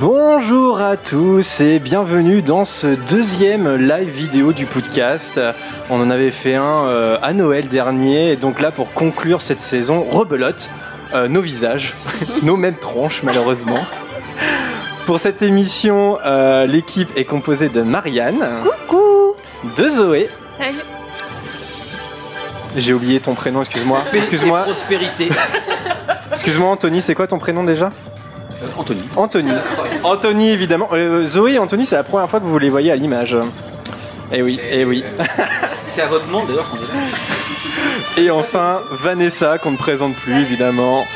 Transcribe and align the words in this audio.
Bonjour 0.00 0.80
à 0.80 0.96
tous 0.96 1.60
et 1.60 1.80
bienvenue 1.80 2.40
dans 2.40 2.64
ce 2.64 2.94
deuxième 3.10 3.76
live 3.76 4.08
vidéo 4.08 4.54
du 4.54 4.64
podcast. 4.64 5.38
On 5.90 6.00
en 6.00 6.08
avait 6.08 6.30
fait 6.30 6.54
un 6.54 6.86
euh, 6.86 7.18
à 7.20 7.34
Noël 7.34 7.68
dernier 7.68 8.32
et 8.32 8.36
donc 8.36 8.60
là 8.60 8.70
pour 8.70 8.94
conclure 8.94 9.42
cette 9.42 9.60
saison, 9.60 10.04
rebelote 10.04 10.70
euh, 11.14 11.28
nos 11.28 11.40
visages, 11.40 11.94
nos 12.42 12.56
mêmes 12.56 12.76
tronches 12.76 13.22
malheureusement. 13.22 13.84
Pour 15.06 15.18
cette 15.18 15.40
émission, 15.40 16.18
euh, 16.24 16.66
l'équipe 16.66 17.08
est 17.16 17.24
composée 17.24 17.70
de 17.70 17.80
Marianne, 17.80 18.46
Coucou 18.62 19.34
de 19.76 19.88
Zoé. 19.88 20.28
Salut 20.58 20.80
J'ai 22.76 22.92
oublié 22.92 23.18
ton 23.20 23.34
prénom, 23.34 23.60
excuse-moi. 23.60 24.04
Excuse-moi, 24.12 24.64
Prospérité. 24.64 25.30
excuse-moi 26.30 26.68
Anthony, 26.68 27.00
c'est 27.00 27.14
quoi 27.14 27.26
ton 27.26 27.38
prénom 27.38 27.64
déjà? 27.64 27.90
Euh, 28.62 28.66
Anthony. 28.76 29.02
Anthony. 29.16 29.52
Anthony, 30.04 30.50
évidemment. 30.50 30.88
Euh, 30.92 31.24
Zoé 31.26 31.54
et 31.54 31.58
Anthony, 31.58 31.86
c'est 31.86 31.96
la 31.96 32.04
première 32.04 32.28
fois 32.28 32.40
que 32.40 32.44
vous 32.44 32.58
les 32.58 32.70
voyez 32.70 32.92
à 32.92 32.96
l'image. 32.96 33.36
Eh 34.30 34.42
oui, 34.42 34.60
eh 34.70 34.84
oui. 34.84 35.04
C'est 35.88 36.02
à 36.02 36.08
votre 36.08 36.26
nom 36.26 36.44
d'ailleurs 36.44 36.68
qu'on 36.68 36.76
est 36.76 36.80
là. 36.80 37.37
Et 38.16 38.30
enfin, 38.30 38.82
Vanessa, 38.90 39.58
qu'on 39.58 39.72
ne 39.72 39.76
présente 39.76 40.16
plus, 40.16 40.36
évidemment. 40.40 41.06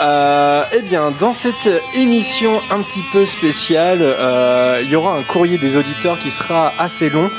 Euh, 0.00 0.64
eh 0.72 0.82
bien, 0.82 1.12
dans 1.12 1.32
cette 1.32 1.70
émission 1.94 2.60
un 2.70 2.82
petit 2.82 3.02
peu 3.12 3.24
spéciale, 3.24 4.00
euh, 4.02 4.80
il 4.82 4.90
y 4.90 4.96
aura 4.96 5.16
un 5.16 5.22
courrier 5.22 5.58
des 5.58 5.76
auditeurs 5.76 6.18
qui 6.18 6.30
sera 6.30 6.72
assez 6.78 7.10
long. 7.10 7.30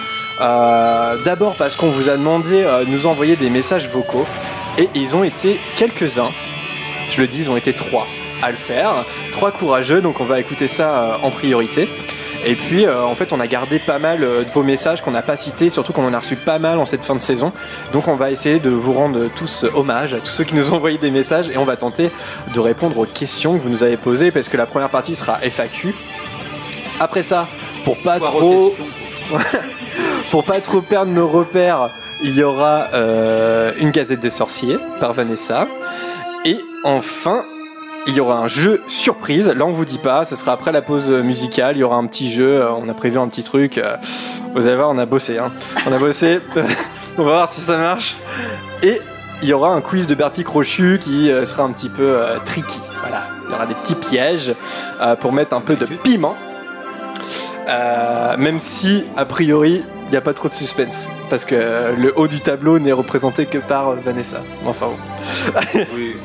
Euh, 0.41 1.17
D'abord 1.25 1.57
parce 1.57 1.75
qu'on 1.75 1.91
vous 1.91 2.07
a 2.09 2.15
demandé 2.15 2.63
de 2.63 2.85
nous 2.85 3.05
envoyer 3.07 3.35
des 3.35 3.49
messages 3.49 3.89
vocaux. 3.89 4.25
Et 4.77 4.89
ils 4.95 5.15
ont 5.15 5.23
été 5.23 5.59
quelques-uns. 5.75 6.31
Je 7.09 7.19
le 7.19 7.27
dis, 7.27 7.39
ils 7.39 7.51
ont 7.51 7.57
été 7.57 7.73
trois 7.73 8.07
à 8.41 8.51
le 8.51 8.57
faire. 8.57 9.05
Trois 9.31 9.51
courageux, 9.51 10.01
donc 10.01 10.21
on 10.21 10.25
va 10.25 10.39
écouter 10.39 10.67
ça 10.69 11.19
en 11.21 11.31
priorité. 11.31 11.89
Et 12.45 12.55
puis, 12.55 12.85
euh, 12.85 13.03
en 13.03 13.15
fait, 13.15 13.33
on 13.33 13.39
a 13.39 13.47
gardé 13.47 13.79
pas 13.79 13.99
mal 13.99 14.23
euh, 14.23 14.43
de 14.43 14.49
vos 14.49 14.63
messages 14.63 15.01
qu'on 15.01 15.11
n'a 15.11 15.21
pas 15.21 15.37
cités, 15.37 15.69
surtout 15.69 15.93
qu'on 15.93 16.05
en 16.05 16.13
a 16.13 16.19
reçu 16.19 16.35
pas 16.35 16.57
mal 16.57 16.79
en 16.79 16.85
cette 16.85 17.03
fin 17.03 17.15
de 17.15 17.21
saison. 17.21 17.51
Donc, 17.91 18.07
on 18.07 18.15
va 18.15 18.31
essayer 18.31 18.59
de 18.59 18.69
vous 18.69 18.93
rendre 18.93 19.29
tous 19.35 19.65
hommage 19.75 20.13
à 20.13 20.19
tous 20.19 20.31
ceux 20.31 20.43
qui 20.43 20.55
nous 20.55 20.71
ont 20.71 20.77
envoyé 20.77 20.97
des 20.97 21.11
messages 21.11 21.49
et 21.49 21.57
on 21.57 21.65
va 21.65 21.75
tenter 21.75 22.11
de 22.53 22.59
répondre 22.59 22.97
aux 22.97 23.05
questions 23.05 23.57
que 23.57 23.63
vous 23.63 23.69
nous 23.69 23.83
avez 23.83 23.97
posées 23.97 24.31
parce 24.31 24.47
que 24.49 24.57
la 24.57 24.65
première 24.65 24.89
partie 24.89 25.15
sera 25.15 25.39
FAQ. 25.41 25.93
Après 26.99 27.23
ça, 27.23 27.47
pour 27.83 28.01
pas 28.01 28.17
Foire 28.17 28.31
trop, 28.31 28.75
pour 30.31 30.43
pas 30.43 30.59
trop 30.61 30.81
perdre 30.81 31.11
nos 31.11 31.27
repères, 31.27 31.91
il 32.21 32.35
y 32.35 32.43
aura 32.43 32.87
euh, 32.93 33.73
une 33.77 33.91
gazette 33.91 34.19
des 34.19 34.29
sorciers 34.29 34.77
par 34.99 35.13
Vanessa. 35.13 35.67
Et 36.45 36.57
enfin, 36.83 37.45
il 38.07 38.15
y 38.15 38.19
aura 38.19 38.37
un 38.39 38.47
jeu 38.47 38.81
surprise. 38.87 39.47
Là, 39.49 39.65
on 39.65 39.71
vous 39.71 39.85
dit 39.85 39.97
pas, 39.99 40.25
ce 40.25 40.35
sera 40.35 40.53
après 40.53 40.71
la 40.71 40.81
pause 40.81 41.09
musicale. 41.11 41.75
Il 41.77 41.79
y 41.79 41.83
aura 41.83 41.97
un 41.97 42.05
petit 42.07 42.31
jeu. 42.31 42.61
euh, 42.61 42.71
On 42.71 42.87
a 42.89 42.93
prévu 42.93 43.17
un 43.19 43.27
petit 43.27 43.43
truc. 43.43 43.77
euh, 43.77 43.95
Vous 44.55 44.65
allez 44.67 44.75
voir, 44.75 44.89
on 44.89 44.97
a 44.97 45.05
bossé. 45.05 45.37
Hein. 45.37 45.51
On 45.87 45.91
a 45.93 45.97
bossé. 45.99 46.39
on 47.17 47.23
va 47.23 47.31
voir 47.33 47.49
si 47.49 47.61
ça 47.61 47.77
marche. 47.77 48.15
Et 48.81 49.01
il 49.41 49.49
y 49.49 49.53
aura 49.53 49.69
un 49.73 49.81
quiz 49.81 50.07
de 50.07 50.15
Bertie 50.15 50.43
Crochu 50.43 50.97
qui 50.99 51.31
euh, 51.31 51.45
sera 51.45 51.63
un 51.63 51.71
petit 51.71 51.89
peu 51.89 52.19
tricky. 52.45 52.79
Voilà. 53.01 53.27
Il 53.47 53.51
y 53.51 53.55
aura 53.55 53.65
des 53.65 53.75
petits 53.75 53.95
pièges 53.95 54.53
pour 55.21 55.31
mettre 55.31 55.55
un 55.55 55.61
peu 55.61 55.75
de 55.75 55.85
piment. 55.85 56.35
Même 58.37 58.59
si, 58.59 59.05
a 59.17 59.25
priori, 59.25 59.83
il 60.05 60.11
n'y 60.11 60.17
a 60.17 60.21
pas 60.21 60.33
trop 60.33 60.49
de 60.49 60.53
suspense. 60.53 61.07
Parce 61.29 61.45
que 61.45 61.93
le 61.95 62.13
haut 62.15 62.27
du 62.27 62.39
tableau 62.41 62.79
n'est 62.79 62.91
représenté 62.91 63.45
que 63.45 63.57
par 63.59 63.93
Vanessa. 63.95 64.41
Enfin 64.65 64.87
bon, 64.87 64.97
Oui, 65.93 66.15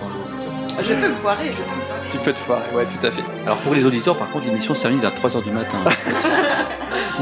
Je 0.83 0.93
peux 0.95 1.09
me 1.09 1.15
foirer, 1.15 1.47
je 1.53 1.59
peux 1.59 1.77
me 1.77 1.83
foirer. 1.87 2.09
tu 2.11 2.19
peux 2.19 2.33
te 2.33 2.39
foirer, 2.39 2.75
ouais, 2.75 2.87
tout 2.87 3.07
à 3.07 3.11
fait. 3.11 3.23
Alors 3.45 3.59
pour 3.59 3.75
les 3.75 3.85
auditeurs, 3.85 4.17
par 4.17 4.31
contre, 4.31 4.47
l'émission 4.47 4.75
se 4.75 4.83
termine 4.83 5.01
vers 5.01 5.13
3h 5.13 5.43
du 5.43 5.51
matin. 5.51 5.79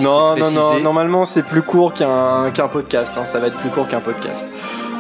Non, 0.01 0.37
non, 0.37 0.51
non, 0.51 0.81
normalement 0.81 1.27
c'est 1.27 1.43
plus 1.43 1.61
court 1.61 1.93
qu'un 1.93 2.51
qu'un 2.51 2.67
podcast, 2.69 3.13
hein, 3.19 3.27
ça 3.27 3.39
va 3.41 3.49
être 3.49 3.59
plus 3.59 3.69
court 3.69 3.87
qu'un 3.87 4.01
podcast. 4.01 4.47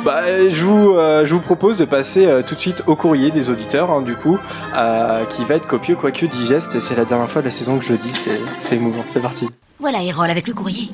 Bah, 0.04 0.20
je 0.50 0.64
vous, 0.64 0.96
euh, 0.96 1.24
je 1.24 1.32
vous 1.32 1.40
propose 1.40 1.78
de 1.78 1.84
passer 1.84 2.26
euh, 2.26 2.42
tout 2.42 2.54
de 2.54 2.60
suite 2.60 2.82
au 2.86 2.94
courrier 2.96 3.30
des 3.30 3.48
auditeurs, 3.50 3.90
hein, 3.90 4.02
du 4.02 4.16
coup, 4.16 4.38
euh, 4.76 5.24
qui 5.26 5.44
va 5.44 5.54
être 5.54 5.66
copieux 5.66 5.94
quoique 5.94 6.26
digeste. 6.26 6.80
C'est 6.80 6.96
la 6.96 7.04
dernière 7.04 7.30
fois 7.30 7.40
de 7.40 7.46
la 7.46 7.52
saison 7.52 7.78
que 7.78 7.84
je 7.84 7.92
le 7.92 7.98
dis, 7.98 8.12
c'est 8.12 8.40
c'est 8.58 8.76
émouvant. 8.76 9.04
C'est 9.08 9.20
parti. 9.20 9.48
Voilà, 9.78 10.02
Erol, 10.02 10.28
avec 10.28 10.46
le 10.46 10.54
courrier. 10.54 10.90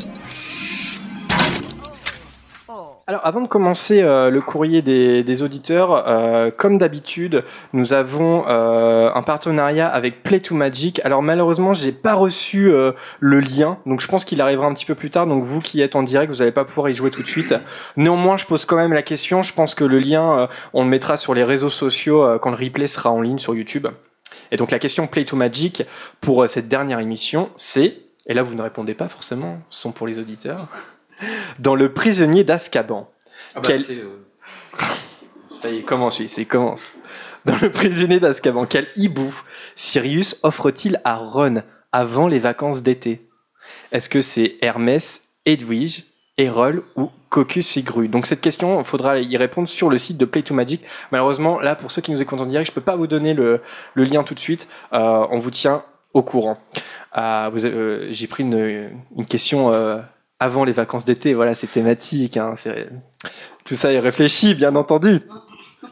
Alors, 3.08 3.24
avant 3.24 3.40
de 3.40 3.48
commencer 3.48 4.02
euh, 4.02 4.28
le 4.28 4.42
courrier 4.42 4.82
des, 4.82 5.24
des 5.24 5.42
auditeurs, 5.42 6.06
euh, 6.06 6.50
comme 6.54 6.76
d'habitude, 6.76 7.42
nous 7.72 7.94
avons 7.94 8.44
euh, 8.46 9.10
un 9.14 9.22
partenariat 9.22 9.88
avec 9.88 10.22
Play 10.22 10.40
to 10.40 10.54
Magic. 10.54 11.00
Alors, 11.04 11.22
malheureusement, 11.22 11.72
j'ai 11.72 11.90
pas 11.90 12.12
reçu 12.12 12.70
euh, 12.70 12.92
le 13.18 13.40
lien, 13.40 13.78
donc 13.86 14.02
je 14.02 14.08
pense 14.08 14.26
qu'il 14.26 14.42
arrivera 14.42 14.66
un 14.66 14.74
petit 14.74 14.84
peu 14.84 14.94
plus 14.94 15.08
tard. 15.08 15.26
Donc, 15.26 15.42
vous 15.42 15.62
qui 15.62 15.80
êtes 15.80 15.96
en 15.96 16.02
direct, 16.02 16.30
vous 16.30 16.40
n'allez 16.40 16.52
pas 16.52 16.66
pouvoir 16.66 16.90
y 16.90 16.94
jouer 16.94 17.10
tout 17.10 17.22
de 17.22 17.26
suite. 17.26 17.54
Néanmoins, 17.96 18.36
je 18.36 18.44
pose 18.44 18.66
quand 18.66 18.76
même 18.76 18.92
la 18.92 19.00
question. 19.00 19.42
Je 19.42 19.54
pense 19.54 19.74
que 19.74 19.84
le 19.84 20.00
lien, 20.00 20.40
euh, 20.40 20.46
on 20.74 20.84
le 20.84 20.90
mettra 20.90 21.16
sur 21.16 21.32
les 21.32 21.44
réseaux 21.44 21.70
sociaux 21.70 22.22
euh, 22.22 22.38
quand 22.38 22.50
le 22.50 22.62
replay 22.62 22.88
sera 22.88 23.10
en 23.10 23.22
ligne 23.22 23.38
sur 23.38 23.54
YouTube. 23.54 23.86
Et 24.52 24.58
donc, 24.58 24.70
la 24.70 24.78
question 24.78 25.06
Play 25.06 25.24
to 25.24 25.34
Magic 25.34 25.82
pour 26.20 26.46
cette 26.50 26.68
dernière 26.68 27.00
émission, 27.00 27.48
c'est 27.56 28.00
et 28.26 28.34
là, 28.34 28.42
vous 28.42 28.54
ne 28.54 28.60
répondez 28.60 28.92
pas 28.92 29.08
forcément, 29.08 29.58
ce 29.70 29.80
sont 29.80 29.92
pour 29.92 30.06
les 30.06 30.18
auditeurs. 30.18 30.68
Dans 31.58 31.74
le 31.74 31.92
prisonnier 31.92 32.44
d'Azkaban. 32.44 33.08
Ah 33.54 33.60
Quel- 33.62 33.82
c'est, 33.82 33.96
euh, 33.96 34.24
Ça 35.62 35.70
y 35.70 35.78
est, 35.78 35.82
commence, 35.82 36.22
c'est 36.26 36.44
commence. 36.44 36.92
Dans 37.44 37.56
le 37.60 37.70
prisonnier 37.70 38.20
d'Azkaban, 38.20 38.66
quel 38.66 38.86
hibou 38.96 39.34
Sirius 39.74 40.38
offre-t-il 40.42 41.00
à 41.04 41.16
Ron 41.16 41.62
avant 41.92 42.28
les 42.28 42.38
vacances 42.38 42.82
d'été? 42.82 43.28
Est-ce 43.90 44.08
que 44.08 44.20
c'est 44.20 44.56
Hermès, 44.60 45.22
Edwige, 45.46 46.04
Erol 46.36 46.82
ou 46.96 47.10
Cocus 47.30 47.66
Sigru 47.66 48.08
Donc 48.08 48.26
cette 48.26 48.40
question, 48.40 48.78
il 48.80 48.84
faudra 48.84 49.18
y 49.18 49.36
répondre 49.36 49.66
sur 49.68 49.88
le 49.90 49.98
site 49.98 50.16
de 50.18 50.24
Play 50.24 50.42
to 50.42 50.54
Magic. 50.54 50.82
Malheureusement, 51.10 51.58
là, 51.60 51.74
pour 51.74 51.90
ceux 51.90 52.02
qui 52.02 52.12
nous 52.12 52.22
écoutent 52.22 52.40
en 52.40 52.46
direct, 52.46 52.68
je 52.68 52.72
peux 52.72 52.80
pas 52.80 52.96
vous 52.96 53.06
donner 53.06 53.34
le, 53.34 53.60
le 53.94 54.04
lien 54.04 54.22
tout 54.22 54.34
de 54.34 54.40
suite. 54.40 54.68
Euh, 54.92 55.26
on 55.30 55.38
vous 55.40 55.50
tient 55.50 55.82
au 56.14 56.22
courant. 56.22 56.58
Euh, 57.16 57.46
avez- 57.46 57.70
euh, 57.70 58.08
J'ai 58.12 58.26
pris 58.28 58.44
une, 58.44 58.90
une 59.16 59.26
question 59.26 59.70
avant 60.40 60.64
les 60.64 60.72
vacances 60.72 61.04
d'été. 61.04 61.34
Voilà, 61.34 61.54
c'est 61.54 61.66
thématique. 61.66 62.36
Hein, 62.36 62.54
tout 63.64 63.74
ça 63.74 63.92
est 63.92 63.98
réfléchi, 63.98 64.54
bien 64.54 64.74
entendu. 64.76 65.20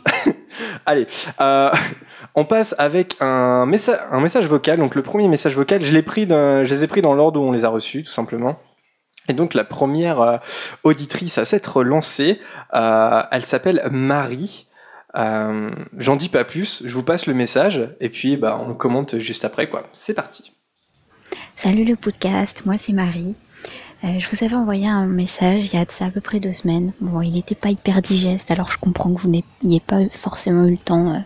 Allez, 0.87 1.07
euh, 1.41 1.71
on 2.34 2.45
passe 2.45 2.75
avec 2.79 3.17
un, 3.21 3.67
messa- 3.67 4.07
un 4.11 4.21
message 4.21 4.47
vocal. 4.47 4.79
Donc 4.79 4.95
le 4.95 5.03
premier 5.03 5.29
message 5.29 5.55
vocal, 5.57 5.83
je, 5.83 5.99
pris 6.01 6.27
je 6.29 6.65
les 6.69 6.84
ai 6.84 6.87
pris 6.87 7.03
dans 7.03 7.15
l'ordre 7.15 7.41
où 7.41 7.45
on 7.45 7.53
les 7.53 7.65
a 7.65 7.69
reçus, 7.69 8.03
tout 8.05 8.12
simplement. 8.12 8.59
Et 9.29 9.33
donc 9.33 9.55
la 9.55 9.65
première 9.65 10.21
euh, 10.21 10.37
auditrice 10.84 11.39
à 11.39 11.45
s'être 11.45 11.83
lancée, 11.83 12.41
euh, 12.75 13.23
elle 13.33 13.45
s'appelle 13.45 13.83
Marie. 13.91 14.69
J'en 15.97 16.17
dis 16.17 16.28
pas 16.28 16.45
plus, 16.45 16.83
je 16.84 16.93
vous 16.95 17.03
passe 17.03 17.27
le 17.27 17.33
message 17.33 17.89
et 18.01 18.11
puis 18.11 18.37
bah, 18.37 18.61
on 18.63 18.69
le 18.69 18.75
commente 18.75 19.19
juste 19.19 19.47
après. 19.47 19.69
quoi. 19.71 19.84
C'est 19.95 20.13
parti. 20.13 20.53
Salut 21.33 21.84
le 21.84 21.97
podcast, 21.97 22.67
moi 22.67 22.75
c'est 22.78 22.93
Marie. 22.93 23.34
Euh, 24.06 24.21
je 24.21 24.28
vous 24.31 24.44
avais 24.44 24.55
envoyé 24.55 24.87
un 24.87 25.06
message 25.06 25.67
il 25.67 25.75
y 25.75 25.77
a 25.77 25.84
à 26.00 26.11
peu 26.11 26.21
près 26.21 26.39
deux 26.39 26.53
semaines. 26.53 26.93
Bon, 27.00 27.21
il 27.22 27.33
n'était 27.33 27.55
pas 27.56 27.71
hyper 27.71 28.03
digeste, 28.03 28.50
alors 28.50 28.71
je 28.71 28.78
comprends 28.78 29.12
que 29.12 29.21
vous 29.21 29.31
n'ayez 29.62 29.81
pas 29.81 29.99
forcément 30.11 30.65
eu 30.67 30.72
le 30.72 30.78
temps 30.78 31.25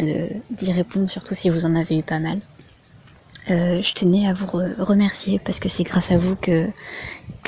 euh, 0.00 0.26
d'y 0.50 0.72
répondre, 0.72 1.10
surtout 1.10 1.34
si 1.34 1.50
vous 1.50 1.66
en 1.66 1.74
avez 1.76 1.98
eu 1.98 2.02
pas 2.02 2.18
mal. 2.18 2.38
Euh, 3.50 3.82
je 3.82 3.94
tenais 3.94 4.26
à 4.28 4.32
vous 4.32 4.46
re- 4.46 4.80
remercier 4.80 5.40
parce 5.44 5.58
que 5.58 5.68
c'est 5.68 5.82
grâce 5.82 6.10
à 6.10 6.18
vous 6.18 6.36
que 6.36 6.66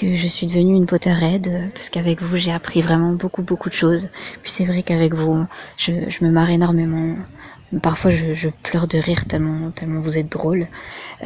je 0.02 0.26
suis 0.26 0.48
devenue 0.48 0.74
une 0.74 0.86
Potterhead, 0.86 1.48
parce 1.74 1.88
qu'avec 1.88 2.20
vous 2.20 2.36
j'ai 2.36 2.50
appris 2.50 2.82
vraiment 2.82 3.12
beaucoup 3.12 3.42
beaucoup 3.42 3.70
de 3.70 3.74
choses. 3.74 4.08
Puis 4.42 4.50
c'est 4.50 4.64
vrai 4.64 4.82
qu'avec 4.82 5.14
vous, 5.14 5.46
je, 5.78 5.92
je 6.08 6.24
me 6.24 6.30
marre 6.30 6.50
énormément. 6.50 7.14
Parfois 7.80 8.10
je, 8.10 8.34
je 8.34 8.48
pleure 8.64 8.86
de 8.86 8.98
rire 8.98 9.24
tellement 9.26 9.70
tellement 9.70 10.00
vous 10.00 10.18
êtes 10.18 10.30
drôle. 10.30 10.66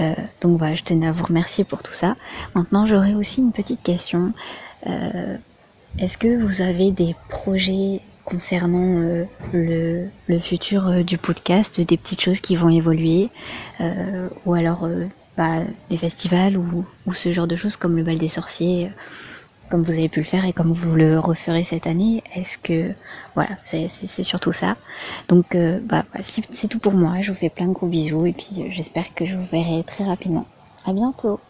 Euh, 0.01 0.15
donc 0.41 0.59
voilà, 0.59 0.75
je 0.75 0.85
tenais 0.85 1.09
à 1.09 1.13
vous 1.13 1.25
remercier 1.25 1.65
pour 1.65 1.83
tout 1.83 1.93
ça. 1.93 2.15
Maintenant, 2.55 2.87
j'aurais 2.87 3.15
aussi 3.15 3.41
une 3.41 3.53
petite 3.53 3.83
question. 3.83 4.33
Euh, 4.87 5.37
Est-ce 5.99 6.19
que 6.19 6.41
vous 6.45 6.63
avez 6.63 6.91
des 6.93 7.15
projets 7.31 8.01
concernant 8.25 9.01
euh, 9.01 9.25
le, 9.55 10.07
le 10.29 10.39
futur 10.39 10.89
euh, 10.89 11.03
du 11.03 11.17
podcast, 11.17 11.81
des 11.81 11.97
petites 11.97 12.21
choses 12.21 12.41
qui 12.41 12.57
vont 12.57 12.69
évoluer, 12.69 13.29
euh, 13.81 14.29
ou 14.45 14.55
alors 14.55 14.85
euh, 14.85 15.05
bah, 15.39 15.59
des 15.91 15.97
festivals 15.97 16.57
ou, 16.57 16.85
ou 17.07 17.15
ce 17.15 17.33
genre 17.33 17.47
de 17.47 17.57
choses 17.57 17.77
comme 17.77 17.97
le 17.97 18.03
bal 18.05 18.19
des 18.19 18.29
sorciers 18.29 18.91
comme 19.71 19.83
vous 19.83 19.93
avez 19.93 20.09
pu 20.09 20.21
le 20.21 20.25
faire 20.25 20.45
et 20.45 20.53
comme 20.53 20.73
vous 20.73 20.95
le 20.95 21.19
referez 21.19 21.65
cette 21.65 21.87
année. 21.87 22.23
Est-ce 22.35 22.59
que 22.59 22.93
voilà, 23.35 23.51
c'est 23.63 23.89
surtout 24.23 24.53
ça. 24.53 24.77
Donc 25.29 25.55
euh, 25.55 25.79
bah, 25.83 26.05
c'est 26.53 26.69
tout 26.69 26.79
pour 26.79 26.93
moi. 26.93 27.21
Je 27.23 27.33
vous 27.33 27.39
fais 27.39 27.51
plein 27.51 27.67
de 27.67 27.73
gros 27.73 27.87
bisous 27.87 28.27
et 28.27 28.33
puis 28.33 28.61
euh, 28.61 28.67
j'espère 28.71 29.15
que 29.15 29.25
je 29.25 29.37
vous 29.37 29.47
verrai 29.47 29.83
très 29.87 30.05
rapidement. 30.05 30.47
À 30.87 30.93
bientôt. 30.93 31.41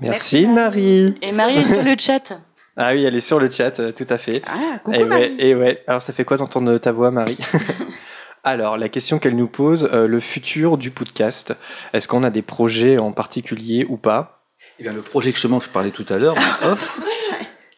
Merci 0.00 0.46
Marie. 0.46 1.14
Et 1.22 1.32
Marie 1.32 1.58
est 1.58 1.66
sur 1.66 1.82
le 1.82 1.94
chat. 1.98 2.32
Ah 2.76 2.92
oui, 2.92 3.04
elle 3.04 3.14
est 3.14 3.20
sur 3.20 3.38
le 3.38 3.48
chat, 3.48 3.78
euh, 3.78 3.92
tout 3.92 4.06
à 4.10 4.18
fait. 4.18 4.42
Ah, 4.46 4.80
coucou 4.82 4.96
Et 4.96 5.04
ouais, 5.04 5.32
et 5.38 5.54
ouais. 5.54 5.84
Alors 5.86 6.02
ça 6.02 6.12
fait 6.12 6.24
quoi 6.24 6.38
d'entendre 6.38 6.76
ta 6.78 6.90
voix, 6.90 7.12
Marie? 7.12 7.38
Alors, 8.46 8.76
la 8.76 8.90
question 8.90 9.18
qu'elle 9.18 9.36
nous 9.36 9.46
pose, 9.46 9.88
euh, 9.94 10.06
le 10.06 10.20
futur 10.20 10.76
du 10.76 10.90
podcast. 10.90 11.54
Est-ce 11.94 12.06
qu'on 12.08 12.22
a 12.22 12.30
des 12.30 12.42
projets 12.42 12.98
en 12.98 13.10
particulier 13.10 13.86
ou 13.88 13.96
pas? 13.96 14.42
Eh 14.78 14.82
bien, 14.82 14.92
le 14.92 15.00
projet 15.00 15.32
que 15.32 15.38
je 15.38 15.68
parlais 15.70 15.90
tout 15.92 16.04
à 16.10 16.18
l'heure, 16.18 16.36
off, 16.62 17.00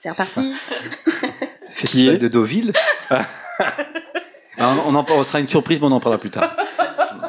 C'est 0.06 0.11
reparti. 0.12 0.55
Festival 1.70 2.14
est 2.14 2.19
de 2.19 2.29
Deauville. 2.29 2.73
Alors, 4.56 4.85
on 4.87 4.94
en 4.94 5.05
ce 5.05 5.23
sera 5.25 5.41
une 5.41 5.49
surprise, 5.49 5.81
mais 5.81 5.88
on 5.88 5.91
en 5.91 5.99
parlera 5.99 6.20
plus 6.20 6.31
tard. 6.31 6.56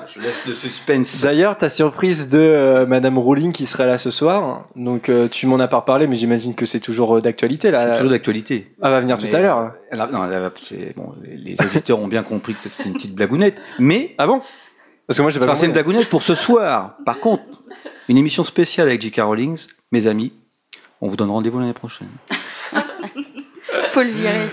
Je 0.05 0.21
laisse 0.21 0.45
le 0.45 0.53
suspense. 0.53 1.21
D'ailleurs, 1.21 1.57
ta 1.57 1.69
surprise 1.69 2.29
de 2.29 2.37
euh, 2.37 2.85
Madame 2.85 3.17
Rowling 3.17 3.51
qui 3.51 3.65
serait 3.65 3.87
là 3.87 3.97
ce 3.97 4.11
soir. 4.11 4.67
Donc, 4.75 5.09
euh, 5.09 5.27
tu 5.27 5.47
m'en 5.47 5.59
as 5.59 5.67
pas 5.67 5.77
reparlé, 5.77 6.05
mais 6.05 6.15
j'imagine 6.15 6.53
que 6.53 6.67
c'est 6.67 6.79
toujours 6.79 7.17
euh, 7.17 7.21
d'actualité 7.21 7.71
là. 7.71 7.79
C'est 7.79 7.95
toujours 7.95 8.11
d'actualité. 8.11 8.71
Elle 8.83 8.91
va 8.91 9.01
venir 9.01 9.17
Mais- 9.19 9.27
tout 9.27 9.35
à 9.35 9.39
l'heure. 9.39 9.71
A- 9.91 10.07
non, 10.07 10.31
elle 10.31 10.93
bon, 10.95 11.15
les 11.25 11.55
auditeurs 11.59 11.99
ont 11.99 12.07
bien 12.07 12.21
compris 12.21 12.53
que 12.53 12.69
c'était 12.69 12.89
une 12.89 12.93
petite 12.93 13.15
blagounette. 13.15 13.59
Mais, 13.79 14.13
Ah 14.19 14.27
bon? 14.27 14.43
Parce 15.07 15.17
que 15.17 15.23
moi, 15.23 15.31
j'ai 15.31 15.39
pas 15.39 15.55
c'est 15.55 15.65
une 15.65 15.71
blagounette 15.73 16.09
pour 16.09 16.21
ce 16.21 16.35
soir. 16.35 16.97
Par 17.07 17.19
contre, 17.19 17.41
une 18.07 18.17
émission 18.17 18.43
spéciale 18.43 18.87
avec 18.87 19.01
J.K. 19.01 19.21
Rowling, 19.21 19.57
mes 19.91 20.05
amis, 20.05 20.31
on 21.01 21.07
vous 21.07 21.15
donne 21.15 21.31
rendez-vous 21.31 21.57
l'année 21.59 21.73
prochaine. 21.73 22.09
Faut 23.89 24.01
le 24.03 24.09
virer. 24.09 24.47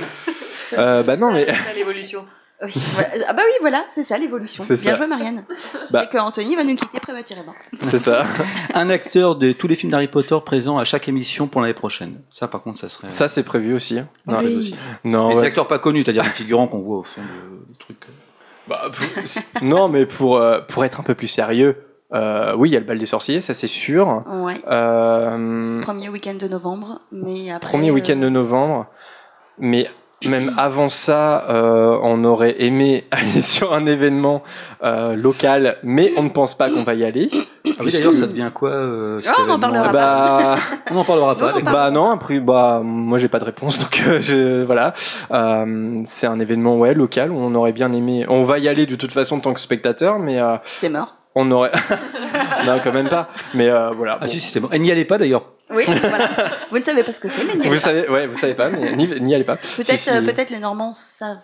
Euh, 0.77 1.03
bah 1.03 1.17
non, 1.17 1.33
mais 1.33 1.45
C'est 1.45 1.55
ça 1.55 1.73
l'évolution. 1.75 2.25
Oui, 2.63 2.73
voilà. 2.95 3.09
Ah 3.29 3.33
bah 3.33 3.43
oui, 3.45 3.53
voilà, 3.61 3.85
c'est 3.91 4.05
ça 4.05 4.17
l'évolution. 4.17 4.65
C'est 4.65 4.81
Bien 4.81 4.93
ça. 4.93 4.97
joué 4.97 5.07
Marianne. 5.07 5.45
Bah. 5.91 6.03
C'est 6.05 6.11
que 6.11 6.19
Anthony 6.19 6.55
va 6.57 6.65
nous 6.65 6.77
quitter 6.77 7.01
prématurément. 7.01 7.53
c'est 7.89 7.99
ça. 7.99 8.25
Un 8.75 8.89
acteur 8.91 9.37
de 9.37 9.53
tous 9.53 9.67
les 9.69 9.75
films 9.75 9.91
d'Harry 9.93 10.09
Potter 10.09 10.37
présent 10.47 10.79
à 10.79 10.85
chaque 10.85 11.09
émission 11.09 11.47
pour 11.49 11.61
l'année 11.61 11.75
prochaine. 11.75 12.21
Ça, 12.31 12.49
par 12.49 12.63
contre, 12.63 12.79
ça 12.79 12.89
serait. 12.89 13.11
Ça, 13.11 13.29
c'est 13.29 13.43
prévu 13.43 13.75
aussi. 13.75 13.99
hein. 13.99 14.09
Non, 14.27 14.39
Oui. 14.39 14.57
aussi. 14.57 14.77
non, 15.05 15.29
Mais 15.29 15.35
ouais. 15.35 15.41
des 15.43 15.47
acteurs 15.49 15.67
pas 15.69 15.79
connus, 15.81 16.05
c'est-à-dire 16.05 16.23
des 16.23 16.31
figurants 16.31 16.69
qu'on 16.69 16.81
voit 16.81 16.99
au 16.99 17.03
fond 17.03 17.21
de- 17.21 17.73
du 17.73 17.79
truc. 17.79 17.99
Bah, 18.69 18.83
pour- 18.93 19.23
non, 19.63 19.89
mais 19.89 20.07
pour, 20.07 20.37
euh, 20.39 20.61
pour 20.61 20.85
être 20.85 21.01
un 21.01 21.05
peu 21.05 21.15
plus 21.15 21.29
sérieux, 21.29 21.77
euh, 22.15 22.55
oui, 22.57 22.71
il 22.71 22.73
y 22.73 22.77
a 22.77 22.81
le 22.81 22.87
bal 22.87 22.99
des 22.99 23.07
sorciers, 23.07 23.41
ça 23.41 23.53
c'est 23.53 23.67
sûr. 23.67 24.23
Ouais. 24.31 24.63
Euh, 24.71 25.83
Premier 25.83 26.09
week-end 26.09 26.35
de 26.35 26.47
novembre, 26.49 27.01
mais 27.13 27.51
après. 27.51 27.69
premier 27.73 27.91
euh, 27.91 27.95
week-end 27.95 28.17
de 28.17 28.29
novembre. 28.29 28.87
Mais 29.59 29.89
même 30.25 30.55
avant 30.57 30.89
ça, 30.89 31.45
euh, 31.51 31.99
on 32.03 32.25
aurait 32.25 32.57
aimé 32.63 33.05
aller 33.11 33.43
sur 33.43 33.73
un 33.73 33.87
événement 33.87 34.43
euh, 34.83 35.15
local, 35.15 35.77
mais 35.83 36.13
on 36.17 36.23
ne 36.23 36.31
pense 36.31 36.55
pas 36.55 36.71
qu'on 36.71 36.85
va 36.85 36.95
y 36.95 37.05
aller. 37.05 37.29
Ah 37.67 37.71
oui, 37.81 37.93
d'ailleurs, 37.93 38.13
ça 38.13 38.27
devient 38.27 38.51
quoi 38.53 38.71
euh, 38.71 39.21
Ah, 39.27 39.33
on 39.39 39.51
en 39.51 39.59
événement 39.59 39.59
parlera 39.59 39.89
Bah, 39.93 40.57
On 40.91 40.95
n'en 40.95 41.05
parlera 41.05 41.35
pas. 41.37 41.53
Non, 41.53 41.71
bah 41.71 41.91
non, 41.91 42.11
après, 42.11 42.39
bah, 42.41 42.81
moi 42.83 43.19
j'ai 43.19 43.29
pas 43.29 43.39
de 43.39 43.45
réponse, 43.45 43.79
donc 43.79 44.03
euh, 44.07 44.21
je, 44.21 44.63
voilà. 44.65 44.95
Euh, 45.31 46.01
c'est 46.05 46.27
un 46.27 46.39
événement 46.41 46.77
ouais 46.77 46.95
local 46.95 47.31
où 47.31 47.37
on 47.39 47.55
aurait 47.55 47.73
bien 47.73 47.93
aimé. 47.93 48.25
On 48.29 48.45
va 48.45 48.59
y 48.59 48.69
aller 48.69 48.87
de 48.87 48.95
toute 48.95 49.13
façon 49.13 49.37
en 49.37 49.41
tant 49.41 49.55
que 49.55 49.61
spectateur, 49.61 50.19
mais 50.19 50.41
euh, 50.41 50.57
C'est 50.65 50.89
mort. 50.89 51.17
On 51.35 51.51
aurait. 51.51 51.73
non, 52.67 52.79
quand 52.83 52.93
même 52.93 53.09
pas. 53.09 53.29
Mais 53.55 53.69
euh, 53.69 53.91
voilà. 53.91 54.19
Ah 54.21 54.27
bon. 54.27 54.31
si, 54.31 54.41
si, 54.41 54.51
c'est 54.51 54.61
bon. 54.61 54.69
Elle 54.73 54.83
n'y 54.83 54.91
allait 54.93 55.05
pas 55.05 55.19
d'ailleurs. 55.19 55.45
Oui, 55.71 55.85
voilà. 55.87 56.29
Vous 56.71 56.79
ne 56.79 56.83
savez 56.85 57.03
pas 57.03 57.13
ce 57.13 57.21
que 57.21 57.29
c'est, 57.29 57.45
mais 57.45 57.55
n'y 57.55 57.61
allez 57.63 57.69
Vous 57.71 57.75
pas. 57.77 57.81
savez, 57.81 58.09
ouais, 58.09 58.27
vous 58.27 58.39
savez 58.39 58.55
pas, 58.55 58.69
mais 58.69 58.95
n'y, 58.97 59.09
n'y 59.21 59.35
allez 59.35 59.45
pas. 59.45 59.57
Peut-être 59.57 59.87
Si, 59.97 59.99
si. 59.99 60.11
euh, 60.11 60.21
peut-être 60.23 60.51
les 60.51 60.59
Normands 60.61 60.93
savent 60.93 61.39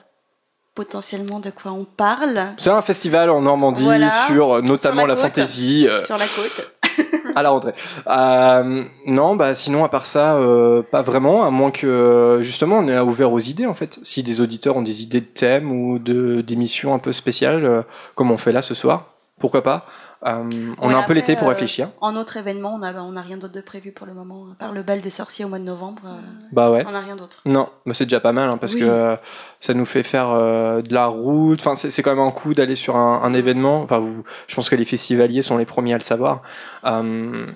potentiellement 0.75 1.41
de 1.41 1.51
quoi 1.51 1.73
on 1.73 1.85
parle 1.85 2.55
C'est 2.59 2.71
un 2.71 2.83
festival 2.83 3.29
en 3.31 3.43
Normandie 3.43 3.85
Voilà. 3.85 4.09
sur 4.29 4.57
euh, 4.57 4.61
notamment 4.63 5.01
Sur 5.03 5.09
la 5.09 5.15
la, 5.15 5.21
côte. 5.21 5.25
fantaisie 5.31 5.87
euh, 5.89 6.03
sur 6.05 6.17
la 6.17 6.27
côte. 6.27 6.73
à 7.35 7.43
la 7.43 7.51
rentrée. 7.51 7.73
Euh, 8.09 8.85
non, 9.07 9.37
bah 9.37 9.55
sinon 9.55 9.85
à 9.85 9.89
part 9.89 10.07
ça, 10.07 10.35
euh, 10.37 10.83
pas 10.83 11.03
vraiment, 11.03 11.45
à 11.47 11.51
moins 11.51 11.71
que 11.71 11.87
euh, 11.87 12.43
justement 12.43 12.79
on 12.79 12.89
est 12.89 12.99
ouvert 12.99 13.33
aux 13.33 13.41
idées 13.41 13.67
en 13.67 13.75
fait. 13.75 13.99
Si 14.03 14.23
des 14.23 14.41
auditeurs 14.41 14.77
ont 14.77 14.83
des 14.83 15.03
idées 15.03 15.21
de 15.21 15.27
thèmes 15.27 15.71
ou 15.73 15.99
de 15.99 16.41
d'émissions 16.41 16.95
un 16.95 16.99
peu 16.99 17.13
spéciales, 17.13 17.65
euh, 17.65 17.83
comme 18.15 18.31
on 18.31 18.39
fait 18.39 18.53
là 18.53 18.63
ce 18.63 18.75
soir, 18.75 19.07
pourquoi 19.41 19.63
pas? 19.63 19.87
Euh, 20.25 20.45
on 20.79 20.89
Ouais, 20.89 20.95
a 20.95 20.99
un 20.99 21.03
peu 21.03 21.15
l'été 21.15 21.35
pour 21.35 21.47
euh, 21.47 21.51
réfléchir. 21.51 21.89
En 22.03 22.15
autre 22.15 22.37
événement, 22.37 22.75
on 22.75 22.79
n'a 22.79 22.93
on 23.03 23.17
a 23.17 23.23
rien 23.23 23.39
d'autre 23.39 23.55
de 23.55 23.61
prévu 23.63 23.91
pour 23.91 24.07
le 24.07 24.13
moment, 24.15 24.47
à 24.53 24.55
part 24.55 24.73
le 24.73 24.83
bal 24.83 25.01
des 25.01 25.09
sorciers 25.11 25.45
au 25.45 25.49
mois 25.49 25.59
de 25.59 25.65
novembre. 25.65 26.03
euh, 26.05 26.21
Bah 26.53 26.71
ouais. 26.71 26.85
On 26.87 26.93
n'a 26.93 27.01
rien 27.01 27.17
d'autre. 27.17 27.41
Non, 27.47 27.69
mais 27.87 27.95
c'est 27.95 28.05
déjà 28.05 28.21
pas 28.21 28.33
mal 28.33 28.51
hein, 28.51 28.59
parce 28.59 28.75
Oui. 28.75 28.81
que 28.81 29.17
ça 29.61 29.73
nous 29.75 29.87
fait 29.87 30.03
faire 30.03 30.29
euh, 30.31 30.83
de 30.83 30.93
la 30.95 31.07
route. 31.07 31.59
Enfin, 31.59 31.75
c'est 31.75 31.89
c'est 31.91 32.03
quand 32.03 32.15
même 32.15 32.25
un 32.25 32.31
coup 32.31 32.53
d'aller 32.55 32.75
sur 32.77 32.97
un, 32.97 33.23
un 33.23 33.33
événement. 33.33 33.83
Enfin, 33.83 33.99
vous, 33.99 34.23
je 34.47 34.55
pense 34.55 34.69
que 34.69 34.77
les 34.77 34.85
festivaliers 34.85 35.43
sont 35.43 35.57
les 35.57 35.65
premiers 35.67 35.95
à 35.95 35.99
le 35.99 36.03
savoir. 36.05 36.43
Euh, 36.85 37.47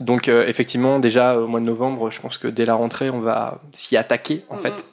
donc, 0.00 0.28
euh, 0.28 0.44
effectivement, 0.46 0.98
déjà 0.98 1.38
au 1.38 1.46
mois 1.46 1.60
de 1.60 1.64
novembre, 1.66 2.10
je 2.10 2.20
pense 2.20 2.36
que 2.38 2.48
dès 2.48 2.64
la 2.66 2.74
rentrée, 2.74 3.10
on 3.10 3.20
va 3.20 3.60
s'y 3.72 3.96
attaquer 3.96 4.44
en 4.48 4.58
fait. 4.58 4.84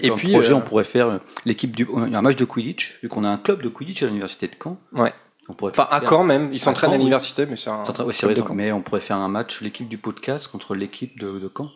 Et 0.00 0.10
puis, 0.10 0.32
projet, 0.32 0.52
euh, 0.52 0.56
on 0.56 0.60
pourrait 0.60 0.84
faire 0.84 1.20
l'équipe 1.44 1.76
du, 1.76 1.86
un 1.94 2.22
match 2.22 2.36
de 2.36 2.44
Quidditch, 2.46 2.98
vu 3.02 3.08
qu'on 3.08 3.24
a 3.24 3.28
un 3.28 3.36
club 3.36 3.62
de 3.62 3.68
Quidditch 3.68 4.02
à 4.02 4.06
l'université 4.06 4.46
de 4.48 4.54
Caen. 4.62 4.78
Ouais. 4.94 5.12
On 5.48 5.54
pourrait 5.54 5.72
Enfin, 5.72 5.88
à 5.90 6.00
faire- 6.00 6.08
Caen 6.08 6.24
même, 6.24 6.50
ils 6.52 6.58
s'entraînent 6.58 6.90
à 6.90 6.92
oui. 6.94 6.98
l'université, 7.00 7.46
mais 7.46 7.56
c'est 7.56 7.68
un. 7.70 7.82
C'est 8.12 8.34
Caen. 8.36 8.54
mais 8.54 8.70
on 8.72 8.80
pourrait 8.80 9.00
faire 9.00 9.16
un 9.16 9.28
match, 9.28 9.60
l'équipe 9.60 9.88
du 9.88 9.98
podcast 9.98 10.46
contre 10.48 10.74
l'équipe 10.74 11.18
de, 11.18 11.38
de 11.38 11.50
Caen. 11.56 11.68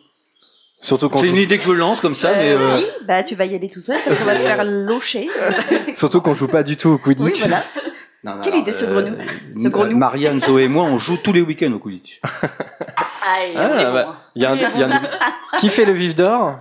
Surtout 0.81 1.09
quand, 1.09 1.19
C'est 1.19 1.27
une 1.29 1.37
idée 1.37 1.57
que 1.57 1.63
je 1.63 1.71
lance 1.71 1.99
comme 2.01 2.13
ça, 2.13 2.33
mais 2.35 2.51
Euh, 2.53 2.59
euh, 2.59 2.75
Oui, 2.77 2.85
bah 3.05 3.23
tu 3.23 3.33
vas 3.35 3.45
y 3.45 3.55
aller 3.55 3.69
tout 3.69 3.81
seul 3.81 3.97
parce 4.05 4.15
qu'on 4.15 4.25
va 4.25 4.35
se 4.35 4.43
faire 4.43 4.63
locher. 4.63 5.27
surtout 5.95 6.21
qu'on 6.21 6.35
joue 6.35 6.47
pas 6.47 6.61
du 6.63 6.77
tout 6.77 6.89
au 6.89 7.01
oui, 7.05 7.15
Quidditch. 7.15 7.39
voilà. 7.39 7.63
non, 8.23 8.35
non, 8.35 8.41
Quelle 8.41 8.53
alors, 8.53 8.63
idée, 8.67 8.73
ce 8.73 8.85
grenou 8.85 9.17
Ce 9.57 9.67
euh, 9.67 9.69
grenou. 9.71 9.97
Marianne, 9.97 10.39
Zoé 10.39 10.63
et 10.63 10.67
moi, 10.67 10.83
on 10.83 10.99
joue 10.99 11.17
tous 11.17 11.33
les 11.33 11.41
week-ends 11.41 11.71
au 11.73 11.79
Quidditch. 11.79 12.21
Aïe, 13.37 13.53
Ah, 13.57 13.69
on 13.73 13.77
est 13.79 13.85
bon, 13.85 13.93
bah, 13.93 14.05
hein. 14.07 14.15
Il 14.35 14.43
y 14.43 14.45
a 14.45 14.51
un, 14.51 14.55
il 14.55 14.61
y 14.79 14.83
a 14.83 14.87
un- 14.87 15.57
qui 15.59 15.69
fait 15.69 15.85
le 15.85 15.93
vif 15.93 16.13
d'or? 16.15 16.59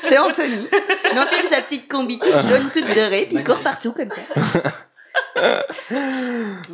C'est 0.00 0.18
Anthony. 0.18 0.66
Il 1.12 1.18
enfile 1.18 1.48
sa 1.48 1.60
petite 1.60 1.88
combi 1.90 2.18
toute 2.18 2.32
jaune, 2.32 2.70
toute 2.72 2.86
dorée, 2.94 3.26
puis 3.26 3.36
il 3.36 3.44
court 3.44 3.60
partout 3.60 3.92
comme 3.92 4.08
ça. 4.10 4.70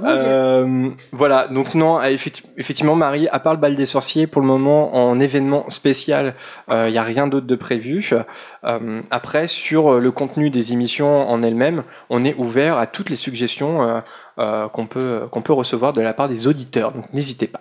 Euh, 0.04 0.90
voilà, 1.12 1.46
donc 1.48 1.74
non, 1.74 2.00
effecti- 2.02 2.42
effectivement, 2.56 2.94
Marie, 2.94 3.28
à 3.28 3.38
part 3.38 3.54
le 3.54 3.60
bal 3.60 3.76
des 3.76 3.86
sorciers, 3.86 4.26
pour 4.26 4.40
le 4.40 4.48
moment, 4.48 4.94
en 4.96 5.20
événement 5.20 5.68
spécial, 5.70 6.34
il 6.70 6.90
n'y 6.90 6.98
a 6.98 7.02
rien 7.02 7.26
d'autre 7.26 7.46
de 7.46 7.54
prévu. 7.54 8.10
Euh, 8.64 9.02
après, 9.10 9.46
sur 9.48 10.00
le 10.00 10.10
contenu 10.10 10.50
des 10.50 10.72
émissions 10.72 11.28
en 11.28 11.42
elles-mêmes, 11.42 11.84
on 12.10 12.24
est 12.24 12.34
ouvert 12.36 12.78
à 12.78 12.86
toutes 12.86 13.10
les 13.10 13.16
suggestions 13.16 13.82
euh, 13.82 14.00
euh, 14.38 14.68
qu'on 14.68 14.86
peut, 14.86 15.22
qu'on 15.30 15.42
peut 15.42 15.52
recevoir 15.52 15.92
de 15.92 16.00
la 16.00 16.14
part 16.14 16.28
des 16.28 16.46
auditeurs, 16.46 16.92
donc 16.92 17.12
n'hésitez 17.12 17.46
pas. 17.46 17.60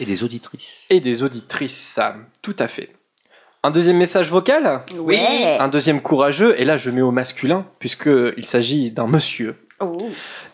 Et 0.00 0.06
des 0.06 0.22
auditrices. 0.22 0.84
Et 0.90 1.00
des 1.00 1.22
auditrices, 1.22 1.98
tout 2.42 2.56
à 2.58 2.68
fait. 2.68 2.90
Un 3.64 3.72
deuxième 3.72 3.96
message 3.96 4.30
vocal? 4.30 4.82
Ouais. 4.98 5.56
Un 5.58 5.66
deuxième 5.68 6.00
courageux, 6.00 6.54
et 6.60 6.64
là 6.64 6.78
je 6.78 6.90
mets 6.90 7.02
au 7.02 7.10
masculin, 7.10 7.66
puisqu'il 7.80 8.46
s'agit 8.46 8.92
d'un 8.92 9.08
monsieur 9.08 9.56
Oh. 9.80 9.96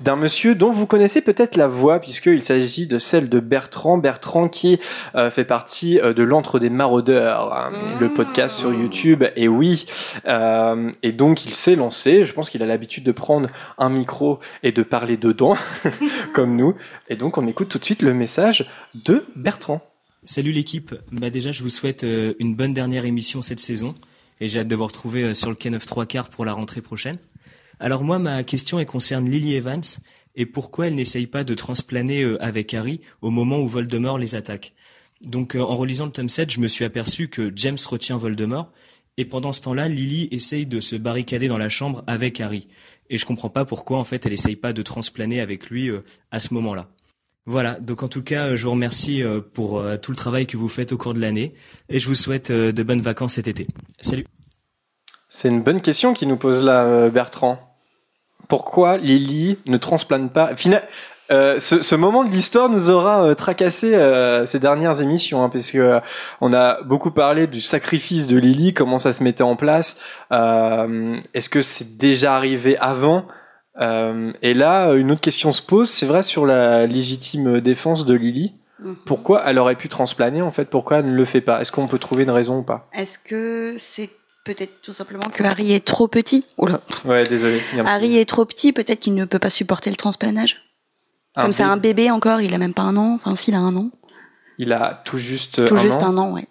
d'un 0.00 0.16
monsieur 0.16 0.54
dont 0.54 0.70
vous 0.70 0.86
connaissez 0.86 1.22
peut-être 1.22 1.56
la 1.56 1.66
voix, 1.66 1.98
puisqu'il 2.00 2.42
s'agit 2.42 2.86
de 2.86 2.98
celle 2.98 3.28
de 3.28 3.40
Bertrand. 3.40 3.98
Bertrand 3.98 4.48
qui 4.48 4.78
euh, 5.14 5.30
fait 5.30 5.44
partie 5.44 5.98
euh, 6.00 6.12
de 6.12 6.22
l'Antre 6.22 6.58
des 6.58 6.70
Maraudeurs, 6.70 7.52
hein, 7.52 7.70
Mmh. 7.74 8.00
le 8.00 8.12
podcast 8.12 8.58
sur 8.58 8.72
YouTube. 8.72 9.24
Et 9.36 9.48
oui, 9.48 9.86
euh, 10.26 10.90
et 11.02 11.12
donc 11.12 11.46
il 11.46 11.54
s'est 11.54 11.76
lancé. 11.76 12.24
Je 12.24 12.32
pense 12.32 12.50
qu'il 12.50 12.62
a 12.62 12.66
l'habitude 12.66 13.04
de 13.04 13.12
prendre 13.12 13.48
un 13.78 13.88
micro 13.88 14.38
et 14.62 14.72
de 14.72 14.82
parler 14.82 15.16
dedans, 15.16 15.56
comme 16.34 16.56
nous. 16.56 16.74
Et 17.08 17.16
donc 17.16 17.38
on 17.38 17.46
écoute 17.46 17.68
tout 17.68 17.78
de 17.78 17.84
suite 17.84 18.02
le 18.02 18.14
message 18.14 18.68
de 18.94 19.24
Bertrand. 19.36 19.80
Salut 20.24 20.52
l'équipe. 20.52 20.94
Bah 21.12 21.30
déjà, 21.30 21.52
je 21.52 21.62
vous 21.62 21.70
souhaite 21.70 22.04
euh, 22.04 22.34
une 22.38 22.54
bonne 22.54 22.72
dernière 22.72 23.04
émission 23.04 23.42
cette 23.42 23.60
saison 23.60 23.94
et 24.40 24.48
j'ai 24.48 24.60
hâte 24.60 24.68
de 24.68 24.76
vous 24.76 24.86
retrouver 24.86 25.22
euh, 25.22 25.34
sur 25.34 25.50
le 25.50 25.56
K9 25.56 25.84
3 25.84 26.06
quarts 26.06 26.28
pour 26.30 26.44
la 26.44 26.52
rentrée 26.52 26.80
prochaine. 26.80 27.18
Alors 27.80 28.04
moi, 28.04 28.18
ma 28.18 28.42
question 28.44 28.78
elle 28.78 28.86
concerne 28.86 29.28
Lily 29.28 29.54
Evans 29.54 29.82
et 30.36 30.46
pourquoi 30.46 30.86
elle 30.86 30.94
n'essaye 30.94 31.26
pas 31.26 31.44
de 31.44 31.54
transplaner 31.54 32.22
euh, 32.22 32.42
avec 32.42 32.74
Harry 32.74 33.00
au 33.22 33.30
moment 33.30 33.58
où 33.58 33.68
Voldemort 33.68 34.18
les 34.18 34.34
attaque. 34.34 34.74
Donc 35.26 35.54
euh, 35.54 35.60
en 35.60 35.76
relisant 35.76 36.06
le 36.06 36.12
tome 36.12 36.28
7, 36.28 36.50
je 36.50 36.60
me 36.60 36.68
suis 36.68 36.84
aperçu 36.84 37.28
que 37.28 37.52
James 37.54 37.78
retient 37.88 38.16
Voldemort 38.16 38.72
et 39.16 39.24
pendant 39.24 39.52
ce 39.52 39.60
temps-là, 39.62 39.88
Lily 39.88 40.28
essaye 40.32 40.66
de 40.66 40.80
se 40.80 40.96
barricader 40.96 41.46
dans 41.46 41.58
la 41.58 41.68
chambre 41.68 42.02
avec 42.06 42.40
Harry. 42.40 42.66
Et 43.10 43.16
je 43.16 43.26
comprends 43.26 43.50
pas 43.50 43.64
pourquoi 43.64 43.98
en 43.98 44.04
fait 44.04 44.26
elle 44.26 44.32
essaye 44.32 44.56
pas 44.56 44.72
de 44.72 44.82
transplaner 44.82 45.40
avec 45.40 45.70
lui 45.70 45.88
euh, 45.88 46.04
à 46.30 46.40
ce 46.40 46.52
moment-là. 46.54 46.88
Voilà, 47.46 47.78
donc 47.78 48.02
en 48.02 48.08
tout 48.08 48.22
cas, 48.22 48.56
je 48.56 48.64
vous 48.64 48.70
remercie 48.70 49.22
pour 49.52 49.84
tout 50.02 50.10
le 50.12 50.16
travail 50.16 50.46
que 50.46 50.56
vous 50.56 50.68
faites 50.68 50.92
au 50.92 50.96
cours 50.96 51.12
de 51.12 51.20
l'année 51.20 51.52
et 51.90 51.98
je 51.98 52.08
vous 52.08 52.14
souhaite 52.14 52.50
de 52.50 52.82
bonnes 52.82 53.02
vacances 53.02 53.34
cet 53.34 53.48
été. 53.48 53.66
Salut. 54.00 54.24
C'est 55.36 55.48
une 55.48 55.62
bonne 55.62 55.80
question 55.80 56.12
qu'il 56.12 56.28
nous 56.28 56.36
pose 56.36 56.62
là, 56.62 56.84
euh, 56.84 57.10
Bertrand. 57.10 57.58
Pourquoi 58.48 58.98
Lily 58.98 59.58
ne 59.66 59.76
transplane 59.78 60.30
pas 60.30 60.54
Fina- 60.54 60.82
Euh, 61.32 61.58
ce, 61.58 61.82
ce 61.82 61.94
moment 61.96 62.22
de 62.22 62.30
l'histoire 62.30 62.68
nous 62.68 62.88
aura 62.90 63.24
euh, 63.24 63.34
tracassé 63.34 63.94
euh, 63.96 64.46
ces 64.46 64.60
dernières 64.60 65.00
émissions, 65.00 65.42
hein, 65.42 65.48
parce 65.48 65.72
que 65.72 65.98
on 66.40 66.52
a 66.52 66.82
beaucoup 66.82 67.10
parlé 67.10 67.48
du 67.48 67.60
sacrifice 67.60 68.28
de 68.28 68.38
Lily, 68.38 68.74
comment 68.74 69.00
ça 69.00 69.12
se 69.12 69.24
mettait 69.24 69.42
en 69.42 69.56
place. 69.56 69.96
Est-ce 70.30 71.48
que 71.48 71.62
c'est 71.62 71.96
déjà 71.96 72.36
arrivé 72.36 72.76
avant 72.78 73.24
Et 73.80 74.54
là, 74.54 74.92
une 74.92 75.10
autre 75.10 75.20
question 75.22 75.50
se 75.52 75.62
pose. 75.62 75.90
C'est 75.90 76.06
vrai 76.06 76.22
sur 76.22 76.46
la 76.46 76.86
légitime 76.86 77.60
défense 77.60 78.06
de 78.06 78.14
Lily. 78.14 78.54
Mhm. 78.78 78.96
Pourquoi 79.06 79.42
elle 79.46 79.58
aurait 79.58 79.76
pu 79.76 79.88
transplaner 79.88 80.42
en 80.42 80.52
fait? 80.52 80.66
Pourquoi 80.70 80.98
elle 80.98 81.10
ne 81.10 81.16
le 81.16 81.24
fait 81.24 81.40
pas? 81.40 81.60
Est-ce 81.60 81.72
qu'on 81.72 81.88
peut 81.88 81.98
trouver 81.98 82.22
une 82.24 82.30
raison 82.30 82.58
ou 82.58 82.62
pas? 82.62 82.86
Est-ce 82.92 83.18
que 83.18 83.76
c'est 83.78 84.10
peut-être 84.44 84.80
tout 84.82 84.92
simplement 84.92 85.28
que 85.32 85.42
Harry 85.42 85.72
est 85.72 85.84
trop 85.84 86.06
petit 86.06 86.44
Oula. 86.58 86.80
Ouais, 87.04 87.24
désolé. 87.26 87.62
Harry 87.86 88.18
est 88.18 88.28
trop 88.28 88.44
petit, 88.44 88.72
peut-être 88.72 89.00
qu'il 89.00 89.14
ne 89.14 89.24
peut 89.24 89.38
pas 89.38 89.50
supporter 89.50 89.90
le 89.90 89.96
transplanage. 89.96 90.62
Comme 91.36 91.52
c'est 91.52 91.64
un 91.64 91.76
bébé 91.76 92.10
encore, 92.10 92.40
il 92.40 92.54
a 92.54 92.58
même 92.58 92.74
pas 92.74 92.82
un 92.82 92.96
an. 92.96 93.14
Enfin, 93.14 93.34
s'il 93.34 93.54
a 93.54 93.58
un 93.58 93.74
an. 93.74 93.90
Il 94.58 94.72
a 94.72 95.02
tout 95.04 95.18
juste. 95.18 95.64
Tout 95.66 95.74
un 95.74 95.78
juste 95.80 96.02
an. 96.02 96.10
un 96.10 96.18
an, 96.18 96.32
ouais. 96.32 96.46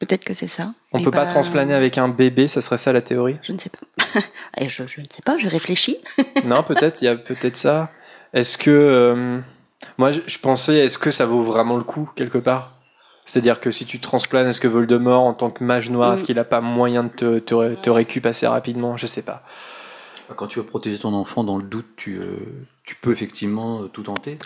Peut-être 0.00 0.24
que 0.24 0.34
c'est 0.34 0.48
ça. 0.48 0.72
On 0.92 0.98
Et 0.98 1.04
peut 1.04 1.10
pas 1.10 1.24
bah, 1.24 1.30
transplaner 1.30 1.74
avec 1.74 1.98
un 1.98 2.08
bébé, 2.08 2.48
ça 2.48 2.60
serait 2.60 2.78
ça 2.78 2.92
la 2.92 3.02
théorie? 3.02 3.36
Je 3.42 3.52
ne 3.52 3.58
sais 3.58 3.70
pas. 3.70 4.20
Et 4.58 4.68
je, 4.68 4.86
je 4.86 5.00
ne 5.00 5.06
sais 5.10 5.22
pas, 5.24 5.38
je 5.38 5.48
réfléchis. 5.48 5.98
Non, 6.44 6.62
peut-être, 6.62 7.02
il 7.02 7.06
y 7.06 7.08
a 7.08 7.16
peut-être 7.16 7.56
ça. 7.56 7.90
Est-ce 8.32 8.58
que. 8.58 8.70
euh, 8.70 9.40
moi, 9.96 10.12
je, 10.12 10.20
je 10.26 10.38
pensais, 10.38 10.78
est-ce 10.78 10.98
que 10.98 11.10
ça 11.10 11.26
vaut 11.26 11.42
vraiment 11.42 11.76
le 11.76 11.84
coup, 11.84 12.10
quelque 12.16 12.38
part? 12.38 12.77
C'est-à-dire 13.28 13.60
que 13.60 13.70
si 13.70 13.84
tu 13.84 14.00
transplanes, 14.00 14.48
est-ce 14.48 14.60
que 14.60 14.68
Voldemort, 14.68 15.22
en 15.22 15.34
tant 15.34 15.50
que 15.50 15.62
mage 15.62 15.90
noir, 15.90 16.08
Mm. 16.10 16.12
est-ce 16.14 16.24
qu'il 16.24 16.38
a 16.38 16.44
pas 16.44 16.62
moyen 16.62 17.04
de 17.04 17.08
te, 17.10 17.38
te, 17.40 17.74
te 17.74 17.90
récup 17.90 18.24
assez 18.24 18.46
rapidement? 18.46 18.96
Je 18.96 19.04
sais 19.06 19.20
pas. 19.20 19.42
Quand 20.34 20.46
tu 20.46 20.58
veux 20.58 20.64
protéger 20.64 20.98
ton 20.98 21.12
enfant 21.12 21.44
dans 21.44 21.58
le 21.58 21.62
doute, 21.62 21.86
tu, 21.96 22.16
euh, 22.16 22.36
tu 22.84 22.94
peux 22.96 23.12
effectivement 23.12 23.82
euh, 23.82 23.88
tout 23.88 24.02
tenter. 24.02 24.38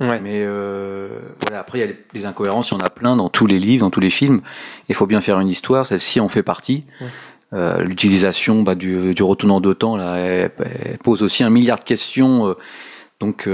Ouais. 0.00 0.20
Mais 0.20 0.42
euh, 0.44 1.08
voilà, 1.40 1.60
après, 1.60 1.78
il 1.78 1.80
y 1.80 1.84
a 1.84 1.86
les, 1.86 1.98
les 2.12 2.26
incohérences, 2.26 2.70
il 2.70 2.74
y 2.74 2.76
en 2.76 2.80
a 2.80 2.90
plein 2.90 3.16
dans 3.16 3.28
tous 3.30 3.46
les 3.46 3.58
livres, 3.58 3.84
dans 3.84 3.90
tous 3.90 4.00
les 4.00 4.10
films. 4.10 4.42
Il 4.90 4.94
faut 4.94 5.06
bien 5.06 5.20
faire 5.22 5.40
une 5.40 5.48
histoire, 5.48 5.86
celle-ci 5.86 6.20
en 6.20 6.28
fait 6.28 6.42
partie. 6.42 6.84
Ouais. 7.00 7.06
Euh, 7.54 7.82
L'utilisation 7.82 8.62
bah, 8.62 8.74
du, 8.74 9.14
du 9.14 9.22
retournant 9.22 9.60
de 9.60 9.72
temps, 9.72 9.96
là, 9.96 10.16
elle, 10.16 10.50
elle 10.58 10.98
pose 10.98 11.22
aussi 11.22 11.44
un 11.44 11.50
milliard 11.50 11.78
de 11.78 11.84
questions. 11.84 12.46
euh, 12.48 12.54
donc, 13.20 13.46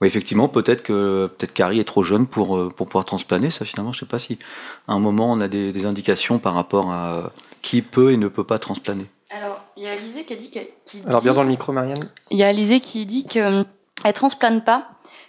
ouais, 0.00 0.08
effectivement, 0.08 0.48
peut-être 0.48 0.82
que 0.82 1.26
peut-être 1.26 1.52
qu'Harry 1.54 1.80
est 1.80 1.84
trop 1.84 2.02
jeune 2.04 2.26
pour, 2.26 2.56
euh, 2.56 2.70
pour 2.74 2.86
pouvoir 2.88 3.04
transplaner. 3.04 3.50
Ça, 3.50 3.64
finalement, 3.64 3.92
je 3.92 4.00
sais 4.00 4.06
pas 4.06 4.18
si 4.18 4.38
à 4.86 4.92
un 4.92 4.98
moment 4.98 5.30
on 5.32 5.40
a 5.40 5.48
des, 5.48 5.72
des 5.72 5.86
indications 5.86 6.38
par 6.38 6.54
rapport 6.54 6.90
à 6.92 7.32
qui 7.62 7.82
peut 7.82 8.12
et 8.12 8.16
ne 8.16 8.28
peut 8.28 8.44
pas 8.44 8.58
transplaner. 8.58 9.06
Alors, 9.30 9.60
il 9.76 9.82
y 9.82 9.86
a 9.86 9.92
Alizé 9.92 10.24
qui 10.24 10.32
a 10.32 10.36
dit 10.36 10.50
que. 10.50 10.60
qui 10.86 11.02
Alors, 11.06 11.20
dit- 11.20 11.24
bien 11.26 11.34
dans 11.34 11.42
le 11.42 11.48
micro, 11.50 11.72
Marianne. 11.72 12.08
Il 12.30 12.38
y 12.38 12.42
a 12.44 12.48
Alizé 12.48 12.80
qui 12.80 13.04
dit 13.06 13.26
que 13.26 13.38
euh, 13.38 13.64
elle 14.04 14.12
transplane 14.14 14.62
pas 14.62 14.88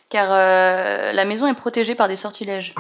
car 0.09 0.29
euh, 0.31 1.11
la 1.11 1.25
maison 1.25 1.45
est 1.47 1.53
protégée 1.53 1.93
par 1.95 2.07
des 2.07 2.15
sortilèges. 2.15 2.73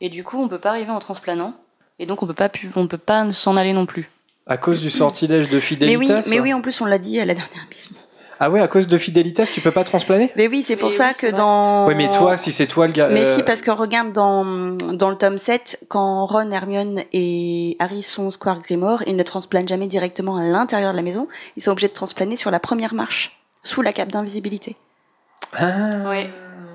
Et 0.00 0.08
du 0.08 0.24
coup, 0.24 0.42
on 0.42 0.48
peut 0.48 0.58
pas 0.58 0.70
arriver 0.70 0.90
en 0.92 0.98
transplanant. 0.98 1.54
Et 1.98 2.06
donc, 2.06 2.22
on 2.22 2.26
peut 2.26 2.34
pas, 2.34 2.48
pu- 2.48 2.70
on 2.74 2.86
peut 2.88 2.98
pas 2.98 3.30
s'en 3.32 3.56
aller 3.56 3.72
non 3.72 3.84
plus. 3.86 4.10
À 4.46 4.56
cause 4.56 4.80
du 4.80 4.90
sortilège 4.90 5.48
de 5.50 5.56
Mais 5.56 5.60
Fidelitas 5.60 6.20
oui, 6.20 6.22
mais 6.30 6.40
oui, 6.40 6.52
en 6.54 6.60
plus, 6.60 6.80
on 6.80 6.84
l'a 6.86 6.98
dit 6.98 7.18
à 7.20 7.24
la 7.24 7.34
dernière 7.34 7.64
émission. 7.70 7.90
Ah 8.46 8.50
ouais, 8.50 8.60
à 8.60 8.68
cause 8.68 8.86
de 8.86 8.98
Fidelitas, 8.98 9.46
tu 9.46 9.60
peux 9.62 9.70
pas 9.70 9.84
transplaner? 9.84 10.30
Mais 10.36 10.48
oui, 10.48 10.62
c'est 10.62 10.76
pour 10.76 10.90
Mais 10.90 10.94
ça 10.94 11.08
oui, 11.08 11.14
que 11.18 11.34
dans. 11.34 11.86
Oui, 11.86 11.94
mais 11.94 12.10
toi, 12.10 12.36
si 12.36 12.52
c'est 12.52 12.66
toi 12.66 12.86
le 12.86 12.92
gars. 12.92 13.08
Mais 13.10 13.24
euh, 13.24 13.34
si, 13.36 13.42
parce 13.42 13.62
que 13.62 13.70
regarde 13.70 14.12
dans, 14.12 14.44
dans 14.92 15.08
le 15.08 15.16
tome 15.16 15.38
7, 15.38 15.84
quand 15.88 16.26
Ron, 16.26 16.50
Hermione 16.50 17.02
et 17.14 17.76
Harry 17.78 18.02
sont 18.02 18.24
au 18.26 18.30
Square 18.30 18.60
Grimoire, 18.60 19.02
ils 19.06 19.16
ne 19.16 19.22
transplanent 19.22 19.66
jamais 19.68 19.86
directement 19.86 20.36
à 20.36 20.42
l'intérieur 20.42 20.92
de 20.92 20.96
la 20.96 21.02
maison. 21.02 21.26
Ils 21.56 21.62
sont 21.62 21.70
obligés 21.70 21.88
de 21.88 21.94
transplaner 21.94 22.36
sur 22.36 22.50
la 22.50 22.60
première 22.60 22.92
marche, 22.92 23.38
sous 23.62 23.80
la 23.80 23.92
cape 23.94 24.10
d'invisibilité. 24.12 24.76
Ah, 25.56 26.08
Ouais. 26.10 26.30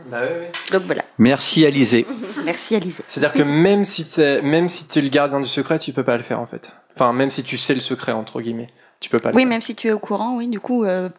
bah 0.09 0.21
ouais, 0.21 0.27
ouais. 0.39 0.51
Donc 0.71 0.83
voilà. 0.87 1.03
Merci 1.17 1.65
Alizé. 1.65 2.07
Merci 2.45 2.75
Alizé. 2.75 3.03
C'est-à-dire 3.07 3.33
que 3.33 3.43
même 3.43 3.83
si 3.83 4.07
t'es, 4.07 4.41
même 4.41 4.69
si 4.69 4.87
t'es 4.87 5.01
le 5.01 5.09
gardien 5.09 5.39
du 5.39 5.47
secret, 5.47 5.77
tu 5.79 5.93
peux 5.93 6.03
pas 6.03 6.17
le 6.17 6.23
faire 6.23 6.39
en 6.39 6.47
fait. 6.47 6.71
Enfin, 6.95 7.13
même 7.13 7.29
si 7.29 7.43
tu 7.43 7.57
sais 7.57 7.73
le 7.75 7.79
secret 7.79 8.11
entre 8.11 8.41
guillemets, 8.41 8.69
tu 8.99 9.09
peux 9.09 9.19
pas 9.19 9.29
le 9.29 9.35
Oui, 9.35 9.43
faire. 9.43 9.49
même 9.49 9.61
si 9.61 9.75
tu 9.75 9.87
es 9.87 9.91
au 9.91 9.99
courant, 9.99 10.35
oui, 10.37 10.47
du 10.47 10.59
coup. 10.59 10.83
euh, 10.83 11.09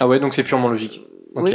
Ah 0.00 0.08
ouais, 0.08 0.18
donc 0.18 0.34
c'est 0.34 0.42
purement 0.44 0.68
logique. 0.68 1.06
Ok. 1.34 1.44
Oui. 1.44 1.54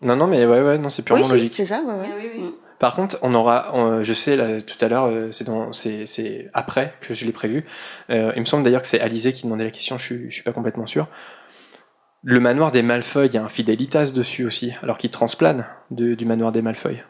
Non, 0.00 0.16
non, 0.16 0.26
mais 0.26 0.44
ouais, 0.44 0.62
ouais, 0.62 0.78
non, 0.78 0.90
c'est 0.90 1.02
purement 1.02 1.22
Oui, 1.24 1.30
logique. 1.30 1.52
c'est 1.54 1.66
ça, 1.66 1.80
ouais, 1.82 1.94
ouais. 1.94 2.08
Oui, 2.18 2.30
oui. 2.36 2.54
Par 2.80 2.96
contre, 2.96 3.16
on 3.22 3.32
aura, 3.34 3.70
on- 3.74 4.02
je 4.02 4.12
sais 4.12 4.34
là 4.34 4.60
tout 4.60 4.76
à 4.84 4.88
l'heure, 4.88 5.04
euh, 5.04 5.30
c'est 5.30 5.44
dans, 5.44 5.72
c'est, 5.72 6.04
c'est 6.06 6.50
après 6.52 6.94
que 7.00 7.14
je 7.14 7.24
l'ai 7.24 7.30
prévu. 7.30 7.64
Euh, 8.10 8.32
il 8.34 8.40
me 8.40 8.44
semble 8.44 8.64
d'ailleurs 8.64 8.82
que 8.82 8.88
c'est 8.88 8.98
Alizé 9.00 9.32
qui 9.32 9.44
demandait 9.44 9.62
la 9.62 9.70
question. 9.70 9.96
Je 9.98 10.04
suis, 10.04 10.24
je 10.30 10.34
suis 10.34 10.42
pas 10.42 10.50
complètement 10.52 10.88
sûr. 10.88 11.06
Le 12.24 12.40
manoir 12.40 12.72
des 12.72 12.82
Malfoy, 12.82 13.26
il 13.26 13.34
y 13.34 13.38
a 13.38 13.44
un 13.44 13.48
Fidelitas 13.48 14.06
dessus 14.06 14.44
aussi, 14.44 14.72
alors 14.82 14.98
qu'il 14.98 15.10
transplane 15.10 15.66
de- 15.92 16.14
du 16.14 16.24
manoir 16.24 16.50
des 16.50 16.62
Malfoy. 16.62 17.02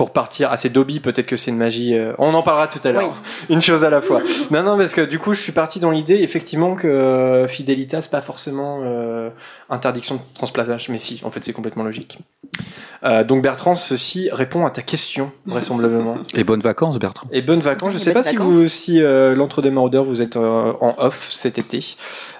Pour 0.00 0.14
partir, 0.14 0.48
ah 0.50 0.56
c'est 0.56 0.70
Dobby, 0.70 0.98
peut-être 0.98 1.26
que 1.26 1.36
c'est 1.36 1.50
une 1.50 1.58
magie. 1.58 1.94
euh, 1.94 2.14
on 2.16 2.32
en 2.32 2.42
parlera 2.42 2.68
tout 2.68 2.80
à 2.84 2.90
l'heure. 2.90 3.20
Une 3.50 3.60
chose 3.60 3.84
à 3.84 3.90
la 3.90 4.00
fois. 4.00 4.22
Non, 4.50 4.62
non, 4.62 4.78
parce 4.78 4.94
que 4.94 5.02
du 5.02 5.18
coup, 5.18 5.34
je 5.34 5.40
suis 5.42 5.52
parti 5.52 5.78
dans 5.78 5.90
l'idée, 5.90 6.14
effectivement, 6.22 6.74
que 6.74 6.88
euh, 6.88 7.46
Fidelitas, 7.48 8.08
pas 8.10 8.22
forcément 8.22 8.80
euh, 8.82 9.28
interdiction 9.68 10.14
de 10.14 10.20
transplantage, 10.32 10.88
mais 10.88 10.98
si, 10.98 11.20
en 11.22 11.30
fait, 11.30 11.44
c'est 11.44 11.52
complètement 11.52 11.84
logique. 11.84 12.18
Euh, 13.04 13.24
donc 13.24 13.42
Bertrand, 13.42 13.74
ceci 13.74 14.30
répond 14.32 14.64
à 14.64 14.70
ta 14.70 14.80
question, 14.80 15.32
vraisemblablement. 15.44 16.16
Et 16.34 16.44
bonnes 16.44 16.62
vacances, 16.62 16.98
Bertrand. 16.98 17.28
Et 17.30 17.42
bonnes 17.42 17.60
vacances. 17.60 17.92
Je 17.92 17.98
Et 17.98 18.00
sais 18.00 18.12
pas 18.14 18.22
bonnes 18.22 18.30
si 18.30 18.36
vacances. 18.36 18.54
vous, 18.56 18.68
si 18.68 19.02
euh, 19.02 19.34
l'entre-deux 19.34 19.70
maraudeurs, 19.70 20.04
vous 20.04 20.22
êtes 20.22 20.36
euh, 20.38 20.72
en 20.80 20.94
off 20.96 21.28
cet 21.30 21.58
été. 21.58 21.96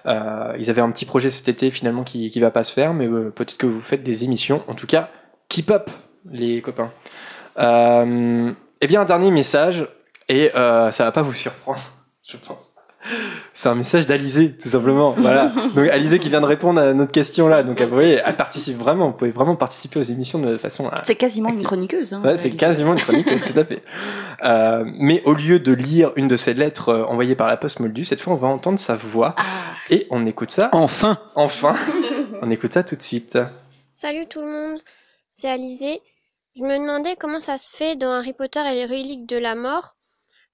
Euh, 0.06 0.54
ils 0.58 0.70
avaient 0.70 0.80
un 0.80 0.90
petit 0.92 1.04
projet 1.04 1.28
cet 1.28 1.50
été 1.50 1.70
finalement 1.70 2.04
qui, 2.04 2.30
qui 2.30 2.40
va 2.40 2.50
pas 2.50 2.64
se 2.64 2.72
faire, 2.72 2.94
mais 2.94 3.06
euh, 3.06 3.30
peut-être 3.30 3.58
que 3.58 3.66
vous 3.66 3.82
faites 3.82 4.02
des 4.02 4.24
émissions. 4.24 4.62
En 4.66 4.72
tout 4.72 4.86
cas, 4.86 5.10
keep 5.50 5.70
up, 5.70 5.90
les 6.30 6.62
copains. 6.62 6.90
Euh, 7.58 8.52
eh 8.80 8.86
bien, 8.86 9.02
un 9.02 9.04
dernier 9.04 9.30
message, 9.30 9.86
et 10.28 10.50
euh, 10.54 10.90
ça 10.90 11.04
va 11.04 11.12
pas 11.12 11.22
vous 11.22 11.34
surprendre, 11.34 11.80
je 12.28 12.36
pense. 12.36 12.70
C'est 13.54 13.68
un 13.68 13.74
message 13.74 14.06
d'Alizé, 14.06 14.56
tout 14.56 14.68
simplement. 14.68 15.12
Voilà. 15.12 15.46
Donc 15.74 15.88
Alizé 15.88 16.18
qui 16.18 16.28
vient 16.28 16.42
de 16.42 16.46
répondre 16.46 16.80
à 16.80 16.92
notre 16.92 17.12
question 17.12 17.48
là. 17.48 17.62
Donc 17.62 17.80
vous 17.80 17.88
voyez, 17.94 18.20
elle 18.24 18.36
participe 18.36 18.76
vraiment. 18.76 19.06
Vous 19.06 19.12
pouvez 19.14 19.30
vraiment 19.30 19.56
participer 19.56 19.98
aux 19.98 20.02
émissions 20.02 20.38
de 20.38 20.58
façon 20.58 20.86
euh, 20.86 20.96
C'est 21.02 21.14
quasiment 21.14 21.48
une 21.48 21.62
chroniqueuse. 21.62 22.12
Hein, 22.12 22.20
Ouais, 22.22 22.36
c'est 22.36 22.50
quasiment 22.50 22.92
une 22.92 23.00
chronique, 23.00 23.26
tout 23.26 23.58
à 23.58 23.64
fait. 23.64 23.82
Euh, 24.42 24.84
mais 24.98 25.22
au 25.26 25.34
lieu 25.34 25.58
de 25.60 25.70
lire 25.72 26.12
une 26.16 26.26
de 26.26 26.38
ces 26.38 26.54
lettres 26.54 26.88
euh, 26.88 27.04
envoyées 27.04 27.34
par 27.34 27.46
la 27.46 27.58
poste 27.58 27.78
Moldu, 27.78 28.06
cette 28.06 28.22
fois 28.22 28.32
on 28.32 28.36
va 28.36 28.48
entendre 28.48 28.78
sa 28.78 28.96
voix 28.96 29.34
Ah, 29.36 29.42
et 29.90 30.06
on 30.08 30.24
écoute 30.24 30.50
ça. 30.50 30.70
Enfin 30.72 31.18
Enfin, 31.34 31.76
on 32.40 32.50
écoute 32.50 32.72
ça 32.72 32.82
tout 32.82 32.96
de 32.96 33.02
suite. 33.02 33.36
Salut 33.92 34.24
tout 34.30 34.40
le 34.40 34.46
monde, 34.46 34.80
c'est 35.30 35.50
Alizé. 35.50 36.00
Je 36.56 36.62
me 36.62 36.78
demandais 36.78 37.14
comment 37.14 37.38
ça 37.38 37.58
se 37.58 37.74
fait 37.74 37.94
dans 37.94 38.12
Harry 38.12 38.32
Potter 38.32 38.60
et 38.60 38.74
les 38.74 38.86
reliques 38.86 39.26
de 39.26 39.36
la 39.36 39.54
mort. 39.54 39.94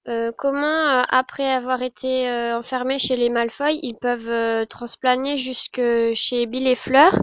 Euh, 0.07 0.31
comment, 0.37 1.01
euh, 1.01 1.03
après 1.09 1.51
avoir 1.51 1.81
été 1.81 2.29
euh, 2.29 2.57
enfermés 2.57 2.99
chez 2.99 3.17
les 3.17 3.29
Malfoy, 3.29 3.79
ils 3.81 3.95
peuvent 3.95 4.29
euh, 4.29 4.65
transplaner 4.65 5.37
jusque 5.37 5.81
chez 6.13 6.45
Bill 6.45 6.67
et 6.67 6.75
Fleur, 6.75 7.13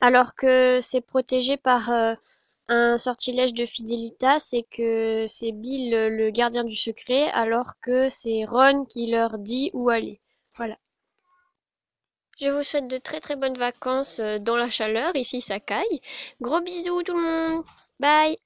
alors 0.00 0.34
que 0.34 0.80
c'est 0.80 1.02
protégé 1.02 1.58
par 1.58 1.90
un 2.68 2.96
sortilège 2.96 3.54
de 3.54 3.66
Fidelitas 3.66 4.48
et 4.54 4.64
que 4.64 5.26
c'est 5.28 5.52
Bill 5.52 5.90
le 5.90 6.30
gardien 6.30 6.64
du 6.64 6.74
secret, 6.74 7.30
alors 7.32 7.74
que 7.82 8.08
c'est 8.08 8.44
Ron 8.46 8.84
qui 8.84 9.08
leur 9.08 9.38
dit 9.38 9.70
où 9.74 9.90
aller. 9.90 10.20
Voilà. 10.56 10.76
Je 12.40 12.48
vous 12.48 12.62
souhaite 12.62 12.88
de 12.88 12.98
très 12.98 13.20
très 13.20 13.36
bonnes 13.36 13.56
vacances 13.56 14.20
dans 14.40 14.56
la 14.56 14.70
chaleur, 14.70 15.14
ici 15.14 15.40
ça 15.40 15.60
caille. 15.60 16.00
Gros 16.40 16.60
bisous 16.60 17.02
tout 17.02 17.14
le 17.14 17.22
monde. 17.22 17.64
Bye. 18.00 18.36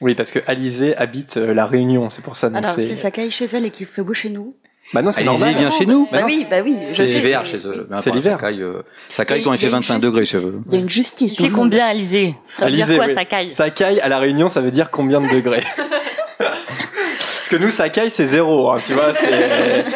Oui, 0.00 0.14
parce 0.14 0.30
que 0.30 0.38
Alizé 0.46 0.96
habite 0.96 1.36
euh, 1.36 1.52
la 1.52 1.66
Réunion, 1.66 2.08
c'est 2.10 2.22
pour 2.22 2.36
ça. 2.36 2.48
Donc 2.48 2.58
alors 2.58 2.70
c'est. 2.74 2.86
si 2.86 2.96
ça 2.96 3.10
caille 3.10 3.30
chez 3.30 3.44
elle 3.52 3.66
et 3.66 3.70
qu'il 3.70 3.86
fait 3.86 4.02
beau 4.02 4.14
chez 4.14 4.30
nous. 4.30 4.56
Bah 4.92 5.02
non, 5.02 5.10
c'est 5.12 5.20
Alizé 5.20 5.30
normal. 5.44 5.54
vient 5.56 5.70
chez 5.70 5.86
nous. 5.86 6.08
Bah 6.10 6.20
non, 6.20 6.26
oui, 6.26 6.46
bah 6.50 6.62
oui. 6.64 6.78
je 6.80 6.86
C'est 6.86 7.06
sais. 7.06 7.12
l'hiver 7.14 7.44
chez 7.44 7.58
eux. 7.66 7.86
Mais 7.90 8.00
C'est 8.00 8.10
l'hiver. 8.10 8.32
Ça 8.32 8.38
caille, 8.46 8.62
euh, 8.62 8.82
ça 9.08 9.24
caille 9.24 9.38
Il 9.38 9.40
y 9.40 9.42
a- 9.42 9.44
quand 9.44 9.52
il 9.52 9.58
fait 9.58 9.66
une 9.66 9.72
25 9.72 9.98
degrés 10.00 10.24
chez 10.24 10.38
eux. 10.38 10.60
Il 10.68 10.72
y 10.74 10.76
a 10.76 10.80
une 10.80 10.90
justice. 10.90 11.34
Il 11.38 11.46
fait 11.46 11.52
combien, 11.52 11.86
Alizé? 11.86 12.34
Ça 12.52 12.62
veut 12.62 12.68
Alizé, 12.68 12.84
dire 12.86 12.96
quoi, 12.96 13.06
oui. 13.06 13.14
ça 13.14 13.24
caille? 13.24 13.52
Ça 13.52 13.70
caille 13.70 14.00
à 14.00 14.08
la 14.08 14.18
Réunion, 14.18 14.48
ça 14.48 14.60
veut 14.60 14.70
dire 14.72 14.90
combien 14.90 15.20
de 15.20 15.28
degrés? 15.32 15.62
Parce 16.38 17.48
que 17.48 17.56
nous, 17.56 17.70
ça 17.70 17.88
caille, 17.88 18.10
c'est 18.10 18.26
zéro. 18.26 18.70
hein, 18.72 18.80
tu 18.84 18.92
vois, 18.94 19.14
c'est. 19.18 19.84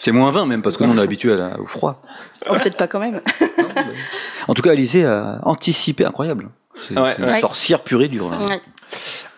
C'est 0.00 0.12
moins 0.12 0.30
20 0.32 0.44
même, 0.46 0.60
parce 0.60 0.76
que 0.76 0.84
nous 0.84 0.92
on 0.92 0.98
est 0.98 1.02
habitué 1.02 1.32
à 1.32 1.36
la- 1.36 1.58
au 1.60 1.66
froid. 1.66 2.02
Oh, 2.50 2.54
peut-être 2.54 2.76
pas 2.76 2.88
quand 2.88 2.98
même. 3.00 3.22
En 4.48 4.52
tout 4.52 4.60
cas, 4.60 4.72
Alizé 4.72 5.06
a 5.06 5.38
anticipé, 5.44 6.04
incroyable. 6.04 6.50
C'est 6.76 6.98
Ouais, 6.98 7.14
une 7.18 7.24
ouais. 7.26 7.40
sorcière 7.40 7.82
pure 7.82 8.02
et 8.02 8.08
dure. 8.08 8.30
là. 8.30 8.38
Ouais. 8.44 8.60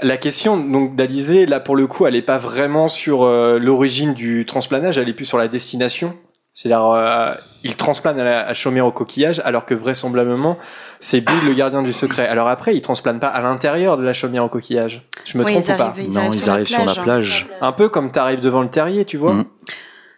La 0.02 0.16
question 0.16 0.56
donc 0.58 0.96
d'Alizé, 0.96 1.46
là 1.46 1.60
pour 1.60 1.76
le 1.76 1.86
coup, 1.86 2.06
elle 2.06 2.16
est 2.16 2.22
pas 2.22 2.38
vraiment 2.38 2.88
sur 2.88 3.22
euh, 3.24 3.58
l'origine 3.58 4.12
du 4.14 4.44
transplanage, 4.44 4.98
elle 4.98 5.08
est 5.08 5.14
plus 5.14 5.24
sur 5.24 5.38
la 5.38 5.48
destination. 5.48 6.14
C'est-à-dire, 6.52 6.86
euh, 6.86 7.32
il 7.64 7.76
transplane 7.76 8.18
à, 8.18 8.24
la, 8.24 8.46
à 8.48 8.54
Chaumière 8.54 8.86
au 8.86 8.90
coquillage, 8.92 9.42
alors 9.44 9.66
que 9.66 9.74
vraisemblablement, 9.74 10.56
c'est 11.00 11.20
Bill 11.20 11.34
le 11.46 11.52
gardien 11.52 11.82
du 11.82 11.92
secret. 11.92 12.26
Alors 12.26 12.48
après, 12.48 12.74
il 12.74 12.80
transplane 12.80 13.20
pas 13.20 13.28
à 13.28 13.42
l'intérieur 13.42 13.98
de 13.98 14.02
la 14.02 14.14
chaumière 14.14 14.42
au 14.44 14.48
coquillage. 14.48 15.06
Je 15.26 15.36
me 15.36 15.44
Oui, 15.44 15.52
trompe 15.52 15.64
ils 15.68 15.72
ou 15.74 15.76
pas 15.76 15.92
ils 15.98 16.12
Non, 16.14 16.20
arrivent 16.20 16.34
ils 16.34 16.42
sur 16.42 16.52
arrivent 16.52 16.66
sur 16.66 16.84
la 16.84 16.92
hein. 16.92 17.02
plage. 17.02 17.46
Un 17.60 17.72
peu 17.72 17.90
comme 17.90 18.10
t'arrives 18.10 18.40
devant 18.40 18.62
le 18.62 18.70
terrier, 18.70 19.04
tu 19.04 19.18
vois. 19.18 19.34
Mm. 19.34 19.44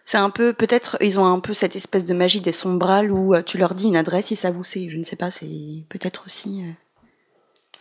C'est 0.05 0.17
un 0.17 0.29
peu, 0.29 0.53
peut-être, 0.53 0.97
ils 1.01 1.19
ont 1.19 1.25
un 1.25 1.39
peu 1.41 1.53
cette 1.53 1.75
espèce 1.75 2.05
de 2.05 2.13
magie 2.13 2.39
des 2.41 2.53
sombrales 2.53 3.11
où 3.11 3.35
euh, 3.35 3.41
tu 3.45 3.57
leur 3.57 3.75
dis 3.75 3.87
une 3.87 3.97
adresse, 3.97 4.31
ils 4.31 4.35
savent 4.37 4.57
où 4.57 4.63
c'est. 4.63 4.87
Je 4.89 4.97
ne 4.97 5.03
sais 5.03 5.17
pas, 5.17 5.31
c'est 5.31 5.45
peut-être 5.89 6.23
aussi. 6.25 6.63
euh, 6.65 6.71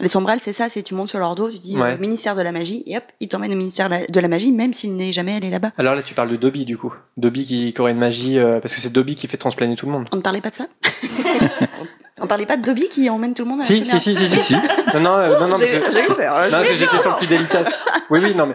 Les 0.00 0.08
sombrales, 0.08 0.38
c'est 0.40 0.52
ça, 0.52 0.68
c'est 0.68 0.82
tu 0.82 0.94
montes 0.94 1.08
sur 1.08 1.18
leur 1.18 1.34
dos, 1.34 1.50
tu 1.50 1.58
dis 1.58 1.76
Ouais. 1.76 1.94
euh, 1.94 1.98
ministère 1.98 2.36
de 2.36 2.42
la 2.42 2.52
magie, 2.52 2.84
et 2.86 2.96
hop, 2.96 3.02
ils 3.20 3.28
t'emmènent 3.28 3.52
au 3.52 3.56
ministère 3.56 3.88
de 3.90 4.20
la 4.20 4.28
magie, 4.28 4.52
même 4.52 4.72
s'il 4.72 4.94
n'est 4.94 5.12
jamais 5.12 5.34
allé 5.34 5.50
là-bas. 5.50 5.72
Alors 5.76 5.94
là, 5.96 6.02
tu 6.02 6.14
parles 6.14 6.30
de 6.30 6.36
Dobby, 6.36 6.64
du 6.64 6.78
coup. 6.78 6.94
Dobby 7.16 7.44
qui, 7.44 7.72
qui 7.72 7.80
aurait 7.80 7.92
une 7.92 7.98
magie, 7.98 8.38
euh, 8.38 8.60
parce 8.60 8.74
que 8.74 8.80
c'est 8.80 8.92
Dobby 8.92 9.16
qui 9.16 9.26
fait 9.26 9.36
transplaner 9.36 9.74
tout 9.74 9.86
le 9.86 9.92
monde. 9.92 10.08
On 10.12 10.16
ne 10.16 10.22
parlait 10.22 10.40
pas 10.40 10.50
de 10.50 10.54
ça 10.54 10.66
On 12.20 12.26
parlait 12.26 12.46
pas 12.46 12.56
de 12.56 12.64
Dobby 12.64 12.88
qui 12.88 13.08
emmène 13.10 13.32
tout 13.32 13.44
le 13.44 13.48
monde 13.50 13.60
à 13.60 13.62
la 13.62 13.66
Si, 13.66 13.86
si, 13.86 14.00
si, 14.00 14.16
si, 14.16 14.26
si, 14.26 14.38
si. 14.40 14.54
Non, 14.94 15.00
non, 15.00 15.10
euh, 15.18 15.38
non, 15.38 15.48
non, 15.48 15.56
J'ai 15.56 15.76
eu 15.76 16.14
peur. 16.16 16.50
Non, 16.50 16.58
j'étais 16.62 16.98
sur 16.98 17.12
le 17.12 17.18
fidélitas. 17.18 17.70
Oui, 18.10 18.20
oui, 18.22 18.34
non, 18.34 18.46
mais 18.46 18.54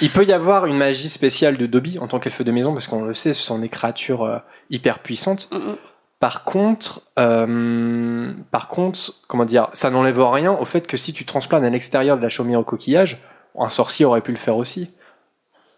il 0.00 0.10
peut 0.10 0.24
y 0.24 0.32
avoir 0.32 0.66
une 0.66 0.76
magie 0.76 1.08
spéciale 1.08 1.56
de 1.56 1.66
Dobby 1.66 1.98
en 2.00 2.08
tant 2.08 2.18
qu'elfe 2.18 2.42
de 2.42 2.50
maison, 2.50 2.72
parce 2.72 2.88
qu'on 2.88 3.04
le 3.04 3.14
sait, 3.14 3.32
ce 3.32 3.42
sont 3.42 3.58
des 3.58 3.68
créatures 3.68 4.24
euh, 4.24 4.38
hyper 4.70 4.98
puissantes. 5.00 5.48
Mm, 5.52 5.56
mm. 5.56 5.76
Par 6.18 6.44
contre, 6.44 7.02
euh, 7.18 8.32
par 8.50 8.68
contre, 8.68 9.14
comment 9.28 9.44
dire, 9.44 9.68
ça 9.74 9.90
n'enlève 9.90 10.20
rien 10.22 10.52
au 10.52 10.64
fait 10.64 10.86
que 10.86 10.96
si 10.96 11.12
tu 11.12 11.24
transplanes 11.26 11.64
à 11.64 11.70
l'extérieur 11.70 12.16
de 12.16 12.22
la 12.22 12.28
chaumière 12.30 12.60
au 12.60 12.64
coquillage, 12.64 13.18
un 13.58 13.68
sorcier 13.68 14.04
aurait 14.06 14.22
pu 14.22 14.30
le 14.32 14.38
faire 14.38 14.56
aussi. 14.56 14.90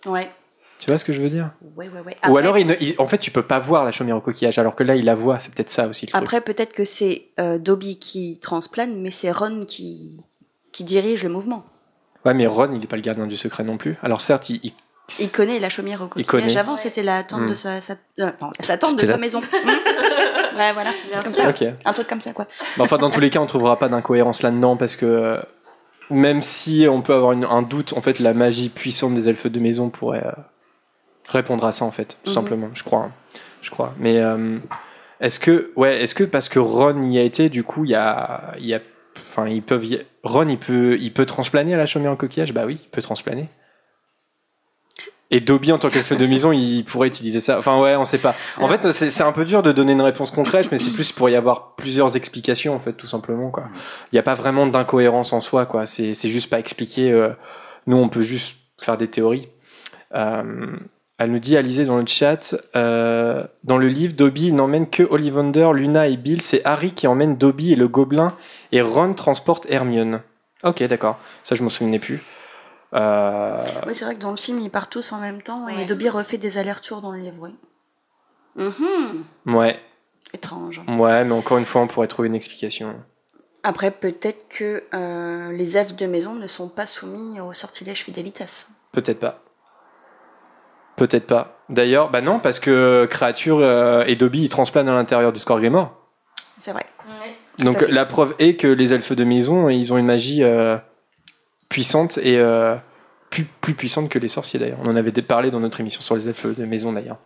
Ouais. 0.07 0.30
Tu 0.78 0.87
vois 0.87 0.99
ce 0.99 1.04
que 1.04 1.12
je 1.12 1.21
veux 1.21 1.28
dire? 1.28 1.50
Ouais, 1.76 1.88
ouais, 1.88 2.00
ouais. 2.07 2.16
Ou 2.28 2.37
alors, 2.37 2.57
il 2.57 2.68
ne- 2.68 2.75
il- 2.80 2.95
en 2.99 3.09
fait, 3.09 3.18
tu 3.18 3.33
peux 3.33 3.42
pas 3.42 3.59
voir 3.59 3.85
la 3.85 3.90
chaumière 3.90 4.16
au 4.16 4.21
coquillage, 4.21 4.59
alors 4.61 4.76
que 4.76 4.85
là, 4.85 4.95
il 4.95 5.04
la 5.04 5.16
voit. 5.16 5.40
C'est 5.40 5.52
peut-être 5.52 5.71
ça 5.71 5.88
aussi 5.88 6.07
le. 6.07 6.14
Après, 6.16 6.40
peut-être 6.40 6.73
que 6.73 6.85
c'est 6.85 7.26
euh, 7.40 7.59
Dobby 7.59 7.99
qui 7.99 8.38
transplane, 8.38 9.00
mais 9.00 9.11
c'est 9.11 9.33
Ron 9.33 9.64
qui, 9.66 10.25
qui 10.71 10.85
dirige 10.85 11.25
le 11.25 11.30
mouvement. 11.30 11.64
Ouais, 12.25 12.33
mais 12.35 12.47
Ron, 12.47 12.71
il 12.73 12.85
est 12.85 12.87
pas 12.87 12.95
le 12.95 13.02
gardien 13.02 13.26
du 13.26 13.37
secret 13.37 13.64
non 13.64 13.76
plus. 13.76 13.97
Alors 14.04 14.21
certes, 14.21 14.50
il, 14.50 14.61
il- 14.62 14.73
Il 15.18 15.30
connaît 15.32 15.58
la 15.58 15.68
chaumière 15.70 16.02
au 16.02 16.08
Il 16.16 16.26
coquillage. 16.26 16.56
Avant, 16.56 16.76
c'était 16.76 17.02
la 17.02 17.22
tante 17.22 17.42
Hmm. 17.42 17.46
de 17.46 17.54
sa, 17.54 17.80
sa, 17.80 17.94
euh, 18.20 18.30
non, 18.42 18.50
sa 18.60 18.76
tante 18.76 18.98
de 18.98 19.06
sa 19.06 19.16
maison. 19.16 19.40
Hmm. 19.40 19.68
ouais, 20.58 20.72
voilà. 20.74 20.92
Comme 21.22 21.32
ça. 21.32 21.52
Un 21.84 21.92
truc 21.92 22.06
comme 22.06 22.20
ça, 22.20 22.32
quoi. 22.32 22.46
Bah, 22.76 22.84
Enfin, 22.84 22.98
dans 22.98 23.10
tous 23.10 23.20
les 23.20 23.30
cas, 23.30 23.40
on 23.40 23.46
trouvera 23.46 23.78
pas 23.78 23.88
d'incohérence 23.88 24.42
là-dedans 24.42 24.76
parce 24.76 24.96
que 24.96 25.06
euh, 25.06 25.40
même 26.10 26.42
si 26.42 26.86
on 26.90 27.00
peut 27.02 27.14
avoir 27.14 27.32
une- 27.32 27.44
un 27.44 27.62
doute, 27.62 27.94
en 27.96 28.00
fait, 28.02 28.18
la 28.18 28.34
magie 28.34 28.68
puissante 28.68 29.14
des 29.14 29.28
elfes 29.28 29.46
de 29.46 29.60
maison 29.60 29.88
pourrait 29.88 30.24
euh, 30.26 30.32
répondre 31.26 31.64
à 31.64 31.72
ça, 31.72 31.84
en 31.86 31.90
fait, 31.90 32.18
tout 32.24 32.30
Mhm. 32.30 32.34
simplement. 32.34 32.68
Je 32.74 32.82
crois, 32.84 33.00
hein. 33.00 33.12
je 33.62 33.70
crois. 33.70 33.94
Mais 33.98 34.20
est-ce 35.20 35.40
que, 35.40 35.72
ouais, 35.76 36.02
est-ce 36.02 36.14
que 36.14 36.24
parce 36.24 36.48
que 36.48 36.58
Ron 36.58 37.02
y 37.10 37.18
a 37.18 37.22
été, 37.22 37.48
du 37.48 37.64
coup, 37.64 37.84
il 37.84 37.90
y 37.90 37.94
a, 37.94 38.52
il 38.58 38.66
y 38.66 38.74
a, 38.74 38.80
enfin, 39.30 39.48
ils 39.48 39.62
peuvent, 39.62 39.84
y- 39.84 40.00
Ron, 40.22 40.48
il 40.48 40.58
peut, 40.58 40.96
il 41.00 41.12
peut 41.14 41.26
transplaner 41.26 41.72
à 41.74 41.76
la 41.78 41.86
chaumière 41.86 42.12
en 42.12 42.16
coquillage? 42.16 42.52
Bah 42.52 42.64
oui, 42.66 42.78
il 42.82 42.88
peut 42.90 43.02
transplaner. 43.02 43.48
Et 45.30 45.40
Dobby, 45.40 45.73
en 45.73 45.78
tant 45.78 45.90
qu'elfe 45.90 46.16
de 46.16 46.26
maison, 46.26 46.52
il 46.52 46.85
pourrait 46.85 47.08
utiliser 47.08 47.40
ça. 47.40 47.58
Enfin, 47.58 47.78
ouais, 47.80 47.97
on 47.97 48.06
sait 48.06 48.18
pas. 48.18 48.35
En 48.56 48.68
fait, 48.68 48.92
c'est 48.92 49.23
un 49.23 49.32
peu 49.32 49.44
dur 49.44 49.62
de 49.62 49.73
donner 49.73 49.92
une 49.92 50.00
réponse 50.00 50.30
concrète, 50.30 50.68
mais 50.73 50.78
c'est 50.78 50.90
plus 50.90 51.12
pour 51.12 51.28
y 51.28 51.37
avoir 51.37 51.75
plusieurs 51.76 52.16
explications, 52.16 52.75
en 52.75 52.80
fait, 52.80 52.94
tout 52.94 53.06
simplement, 53.06 53.50
quoi. 53.50 53.64
Il 54.11 54.14
n'y 54.14 54.18
a 54.18 54.23
pas 54.23 54.35
vraiment 54.35 54.66
d'incohérence 54.66 55.35
en 55.35 55.42
soi, 55.42 55.66
quoi. 55.66 55.85
C'est 55.85 56.14
c'est 56.14 56.30
juste 56.30 56.49
pas 56.49 56.58
expliqué. 56.58 57.12
euh, 57.12 57.30
nous, 57.87 57.99
on 57.99 58.08
peut 58.08 58.23
juste 58.23 58.56
faire 58.78 58.97
des 58.97 59.08
théories. 59.08 59.49
Euh, 60.14 60.76
elle 61.18 61.32
nous 61.32 61.40
dit, 61.40 61.56
Alizé, 61.58 61.85
dans 61.85 61.99
le 61.99 62.06
chat, 62.06 62.54
euh, 62.76 63.44
dans 63.64 63.76
le 63.76 63.88
livre, 63.88 64.14
Dobby 64.14 64.52
n'emmène 64.52 64.88
que 64.88 65.02
Ollivander, 65.02 65.70
Luna 65.75 66.06
et 66.06 66.16
Bill. 66.16 66.40
C'est 66.40 66.64
Harry 66.64 66.92
qui 66.92 67.06
emmène 67.06 67.37
Dobby 67.37 67.73
et 67.73 67.76
le 67.76 67.88
gobelin, 67.88 68.35
et 68.73 68.80
Ron 68.80 69.12
transporte 69.12 69.66
Hermione. 69.68 70.23
Ok, 70.64 70.82
d'accord. 70.85 71.18
Ça, 71.44 71.54
je 71.54 71.62
m'en 71.62 71.68
souvenais 71.68 71.99
plus. 71.99 72.23
Euh, 72.95 73.62
Oui, 73.87 73.95
c'est 73.95 74.04
vrai 74.04 74.14
que 74.14 74.21
dans 74.21 74.30
le 74.30 74.37
film, 74.37 74.61
ils 74.61 74.71
partent 74.71 74.90
tous 74.92 75.12
en 75.12 75.18
même 75.18 75.42
temps 75.42 75.66
Ouais. 75.66 75.83
et 75.83 75.85
Dobby 75.85 76.09
refait 76.09 76.38
des 76.38 76.59
allers-retours 76.59 77.00
dans 77.00 77.12
le 77.12 77.18
livre, 77.18 77.37
oui. 77.40 77.54
Mhm. 78.57 79.54
ouais, 79.54 79.78
Étrange. 80.33 80.83
ouais, 80.88 81.25
mais 81.25 81.33
encore 81.33 81.59
une 81.59 81.64
fois, 81.66 81.83
on 81.83 81.87
pourrait 81.87 82.09
trouver 82.09 82.28
une 82.28 82.35
explication. 82.35 82.97
Après, 83.62 83.90
peut-être 83.90 84.49
que 84.49 84.83
euh, 84.95 85.52
les 85.52 85.76
elfes 85.76 85.95
de 85.95 86.07
maison 86.07 86.35
ne 86.35 86.47
sont 86.47 86.68
pas 86.68 86.87
soumis 86.87 87.40
au 87.40 87.52
sortilège 87.52 88.02
Fidelitas. 88.02 88.66
Peut-être 88.92 89.21
pas. 89.21 89.40
Peut-être 90.97 91.26
pas. 91.26 91.59
D'ailleurs, 91.68 92.11
bah 92.11 92.21
non, 92.21 92.40
parce 92.40 92.59
que 92.59 93.07
Créature 93.11 93.59
euh, 93.61 94.04
et 94.07 94.16
Dobby 94.16 94.42
ils 94.42 94.49
transplanent 94.49 94.88
à 94.88 94.95
l'intérieur 94.95 95.33
du 95.33 95.38
score 95.38 95.61
mort. 95.71 95.95
C'est 96.59 96.73
vrai. 96.73 96.87
Donc 97.61 97.80
la 97.83 98.04
preuve 98.07 98.35
est 98.38 98.57
que 98.57 98.66
les 98.66 98.92
elfes 98.95 99.12
de 99.12 99.24
maison, 99.24 99.68
ils 99.68 99.92
ont 99.92 99.98
une 99.98 100.07
magie 100.07 100.42
euh, 100.42 100.77
puissante 101.68 102.18
et 102.18 102.38
euh, 102.38 102.74
plus, 103.31 103.44
plus 103.61 103.74
puissante 103.74 104.09
que 104.09 104.18
les 104.18 104.28
sorciers 104.28 104.59
d'ailleurs. 104.61 104.78
On 104.83 104.88
en 104.88 104.96
avait 104.96 105.11
parlé 105.12 105.50
dans 105.50 105.61
notre 105.61 105.81
émission 105.81 106.00
sur 106.02 106.16
les 106.16 106.28
elfes 106.28 106.46
de 106.46 106.64
maison 106.64 106.92
d'ailleurs. 106.92 107.18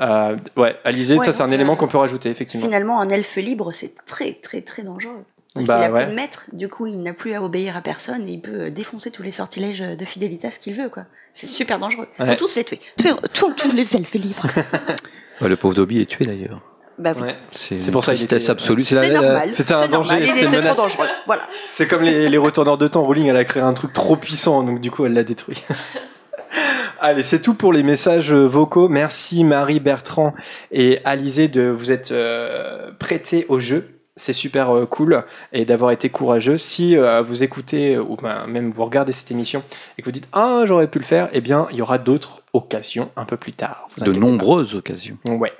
Euh, 0.00 0.36
ouais, 0.56 0.76
Alizé, 0.84 1.16
Ouais, 1.16 1.24
ça 1.24 1.32
c'est 1.32 1.42
un 1.42 1.50
élément 1.50 1.74
euh, 1.74 1.76
qu'on 1.76 1.88
peut 1.88 1.98
rajouter 1.98 2.28
effectivement. 2.30 2.66
Finalement, 2.66 3.00
un 3.00 3.08
elfe 3.08 3.36
libre, 3.36 3.72
c'est 3.72 3.94
très, 4.04 4.32
très, 4.34 4.62
très 4.62 4.82
dangereux. 4.82 5.24
Parce 5.54 5.66
Bah, 5.66 5.76
qu'il 5.76 5.84
a 5.84 5.92
ouais. 5.92 6.02
plus 6.04 6.10
de 6.10 6.16
maître, 6.16 6.44
du 6.54 6.68
coup, 6.68 6.86
il 6.86 7.02
n'a 7.02 7.12
plus 7.12 7.34
à 7.34 7.42
obéir 7.42 7.76
à 7.76 7.82
personne 7.82 8.26
et 8.26 8.32
il 8.32 8.40
peut 8.40 8.70
défoncer 8.70 9.10
tous 9.10 9.22
les 9.22 9.32
sortilèges 9.32 9.80
de 9.80 10.04
Fidelitas 10.06 10.56
qu'il 10.58 10.74
veut, 10.74 10.88
quoi. 10.88 11.04
C'est 11.34 11.46
super 11.46 11.78
dangereux. 11.78 12.08
Faut 12.16 12.24
Ouais. 12.24 12.36
tous 12.36 12.56
les 12.56 12.64
tuer. 12.64 12.80
Tuer 12.96 13.10
tous- 13.34 13.72
les 13.72 13.96
elfes 13.96 14.14
libres. 14.14 14.46
Le 15.42 15.56
pauvre 15.56 15.74
Dobby 15.74 16.00
est 16.00 16.06
tué 16.06 16.24
d'ailleurs. 16.24 16.62
Bah 17.02 17.12
oui. 17.16 17.22
Ouais. 17.22 17.36
C'est 17.52 17.90
pour 17.90 18.04
ça 18.04 18.14
qu'il 18.14 18.24
était- 18.24 18.50
absolue. 18.50 18.84
C'est 18.84 19.10
normal. 19.10 19.50
C'était 19.52 19.72
un 19.74 19.88
danger, 19.88 19.90
normal, 19.90 20.26
c'était 20.26 20.30
une 20.30 20.36
était 20.36 20.46
trop 20.46 20.56
menace. 20.62 20.76
dangereux. 20.76 21.06
Voilà. 21.26 21.42
C'est 21.70 21.86
comme 21.88 22.02
les, 22.02 22.28
les 22.28 22.38
retourneurs 22.38 22.78
de 22.78 22.86
temps. 22.86 23.02
Rowling, 23.02 23.26
elle 23.26 23.36
a 23.36 23.44
créé 23.44 23.62
un 23.62 23.74
truc 23.74 23.92
trop 23.92 24.16
puissant, 24.16 24.62
donc 24.62 24.80
du 24.80 24.90
coup, 24.90 25.04
elle 25.04 25.14
l'a 25.14 25.24
détruit. 25.24 25.60
Allez, 27.00 27.22
c'est 27.24 27.42
tout 27.42 27.54
pour 27.54 27.72
les 27.72 27.82
messages 27.82 28.32
vocaux. 28.32 28.88
Merci 28.88 29.42
Marie, 29.42 29.80
Bertrand 29.80 30.34
et 30.70 31.00
Alizé 31.04 31.48
de 31.48 31.62
vous 31.62 31.90
être 31.90 32.12
euh, 32.12 32.92
prêtés 32.98 33.46
au 33.48 33.58
jeu. 33.58 33.88
C'est 34.14 34.34
super 34.34 34.76
euh, 34.76 34.86
cool 34.86 35.24
et 35.52 35.64
d'avoir 35.64 35.90
été 35.90 36.10
courageux. 36.10 36.58
Si 36.58 36.96
euh, 36.96 37.22
vous 37.22 37.42
écoutez 37.42 37.98
ou 37.98 38.16
ben, 38.22 38.46
même 38.46 38.70
vous 38.70 38.84
regardez 38.84 39.10
cette 39.12 39.30
émission 39.32 39.64
et 39.98 40.02
que 40.02 40.06
vous 40.06 40.12
dites 40.12 40.28
ah 40.32 40.62
j'aurais 40.66 40.86
pu 40.86 40.98
le 40.98 41.04
faire, 41.04 41.28
eh 41.32 41.40
bien 41.40 41.66
il 41.72 41.78
y 41.78 41.82
aura 41.82 41.98
d'autres 41.98 42.42
occasions 42.52 43.10
un 43.16 43.24
peu 43.24 43.36
plus 43.38 43.52
tard. 43.52 43.88
Vous 43.96 44.04
de 44.04 44.12
pas. 44.12 44.18
nombreuses 44.18 44.74
occasions. 44.76 45.16
Ouais. 45.28 45.52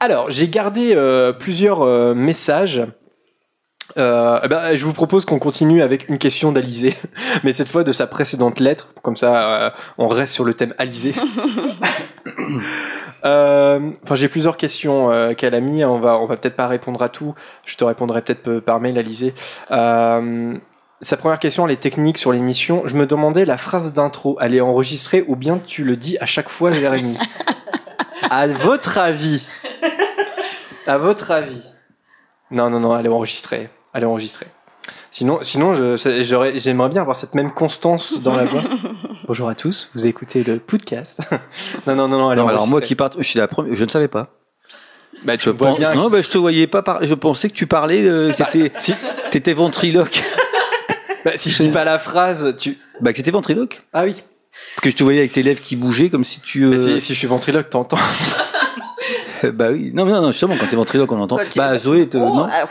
Alors, 0.00 0.30
j'ai 0.30 0.48
gardé 0.48 0.92
euh, 0.94 1.32
plusieurs 1.32 1.82
euh, 1.82 2.14
messages. 2.14 2.86
Euh, 3.96 4.38
eh 4.44 4.48
ben, 4.48 4.76
je 4.76 4.84
vous 4.84 4.92
propose 4.92 5.24
qu'on 5.24 5.38
continue 5.38 5.82
avec 5.82 6.08
une 6.08 6.18
question 6.18 6.52
d'Alizé, 6.52 6.94
mais 7.44 7.52
cette 7.52 7.68
fois 7.68 7.82
de 7.84 7.90
sa 7.90 8.06
précédente 8.06 8.60
lettre. 8.60 8.94
Comme 9.02 9.16
ça, 9.16 9.66
euh, 9.66 9.70
on 9.96 10.06
reste 10.06 10.34
sur 10.34 10.44
le 10.44 10.54
thème 10.54 10.74
Alizé. 10.78 11.14
Euh, 13.24 13.90
Enfin, 14.04 14.14
j'ai 14.14 14.28
plusieurs 14.28 14.56
questions 14.56 15.10
euh, 15.10 15.34
qu'elle 15.34 15.56
a 15.56 15.60
mis. 15.60 15.84
On 15.84 15.98
va, 15.98 16.18
on 16.18 16.26
va 16.26 16.36
peut-être 16.36 16.54
pas 16.54 16.68
répondre 16.68 17.02
à 17.02 17.08
tout. 17.08 17.34
Je 17.66 17.74
te 17.74 17.82
répondrai 17.82 18.22
peut-être 18.22 18.60
par 18.60 18.78
mail, 18.78 18.96
Alizé. 18.96 19.34
Euh, 19.72 20.56
sa 21.00 21.16
première 21.16 21.40
question, 21.40 21.66
elle 21.66 21.72
est 21.72 21.80
technique 21.80 22.16
sur 22.16 22.30
l'émission. 22.30 22.82
Je 22.86 22.94
me 22.94 23.06
demandais 23.06 23.44
la 23.44 23.58
phrase 23.58 23.92
d'intro, 23.92 24.38
elle 24.40 24.54
est 24.54 24.60
enregistrée 24.60 25.24
ou 25.26 25.34
bien 25.34 25.58
tu 25.58 25.82
le 25.82 25.96
dis 25.96 26.16
à 26.20 26.26
chaque 26.26 26.48
fois, 26.48 26.70
Jérémy 26.70 27.18
À 28.30 28.46
votre 28.46 28.98
avis 28.98 29.48
À 30.88 30.96
votre 30.98 31.30
avis 31.30 31.62
Non, 32.50 32.70
non, 32.70 32.80
non, 32.80 32.98
elle 32.98 33.04
est 33.06 33.10
enregistrée. 33.10 33.68
Elle 33.92 34.04
est 34.04 34.06
enregistrée. 34.06 34.46
Sinon, 35.10 35.40
sinon 35.42 35.96
j'aimerais 35.96 36.88
bien 36.88 37.02
avoir 37.02 37.14
cette 37.14 37.34
même 37.34 37.52
constance 37.52 38.22
dans 38.22 38.34
la 38.34 38.44
voix. 38.46 38.62
Bonjour 39.26 39.48
à 39.50 39.54
tous, 39.54 39.90
vous 39.94 40.06
écoutez 40.06 40.42
le 40.44 40.58
podcast. 40.58 41.20
non, 41.86 41.94
non, 41.94 42.08
non, 42.08 42.16
non, 42.18 42.32
elle 42.32 42.38
est 42.38 42.42
Non, 42.42 42.48
alors 42.48 42.66
moi 42.66 42.80
qui 42.80 42.94
part, 42.94 43.10
je 43.18 43.22
suis 43.22 43.38
la 43.38 43.48
première, 43.48 43.74
je 43.74 43.84
ne 43.84 43.90
savais 43.90 44.08
pas. 44.08 44.30
Bah, 45.24 45.36
tu 45.36 45.44
Je 45.44 45.50
vois 45.50 45.68
pense- 45.68 45.78
bien. 45.78 45.94
non, 45.94 46.08
bah, 46.08 46.22
je 46.22 46.30
te 46.30 46.38
voyais 46.38 46.66
pas 46.66 46.82
par... 46.82 47.04
Je 47.04 47.12
pensais 47.14 47.50
que 47.50 47.54
tu 47.54 47.66
parlais, 47.66 48.02
euh, 48.06 48.32
t'étais, 48.32 48.72
Si, 48.78 48.94
t'étais 49.30 49.52
ventriloque. 49.52 50.22
bah, 51.24 51.32
si 51.36 51.50
je 51.50 51.64
dis 51.64 51.68
pas 51.68 51.84
la 51.84 51.98
phrase, 51.98 52.56
tu. 52.58 52.78
Bah, 53.02 53.12
que 53.12 53.18
t'étais 53.18 53.30
ventriloque. 53.30 53.82
Ah 53.92 54.04
oui. 54.04 54.14
Parce 54.76 54.82
que 54.84 54.90
je 54.90 54.96
te 54.96 55.02
voyais 55.04 55.18
avec 55.18 55.32
tes 55.32 55.42
lèvres 55.42 55.60
qui 55.60 55.76
bougeaient 55.76 56.08
comme 56.08 56.24
si 56.24 56.40
tu. 56.40 56.64
euh, 56.64 56.78
si, 56.78 57.00
si 57.02 57.12
je 57.12 57.18
suis 57.18 57.26
ventriloque, 57.28 57.68
t'entends. 57.68 57.98
bah 59.54 59.68
oui. 59.70 59.90
Non, 59.94 60.04
mais 60.04 60.12
non, 60.12 60.20
non, 60.22 60.32
justement, 60.32 60.54
quand 60.58 60.66
t'es 60.68 60.76
ventriloque, 60.76 61.10
on 61.12 61.20
entend. 61.20 61.36
Quand 61.36 61.50
tu- 61.50 61.58
Bah, 61.58 61.76
Zoé, 61.78 62.08
te... 62.08 62.16
Oh, 62.16 62.20
non. 62.34 62.48
ah, 62.50 62.66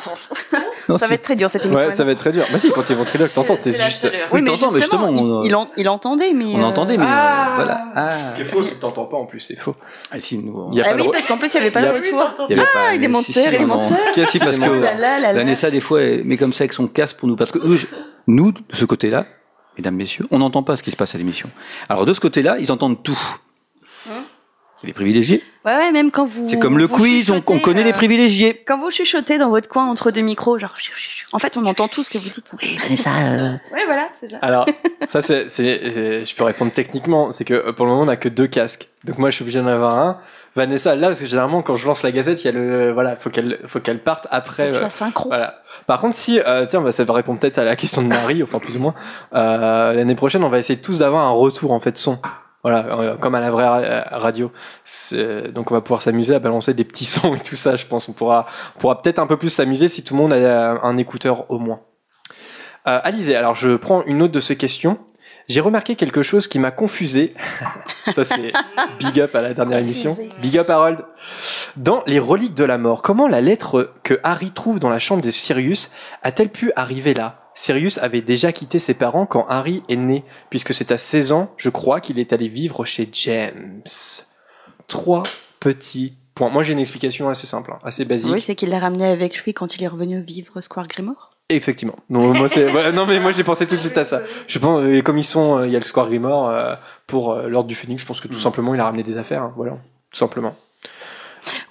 Non, 0.90 0.98
ça 0.98 1.08
va 1.08 1.16
être 1.16 1.22
très 1.22 1.36
dur 1.36 1.50
cette 1.50 1.66
émission. 1.66 1.88
Ouais, 1.88 1.92
ça 1.96 2.04
va 2.06 2.12
être 2.12 2.20
très 2.20 2.32
dur. 2.32 2.46
Bah 2.52 2.60
si, 2.60 2.72
quand 2.72 2.84
t'es 2.84 2.94
ventriloque, 2.94 3.34
t'entends. 3.34 3.58
C'est 3.60 3.72
juste. 3.74 4.02
chaleur. 4.04 4.28
Oui, 4.32 4.42
mais 4.42 4.52
t'entends, 4.52 4.72
mais 4.72 4.80
justement, 4.80 5.08
justement, 5.12 5.38
on- 5.40 5.44
il, 5.44 5.48
il 5.48 5.56
en- 5.56 5.70
il 5.76 5.90
entendait, 5.90 6.32
mais. 6.34 6.46
On 6.56 6.62
euh, 6.62 6.66
entendait, 6.66 6.98
mais 6.98 7.04
Ah 7.08 7.48
euh, 7.52 7.56
voilà. 7.56 7.86
Ah. 7.96 8.30
Ce 8.30 8.36
qui 8.36 8.42
est 8.44 8.46
faux, 8.46 8.64
c'est 8.64 8.76
que 8.76 8.82
t'entends 8.82 9.06
pas 9.06 9.18
en 9.18 9.26
plus, 9.26 9.42
c'est 9.42 9.58
faux. 9.58 9.76
Ah, 10.12 10.20
si, 10.20 10.38
nous. 10.38 10.68
Il 10.72 10.78
y 10.78 10.82
a 10.82 10.86
Ah 10.88 10.94
pas 10.96 11.02
oui, 11.02 11.10
parce 11.12 11.28
qu'en 11.28 11.38
plus, 11.38 11.54
il 11.54 11.58
n'y 11.58 11.62
avait 11.64 11.72
pas 11.72 11.82
le 11.82 11.92
retour. 11.92 12.24
il 12.50 12.56
y 12.56 12.60
avait 12.60 12.64
pas- 12.64 12.70
Ah, 12.90 12.94
il 12.94 12.96
est 12.96 13.00
mais 13.00 13.08
menteur, 13.10 13.48
il 13.48 13.54
est 13.56 13.60
menteur. 13.66 13.98
Qu'est-ce 14.16 14.32
Si, 14.32 14.40
parce 14.40 14.60
que- 14.60 14.66
Oh. 14.70 15.34
Vanessa, 15.36 15.70
des 15.70 15.82
fois, 15.82 16.00
met 16.24 16.38
comme 16.38 16.54
ça 16.54 16.64
avec 16.64 16.74
son 16.74 16.88
casque 16.88 17.18
pour 17.18 17.28
nous. 17.28 17.36
Parce 17.36 17.52
que 17.52 17.60
nous, 18.28 18.52
de 18.54 18.60
ce 18.72 18.86
côté-là, 18.86 19.26
mesdames, 19.78 19.96
messieurs, 19.96 20.26
on 20.32 20.40
n'entend 20.40 20.64
pas 20.64 20.78
ce 20.78 20.84
qui 20.84 20.92
se 20.92 20.96
passe 20.96 21.16
à 21.16 21.18
l'émission. 21.18 21.50
Alors, 21.90 22.06
de 22.06 22.14
ce 22.14 22.20
côté-là, 22.22 22.58
ils 22.60 22.72
entendent 22.72 23.04
tout. 23.04 23.20
Les 24.84 24.94
privilégiés. 24.94 25.44
Ouais, 25.66 25.76
ouais, 25.76 25.92
même 25.92 26.12
quand 26.12 26.26
vous. 26.26 26.46
C'est 26.46 26.60
comme 26.60 26.78
le 26.78 26.88
quiz, 26.88 27.32
on, 27.32 27.42
connaît 27.42 27.84
les 27.84 27.90
euh, 27.92 27.94
privilégiés. 27.94 28.64
Quand 28.66 28.78
vous 28.78 28.92
chuchotez 28.92 29.38
dans 29.38 29.50
votre 29.50 29.68
coin 29.68 29.90
entre 29.90 30.12
deux 30.12 30.22
micros, 30.22 30.60
genre. 30.60 30.74
En 31.34 31.40
fait, 31.40 31.58
on 31.58 31.66
entend 31.66 31.88
tout 31.88 32.04
ce 32.04 32.10
que 32.10 32.18
vous 32.18 32.30
dites. 32.30 32.54
Oui, 32.62 32.78
Vanessa. 32.82 33.10
euh, 33.10 33.52
Ouais, 33.74 33.86
voilà, 33.86 34.08
c'est 34.14 34.28
ça. 34.30 34.38
Alors, 34.42 34.66
ça, 35.10 35.22
c'est, 35.22 35.50
c'est- 35.50 35.82
euh, 35.84 36.26
je 36.26 36.36
peux 36.36 36.44
répondre 36.44 36.72
techniquement, 36.72 37.32
c'est 37.32 37.44
que 37.44 37.54
euh, 37.54 37.74
pour 37.74 37.86
le 37.86 37.92
moment, 37.92 38.04
on 38.04 38.06
n'a 38.06 38.16
que 38.18 38.30
deux 38.30 38.48
casques. 38.48 38.88
Donc 39.04 39.18
moi, 39.18 39.30
je 39.30 39.36
suis 39.36 39.44
obligé 39.44 39.60
d'en 39.60 39.68
avoir 39.68 39.98
un. 40.00 40.20
Vanessa, 40.56 40.96
là, 40.96 41.08
parce 41.08 41.20
que 41.20 41.28
généralement, 41.28 41.62
quand 41.62 41.76
je 41.76 41.86
lance 41.86 42.02
la 42.04 42.12
gazette, 42.12 42.44
il 42.44 42.48
y 42.48 42.50
a 42.50 42.54
le, 42.54 42.92
voilà, 42.92 43.16
faut 43.16 43.30
qu'elle, 43.30 43.60
faut 43.66 43.80
qu'elle 43.80 44.00
parte 44.00 44.28
après. 44.32 44.76
Euh, 44.76 44.86
as 44.86 44.90
synchro. 44.90 45.30
Voilà. 45.30 45.62
Par 45.86 46.00
contre, 46.00 46.16
si, 46.16 46.40
euh, 46.40 46.66
tiens, 46.68 46.82
bah, 46.82 46.92
ça 46.92 47.04
va 47.04 47.14
répondre 47.14 47.40
peut-être 47.40 47.58
à 47.60 47.64
la 47.64 47.76
question 47.76 48.02
de 48.02 48.08
Marie, 48.08 48.42
enfin 48.44 48.60
plus 48.60 48.76
ou 48.78 48.80
moins. 48.80 48.96
Euh, 49.34 49.94
l'année 49.94 50.16
prochaine, 50.16 50.44
on 50.44 50.50
va 50.50 50.60
essayer 50.60 50.80
tous 50.80 51.00
d'avoir 51.00 51.24
un 51.24 51.32
retour 51.32 51.72
en 51.72 51.80
fait 51.80 51.98
son. 51.98 52.20
Voilà, 52.70 52.86
euh, 53.00 53.16
comme 53.16 53.34
à 53.34 53.40
la 53.40 53.50
vraie 53.50 53.66
ra- 53.68 53.80
euh, 53.80 54.02
radio. 54.12 54.52
C'est- 54.84 55.54
Donc 55.54 55.72
on 55.72 55.74
va 55.74 55.80
pouvoir 55.80 56.02
s'amuser 56.02 56.36
à 56.36 56.40
balancer 56.40 56.74
des 56.74 56.84
petits 56.84 57.06
sons 57.16 57.34
et 57.36 57.40
tout 57.40 57.56
ça. 57.56 57.78
Je 57.78 57.86
pense 57.86 58.10
on 58.10 58.14
pourra, 58.14 58.46
pourra 58.80 59.02
peut-être 59.02 59.20
un 59.20 59.28
peu 59.28 59.38
plus 59.38 59.48
s'amuser 59.50 59.88
si 59.88 60.04
tout 60.04 60.14
le 60.16 60.20
monde 60.22 60.34
a 60.34 60.36
euh, 60.36 60.78
un 60.84 60.98
écouteur 60.98 61.50
au 61.50 61.60
moins. 61.60 61.80
Euh, 62.88 63.00
Alizé, 63.04 63.36
alors 63.38 63.56
je 63.56 63.78
prends 63.78 64.04
une 64.04 64.22
autre 64.22 64.34
de 64.34 64.40
ces 64.42 64.58
questions. 64.58 64.98
J'ai 65.48 65.62
remarqué 65.62 65.96
quelque 65.96 66.24
chose 66.24 66.48
qui 66.48 66.60
m'a 66.60 66.72
confusé. 66.72 67.34
Ça 68.14 68.26
c'est 68.26 68.52
big 69.00 69.20
up 69.22 69.34
à 69.34 69.42
la 69.42 69.54
dernière 69.54 69.78
émission. 69.80 70.18
Big 70.42 70.58
up 70.58 70.70
Harold. 70.70 71.06
Dans 71.78 72.04
les 72.06 72.20
reliques 72.20 72.54
de 72.54 72.66
la 72.66 72.78
mort, 72.78 73.02
comment 73.02 73.28
la 73.28 73.40
lettre 73.40 73.94
que 74.04 74.20
Harry 74.24 74.52
trouve 74.52 74.80
dans 74.80 74.90
la 74.90 75.00
chambre 75.00 75.22
de 75.22 75.32
Sirius 75.32 75.92
a-t-elle 76.22 76.50
pu 76.50 76.74
arriver 76.76 77.14
là? 77.14 77.50
Sirius 77.54 77.98
avait 77.98 78.22
déjà 78.22 78.52
quitté 78.52 78.78
ses 78.78 78.94
parents 78.94 79.26
quand 79.26 79.46
Harry 79.48 79.84
est 79.88 79.96
né, 79.96 80.26
puisque 80.50 80.74
c'est 80.74 80.92
à 80.92 80.98
16 80.98 81.32
ans, 81.32 81.54
je 81.58 81.70
crois, 81.70 82.02
qu'il 82.02 82.20
est 82.20 82.34
allé 82.34 82.50
vivre 82.50 82.86
chez 82.86 83.10
James. 83.12 83.82
Trois 84.88 85.24
petits 85.62 86.14
points. 86.36 86.50
Moi 86.50 86.64
j'ai 86.64 86.74
une 86.74 86.80
explication 86.80 87.30
assez 87.30 87.48
simple, 87.48 87.72
hein, 87.72 87.80
assez 87.84 88.04
basique. 88.04 88.34
Oui, 88.34 88.42
c'est 88.42 88.56
qu'il 88.56 88.70
l'a 88.70 88.80
ramené 88.80 89.06
avec 89.06 89.44
lui 89.44 89.54
quand 89.54 89.76
il 89.76 89.84
est 89.84 89.88
revenu 89.88 90.22
vivre 90.22 90.60
Square 90.60 90.88
Grimoire. 90.88 91.37
Effectivement. 91.50 91.96
Non, 92.10 92.34
moi, 92.34 92.50
c'est, 92.50 92.70
ouais, 92.72 92.92
non, 92.92 93.06
mais 93.06 93.20
moi 93.22 93.32
j'ai 93.32 93.44
pensé 93.46 93.66
tout 93.68 93.76
de 93.76 93.80
suite 93.82 93.98
à 93.98 94.04
ça. 94.04 94.22
Je 94.48 94.60
pense, 94.60 94.82
euh, 94.84 95.02
comme 95.02 95.18
ils 95.18 95.24
sont, 95.24 95.60
euh, 95.60 95.66
il 95.68 95.72
y 95.72 95.76
a 95.78 95.80
le 95.80 95.86
Square 95.86 96.08
Grimoire 96.10 96.50
euh, 96.50 96.76
pour 97.08 97.32
euh, 97.32 97.48
l'ordre 97.48 97.70
du 97.70 97.76
Phénix. 97.76 98.02
Je 98.02 98.06
pense 98.08 98.20
que 98.20 98.28
tout 98.28 98.34
simplement 98.34 98.74
il 98.76 98.82
a 98.82 98.84
ramené 98.84 99.04
des 99.04 99.18
affaires. 99.18 99.44
hein, 99.44 99.54
voilà, 99.56 99.72
tout 100.12 100.18
simplement. 100.18 100.56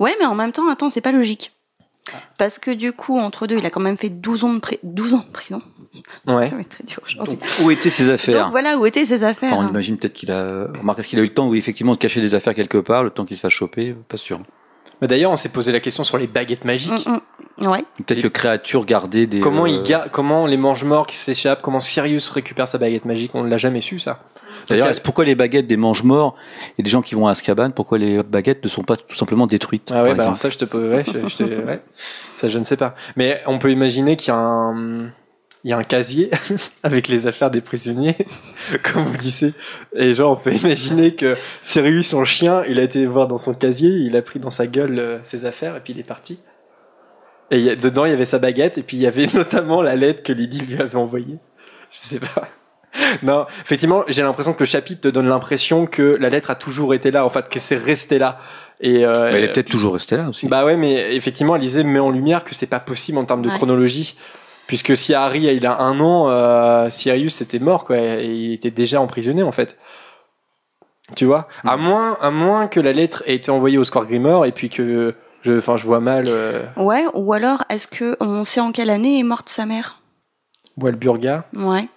Ouais, 0.01 0.15
mais 0.19 0.25
en 0.25 0.35
même 0.35 0.53
temps, 0.53 0.67
attends, 0.71 0.89
c'est 0.89 1.03
pas 1.03 1.13
logique. 1.13 1.53
Parce 2.39 2.59
que 2.59 2.71
du 2.71 2.93
coup, 2.93 3.19
entre 3.19 3.47
deux, 3.47 3.59
il 3.59 3.67
a 3.67 3.71
quand 3.71 3.81
même 3.81 3.97
fait 3.99 4.09
12 4.09 4.45
ans 4.45 4.55
de, 4.55 4.61
pri- 4.61 4.79
12 4.83 5.15
ans 5.15 5.25
de 5.27 5.33
prison. 5.33 5.61
Ouais. 6.27 6.49
Ça 6.49 6.55
va 6.55 6.61
être 6.61 6.69
très 6.71 6.85
dur 6.85 7.01
aujourd'hui. 7.05 7.37
donc, 7.37 7.47
où 7.65 7.71
étaient 7.71 7.91
ses 7.91 8.09
affaires 8.11 8.45
Donc 8.45 8.51
voilà 8.53 8.79
où 8.79 8.87
étaient 8.87 9.05
ses 9.05 9.25
affaires. 9.25 9.53
Enfin, 9.55 9.67
on 9.67 9.69
imagine 9.71 9.99
peut-être 9.99 10.13
qu'il 10.15 10.31
a. 10.31 10.69
Remarque, 10.79 11.01
est-ce 11.01 11.09
qu'il 11.09 11.19
a 11.19 11.23
eu 11.23 11.27
le 11.27 11.35
temps, 11.35 11.49
oui, 11.49 11.59
effectivement, 11.59 11.93
de 11.93 11.99
cacher 11.99 12.21
des 12.23 12.35
affaires 12.35 12.55
quelque 12.55 12.79
part, 12.79 13.03
le 13.05 13.11
temps 13.11 13.25
qu'il 13.27 13.37
se 13.37 13.41
fasse 13.43 13.53
choper 13.53 13.95
Pas 14.09 14.17
sûr. 14.17 14.41
Mais 15.01 15.09
d'ailleurs, 15.09 15.31
on 15.31 15.37
s'est 15.37 15.51
posé 15.51 15.73
la 15.73 15.81
question 15.81 16.05
sur 16.05 16.19
les 16.19 16.27
baguettes 16.27 16.65
magiques. 16.65 17.07
Mm, 17.07 17.13
mm. 17.65 17.67
Ouais. 17.69 17.85
Peut-être 17.99 18.19
Et- 18.19 18.23
que 18.23 18.29
créature 18.29 18.85
gardait 18.85 19.27
des. 19.27 19.41
Comment 19.41 19.65
euh, 19.65 19.69
il 19.69 20.11
comment 20.13 20.47
les 20.47 20.57
mange-morts 20.57 21.07
qui 21.07 21.17
s'échappent, 21.17 21.63
comment 21.63 21.81
Sirius 21.81 22.29
récupère 22.31 22.69
sa 22.69 22.79
baguette 22.79 23.05
magique, 23.07 23.31
on 23.35 23.43
ne 23.45 23.49
l'a 23.49 23.57
jamais 23.59 23.81
su 23.81 23.99
ça. 23.99 24.21
D'ailleurs, 24.69 24.93
pourquoi 25.05 25.25
les 25.25 25.35
baguettes 25.35 25.67
des 25.67 25.77
mange-morts 25.77 26.35
et 26.79 26.83
des 26.83 26.91
gens 26.91 27.01
qui 27.03 27.15
vont 27.15 27.29
à 27.29 27.31
Azkaban, 27.33 27.71
pourquoi 27.71 27.99
les 27.99 28.23
baguettes 28.23 28.65
ne 28.65 28.69
sont 28.69 28.83
pas 28.83 28.97
tout 28.97 29.15
simplement 29.17 29.47
détruites 29.47 29.91
Ah 29.95 30.03
ouais, 30.03 30.09
par 30.09 30.17
bah 30.17 30.23
alors 30.25 30.37
ça 30.37 30.51
je 30.51 30.59
te 30.59 30.65
peux, 30.65 30.93
ouais, 30.93 31.05
je, 31.07 31.29
je 31.29 31.37
te- 31.37 31.43
ouais. 31.67 31.81
ça 32.39 32.49
je 32.49 32.59
ne 32.59 32.65
sais 32.65 32.77
pas. 32.77 32.95
Mais 33.17 33.41
on 33.47 33.59
peut 33.59 33.71
imaginer 33.71 34.17
qu'il 34.17 34.29
y 34.29 34.31
a 34.33 34.39
un, 34.39 35.11
il 35.67 35.71
y 35.71 35.73
a 35.73 35.79
un 35.79 35.83
casier 35.83 36.31
avec 36.85 37.09
les 37.09 37.27
affaires 37.27 37.51
des 37.51 37.61
prisonniers, 37.61 38.15
comme 38.85 39.03
vous 39.03 39.17
disiez. 39.17 39.53
Et 39.97 40.15
genre 40.15 40.39
on 40.39 40.41
peut 40.41 40.55
imaginer 40.55 41.17
que 41.17 41.37
Sirius 41.63 42.07
son 42.11 42.25
chien, 42.25 42.63
il 42.69 42.79
a 42.79 42.85
été 42.85 43.05
voir 43.05 43.27
dans 43.27 43.37
son 43.37 43.53
casier, 43.53 43.91
il 43.91 44.15
a 44.17 44.23
pris 44.23 44.39
dans 44.39 44.51
sa 44.51 44.69
gueule 44.69 44.99
euh, 45.01 45.19
ses 45.25 45.45
affaires 45.45 45.75
et 45.77 45.81
puis 45.81 45.93
il 45.93 45.99
est 45.99 46.05
parti. 46.05 46.39
Et 47.51 47.59
il 47.59 47.65
y 47.65 47.71
a- 47.71 47.75
dedans 47.75 48.05
il 48.05 48.11
y 48.11 48.15
avait 48.15 48.25
sa 48.27 48.39
baguette 48.39 48.79
et 48.79 48.83
puis 48.85 48.97
il 48.97 49.01
y 49.03 49.09
avait 49.09 49.27
notamment 49.35 49.83
la 49.83 49.97
lettre 49.97 50.23
que 50.23 50.33
Lydie 50.33 50.61
lui 50.67 50.81
avait 50.81 50.95
envoyée. 50.97 51.39
Je 51.91 51.99
sais 51.99 52.21
pas. 52.21 52.49
Non, 53.25 53.45
effectivement, 53.63 54.05
j'ai 54.09 54.23
l'impression 54.23 54.55
que 54.55 54.61
le 54.61 54.67
chapitre 54.67 55.01
te 55.03 55.09
donne 55.09 55.29
l'impression 55.29 55.87
que 55.87 56.17
la 56.19 56.31
lettre 56.31 56.51
a 56.51 56.55
toujours 56.55 56.95
été 56.95 57.11
là, 57.11 57.27
en 57.27 57.29
fait, 57.29 57.47
que 57.49 57.59
c'est 57.61 57.77
resté 57.77 58.19
là. 58.19 58.39
Et 58.81 59.05
euh, 59.05 59.31
Mais 59.33 59.39
Elle 59.39 59.45
est 59.45 59.53
peut-être 59.53 59.69
toujours 59.69 59.93
restée 59.95 60.17
là 60.17 60.29
aussi. 60.31 60.47
bah 60.49 60.65
ouais, 60.65 60.77
mais 60.79 61.15
effectivement, 61.15 61.55
Alizé 61.55 61.85
met 61.85 61.99
en 61.99 62.11
lumière 62.11 62.43
que 62.45 62.55
c'est 62.55 62.67
pas 62.67 62.81
possible 62.81 63.19
en 63.19 63.25
termes 63.27 63.43
de 63.43 63.49
Ouais. 63.51 63.57
chronologie. 63.57 64.17
Puisque 64.67 64.97
si 64.97 65.15
Harry 65.15 65.45
il 65.45 65.67
a 65.67 65.81
un 65.81 66.01
an, 66.01 66.29
euh, 66.29 66.91
Sirius 66.91 67.41
était 67.41 67.59
mort, 67.59 67.85
quoi. 67.85 67.99
Et 67.99 68.27
il 68.27 68.53
était 68.53 68.71
déjà 68.71 69.01
emprisonné, 69.01 69.43
en 69.43 69.53
fait. 69.53 69.79
Tu 71.15 71.25
vois? 71.25 71.47
À 71.65 71.77
moins 71.77 72.19
à 72.21 72.31
moins 72.31 72.67
que 72.67 72.81
la 72.81 72.93
lettre 72.93 73.23
ait 73.27 73.37
été 73.37 73.51
envoyée 73.51 73.79
au 73.79 73.85
Square 73.85 74.07
Grimoire 74.07 74.45
et 74.45 74.53
puis 74.53 74.71
que. 74.71 75.15
Je, 75.43 75.59
enfin, 75.59 75.77
je 75.77 75.87
vois 75.87 76.01
mal 76.01 76.25
euh, 76.27 76.65
Ouais, 76.77 77.05
ou 77.15 77.33
alors, 77.33 77.63
est-ce 77.69 77.87
que 77.87 78.17
on 78.19 78.45
sait 78.45 78.61
en 78.61 78.73
quelle 78.73 78.91
année 78.91 79.21
est 79.21 79.23
morte 79.23 79.49
sa 79.49 79.65
mère? 79.67 80.01
Walburga. 80.77 81.45
Ouais. 81.57 81.89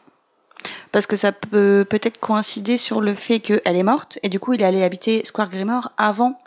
Parce 0.92 1.08
que 1.08 1.16
ça 1.16 1.32
peut 1.32 1.86
peut-être 1.90 2.20
coïncider 2.20 2.78
sur 2.78 3.02
le 3.02 3.14
fait 3.14 3.40
qu'elle 3.40 3.62
est 3.66 3.84
morte 3.84 4.20
et 4.24 4.30
du 4.30 4.40
coup 4.40 4.54
il 4.54 4.62
est 4.62 4.66
allé 4.66 4.84
habiter 4.84 5.24
Square 5.24 5.50
Grimoire 5.50 5.94
avant 5.98 6.40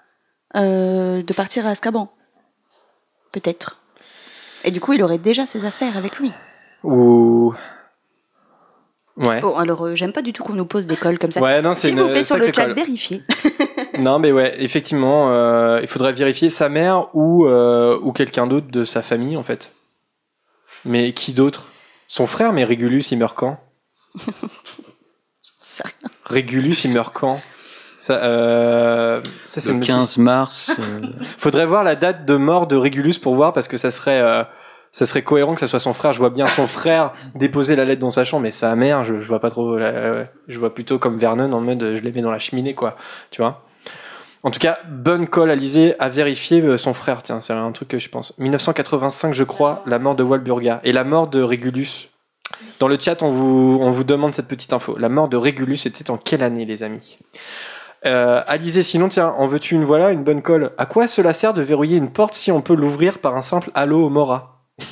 euh, 0.57 1.23
de 1.23 1.33
partir 1.33 1.67
à 1.67 1.71
Azkaban. 1.71 2.13
Peut-être. 3.31 3.82
Et 4.65 4.71
du 4.71 4.81
coup 4.81 4.93
il 4.93 5.03
aurait 5.03 5.19
déjà 5.19 5.47
ses 5.47 5.65
affaires 5.65 5.97
avec 5.97 6.19
lui. 6.19 6.33
Ou. 6.85 7.55
Ouais. 9.17 9.41
Bon 9.41 9.57
alors 9.57 9.85
euh, 9.87 9.95
j'aime 9.95 10.13
pas 10.13 10.23
du 10.23 10.33
tout 10.33 10.43
qu'on 10.43 10.55
nous 10.55 10.65
pose 10.65 10.87
des 10.87 10.97
cols 10.97 11.19
comme 11.19 11.31
ça. 11.33 11.41
Ouais, 11.41 11.61
non, 11.61 11.75
c'est 11.75 11.89
S'il 11.89 11.99
une 11.99 12.05
vous 12.05 12.09
plaît 12.09 12.25
sur 12.25 12.39
le 12.39 12.47
chat 12.47 12.65
colle. 12.67 12.75
vérifiez. 12.75 13.23
Non, 13.99 14.19
mais 14.19 14.33
ouais, 14.33 14.55
effectivement, 14.59 15.31
euh, 15.33 15.79
il 15.83 15.87
faudrait 15.87 16.15
vérifier 16.15 16.49
sa 16.49 16.71
mère 16.71 17.15
ou, 17.15 17.47
euh, 17.47 17.99
ou 18.01 18.13
quelqu'un 18.13 18.47
d'autre 18.47 18.69
de 18.71 18.85
sa 18.85 19.03
famille, 19.03 19.37
en 19.37 19.43
fait. 19.43 19.75
Mais 20.87 21.13
qui 21.13 21.35
d'autre? 21.35 21.67
Son 22.09 22.27
frère, 22.27 22.55
mais 22.55 22.65
Régulus, 22.65 23.13
il 23.13 23.19
meurt 23.19 23.37
quand? 23.37 23.61
Régulus, 26.25 26.85
il 26.85 26.93
meurt 26.95 27.15
quand? 27.15 27.41
Ça, 28.03 28.15
euh, 28.25 29.21
ça 29.47 29.61
c'est 29.61 29.71
le 29.71 29.77
une 29.77 29.81
15 29.83 30.19
mars. 30.19 30.71
euh, 30.79 31.01
Faudrait 31.39 31.67
voir 31.67 31.85
la 31.85 31.95
date 31.95 32.25
de 32.27 32.35
mort 32.37 32.67
de 32.67 32.77
Régulus 32.77 33.19
pour 33.21 33.35
voir 33.37 33.53
parce 33.53 33.69
que 33.69 33.77
ça 33.77 33.91
serait 33.93 34.21
euh, 34.21 34.43
ça 34.91 35.07
serait 35.07 35.23
cohérent 35.23 35.55
que 35.55 35.61
ça 35.61 35.69
soit 35.69 35.79
son 35.79 35.95
frère. 35.95 36.13
Je 36.13 36.19
vois 36.19 36.31
bien 36.31 36.47
son 36.49 36.67
frère 36.67 37.13
déposer 37.35 37.77
la 37.77 37.85
lettre 37.85 38.01
dans 38.01 38.11
sa 38.11 38.25
chambre, 38.25 38.43
mais 38.43 38.51
sa 38.51 38.75
mère, 38.75 39.05
je, 39.05 39.21
je 39.21 39.27
vois 39.29 39.39
pas 39.41 39.51
trop. 39.51 39.77
la- 39.79 40.27
je 40.49 40.59
vois 40.59 40.75
plutôt 40.75 40.99
comme 40.99 41.17
Vernon 41.17 41.53
en 41.53 41.61
mode 41.61 41.83
euh, 41.83 41.97
je 41.97 42.03
les 42.03 42.11
mets 42.13 42.23
dans 42.23 42.33
la 42.33 42.41
cheminée, 42.41 42.75
quoi. 42.75 42.97
Tu 43.31 43.41
vois? 43.41 43.63
En 44.43 44.51
tout 44.51 44.59
cas, 44.59 44.81
bonne 44.91 45.29
colle 45.29 45.51
Alizé 45.53 45.95
à 46.01 46.09
vérifier 46.09 46.61
euh, 46.61 46.77
son 46.77 46.95
frère. 46.95 47.23
Tiens, 47.23 47.41
c'est 47.41 47.53
un 47.53 47.71
truc 47.71 47.87
que 47.89 48.01
je 48.01 48.09
pense. 48.09 48.37
1985, 48.39 49.33
je 49.35 49.45
crois, 49.45 49.85
la 49.87 50.01
mort 50.01 50.17
de 50.17 50.25
Walburga 50.25 50.81
et 50.83 50.91
la 50.91 51.05
mort 51.05 51.29
de 51.29 51.41
Régulus. 51.41 52.09
Dans 52.81 52.89
le 52.89 52.99
chat, 53.01 53.23
on 53.23 53.31
vous, 53.31 53.79
on 53.81 53.93
vous 53.93 54.03
demande 54.05 54.35
cette 54.35 54.49
petite 54.49 54.73
info. 54.73 54.97
La 54.99 55.09
mort 55.09 55.29
de 55.29 55.37
Régulus 55.37 55.87
était 55.87 56.11
en 56.11 56.17
quelle 56.19 56.43
année, 56.43 56.65
les 56.65 56.83
amis? 56.83 57.19
Euh, 58.07 58.43
Alizé, 58.47 58.83
sinon, 58.83 59.09
tiens, 59.09 59.29
en 59.29 59.47
veux-tu 59.49 59.75
une 59.75 59.85
voilà, 59.85 60.11
une 60.11 60.25
bonne 60.25 60.43
colle? 60.43 60.73
À 60.79 60.87
quoi 60.87 61.07
cela 61.09 61.33
sert 61.33 61.55
de 61.55 61.63
verrouiller 61.63 61.97
une 61.97 62.11
porte 62.13 62.35
si 62.35 62.51
on 62.53 62.61
peut 62.63 62.75
l'ouvrir 62.75 63.19
par 63.19 63.37
un 63.37 63.43
simple 63.43 63.71
halo 63.75 64.09
Mora? 64.09 64.65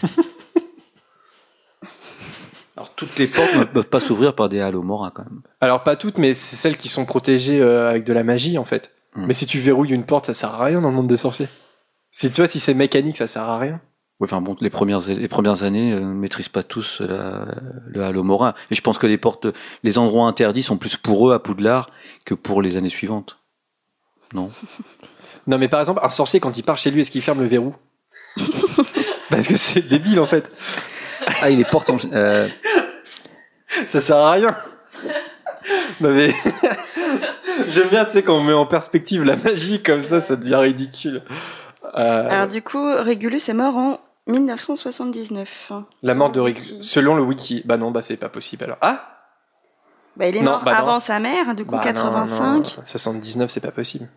Alors 2.77 2.95
toutes 2.95 3.19
les 3.19 3.27
portes 3.27 3.55
ne 3.57 3.65
peuvent 3.65 3.89
pas 3.89 4.01
s'ouvrir 4.01 4.35
par 4.35 4.49
des 4.49 4.61
halos 4.61 4.83
morins 4.83 5.11
quand 5.15 5.25
même. 5.25 5.43
Alors, 5.61 5.83
pas 5.83 5.97
toutes, 5.97 6.17
mais 6.17 6.33
c'est 6.33 6.57
celles 6.57 6.79
qui 6.79 6.89
sont 6.89 7.05
protégées 7.05 7.61
euh, 7.61 7.91
avec 7.91 8.05
de 8.05 8.13
la 8.15 8.25
magie, 8.25 8.57
en 8.57 8.65
fait. 8.65 8.95
Hmm. 9.15 9.27
Mais 9.27 9.35
si 9.35 9.45
tu 9.45 9.59
verrouilles 9.59 9.93
une 9.93 10.05
porte, 10.05 10.27
ça 10.27 10.33
sert 10.33 10.55
à 10.55 10.65
rien 10.65 10.81
dans 10.81 10.89
le 10.89 10.95
monde 10.95 11.07
des 11.09 11.19
sorciers. 11.19 11.49
Si 12.11 12.31
tu 12.31 12.41
vois, 12.41 12.47
si 12.49 12.59
c'est 12.59 12.73
mécanique, 12.73 13.19
ça 13.19 13.27
sert 13.27 13.43
à 13.43 13.59
rien. 13.59 13.81
Enfin 14.23 14.41
bon, 14.43 14.55
les 14.61 14.69
premières 14.71 15.01
les 15.09 15.29
premières 15.29 15.63
années 15.63 15.93
euh, 15.93 16.01
ne 16.01 16.13
maîtrisent 16.13 16.51
pas 16.51 16.63
tous 16.63 17.01
la- 17.01 17.47
le 17.87 18.03
halo 18.03 18.23
morin. 18.23 18.53
Et 18.71 18.75
je 18.75 18.83
pense 18.83 18.99
que 18.99 19.07
les 19.07 19.17
portes, 19.17 19.47
les 19.83 19.97
endroits 19.97 20.27
interdits 20.27 20.63
sont 20.63 20.77
plus 20.77 20.97
pour 20.97 21.31
eux 21.31 21.35
à 21.35 21.39
Poudlard 21.43 21.89
que 22.25 22.35
pour 22.35 22.63
les 22.63 22.77
années 22.77 22.89
suivantes. 22.89 23.39
Non. 24.35 24.51
Non, 25.47 25.57
mais 25.57 25.69
par 25.69 25.81
exemple, 25.81 26.01
un 26.03 26.11
sorcier, 26.11 26.39
quand 26.39 26.57
il 26.59 26.63
part 26.63 26.77
chez 26.77 26.91
lui, 26.91 27.01
est-ce 27.01 27.11
qu'il 27.11 27.23
ferme 27.23 27.41
le 27.41 27.47
verrou? 27.47 27.75
Parce 29.31 29.49
que 29.49 29.57
c'est 29.57 29.81
débile, 29.81 30.21
en 30.21 30.27
fait. 30.27 30.53
Ah, 31.41 31.49
et 31.49 31.57
les 31.57 31.65
portes 31.65 31.89
en, 31.89 31.97
euh, 32.13 32.47
Ça 33.89 34.01
sert 34.01 34.17
à 34.17 34.33
rien. 34.33 34.57
Non, 36.01 36.11
mais. 36.13 36.33
J'aime 37.71 37.89
bien, 37.89 38.05
tu 38.05 38.13
sais, 38.13 38.23
quand 38.23 38.37
on 38.37 38.43
met 38.43 38.53
en 38.53 38.67
perspective 38.67 39.25
la 39.25 39.37
magie 39.37 39.83
comme 39.83 40.03
ça, 40.03 40.21
ça 40.21 40.37
devient 40.37 40.57
ridicule. 40.57 41.23
Euh, 41.97 42.29
Alors 42.31 42.49
du 42.49 42.63
coup 42.63 42.85
Régulus 42.99 43.49
est 43.49 43.55
mort 43.55 43.77
en 43.77 44.01
1979. 44.27 45.73
la 46.03 46.15
mort 46.15 46.31
de 46.31 46.41
Régulus. 46.41 46.83
Selon 46.83 47.17
le 47.17 47.23
wiki. 47.23 47.63
Bah 47.65 47.77
non, 47.77 47.91
bah 47.91 48.03
c'est 48.03 48.17
pas 48.17 48.29
possible 48.29 48.65
alors. 48.65 48.79
Ah 48.81 49.20
Bah, 50.17 50.27
il 50.29 50.37
est 50.37 50.43
Non, 50.43 50.53
mort 50.53 50.65
bah 50.65 50.73
non. 50.73 50.79
avant 50.79 51.01
sa 51.01 51.19
mère, 51.19 51.55
du 51.55 51.65
coup 51.65 51.73
Bah 51.73 51.79
non, 51.79 51.85
85. 51.85 52.77
non, 52.79 52.83
79, 52.85 53.51
c'est 53.51 53.61
pas 53.61 53.71
possible. 53.71 54.09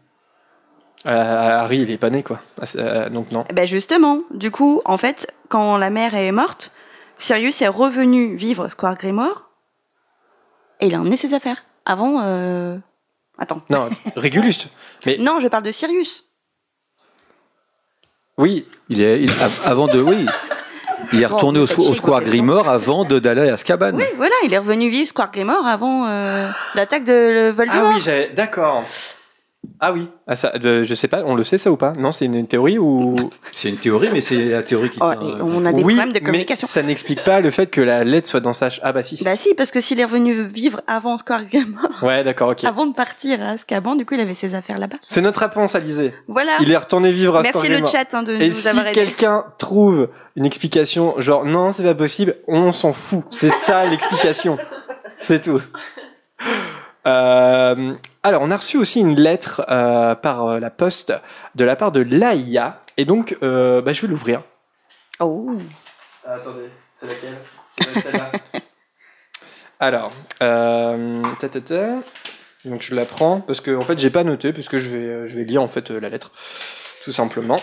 Euh, 1.06 1.60
Harry, 1.60 1.80
il 1.82 1.92
est 1.92 1.98
pas 1.98 2.10
né, 2.10 2.24
quoi. 2.24 2.40
Ah, 2.62 2.66
euh, 2.76 3.10
donc 3.10 3.32
non. 3.32 3.46
Ben 3.54 3.66
justement, 3.68 4.22
du 4.32 4.52
coup, 4.52 4.82
en 4.86 4.98
fait, 4.98 5.32
quand 5.50 5.78
la 5.78 5.90
mère 5.90 6.16
est 6.16 6.32
morte, 6.32 6.72
Sirius 7.18 7.62
est 7.62 7.68
revenu 7.68 8.36
vivre 8.36 8.70
Square 8.70 8.96
Grimoire 8.98 9.50
et 10.80 10.88
il 10.88 10.96
a 10.96 11.00
emmené 11.00 11.18
ses 11.18 11.34
affaires 11.34 11.64
avant, 11.86 12.22
euh, 12.22 12.78
Attends. 13.38 13.62
Non, 13.70 13.90
Régulus. 14.16 14.68
Mais 15.06 15.18
Non, 15.20 15.40
je 15.42 15.48
parle 15.48 15.64
de 15.64 15.72
Sirius. 15.72 16.24
oui, 18.38 18.68
Il 18.90 19.02
est 19.02 19.22
il- 19.24 19.32
avant 19.66 19.88
de 19.88 20.02
oui. 20.02 20.26
Il 21.12 21.22
est 21.22 21.28
Bon, 21.28 21.36
retourné 21.36 21.60
au, 21.60 21.64
au 21.64 21.94
Square 21.94 22.22
Grimoire 22.24 22.70
avant 22.70 23.04
de 23.06 23.20
d'aller 23.20 23.50
à 23.50 23.54
Azkaban. 23.54 23.92
Oui, 23.94 24.04
voilà, 24.18 24.34
il 24.46 24.54
est 24.54 24.58
revenu 24.58 24.90
vivre 24.90 25.08
Square 25.08 25.32
Grimoire 25.32 25.68
avant 25.68 26.08
euh, 26.08 26.48
l'attaque 26.76 27.04
de 27.04 27.50
Ah 27.50 27.52
Voldemort. 27.54 27.92
oui, 27.96 28.02
j'avais. 28.02 28.32
D'accord. 28.36 28.84
Ah 29.80 29.92
oui. 29.94 30.08
Ah, 30.28 30.36
ça, 30.36 30.52
euh, 30.64 30.84
je 30.84 30.94
sais 30.96 31.08
pas, 31.08 31.24
on 31.26 31.36
le 31.36 31.44
sait 31.44 31.58
ça 31.58 31.72
ou 31.72 31.78
pas? 31.78 31.94
Non, 31.98 32.12
c'est 32.12 32.26
une 32.26 32.48
théorie 32.48 32.78
ou. 32.78 33.16
C'est 33.52 33.70
une 33.70 33.78
théorie, 33.78 34.10
mais 34.12 34.22
c'est 34.22 34.46
la 34.50 34.64
théorie 34.64 34.90
qui. 34.90 35.00
Oh, 35.02 35.12
tient, 35.12 35.22
et 35.22 35.34
euh, 35.34 35.44
on 35.44 35.64
a 35.66 35.72
des 35.72 35.84
oui, 35.84 35.96
problèmes 35.96 36.10
de 36.14 36.20
mais 36.20 36.26
communication. 36.26 36.68
ça 36.68 36.82
n'explique 36.84 37.24
pas 37.24 37.40
le 37.40 37.52
fait 37.52 37.68
que 37.68 37.82
la 37.82 38.04
lettre 38.04 38.28
soit 38.30 38.40
dans 38.40 38.54
sa. 38.54 38.70
ch- 38.70 38.80
Ah 38.84 38.92
bah 38.94 39.04
si. 39.04 39.22
Bah 39.24 39.36
si, 39.36 39.54
parce 39.56 39.72
que 39.72 39.80
s'il 39.82 40.00
est 40.00 40.06
revenu 40.06 40.46
vivre 40.48 40.82
avant 40.88 41.18
Square 41.18 41.46
Grimoire, 41.46 41.92
Ouais, 42.04 42.24
d'accord, 42.24 42.50
ok. 42.50 42.64
avant 42.66 42.86
de 42.86 42.94
partir 42.94 43.42
à 43.42 43.52
Azkaban, 43.52 43.96
du 43.96 44.06
coup, 44.06 44.16
il 44.16 44.20
avait 44.22 44.34
ses 44.34 44.56
affaires 44.56 44.80
là-bas. 44.80 44.98
C'est 45.08 45.22
notre 45.22 45.40
réponse, 45.42 45.76
Alizé. 45.76 46.14
Voilà. 46.28 46.58
Il 46.62 46.72
est 46.72 46.78
retourné 46.78 47.12
vivre 47.12 47.38
à 47.38 47.42
Merci 47.44 47.60
Square 47.60 47.80
le 47.82 47.86
chat 47.88 48.14
hein, 48.14 48.24
de 48.24 48.34
Et 48.36 48.48
nous 48.50 48.54
si 48.54 48.68
avoir 48.68 48.88
aidés. 48.88 48.96
quelqu'un 48.96 49.46
trouve 49.60 50.10
une 50.36 50.46
explication, 50.46 51.16
genre 51.20 51.46
non, 51.46 51.72
c'est 51.72 51.84
pas 51.84 51.96
possible, 51.96 52.36
on 52.48 52.72
s'en 52.72 52.94
fout. 52.94 53.24
C'est 53.32 53.52
ça 53.52 53.86
l'explication. 53.86 54.58
C'est 55.20 55.42
tout. 55.44 55.62
Euh, 57.06 57.94
alors, 58.24 58.42
on 58.42 58.52
a 58.52 58.58
reçu 58.58 58.78
aussi 58.78 59.02
une 59.02 59.16
lettre 59.20 59.66
euh, 59.70 60.16
par 60.16 60.46
euh, 60.46 60.60
la 60.60 60.70
poste 60.70 61.14
de 61.56 61.66
la 61.66 61.76
part 61.76 61.92
de 61.92 62.02
Laïa. 62.02 62.82
Et 62.98 63.06
donc, 63.06 63.38
euh, 63.44 63.82
bah, 63.82 63.94
je 63.94 64.02
vais 64.02 64.08
l'ouvrir. 64.08 64.42
Oh. 65.20 65.52
attendez, 66.26 66.70
c'est 66.96 67.08
laquelle? 67.08 67.38
Celle-là. 68.02 68.32
Alors, 69.80 70.14
euh, 70.42 71.22
ta, 71.40 71.50
ta, 71.50 71.60
ta. 71.60 71.86
donc 72.64 72.82
je 72.82 72.96
la 72.96 73.04
prends 73.06 73.42
parce 73.42 73.60
que 73.60 73.76
en 73.76 73.82
fait 73.82 74.00
j'ai 74.00 74.10
pas 74.10 74.24
noté 74.24 74.54
parce 74.54 74.70
que 74.70 74.80
je 74.80 74.90
vais 74.90 75.28
je 75.28 75.38
vais 75.38 75.44
lire 75.44 75.62
en 75.62 75.68
fait 75.68 75.90
la 75.90 76.08
lettre 76.08 76.32
tout 77.04 77.12
simplement. 77.12 77.58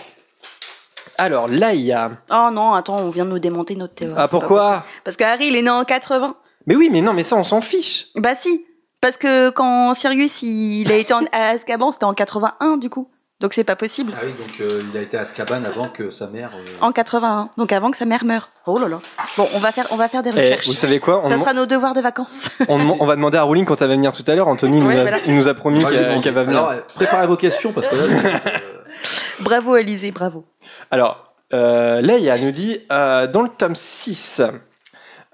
Alors 1.17 1.47
Laïa. 1.47 2.11
Oh 2.29 2.49
non, 2.51 2.73
attends, 2.73 2.99
on 2.99 3.09
vient 3.09 3.25
de 3.25 3.31
nous 3.31 3.39
démonter 3.39 3.75
notre 3.75 3.95
théorie. 3.95 4.15
Ah 4.17 4.27
pourquoi? 4.27 4.85
Parce 5.03 5.17
que 5.17 5.23
Harry, 5.23 5.47
il 5.47 5.55
est 5.55 5.61
né 5.63 5.69
en 5.69 5.83
80. 5.83 6.35
Mais 6.67 6.75
oui, 6.75 6.89
mais 6.91 7.01
non, 7.01 7.13
mais 7.13 7.23
ça 7.23 7.35
on 7.37 7.43
s'en 7.43 7.61
fiche. 7.61 8.07
Bah 8.15 8.35
si. 8.35 8.65
Parce 9.01 9.17
que 9.17 9.49
quand 9.49 9.93
Sirius, 9.93 10.43
il 10.43 10.91
a 10.91 10.95
été 10.95 11.13
en, 11.13 11.23
à 11.31 11.49
Azkaban, 11.49 11.91
c'était 11.91 12.05
en 12.05 12.13
81 12.13 12.77
du 12.77 12.89
coup. 12.89 13.09
Donc 13.39 13.55
c'est 13.55 13.63
pas 13.63 13.75
possible. 13.75 14.13
Ah 14.15 14.21
oui, 14.23 14.33
donc 14.37 14.61
euh, 14.61 14.83
il 14.93 14.95
a 14.95 15.01
été 15.01 15.17
à 15.17 15.21
Azkaban 15.21 15.63
avant 15.65 15.87
que 15.89 16.11
sa 16.11 16.27
mère. 16.27 16.51
euh, 16.55 16.61
En 16.85 16.91
81. 16.91 17.49
Donc 17.57 17.71
avant 17.71 17.89
que 17.89 17.97
sa 17.97 18.05
mère 18.05 18.23
meure. 18.23 18.49
Oh 18.67 18.77
là 18.77 18.87
là. 18.87 18.99
Bon, 19.35 19.47
on 19.55 19.57
va 19.57 19.71
faire, 19.71 19.87
on 19.89 19.95
va 19.95 20.07
faire 20.07 20.21
des 20.21 20.29
Eh, 20.29 20.39
recherches. 20.39 20.67
vous 20.67 20.73
savez 20.73 20.99
quoi 20.99 21.21
on, 21.25 21.29
Ça 21.29 21.39
sera 21.39 21.53
nos 21.53 21.65
devoirs 21.65 21.95
de 21.95 22.01
vacances. 22.01 22.49
on, 22.69 23.03
va 23.03 23.15
demander 23.15 23.39
à 23.39 23.41
Rowling 23.41 23.65
quand 23.65 23.81
elle 23.81 23.87
va 23.87 23.95
venir 23.95 24.13
tout 24.13 24.23
à 24.27 24.35
l'heure. 24.35 24.47
Anthony 24.47 24.79
nous 24.79 24.91
a- 24.91 25.01
voilà. 25.01 25.17
il 25.25 25.35
nous 25.35 25.47
a 25.47 25.55
promis 25.55 25.83
qu'elle 26.21 26.33
va 26.35 26.43
venir. 26.43 26.59
Alors, 26.59 26.69
euh, 26.69 26.81
préparez 26.93 27.25
vos 27.25 27.35
questions 27.37 27.73
parce 27.73 27.87
que 27.87 27.95
là. 27.95 28.39
bravo 29.39 29.73
Alizé, 29.73 30.11
bravo. 30.11 30.45
Alors, 30.91 31.33
euh, 31.53 31.99
Leia 32.01 32.37
nous 32.37 32.51
dit 32.51 32.77
euh, 32.91 33.25
dans 33.25 33.41
le 33.41 33.49
tome 33.49 33.75
6, 33.75 34.43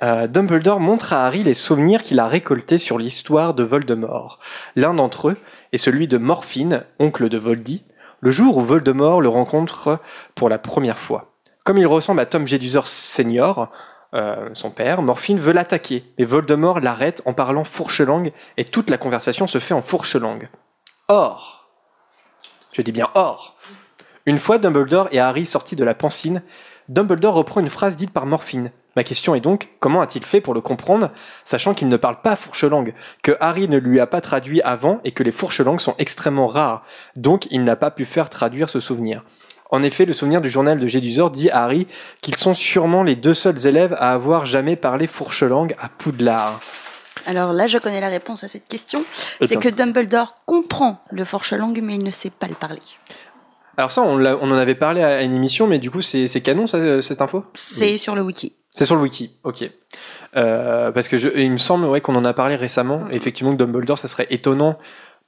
euh, 0.03 0.27
Dumbledore 0.27 0.79
montre 0.79 1.13
à 1.13 1.25
Harry 1.25 1.43
les 1.43 1.53
souvenirs 1.53 2.03
qu'il 2.03 2.19
a 2.19 2.27
récoltés 2.27 2.77
sur 2.77 2.97
l'histoire 2.97 3.53
de 3.53 3.63
Voldemort. 3.63 4.39
L'un 4.75 4.93
d'entre 4.93 5.29
eux 5.29 5.37
est 5.71 5.77
celui 5.77 6.07
de 6.07 6.17
Morphine, 6.17 6.83
oncle 6.99 7.29
de 7.29 7.37
Voldy, 7.37 7.83
le 8.21 8.29
jour 8.29 8.57
où 8.57 8.61
Voldemort 8.61 9.21
le 9.21 9.29
rencontre 9.29 9.99
pour 10.35 10.49
la 10.49 10.59
première 10.59 10.99
fois. 10.99 11.33
Comme 11.63 11.77
il 11.77 11.87
ressemble 11.87 12.19
à 12.19 12.25
Tom 12.25 12.47
Jedusor 12.47 12.87
Senior, 12.87 13.69
euh, 14.13 14.49
son 14.53 14.71
père, 14.71 15.01
Morphine 15.01 15.39
veut 15.39 15.51
l'attaquer, 15.51 16.05
mais 16.17 16.25
Voldemort 16.25 16.79
l'arrête 16.79 17.21
en 17.25 17.33
parlant 17.33 17.65
fourche-langue 17.65 18.31
et 18.55 18.65
toute 18.65 18.89
la 18.89 18.97
conversation 18.97 19.47
se 19.47 19.59
fait 19.59 19.73
en 19.73 19.81
fourche-langue. 19.81 20.49
Or, 21.09 21.69
je 22.71 22.81
dis 22.81 22.91
bien 22.91 23.09
or, 23.15 23.57
une 24.25 24.37
fois 24.37 24.59
Dumbledore 24.59 25.07
et 25.11 25.19
Harry 25.19 25.45
sortis 25.45 25.75
de 25.75 25.83
la 25.83 25.93
pancine, 25.93 26.41
Dumbledore 26.89 27.33
reprend 27.33 27.59
une 27.59 27.69
phrase 27.69 27.97
dite 27.97 28.11
par 28.11 28.25
Morphine. 28.25 28.71
Ma 28.97 29.03
question 29.03 29.35
est 29.35 29.41
donc, 29.41 29.67
comment 29.79 30.01
a-t-il 30.01 30.25
fait 30.25 30.41
pour 30.41 30.55
le 30.55 30.59
comprendre, 30.59 31.11
sachant 31.45 31.75
qu'il 31.75 31.87
ne 31.87 31.97
parle 31.97 32.19
pas 32.23 32.35
fourche-langue, 32.35 32.95
que 33.21 33.37
Harry 33.39 33.67
ne 33.67 33.77
lui 33.77 33.99
a 33.99 34.07
pas 34.07 34.21
traduit 34.21 34.59
avant 34.63 35.01
et 35.03 35.11
que 35.11 35.21
les 35.21 35.31
fourches-langues 35.31 35.81
sont 35.81 35.93
extrêmement 35.99 36.47
rares, 36.47 36.83
donc 37.15 37.45
il 37.51 37.63
n'a 37.63 37.75
pas 37.75 37.91
pu 37.91 38.05
faire 38.05 38.27
traduire 38.27 38.71
ce 38.71 38.79
souvenir. 38.79 39.23
En 39.69 39.83
effet, 39.83 40.05
le 40.05 40.13
souvenir 40.13 40.41
du 40.41 40.49
journal 40.49 40.79
de 40.79 40.87
Gédusor 40.87 41.29
dit 41.29 41.51
à 41.51 41.65
Harry 41.65 41.85
qu'ils 42.21 42.37
sont 42.37 42.55
sûrement 42.55 43.03
les 43.03 43.15
deux 43.15 43.35
seuls 43.35 43.67
élèves 43.67 43.93
à 43.99 44.13
avoir 44.13 44.47
jamais 44.47 44.75
parlé 44.75 45.05
fourche-langue 45.05 45.75
à 45.77 45.89
Poudlard. 45.89 46.59
Alors 47.27 47.53
là, 47.53 47.67
je 47.67 47.77
connais 47.77 48.01
la 48.01 48.09
réponse 48.09 48.43
à 48.43 48.47
cette 48.47 48.67
question. 48.67 49.05
C'est 49.41 49.57
Attends. 49.57 49.59
que 49.59 49.69
Dumbledore 49.69 50.37
comprend 50.47 51.03
le 51.11 51.23
fourche-langue, 51.23 51.81
mais 51.83 51.97
il 51.97 52.03
ne 52.03 52.09
sait 52.09 52.31
pas 52.31 52.47
le 52.47 52.55
parler. 52.55 52.81
Alors 53.77 53.91
ça, 53.91 54.01
on, 54.01 54.15
en 54.25 54.51
avait 54.53 54.73
parlé 54.73 55.03
à 55.03 55.21
une 55.21 55.35
émission, 55.35 55.67
mais 55.67 55.77
du 55.77 55.91
coup, 55.91 56.01
c'est 56.01 56.25
c'est 56.25 56.41
canon, 56.41 56.65
ça, 56.65 57.03
cette 57.03 57.21
info? 57.21 57.45
C'est 57.53 57.99
sur 57.99 58.15
le 58.15 58.23
wiki. 58.23 58.55
C'est 58.77 58.85
sur 58.85 58.95
le 58.95 59.01
wiki, 59.01 59.31
ok. 59.43 59.71
Euh, 60.35 60.91
parce 60.91 61.07
que 61.07 61.17
je, 61.17 61.29
il 61.35 61.51
me 61.51 61.57
semble 61.57 61.85
ouais, 61.85 61.99
qu'on 61.99 62.13
en 62.15 62.23
a 62.25 62.33
parlé 62.33 62.55
récemment. 62.55 62.99
Mhm. 62.99 63.11
Effectivement, 63.11 63.51
que 63.53 63.57
Dumbledore, 63.57 63.97
ça 63.97 64.07
serait 64.07 64.27
étonnant. 64.29 64.77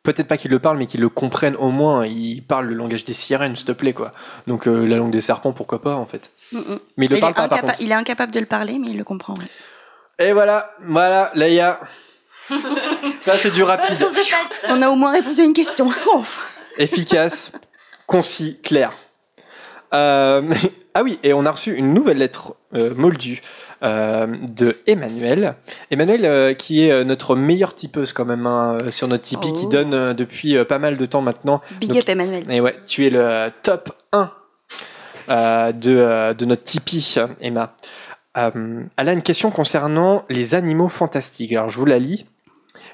Peut-être 0.04 0.28
pas 0.28 0.38
qu'il 0.38 0.52
le 0.52 0.60
parle, 0.60 0.78
mais 0.78 0.86
qu'il 0.86 1.02
le 1.02 1.10
comprenne 1.10 1.56
au 1.56 1.72
moins. 1.72 2.06
Il 2.06 2.42
parle 2.44 2.68
le 2.68 2.76
langage 2.76 3.06
des 3.06 3.14
sirènes, 3.14 3.56
s'il 3.56 3.66
te 3.66 3.72
plaît, 3.72 3.94
quoi. 3.94 4.14
Donc 4.46 4.68
euh, 4.68 4.86
la 4.86 4.98
langue 4.98 5.10
des 5.10 5.22
serpents, 5.22 5.52
pourquoi 5.52 5.82
pas, 5.82 5.96
en 5.96 6.06
fait. 6.06 6.30
Mm, 6.52 6.58
mm. 6.60 6.80
Mais 6.98 7.06
il 7.08 7.10
le 7.10 7.18
il, 7.18 7.20
parle 7.22 7.32
est 7.32 7.36
pas, 7.36 7.48
par 7.48 7.58
incapa- 7.58 7.66
contre. 7.66 7.82
il 7.82 7.92
est 7.92 7.96
incapable 7.96 8.32
de 8.34 8.40
le 8.40 8.46
parler, 8.46 8.78
mais 8.78 8.88
il 8.90 8.98
le 9.00 9.04
comprend. 9.04 9.34
ouais. 9.34 10.26
Et 10.28 10.32
voilà, 10.32 10.76
voilà, 10.82 11.32
Leia. 11.34 11.80
ça, 13.18 13.34
c'est 13.34 13.52
du 13.52 13.64
rapide. 13.64 13.98
On 14.68 14.80
a 14.84 14.90
au 14.90 14.96
moins 14.96 15.12
répondu 15.14 15.42
à 15.42 15.46
une 15.46 15.54
question. 15.54 15.90
Efficace, 16.78 17.52
concis, 18.06 18.60
clair. 18.62 18.92
Euh, 19.94 20.54
ah 20.94 21.04
oui, 21.04 21.20
et 21.24 21.34
on 21.34 21.46
a 21.46 21.52
reçu 21.52 21.74
une 21.76 21.94
nouvelle 21.94 22.18
lettre 22.18 22.56
euh, 22.74 22.94
moldue 22.96 23.42
euh, 23.84 24.28
de 24.50 24.78
Emmanuel. 24.88 25.56
Emmanuel, 25.92 26.26
euh, 26.26 26.54
qui 26.54 26.86
est 26.86 26.92
euh, 26.92 27.04
notre 27.04 27.36
meilleure 27.36 27.74
tipeuse 27.76 28.12
quand 28.14 28.26
même 28.26 28.46
hein, 28.48 28.78
sur 28.90 29.08
notre 29.08 29.24
Tipeee, 29.24 29.54
qui 29.54 29.66
Oh. 29.66 29.70
donne 29.70 29.94
euh, 29.94 30.14
depuis 30.14 30.58
euh, 30.58 30.66
pas 30.66 30.80
mal 30.80 30.98
de 30.98 31.06
temps 31.06 31.22
maintenant. 31.22 31.62
Big 31.80 31.90
Donc- 31.92 32.00
up 32.04 32.10
Emmanuel. 32.10 32.44
Et 32.52 32.60
ouais, 32.62 32.76
tu 32.88 33.06
es 33.06 33.10
le 33.10 33.50
top 33.64 33.92
1 34.12 34.32
euh, 35.30 35.72
de, 35.72 35.96
euh, 35.96 36.34
de 36.34 36.46
notre 36.46 36.64
Tipeee, 36.64 37.16
Emma. 37.40 37.76
Euh, 38.38 38.84
elle 38.98 39.10
a 39.10 39.14
une 39.14 39.24
question 39.24 39.52
concernant 39.52 40.24
les 40.30 40.56
animaux 40.56 40.90
fantastiques. 40.90 41.52
Alors, 41.54 41.70
je 41.70 41.78
vous 41.78 41.86
la 41.86 42.00
lis. 42.00 42.26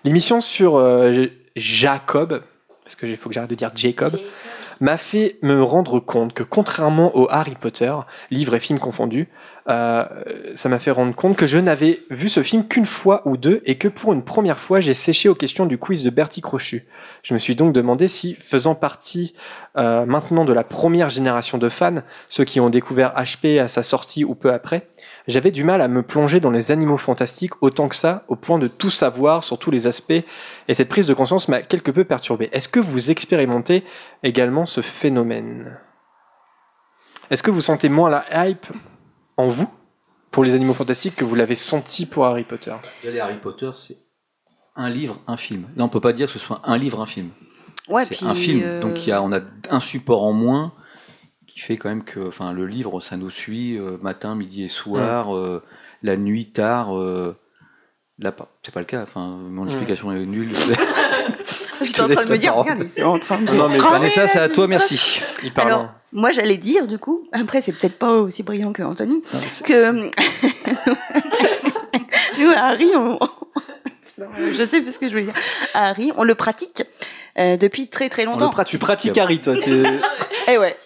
L'émission 0.04 0.42
sur 0.42 0.78
euh, 0.78 1.28
Jacob, 1.56 2.42
parce 2.84 2.96
que 2.96 3.06
il 3.06 3.18
faut 3.18 3.30
que 3.30 3.36
j'arrête 3.36 3.50
de 3.50 3.56
dire 3.56 3.72
Jacob, 3.76 4.18
m'a 4.80 4.98
fait 4.98 5.38
me 5.42 5.62
rendre 5.62 6.00
compte 6.00 6.34
que 6.34 6.44
contrairement 6.44 7.16
au 7.16 7.28
Harry 7.30 7.56
Potter, 7.56 7.94
livre 8.32 8.56
et 8.56 8.60
film 8.60 8.80
confondus, 8.80 9.30
euh, 9.68 10.06
ça 10.56 10.70
m'a 10.70 10.78
fait 10.78 10.92
rendre 10.92 11.16
compte 11.16 11.36
que 11.36 11.48
je 11.48 11.58
n'avais 11.58 12.04
vu 12.12 12.30
ce 12.30 12.44
film 12.44 12.68
qu'une 12.68 12.86
fois 12.86 13.24
ou 13.26 13.36
deux 13.36 13.64
et 13.66 13.80
que 13.80 13.88
pour 13.88 14.14
une 14.14 14.24
première 14.24 14.60
fois 14.60 14.80
j'ai 14.80 14.94
séché 14.94 15.28
aux 15.28 15.34
questions 15.34 15.66
du 15.66 15.80
quiz 15.80 16.04
de 16.04 16.12
Bertie 16.12 16.42
Crochu. 16.42 16.86
Je 17.24 17.34
me 17.34 17.40
suis 17.40 17.56
donc 17.56 17.74
demandé 17.74 18.08
si, 18.08 18.36
faisant 18.36 18.76
partie 18.76 19.34
euh, 19.78 20.06
maintenant 20.06 20.46
de 20.46 20.54
la 20.54 20.64
première 20.64 21.10
génération 21.10 21.58
de 21.58 21.70
fans, 21.70 22.04
ceux 22.30 22.44
qui 22.44 22.60
ont 22.60 22.70
découvert 22.70 23.14
HP 23.16 23.60
à 23.60 23.68
sa 23.68 23.82
sortie 23.82 24.24
ou 24.24 24.36
peu 24.36 24.54
après, 24.54 24.88
j'avais 25.28 25.52
du 25.52 25.64
mal 25.64 25.82
à 25.82 25.88
me 25.88 26.04
plonger 26.04 26.40
dans 26.40 26.52
les 26.52 26.72
animaux 26.72 26.98
fantastiques 26.98 27.54
autant 27.62 27.90
que 27.90 27.96
ça, 27.96 28.24
au 28.28 28.36
point 28.36 28.60
de 28.60 28.68
tout 28.68 28.92
savoir 28.92 29.44
sur 29.44 29.58
tous 29.58 29.72
les 29.72 29.88
aspects, 29.88 30.14
et 30.68 30.74
cette 30.76 30.90
prise 30.90 31.08
de 31.08 31.14
conscience 31.16 31.48
m'a 31.48 31.62
quelque 31.62 31.92
peu 31.92 32.04
perturbé. 32.04 32.50
Est-ce 32.52 32.70
que 32.70 32.80
vous 32.80 33.10
expérimentez 33.10 33.84
également 34.22 34.68
ce 34.68 34.82
phénomène? 34.82 35.80
Est-ce 37.32 37.42
que 37.42 37.52
vous 37.52 37.62
sentez 37.62 37.90
moins 37.90 38.10
la 38.10 38.48
hype 38.48 38.68
en 39.38 39.48
vous 39.50 39.70
pour 40.32 40.44
les 40.44 40.56
animaux 40.56 40.74
fantastiques 40.74 41.16
que 41.16 41.24
vous 41.26 41.36
l'avez 41.36 41.56
senti 41.56 42.06
pour 42.06 42.26
Harry 42.26 42.44
Potter 42.44 42.74
Les 43.04 43.20
Harry 43.20 43.38
Potter, 43.38 43.72
c'est 43.76 43.98
un 44.76 44.90
livre, 44.90 45.22
un 45.28 45.38
film. 45.38 45.68
Là, 45.78 45.86
on 45.86 45.90
peut 45.90 46.02
pas 46.02 46.12
dire 46.14 46.28
que 46.28 46.34
ce 46.34 46.40
soit 46.40 46.62
un 46.66 46.78
livre, 46.78 47.02
un 47.02 47.06
film. 47.06 47.30
Ouais, 47.88 48.04
c'est 48.06 48.16
puis, 48.18 48.26
un 48.26 48.36
film. 48.36 48.62
euh, 48.64 48.82
Donc 48.82 49.06
il 49.06 49.10
y 49.10 49.14
a, 49.14 49.22
on 49.22 49.32
a 49.32 49.40
un 49.70 49.80
support 49.80 50.24
en 50.24 50.34
moins 50.34 50.74
qui 51.48 51.60
fait 51.60 51.78
quand 51.78 51.88
même 51.88 52.04
que, 52.04 52.20
enfin, 52.28 52.52
le 52.52 52.66
livre, 52.66 53.00
ça 53.00 53.16
nous 53.16 53.30
suit 53.30 53.78
euh, 53.78 53.98
matin, 54.02 54.36
midi 54.36 54.64
et 54.64 54.68
soir, 54.68 55.30
Mm. 55.30 55.36
euh, 55.36 55.60
la 56.04 56.18
nuit, 56.18 56.48
tard. 56.52 56.98
euh, 56.98 57.38
là, 58.20 58.32
pas- 58.34 58.50
c'est 58.64 58.74
pas 58.74 58.82
le 58.82 58.86
cas. 58.86 59.04
Enfin, 59.04 59.28
mon 59.28 59.64
Mm. 59.64 59.68
explication 59.70 60.12
est 60.12 60.26
nulle. 60.26 60.52
J'étais 61.82 62.02
en 62.02 62.08
train 62.10 62.26
de 62.26 62.30
me 62.32 62.38
dire, 62.38 62.56
regarde, 62.58 62.80
ils 62.82 62.90
sont 62.90 63.04
en 63.04 63.20
train 63.20 63.40
de. 63.42 63.52
Non, 63.54 63.70
mais 63.70 63.78
cramer, 63.78 64.00
Vanessa, 64.10 64.28
c'est 64.28 64.40
à 64.40 64.50
toi, 64.50 64.68
merci. 64.68 65.22
Il 65.44 65.54
parle. 65.54 65.68
Alors, 65.68 65.90
moi, 66.16 66.32
j'allais 66.32 66.58
dire, 66.58 66.88
du 66.88 66.98
coup, 66.98 67.28
après, 67.34 67.62
c'est 67.62 67.74
peut-être 67.74 67.98
pas 68.00 68.10
aussi 68.12 68.42
brillant 68.42 68.72
que 68.74 68.82
Anthony, 68.84 69.22
Non, 69.34 69.40
que 69.66 69.92
nous, 72.40 72.50
à 72.56 72.68
Harry, 72.70 72.90
on... 72.96 73.20
Non, 74.18 74.28
je 74.54 74.66
sais 74.66 74.82
plus 74.82 74.94
ce 74.94 75.00
que 75.00 75.08
je 75.08 75.12
voulais 75.14 75.26
dire. 75.26 75.34
À 75.74 75.90
Harry, 75.90 76.12
on 76.16 76.24
le 76.24 76.36
pratique 76.36 76.84
euh, 77.38 77.58
depuis 77.58 77.90
très 77.90 78.08
très 78.08 78.26
On 78.26 78.36
le 78.36 78.40
longtemps. 78.40 78.64
tu 78.64 78.78
pratiques 78.78 79.18
Harry, 79.18 79.42
toi. 79.42 79.58
tu- 79.58 79.84
Eh 80.48 80.58
ouais. 80.58 80.78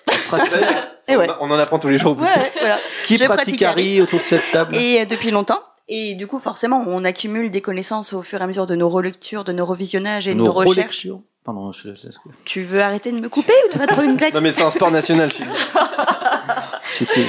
Eh 1.07 1.15
ouais. 1.15 1.27
On 1.39 1.51
en 1.51 1.59
apprend 1.59 1.77
tous 1.77 1.89
les 1.89 1.99
jours. 1.99 2.17
au 2.17 2.21
Ouais, 2.21 2.27
ouais, 2.27 2.51
voilà. 2.59 2.79
Qui 3.05 3.17
Je 3.17 3.25
pratique 3.25 3.43
pratique 3.45 3.61
Harry 3.61 4.01
autour 4.01 4.19
de 4.19 4.25
cette 4.25 4.51
table 4.51 4.75
Et 4.75 5.01
euh, 5.01 5.05
depuis 5.05 5.29
longtemps. 5.31 5.59
Et 5.87 6.15
du 6.15 6.25
coup, 6.27 6.39
forcément, 6.39 6.83
on 6.87 7.03
accumule 7.03 7.51
des 7.51 7.61
connaissances 7.61 8.13
au 8.13 8.21
fur 8.23 8.39
et 8.39 8.43
à 8.43 8.47
mesure 8.47 8.65
de 8.65 8.75
nos 8.75 8.89
relectures, 8.89 9.43
de 9.43 9.51
nos 9.51 9.65
revisionnages 9.65 10.27
et 10.27 10.33
de 10.33 10.39
nos, 10.39 10.51
recherches. 10.51 10.77
relectures. 10.77 11.21
Pardon, 11.43 11.71
je, 11.71 11.95
je- 11.95 12.07
Tu 12.45 12.63
veux 12.63 12.81
arrêter 12.81 13.11
de 13.11 13.19
me 13.19 13.29
couper 13.29 13.53
ou 13.67 13.71
tu 13.71 13.79
vas 13.79 13.87
te 13.87 13.93
prendre 13.93 14.09
une 14.09 14.17
claque 14.17 14.33
Non 14.33 14.41
mais 14.41 14.51
c'est 14.51 14.63
un 14.63 14.71
sport 14.71 14.91
national, 14.91 15.31
Philippe. 15.31 15.51
j'étais- 16.99 17.25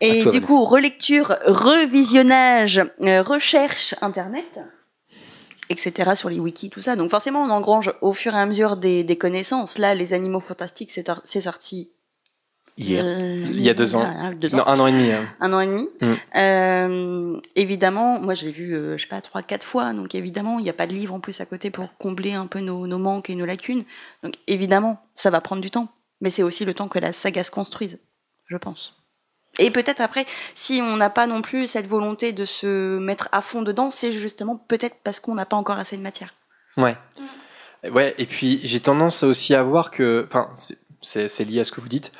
Et 0.00 0.22
toi, 0.22 0.32
du 0.32 0.38
Vanessa. 0.38 0.46
coup, 0.46 0.64
relecture, 0.64 1.36
revisionnage, 1.46 2.82
euh, 3.02 3.22
recherche 3.22 3.94
internet, 4.00 4.60
etc. 5.68 6.12
sur 6.16 6.28
les 6.28 6.40
wikis, 6.40 6.70
tout 6.70 6.80
ça. 6.80 6.96
Donc 6.96 7.10
forcément, 7.10 7.42
on 7.42 7.50
engrange 7.50 7.92
au 8.00 8.12
fur 8.12 8.34
et 8.34 8.38
à 8.38 8.46
mesure 8.46 8.76
des, 8.76 9.04
des 9.04 9.16
connaissances. 9.18 9.78
Là, 9.78 9.94
les 9.94 10.12
animaux 10.14 10.40
fantastiques, 10.40 10.90
c'est 10.90 11.40
sorti 11.40 11.92
Hier. 12.78 13.02
euh, 13.04 13.44
Il 13.50 13.60
y 13.60 13.68
a 13.68 13.74
deux 13.74 13.94
ans. 13.94 14.02
ah, 14.04 14.32
deux 14.32 14.48
Non, 14.48 14.66
un 14.66 14.80
an 14.80 14.86
et 14.86 14.92
demi. 14.92 15.10
hein. 15.12 15.26
un 15.40 15.52
an 15.52 15.60
et 15.60 15.66
demi. 15.66 15.88
Mm. 16.00 16.14
Euh, 16.36 17.40
évidemment, 17.56 18.18
moi 18.20 18.34
je 18.34 18.46
l'ai 18.46 18.50
vu, 18.52 18.74
euh, 18.74 18.96
je 18.96 19.02
sais 19.02 19.08
pas, 19.08 19.20
trois, 19.20 19.42
quatre 19.42 19.66
fois. 19.66 19.92
Donc 19.92 20.14
évidemment, 20.14 20.58
il 20.58 20.62
n'y 20.62 20.70
a 20.70 20.74
pas 20.74 20.86
de 20.86 20.94
livre 20.94 21.14
en 21.14 21.20
plus 21.20 21.40
à 21.40 21.46
côté 21.46 21.70
pour 21.70 21.94
combler 21.98 22.32
un 22.32 22.46
peu 22.46 22.60
nos, 22.60 22.86
nos 22.86 22.98
manques 22.98 23.30
et 23.30 23.34
nos 23.34 23.44
lacunes. 23.46 23.84
Donc 24.22 24.34
évidemment, 24.46 25.02
ça 25.14 25.30
va 25.30 25.40
prendre 25.40 25.60
du 25.62 25.70
temps. 25.70 25.88
Mais 26.20 26.30
c'est 26.30 26.42
aussi 26.42 26.64
le 26.64 26.72
temps 26.72 26.88
que 26.88 26.98
la 26.98 27.12
saga 27.12 27.42
se 27.44 27.50
construise, 27.50 27.98
je 28.46 28.56
pense. 28.56 28.96
Et 29.58 29.70
peut-être 29.70 30.00
après, 30.00 30.24
si 30.54 30.80
on 30.82 30.96
n'a 30.96 31.10
pas 31.10 31.26
non 31.26 31.42
plus 31.42 31.66
cette 31.66 31.86
volonté 31.86 32.32
de 32.32 32.44
se 32.46 32.98
mettre 32.98 33.28
à 33.32 33.42
fond 33.42 33.60
dedans, 33.62 33.90
c'est 33.90 34.12
justement 34.12 34.56
peut-être 34.56 34.96
parce 35.04 35.20
qu'on 35.20 35.34
n'a 35.34 35.44
pas 35.44 35.56
encore 35.56 35.78
assez 35.78 35.96
de 35.96 36.02
matière. 36.02 36.32
Ouais. 36.78 36.96
Ouais, 37.90 38.14
et 38.16 38.24
puis 38.26 38.60
j'ai 38.64 38.80
tendance 38.80 39.24
aussi 39.24 39.54
à 39.54 39.62
voir 39.62 39.90
que, 39.90 40.24
enfin, 40.28 40.48
c'est 41.02 41.44
lié 41.44 41.60
à 41.60 41.64
ce 41.64 41.72
que 41.72 41.80
vous 41.82 41.88
dites, 41.88 42.12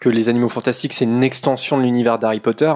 que 0.00 0.08
les 0.08 0.28
animaux 0.28 0.48
fantastiques, 0.48 0.92
c'est 0.92 1.04
une 1.04 1.24
extension 1.24 1.78
de 1.78 1.82
l'univers 1.82 2.18
d'Harry 2.18 2.40
Potter, 2.40 2.72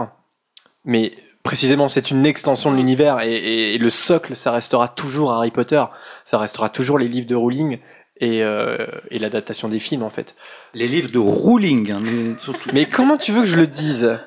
mais 0.85 1.13
précisément, 1.43 1.89
c'est 1.89 2.11
une 2.11 2.27
extension 2.27 2.71
de 2.73 2.77
l'univers, 2.77 3.21
et, 3.21 3.33
et- 3.33 3.75
et 3.75 3.79
le 3.79 3.91
socle, 3.91 4.37
ça 4.37 4.53
restera 4.53 4.89
toujours 4.89 5.33
Harry 5.33 5.51
Potter, 5.51 5.83
ça 6.25 6.39
restera 6.39 6.69
toujours 6.69 6.99
les 6.99 7.09
livres 7.09 7.27
de 7.27 7.35
Rowling 7.35 7.79
et, 8.21 8.43
euh, 8.43 8.77
et 9.11 9.19
l'adaptation 9.19 9.69
des 9.69 9.79
films, 9.79 10.03
en 10.03 10.11
fait. 10.11 10.35
Les 10.75 10.89
livres 10.89 11.11
de 11.13 11.19
Ruling, 11.19 11.93
hein, 11.93 12.01
mais 12.03 12.35
surtout. 12.43 12.71
Mais 12.73 12.87
comment 12.87 13.17
tu 13.17 13.33
veux 13.33 13.41
que 13.43 13.47
je 13.49 13.57
le 13.57 13.67
dise 13.67 14.19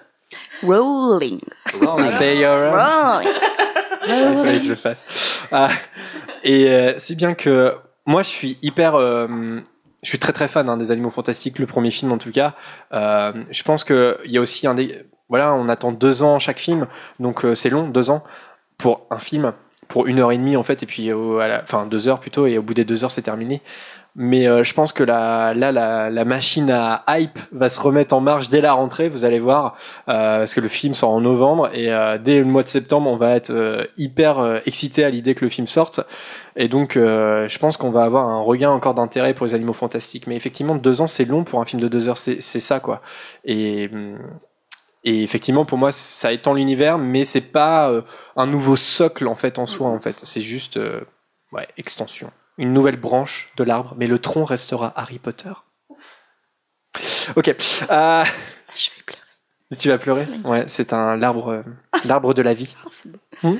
Rolling. 0.64 1.40
Say 2.12 2.38
your 2.38 2.72
que 4.44 4.60
je 4.60 4.70
le 4.70 4.76
fasse. 4.76 5.06
Ah, 5.52 5.70
et 6.44 6.70
euh, 6.70 6.94
c'est 6.98 7.16
bien 7.16 7.34
que 7.34 7.76
moi, 8.06 8.24
je 8.24 8.30
suis 8.30 8.58
hyper. 8.62 8.96
euh, 8.96 9.28
je 10.04 10.10
suis 10.10 10.20
très 10.20 10.34
très 10.34 10.48
fan 10.48 10.68
hein, 10.70 10.78
des 10.78 10.92
Animaux 10.92 11.10
Fantastiques, 11.10 11.60
le 11.60 11.68
premier 11.68 11.92
film 11.92 12.12
en 12.12 12.18
tout 12.18 12.32
cas. 12.32 12.56
Euh, 12.94 13.34
je 13.52 13.64
pense 13.64 13.84
qu'il 13.84 14.16
y 14.26 14.38
a 14.38 14.42
aussi 14.42 14.68
un 14.68 14.74
des. 14.74 15.06
Voilà, 15.30 15.54
on 15.54 15.70
attend 15.70 15.92
deux 15.92 16.24
ans 16.24 16.40
chaque 16.40 16.60
film, 16.60 16.88
donc 17.20 17.46
euh, 17.46 17.56
c'est 17.56 17.70
long, 17.70 17.88
deux 17.88 18.10
ans 18.10 18.24
pour 18.78 19.06
un 19.12 19.20
film, 19.20 19.54
pour 19.88 20.08
une 20.08 20.20
heure 20.20 20.32
et 20.32 20.38
demie 20.38 20.58
en 20.58 20.64
fait, 20.64 20.84
et 20.84 20.86
puis 20.86 21.08
la, 21.08 21.62
enfin 21.64 21.86
deux 21.86 22.08
heures 22.08 22.20
plutôt, 22.20 22.48
et 22.48 22.58
au 22.58 22.62
bout 22.62 22.74
des 22.74 22.84
deux 22.84 23.04
heures 23.04 23.12
c'est 23.12 23.22
terminé. 23.22 23.62
Mais 24.16 24.46
euh, 24.46 24.64
je 24.64 24.74
pense 24.74 24.92
que 24.92 25.04
là, 25.04 25.54
la, 25.54 26.26
machine 26.26 26.70
à 26.70 27.04
hype 27.08 27.40
va 27.52 27.70
se 27.70 27.80
remettre 27.80 28.14
en 28.14 28.20
marche 28.20 28.50
dès 28.50 28.60
la 28.60 28.74
rentrée, 28.74 29.08
vous 29.08 29.24
allez 29.24 29.40
voir, 29.40 29.78
euh, 30.10 30.40
parce 30.40 30.54
que 30.54 30.60
le 30.60 30.68
film 30.68 30.94
sort 30.94 31.12
en 31.12 31.22
novembre, 31.22 31.70
et 31.74 31.94
euh, 31.94 32.18
dès 32.18 32.40
le 32.40 32.46
mois 32.46 32.64
de 32.64 32.68
septembre, 32.68 33.10
on 33.10 33.16
va 33.16 33.36
être 33.36 33.90
hyper 33.98 34.62
excité 34.66 35.06
à 35.06 35.10
l'idée 35.10 35.34
que 35.34 35.46
le 35.46 35.50
film 35.50 35.68
sorte. 35.68 36.02
Et 36.58 36.68
donc, 36.68 36.94
je 36.96 37.58
pense 37.60 37.78
qu'on 37.78 37.92
va 37.92 38.04
avoir 38.04 38.28
un 38.28 38.42
regain 38.42 38.70
encore 38.70 38.94
d'intérêt 38.94 39.34
pour 39.34 39.46
les 39.46 39.54
animaux 39.54 39.74
fantastiques. 39.74 40.28
Mais 40.28 40.36
effectivement, 40.36 40.76
deux 40.76 41.00
ans, 41.00 41.08
c'est 41.08 41.26
long 41.26 41.46
pour 41.46 41.62
un 41.62 41.66
film 41.66 41.82
de 41.82 41.88
deux 41.88 42.10
heures, 42.10 42.18
c'est 42.18 42.42
ça, 42.42 42.80
quoi. 42.82 43.02
Et, 43.46 43.90
hum, 43.94 44.18
et 45.04 45.24
effectivement, 45.24 45.66
pour 45.66 45.78
moi, 45.78 45.92
ça 45.92 46.32
étend 46.34 46.54
l'univers, 46.54 46.98
mais 46.98 47.24
c'est 47.24 47.42
pas 47.42 47.92
un 48.36 48.46
nouveau 48.46 48.76
socle, 48.76 49.28
en 49.28 49.36
fait, 49.36 49.58
en 49.58 49.66
soi, 49.66 49.88
en 49.88 50.00
fait. 50.00 50.22
C'est 50.24 50.42
juste, 50.42 50.78
euh, 50.78 51.02
extension. 51.78 52.32
Une 52.58 52.74
nouvelle 52.74 52.98
branche 52.98 53.50
de 53.58 53.64
l'arbre, 53.64 53.96
mais 53.98 54.08
le 54.08 54.20
tronc 54.20 54.46
restera 54.46 54.94
Harry 54.96 55.20
Potter. 55.20 55.52
Ok. 57.36 57.48
Euh, 57.48 57.54
Ah, 57.90 58.26
Je 58.76 58.90
vais 58.90 59.04
pleurer. 59.06 59.22
tu 59.80 59.90
vas 59.90 59.98
pleurer? 59.98 60.28
Ouais, 60.44 60.64
c'est 60.68 60.94
un 60.94 61.16
l'arbre, 61.18 61.50
euh, 61.50 61.62
l'arbre 62.06 62.34
de 62.34 62.42
la 62.42 62.54
vie. 62.54 62.76
Ah, 62.84 62.90
c'est 62.92 63.10
beau. 63.12 63.20
Hmm? 63.44 63.56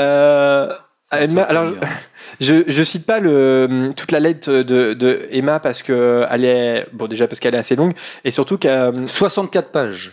Euh, 0.00 0.76
Emma, 1.12 1.42
alors, 1.42 1.72
je, 2.40 2.64
je 2.66 2.82
cite 2.82 3.06
pas 3.06 3.20
le, 3.20 3.92
toute 3.96 4.12
la 4.12 4.20
lettre 4.20 4.50
de, 4.50 4.94
de 4.94 5.28
Emma 5.30 5.60
parce 5.60 5.82
que 5.82 6.26
elle 6.30 6.44
est 6.44 6.88
bon 6.92 7.06
déjà 7.06 7.28
parce 7.28 7.38
qu'elle 7.38 7.54
est 7.54 7.58
assez 7.58 7.76
longue 7.76 7.94
et 8.24 8.30
surtout 8.30 8.58
qu'elle 8.58 9.08
64 9.08 9.70
pages. 9.70 10.12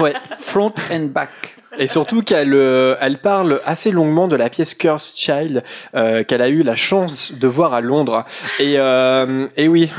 ouais 0.00 0.14
Front 0.38 0.74
and 0.92 1.06
back. 1.06 1.56
Et 1.78 1.86
surtout 1.86 2.22
qu'elle 2.22 2.52
euh, 2.54 2.96
elle 3.00 3.18
parle 3.18 3.60
assez 3.64 3.90
longuement 3.90 4.28
de 4.28 4.36
la 4.36 4.50
pièce 4.50 4.74
Cursed 4.74 5.16
Child 5.16 5.62
euh, 5.94 6.24
qu'elle 6.24 6.42
a 6.42 6.48
eu 6.48 6.62
la 6.62 6.74
chance 6.76 7.32
de 7.32 7.48
voir 7.48 7.72
à 7.74 7.80
Londres 7.80 8.24
et 8.58 8.74
euh, 8.78 9.46
et 9.56 9.68
oui 9.68 9.90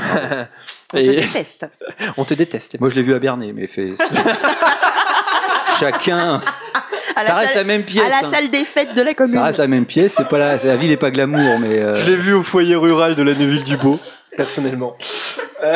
On 0.92 0.96
te 0.98 1.02
déteste. 1.02 1.70
on 2.16 2.24
te 2.24 2.34
déteste. 2.34 2.80
Moi, 2.80 2.90
je 2.90 2.96
l'ai 2.96 3.02
vu 3.02 3.14
à 3.14 3.18
Bernay, 3.20 3.52
mais 3.52 3.66
fait. 3.68 3.90
Chacun. 5.78 6.42
À 7.16 7.22
Ça 7.24 7.28
la, 7.28 7.34
reste 7.34 7.48
salle, 7.52 7.58
la 7.58 7.64
même 7.64 7.82
pièce. 7.84 8.04
à 8.04 8.08
la 8.08 8.26
hein. 8.26 8.30
salle 8.32 8.50
des 8.50 8.64
fêtes 8.64 8.94
de 8.94 9.02
la 9.02 9.14
commune. 9.14 9.34
Ça 9.34 9.44
reste 9.44 9.58
la 9.58 9.66
même 9.68 9.86
pièce. 9.86 10.14
C'est 10.16 10.28
pas 10.28 10.38
la, 10.38 10.56
la 10.56 10.76
ville 10.76 10.90
n'est 10.90 10.96
pas 10.96 11.10
glamour, 11.10 11.58
mais. 11.58 11.78
euh, 11.78 11.96
Je 11.96 12.06
l'ai 12.06 12.16
vu 12.16 12.32
au 12.34 12.42
foyer 12.42 12.74
rural 12.76 13.14
de 13.14 13.22
la 13.22 13.34
Neuville 13.34 13.64
du 13.64 13.76
Beau, 13.76 13.98
personnellement. 14.36 14.96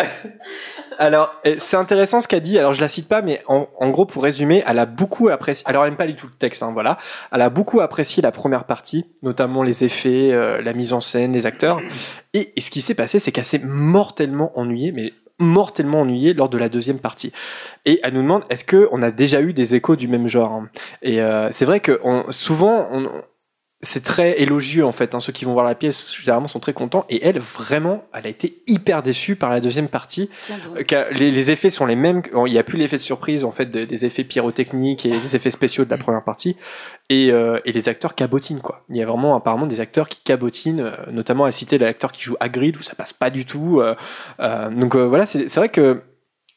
Alors, 0.98 1.34
euh, 1.46 1.56
c'est 1.58 1.76
intéressant 1.76 2.20
ce 2.20 2.28
qu'a 2.28 2.40
dit. 2.40 2.58
Alors, 2.58 2.74
je 2.74 2.80
la 2.80 2.88
cite 2.88 3.08
pas, 3.08 3.22
mais 3.22 3.42
en, 3.46 3.90
gros, 3.90 4.06
pour 4.06 4.22
résumer, 4.22 4.62
elle 4.66 4.78
a 4.78 4.86
beaucoup 4.86 5.28
apprécié. 5.28 5.66
Alors, 5.68 5.84
elle 5.84 5.92
aime 5.92 5.96
pas 5.96 6.06
du 6.06 6.14
tout 6.14 6.26
le 6.26 6.34
texte, 6.34 6.62
hein, 6.62 6.70
voilà. 6.72 6.98
Elle 7.32 7.42
a 7.42 7.50
beaucoup 7.50 7.80
apprécié 7.80 8.22
la 8.22 8.32
première 8.32 8.64
partie, 8.64 9.06
notamment 9.22 9.62
les 9.62 9.84
effets, 9.84 10.30
euh, 10.32 10.60
la 10.60 10.72
mise 10.72 10.92
en 10.92 11.00
scène, 11.00 11.32
les 11.32 11.46
acteurs. 11.46 11.80
Et, 12.32 12.52
ce 12.58 12.70
qui 12.70 12.80
s'est 12.80 12.94
passé, 12.94 13.18
c'est 13.18 13.32
qu'elle 13.32 13.44
s'est 13.44 13.60
mortellement 13.62 14.58
ennuyée, 14.58 14.92
mais 14.92 15.12
mortellement 15.40 16.02
ennuyée 16.02 16.32
lors 16.32 16.48
de 16.48 16.58
la 16.58 16.68
deuxième 16.68 17.00
partie. 17.00 17.32
Et 17.84 18.00
elle 18.02 18.14
nous 18.14 18.22
demande 18.22 18.44
est-ce 18.50 18.64
que 18.64 18.88
on 18.92 19.02
a 19.02 19.10
déjà 19.10 19.40
eu 19.40 19.52
des 19.52 19.74
échos 19.74 19.96
du 19.96 20.06
même 20.06 20.28
genre 20.28 20.52
hein? 20.52 20.68
Et 21.02 21.20
euh, 21.20 21.48
c'est 21.50 21.64
vrai 21.64 21.80
que 21.80 22.00
souvent, 22.30 22.88
on, 22.92 23.08
c'est 23.84 24.02
très 24.02 24.40
élogieux 24.40 24.84
en 24.84 24.92
fait. 24.92 25.14
hein. 25.14 25.20
Ceux 25.20 25.32
qui 25.32 25.44
vont 25.44 25.52
voir 25.52 25.64
la 25.64 25.74
pièce 25.74 26.12
généralement 26.14 26.48
sont 26.48 26.60
très 26.60 26.72
contents. 26.72 27.04
Et 27.08 27.24
elle, 27.24 27.38
vraiment, 27.38 28.04
elle 28.12 28.26
a 28.26 28.28
été 28.30 28.62
hyper 28.66 29.02
déçue 29.02 29.36
par 29.36 29.50
la 29.50 29.60
deuxième 29.60 29.88
partie. 29.88 30.30
Euh, 30.76 31.04
Les, 31.12 31.30
les 31.30 31.50
effets 31.50 31.70
sont 31.70 31.86
les 31.86 31.96
mêmes. 31.96 32.22
Il 32.46 32.52
n'y 32.52 32.58
a 32.58 32.64
plus 32.64 32.78
l'effet 32.78 32.96
de 32.96 33.02
surprise 33.02 33.44
en 33.44 33.52
fait 33.52 33.70
de- 33.70 33.84
des 33.84 34.04
effets 34.04 34.24
pyrotechniques 34.24 35.06
et 35.06 35.10
des 35.10 35.36
effets 35.36 35.50
spéciaux 35.50 35.84
de 35.84 35.90
la 35.90 35.98
première 35.98 36.24
partie. 36.24 36.56
Et, 37.10 37.30
euh, 37.30 37.60
et 37.64 37.72
les 37.72 37.88
acteurs 37.88 38.14
cabotinent 38.14 38.60
quoi. 38.60 38.84
Il 38.88 38.96
y 38.96 39.02
a 39.02 39.06
vraiment 39.06 39.36
apparemment 39.36 39.66
des 39.66 39.80
acteurs 39.80 40.08
qui 40.08 40.20
cabotinent. 40.22 40.80
euh, 40.80 40.92
notamment, 41.12 41.46
elle 41.46 41.52
citait 41.52 41.78
l'acteur 41.78 42.12
qui 42.12 42.22
joue 42.22 42.36
Hagrid 42.40 42.76
où 42.76 42.82
ça 42.82 42.94
passe 42.94 43.12
pas 43.12 43.30
du 43.30 43.44
tout. 43.44 43.80
euh, 43.80 43.94
euh, 44.40 44.70
donc 44.70 44.96
voilà, 44.96 45.26
c'est 45.26 45.54
vrai 45.56 45.68
que. 45.68 46.02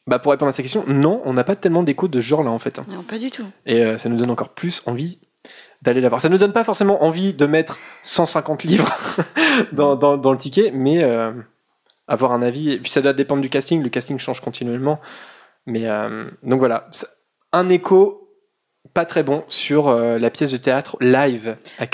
Bah 0.06 0.18
pour 0.18 0.32
répondre 0.32 0.48
à 0.48 0.52
cette 0.54 0.64
question, 0.64 0.84
non, 0.88 1.20
on 1.26 1.34
n'a 1.34 1.44
pas 1.44 1.54
tellement 1.54 1.82
d'écho 1.82 2.08
de 2.08 2.18
ce 2.22 2.26
genre 2.26 2.42
là 2.42 2.50
en 2.50 2.58
fait. 2.58 2.78
hein. 2.78 2.82
Non, 2.88 3.02
pas 3.02 3.18
du 3.18 3.28
tout. 3.30 3.44
Et 3.66 3.98
ça 3.98 4.08
nous 4.08 4.16
donne 4.16 4.30
encore 4.30 4.48
plus 4.48 4.82
envie 4.86 5.18
d'aller 5.82 6.00
la 6.00 6.08
voir. 6.08 6.20
Ça 6.20 6.28
nous 6.28 6.38
donne 6.38 6.52
pas 6.52 6.64
forcément 6.64 7.04
envie 7.04 7.34
de 7.34 7.46
mettre 7.46 7.78
150 8.02 8.64
livres 8.64 8.92
dans, 9.72 9.96
dans, 9.96 10.16
dans 10.16 10.32
le 10.32 10.38
ticket, 10.38 10.70
mais 10.72 11.02
euh, 11.02 11.32
avoir 12.06 12.32
un 12.32 12.42
avis. 12.42 12.72
Et 12.72 12.78
puis 12.78 12.90
ça 12.90 13.00
doit 13.00 13.12
dépendre 13.12 13.42
du 13.42 13.48
casting. 13.50 13.82
Le 13.82 13.88
casting 13.88 14.18
change 14.18 14.40
continuellement. 14.40 15.00
Mais 15.66 15.86
euh, 15.86 16.24
donc 16.42 16.58
voilà, 16.60 16.88
un 17.52 17.68
écho 17.68 18.24
pas 18.94 19.04
très 19.04 19.22
bon 19.22 19.44
sur 19.48 19.88
euh, 19.88 20.18
la 20.18 20.30
pièce 20.30 20.50
de 20.50 20.56
théâtre 20.56 20.96
live 21.00 21.56
à 21.78 21.86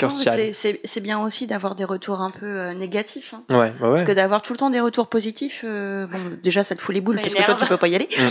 c'est- 0.85 1.01
bien 1.01 1.19
aussi 1.21 1.45
d'avoir 1.45 1.75
des 1.75 1.83
retours 1.83 2.21
un 2.21 2.31
peu 2.31 2.45
euh, 2.45 2.73
négatifs. 2.73 3.33
hein. 3.33 3.43
Ouais, 3.49 3.73
bah 3.79 3.87
ouais. 3.87 3.95
Parce 3.95 4.03
que 4.03 4.13
d'avoir 4.13 4.41
tout 4.41 4.53
le 4.53 4.57
temps 4.59 4.69
des 4.69 4.79
retours 4.79 5.07
positifs, 5.07 5.63
euh, 5.67 6.07
bon, 6.07 6.17
déjà 6.41 6.63
ça 6.63 6.73
te 6.73 6.81
fout 6.81 6.95
les 6.95 7.01
boules 7.01 7.15
Ça 7.15 7.21
parce 7.21 7.33
que 7.33 7.43
toi 7.43 7.55
tu 7.55 7.65
peux 7.65 7.77
pas 7.77 7.89
y 7.89 7.95
aller. 7.95 8.07
Mm. 8.17 8.23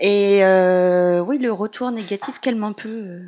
Et 0.00 0.44
euh, 0.44 1.20
oui, 1.20 1.38
le 1.38 1.52
retour 1.52 1.90
négatif 1.90 2.38
calme 2.40 2.62
un 2.62 2.72
peu 2.72 2.88
euh, 2.88 3.20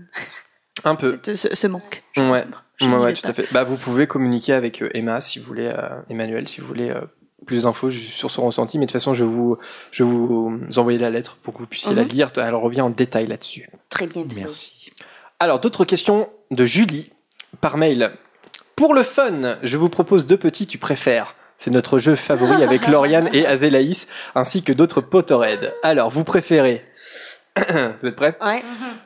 Un 0.85 0.95
peu. 0.95 1.19
cette- 1.25 1.37
ce, 1.37 1.55
ce 1.55 1.67
manque. 1.67 2.03
Ouais. 2.17 2.45
Tout 2.79 2.89
pas. 2.91 3.09
à 3.31 3.33
fait. 3.33 3.49
Bah, 3.53 3.65
vous 3.65 3.77
pouvez 3.77 4.07
communiquer 4.07 4.53
avec 4.53 4.83
euh, 4.83 4.91
Emma 4.95 5.21
si 5.21 5.39
vous 5.39 5.45
voulez, 5.47 5.67
euh, 5.67 5.89
Emmanuel, 6.11 6.47
si 6.47 6.61
vous 6.61 6.67
voulez 6.69 6.91
euh, 6.91 7.01
plus 7.47 7.65
d'infos 7.65 7.91
sur 7.91 8.31
son 8.31 8.47
ressenti. 8.47 8.79
Mais 8.79 8.87
de 8.87 8.91
toute 8.91 8.93
façon, 9.01 9.15
je 9.15 9.25
vais 9.25 9.31
vous, 9.31 9.59
je 9.91 10.05
vous 10.05 10.61
envoyer 10.77 10.99
la 10.99 11.11
lettre 11.11 11.39
pour 11.43 11.55
que 11.55 11.59
vous 11.59 11.67
puissiez 11.67 11.95
la 11.95 12.03
Mhm. 12.05 12.09
lire. 12.09 12.31
Elle 12.37 12.55
revient 12.55 12.83
en 12.83 12.91
détail 12.91 13.27
là-dessus. 13.27 13.69
Très 13.89 14.07
bien. 14.07 14.23
très 14.25 14.35
bien. 14.35 14.45
Merci. 14.45 14.91
Alors, 15.41 15.59
d'autres 15.61 15.85
questions 15.85 16.29
de 16.53 16.65
Julie 16.65 17.11
par 17.61 17.77
mail. 17.79 18.13
Pour 18.77 18.95
le 18.95 19.03
fun, 19.03 19.57
je 19.65 19.77
vous 19.77 19.89
propose 19.89 20.27
deux 20.27 20.37
petits 20.37 20.67
tu 20.69 20.79
préfères. 20.79 21.35
C'est 21.59 21.73
notre 21.73 21.99
jeu 21.99 22.15
favori 22.15 22.63
avec 22.63 22.87
Lauriane 22.87 23.29
et 23.33 23.45
Azélaïs, 23.45 24.07
ainsi 24.37 24.63
que 24.63 24.73
d'autres 24.73 25.01
Potterhead. 25.01 25.75
Alors, 25.83 26.11
vous 26.11 26.23
préférez 26.23 26.85
Vous 28.03 28.09
êtes 28.09 28.17
prêts? 28.17 28.37
Ouais. 28.41 28.63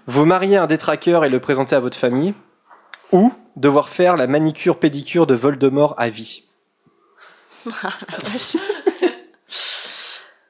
Vous 0.06 0.24
marier 0.24 0.56
un 0.56 0.66
détraqueur 0.66 1.24
et 1.24 1.28
le 1.28 1.40
présenter 1.40 1.74
à 1.76 1.80
votre 1.80 1.96
famille 1.96 2.34
Ou 3.12 3.32
devoir 3.56 3.88
faire 3.88 4.16
la 4.16 4.26
manicure 4.26 4.78
pédicure 4.78 5.26
de 5.26 5.34
Voldemort 5.34 5.94
à 5.98 6.08
vie 6.08 6.44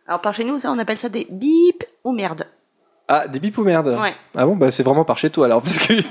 Alors 0.06 0.20
par 0.20 0.34
chez 0.34 0.44
nous, 0.44 0.58
ça 0.58 0.70
on 0.70 0.78
appelle 0.78 0.98
ça 0.98 1.08
des 1.08 1.26
bip 1.30 1.84
ou 2.04 2.12
merde. 2.12 2.46
Ah, 3.08 3.28
des 3.28 3.40
bip 3.40 3.56
ou 3.58 3.64
merde 3.64 3.96
Ouais. 4.00 4.14
Ah 4.34 4.46
bon, 4.46 4.56
bah 4.56 4.70
c'est 4.70 4.82
vraiment 4.82 5.04
par 5.04 5.18
chez 5.18 5.30
toi 5.30 5.46
alors, 5.46 5.62
parce 5.62 5.78
que... 5.78 5.92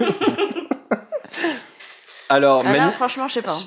alors, 2.29 2.63
Ah 2.65 2.73
là, 2.73 2.91
franchement, 2.91 3.27
je 3.27 3.33
sais 3.35 3.41
pas. 3.41 3.57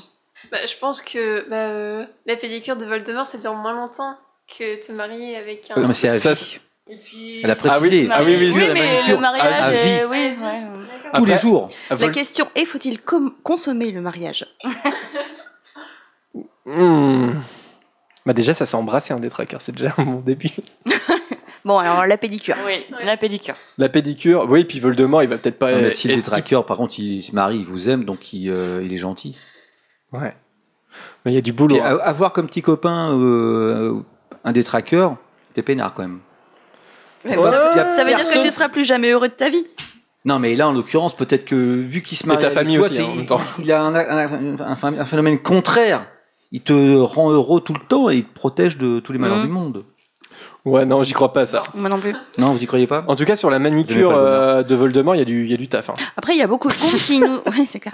Bah, 0.51 0.59
je 0.67 0.77
pense 0.79 1.03
que 1.03 1.49
bah, 1.49 1.57
euh, 1.57 2.05
la 2.27 2.37
pédicure 2.37 2.77
de 2.77 2.85
Voldemort, 2.85 3.27
ça 3.27 3.39
dure 3.39 3.55
moins 3.55 3.75
longtemps 3.75 4.17
que 4.47 4.87
te 4.87 4.93
marier 4.93 5.37
avec 5.37 5.71
un. 5.71 5.81
Non, 5.81 5.89
mais 5.89 5.95
c'est 5.95 6.09
à 6.09 6.19
Ça, 6.19 6.35
vie. 6.35 6.59
Et 6.89 6.97
puis. 6.97 7.41
Elle 7.43 7.51
a 7.51 7.57
Ah 7.65 7.79
oui, 7.81 7.89
précisé. 7.89 8.09
ah 8.13 8.23
oui, 8.25 8.37
oui, 8.39 8.53
oui, 8.55 8.67
la 8.67 8.75
mais 8.75 9.09
le 9.09 9.17
mariage, 9.19 9.53
à- 9.53 9.65
à 9.65 9.71
vie. 9.71 9.77
euh, 10.03 10.09
oui, 10.09 10.17
ouais. 10.43 10.63
Tous 11.15 11.25
les 11.25 11.33
Après- 11.33 11.43
jours. 11.43 11.69
Ah, 11.89 11.95
La 11.95 11.97
Vol- 11.97 12.13
question 12.13 12.47
est 12.55 12.65
faut-il 12.67 13.01
com- 13.01 13.33
consommer 13.43 13.91
le 13.91 14.01
mariage? 14.03 14.47
Hmm. 16.67 17.33
Bah 18.27 18.33
déjà, 18.33 18.55
ça 18.55 18.65
s'est 18.67 18.77
embrassé 18.77 19.13
un 19.13 19.21
détraqueur, 19.21 19.61
c'est 19.63 19.73
déjà 19.73 19.93
un 19.99 20.03
bon 20.05 20.21
début. 20.21 20.51
Bon, 21.67 21.79
alors 21.79 22.05
la 22.07 22.19
pédicure. 22.19 22.57
Oui, 22.67 22.85
la 23.03 23.17
pédicure. 23.17 23.55
La 23.79 23.89
pédicure, 23.89 24.47
oui, 24.51 24.65
puis 24.65 24.81
Voldemort, 24.81 25.23
il 25.23 25.31
va 25.31 25.39
peut-être 25.39 25.59
pas. 25.59 25.73
Non, 25.73 25.81
mais 25.81 25.91
si 25.91 26.09
être- 26.09 26.11
le 26.17 26.21
détraqueur, 26.21 26.67
par 26.67 26.77
contre, 26.77 26.99
il 26.99 27.23
se 27.23 27.35
marie, 27.35 27.57
il 27.61 27.65
vous 27.65 27.89
aime, 27.89 28.05
donc 28.05 28.35
il, 28.35 28.51
euh, 28.51 28.83
il 28.85 28.93
est 28.93 28.99
gentil. 28.99 29.35
Ouais. 30.13 30.35
Mais 31.25 31.33
il 31.33 31.35
y 31.35 31.39
a 31.39 31.41
du 31.41 31.55
boulot. 31.55 31.77
Puis, 31.77 31.83
hein. 31.83 31.97
a- 32.03 32.05
avoir 32.07 32.35
comme 32.35 32.49
petit 32.49 32.61
copain 32.61 33.19
euh, 33.19 33.99
un 34.45 34.53
détraqueur, 34.53 35.17
t'es 35.55 35.63
peinard 35.63 35.95
quand 35.95 36.03
même. 36.03 36.19
Ça, 37.27 37.41
Ouais. 37.41 37.51
ça 37.97 38.05
veut 38.05 38.15
dire 38.15 38.29
que 38.29 38.43
tu 38.43 38.51
seras 38.51 38.69
plus 38.69 38.85
jamais 38.85 39.11
heureux 39.11 39.29
de 39.29 39.33
ta 39.35 39.49
vie. 39.49 39.65
Non, 40.27 40.39
mais 40.39 40.55
là, 40.57 40.69
en 40.69 40.73
l'occurrence, 40.73 41.15
peut-être 41.17 41.45
que 41.45 41.55
vu 41.55 42.01
qu'il 42.03 42.17
se 42.17 42.27
marie 42.27 42.41
ta 42.41 42.47
avec 42.47 42.59
famille 42.59 42.77
toi, 42.79 42.87
aussi, 42.87 43.01
hein, 43.03 43.07
en 43.13 43.15
même 43.17 43.27
temps. 43.27 43.41
il 43.59 43.71
a 43.73 43.83
un, 43.83 43.95
un- 43.95 44.59
un- 44.61 44.99
un 44.99 45.05
phénomène 45.05 45.39
contraire. 45.39 46.07
Il 46.53 46.61
te 46.63 46.97
rend 46.97 47.31
heureux 47.31 47.61
tout 47.61 47.75
le 47.75 47.81
temps 47.87 48.09
et 48.11 48.17
il 48.17 48.25
te 48.25 48.35
protège 48.35 48.79
de 48.79 49.01
tous 49.01 49.13
les 49.13 49.19
malheurs 49.19 49.39
Mhm. 49.39 49.47
du 49.47 49.51
monde. 49.53 49.85
Ouais, 50.65 50.87
non, 50.87 51.03
j'y 51.03 51.13
crois 51.13 51.35
pas 51.35 51.45
ça. 51.45 51.63
Moi 51.75 51.91
non 51.91 51.99
plus. 51.99 52.15
Non, 52.39 52.53
vous 52.55 52.63
y 52.63 52.65
croyez 52.67 52.87
pas 52.87 53.05
En 53.09 53.17
tout 53.17 53.27
cas, 53.27 53.37
sur 53.37 53.51
la 53.51 53.59
manicure 53.59 54.13
euh, 54.17 54.63
de 54.63 54.75
Voldemort, 54.75 55.15
il 55.15 55.19
y, 55.19 55.23
a 55.23 55.27
du- 55.27 55.45
il 55.45 55.51
y 55.51 55.55
a 55.55 55.59
du 55.59 55.69
taf. 55.69 55.91
hein. 55.91 55.95
Après, 56.17 56.33
il 56.35 56.39
y 56.39 56.43
a 56.43 56.47
beaucoup 56.47 56.69
de 56.69 56.73
contes 56.75 56.95
qui 57.07 57.21
nous. 57.21 57.39
Oui, 57.53 57.67
c'est 57.69 57.81
clair. 57.81 57.93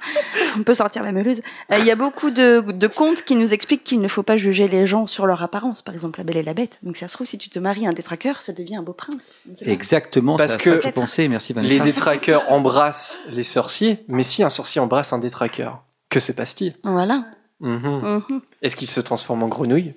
On 0.57 0.63
peut 0.63 0.75
sortir 0.77 1.03
la 1.03 1.11
meuleuse. 1.11 1.43
Euh, 1.73 1.79
Il 1.81 1.85
y 1.85 1.91
a 1.91 1.97
beaucoup 1.97 2.31
de, 2.31 2.61
de 2.71 2.87
contes 2.87 3.23
qui 3.23 3.35
nous 3.35 3.53
expliquent 3.53 3.83
qu'il 3.83 4.01
ne 4.01 4.07
faut 4.07 4.23
pas 4.23 4.37
juger 4.37 4.69
les 4.69 4.87
gens 4.87 5.09
sur 5.09 5.27
leur 5.27 5.43
apparence. 5.43 5.83
Par 5.83 5.95
exemple, 5.95 6.21
La 6.21 6.25
Belle 6.25 6.37
et 6.37 6.43
la 6.45 6.55
Bête. 6.55 6.79
Donc, 6.85 6.97
ça 6.97 7.09
se 7.09 7.15
trouve, 7.15 7.27
si 7.27 7.39
tu 7.39 7.49
te 7.51 7.59
maries 7.59 7.89
un 7.89 7.93
détraqueur, 7.93 8.41
ça 8.41 8.53
devient 8.53 8.77
un 8.77 8.83
beau 8.83 8.93
prince. 8.93 9.41
On 9.49 9.51
ne 9.51 9.57
sait 9.57 9.65
pas. 9.65 9.71
Exactement, 9.73 10.37
Parce 10.37 10.53
c'est 10.53 10.71
à 10.71 10.77
que 10.77 10.81
je 10.87 10.93
pensais. 10.93 11.27
Merci 11.27 11.53
Vanessa. 11.53 11.75
Les 11.75 11.81
détraqueurs 11.81 12.45
embrassent 12.53 13.19
les 13.31 13.43
sorciers, 13.43 14.05
mais 14.07 14.23
si 14.23 14.45
un 14.45 14.51
sorcier 14.51 14.81
embrasse 14.81 15.13
un 15.13 15.19
détraqueur, 15.19 15.83
que 16.09 16.21
se 16.21 16.31
passe-t-il? 16.31 16.75
Voilà. 16.85 17.25
Mhm. 17.59 18.23
Mhm. 18.29 18.41
Est-ce 18.63 18.77
qu'il 18.77 18.89
se 18.89 19.01
transforme 19.01 19.43
en 19.43 19.49
grenouille? 19.49 19.95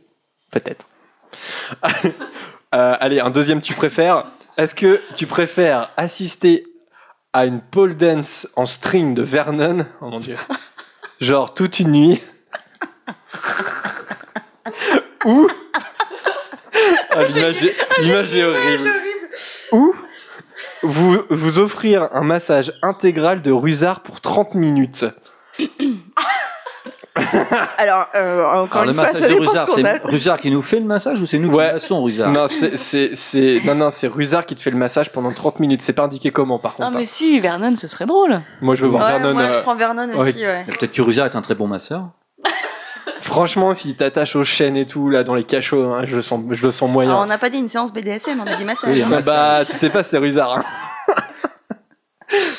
Peut-être. 0.51 0.87
Euh, 2.73 2.95
allez, 2.99 3.19
un 3.19 3.29
deuxième 3.29 3.61
tu 3.61 3.73
préfères. 3.73 4.25
Est-ce 4.57 4.75
que 4.75 5.01
tu 5.15 5.27
préfères 5.27 5.91
assister 5.97 6.65
à 7.31 7.45
une 7.45 7.61
pole 7.61 7.95
dance 7.95 8.47
en 8.55 8.65
string 8.65 9.13
de 9.13 9.21
Vernon? 9.21 9.85
Oh 10.01 10.09
mon 10.09 10.19
dieu. 10.19 10.37
Genre 11.19 11.53
toute 11.53 11.79
une 11.79 11.91
nuit? 11.91 12.21
Ou? 15.25 15.47
Ah, 17.11 17.23
L'image 17.25 17.63
est, 17.63 18.01
l'image 18.01 18.35
est 18.35 18.43
horrible. 18.43 18.89
Ou 19.71 19.95
vous, 20.81 21.21
vous 21.29 21.59
offrir 21.59 22.09
un 22.11 22.23
massage 22.23 22.73
intégral 22.81 23.41
de 23.41 23.51
Rusard 23.51 24.01
pour 24.01 24.19
30 24.19 24.55
minutes? 24.55 25.05
Alors, 27.77 28.07
euh, 28.15 28.43
encore 28.45 28.81
Alors, 28.81 28.85
le 28.85 28.89
une 28.91 28.95
fois, 28.95 29.03
massage 29.05 29.21
ça 29.21 29.27
de 29.27 29.33
dépend 29.33 29.49
Rusard, 29.51 29.69
ce 29.69 29.75
qu'on 29.75 29.85
a. 29.85 29.93
c'est 29.93 30.05
Rusard 30.05 30.39
qui 30.39 30.51
nous 30.51 30.61
fait 30.61 30.79
le 30.79 30.85
massage 30.85 31.21
ou 31.21 31.25
c'est 31.25 31.39
nous 31.39 31.49
Ouais. 31.51 31.67
qui 31.67 31.73
massons 31.73 32.03
Rusard 32.03 32.31
Non, 32.31 32.47
c'est, 32.47 32.77
c'est, 32.77 33.15
c'est, 33.15 33.61
non, 33.65 33.75
non, 33.75 33.89
c'est 33.89 34.07
Rusard 34.07 34.45
qui 34.45 34.55
te 34.55 34.61
fait 34.61 34.71
le 34.71 34.77
massage 34.77 35.11
pendant 35.11 35.31
30 35.31 35.59
minutes. 35.59 35.81
C'est 35.81 35.93
pas 35.93 36.03
indiqué 36.03 36.31
comment, 36.31 36.59
par 36.59 36.75
Non, 36.79 36.87
contre. 36.87 36.97
mais 36.99 37.05
si, 37.05 37.39
Vernon, 37.39 37.75
ce 37.75 37.87
serait 37.87 38.05
drôle. 38.05 38.41
Moi, 38.61 38.75
je 38.75 38.83
veux 38.83 38.87
voir 38.89 39.05
Ouais, 39.05 39.19
Vernon. 39.19 39.33
moi, 39.33 39.47
je 39.49 39.57
euh, 39.57 39.61
prends 39.61 39.75
Vernon 39.75 40.09
aussi, 40.17 40.39
ouais. 40.45 40.65
Peut-être 40.65 40.91
que 40.91 41.01
Rusard 41.01 41.25
est 41.27 41.35
un 41.35 41.41
très 41.41 41.55
bon 41.55 41.67
masseur. 41.67 42.09
Franchement, 43.21 43.73
s'il 43.73 43.95
t'attache 43.95 44.35
aux 44.35 44.43
chaînes 44.43 44.77
et 44.77 44.85
tout, 44.85 45.09
là, 45.09 45.23
dans 45.23 45.33
les 45.35 45.43
cachots, 45.45 45.91
hein, 45.93 46.01
je, 46.05 46.15
le 46.17 46.21
sens, 46.21 46.41
je 46.51 46.65
le 46.65 46.71
sens 46.71 46.81
Alors, 46.83 46.93
moyen. 46.93 47.15
on 47.15 47.25
n'a 47.25 47.37
pas 47.37 47.49
dit 47.49 47.57
une 47.57 47.67
séance 47.69 47.93
BDSM, 47.93 48.39
on 48.45 48.51
a 48.51 48.55
dit 48.55 48.65
massage. 48.65 48.91
Oui, 48.93 49.01
hein. 49.01 49.09
Ah 49.11 49.21
bah, 49.25 49.65
tu 49.65 49.73
sais 49.73 49.89
pas, 49.89 50.03
c'est 50.03 50.17
Rusard. 50.17 50.57
hein. 50.57 50.63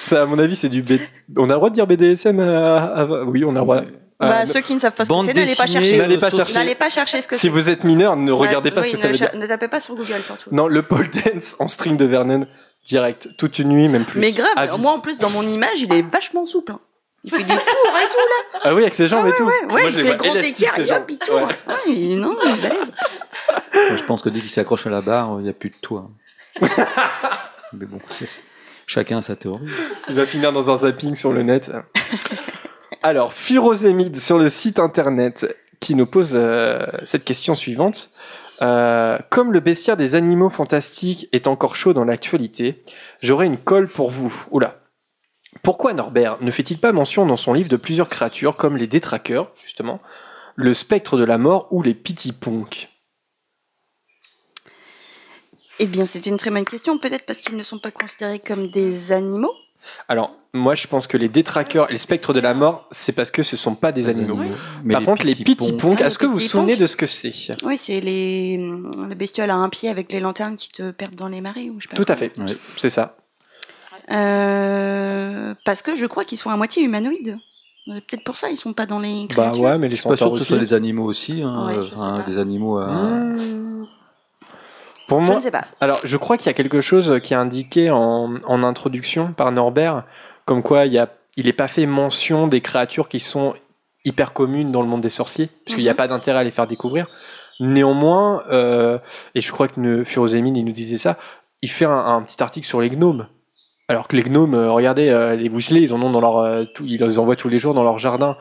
Ça, 0.07 0.23
à 0.23 0.27
mon 0.27 0.39
avis, 0.39 0.55
c'est 0.55 0.69
du 0.69 0.83
B... 0.83 0.93
On 1.37 1.45
a 1.45 1.55
le 1.55 1.55
droit 1.55 1.69
de 1.71 1.75
dire 1.75 1.87
BDSM 1.87 2.39
à... 2.39 2.77
à- 2.85 3.05
Oui, 3.25 3.45
on 3.45 3.51
a 3.51 3.55
le 3.55 3.61
droit. 3.61 3.81
Bah, 4.21 4.43
Euh, 4.43 4.47
ceux 4.47 4.61
qui 4.61 4.75
ne 4.75 4.79
savent 4.79 4.93
pas 4.93 5.05
ce 5.05 5.11
que 5.13 5.21
c'est, 5.27 5.35
n'allez 5.35 5.55
pas 5.57 5.67
chercher. 5.67 5.97
N'allez 5.99 6.19
pas 6.19 6.31
chercher. 6.31 6.55
N'allez 6.55 6.75
pas 6.75 6.89
chercher 6.91 7.21
ce 7.21 7.29
que 7.29 7.35
Si 7.35 7.43
c'est. 7.43 7.49
vous 7.49 7.69
êtes 7.69 7.85
mineur, 7.85 8.17
ne 8.17 8.31
regardez 8.33 8.71
pas 8.71 8.83
oui, 8.83 8.87
ce 8.89 8.93
que 8.93 8.99
ça 8.99 9.09
ne 9.09 9.13
veut 9.13 9.19
dire. 9.19 9.31
Ne 9.35 9.47
tapez 9.47 9.69
pas 9.69 9.81
sur 9.81 9.95
Google, 9.97 10.23
surtout. 10.23 10.51
Non, 10.53 10.69
le 10.69 10.83
pole 10.83 11.09
dance 11.11 11.57
en 11.59 11.67
string 11.69 11.97
de 11.97 12.05
Vernon, 12.05 12.47
direct, 12.87 13.29
toute 13.39 13.59
une 13.59 13.69
nuit, 13.71 13.89
même 13.89 14.05
plus. 14.05 14.21
Mais 14.21 14.33
grave, 14.33 14.81
moi 14.81 14.93
en 14.93 15.01
plus 15.01 15.19
dans 15.19 15.31
mon 15.31 15.43
image, 15.47 15.81
il 15.81 15.93
est 15.93 16.03
vachement 16.03 16.47
souple. 16.47 16.73
hein. 16.73 16.81
Il 17.27 17.31
fait 17.31 17.39
des 17.43 17.55
tours 17.55 17.57
et 17.57 18.09
tout 18.11 18.61
Ah 18.65 18.75
oui, 18.75 18.83
avec 18.83 18.93
ses 18.95 19.09
jambes 19.09 19.27
et 19.27 19.33
tout. 19.33 19.45
là. 19.49 19.53
Ouais, 19.63 19.67
Moi, 19.69 19.81
il 19.85 19.91
je 19.93 19.97
les 19.97 20.03
fait 20.03 20.09
vois 20.09 20.17
le 20.17 20.23
grand 20.23 20.33
élastiques, 20.35 20.61
écart, 20.63 20.75
ses 20.75 20.83
et 20.83 20.87
jambes. 20.87 20.97
hop, 20.99 21.11
il 21.11 21.19
tourne. 21.19 21.43
Ouais. 21.45 21.57
Ouais, 21.69 21.75
il- 21.87 22.21
non, 22.21 22.37
il 22.45 22.51
est 22.51 22.69
balèze. 22.69 22.93
Je 23.97 24.03
pense 24.05 24.21
que 24.21 24.29
dès 24.29 24.41
qu'il 24.41 24.51
s'accroche 24.51 24.87
à 24.87 24.91
la 24.91 25.01
barre, 25.01 25.37
il 25.39 25.45
n'y 25.45 25.49
a 25.49 25.55
plus 25.55 25.71
de 25.71 25.77
toit. 25.81 26.11
Mais 27.73 27.87
bon, 27.87 27.99
c'est- 28.11 28.43
chacun 28.87 29.19
a 29.19 29.23
sa 29.23 29.37
théorie. 29.37 29.67
Il 30.11 30.15
va 30.15 30.27
finir 30.27 30.53
dans 30.53 30.71
un 30.71 30.77
zapping 30.77 31.17
sur 31.17 31.33
le 31.33 31.43
net. 31.43 31.71
Alors, 33.05 33.35
Furosémide 33.35 34.17
sur 34.17 34.39
le 34.39 34.49
site 34.49 34.79
internet 34.79 35.55
qui 35.79 35.95
nous 35.95 36.07
pose 36.07 36.33
euh, 36.37 36.87
cette 37.05 37.25
question 37.25 37.55
suivante. 37.55 38.09
Euh, 38.63 39.19
comme 39.29 39.53
le 39.53 39.61
bestiaire 39.61 39.99
des 39.99 40.15
animaux 40.15 40.49
fantastiques 40.49 41.29
est 41.33 41.47
encore 41.47 41.77
chaud 41.77 41.93
dans 41.93 42.05
l'actualité, 42.05 42.83
j'aurais 43.21 43.45
une 43.45 43.59
colle 43.59 43.89
pour 43.89 44.11
vous. 44.11 44.35
Oula. 44.53 44.81
Pourquoi 45.63 45.93
Norbert 45.93 46.39
ne 46.41 46.51
fait-il 46.51 46.79
pas 46.79 46.93
mention 46.93 47.27
dans 47.27 47.37
son 47.37 47.53
livre 47.53 47.69
de 47.69 47.77
plusieurs 47.77 48.09
créatures 48.09 48.57
comme 48.57 48.79
les 48.79 48.87
détraqueurs, 48.87 49.53
justement, 49.55 50.01
le 50.57 50.73
spectre 50.73 51.19
de 51.19 51.25
la 51.25 51.37
mort 51.37 51.69
ou 51.73 51.83
les 51.83 51.93
pitiponks 51.93 52.89
Eh 55.79 55.87
bien, 55.87 56.07
c'est 56.07 56.25
une 56.25 56.39
très 56.39 56.51
bonne 56.51 56.65
question. 56.65 56.97
Peut-être 56.97 57.27
parce 57.27 57.41
qu'ils 57.41 57.59
ne 57.59 57.63
sont 57.65 57.79
pas 57.79 57.91
considérés 57.91 58.39
comme 58.39 58.71
des 58.71 59.13
animaux? 59.13 59.53
Alors, 60.09 60.35
moi 60.55 60.75
je 60.75 60.87
pense 60.87 61.07
que 61.07 61.17
les 61.19 61.29
détraqueurs 61.29 61.91
et 61.91 61.93
le 61.93 61.99
spectre 61.99 62.33
de 62.33 62.41
la 62.41 62.55
mort, 62.55 62.87
c'est 62.91 63.13
parce 63.13 63.31
que 63.31 63.43
ce 63.43 63.57
sont 63.57 63.75
pas 63.75 63.93
des 63.93 64.09
animaux. 64.09 64.39
Mais 64.85 64.95
Par 64.95 65.03
contre, 65.05 65.27
les 65.27 65.35
pitiponks, 65.35 66.01
Ah, 66.01 66.07
est-ce 66.07 66.19
que 66.19 66.25
vous 66.27 66.35
vous 66.35 66.41
souvenez 66.41 66.77
de 66.77 66.87
ce 66.87 66.97
que 66.97 67.07
c'est? 67.07 67.33
Oui, 67.65 67.77
c'est 67.77 68.01
les, 68.01 68.57
les 69.09 69.15
bestioles 69.15 69.51
à 69.51 69.57
un 69.57 69.69
pied 69.69 69.89
avec 69.91 70.11
les 70.13 70.21
lanternes 70.21 70.57
qui 70.57 70.71
te 70.71 70.91
perdent 70.93 71.17
dans 71.17 71.29
les 71.29 71.41
marées. 71.41 71.69
Ou 71.71 71.81
je 71.81 71.89
sais 71.89 71.95
pas 71.95 72.03
Tout 72.03 72.11
à 72.11 72.17
fait, 72.17 72.33
c'est 72.79 72.89
ça. 72.89 73.17
Euh, 74.11 75.55
parce 75.65 75.83
que 75.83 75.97
je 75.97 76.07
crois 76.07 76.25
qu'ils 76.25 76.39
sont 76.39 76.51
à 76.51 76.57
moitié 76.57 76.83
humanoïdes. 76.83 77.37
Peut-être 77.87 78.25
pour 78.25 78.37
ça, 78.37 78.49
ils 78.49 78.57
sont 78.57 78.73
pas 78.73 78.87
dans 78.87 78.99
les 78.99 79.23
Bah 79.29 79.35
créatures. 79.51 79.61
ouais, 79.63 79.79
mais 79.79 79.89
les 79.89 79.97
Je 79.97 80.01
suis 80.01 80.09
pas 80.09 80.17
sûr 80.17 80.27
centaures 80.27 80.39
que 80.39 80.41
ce 80.45 80.49
soit 80.49 80.59
les 80.59 80.73
animaux 80.73 81.05
aussi. 81.05 81.43
Hein, 81.43 81.67
Ouais, 81.67 81.85
je 81.85 82.27
des 82.27 82.39
animaux 82.39 82.79
à. 82.79 82.87
Mmh. 82.87 83.87
Pour 85.07 85.21
Je 85.21 85.27
moi, 85.27 85.35
ne 85.37 85.41
sais 85.41 85.51
pas. 85.51 85.65
alors 85.83 86.01
je 86.03 86.17
crois 86.17 86.39
qu'il 86.39 86.47
y 86.47 86.51
a 86.51 86.55
quelque 86.55 86.81
chose 86.81 87.21
qui 87.23 87.35
est 87.35 87.37
indiqué 87.37 87.91
en, 87.91 88.37
en 88.47 88.63
introduction 88.63 89.35
par 89.35 89.53
Norbert, 89.53 90.05
comme 90.45 90.63
quoi 90.63 90.87
il 90.87 90.93
y 90.93 90.99
a, 90.99 91.09
il 91.37 91.47
n'est 91.47 91.53
pas 91.53 91.69
fait 91.69 91.87
mention 91.87 92.47
des 92.49 92.61
créatures 92.61 93.09
qui 93.09 93.21
sont 93.21 93.55
hyper 94.05 94.33
communes 94.33 94.71
dans 94.73 94.83
le 94.83 94.89
monde 94.89 95.01
des 95.01 95.11
sorciers, 95.11 95.49
parce 95.65 95.75
qu'il 95.75 95.83
n'y 95.85 95.89
a 95.89 95.93
Mhm. 95.93 95.97
pas 95.97 96.09
d'intérêt 96.09 96.41
à 96.41 96.45
les 96.45 96.51
faire 96.51 96.67
découvrir. 96.67 97.07
Néanmoins, 97.61 98.43
euh, 98.51 98.99
et 99.35 99.41
je 99.41 99.51
crois 99.53 99.69
que 99.69 99.81
ne- 99.81 100.05
Furosémine, 100.05 100.57
il 100.57 100.65
nous 100.65 100.73
disait 100.73 100.97
ça, 100.97 101.17
il 101.63 101.71
fait 101.71 101.85
un, 101.87 101.91
un 102.07 102.23
petit 102.23 102.43
article 102.43 102.67
sur 102.67 102.81
les 102.81 102.91
gnomes. 102.91 103.27
Alors 103.89 104.09
que 104.09 104.17
les 104.17 104.23
gnomes, 104.23 104.55
euh, 104.55 104.71
regardez, 104.71 105.09
euh, 105.11 105.37
les 105.37 105.49
Weasley, 105.49 105.83
ils 105.83 105.93
en 105.93 106.03
ont 106.03 106.11
dans 106.11 106.21
leur, 106.21 106.39
euh, 106.39 106.65
tout- 106.75 106.85
ils 106.87 106.99
les 107.03 107.19
envoient 107.19 107.37
tous 107.37 107.49
les 107.49 107.59
jours 107.59 107.75
dans 107.75 107.85
leur 107.85 107.99
jardin. 107.99 108.37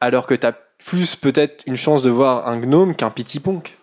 Alors 0.00 0.26
que 0.26 0.34
tu 0.34 0.46
as 0.46 0.52
plus 0.84 1.16
peut-être 1.16 1.62
une 1.66 1.76
chance 1.76 2.02
de 2.02 2.10
voir 2.10 2.48
un 2.48 2.58
gnome 2.58 2.94
qu'un 2.96 3.10
pitiponk. 3.10 3.78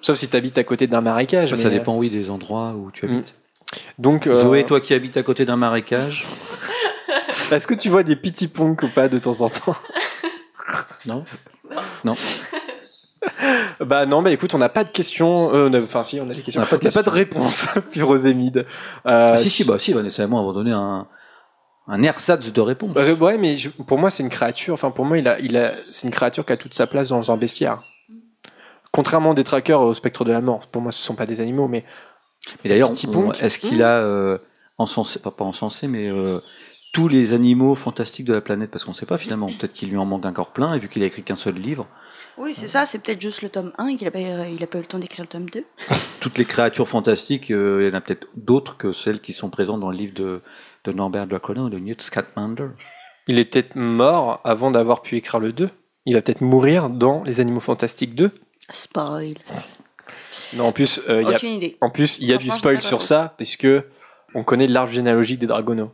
Sauf 0.00 0.16
si 0.18 0.28
tu 0.28 0.36
habites 0.36 0.58
à 0.58 0.64
côté 0.64 0.86
d'un 0.86 1.00
marécage. 1.00 1.54
Ça 1.54 1.68
mais, 1.68 1.70
dépend, 1.74 1.96
oui, 1.96 2.10
des 2.10 2.30
endroits 2.30 2.74
où 2.76 2.90
tu 2.92 3.06
habites. 3.06 3.34
euh, 3.74 3.76
Donc, 3.98 4.26
euh, 4.26 4.34
Zoé, 4.34 4.64
toi 4.64 4.80
qui 4.80 4.94
habites 4.94 5.16
à 5.16 5.22
côté 5.22 5.44
d'un 5.44 5.56
marécage, 5.56 6.26
est-ce 7.52 7.66
que 7.66 7.74
tu 7.74 7.88
vois 7.88 8.02
des 8.02 8.16
pitiponks 8.16 8.82
ou 8.82 8.88
pas 8.94 9.08
de 9.08 9.18
temps 9.18 9.40
en 9.40 9.48
temps? 9.48 9.76
Non 11.06 11.24
Bah 13.80 14.06
non, 14.06 14.22
bah 14.22 14.30
écoute, 14.30 14.54
on 14.54 14.58
n'a 14.58 14.68
pas 14.68 14.84
de 14.84 14.90
questions. 14.90 15.52
euh, 15.54 15.82
Enfin, 15.84 16.02
si, 16.04 16.20
on 16.20 16.30
a 16.30 16.34
des 16.34 16.42
questions. 16.42 16.62
On 16.62 16.76
n'a 16.84 16.90
pas 16.90 17.02
de 17.02 17.10
réponse, 17.10 17.66
Pyrosémide. 17.90 18.58
Euh, 19.06 19.32
Ah, 19.34 19.38
si, 19.38 19.48
si, 19.48 19.64
bah 19.64 19.78
si, 19.78 19.92
Vanessa 19.92 20.22
et 20.22 20.26
moi 20.26 20.40
avons 20.40 20.52
donné 20.52 20.70
un, 20.72 21.06
un 21.88 22.02
ersatz 22.02 22.52
de 22.52 22.60
réponse. 22.60 22.92
Euh, 22.96 23.14
ouais, 23.16 23.36
mais 23.36 23.56
je- 23.56 23.68
pour 23.70 23.98
moi, 23.98 24.10
c'est 24.10 24.22
une 24.22 24.28
créature. 24.28 24.74
Enfin, 24.74 24.90
pour 24.90 25.04
moi, 25.04 25.18
il 25.18 25.26
a, 25.28 25.38
il 25.40 25.56
a, 25.56 25.72
c'est 25.90 26.06
une 26.06 26.12
créature 26.12 26.44
qui 26.46 26.52
a 26.52 26.56
toute 26.56 26.74
sa 26.74 26.86
place 26.86 27.08
dans 27.08 27.30
un 27.30 27.36
bestiaire. 27.36 27.78
Contrairement 28.92 29.34
des 29.34 29.44
trackers 29.44 29.80
au 29.80 29.92
spectre 29.92 30.24
de 30.24 30.32
la 30.32 30.40
mort. 30.40 30.66
Pour 30.68 30.80
moi, 30.82 30.92
ce 30.92 31.02
sont 31.02 31.14
pas 31.14 31.26
des 31.26 31.40
animaux, 31.40 31.68
mais 31.68 31.84
Mais 32.64 32.70
d'ailleurs, 32.70 32.92
Petit 32.92 33.08
on- 33.08 33.12
ponk. 33.12 33.42
est-ce 33.42 33.58
qu'il 33.58 33.82
a 33.82 33.98
euh, 33.98 34.38
encensé, 34.78 35.18
pas, 35.18 35.30
pas 35.32 35.44
encensé, 35.44 35.88
mais 35.88 36.08
euh, 36.08 36.40
tous 36.92 37.08
les 37.08 37.32
animaux 37.32 37.74
fantastiques 37.74 38.24
de 38.26 38.32
la 38.32 38.40
planète 38.40 38.70
Parce 38.70 38.84
qu'on 38.84 38.92
ne 38.92 38.96
sait 38.96 39.06
pas 39.06 39.18
finalement. 39.18 39.48
Peut-être 39.48 39.72
qu'il 39.74 39.90
lui 39.90 39.96
en 39.98 40.06
manque 40.06 40.24
encore 40.26 40.52
plein, 40.52 40.74
et 40.74 40.78
vu 40.78 40.88
qu'il 40.88 41.02
a 41.02 41.06
écrit 41.06 41.22
qu'un 41.22 41.36
seul 41.36 41.54
livre, 41.56 41.86
Oui, 42.38 42.54
c'est 42.54 42.68
ça. 42.68 42.86
C'est 42.86 42.98
peut-être 43.02 43.20
juste 43.20 43.42
le 43.42 43.48
tome 43.50 43.72
1 43.78 43.88
et 43.88 43.96
qu'il 43.96 44.08
a, 44.08 44.10
pas- 44.10 44.18
il 44.20 44.62
a 44.62 44.66
pas 44.66 44.78
eu 44.78 44.82
le 44.82 44.86
temps 44.86 44.98
d'écrire 44.98 45.24
le 45.24 45.28
tome 45.28 45.50
2. 45.50 45.64
toutes 46.20 46.38
les 46.38 46.44
créatures 46.44 46.88
fantastiques, 46.88 47.50
euh, 47.50 47.80
il 47.82 47.88
y 47.88 47.90
en 47.90 47.94
a 47.98 48.00
peut-être 48.00 48.26
d'autres 48.34 48.76
que 48.76 48.92
celles 48.92 49.20
qui 49.20 49.32
sont 49.32 49.50
présentes 49.50 49.80
dans 49.80 49.90
le 49.90 49.96
livre 49.96 50.14
de, 50.14 50.40
de 50.84 50.92
Norbert 50.92 51.26
Dracula 51.26 51.62
ou 51.62 51.70
de 51.70 51.78
Newt 51.78 52.00
Scamander. 52.02 52.68
il 53.28 53.38
est 53.38 53.44
peut-être 53.44 53.74
mort 53.76 54.40
avant 54.44 54.70
d'avoir 54.70 55.02
pu 55.02 55.16
écrire 55.16 55.40
le 55.40 55.52
2. 55.52 55.68
Il 56.06 56.14
va 56.14 56.22
peut-être 56.22 56.40
mourir 56.40 56.88
dans 56.88 57.22
Les 57.24 57.40
Animaux 57.40 57.60
Fantastiques 57.60 58.14
2. 58.14 58.30
Spoil. 58.72 59.34
Non, 60.54 60.66
en 60.68 60.72
plus, 60.72 61.00
euh, 61.08 61.22
il 61.22 61.28
y 61.28 61.34
a, 61.34 61.74
en 61.80 61.90
plus, 61.90 62.18
il 62.20 62.26
y 62.28 62.32
a 62.32 62.38
du 62.38 62.48
spoil 62.50 62.80
sur 62.82 63.02
ça, 63.02 63.34
puisque 63.36 63.66
on 64.34 64.44
connaît 64.44 64.68
l'arbre 64.68 64.92
généalogique 64.92 65.40
des 65.40 65.46
Dragonos. 65.46 65.90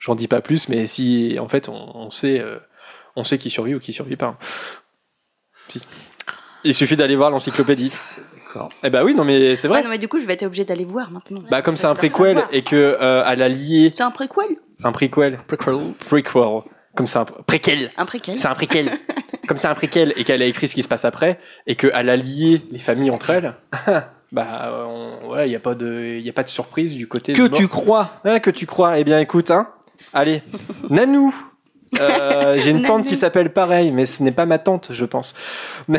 J'en 0.00 0.14
dis 0.14 0.26
pas 0.28 0.40
plus, 0.40 0.68
mais 0.68 0.86
si, 0.86 1.36
en 1.40 1.48
fait, 1.48 1.68
on, 1.68 1.96
on 1.96 2.10
sait, 2.10 2.40
euh, 2.40 2.58
on 3.16 3.22
sait 3.24 3.38
qui 3.38 3.50
survit 3.50 3.74
ou 3.74 3.80
qui 3.80 3.92
survit 3.92 4.16
pas. 4.16 4.36
Si. 5.68 5.80
Il 6.64 6.74
suffit 6.74 6.96
d'aller 6.96 7.16
voir 7.16 7.30
l'encyclopédie. 7.30 7.92
Eh 8.82 8.90
bah 8.90 9.04
oui, 9.04 9.14
non 9.14 9.22
mais 9.24 9.54
c'est 9.54 9.68
vrai. 9.68 9.78
Ouais, 9.78 9.84
non, 9.84 9.90
mais 9.90 9.98
du 9.98 10.08
coup, 10.08 10.18
je 10.18 10.26
vais 10.26 10.32
être 10.32 10.42
obligée 10.42 10.64
d'aller 10.64 10.84
voir 10.84 11.12
maintenant. 11.12 11.40
Bah 11.48 11.62
comme 11.62 11.76
c'est 11.76 11.86
un 11.86 11.94
préquel 11.94 12.34
savoir. 12.34 12.48
et 12.50 12.64
que 12.64 12.74
euh, 13.00 13.22
elle 13.24 13.42
a 13.42 13.48
lié 13.48 13.92
C'est 13.94 14.02
un 14.02 14.10
préquel 14.10 14.56
un 14.82 14.90
prequel, 14.90 15.38
prequel, 15.46 15.78
prequel, 16.08 16.32
comme 16.96 17.06
c'est 17.06 17.18
un 17.20 17.24
préquel, 17.26 17.92
Un 17.96 18.06
préquel 18.06 18.36
c'est 18.40 18.48
un 18.48 18.54
préquel, 18.54 18.90
comme 19.46 19.56
c'est 19.56 19.68
un 19.68 19.76
préquel 19.76 20.12
et 20.16 20.24
qu'elle 20.24 20.42
a 20.42 20.46
écrit 20.46 20.66
ce 20.66 20.74
qui 20.74 20.82
se 20.82 20.88
passe 20.88 21.04
après 21.04 21.38
et 21.68 21.76
qu'elle 21.76 21.92
a 22.10 22.16
lié 22.16 22.60
les 22.72 22.80
familles 22.80 23.12
entre 23.12 23.30
elles. 23.30 23.54
bah 24.32 24.84
on- 24.84 25.26
voilà, 25.28 25.46
il 25.46 25.52
y 25.52 25.56
a 25.56 25.60
pas 25.60 25.76
de, 25.76 26.16
il 26.18 26.26
y 26.26 26.28
a 26.28 26.32
pas 26.32 26.42
de 26.42 26.48
surprise 26.48 26.96
du 26.96 27.06
côté. 27.06 27.34
Que 27.34 27.42
mort. 27.42 27.56
tu 27.56 27.68
crois 27.68 28.20
Ah, 28.24 28.40
que 28.40 28.50
tu 28.50 28.66
crois 28.66 28.98
Eh 28.98 29.04
bien, 29.04 29.20
écoute, 29.20 29.52
hein. 29.52 29.68
Allez, 30.12 30.42
Nanou. 30.90 31.34
Euh, 31.98 32.56
J'ai 32.60 32.70
une 32.70 32.82
tante 32.82 33.04
qui 33.04 33.16
s'appelle 33.16 33.52
pareil, 33.52 33.90
mais 33.90 34.06
ce 34.06 34.22
n'est 34.22 34.30
pas 34.32 34.46
ma 34.46 34.58
tante, 34.58 34.88
je 34.92 35.04
pense. 35.04 35.34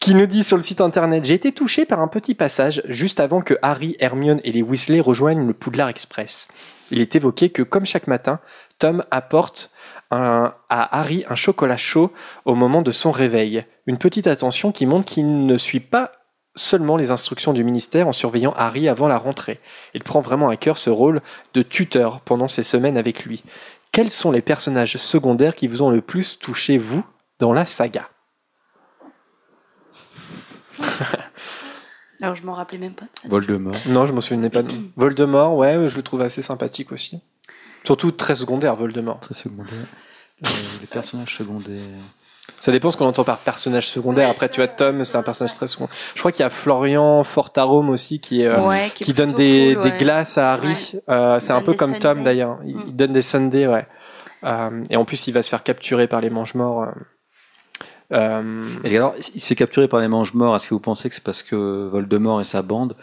qui 0.00 0.14
nous 0.14 0.26
dit 0.26 0.44
sur 0.44 0.56
le 0.58 0.62
site 0.62 0.80
internet 0.80 1.24
J'ai 1.24 1.34
été 1.34 1.52
touché 1.52 1.86
par 1.86 2.00
un 2.00 2.08
petit 2.08 2.34
passage 2.34 2.82
juste 2.88 3.18
avant 3.20 3.40
que 3.40 3.54
Harry, 3.62 3.96
Hermione 4.00 4.40
et 4.44 4.52
les 4.52 4.62
Weasley 4.62 5.00
rejoignent 5.00 5.46
le 5.46 5.54
Poudlard 5.54 5.88
Express. 5.88 6.48
Il 6.90 7.00
est 7.00 7.14
évoqué 7.16 7.50
que, 7.50 7.62
comme 7.62 7.86
chaque 7.86 8.06
matin, 8.06 8.40
Tom 8.78 9.04
apporte 9.10 9.70
un- 10.10 10.52
à 10.70 10.98
Harry 11.00 11.24
un 11.28 11.34
chocolat 11.36 11.76
chaud 11.76 12.12
au 12.44 12.54
moment 12.54 12.82
de 12.82 12.92
son 12.92 13.10
réveil. 13.10 13.64
Une 13.86 13.98
petite 13.98 14.26
attention 14.26 14.72
qui 14.72 14.86
montre 14.86 15.06
qu'il 15.06 15.46
ne 15.46 15.56
suit 15.58 15.80
pas 15.80 16.12
seulement 16.58 16.96
les 16.96 17.10
instructions 17.10 17.52
du 17.52 17.64
ministère 17.64 18.08
en 18.08 18.12
surveillant 18.12 18.52
Harry 18.56 18.88
avant 18.88 19.08
la 19.08 19.18
rentrée. 19.18 19.60
Il 19.94 20.02
prend 20.02 20.20
vraiment 20.20 20.48
à 20.48 20.56
cœur 20.56 20.76
ce 20.78 20.90
rôle 20.90 21.22
de 21.54 21.62
tuteur 21.62 22.20
pendant 22.20 22.48
ces 22.48 22.64
semaines 22.64 22.98
avec 22.98 23.24
lui. 23.24 23.44
Quels 23.92 24.10
sont 24.10 24.30
les 24.30 24.42
personnages 24.42 24.96
secondaires 24.96 25.54
qui 25.54 25.68
vous 25.68 25.82
ont 25.82 25.90
le 25.90 26.02
plus 26.02 26.38
touché, 26.38 26.76
vous, 26.76 27.04
dans 27.38 27.52
la 27.52 27.64
saga? 27.64 28.08
Alors, 32.20 32.34
je 32.34 32.44
m'en 32.44 32.54
rappelais 32.54 32.78
même 32.78 32.94
pas. 32.94 33.06
Voldemort. 33.24 33.74
Non, 33.86 34.06
je 34.06 34.12
m'en 34.12 34.20
souvenais 34.20 34.50
pas. 34.50 34.62
non. 34.62 34.84
Voldemort, 34.96 35.54
ouais, 35.56 35.88
je 35.88 35.96
le 35.96 36.02
trouve 36.02 36.20
assez 36.22 36.42
sympathique 36.42 36.90
aussi. 36.92 37.22
Surtout 37.84 38.10
très 38.10 38.34
secondaire, 38.34 38.74
Voldemort. 38.76 39.20
Très 39.20 39.34
secondaire. 39.34 39.86
Euh, 40.44 40.48
les 40.80 40.86
personnages 40.86 41.36
secondaires. 41.36 41.80
Ça 42.60 42.72
dépend 42.72 42.90
ce 42.90 42.96
qu'on 42.96 43.06
entend 43.06 43.22
par 43.24 43.38
personnage 43.38 43.88
secondaire. 43.88 44.28
Après, 44.30 44.48
tu 44.48 44.60
vois, 44.60 44.66
Tom, 44.68 45.04
c'est 45.04 45.16
un 45.16 45.22
personnage 45.22 45.54
très 45.54 45.68
secondaire. 45.68 45.94
Je 46.14 46.20
crois 46.20 46.32
qu'il 46.32 46.42
y 46.42 46.46
a 46.46 46.50
Florian 46.50 47.22
Fortarome 47.22 47.88
aussi 47.88 48.20
qui, 48.20 48.44
euh, 48.44 48.66
Ouais, 48.66 48.90
qui, 48.94 49.12
donne 49.14 49.32
des, 49.32 49.74
cool, 49.80 49.90
des 49.90 49.96
glaces 49.98 50.38
à 50.38 50.54
Harry. 50.54 50.92
Ouais. 50.94 51.00
Euh, 51.08 51.38
c'est 51.40 51.52
un 51.52 51.58
donne 51.58 51.66
peu 51.66 51.74
comme 51.74 51.98
Tom 52.00 52.24
d'ailleurs. 52.24 52.58
Il, 52.66 52.74
Mm. 52.76 52.82
il 52.88 52.96
donne 52.96 53.12
des 53.12 53.22
sundaes, 53.22 53.66
ouais. 53.68 53.86
Euh, 54.44 54.82
et 54.90 54.96
en 54.96 55.04
plus, 55.04 55.26
il 55.28 55.32
va 55.32 55.42
se 55.42 55.48
faire 55.50 55.62
capturer 55.62 56.08
par 56.08 56.20
les 56.20 56.30
mange-morts. 56.30 56.82
euh. 56.82 56.90
Euh, 58.12 58.66
Et 58.84 58.96
alors, 58.96 59.14
il 59.34 59.40
s'est 59.40 59.54
capturé 59.54 59.86
par 59.86 60.00
les 60.00 60.08
mange-morts. 60.08 60.56
Est-ce 60.56 60.66
que 60.66 60.74
vous 60.74 60.80
pensez 60.80 61.08
que 61.08 61.14
c'est 61.14 61.22
parce 61.24 61.42
que 61.44 61.88
Voldemort 61.92 62.40
et 62.40 62.44
sa 62.44 62.62
bande 62.62 62.96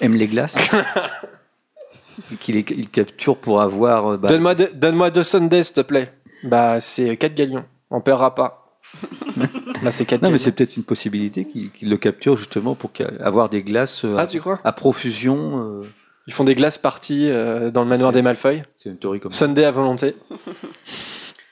aiment 0.00 0.14
les 0.16 0.28
glaces 0.28 0.56
qu'il 2.40 2.54
les 2.54 2.64
il 2.70 2.88
capture 2.88 3.36
pour 3.36 3.60
avoir. 3.60 4.12
euh, 4.12 4.16
bah, 4.16 4.28
Donne-moi 4.28 4.54
deux, 4.54 4.70
donne-moi 4.74 5.10
deux 5.10 5.24
sundaes, 5.24 5.64
s'il 5.64 5.74
te 5.74 5.80
plaît. 5.82 6.12
Bah, 6.44 6.80
c'est 6.80 7.16
4 7.16 7.34
galions. 7.34 7.64
On 7.90 8.00
paiera 8.00 8.34
pas. 8.34 8.78
c'est 9.90 10.06
4 10.06 10.22
Non, 10.22 10.30
mais 10.30 10.38
c'est 10.38 10.52
peut-être 10.52 10.76
une 10.76 10.84
possibilité 10.84 11.44
qu'il 11.44 11.70
qu'il 11.70 11.90
le 11.90 11.96
capture 11.96 12.36
justement 12.36 12.74
pour 12.74 12.92
qu'a- 12.92 13.10
avoir 13.20 13.48
des 13.50 13.62
glaces 13.62 14.04
euh, 14.04 14.16
Ah, 14.18 14.26
tu 14.26 14.40
crois? 14.40 14.58
à 14.64 14.72
profusion. 14.72 15.80
euh, 15.82 15.86
Ils 16.26 16.32
font 16.32 16.44
des 16.44 16.54
glaces 16.54 16.78
parties 16.78 17.28
euh, 17.30 17.70
dans 17.70 17.82
le 17.82 17.88
manoir 17.88 18.10
C'est- 18.10 18.14
des 18.18 18.22
Malfoy. 18.22 18.62
c'est 18.78 18.90
une 18.90 18.98
théorie 18.98 19.20
comme 19.20 19.32
ça. 19.32 19.46
Sunday 19.46 19.64
à 19.64 19.70
volonté. 19.70 20.16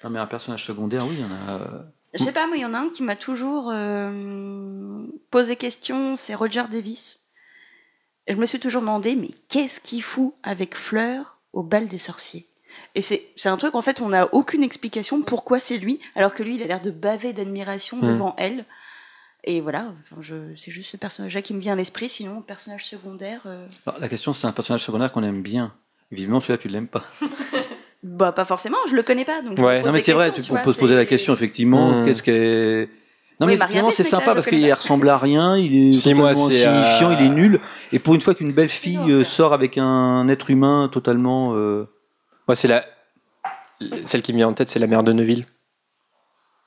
Non, 0.05 0.11
mais 0.11 0.21
un 0.21 0.27
personnage 0.27 0.65
secondaire, 0.65 1.05
oui, 1.09 1.17
il 1.19 1.21
y 1.21 1.25
en 1.25 1.33
a. 1.33 1.51
euh, 1.55 1.83
Je 2.15 2.23
sais 2.23 2.31
pas, 2.31 2.47
moi, 2.47 2.57
il 2.57 2.61
y 2.61 2.65
en 2.65 2.73
a 2.73 2.79
un 2.79 2.89
qui 2.89 3.03
m'a 3.03 3.17
toujours 3.17 3.69
euh, 3.73 5.05
posé 5.33 5.57
question, 5.57 6.15
c'est 6.17 6.37
Roger 6.37 6.63
Davis. 6.71 7.25
Et 8.29 8.33
je 8.35 8.39
me 8.39 8.47
suis 8.47 8.61
toujours 8.61 8.81
demandé, 8.83 9.17
mais 9.17 9.31
qu'est-ce 9.49 9.81
qu'il 9.81 10.05
fout 10.05 10.35
avec 10.45 10.77
Fleur 10.77 11.39
au 11.53 11.65
bal 11.65 11.89
des 11.89 11.99
sorciers? 11.99 12.47
Et 12.95 13.03
c'est 13.03 13.23
c'est 13.37 13.49
un 13.49 13.57
truc, 13.57 13.75
en 13.75 13.83
fait, 13.83 14.01
on 14.01 14.09
n'a 14.11 14.33
aucune 14.35 14.63
explication 14.63 15.23
pourquoi 15.23 15.61
c'est 15.61 15.79
lui, 15.79 16.01
alors 16.17 16.35
que 16.35 16.43
lui, 16.43 16.57
il 16.57 16.63
a 16.63 16.67
l'air 16.67 16.81
de 16.81 16.91
baver 16.91 17.33
d'admiration 17.33 17.97
Mm. 17.99 18.07
devant 18.07 18.35
elle. 18.39 18.65
Et 19.45 19.61
voilà, 19.61 19.93
enfin, 20.01 20.17
je- 20.21 20.55
c'est 20.57 20.71
juste 20.71 20.91
ce 20.91 20.97
personnage-là 20.97 21.43
qui 21.43 21.55
me 21.55 21.61
vient 21.61 21.75
à 21.75 21.77
l'esprit, 21.77 22.09
sinon, 22.09 22.43
personnage 22.43 22.87
secondaire, 22.87 23.41
euh, 23.47 23.67
alors, 23.87 24.01
la 24.01 24.09
question, 24.09 24.33
c'est 24.33 24.47
un 24.47 24.53
personnage 24.53 24.85
secondaire 24.85 25.13
qu'on 25.13 25.23
aime 25.23 25.43
bien. 25.43 25.73
Évidemment, 26.11 26.41
celui-là, 26.41 26.59
tu 26.59 26.69
l'aimes 26.69 26.89
pas. 26.89 27.05
bah 28.03 28.33
pas 28.33 28.45
forcément, 28.45 28.79
je 28.89 28.95
le 28.95 29.03
connais 29.03 29.25
pas. 29.25 29.43
Donc 29.43 29.59
Ouais. 29.59 29.79
pose 29.81 29.87
Non, 29.87 29.93
mais 29.93 30.01
c'est 30.01 30.13
vrai, 30.13 30.33
tu, 30.33 30.41
tu 30.43 30.51
on 30.51 30.55
vois, 30.55 30.63
peut 30.65 30.73
se 30.73 30.79
poser 30.79 30.95
la 30.97 31.05
question, 31.07 31.33
effectivement. 31.35 32.01
Hmm. 32.03 32.05
Qu'est-ce 32.07 32.23
qu'est. 32.23 32.89
Non, 33.41 33.47
Oui, 33.47 33.53
mais 33.53 33.55
il 33.55 33.59
m'a 33.59 33.67
rien 33.67 33.85
effectivement, 33.87 33.91
fait, 33.91 33.97
c'est 33.97 34.05
ce 34.05 34.11
sympa 34.11 34.35
parce 34.35 34.47
qu'il 34.47 34.73
ressemble 34.73 35.09
à 35.09 35.17
rien, 35.19 35.57
il 35.57 35.91
est 35.91 35.93
Si, 35.93 36.13
moi, 36.13 36.33
totalement 36.33 36.49
euh, 37.11 37.15
il 37.21 37.27
est 37.27 37.29
nul. 37.29 37.61
Et 37.93 38.01
pour 38.01 38.15
une 38.17 38.21
fois 38.21 38.35
qu'une 38.35 38.53
belle 38.53 38.69
fille 38.69 38.99
euh, 39.13 39.23
sort 39.23 39.53
avec 39.53 39.79
un 39.79 40.27
être 40.29 40.51
humain 40.51 40.89
totalement. 40.93 41.55
euh, 41.55 41.87
Moi, 42.49 42.57
c'est 42.57 42.69
la. 42.69 42.85
Celle 44.07 44.23
qui 44.23 44.33
me 44.33 44.39
vient 44.39 44.49
en 44.49 44.55
tête, 44.55 44.69
c'est 44.71 44.79
la 44.81 44.87
mère 44.89 45.05
de 45.05 45.13
Neuville. 45.13 45.47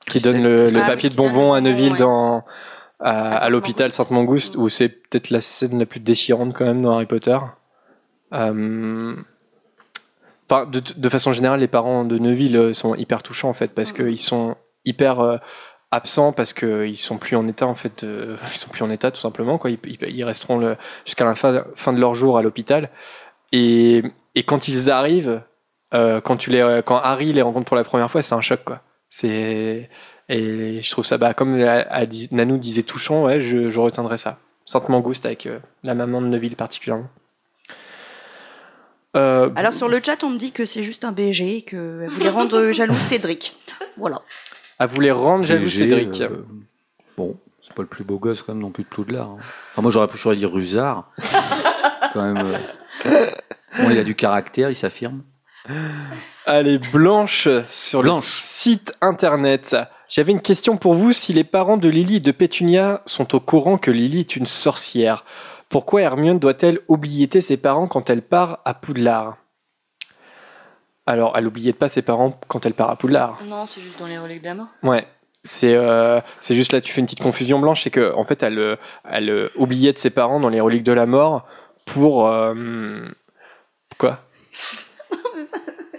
Qui 0.06 0.20
donne 0.20 0.42
le, 0.42 0.68
le 0.68 0.80
Ah 0.82 0.86
papier 0.86 1.10
de 1.10 1.14
bonbons 1.16 1.52
à 1.52 1.60
Neuville 1.60 1.96
dans. 1.96 2.44
À, 3.00 3.36
à 3.36 3.48
l'hôpital 3.48 3.92
Sainte-Mangouste. 3.92 4.56
Où 4.56 4.68
c'est 4.68 4.88
peut-être 4.88 5.30
la 5.30 5.40
scène 5.40 5.78
la 5.78 5.86
plus 5.86 6.00
déchirante 6.00 6.54
quand 6.54 6.64
même 6.64 6.82
dans 6.82 6.92
Harry 6.94 7.06
Potter. 7.06 7.38
Euh, 8.32 9.14
Enfin, 10.50 10.66
de, 10.66 10.80
de 10.96 11.08
façon 11.08 11.32
générale, 11.32 11.60
les 11.60 11.68
parents 11.68 12.04
de 12.04 12.18
Neuville 12.18 12.56
euh, 12.58 12.74
sont 12.74 12.94
hyper 12.94 13.22
touchants 13.22 13.48
en 13.48 13.52
fait, 13.54 13.68
parce 13.68 13.90
qu'ils 13.90 14.18
sont 14.18 14.56
hyper 14.84 15.20
euh, 15.20 15.38
absents, 15.90 16.32
parce 16.32 16.52
qu'ils 16.52 16.98
sont 16.98 17.16
plus 17.16 17.36
en 17.36 17.48
état 17.48 17.66
en 17.66 17.74
fait, 17.74 18.04
de- 18.04 18.36
ils 18.52 18.58
sont 18.58 18.68
plus 18.68 18.82
en 18.82 18.90
état 18.90 19.10
tout 19.10 19.20
simplement 19.20 19.56
quoi. 19.56 19.70
Ils, 19.70 19.78
ils- 19.84 19.98
ils 20.10 20.24
resteront 20.24 20.58
le- 20.58 20.76
jusqu'à 21.06 21.24
la 21.24 21.34
fin, 21.36 21.64
fin 21.74 21.94
de 21.94 22.00
leur 22.00 22.14
jour 22.14 22.36
à 22.36 22.42
l'hôpital. 22.42 22.90
Et, 23.52 24.02
et 24.34 24.42
quand 24.42 24.68
ils 24.68 24.90
arrivent, 24.90 25.42
euh, 25.94 26.20
quand 26.20 26.36
tu 26.36 26.50
les, 26.50 26.80
quand 26.84 26.96
Harry 26.98 27.32
les 27.32 27.42
rencontre 27.42 27.66
pour 27.66 27.76
la 27.76 27.84
première 27.84 28.10
fois, 28.10 28.22
c'est 28.22 28.34
un 28.34 28.40
choc 28.40 28.60
quoi. 28.64 28.80
C'est 29.10 29.88
et 30.28 30.80
je 30.80 30.90
trouve 30.90 31.04
ça, 31.04 31.18
bah, 31.18 31.34
comme 31.34 31.58
dit- 32.06 32.28
Nanou 32.32 32.56
disait 32.56 32.82
touchant, 32.84 33.24
ouais, 33.26 33.40
je, 33.42 33.68
je 33.70 33.80
retiendrai 33.80 34.16
ça. 34.18 34.38
Sainte 34.64 34.88
Mangouste 34.88 35.26
avec 35.26 35.46
euh, 35.46 35.58
la 35.82 35.94
maman 35.94 36.22
de 36.22 36.26
Neuville 36.28 36.56
particulièrement. 36.56 37.08
Euh, 39.16 39.50
Alors 39.56 39.72
sur 39.74 39.88
le 39.88 40.00
chat, 40.02 40.22
on 40.24 40.30
me 40.30 40.38
dit 40.38 40.52
que 40.52 40.64
c'est 40.64 40.82
juste 40.82 41.04
un 41.04 41.12
BG 41.12 41.58
et 41.58 41.62
qu'elle 41.62 42.08
voulait 42.12 42.30
rendre 42.30 42.72
jaloux 42.72 42.94
Cédric. 42.94 43.56
Voilà. 43.98 44.22
à 44.78 44.86
vous 44.86 45.00
les 45.00 45.10
rendre 45.10 45.44
jaloux, 45.44 45.68
Cédric. 45.68 46.20
euh, 46.22 46.28
bon, 47.18 47.36
c'est 47.66 47.74
pas 47.74 47.82
le 47.82 47.88
plus 47.88 48.04
beau 48.04 48.18
gosse 48.18 48.40
quand 48.40 48.54
même 48.54 48.62
non 48.62 48.70
plus 48.70 48.84
de 48.84 48.88
Poudlard. 48.88 49.28
Hein. 49.30 49.36
Enfin, 49.72 49.82
moi, 49.82 49.90
j'aurais 49.90 50.08
pu 50.08 50.16
choisir 50.16 50.50
Rusard. 50.50 51.10
quand 52.14 52.22
même. 52.32 52.56
euh, 53.04 53.26
Bon, 53.78 53.90
il 53.90 53.98
a 53.98 54.04
du 54.04 54.14
caractère, 54.14 54.70
il 54.70 54.76
s'affirme. 54.76 55.22
Allez, 56.46 56.78
Blanche 56.78 57.48
sur 57.70 58.02
le 58.02 58.12
site 58.14 58.92
internet. 59.00 59.76
J'avais 60.08 60.32
une 60.32 60.40
question 60.40 60.76
pour 60.76 60.94
vous. 60.94 61.12
Si 61.12 61.32
les 61.32 61.44
parents 61.44 61.76
de 61.76 61.88
Lily 61.88 62.16
et 62.16 62.20
de 62.20 62.32
Pétunia 62.32 63.02
sont 63.06 63.34
au 63.34 63.40
courant 63.40 63.78
que 63.78 63.90
Lily 63.90 64.20
est 64.20 64.36
une 64.36 64.46
sorcière, 64.46 65.24
pourquoi 65.68 66.02
Hermione 66.02 66.38
doit-elle 66.38 66.80
oublier 66.88 67.28
ses 67.40 67.56
parents 67.56 67.86
quand 67.86 68.10
elle 68.10 68.22
part 68.22 68.58
à 68.64 68.74
Poudlard? 68.74 69.36
Alors, 71.06 71.36
elle 71.36 71.44
n'oubliait 71.44 71.72
pas 71.72 71.88
ses 71.88 72.02
parents 72.02 72.38
quand 72.48 72.66
elle 72.66 72.74
part 72.74 72.90
à 72.90 72.96
Poudlard. 72.96 73.38
Non, 73.48 73.66
c'est 73.66 73.80
juste 73.80 73.98
dans 73.98 74.06
les 74.06 74.18
reliques 74.18 74.42
de 74.42 74.48
la 74.48 74.54
mort. 74.54 74.68
Ouais. 74.82 75.06
C'est 75.44 75.74
euh, 75.74 76.20
c'est 76.40 76.54
juste 76.54 76.72
là, 76.72 76.80
tu 76.80 76.92
fais 76.92 77.00
une 77.00 77.06
petite 77.06 77.22
confusion 77.22 77.58
blanche, 77.58 77.82
c'est 77.82 77.90
que 77.90 78.14
en 78.14 78.24
fait, 78.24 78.44
elle, 78.44 78.60
euh, 78.60 78.76
elle 79.10 79.28
euh, 79.28 79.48
oubliait 79.56 79.92
de 79.92 79.98
ses 79.98 80.10
parents 80.10 80.38
dans 80.38 80.48
les 80.48 80.60
reliques 80.60 80.84
de 80.84 80.92
la 80.92 81.06
mort 81.06 81.46
pour 81.84 82.28
euh, 82.28 82.54
quoi? 83.98 84.20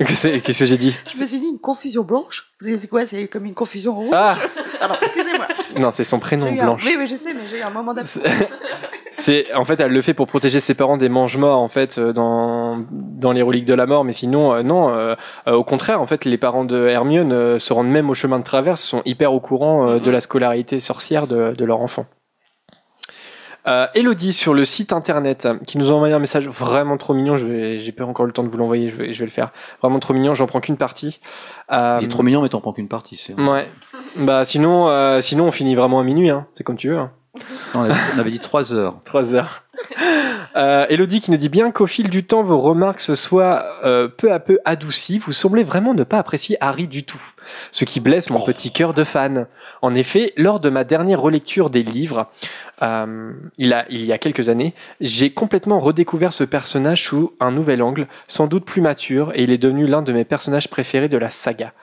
Qu'est-ce 0.43 0.59
que 0.59 0.65
j'ai 0.65 0.77
dit 0.77 0.95
Je 1.13 1.19
me 1.19 1.25
suis 1.25 1.39
dit 1.39 1.47
une 1.47 1.59
confusion 1.59 2.03
blanche. 2.03 2.53
C'est 2.59 2.87
quoi? 2.89 3.05
C'est 3.05 3.27
comme 3.27 3.45
une 3.45 3.53
confusion 3.53 3.95
rouge? 3.95 4.09
Ah 4.13 4.35
Pardon, 4.79 4.95
excusez-moi. 5.01 5.47
Non, 5.79 5.91
c'est 5.91 6.03
son 6.03 6.19
prénom 6.19 6.47
un- 6.47 6.55
blanche. 6.63 6.83
Oui, 6.85 6.95
oui, 6.97 7.07
je 7.07 7.15
sais, 7.15 7.33
mais 7.33 7.47
j'ai 7.49 7.59
eu 7.59 7.61
un 7.61 7.69
moment 7.69 7.93
d'absence. 7.93 8.23
C'est- 9.11 9.53
en 9.53 9.63
fait 9.63 9.79
elle 9.79 9.91
le 9.91 10.01
fait 10.01 10.13
pour 10.15 10.25
protéger 10.27 10.59
ses 10.59 10.73
parents 10.73 10.97
des 10.97 11.07
mange-morts 11.07 11.59
en 11.59 11.67
fait 11.69 11.97
euh, 11.99 12.13
dans 12.13 12.83
dans 12.91 13.31
les 13.31 13.43
reliques 13.43 13.65
de 13.65 13.75
la 13.75 13.85
mort 13.85 14.03
mais 14.03 14.11
sinon 14.11 14.53
euh, 14.55 14.63
non 14.63 14.89
euh, 14.89 15.13
euh, 15.47 15.53
au 15.53 15.63
contraire 15.63 16.01
en 16.01 16.07
fait 16.07 16.25
les 16.25 16.37
parents 16.39 16.65
de 16.65 16.87
Hermione 16.87 17.59
se 17.59 17.73
rendent 17.73 17.89
même 17.91 18.09
au 18.09 18.15
chemin 18.15 18.39
de 18.39 18.43
traverse 18.43 18.81
sont 18.81 19.03
hyper 19.05 19.31
au 19.33 19.39
courant 19.39 19.97
de 19.99 20.11
la 20.11 20.19
scolarité 20.19 20.79
sorcière 20.79 21.27
de, 21.27 21.53
de 21.55 21.63
leur 21.65 21.79
enfant. 21.81 22.07
Euh, 23.66 23.88
Elodie 23.95 24.34
sur 24.34 24.53
le 24.53 24.66
site 24.66 24.91
internet 24.91 25.47
qui 25.66 25.78
nous 25.78 25.91
a 25.91 25.93
envoyé 25.93 26.14
un 26.14 26.20
message 26.20 26.47
vraiment 26.47 26.97
trop 26.97 27.14
mignon. 27.14 27.38
J'ai 27.38 27.91
pas 27.91 28.03
encore 28.03 28.26
le 28.26 28.34
temps 28.34 28.43
de 28.43 28.49
vous 28.49 28.57
l'envoyer. 28.57 28.89
Je 28.89 28.95
vais, 28.95 29.14
je 29.14 29.20
vais 29.20 29.26
le 29.26 29.32
faire. 29.32 29.51
Vraiment 29.82 29.99
trop 29.99 30.14
mignon. 30.14 30.36
J'en 30.36 30.47
prends 30.47 30.59
qu'une 30.59 30.78
partie. 30.78 31.22
Euh, 31.72 31.99
Il 32.01 32.05
est 32.05 32.09
trop 32.09 32.24
mignon, 32.24 32.41
mais 32.41 32.49
t'en 32.49 32.61
prends 32.61 32.74
qu'une 32.74 32.89
partie. 32.89 33.16
C'est... 33.16 33.39
Ouais. 33.39 33.68
Bah 34.18 34.43
sinon, 34.45 34.89
euh, 34.89 35.22
sinon 35.22 35.45
on 35.47 35.51
finit 35.51 35.76
vraiment 35.76 35.99
à 35.99 36.03
minuit. 36.03 36.30
Hein. 36.30 36.45
C'est 36.55 36.64
comme 36.64 36.78
tu 36.78 36.89
veux. 36.89 36.99
Hein. 36.99 37.11
Non, 37.74 37.82
on, 37.82 37.84
avait, 37.84 37.93
on 38.16 38.20
avait 38.20 38.32
dit 38.32 38.39
3 38.39 38.74
heures. 38.74 38.95
3 39.05 39.34
heures. 39.34 39.64
Euh, 40.55 40.86
Elodie 40.89 41.19
qui 41.19 41.32
nous 41.32 41.38
dit 41.38 41.49
bien 41.49 41.71
qu'au 41.71 41.88
fil 41.88 42.11
du 42.11 42.24
temps, 42.24 42.43
vos 42.43 42.59
remarques 42.61 42.99
se 42.99 43.15
soient 43.15 43.63
euh, 43.84 44.07
peu 44.07 44.32
à 44.32 44.39
peu 44.39 44.59
adoucies. 44.65 45.17
Vous 45.17 45.32
semblez 45.32 45.63
vraiment 45.63 45.95
ne 45.95 46.03
pas 46.03 46.19
apprécier 46.19 46.57
Harry 46.61 46.88
du 46.88 47.03
tout. 47.03 47.21
Ce 47.71 47.86
qui 47.86 47.99
blesse 47.99 48.30
mon 48.30 48.39
petit 48.39 48.71
cœur 48.71 48.93
de 48.93 49.03
fan. 49.03 49.47
En 49.82 49.95
effet, 49.95 50.32
lors 50.38 50.59
de 50.59 50.69
ma 50.69 50.84
dernière 50.84 51.19
relecture 51.19 51.71
des 51.71 51.82
livres, 51.82 52.30
euh, 52.84 53.34
il, 53.57 53.74
a, 53.74 53.86
il 53.89 54.05
y 54.05 54.13
a 54.13 54.19
quelques 54.19 54.49
années, 54.49 54.76
j'ai 55.01 55.32
complètement 55.32 55.80
redécouvert 55.80 56.34
ce 56.34 56.43
personnage 56.43 57.03
sous 57.03 57.34
un 57.39 57.51
nouvel 57.51 57.82
angle, 57.82 58.07
sans 58.28 58.45
doute 58.45 58.65
plus 58.65 58.82
mature, 58.82 59.32
et 59.34 59.43
il 59.43 59.51
est 59.51 59.57
devenu 59.57 59.88
l'un 59.88 60.03
de 60.03 60.13
mes 60.13 60.26
personnages 60.26 60.69
préférés 60.69 61.09
de 61.09 61.17
la 61.17 61.32
saga. 61.32 61.74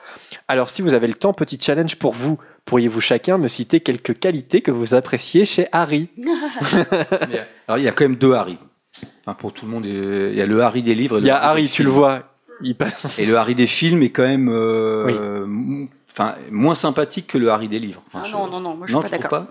Alors 0.47 0.69
si 0.69 0.81
vous 0.81 0.93
avez 0.93 1.07
le 1.07 1.13
temps, 1.13 1.33
petit 1.33 1.59
challenge 1.59 1.97
pour 1.97 2.13
vous. 2.13 2.39
Pourriez-vous 2.65 3.01
chacun 3.01 3.37
me 3.37 3.47
citer 3.47 3.79
quelques 3.79 4.19
qualités 4.19 4.61
que 4.61 4.71
vous 4.71 4.93
appréciez 4.93 5.45
chez 5.45 5.67
Harry? 5.71 6.09
Mais, 6.17 7.47
alors, 7.67 7.79
il 7.79 7.80
y 7.83 7.87
a 7.87 7.91
quand 7.91 8.03
même 8.05 8.15
deux 8.15 8.33
Harry. 8.33 8.57
Enfin, 9.25 9.33
pour 9.35 9.53
tout 9.53 9.65
le 9.65 9.71
monde, 9.71 9.85
il 9.85 10.33
y 10.35 10.41
a 10.41 10.45
le 10.45 10.61
Harry 10.61 10.83
des 10.83 10.95
livres. 10.95 11.19
Il 11.19 11.25
y 11.25 11.29
a 11.29 11.37
Harry, 11.41 11.63
des 11.63 11.69
tu 11.69 11.83
le 11.83 11.89
films. 11.89 11.97
vois. 11.99 12.23
Il 12.63 12.75
passe. 12.75 13.17
Et 13.19 13.25
le 13.25 13.35
Harry 13.37 13.55
des 13.55 13.65
films 13.67 14.03
est 14.03 14.11
quand 14.11 14.23
même 14.23 14.47
euh, 14.49 15.85
enfin, 16.11 16.35
moins 16.51 16.75
sympathique 16.75 17.27
que 17.27 17.37
le 17.37 17.49
Harry 17.49 17.67
des 17.67 17.79
livres. 17.79 18.03
Enfin, 18.07 18.21
Ah 18.23 18.27
je- 18.27 18.33
non, 18.33 18.47
non, 18.47 18.59
non, 18.59 18.75
moi 18.75 18.85
je 18.87 18.93
Non, 18.93 19.01
suis 19.01 19.09
pas? 19.09 19.17
D'accord. 19.17 19.45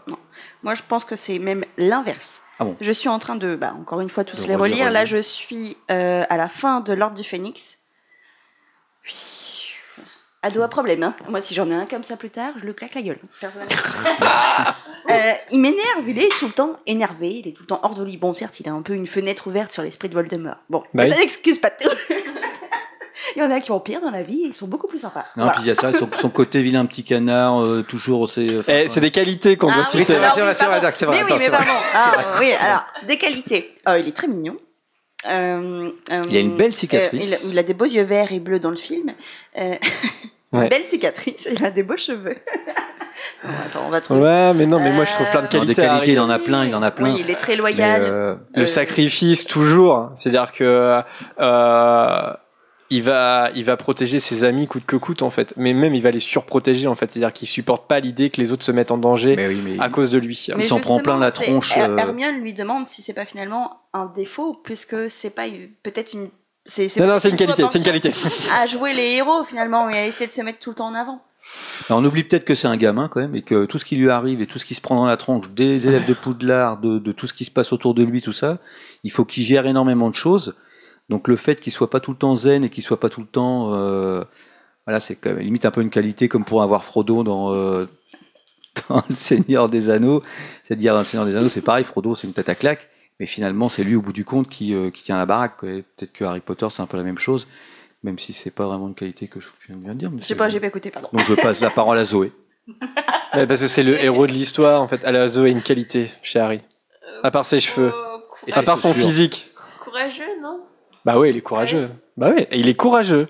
Moi 0.63 0.75
je 0.75 0.83
pense 0.87 1.05
que 1.05 1.17
c'est 1.17 1.39
même 1.39 1.65
l'inverse. 1.77 2.41
Ah 2.61 2.65
bon? 2.65 2.77
Je 2.81 2.93
suis 2.93 3.09
en 3.09 3.19
train 3.19 3.37
de, 3.37 3.57
bah, 3.57 3.75
encore 3.81 4.01
une 4.01 4.11
fois, 4.11 4.23
tous 4.23 4.43
De 4.43 4.49
les 4.49 4.55
relire, 4.55 4.77
relire. 4.77 4.91
Là, 4.93 5.05
je 5.07 5.17
suis 5.23 5.77
euh, 5.91 6.25
à 6.29 6.37
la 6.37 6.49
fin 6.49 6.81
de 6.81 6.93
l'Ordre 6.93 7.17
du 7.17 7.25
Phénix. 7.25 7.79
Oui. 9.07 9.15
Ado 10.43 10.63
à 10.63 10.69
problème, 10.69 11.03
hein. 11.03 11.15
Moi, 11.29 11.43
si 11.43 11.53
j'en 11.55 11.71
ai 11.71 11.75
un 11.75 11.85
comme 11.85 12.03
ça 12.03 12.17
plus 12.17 12.31
tard, 12.31 12.53
je 12.57 12.65
le 12.65 12.73
claque 12.73 12.95
la 12.95 13.03
gueule. 13.03 13.19
personnellement. 13.41 13.75
Euh, 15.11 15.33
il 15.51 15.59
m'énerve, 15.59 16.07
il 16.07 16.19
est 16.21 16.29
tout 16.39 16.47
le 16.47 16.53
temps 16.53 16.77
énervé, 16.87 17.31
il 17.31 17.49
est 17.49 17.53
tout 17.53 17.63
le 17.63 17.67
temps 17.67 17.81
hors 17.83 17.95
de 17.95 18.05
lui. 18.05 18.17
Bon, 18.17 18.33
certes, 18.33 18.61
il 18.61 18.69
a 18.69 18.73
un 18.73 18.83
peu 18.83 18.93
une 18.93 19.09
fenêtre 19.09 19.49
ouverte 19.49 19.73
sur 19.73 19.83
l'esprit 19.83 20.09
de 20.09 20.15
Voldemort. 20.15 20.59
Bon, 20.69 20.81
Bah 20.81 20.87
mais 20.95 21.05
oui. 21.07 21.13
ça 21.13 21.19
n'excuse 21.19 21.59
pas 21.59 21.71
tout. 21.71 21.89
il 23.35 23.41
y 23.41 23.43
en 23.43 23.51
a 23.51 23.59
qui 23.59 23.73
ont 23.73 23.81
pire 23.81 24.01
dans 24.01 24.11
la 24.13 24.23
vie 24.23 24.45
et 24.45 24.49
ils 24.49 24.55
sont 24.55 24.69
beaucoup 24.69 24.87
plus 24.87 25.01
sympas. 25.01 25.25
Non, 25.37 25.45
Voilà. 25.47 25.53
puis 25.55 25.63
il 25.65 25.67
y 25.67 25.71
a 25.73 25.75
ça, 25.75 25.93
son, 25.93 26.09
son 26.17 26.31
côté 26.31 26.63
vilain 26.63 26.87
petit 26.87 27.03
canard, 27.03 27.61
euh, 27.65 27.83
toujours. 27.83 28.29
C'est 28.29 28.57
enfin, 28.61 28.73
Eh, 28.85 28.89
c'est 28.89 29.01
des 29.01 29.11
qualités 29.11 29.57
qu'on 29.57 29.69
Ah 29.71 29.75
doit 29.77 29.85
oui, 29.95 29.99
citer. 29.99 30.15
alors 30.15 30.33
c'est 30.35 30.41
vrai, 30.43 30.51
oui, 30.53 30.57
c'est 30.61 30.67
vrai, 30.67 30.95
c'est 30.97 31.07
vrai, 31.07 31.17
Mais 31.25 31.33
oui, 31.33 31.39
mais 31.41 31.51
pardon. 31.51 31.73
Ah, 31.95 32.13
oui, 32.39 32.53
alors, 32.61 32.85
des 33.09 33.19
qualités. 33.19 33.75
Oh, 33.89 33.93
il 33.99 34.07
est 34.07 34.17
très 34.17 34.29
mignon. 34.29 34.57
Euh, 35.29 35.91
euh, 36.13 36.23
Il 36.31 36.37
a 36.37 36.41
une 36.41 36.57
belle 36.57 36.73
cicatrice. 36.73 37.23
euh, 37.23 37.27
il, 37.27 37.35
a, 37.35 37.51
il 37.53 37.59
a 37.59 37.63
des 37.63 37.75
beaux 37.75 37.85
yeux 37.85 38.03
verts 38.05 38.33
et 38.33 38.41
bleus 38.41 38.59
dans 38.61 38.71
le 38.71 38.77
film. 38.77 39.13
Euh, 39.59 39.75
Ouais. 40.53 40.65
Une 40.65 40.69
belle 40.69 40.85
cicatrice. 40.85 41.47
Il 41.49 41.65
a 41.65 41.71
des 41.71 41.85
beaux 41.85 41.97
cheveux. 41.97 42.35
Attends, 43.45 43.85
on 43.87 43.91
va 43.91 44.01
trouver. 44.01 44.21
Ouais, 44.23 44.53
mais 44.53 44.67
non, 44.67 44.81
mais 44.81 44.91
moi 44.93 45.05
je 45.05 45.13
trouve 45.13 45.31
plein 45.31 45.43
de 45.43 45.47
Euh, 45.59 45.65
des 45.65 45.75
qualités. 45.77 46.13
il 46.13 46.19
en 46.19 46.29
a 46.29 46.41
plein, 46.41 46.65
il 46.67 46.75
en 46.75 46.83
a 46.83 46.91
plein. 46.91 47.13
Oui, 47.15 47.21
il 47.21 47.31
est 47.31 47.37
très 47.37 47.53
Mais, 47.53 47.59
loyal. 47.59 48.03
euh, 48.03 48.35
Le 48.57 48.63
Euh, 48.63 48.67
sacrifice 48.67 49.47
toujours. 49.47 50.11
C'est-à-dire 50.17 50.51
que 50.51 51.01
euh, 51.41 52.33
il 52.91 53.03
va, 53.03 53.51
il 53.55 53.65
va 53.65 53.77
protéger 53.77 54.19
ses 54.19 54.43
amis 54.45 54.67
coûte 54.67 54.85
que 54.85 54.97
coûte 54.97 55.23
en 55.23 55.31
fait. 55.31 55.55
Mais 55.57 55.73
même 55.73 55.95
il 55.95 56.03
va 56.03 56.11
les 56.11 56.21
surprotéger 56.21 56.87
en 56.89 56.95
fait. 56.97 57.13
C'est-à-dire 57.13 57.33
qu'il 57.33 57.47
supporte 57.49 57.87
pas 57.89 58.01
l'idée 58.01 58.31
que 58.31 58.41
les 58.41 58.53
autres 58.53 58.65
se 58.65 58.73
mettent 58.73 58.91
en 58.91 58.99
danger 58.99 59.37
mais 59.37 59.49
oui, 59.49 59.61
mais 59.65 59.77
à 59.79 59.89
cause 59.89 60.11
de 60.11 60.19
lui. 60.19 60.49
il 60.57 60.63
s'en 60.65 60.81
prend 60.81 60.99
plein 60.99 61.19
la 61.19 61.31
tronche, 61.31 61.77
euh. 61.79 61.97
Hermione 61.97 62.41
lui 62.41 62.53
demande 62.53 62.87
si 62.87 63.03
c'est 63.03 63.13
pas 63.15 63.25
finalement 63.27 63.81
un 63.93 64.07
défaut, 64.07 64.55
puisque 64.65 65.09
c'est 65.11 65.31
pas 65.31 65.47
une- 65.47 65.69
peut-être 65.83 66.13
une. 66.15 66.29
C'est 66.67 66.95
Non, 66.99 67.07
non, 67.07 67.19
c'est 67.19 67.31
une 67.31 67.37
qualité. 67.37 67.65
C'est 67.69 67.79
une 67.79 67.85
qualité. 67.85 68.13
À 68.55 68.67
jouer 68.67 68.93
les 68.93 69.13
héros 69.15 69.45
finalement 69.45 69.89
et 69.89 69.99
à 69.99 70.07
essayer 70.07 70.27
de 70.27 70.33
se 70.33 70.43
mettre 70.43 70.59
tout 70.59 70.71
le 70.71 70.77
temps 70.77 70.89
en 70.89 70.95
avant. 70.95 71.23
Alors, 71.89 72.03
on 72.03 72.05
oublie 72.05 72.23
peut-être 72.23 72.45
que 72.45 72.55
c'est 72.55 72.69
un 72.69 72.77
gamin 72.77 73.09
quand 73.09 73.19
même 73.21 73.35
et 73.35 73.41
que 73.43 73.65
tout 73.65 73.79
ce 73.79 73.85
qui 73.87 73.97
lui 73.97 74.11
arrive 74.11 74.43
et 74.43 74.47
tout 74.47 74.59
ce 74.59 74.65
qui 74.67 74.75
se 74.75 74.81
prend 74.83 74.95
dans 74.97 75.07
la 75.07 75.17
tronche 75.17 75.49
des 75.51 75.89
élèves 75.89 76.05
de 76.07 76.13
Poudlard, 76.13 76.77
de, 76.79 76.99
de 76.99 77.13
tout 77.13 77.27
ce 77.27 77.33
qui 77.33 77.47
se 77.47 77.51
passe 77.51 77.73
autour 77.73 77.95
de 77.95 78.03
lui, 78.05 78.21
tout 78.21 78.35
ça, 78.35 78.59
il 79.05 79.11
faut 79.11 79.25
qu'il 79.25 79.43
gère 79.43 79.67
énormément 79.67 80.11
de 80.11 80.15
choses. 80.15 80.55
Donc 81.11 81.27
le 81.27 81.35
fait 81.35 81.61
qu'il 81.61 81.73
soit 81.73 81.91
pas 81.91 81.99
tout 81.99 82.13
le 82.13 82.17
temps 82.17 82.37
zen 82.37 82.63
et 82.65 82.71
qu'il 82.71 82.85
soit 82.85 83.01
pas 83.01 83.09
tout 83.09 83.21
le 83.21 83.27
temps, 83.27 83.75
euh, 83.75 84.23
voilà, 84.87 85.01
c'est 85.01 85.17
quand 85.17 85.31
même 85.31 85.41
limite 85.41 85.67
un 85.67 85.73
peu 85.73 85.83
une 85.83 85.91
qualité 85.91 86.29
comme 86.29 86.45
pour 86.45 86.63
avoir 86.63 86.85
Frodo 86.85 87.25
dans, 87.25 87.53
euh, 87.53 87.87
dans 88.89 89.03
le 89.09 89.17
Seigneur 89.17 89.69
des 89.69 89.91
Anneaux. 89.91 90.23
C'est-à-dire 90.63 90.95
dans 90.95 91.01
le 91.01 91.05
Seigneur 91.05 91.27
des 91.27 91.35
Anneaux, 91.35 91.49
c'est 91.49 91.63
pareil, 91.63 91.85
Frodo 91.85 92.15
c'est 92.15 92.29
une 92.29 92.33
tête 92.33 92.49
à 92.49 92.55
claque, 92.55 92.89
mais 93.19 93.27
finalement 93.27 93.69
c'est 93.69 93.83
lui 93.83 93.97
au 93.97 94.03
bout 94.03 94.13
du 94.13 94.25
compte 94.25 94.49
qui, 94.49 94.73
euh, 94.73 94.91
qui 94.91 95.03
tient 95.03 95.19
la 95.19 95.27
baraque. 95.27 95.59
Peut-être 95.59 96.13
que 96.13 96.25
Harry 96.25 96.39
Potter 96.39 96.69
c'est 96.71 96.81
un 96.81 96.87
peu 96.87 96.97
la 96.97 97.03
même 97.03 97.19
chose, 97.19 97.49
même 98.05 98.21
si 98.21 98.33
c'est 98.33 98.53
pas 98.53 98.67
vraiment 98.67 98.87
une 98.87 98.95
qualité 98.95 99.27
que 99.27 99.41
je 99.41 99.49
viens 99.69 99.95
de 99.95 99.99
dire. 99.99 100.13
Je 100.17 100.23
sais 100.23 100.37
pas, 100.37 100.49
j'ai 100.49 100.61
pas 100.61 100.69
écouté, 100.69 100.93
pardon. 100.93 101.09
donc 101.13 101.27
je 101.27 101.35
passe 101.35 101.61
la 101.61 101.71
parole 101.71 101.99
à 101.99 102.05
Zoé. 102.05 102.33
Ouais, 103.33 103.47
parce 103.47 103.61
que 103.61 103.69
c'est 103.69 103.85
le 103.85 103.97
héros 104.03 104.27
de 104.27 104.33
l'histoire 104.33 104.83
en 104.83 104.89
fait. 104.89 105.03
Elle 105.05 105.15
a 105.15 105.29
Zoé 105.29 105.51
une 105.53 105.63
qualité 105.63 106.11
chez 106.21 106.41
Harry. 106.41 106.63
À 107.23 107.31
part 107.31 107.45
ses 107.45 107.61
cheveux. 107.61 107.93
Oh, 107.95 108.21
Et 108.49 108.53
À 108.53 108.65
part 108.65 108.77
son 108.77 108.93
physique. 108.93 109.51
Courageux, 109.85 110.25
non? 110.43 110.59
Bah 111.05 111.19
ouais, 111.19 111.31
il 111.31 111.37
est 111.37 111.43
courageux. 111.43 111.91
Bah 112.17 112.31
ouais, 112.31 112.49
il 112.53 112.69
est 112.69 112.75
courageux. 112.75 113.29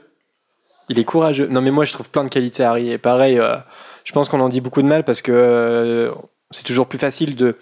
Il 0.89 0.99
est 0.99 1.05
courageux. 1.05 1.47
Non 1.47 1.61
mais 1.61 1.71
moi 1.71 1.85
je 1.85 1.93
trouve 1.93 2.11
plein 2.11 2.25
de 2.25 2.29
qualités 2.29 2.65
à 2.65 2.71
Harry. 2.71 2.91
Et 2.91 2.99
pareil, 2.99 3.39
euh, 3.39 3.57
je 4.05 4.13
pense 4.13 4.29
qu'on 4.29 4.41
en 4.41 4.49
dit 4.49 4.61
beaucoup 4.61 4.83
de 4.83 4.89
mal 4.89 5.05
parce 5.05 5.23
que 5.23 5.33
euh, 5.33 6.13
c'est 6.51 6.65
toujours 6.65 6.89
plus 6.89 6.99
facile 6.99 7.37
de, 7.37 7.57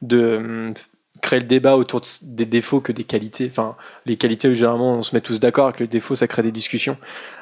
de 0.00 0.36
hum, 0.36 0.74
créer 1.20 1.40
le 1.40 1.46
débat 1.46 1.76
autour 1.76 2.00
des 2.22 2.46
défauts 2.46 2.80
que 2.80 2.92
des 2.92 3.04
qualités. 3.04 3.48
Enfin, 3.50 3.76
les 4.06 4.16
qualités, 4.16 4.54
généralement, 4.54 4.94
on 4.94 5.02
se 5.02 5.14
met 5.14 5.20
tous 5.20 5.40
d'accord 5.40 5.66
avec 5.66 5.80
les 5.80 5.86
défauts, 5.86 6.14
ça 6.14 6.26
crée 6.26 6.42
des 6.42 6.52
discussions. 6.52 6.96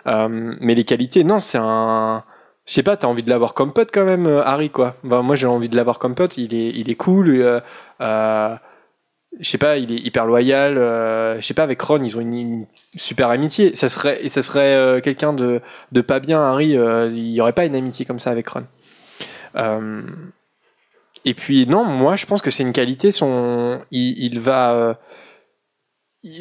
Euh, 0.06 0.56
mais 0.60 0.74
les 0.74 0.84
qualités, 0.84 1.24
non, 1.24 1.38
c'est 1.40 1.58
un... 1.60 2.24
Je 2.66 2.74
sais 2.74 2.82
pas, 2.82 2.98
t'as 2.98 3.06
envie 3.06 3.22
de 3.22 3.30
l'avoir 3.30 3.54
comme 3.54 3.72
pote 3.72 3.90
quand 3.92 4.04
même, 4.04 4.26
euh, 4.26 4.42
Harry, 4.44 4.68
quoi. 4.68 4.96
Bah, 5.02 5.22
moi, 5.22 5.36
j'ai 5.36 5.46
envie 5.46 5.70
de 5.70 5.76
l'avoir 5.76 5.98
comme 5.98 6.14
pote. 6.14 6.36
Il 6.36 6.52
est, 6.54 6.68
il 6.70 6.90
est 6.90 6.96
cool. 6.96 7.30
euh, 8.00 8.56
je 9.40 9.48
sais 9.48 9.58
pas, 9.58 9.76
il 9.76 9.92
est 9.92 9.98
hyper 10.06 10.26
loyal. 10.26 10.78
euh, 10.78 11.40
je 11.40 11.46
sais 11.46 11.54
pas, 11.54 11.62
avec 11.62 11.80
Ron, 11.80 12.02
ils 12.02 12.16
ont 12.16 12.20
une, 12.20 12.34
une 12.34 12.66
super 12.96 13.30
amitié. 13.30 13.74
Ça 13.74 13.88
serait, 13.88 14.28
ça 14.28 14.42
serait 14.42 14.74
euh, 14.74 15.00
quelqu'un 15.00 15.32
de, 15.32 15.60
de 15.92 16.00
pas 16.00 16.18
bien, 16.20 16.40
Harry. 16.40 16.76
euh, 16.76 17.08
il 17.10 17.28
y 17.30 17.40
aurait 17.40 17.52
pas 17.52 17.66
une 17.66 17.76
amitié 17.76 18.04
comme 18.04 18.18
ça 18.18 18.30
avec 18.30 18.48
Ron. 18.48 18.64
Euh, 19.56 20.02
et 21.24 21.34
puis 21.34 21.66
non, 21.66 21.84
moi, 21.84 22.16
je 22.16 22.26
pense 22.26 22.42
que 22.42 22.50
c'est 22.50 22.62
une 22.62 22.72
qualité. 22.72 23.12
Son, 23.12 23.80
il, 23.90 24.18
il 24.18 24.40
va. 24.40 24.74
euh, 24.74 24.94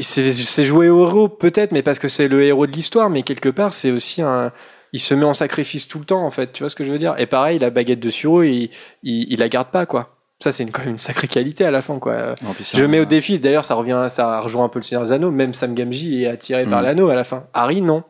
c'est 0.01 0.65
jouer 0.65 0.89
au 0.89 1.05
héros 1.05 1.29
peut-être, 1.29 1.71
mais 1.71 1.83
parce 1.83 1.99
que 1.99 2.07
c'est 2.07 2.27
le 2.27 2.43
héros 2.43 2.67
de 2.67 2.71
l'histoire. 2.71 3.09
Mais 3.09 3.23
quelque 3.23 3.49
part, 3.49 3.73
c'est 3.73 3.91
aussi 3.91 4.21
un. 4.21 4.51
Il 4.93 4.99
se 5.01 5.13
met 5.13 5.25
en 5.25 5.33
sacrifice 5.33 5.87
tout 5.87 5.99
le 5.99 6.05
temps, 6.05 6.25
en 6.25 6.31
fait. 6.31 6.53
Tu 6.53 6.63
vois 6.63 6.69
ce 6.69 6.75
que 6.75 6.85
je 6.85 6.91
veux 6.91 6.97
dire? 6.97 7.15
Et 7.17 7.25
pareil, 7.25 7.59
la 7.59 7.69
baguette 7.69 7.99
de 7.99 8.09
Suro, 8.09 8.41
il, 8.43 8.69
il, 9.03 9.31
il 9.31 9.39
la 9.39 9.49
garde 9.49 9.69
pas, 9.69 9.85
quoi. 9.85 10.16
Ça, 10.39 10.51
c'est 10.51 10.63
une- 10.63 10.71
quand 10.71 10.81
même 10.81 10.91
une 10.91 10.97
sacrée 10.99 11.27
qualité 11.27 11.65
à 11.65 11.71
la 11.71 11.81
fin, 11.81 11.97
quoi. 11.99 12.35
Non, 12.43 12.53
puis 12.53 12.63
c'est 12.63 12.77
Je 12.77 12.85
un- 12.85 12.87
mets 12.87 12.99
au 12.99 13.05
défi, 13.05 13.39
d'ailleurs, 13.39 13.65
ça 13.65 13.73
revient, 13.75 14.05
ça 14.09 14.39
rejoint 14.39 14.65
un 14.65 14.69
peu 14.69 14.77
le 14.79 14.83
Seigneur 14.83 15.03
des 15.03 15.11
Anneaux. 15.11 15.31
Même 15.31 15.53
Sam 15.55 15.73
Gamgee 15.73 16.21
est 16.23 16.27
attiré 16.27 16.65
par 16.67 16.81
Mm. 16.81 16.85
l'anneau 16.85 17.09
à 17.09 17.15
la 17.15 17.23
fin. 17.23 17.47
Harry, 17.53 17.81
non. 17.81 18.03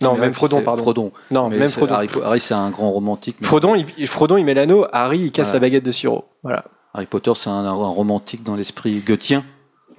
Non, 0.00 0.14
mais 0.14 0.20
même 0.20 0.34
Frodon, 0.34 0.62
pardon. 0.62 0.82
Frodon. 0.82 1.12
Non, 1.30 1.50
Mais 1.50 1.58
même 1.58 1.68
Frodon. 1.68 1.94
Harry, 1.94 2.08
Harry, 2.24 2.40
c'est 2.40 2.54
un 2.54 2.70
grand 2.70 2.90
romantique. 2.90 3.36
mais 3.40 3.46
Frodon, 3.46 3.74
il, 3.74 4.06
Frodon, 4.06 4.38
il 4.38 4.44
met 4.46 4.54
l'anneau. 4.54 4.86
Harry, 4.92 5.18
il 5.18 5.32
casse 5.32 5.48
Voilà. 5.48 5.56
la 5.60 5.60
baguette 5.66 5.84
de 5.84 5.92
Suro. 5.92 6.24
Voilà. 6.42 6.64
Harry 6.94 7.04
Potter, 7.04 7.32
c'est 7.36 7.50
un, 7.50 7.64
un 7.66 7.72
romantique 7.72 8.42
dans 8.42 8.56
l'esprit 8.56 8.96
goethien. 9.00 9.44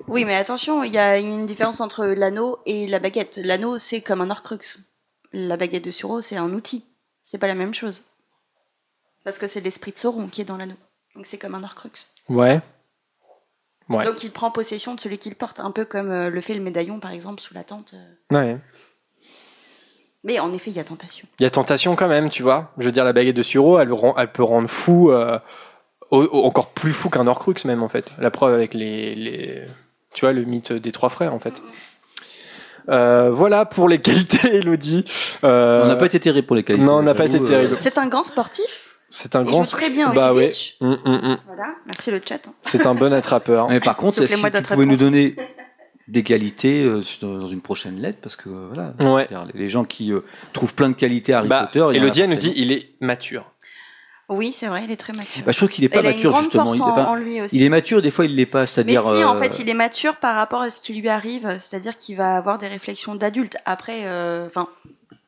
Oui, 0.07 0.25
mais 0.25 0.35
attention, 0.35 0.83
il 0.83 0.91
y 0.91 0.97
a 0.97 1.19
une 1.19 1.45
différence 1.45 1.79
entre 1.79 2.05
l'anneau 2.05 2.57
et 2.65 2.87
la 2.87 2.97
baguette. 2.97 3.39
L'anneau, 3.43 3.77
c'est 3.77 4.01
comme 4.01 4.21
un 4.21 4.31
Horcrux. 4.31 4.79
La 5.33 5.55
baguette 5.55 5.85
de 5.85 5.91
Suro, 5.91 6.21
c'est 6.21 6.35
un 6.35 6.51
outil. 6.51 6.83
C'est 7.21 7.37
pas 7.37 7.45
la 7.47 7.53
même 7.55 7.75
chose. 7.75 8.01
Parce 9.23 9.37
que 9.37 9.47
c'est 9.47 9.61
l'esprit 9.61 9.91
de 9.91 9.97
Sauron 9.97 10.27
qui 10.27 10.41
est 10.41 10.45
dans 10.45 10.57
l'anneau. 10.57 10.75
Donc 11.15 11.25
c'est 11.25 11.37
comme 11.37 11.55
un 11.55 11.63
Horcrux. 11.63 11.89
Ouais. 12.29 12.59
Ouais. 13.89 14.05
Donc 14.05 14.23
il 14.23 14.31
prend 14.31 14.51
possession 14.51 14.95
de 14.95 14.99
celui 14.99 15.17
qu'il 15.17 15.35
porte, 15.35 15.59
un 15.59 15.71
peu 15.71 15.83
comme 15.85 16.11
euh, 16.11 16.29
le 16.29 16.41
fait 16.41 16.53
le 16.53 16.61
médaillon, 16.61 16.99
par 16.99 17.11
exemple, 17.11 17.41
sous 17.41 17.53
la 17.53 17.63
tente. 17.63 17.93
euh. 17.95 18.35
Ouais. 18.37 18.57
Mais 20.23 20.39
en 20.39 20.53
effet, 20.53 20.69
il 20.71 20.77
y 20.77 20.79
a 20.79 20.83
tentation. 20.83 21.27
Il 21.39 21.43
y 21.43 21.45
a 21.45 21.49
tentation 21.49 21.95
quand 21.95 22.07
même, 22.07 22.29
tu 22.29 22.43
vois. 22.43 22.71
Je 22.77 22.85
veux 22.85 22.91
dire, 22.91 23.03
la 23.03 23.11
baguette 23.13 23.35
de 23.35 23.41
Suro, 23.41 23.79
elle, 23.79 23.91
rend- 23.91 24.15
elle 24.17 24.31
peut 24.31 24.43
rendre 24.43 24.69
fou, 24.69 25.11
euh, 25.11 25.39
au- 26.11 26.23
au- 26.23 26.45
encore 26.45 26.69
plus 26.69 26.93
fou 26.93 27.09
qu'un 27.09 27.25
Horcrux 27.27 27.55
même 27.65 27.81
en 27.83 27.89
fait. 27.89 28.11
La 28.19 28.29
preuve 28.31 28.53
avec 28.53 28.73
les, 28.73 29.15
les- 29.15 29.63
tu 30.13 30.21
vois, 30.25 30.31
le 30.33 30.43
mythe 30.45 30.71
des 30.73 30.91
trois 30.91 31.09
frères 31.09 31.33
en 31.33 31.39
fait. 31.39 31.61
Euh, 32.89 33.31
voilà 33.31 33.65
pour 33.65 33.89
les 33.89 33.99
qualités, 34.01 34.55
Elodie. 34.57 35.05
Euh, 35.43 35.83
On 35.83 35.87
n'a 35.87 35.95
pas 35.95 36.05
été 36.05 36.19
terrible 36.19 36.45
pour 36.47 36.55
les 36.55 36.63
qualités. 36.63 36.85
non, 36.85 36.97
on 36.97 37.03
n'a 37.03 37.13
pas 37.15 37.25
j'avoue, 37.25 37.37
été 37.43 37.53
terrible. 37.53 37.75
C'est 37.79 37.97
un 37.97 38.07
grand 38.07 38.23
sportif? 38.23 38.90
C'est 39.13 39.35
un 39.35 39.43
grand. 39.43 39.63
joue 39.63 39.69
très 39.69 39.89
bien 39.89 40.13
Bah 40.13 40.33
ouais. 40.33 40.51
Hum, 40.79 40.97
hum, 41.05 41.19
hum. 41.23 41.37
Voilà, 41.45 41.75
merci 41.85 42.09
le 42.11 42.21
chat. 42.27 42.39
C'est 42.63 42.85
un 42.87 42.95
bon 42.95 43.13
attrapeur. 43.13 43.67
Mais 43.69 43.79
par 43.79 43.97
contre, 43.97 44.25
si 44.25 44.41
d'autres 44.41 44.73
pouvais 44.73 44.85
nous 44.85 44.95
donner 44.97 45.35
des 46.07 46.23
qualités 46.23 46.81
euh, 46.83 47.03
dans 47.21 47.47
une 47.47 47.61
prochaine 47.61 48.01
lettre, 48.01 48.19
parce 48.21 48.35
que 48.35 48.49
euh, 48.49 48.67
voilà, 48.73 48.93
Ouais. 49.13 49.27
les 49.53 49.69
gens 49.69 49.83
qui 49.83 50.11
euh, 50.11 50.21
trouvent 50.53 50.73
plein 50.73 50.89
de 50.89 50.95
qualités 50.95 51.33
à 51.33 51.39
Harry 51.39 51.47
Bah, 51.49 51.69
Potter. 51.71 51.97
Elodie, 51.97 52.27
nous 52.27 52.35
dit, 52.35 52.53
il 52.55 52.71
est 52.71 52.89
mature. 53.01 53.45
Oui, 54.29 54.53
c'est 54.53 54.67
vrai, 54.67 54.83
il 54.85 54.91
est 54.91 54.97
très 54.97 55.11
mature. 55.11 55.43
Bah, 55.45 55.51
je 55.51 55.57
trouve 55.57 55.67
qu'il 55.67 55.83
est 55.83 55.89
pas 55.89 55.99
il 55.99 56.03
mature 56.03 56.37
justement. 56.39 56.73
Il, 56.73 56.81
en, 56.81 56.89
enfin, 56.91 57.03
en 57.07 57.15
lui 57.15 57.41
aussi. 57.41 57.57
il 57.57 57.63
est 57.63 57.69
mature, 57.69 58.01
des 58.01 58.11
fois 58.11 58.23
il 58.23 58.33
l'est 58.33 58.45
pas. 58.45 58.61
Mais 58.61 58.67
C'est-à-dire. 58.67 59.01
si, 59.03 59.23
en 59.25 59.35
euh, 59.35 59.39
fait, 59.39 59.59
il 59.59 59.67
est 59.67 59.73
mature 59.73 60.15
par 60.15 60.35
rapport 60.37 60.61
à 60.61 60.69
ce 60.69 60.79
qui 60.79 60.93
lui 60.93 61.09
arrive, 61.09 61.57
c'est-à-dire 61.59 61.97
qu'il 61.97 62.15
va 62.15 62.37
avoir 62.37 62.57
des 62.57 62.69
réflexions 62.69 63.15
d'adulte. 63.15 63.57
Après, 63.65 64.05
euh, 64.05 64.47
enfin, 64.47 64.69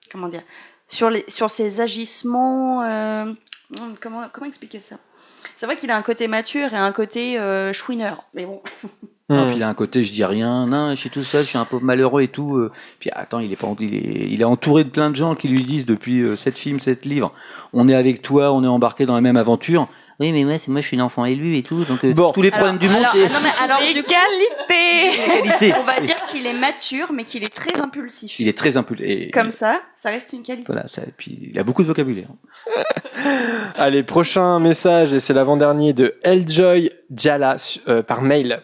comment 0.09 0.29
dire 0.29 0.43
sur, 0.87 1.09
les, 1.09 1.25
sur 1.27 1.51
ses 1.51 1.81
agissements. 1.81 2.81
euh, 2.83 3.33
comment, 3.99 4.23
comment 4.31 4.47
expliquer 4.47 4.79
ça? 4.79 4.97
C'est 5.57 5.65
vrai 5.65 5.75
qu'il 5.77 5.91
a 5.91 5.97
un 5.97 6.01
côté 6.01 6.27
mature 6.27 6.73
et 6.73 6.77
un 6.77 6.91
côté 6.91 7.37
euh, 7.39 7.73
chouineur. 7.73 8.23
Mais 8.33 8.45
bon. 8.45 8.61
Non, 9.29 9.45
Hmm. 9.45 9.47
puis 9.47 9.55
il 9.55 9.63
a 9.63 9.69
un 9.69 9.73
côté, 9.73 10.03
je 10.03 10.11
dis 10.11 10.25
rien, 10.25 10.67
non, 10.67 10.91
je 10.91 10.95
suis 10.97 11.09
tout 11.09 11.23
seul, 11.23 11.43
je 11.43 11.47
suis 11.47 11.57
un 11.57 11.63
peu 11.63 11.79
malheureux 11.79 12.23
et 12.23 12.27
tout. 12.27 12.57
euh. 12.57 12.71
Puis 12.99 13.09
attends, 13.13 13.39
il 13.39 13.53
est 13.53 13.55
pas, 13.55 13.73
il 13.79 13.95
est, 13.95 14.27
il 14.29 14.41
est 14.41 14.43
entouré 14.43 14.83
de 14.83 14.89
plein 14.89 15.09
de 15.09 15.15
gens 15.15 15.33
qui 15.33 15.47
lui 15.47 15.63
disent 15.63 15.85
depuis 15.85 16.19
euh, 16.21 16.35
sept 16.35 16.57
films, 16.59 16.81
sept 16.81 17.05
livres, 17.05 17.31
on 17.71 17.87
est 17.87 17.95
avec 17.95 18.21
toi, 18.21 18.51
on 18.51 18.65
est 18.65 18.67
embarqué 18.67 19.05
dans 19.05 19.15
la 19.15 19.21
même 19.21 19.37
aventure. 19.37 19.87
Oui, 20.19 20.31
mais 20.31 20.43
moi, 20.43 20.57
c'est 20.57 20.69
moi, 20.69 20.81
je 20.81 20.87
suis 20.87 20.97
l'enfant 20.97 21.25
élu 21.25 21.57
et 21.57 21.63
tout, 21.63 21.83
donc 21.85 22.03
euh, 22.03 22.13
Bon. 22.13 22.31
tous 22.31 22.41
les 22.41 22.51
problèmes 22.51 22.77
du 22.77 22.87
monde, 22.87 22.97
alors, 22.99 23.13
c'est 23.13 23.29
non, 23.33 23.39
mais 23.43 23.49
alors, 23.63 23.79
du 23.79 24.03
coup, 24.03 24.09
l'égalité. 24.67 25.73
on 25.79 25.83
va 25.83 25.99
dire 26.05 26.23
qu'il 26.29 26.45
est 26.45 26.53
mature, 26.53 27.11
mais 27.13 27.23
qu'il 27.25 27.43
est 27.43 27.53
très 27.53 27.81
impulsif. 27.81 28.39
Il 28.39 28.47
est 28.47 28.57
très 28.57 28.77
impulsif. 28.77 29.05
Et- 29.07 29.31
Comme 29.31 29.51
ça, 29.51 29.81
ça 29.95 30.09
reste 30.09 30.33
une 30.33 30.43
qualité. 30.43 30.65
Voilà, 30.67 30.87
ça, 30.87 31.01
et 31.01 31.13
puis 31.17 31.49
il 31.51 31.59
a 31.59 31.63
beaucoup 31.63 31.81
de 31.83 31.87
vocabulaire. 31.87 32.27
Allez, 33.75 34.03
prochain 34.03 34.59
message, 34.59 35.13
et 35.13 35.19
c'est 35.19 35.33
l'avant-dernier 35.33 35.93
de 35.93 36.15
Eljoy 36.23 36.91
Jala 37.15 37.55
euh, 37.87 38.03
par 38.03 38.21
mail, 38.21 38.61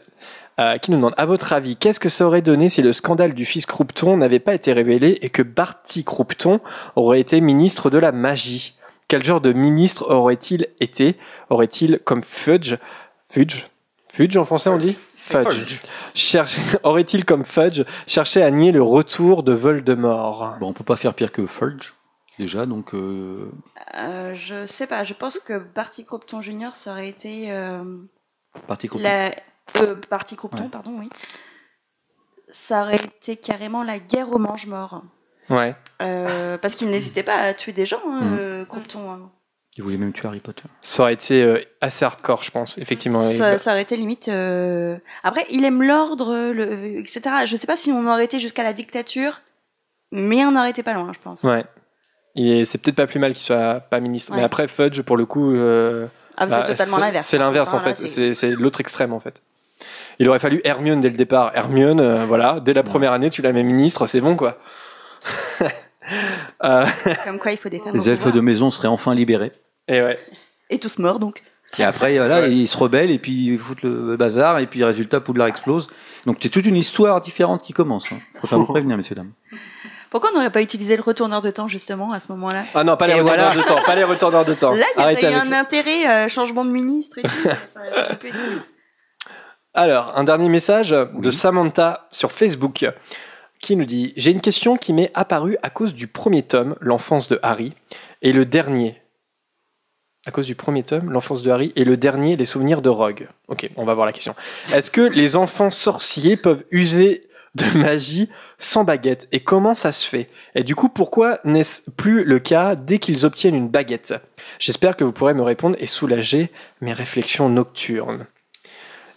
euh, 0.59 0.77
qui 0.77 0.91
nous 0.91 0.97
demande 0.97 1.13
À 1.17 1.25
votre 1.25 1.53
avis, 1.53 1.75
qu'est-ce 1.75 1.99
que 1.99 2.09
ça 2.09 2.25
aurait 2.25 2.41
donné 2.41 2.69
si 2.69 2.81
le 2.81 2.93
scandale 2.93 3.33
du 3.33 3.45
fils 3.45 3.65
Croupton 3.65 4.17
n'avait 4.17 4.39
pas 4.39 4.53
été 4.53 4.73
révélé 4.73 5.17
et 5.21 5.29
que 5.29 5.41
Barty 5.41 6.03
Croupton 6.03 6.59
aurait 6.95 7.19
été 7.19 7.41
ministre 7.41 7.89
de 7.89 7.97
la 7.97 8.11
magie? 8.11 8.75
Quel 9.09 9.23
genre 9.25 9.41
de 9.41 9.51
ministre 9.51 10.09
aurait-il 10.09 10.67
été? 10.79 11.17
Aurait-il 11.49 11.99
comme 12.05 12.23
Fudge? 12.23 12.75
Fudge? 13.27 13.65
Fudge 14.07 14.37
en 14.37 14.45
français 14.45 14.69
on 14.69 14.77
dit? 14.77 14.97
Fudge. 15.17 15.79
Cherche- 16.13 16.57
Aurait-il 16.83 17.25
comme 17.25 17.43
Fudge 17.43 17.81
cherché 18.07 18.41
à 18.41 18.49
nier 18.51 18.71
le 18.71 18.81
retour 18.81 19.43
de 19.43 19.51
Voldemort? 19.51 20.55
Bon, 20.59 20.69
on 20.69 20.73
peut 20.73 20.83
pas 20.85 20.95
faire 20.95 21.13
pire 21.13 21.31
que 21.31 21.45
Fudge, 21.45 21.93
déjà, 22.39 22.65
donc 22.65 22.93
euh, 22.95 23.51
Euh, 23.95 24.33
je 24.35 24.65
sais 24.65 24.87
pas, 24.87 25.03
je 25.03 25.13
pense 25.13 25.37
que 25.39 25.57
Barty 25.57 26.05
Croupton 26.05 26.41
Junior, 26.41 26.75
ça 26.75 26.91
aurait 26.91 27.09
été. 27.09 27.51
Euh, 27.51 27.83
parti 28.67 28.87
coupé. 28.87 29.03
la... 29.03 29.31
euh, 29.81 29.95
Barty 30.09 30.35
Croupton, 30.35 30.63
Ouais. 30.63 30.69
pardon, 30.69 30.93
oui. 30.99 31.09
Ça 32.51 32.81
aurait 32.83 32.95
été 33.03 33.35
carrément 33.37 33.83
la 33.83 33.99
guerre 33.99 34.31
aux 34.31 34.39
mange-morts. 34.39 35.03
Ouais. 35.49 35.75
Euh, 36.01 36.57
parce 36.57 36.75
qu'il 36.75 36.89
n'hésitait 36.89 37.23
pas 37.23 37.35
à 37.35 37.53
tuer 37.53 37.71
des 37.73 37.85
gens, 37.85 38.01
hein, 38.07 38.21
Mm. 38.21 38.37
euh, 38.39 38.65
Croupton. 38.65 39.09
hein. 39.11 39.29
Il 39.77 39.83
voulait 39.83 39.97
même 39.97 40.11
tuer 40.11 40.27
Harry 40.27 40.39
Potter. 40.41 40.63
Ça 40.81 41.03
aurait 41.03 41.13
été 41.13 41.41
euh, 41.41 41.59
assez 41.79 42.03
hardcore, 42.03 42.43
je 42.43 42.51
pense, 42.51 42.77
effectivement. 42.79 43.19
Ça, 43.21 43.57
ça 43.57 43.71
aurait 43.71 43.81
été 43.83 43.95
limite. 43.95 44.27
euh, 44.27 44.97
Après, 45.23 45.45
il 45.51 45.63
aime 45.63 45.83
l'ordre, 45.83 46.35
le... 46.51 46.99
etc. 46.99 47.21
Je 47.45 47.55
sais 47.55 47.67
pas 47.67 47.75
si 47.77 47.91
on 47.91 48.05
aurait 48.07 48.25
été 48.25 48.39
jusqu'à 48.39 48.63
la 48.63 48.73
dictature, 48.73 49.39
mais 50.11 50.43
on 50.45 50.55
aurait 50.55 50.71
été 50.71 50.83
pas 50.83 50.93
loin, 50.93 51.11
je 51.13 51.19
pense. 51.23 51.43
Ouais. 51.43 51.63
Et 52.35 52.65
c'est 52.65 52.77
peut-être 52.77 52.95
pas 52.97 53.07
plus 53.07 53.19
mal 53.19 53.33
qu'il 53.33 53.43
soit 53.43 53.79
pas 53.79 53.99
ministre. 54.01 54.33
Mais 54.35 54.43
après, 54.43 54.67
Fudge, 54.67 55.01
pour 55.01 55.15
le 55.17 55.25
coup. 55.25 55.55
euh, 55.55 56.07
Ah, 56.37 56.45
mais 56.45 56.51
bah, 56.51 56.63
c'est 56.65 56.73
totalement 56.73 56.97
l'inverse. 56.97 57.27
C'est 57.29 57.37
l'inverse, 57.37 57.73
en 57.73 57.79
fait. 57.79 57.95
c'est- 58.33 58.51
l'autre 58.51 58.81
extrême, 58.81 59.13
en 59.13 59.19
fait. 59.19 59.41
Il 60.19 60.27
aurait 60.27 60.39
fallu 60.39 60.59
Hermione 60.65 60.99
dès 60.99 61.09
le 61.09 61.15
départ. 61.15 61.51
Hermione, 61.55 62.01
euh, 62.01 62.25
voilà, 62.25 62.59
dès 62.59 62.73
la 62.73 62.83
première 62.83 63.13
année, 63.13 63.29
tu 63.29 63.41
la 63.41 63.53
mets 63.53 63.63
ministre, 63.63 64.05
c'est 64.07 64.19
bon, 64.19 64.35
quoi. 64.35 64.57
Euh, 66.63 66.87
Comme 67.23 67.37
quoi, 67.37 67.51
il 67.51 67.57
faut 67.59 67.69
des 67.69 67.77
femmes. 67.79 67.93
Les 67.93 68.09
elfes 68.09 68.17
pouvoir. 68.19 68.35
de 68.35 68.41
maison 68.41 68.71
seraient 68.71 68.87
enfin 68.87 69.13
libérés. 69.13 69.51
et 69.87 70.01
ouais. 70.01 70.17
Et 70.71 70.79
tous 70.79 70.97
morts, 70.97 71.19
donc. 71.19 71.43
Et 71.77 71.83
après, 71.83 72.17
voilà, 72.17 72.41
Ouais. 72.41 72.51
ils 72.51 72.67
se 72.67 72.75
rebellent 72.75 73.11
et 73.11 73.19
puis 73.19 73.31
ils 73.45 73.59
foutent 73.59 73.83
le 73.83 74.17
bazar 74.17 74.57
et 74.57 74.65
puis 74.65 74.83
résultat, 74.83 75.19
Poudlard 75.21 75.47
explose. 75.47 75.87
Donc 76.25 76.37
c'est 76.41 76.49
toute 76.49 76.65
une 76.65 76.75
histoire 76.75 77.21
différente 77.21 77.61
qui 77.61 77.73
commence. 77.73 78.11
Hein. 78.11 78.17
Faut 78.41 78.47
pas 78.47 78.57
vous 78.57 78.65
prévenir, 78.73 78.97
messieurs 78.97 79.15
dames. 79.15 79.33
Pourquoi 80.09 80.31
on 80.31 80.33
n'aurait 80.37 80.49
pas 80.49 80.63
utilisé 80.63 80.95
le 80.97 81.03
retourneur 81.03 81.41
de 81.41 81.51
temps, 81.51 81.67
justement, 81.67 82.11
à 82.11 82.19
ce 82.19 82.31
moment-là? 82.31 82.65
Ah 82.73 82.83
non, 82.83 82.97
pas 82.97 83.05
les 83.05 83.13
Et 83.13 83.21
retourneurs 83.21 83.53
voilà. 83.53 83.61
de 83.61 83.67
temps. 83.67 83.79
Pas 83.85 83.95
les 83.95 84.03
retourneurs 84.03 84.45
de 84.45 84.53
temps. 84.55 84.71
Là, 84.71 84.85
il 84.97 85.01
y 85.01 85.03
avec 85.03 85.23
un 85.23 85.45
ça. 85.45 85.59
intérêt, 85.59 86.07
euh, 86.09 86.27
changement 86.29 86.65
de 86.65 86.71
ministre 86.71 87.19
et 87.19 87.21
tout. 87.21 87.29
ça. 87.67 87.81
Alors, 89.75 90.17
un 90.17 90.23
dernier 90.23 90.49
message 90.49 90.89
de 90.89 91.29
Samantha 91.31 92.07
sur 92.11 92.31
Facebook 92.31 92.83
qui 93.61 93.75
nous 93.75 93.85
dit 93.85 94.13
J'ai 94.17 94.31
une 94.31 94.41
question 94.41 94.77
qui 94.77 94.93
m'est 94.93 95.11
apparue 95.13 95.57
à 95.63 95.69
cause 95.69 95.93
du 95.93 96.07
premier 96.07 96.43
tome, 96.43 96.75
L'enfance 96.79 97.27
de 97.27 97.39
Harry, 97.43 97.73
et 98.21 98.33
le 98.33 98.45
dernier. 98.45 99.01
À 100.25 100.31
cause 100.31 100.47
du 100.47 100.55
premier 100.55 100.83
tome, 100.83 101.11
L'enfance 101.11 101.41
de 101.41 101.51
Harry, 101.51 101.71
et 101.75 101.85
le 101.85 101.97
dernier, 101.97 102.35
Les 102.35 102.45
souvenirs 102.45 102.81
de 102.81 102.89
Rogue. 102.89 103.27
Ok, 103.47 103.69
on 103.75 103.85
va 103.85 103.93
voir 103.93 104.05
la 104.05 104.13
question. 104.13 104.35
Est-ce 104.73 104.91
que 104.91 105.01
les 105.01 105.35
enfants 105.35 105.71
sorciers 105.71 106.37
peuvent 106.37 106.63
user 106.71 107.21
de 107.55 107.65
magie 107.77 108.29
sans 108.57 108.83
baguette 108.83 109.27
Et 109.31 109.39
comment 109.39 109.75
ça 109.75 109.91
se 109.91 110.07
fait? 110.07 110.29
Et 110.55 110.63
du 110.63 110.75
coup, 110.75 110.89
pourquoi 110.89 111.39
n'est-ce 111.43 111.89
plus 111.91 112.23
le 112.23 112.39
cas 112.39 112.75
dès 112.75 112.99
qu'ils 112.99 113.25
obtiennent 113.25 113.55
une 113.55 113.69
baguette? 113.69 114.13
J'espère 114.59 114.95
que 114.95 115.03
vous 115.03 115.13
pourrez 115.13 115.33
me 115.33 115.41
répondre 115.41 115.75
et 115.79 115.87
soulager 115.87 116.51
mes 116.81 116.93
réflexions 116.93 117.49
nocturnes. 117.49 118.25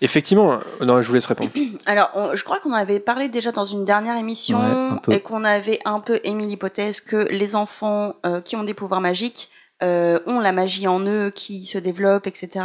Effectivement, 0.03 0.59
non, 0.81 1.01
je 1.01 1.09
vous 1.09 1.15
laisse 1.15 1.27
répondre. 1.27 1.51
Alors, 1.87 2.11
on- 2.15 2.35
je 2.35 2.45
crois 2.45 2.59
qu'on 2.61 2.73
avait 2.73 3.01
parlé 3.01 3.29
déjà 3.29 3.53
dans 3.53 3.65
une 3.65 3.85
dernière 3.85 4.17
émission 4.17 4.59
Ouais, 4.59 4.65
un 4.95 4.97
peu. 4.99 5.13
et 5.13 5.21
qu'on 5.21 5.45
avait 5.45 5.79
un 5.85 6.01
peu 6.01 6.21
émis 6.25 6.47
l'hypothèse 6.49 7.01
que 7.01 7.17
les 7.31 7.55
enfants 7.55 8.15
euh, 8.27 8.41
qui 8.41 8.57
ont 8.57 8.65
des 8.65 8.75
pouvoirs 8.75 9.01
magiques 9.01 9.49
euh, 9.83 10.19
ont 10.27 10.41
la 10.41 10.53
magie 10.53 10.87
en 10.89 11.01
eux 11.07 11.31
qui 11.35 11.65
se 11.67 11.79
développe, 11.79 12.27
etc. 12.27 12.65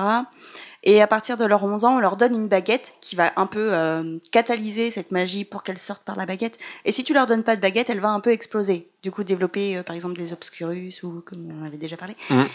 Et 0.84 1.02
à 1.02 1.08
partir 1.08 1.36
de 1.38 1.46
leurs 1.46 1.64
11 1.64 1.84
ans, 1.86 1.96
on 1.98 2.00
leur 2.00 2.16
donne 2.18 2.34
une 2.36 2.48
baguette 2.48 2.94
qui 3.02 3.16
va 3.16 3.34
un 3.36 3.46
peu 3.48 3.70
euh, 3.74 4.18
catalyser 4.32 4.92
cette 4.92 5.12
magie 5.12 5.44
pour 5.44 5.64
qu'elle 5.64 5.80
sorte 5.80 6.04
par 6.04 6.16
la 6.16 6.26
baguette. 6.26 6.60
Et 6.86 6.92
si 6.92 7.04
tu 7.04 7.14
leur 7.14 7.26
donnes 7.26 7.44
pas 7.44 7.56
de 7.56 7.62
baguette, 7.62 7.90
elle 7.90 8.00
va 8.00 8.10
un 8.10 8.20
peu 8.20 8.32
exploser. 8.32 8.88
Du 9.04 9.12
coup, 9.12 9.24
développer 9.24 9.78
euh, 9.78 9.84
par 9.84 9.96
exemple 9.96 10.16
des 10.18 10.32
obscurus 10.34 11.02
ou 11.04 11.24
comme 11.26 11.52
on 11.62 11.66
avait 11.66 11.78
déjà 11.78 11.98
parlé. 11.98 12.16
Mhm. 12.30 12.46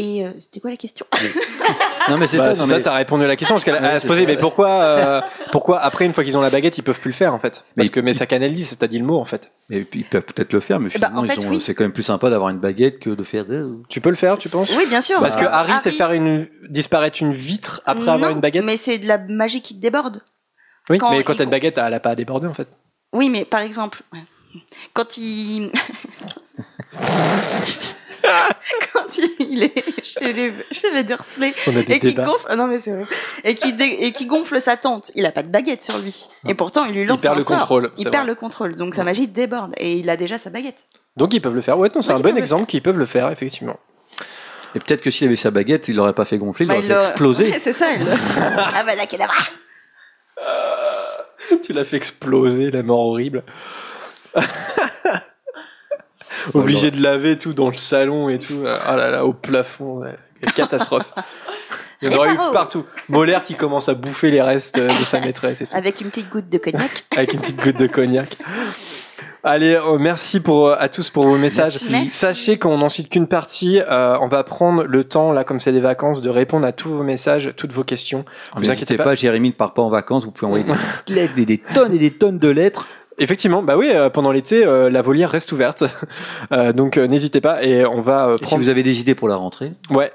Et 0.00 0.24
euh, 0.26 0.30
c'était 0.40 0.60
quoi 0.60 0.70
la 0.70 0.76
question? 0.76 1.06
Non 2.08 2.16
mais 2.16 2.26
c'est 2.26 2.38
Bah, 2.38 2.46
ça. 2.46 2.54
c'est 2.54 2.60
non, 2.62 2.66
ça, 2.66 2.76
mais- 2.78 2.82
t'as 2.82 2.94
répondu 2.96 3.24
à 3.24 3.28
la 3.28 3.36
question 3.36 3.54
parce 3.54 3.64
qu'elle 3.64 3.80
Ouais, 3.80 4.00
se 4.00 4.06
posait, 4.06 4.22
ça. 4.22 4.26
mais 4.26 4.36
pourquoi, 4.38 4.70
euh, 4.82 5.20
pourquoi 5.52 5.78
après 5.80 6.06
une 6.06 6.14
fois 6.14 6.24
qu'ils 6.24 6.36
ont 6.36 6.40
la 6.40 6.48
baguette, 6.50 6.76
ils 6.78 6.82
peuvent 6.82 6.98
plus 6.98 7.10
le 7.10 7.14
faire 7.14 7.34
en 7.34 7.38
fait? 7.38 7.50
Parce 7.52 7.64
Mais- 7.76 7.88
que 7.90 8.00
mais 8.00 8.14
ça 8.14 8.26
canalise, 8.26 8.76
t'as 8.78 8.86
dit 8.88 8.98
le 8.98 9.04
mot 9.04 9.18
en 9.20 9.24
fait. 9.26 9.52
Et 9.68 9.84
puis 9.84 10.00
ils 10.00 10.06
peuvent 10.06 10.22
peut-être 10.24 10.52
le 10.52 10.60
faire, 10.60 10.80
mais 10.80 10.88
Eh 10.90 10.94
finalement 10.96 11.20
en 11.20 11.24
fait, 11.26 11.34
ils 11.36 11.46
ont- 11.46 11.50
oui. 11.50 11.60
c'est 11.60 11.74
quand 11.74 11.84
même 11.84 11.92
plus 11.92 12.02
sympa 12.02 12.30
d'avoir 12.30 12.48
une 12.48 12.58
baguette 12.58 12.98
que 12.98 13.10
de 13.10 13.22
faire. 13.22 13.44
euh, 13.50 13.76
Tu 13.90 14.00
peux 14.00 14.08
le 14.08 14.16
faire, 14.16 14.38
tu 14.38 14.48
penses? 14.48 14.72
Oui, 14.76 14.86
bien 14.88 15.02
sûr. 15.02 15.20
Parce 15.20 15.36
que 15.36 15.44
Euh, 15.44 15.50
Harry, 15.52 15.74
c'est 15.82 15.92
faire 15.92 16.10
une 16.12 16.48
disparaître 16.70 17.18
une 17.20 17.32
vitre 17.32 17.82
après 17.84 18.08
avoir 18.10 18.30
une 18.30 18.40
baguette? 18.40 18.64
Mais 18.64 18.78
c'est 18.78 18.98
de 18.98 19.06
la 19.06 19.18
magie 19.18 19.60
qui 19.60 19.76
te 19.76 19.80
déborde. 19.80 20.22
oui, 20.88 20.98
quand 20.98 21.10
mais 21.10 21.22
quand 21.22 21.34
il 21.34 21.36
t'as 21.36 21.44
une 21.44 21.50
baguette, 21.50 21.78
elle 21.78 21.94
a 21.94 22.00
pas 22.00 22.10
à 22.10 22.14
déborder 22.16 22.48
en 22.48 22.54
fait. 22.54 22.68
Oui, 23.12 23.28
mais 23.28 23.44
par 23.44 23.60
exemple, 23.60 24.02
quand 24.94 25.16
il. 25.18 25.70
quand 28.92 29.18
il, 29.18 29.30
il 29.40 29.62
est 29.64 30.04
chez 30.04 30.32
les, 30.32 30.52
chez 30.70 30.90
les 30.92 31.02
Dursley 31.04 31.54
On 31.66 31.76
a 31.76 31.82
des 31.82 31.92
et 31.94 32.00
qui 32.00 32.14
gonfle. 32.14 32.46
ah 32.48 32.56
non, 32.56 32.66
mais 32.66 32.78
c'est 32.78 32.92
vrai. 32.92 33.04
Et 33.44 33.54
qui, 33.54 33.72
dé- 33.72 33.98
et 34.00 34.12
qui 34.12 34.26
gonfle 34.26 34.60
sa 34.60 34.76
tante, 34.76 35.10
il 35.14 35.24
a 35.26 35.32
pas 35.32 35.42
de 35.42 35.48
baguette 35.48 35.82
sur 35.82 35.98
lui. 35.98 36.26
Et 36.48 36.54
pourtant, 36.54 36.84
il 36.84 36.94
lui 36.94 37.04
lance 37.06 37.20
perd 37.20 37.34
un 37.34 37.38
le 37.38 37.44
sort. 37.44 37.58
contrôle, 37.58 37.90
Il 37.98 38.04
perd 38.10 38.24
vrai. 38.24 38.26
le 38.26 38.34
contrôle. 38.34 38.76
Donc 38.76 38.94
sa 38.94 39.04
magie 39.04 39.28
déborde. 39.28 39.72
Et 39.78 39.94
il 39.94 40.08
a 40.10 40.16
déjà 40.16 40.38
sa 40.38 40.50
baguette. 40.50 40.86
Donc 41.16 41.34
ils 41.34 41.40
peuvent 41.40 41.54
le 41.54 41.60
faire. 41.62 41.78
Ouais, 41.78 41.88
non, 41.94 42.02
c'est 42.02 42.12
un 42.12 42.20
bon 42.20 42.36
exemple 42.36 42.66
qu'ils 42.66 42.82
peuvent 42.82 42.98
le 42.98 43.06
faire 43.06 43.30
effectivement. 43.30 43.78
Et 44.74 44.78
peut-être 44.78 45.02
que 45.02 45.10
s'il 45.10 45.26
avait 45.26 45.34
sa 45.36 45.50
baguette, 45.50 45.88
il 45.88 45.96
l'aurait 45.96 46.12
pas 46.12 46.24
fait 46.24 46.38
gonfler, 46.38 46.64
il 46.64 46.68
Bah, 46.68 46.74
l'aurait 46.74 46.86
il 46.86 46.92
fait 46.94 47.00
exploser. 47.10 47.50
Ouais, 47.50 47.58
c'est 47.58 47.72
ça. 47.72 47.86
Il... 47.92 48.06
ah 48.38 48.84
bah 48.84 48.92
horreur. 49.18 49.52
tu 51.64 51.72
l'as 51.72 51.84
fait 51.84 51.96
exploser, 51.96 52.70
la 52.70 52.82
mort 52.84 53.00
horrible. 53.00 53.42
Obligé 56.54 56.90
de 56.90 57.02
laver 57.02 57.38
tout 57.38 57.52
dans 57.52 57.70
le 57.70 57.76
salon 57.76 58.28
et 58.28 58.38
tout. 58.38 58.64
Ah 58.86 58.96
là 58.96 59.10
là, 59.10 59.24
au 59.24 59.32
plafond. 59.32 60.02
catastrophe. 60.54 61.12
Il 62.02 62.10
y 62.10 62.14
en 62.14 62.18
aurait 62.18 62.32
eu 62.32 62.38
partout. 62.52 62.86
Molaire 63.08 63.44
qui 63.44 63.54
commence 63.54 63.88
à 63.90 63.94
bouffer 63.94 64.30
les 64.30 64.40
restes 64.40 64.78
de 64.78 65.04
sa 65.04 65.20
maîtresse 65.20 65.60
et 65.60 65.66
tout. 65.66 65.76
Avec 65.76 66.00
une 66.00 66.08
petite 66.08 66.30
goutte 66.30 66.48
de 66.48 66.56
cognac. 66.58 67.04
avec 67.16 67.34
une 67.34 67.40
petite 67.40 67.62
goutte 67.62 67.76
de 67.78 67.86
cognac. 67.86 68.36
Allez, 69.42 69.74
euh, 69.74 69.96
merci 69.98 70.40
pour, 70.40 70.68
euh, 70.68 70.76
à 70.78 70.88
tous 70.90 71.08
pour 71.08 71.24
vos 71.24 71.38
messages. 71.38 71.78
Merci. 71.90 72.10
Sachez 72.10 72.58
qu'on 72.58 72.76
n'en 72.78 72.90
cite 72.90 73.08
qu'une 73.08 73.26
partie. 73.26 73.80
euh, 73.80 74.18
on 74.20 74.28
va 74.28 74.44
prendre 74.44 74.84
le 74.84 75.04
temps, 75.04 75.32
là, 75.32 75.44
comme 75.44 75.60
c'est 75.60 75.72
des 75.72 75.80
vacances, 75.80 76.20
de 76.20 76.28
répondre 76.28 76.66
à 76.66 76.72
tous 76.72 76.90
vos 76.90 77.02
messages, 77.02 77.52
toutes 77.56 77.72
vos 77.72 77.84
questions. 77.84 78.24
Vous 78.52 78.60
N'hésitez 78.60 78.72
inquiétez 78.76 78.96
pas, 78.98 79.04
pas. 79.04 79.14
Jérémy 79.14 79.48
ne 79.48 79.54
part 79.54 79.72
pas 79.72 79.80
en 79.82 79.88
vacances, 79.88 80.24
vous 80.24 80.30
pouvez 80.30 80.46
envoyer 80.46 80.66
des 81.06 81.14
lettres, 81.14 81.34
des, 81.34 81.46
des 81.46 81.58
tonnes 81.58 81.94
et 81.94 81.98
des 81.98 82.10
tonnes 82.10 82.38
de 82.38 82.48
lettres. 82.48 82.86
Effectivement, 83.20 83.62
bah 83.62 83.76
oui, 83.76 83.90
euh, 83.94 84.10
pendant 84.10 84.32
l'été, 84.32 84.64
euh, 84.64 84.90
la 84.90 85.02
volière 85.02 85.30
reste 85.30 85.52
ouverte. 85.52 85.84
Euh, 86.52 86.72
donc 86.72 86.96
euh, 86.96 87.06
n'hésitez 87.06 87.40
pas 87.40 87.62
et 87.62 87.86
on 87.86 88.00
va 88.00 88.26
euh, 88.26 88.36
Et 88.40 88.46
si 88.46 88.56
vous 88.56 88.68
avez 88.68 88.82
des 88.82 89.00
idées 89.00 89.14
pour 89.14 89.28
la 89.28 89.36
rentrée, 89.36 89.72
Ouais. 89.90 90.10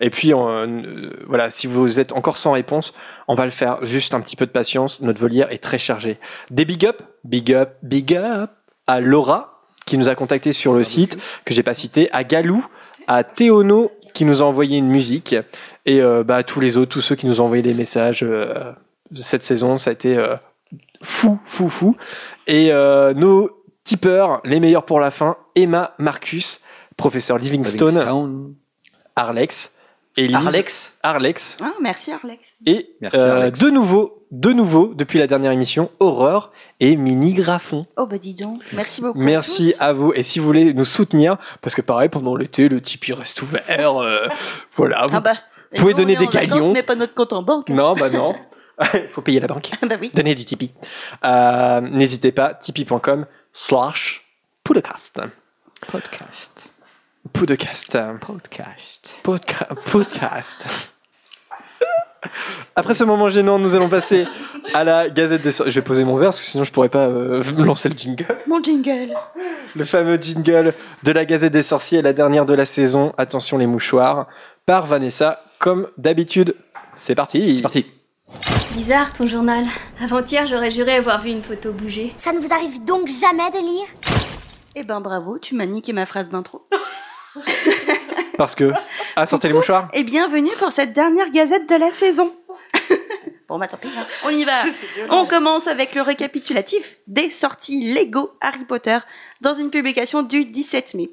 Et 0.00 0.10
puis 0.10 0.32
euh, 0.32 1.10
voilà, 1.26 1.50
si 1.50 1.66
vous 1.66 1.98
êtes 1.98 2.12
encore 2.12 2.38
sans 2.38 2.52
réponse, 2.52 2.94
on 3.26 3.34
va 3.34 3.44
le 3.44 3.50
faire. 3.50 3.84
Juste 3.84 4.14
un 4.14 4.20
petit 4.20 4.36
peu 4.36 4.46
de 4.46 4.52
patience. 4.52 5.00
Notre 5.00 5.18
volière 5.18 5.50
est 5.50 5.62
très 5.62 5.78
chargée. 5.78 6.18
Des 6.50 6.64
big 6.64 6.86
up, 6.86 7.02
big 7.24 7.52
up, 7.52 7.70
big 7.82 8.14
up 8.14 8.50
à 8.86 9.00
Laura 9.00 9.64
qui 9.86 9.98
nous 9.98 10.08
a 10.08 10.14
contacté 10.14 10.52
sur 10.52 10.74
le 10.74 10.84
site 10.84 11.18
que 11.44 11.54
j'ai 11.54 11.64
pas 11.64 11.74
cité, 11.74 12.08
à 12.12 12.22
Galou, 12.22 12.64
à 13.08 13.24
Théono 13.24 13.90
qui 14.14 14.24
nous 14.24 14.42
a 14.42 14.44
envoyé 14.44 14.78
une 14.78 14.88
musique 14.88 15.34
et 15.86 16.00
euh, 16.00 16.22
bah, 16.22 16.36
à 16.36 16.42
tous 16.42 16.60
les 16.60 16.76
autres, 16.76 16.92
tous 16.92 17.00
ceux 17.00 17.16
qui 17.16 17.26
nous 17.26 17.40
ont 17.40 17.44
envoyé 17.44 17.62
des 17.62 17.74
messages 17.74 18.22
euh, 18.22 18.72
cette 19.14 19.42
saison, 19.42 19.78
ça 19.78 19.90
a 19.90 19.92
été 19.92 20.16
euh, 20.16 20.36
fou, 21.02 21.38
fou, 21.46 21.68
fou. 21.68 21.96
Et 22.50 22.70
euh, 22.72 23.14
nos 23.14 23.50
Tipper, 23.84 24.26
les 24.44 24.60
meilleurs 24.60 24.84
pour 24.84 25.00
la 25.00 25.10
fin, 25.10 25.36
Emma, 25.54 25.94
Marcus, 25.98 26.60
professeur 26.96 27.38
Livingstone, 27.38 27.90
Livingstone. 27.98 28.54
Arlex, 29.16 29.76
Elise, 30.16 30.34
Arlex. 30.36 30.92
Arlex 31.02 31.56
Ah, 31.62 31.72
merci 31.80 32.12
Arlex. 32.12 32.54
et 32.66 32.90
Merci, 33.00 33.16
euh, 33.16 33.36
Arlex. 33.38 33.58
de 33.60 33.70
nouveau, 33.70 34.26
de 34.30 34.52
nouveau, 34.52 34.92
depuis 34.94 35.18
la 35.18 35.26
dernière 35.26 35.52
émission, 35.52 35.90
Aurore 35.98 36.50
et 36.80 36.96
Mini 36.96 37.32
Graffon. 37.32 37.86
Oh 37.96 38.06
bah 38.06 38.18
dis 38.18 38.34
donc, 38.34 38.60
merci 38.72 39.00
beaucoup. 39.00 39.20
à 39.20 39.24
Merci 39.24 39.72
tous. 39.72 39.82
à 39.82 39.92
vous. 39.92 40.12
Et 40.14 40.22
si 40.22 40.38
vous 40.40 40.46
voulez 40.46 40.74
nous 40.74 40.84
soutenir, 40.84 41.36
parce 41.62 41.74
que 41.74 41.82
pareil, 41.82 42.08
pendant 42.08 42.36
l'été, 42.36 42.68
le 42.68 42.80
Tipeee 42.80 43.12
reste 43.14 43.40
ouvert. 43.42 43.62
euh, 44.00 44.26
voilà. 44.76 45.06
vous- 45.06 45.16
Ah 45.16 45.20
bah. 45.20 45.32
et 45.72 45.78
pouvez 45.78 45.94
donner 45.94 46.16
on 46.16 46.20
des 46.20 46.26
en 46.26 46.30
vacances, 46.30 46.48
galions. 46.50 46.72
mais 46.72 46.82
pas 46.82 46.96
notre 46.96 47.14
compte 47.14 47.32
en 47.32 47.42
banque. 47.42 47.70
hein. 47.70 47.74
Non, 47.74 47.94
bah 47.94 48.10
non. 48.10 48.34
Faut 49.12 49.22
payer 49.22 49.40
la 49.40 49.46
banque. 49.46 49.70
bah 49.88 49.96
oui. 50.00 50.10
Donnez 50.14 50.34
du 50.34 50.44
Tipeee. 50.44 50.72
Euh, 51.24 51.80
N'hésitez 51.80 52.32
pas, 52.32 52.54
tipeee.com 52.54 53.26
slash 53.52 54.24
podcast. 54.64 55.20
Podcast. 55.90 56.70
Podcast. 57.32 57.98
Podcast. 58.20 59.14
Podca- 59.22 59.74
podcast. 59.90 60.68
Après 62.76 62.94
ce 62.94 63.04
moment 63.04 63.28
gênant, 63.30 63.58
nous 63.58 63.74
allons 63.74 63.88
passer 63.88 64.26
à 64.74 64.84
la 64.84 65.08
Gazette 65.10 65.42
des 65.42 65.52
Sorciers. 65.52 65.72
Je 65.72 65.80
vais 65.80 65.84
poser 65.84 66.04
mon 66.04 66.16
verre 66.16 66.28
parce 66.28 66.40
que 66.40 66.46
sinon 66.46 66.64
je 66.64 66.72
pourrais 66.72 66.88
pas 66.88 67.06
euh, 67.06 67.42
lancer 67.58 67.88
le 67.88 67.96
jingle. 67.96 68.26
Mon 68.46 68.62
jingle. 68.62 69.14
Le 69.74 69.84
fameux 69.84 70.20
jingle 70.20 70.72
de 71.02 71.12
la 71.12 71.24
Gazette 71.24 71.52
des 71.52 71.62
Sorciers, 71.62 72.02
la 72.02 72.12
dernière 72.12 72.46
de 72.46 72.54
la 72.54 72.66
saison. 72.66 73.12
Attention 73.18 73.58
les 73.58 73.66
mouchoirs. 73.66 74.26
Par 74.66 74.86
Vanessa, 74.86 75.42
comme 75.58 75.88
d'habitude. 75.98 76.54
C'est 76.92 77.14
parti. 77.14 77.56
C'est 77.56 77.62
parti. 77.62 77.86
Bizarre 78.72 79.12
ton 79.12 79.26
journal. 79.26 79.64
Avant-hier, 80.02 80.46
j'aurais 80.46 80.70
juré 80.70 80.96
avoir 80.96 81.20
vu 81.20 81.30
une 81.30 81.42
photo 81.42 81.72
bouger. 81.72 82.12
Ça 82.16 82.32
ne 82.32 82.38
vous 82.38 82.52
arrive 82.52 82.84
donc 82.84 83.08
jamais 83.08 83.50
de 83.50 83.58
lire? 83.58 83.86
Eh 84.74 84.84
ben 84.84 85.00
bravo, 85.00 85.38
tu 85.38 85.54
m'as 85.54 85.66
niqué 85.66 85.92
ma 85.92 86.06
phrase 86.06 86.30
d'intro. 86.30 86.66
Parce 88.38 88.54
que. 88.54 88.72
Ah, 89.16 89.26
sortez 89.26 89.48
les 89.48 89.54
mouchoirs. 89.54 89.88
Et 89.92 90.02
bienvenue 90.02 90.50
pour 90.58 90.72
cette 90.72 90.92
dernière 90.92 91.30
gazette 91.30 91.68
de 91.68 91.74
la 91.74 91.90
saison. 91.90 92.34
bon 93.48 93.58
bah 93.58 93.66
tant 93.66 93.76
pis, 93.76 93.88
hein. 93.88 94.06
on 94.24 94.30
y 94.30 94.44
va. 94.44 94.62
On 95.08 95.26
commence 95.26 95.66
avec 95.66 95.94
le 95.94 96.02
récapitulatif 96.02 96.96
des 97.06 97.30
sorties 97.30 97.92
Lego 97.92 98.30
Harry 98.40 98.64
Potter 98.64 98.98
dans 99.40 99.54
une 99.54 99.70
publication 99.70 100.22
du 100.22 100.44
17 100.44 100.94
mai. 100.94 101.10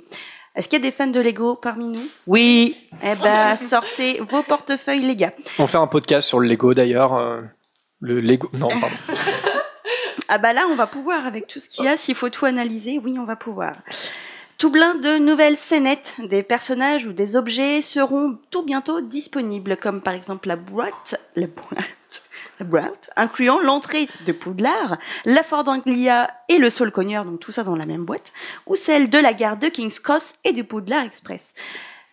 Est-ce 0.58 0.68
qu'il 0.68 0.80
y 0.80 0.82
a 0.82 0.90
des 0.90 0.92
fans 0.92 1.08
de 1.08 1.20
Lego 1.20 1.56
parmi 1.56 1.88
nous? 1.88 2.02
Oui. 2.26 2.76
Eh 3.04 3.14
ben 3.24 3.56
sortez 3.56 4.20
vos 4.30 4.42
portefeuilles 4.44 5.06
les 5.06 5.16
gars. 5.16 5.32
On 5.60 5.68
fait 5.68 5.78
un 5.78 5.88
podcast 5.88 6.28
sur 6.28 6.40
le 6.40 6.48
Lego 6.50 6.74
d'ailleurs. 6.74 7.14
euh, 7.14 7.42
Le 8.02 8.20
Lego. 8.20 8.50
Non, 8.54 8.68
pardon. 8.70 8.96
Ah 10.30 10.40
bah 10.40 10.52
là, 10.52 10.68
on 10.70 10.76
va 10.76 10.88
pouvoir 10.88 11.26
avec 11.26 11.48
tout 11.48 11.62
ce 11.62 11.70
qu'il 11.70 11.86
y 11.86 11.88
a. 11.88 11.96
S'il 11.96 12.14
faut 12.14 12.28
tout 12.30 12.44
analyser, 12.46 13.00
oui, 13.02 13.16
on 13.18 13.24
va 13.24 13.38
pouvoir. 13.38 13.72
Tout 14.58 14.70
plein 14.70 14.96
de 14.96 15.20
nouvelles 15.20 15.56
scénettes, 15.56 16.16
des 16.20 16.44
personnages 16.44 17.06
ou 17.06 17.14
des 17.14 17.38
objets 17.38 17.82
seront 17.82 18.38
tout 18.52 18.64
bientôt 18.64 19.00
disponibles, 19.00 19.78
comme 19.78 20.02
par 20.02 20.16
exemple 20.16 20.50
la 20.50 20.58
boîte, 20.58 21.16
la 21.38 21.48
boîte, 21.48 21.86
incluant 23.16 23.60
l'entrée 23.60 24.08
de 24.26 24.32
Poudlard, 24.32 24.98
la 25.26 25.44
Ford 25.44 25.68
Anglia 25.68 26.30
et 26.50 26.58
le 26.58 26.70
Saul 26.70 26.92
Cogneur, 26.92 27.26
donc 27.26 27.40
tout 27.40 27.52
ça 27.52 27.64
dans 27.64 27.76
la 27.76 27.86
même 27.86 28.06
boîte, 28.06 28.34
ou 28.66 28.76
celle 28.76 29.10
de 29.10 29.18
la 29.18 29.34
gare 29.34 29.58
de 29.58 29.68
King's 29.68 30.00
Cross 30.00 30.36
et 30.44 30.54
du 30.54 30.64
Poudlard 30.64 31.06
Express. 31.06 31.54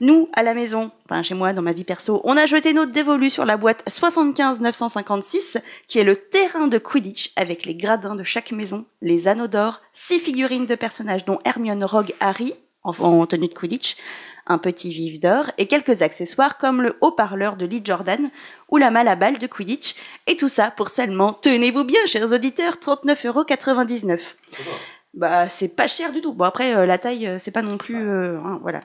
Nous, 0.01 0.29
à 0.33 0.43
la 0.43 0.55
maison, 0.55 0.91
enfin 1.09 1.23
chez 1.23 1.35
moi, 1.35 1.53
dans 1.53 1.63
ma 1.63 1.73
vie 1.73 1.85
perso, 1.85 2.21
on 2.25 2.37
a 2.37 2.47
jeté 2.47 2.73
notre 2.73 2.91
dévolu 2.91 3.31
sur 3.31 3.45
la 3.45 3.57
boîte 3.57 3.85
75 3.89 4.61
956, 4.61 5.59
qui 5.87 6.01
est 6.01 6.05
le 6.05 6.17
terrain 6.17 6.67
de 6.67 6.79
Quidditch 6.79 7.33
avec 7.37 7.65
les 7.65 7.77
gradins 7.77 8.17
de 8.17 8.25
chaque 8.25 8.51
maison, 8.51 8.87
les 9.03 9.29
anneaux 9.29 9.47
d'or, 9.47 9.81
six 9.93 10.19
figurines 10.19 10.67
de 10.67 10.75
personnages 10.75 11.25
dont 11.25 11.39
Hermione, 11.45 11.85
Rogue, 11.85 12.13
Harry, 12.19 12.55
en 12.83 13.27
tenue 13.27 13.49
de 13.49 13.55
Quidditch, 13.55 13.97
un 14.47 14.59
petit 14.59 14.91
vif 14.91 15.21
d'or 15.21 15.51
et 15.59 15.67
quelques 15.67 16.03
accessoires 16.03 16.59
comme 16.59 16.83
le 16.83 16.97
haut-parleur 17.01 17.57
de 17.57 17.67
Lee 17.67 17.83
Jordan 17.85 18.31
ou 18.69 18.77
la 18.77 18.91
malle 18.91 19.09
à 19.09 19.17
de 19.17 19.47
Quidditch. 19.47 19.95
Et 20.27 20.37
tout 20.37 20.49
ça 20.49 20.71
pour 20.71 20.89
seulement, 20.89 21.33
tenez-vous 21.33 21.85
bien, 21.85 22.01
chers 22.07 22.33
auditeurs, 22.33 22.75
39,99€. 22.75 24.21
Bah, 25.15 25.49
c'est 25.49 25.69
pas 25.69 25.87
cher 25.87 26.13
du 26.13 26.21
tout. 26.21 26.33
Bon, 26.33 26.45
après, 26.45 26.75
euh, 26.75 26.87
la 26.87 26.99
taille, 26.99 27.27
euh, 27.27 27.39
c'est 27.39 27.53
pas 27.53 27.63
non 27.63 27.79
plus. 27.79 27.97
euh, 27.97 28.39
hein, 28.41 28.59
voilà. 28.63 28.83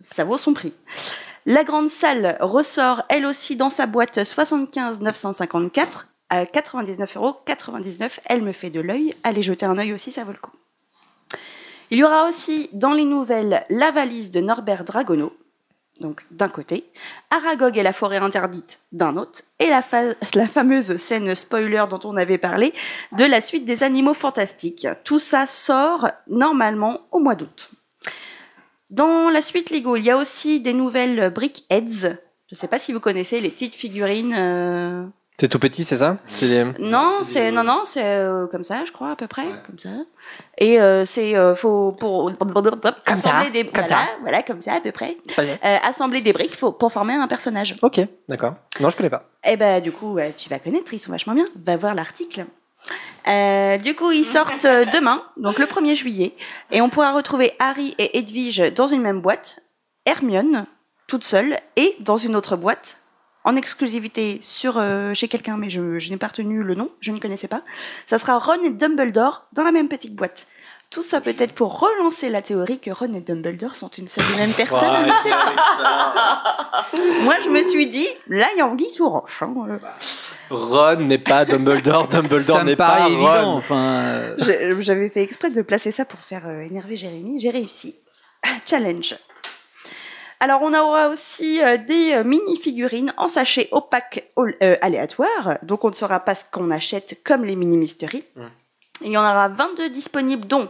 Ça 0.00 0.24
vaut 0.24 0.38
son 0.38 0.54
prix. 0.54 0.72
La 1.44 1.64
grande 1.64 1.90
salle 1.90 2.36
ressort 2.40 3.02
elle 3.08 3.26
aussi 3.26 3.56
dans 3.56 3.70
sa 3.70 3.86
boîte 3.86 4.24
75 4.24 5.00
954 5.00 6.08
à 6.30 6.44
99,99€. 6.44 8.20
Elle 8.26 8.42
me 8.42 8.52
fait 8.52 8.70
de 8.70 8.80
l'œil. 8.80 9.14
Allez 9.24 9.42
jeter 9.42 9.66
un 9.66 9.78
œil 9.78 9.92
aussi, 9.92 10.12
ça 10.12 10.24
vaut 10.24 10.32
le 10.32 10.38
coup. 10.38 10.52
Il 11.90 11.98
y 11.98 12.04
aura 12.04 12.28
aussi 12.28 12.68
dans 12.72 12.92
les 12.92 13.04
nouvelles 13.04 13.64
la 13.70 13.90
valise 13.90 14.30
de 14.30 14.40
Norbert 14.40 14.84
Dragono, 14.84 15.32
donc 16.00 16.24
d'un 16.30 16.48
côté, 16.48 16.84
Aragog 17.30 17.76
et 17.76 17.82
la 17.82 17.92
forêt 17.92 18.18
interdite 18.18 18.78
d'un 18.92 19.16
autre, 19.16 19.40
et 19.58 19.68
la, 19.68 19.82
fa- 19.82 20.14
la 20.34 20.46
fameuse 20.46 20.96
scène 20.98 21.34
spoiler 21.34 21.84
dont 21.90 22.00
on 22.04 22.16
avait 22.16 22.38
parlé 22.38 22.72
de 23.16 23.24
la 23.24 23.40
suite 23.40 23.64
des 23.64 23.82
animaux 23.82 24.14
fantastiques. 24.14 24.86
Tout 25.02 25.18
ça 25.18 25.46
sort 25.46 26.08
normalement 26.28 27.00
au 27.10 27.20
mois 27.20 27.34
d'août. 27.34 27.70
Dans 28.90 29.28
la 29.28 29.42
suite 29.42 29.70
Lego, 29.70 29.96
il 29.96 30.04
y 30.04 30.10
a 30.10 30.16
aussi 30.16 30.60
des 30.60 30.72
nouvelles 30.72 31.30
Brickheads. 31.30 32.16
Je 32.46 32.54
ne 32.54 32.56
sais 32.56 32.68
pas 32.68 32.78
si 32.78 32.92
vous 32.92 33.00
connaissez 33.00 33.40
les 33.40 33.50
petites 33.50 33.74
figurines. 33.74 34.34
euh, 34.36 35.04
C'est 35.40 35.46
tout 35.46 35.60
petit, 35.60 35.84
c'est 35.84 35.96
ça 35.96 36.16
Non, 36.80 37.18
c'est 37.22 37.52
non 37.52 37.62
non, 37.62 37.82
c'est 37.84 38.02
euh, 38.04 38.48
comme 38.48 38.64
ça, 38.64 38.84
je 38.84 38.90
crois 38.90 39.12
à 39.12 39.16
peu 39.16 39.28
près, 39.28 39.46
comme 39.64 39.78
ça. 39.78 39.90
Et 40.58 40.80
euh, 40.80 41.04
c'est 41.04 41.36
euh, 41.36 41.54
faut 41.54 41.92
pour 41.92 42.32
assembler 43.06 43.50
des 43.50 43.64
comme 43.64 43.84
voilà, 43.84 43.88
ça. 43.88 44.06
voilà 44.20 44.42
comme 44.42 44.60
ça 44.62 44.74
à 44.74 44.80
peu 44.80 44.90
près. 44.90 45.16
Euh, 45.38 45.76
assembler 45.84 46.22
des 46.22 46.32
briques 46.32 46.56
faut, 46.56 46.72
pour 46.72 46.92
former 46.92 47.14
un 47.14 47.28
personnage. 47.28 47.76
Ok, 47.82 48.00
d'accord. 48.28 48.56
Non, 48.80 48.90
je 48.90 48.96
connais 48.96 49.10
pas. 49.10 49.30
Et 49.46 49.56
ben 49.56 49.80
du 49.80 49.92
coup, 49.92 50.14
ouais, 50.14 50.34
tu 50.36 50.48
vas 50.48 50.58
connaître, 50.58 50.92
ils 50.92 50.98
sont 50.98 51.12
vachement 51.12 51.34
bien. 51.34 51.46
Va 51.64 51.76
voir 51.76 51.94
l'article. 51.94 52.46
Euh, 53.28 53.78
du 53.78 53.94
coup, 53.94 54.10
ils 54.10 54.24
sortent 54.24 54.66
demain, 54.66 55.22
donc 55.36 55.60
le 55.60 55.66
1er 55.66 55.94
juillet, 55.94 56.34
et 56.72 56.80
on 56.80 56.88
pourra 56.88 57.12
retrouver 57.12 57.52
Harry 57.60 57.94
et 57.98 58.18
Edwige 58.18 58.72
dans 58.74 58.86
une 58.88 59.02
même 59.02 59.20
boîte, 59.20 59.60
Hermione 60.04 60.66
toute 61.08 61.24
seule 61.24 61.58
et 61.76 61.96
dans 62.00 62.16
une 62.16 62.36
autre 62.36 62.56
boîte 62.56 62.98
en 63.48 63.56
exclusivité 63.56 64.38
sur 64.42 64.74
euh, 64.76 65.14
chez 65.14 65.26
quelqu'un, 65.26 65.56
mais 65.56 65.70
je, 65.70 65.98
je 65.98 66.10
n'ai 66.10 66.18
pas 66.18 66.26
retenu 66.26 66.62
le 66.62 66.74
nom, 66.74 66.90
je 67.00 67.12
ne 67.12 67.18
connaissais 67.18 67.48
pas. 67.48 67.62
Ça 68.06 68.18
sera 68.18 68.38
Ron 68.38 68.62
et 68.62 68.70
Dumbledore 68.70 69.46
dans 69.54 69.62
la 69.62 69.72
même 69.72 69.88
petite 69.88 70.14
boîte. 70.14 70.46
Tout 70.90 71.02
ça 71.02 71.20
peut-être 71.22 71.52
pour 71.52 71.80
relancer 71.80 72.28
la 72.28 72.42
théorie 72.42 72.78
que 72.78 72.90
Ron 72.90 73.12
et 73.14 73.20
Dumbledore 73.20 73.74
sont 73.74 73.88
une 73.88 74.06
seule 74.06 74.24
et 74.34 74.38
même 74.38 74.52
personne. 74.52 74.90
Moi, 77.22 77.34
je 77.42 77.48
me 77.48 77.62
suis 77.62 77.86
dit, 77.86 78.06
là, 78.28 78.46
il 78.54 78.58
y 78.58 78.60
a 78.60 78.66
Anguille 78.66 78.90
sous 78.90 79.08
roche. 79.08 79.42
hein, 79.42 79.54
euh. 79.68 79.78
Ron 80.50 81.00
n'est 81.06 81.18
pas 81.18 81.46
Dumbledore, 81.46 82.08
Dumbledore 82.08 82.64
n'est 82.64 82.76
pas 82.76 83.08
évident. 83.08 83.52
Ron. 83.52 83.56
Enfin, 83.58 84.02
euh, 84.38 84.76
J'avais 84.80 85.08
fait 85.08 85.22
exprès 85.22 85.50
de 85.50 85.62
placer 85.62 85.90
ça 85.90 86.04
pour 86.04 86.20
faire 86.20 86.46
énerver 86.48 86.98
Jérémy. 86.98 87.40
J'ai 87.40 87.50
réussi. 87.50 87.94
Challenge. 88.66 89.16
Alors, 90.40 90.62
on 90.62 90.72
aura 90.72 91.08
aussi 91.08 91.62
euh, 91.62 91.76
des 91.76 92.12
euh, 92.12 92.24
mini-figurines 92.24 93.12
en 93.16 93.28
sachet 93.28 93.68
opaque 93.72 94.30
euh, 94.38 94.76
aléatoire. 94.80 95.58
Donc, 95.62 95.84
on 95.84 95.90
ne 95.90 95.94
saura 95.94 96.20
pas 96.20 96.34
ce 96.34 96.44
qu'on 96.50 96.70
achète 96.70 97.20
comme 97.24 97.44
les 97.44 97.56
mini-mysteries. 97.56 98.24
Il 99.04 99.12
y 99.12 99.16
en 99.16 99.22
aura 99.22 99.48
22 99.48 99.90
disponibles, 99.90 100.46
dont 100.46 100.68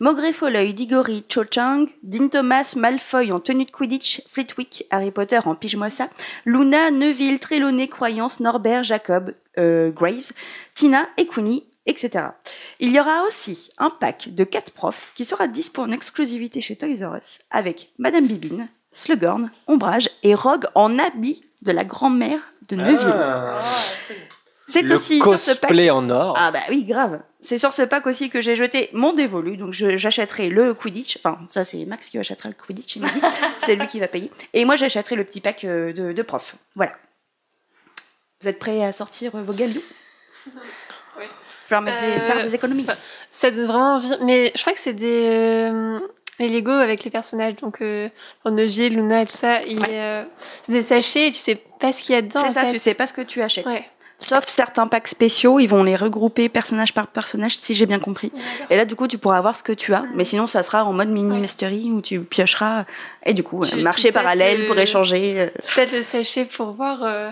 Maugrey 0.00 0.32
Folleuil, 0.32 0.74
Diggory, 0.74 1.24
Cho 1.28 1.44
Chang, 1.50 1.86
Dean 2.02 2.28
Thomas, 2.28 2.74
Malfoy 2.76 3.32
en 3.32 3.40
tenue 3.40 3.64
de 3.64 3.70
Quidditch, 3.70 4.22
Flitwick, 4.28 4.84
Harry 4.90 5.10
Potter 5.10 5.40
en 5.46 5.54
pyjamoisa, 5.54 6.08
Luna, 6.44 6.90
Neville, 6.90 7.38
Trelawney, 7.38 7.88
Croyance, 7.88 8.40
Norbert, 8.40 8.84
Jacob, 8.84 9.34
euh, 9.58 9.90
Graves, 9.90 10.32
Tina 10.74 11.08
et 11.16 11.26
Queenie, 11.26 11.64
etc. 11.86 12.26
Il 12.80 12.92
y 12.92 13.00
aura 13.00 13.22
aussi 13.26 13.70
un 13.78 13.88
pack 13.88 14.28
de 14.30 14.44
4 14.44 14.72
profs 14.72 15.12
qui 15.14 15.24
sera 15.24 15.48
dispo 15.48 15.82
en 15.82 15.90
exclusivité 15.90 16.60
chez 16.60 16.76
Toys 16.76 17.02
R 17.02 17.16
Us 17.16 17.38
avec 17.50 17.92
Madame 17.98 18.26
Bibine, 18.26 18.68
Slughorn, 18.92 19.50
Ombrage 19.66 20.10
et 20.22 20.34
Rogue 20.34 20.66
en 20.74 20.98
habit 20.98 21.44
de 21.62 21.72
la 21.72 21.84
grand-mère 21.84 22.40
de 22.68 22.76
Neville. 22.76 22.98
Ah. 23.14 23.60
C'est 24.66 24.82
Le 24.82 24.94
aussi 24.94 25.20
sur 25.20 25.36
ce 25.38 25.50
pack 25.50 25.60
cosplay 25.70 25.90
en 25.90 26.08
or. 26.10 26.36
ah 26.38 26.52
bah 26.52 26.60
oui, 26.68 26.84
grave. 26.84 27.20
C'est 27.40 27.58
sur 27.58 27.72
ce 27.72 27.82
pack 27.82 28.06
aussi 28.06 28.30
que 28.30 28.40
j'ai 28.40 28.54
jeté 28.54 28.88
mon 28.92 29.12
dévolu. 29.12 29.56
Donc 29.56 29.72
j'achèterai 29.72 30.48
le 30.48 30.74
Quidditch. 30.74 31.18
Enfin, 31.18 31.40
ça 31.48 31.64
c'est 31.64 31.84
Max 31.86 32.08
qui 32.08 32.18
achètera 32.18 32.48
le 32.50 32.54
Quidditch, 32.54 32.96
il 32.96 33.02
m'a 33.02 33.08
dit. 33.08 33.20
c'est 33.58 33.74
lui 33.74 33.86
qui 33.88 33.98
va 33.98 34.06
payer. 34.06 34.30
Et 34.54 34.64
moi 34.64 34.76
j'achèterai 34.76 35.16
le 35.16 35.24
petit 35.24 35.40
pack 35.40 35.64
euh, 35.64 35.92
de, 35.92 36.12
de 36.12 36.22
profs. 36.22 36.54
Voilà. 36.76 36.92
Vous 38.42 38.48
êtes 38.48 38.58
prêts 38.60 38.84
à 38.84 38.92
sortir 38.92 39.34
euh, 39.34 39.42
vos 39.42 39.52
galions 39.52 39.82
Oui. 41.18 41.24
Faire, 41.66 41.82
mettre 41.82 42.00
des, 42.00 42.06
Euh, 42.12 42.20
faire 42.20 42.44
des 42.44 42.54
économies. 42.54 42.86
Ça 43.32 43.50
donne 43.50 43.66
vraiment 43.66 43.94
envie. 43.96 44.12
Mais 44.22 44.52
je 44.54 44.60
crois 44.60 44.72
que 44.72 44.80
c'est 44.80 44.92
des. 44.92 45.68
euh, 45.72 45.98
les 46.40 46.48
Lego 46.48 46.70
avec 46.72 47.04
les 47.04 47.10
personnages, 47.10 47.54
donc 47.56 47.80
euh, 47.82 48.08
Luna 48.44 49.22
et 49.22 49.26
tout 49.26 49.32
ça. 49.32 49.62
il 49.62 49.78
euh, 49.88 50.24
c'est 50.62 50.72
des 50.72 50.82
sachets 50.82 51.28
et 51.28 51.32
tu 51.32 51.38
sais 51.38 51.54
pas 51.78 51.92
ce 51.92 52.02
qu'il 52.02 52.14
y 52.14 52.18
a 52.18 52.22
dedans. 52.22 52.40
C'est 52.44 52.50
ça, 52.52 52.62
fait. 52.62 52.72
tu 52.72 52.78
sais 52.78 52.94
pas 52.94 53.06
ce 53.06 53.12
que 53.12 53.20
tu 53.22 53.42
achètes. 53.42 53.66
Ouais. 53.66 53.84
sauf 54.18 54.44
certains 54.48 54.86
packs 54.86 55.08
spéciaux, 55.08 55.58
ils 55.60 55.66
vont 55.66 55.82
les 55.82 55.96
regrouper 55.96 56.48
personnage 56.48 56.92
par 56.94 57.06
personnage, 57.06 57.56
si 57.56 57.74
j'ai 57.74 57.86
bien 57.86 57.98
compris. 57.98 58.30
Et 58.70 58.76
là, 58.76 58.84
du 58.84 58.94
coup, 58.96 59.06
tu 59.08 59.16
pourras 59.18 59.38
avoir 59.38 59.54
ce 59.56 59.62
que 59.62 59.72
tu 59.72 59.94
as, 59.94 60.04
mais 60.14 60.24
sinon, 60.24 60.46
ça 60.46 60.62
sera 60.62 60.84
en 60.84 60.92
mode 60.92 61.08
mini 61.10 61.38
mystery 61.38 61.90
où 61.90 62.00
tu 62.02 62.20
piocheras. 62.20 62.84
Et 63.24 63.32
du 63.34 63.42
coup, 63.42 63.64
Tu- 63.64 63.74
euh, 63.74 63.78
tu 63.78 63.82
marché 63.82 64.12
parallèle 64.12 64.62
le- 64.62 64.66
pour 64.66 64.78
échanger. 64.78 65.34
euh, 65.40 65.46
Peut-être 65.74 65.92
le 65.92 66.02
sachet 66.02 66.44
pour 66.44 66.72
voir 66.72 67.02
euh, 67.02 67.30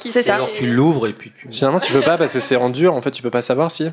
qui 0.00 0.10
C'est 0.10 0.22
ça. 0.24 0.34
Alors 0.36 0.52
tu 0.52 0.66
l'ouvres 0.66 1.06
et 1.08 1.12
puis 1.12 1.30
tu. 1.38 1.48
Finalement, 1.52 1.78
tu 1.80 1.92
peux 1.92 2.00
pas 2.02 2.16
parce 2.18 2.32
que 2.32 2.40
c'est 2.40 2.56
en 2.56 2.70
dur. 2.70 2.94
En 2.94 3.02
fait, 3.02 3.10
tu 3.12 3.22
peux 3.22 3.30
pas 3.30 3.42
savoir 3.42 3.70
si. 3.70 3.90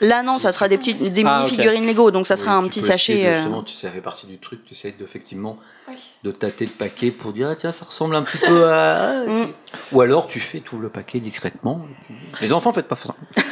Là, 0.00 0.22
non, 0.22 0.38
ça 0.38 0.52
sera 0.52 0.68
des 0.68 0.76
petites, 0.76 1.02
des 1.02 1.22
Ah, 1.24 1.38
mini 1.38 1.50
figurines 1.50 1.86
Lego, 1.86 2.10
donc 2.10 2.26
ça 2.26 2.36
sera 2.36 2.58
Oui, 2.58 2.66
un 2.66 2.68
petit 2.68 2.82
sachet. 2.82 3.14
de- 3.22 3.26
euh, 3.28 3.34
Justement, 3.36 3.62
tu 3.62 3.74
sais, 3.74 3.86
ça 3.86 3.92
fait 3.92 4.02
partie 4.02 4.26
du 4.26 4.36
truc. 4.38 4.60
Tu 4.66 4.74
essayes 4.74 4.92
de, 4.98 5.02
effectivement 5.04 5.56
Oui. 5.88 5.94
de 6.22 6.30
tâter 6.32 6.66
le 6.66 6.70
paquet 6.72 7.10
pour 7.10 7.32
dire 7.32 7.48
ah, 7.50 7.56
tiens 7.56 7.72
ça 7.72 7.86
ressemble 7.86 8.14
un 8.14 8.22
petit 8.22 8.38
peu 8.38 8.70
à. 8.70 9.24
Mm. 9.26 9.48
Ou 9.92 10.00
alors 10.02 10.26
tu 10.26 10.38
fais 10.38 10.60
tout 10.60 10.78
le 10.78 10.88
paquet 10.90 11.18
discrètement. 11.20 11.86
Les 12.42 12.52
enfants 12.52 12.72
faites 12.72 12.88
pas 12.88 12.96
ça. 12.96 13.14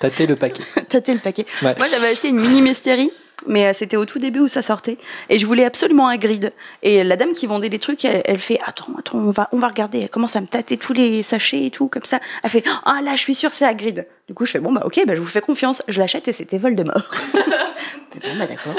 Tâter 0.00 0.26
le 0.26 0.34
paquet. 0.36 0.64
tâter 0.88 1.14
le 1.14 1.20
paquet. 1.20 1.46
Ouais. 1.62 1.74
Moi, 1.78 1.86
j'avais 1.88 2.08
acheté 2.08 2.28
une 2.28 2.40
mini 2.40 2.60
mystery, 2.60 3.12
mais 3.46 3.66
euh, 3.66 3.72
c'était 3.74 3.96
au 3.96 4.04
tout 4.04 4.18
début 4.18 4.40
où 4.40 4.48
ça 4.48 4.62
sortait, 4.62 4.98
et 5.28 5.38
je 5.38 5.46
voulais 5.46 5.64
absolument 5.64 6.08
un 6.08 6.16
grid. 6.16 6.52
Et 6.82 7.04
la 7.04 7.16
dame 7.16 7.32
qui 7.32 7.46
vendait 7.46 7.68
les 7.68 7.78
trucs, 7.78 8.04
elle, 8.04 8.22
elle 8.24 8.38
fait 8.38 8.58
attends, 8.66 8.94
attends, 8.98 9.18
on 9.18 9.30
va, 9.30 9.48
on 9.52 9.58
va 9.58 9.68
regarder. 9.68 10.00
Elle 10.00 10.08
commence 10.10 10.36
à 10.36 10.40
me 10.40 10.46
tâter 10.46 10.76
tous 10.76 10.92
les 10.92 11.22
sachets 11.22 11.64
et 11.66 11.70
tout 11.70 11.88
comme 11.88 12.04
ça. 12.04 12.20
Elle 12.42 12.50
fait 12.50 12.64
ah 12.84 13.00
là, 13.02 13.16
je 13.16 13.20
suis 13.20 13.34
sûre 13.34 13.52
c'est 13.52 13.66
à 13.66 13.74
grid. 13.74 14.06
Du 14.28 14.34
coup, 14.34 14.46
je 14.46 14.52
fais 14.52 14.60
bon 14.60 14.72
bah 14.72 14.82
ok, 14.84 15.02
bah 15.06 15.14
je 15.14 15.20
vous 15.20 15.26
fais 15.26 15.40
confiance, 15.40 15.82
je 15.88 15.98
l'achète 15.98 16.28
et 16.28 16.32
c'était 16.32 16.58
Voldemort. 16.58 17.10
Je 18.14 18.20
fais, 18.20 18.28
bon 18.28 18.38
bah 18.38 18.46
d'accord. 18.46 18.74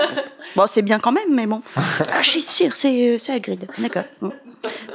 Bon, 0.56 0.66
c'est 0.68 0.84
bien 0.84 1.00
quand 1.00 1.12
même, 1.12 1.32
mais 1.34 1.48
bon. 1.48 1.62
Ah, 1.76 2.22
je 2.22 2.30
suis 2.30 2.42
sûre, 2.42 2.76
c'est, 2.76 3.18
à 3.30 3.40
grid. 3.40 3.68
D'accord. 3.80 4.04
Bon. 4.22 4.32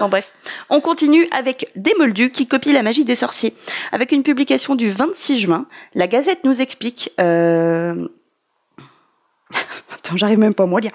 Bon, 0.01 0.09
bref. 0.09 0.33
On 0.71 0.81
continue 0.81 1.27
avec 1.37 1.71
Des 1.75 1.93
Moldus 1.99 2.31
qui 2.31 2.47
copie 2.47 2.73
la 2.73 2.83
magie 2.83 3.05
des 3.05 3.17
sorciers. 3.17 3.55
Avec 3.93 4.13
une 4.13 4.23
publication 4.23 4.77
du 4.77 4.91
26 4.91 5.39
juin, 5.41 5.67
la 5.95 6.07
Gazette 6.07 6.45
nous 6.45 6.61
explique. 6.63 7.11
euh, 7.21 8.09
Attends, 9.95 10.17
j'arrive 10.17 10.39
même 10.39 10.55
pas 10.55 10.65
à 10.65 10.67
moi 10.67 10.81
lire. 10.81 10.93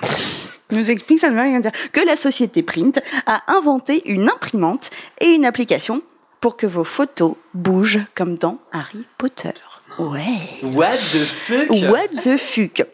Nous 0.71 0.89
explique, 0.89 1.19
ça 1.19 1.29
ne 1.29 1.35
veut 1.35 1.41
rien 1.41 1.59
dire. 1.59 1.71
Que 1.91 2.01
la 2.01 2.15
société 2.15 2.63
Print 2.63 2.99
a 3.25 3.43
inventé 3.51 4.01
une 4.09 4.29
imprimante 4.29 4.89
et 5.19 5.27
une 5.27 5.45
application 5.45 6.01
pour 6.41 6.57
que 6.57 6.65
vos 6.65 6.83
photos 6.83 7.35
bougent 7.53 8.01
comme 8.15 8.37
dans 8.37 8.59
Harry 8.71 9.05
Potter. 9.17 9.53
Ouais. 9.99 10.59
What 10.63 10.97
the 10.97 11.23
fuck? 11.23 11.69
What 11.69 12.07
the 12.09 12.37
fuck? 12.37 12.85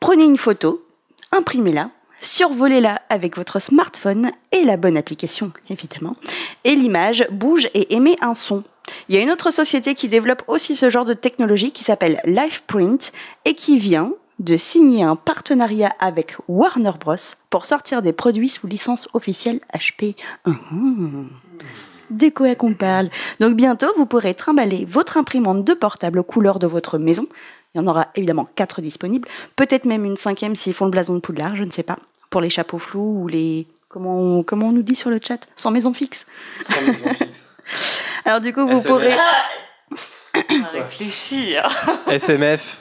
Prenez 0.00 0.24
une 0.24 0.38
photo, 0.38 0.84
imprimez-la, 1.32 1.90
survolez-la 2.20 3.02
avec 3.08 3.36
votre 3.36 3.58
smartphone 3.58 4.30
et 4.52 4.64
la 4.64 4.76
bonne 4.76 4.96
application, 4.96 5.52
évidemment, 5.68 6.16
et 6.64 6.74
l'image 6.74 7.26
bouge 7.30 7.68
et 7.74 7.94
émet 7.94 8.16
un 8.20 8.34
son. 8.34 8.62
Il 9.08 9.14
y 9.14 9.18
a 9.18 9.20
une 9.20 9.30
autre 9.30 9.50
société 9.50 9.94
qui 9.94 10.08
développe 10.08 10.42
aussi 10.46 10.76
ce 10.76 10.90
genre 10.90 11.04
de 11.04 11.14
technologie 11.14 11.72
qui 11.72 11.84
s'appelle 11.84 12.20
LivePrint 12.24 13.10
et 13.44 13.54
qui 13.54 13.78
vient 13.78 14.12
de 14.42 14.56
signer 14.56 15.04
un 15.04 15.14
partenariat 15.16 15.94
avec 16.00 16.36
Warner 16.48 16.92
Bros. 17.00 17.14
pour 17.48 17.64
sortir 17.64 18.02
des 18.02 18.12
produits 18.12 18.48
sous 18.48 18.66
licence 18.66 19.08
officielle 19.14 19.60
HP. 19.72 20.16
Hum, 20.44 21.30
De 22.10 22.28
quoi 22.28 22.54
qu'on 22.56 22.74
parle 22.74 23.08
Donc 23.40 23.54
bientôt, 23.54 23.86
vous 23.96 24.04
pourrez 24.06 24.34
trimballer 24.34 24.84
votre 24.84 25.16
imprimante 25.16 25.64
de 25.64 25.74
portable 25.74 26.22
couleur 26.24 26.58
de 26.58 26.66
votre 26.66 26.98
maison. 26.98 27.26
Il 27.74 27.78
y 27.78 27.80
en 27.80 27.86
aura 27.86 28.08
évidemment 28.16 28.46
quatre 28.56 28.80
disponibles. 28.80 29.28
Peut-être 29.56 29.84
même 29.84 30.04
une 30.04 30.16
cinquième 30.16 30.56
s'ils 30.56 30.74
font 30.74 30.84
le 30.86 30.90
blason 30.90 31.14
de 31.14 31.20
Poudlard, 31.20 31.54
je 31.56 31.64
ne 31.64 31.70
sais 31.70 31.84
pas. 31.84 31.96
Pour 32.28 32.40
les 32.40 32.50
chapeaux 32.50 32.78
flous 32.78 33.22
ou 33.22 33.28
les... 33.28 33.66
Comment 33.88 34.18
on, 34.18 34.42
comment 34.42 34.68
on 34.68 34.72
nous 34.72 34.82
dit 34.82 34.96
sur 34.96 35.10
le 35.10 35.20
chat? 35.22 35.46
Sans 35.54 35.70
maison 35.70 35.92
fixe. 35.94 36.26
Alors 38.24 38.40
du 38.40 38.52
coup, 38.52 38.66
vous 38.66 38.76
SMF. 38.78 38.86
pourrez... 38.88 39.14
Réfléchir. 40.72 41.68
SMF. 42.08 42.78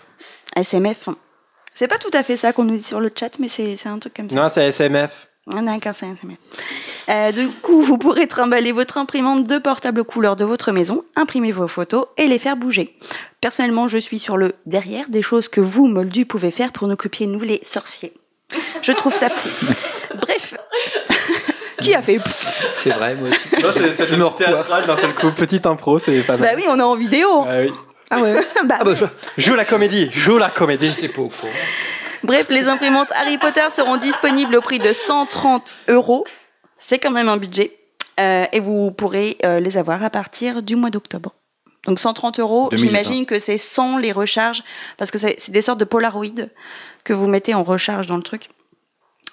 SMF. 0.56 1.10
C'est 1.76 1.88
pas 1.88 1.98
tout 1.98 2.12
à 2.14 2.24
fait 2.24 2.38
ça 2.38 2.54
qu'on 2.54 2.64
nous 2.64 2.78
dit 2.78 2.84
sur 2.84 3.00
le 3.00 3.12
chat, 3.18 3.32
mais 3.40 3.48
c'est 3.48 3.76
c'est 3.76 3.90
un 3.90 4.00
truc 4.00 4.14
comme 4.14 4.30
ça. 4.30 4.36
Non, 4.36 4.50
c'est 4.50 4.72
SMF. 4.72 5.28
Ah, 5.52 5.62
D'accord, 5.62 5.94
c'est 5.96 6.06
c'est 6.20 6.28
mieux. 6.28 6.38
Euh, 7.10 7.32
du 7.32 7.48
coup, 7.48 7.82
vous 7.82 7.98
pourrez 7.98 8.28
trimballer 8.28 8.72
votre 8.72 8.98
imprimante 8.98 9.48
de 9.48 9.58
portable 9.58 10.04
couleur 10.04 10.36
de 10.36 10.46
votre 10.46 10.72
maison, 10.72 11.04
imprimer 11.16 11.52
vos 11.52 11.68
photos 11.68 12.06
et 12.18 12.28
les 12.28 12.38
faire 12.38 12.56
bouger. 12.56 12.96
Personnellement, 13.42 13.88
je 13.88 13.98
suis 13.98 14.20
sur 14.20 14.38
le 14.38 14.54
derrière 14.66 15.10
des 15.10 15.24
choses 15.24 15.48
que 15.50 15.60
vous, 15.60 15.88
Moldu, 15.88 16.26
pouvez 16.26 16.52
faire 16.52 16.72
pour 16.72 16.88
nous 16.88 16.96
copier, 16.96 17.26
nous 17.26 17.40
les 17.40 17.60
sorciers. 17.64 18.14
Je 18.82 18.92
trouve 18.92 19.16
ça 19.16 19.30
fou. 19.30 19.74
Bref. 20.22 20.54
Qui 21.82 21.96
a 21.96 22.02
fait 22.04 22.20
C'est 22.76 22.92
vrai, 22.92 23.16
moi 23.16 23.30
aussi. 23.30 23.62
Non, 23.62 23.70
c'est 23.72 24.38
théâtral 24.38 24.86
d'un 24.86 24.98
seul 24.98 25.16
coup. 25.16 25.32
Petite 25.32 25.66
impro, 25.66 25.98
c'est 25.98 26.22
pas 26.22 26.38
mal. 26.38 26.50
Bah 26.50 26.56
oui, 26.56 26.66
on 26.70 26.78
est 26.78 26.84
en 26.84 26.96
vidéo. 26.96 27.46
Ah 27.48 27.62
oui. 27.62 27.72
Ah 28.12 28.22
ouais. 28.22 28.36
Bah, 28.66 28.78
Ah 28.80 28.84
bah, 28.84 28.94
je... 28.94 29.06
Joue 29.38 29.56
la 29.56 29.66
comédie, 29.66 30.10
joue 30.12 30.38
la 30.38 30.50
comédie. 30.50 30.86
j'étais 30.86 31.08
pas 31.08 31.22
au 31.22 31.30
courant. 31.30 31.52
Bref, 32.24 32.48
les 32.50 32.68
imprimantes 32.68 33.10
Harry 33.16 33.38
Potter 33.40 33.64
seront 33.72 33.98
disponibles 33.98 34.56
au 34.56 34.62
prix 34.62 34.78
de 34.80 34.94
130 34.94 35.76
euros. 35.88 36.26
C'est 36.78 37.00
quand 37.00 37.10
même 37.12 37.30
un 37.30 37.38
budget. 37.38 37.72
Euh, 38.20 38.46
et 38.52 38.60
vous 38.60 38.92
pourrez 38.92 39.38
euh, 39.44 39.60
les 39.60 39.78
avoir 39.78 40.04
à 40.04 40.10
partir 40.12 40.62
du 40.62 40.76
mois 40.76 40.90
d'octobre. 40.92 41.34
Donc 41.88 41.98
130 41.98 42.40
euros, 42.40 42.68
2020. 42.70 42.86
j'imagine 42.88 43.26
que 43.26 43.40
c'est 43.40 43.58
sans 43.58 43.98
les 43.98 44.12
recharges, 44.12 44.62
parce 44.98 45.10
que 45.10 45.18
c'est 45.18 45.50
des 45.50 45.62
sortes 45.64 45.80
de 45.80 45.86
Polaroid 45.86 46.28
que 47.04 47.14
vous 47.14 47.26
mettez 47.26 47.56
en 47.56 47.64
recharge 47.64 48.06
dans 48.06 48.18
le 48.18 48.22
truc. 48.24 48.50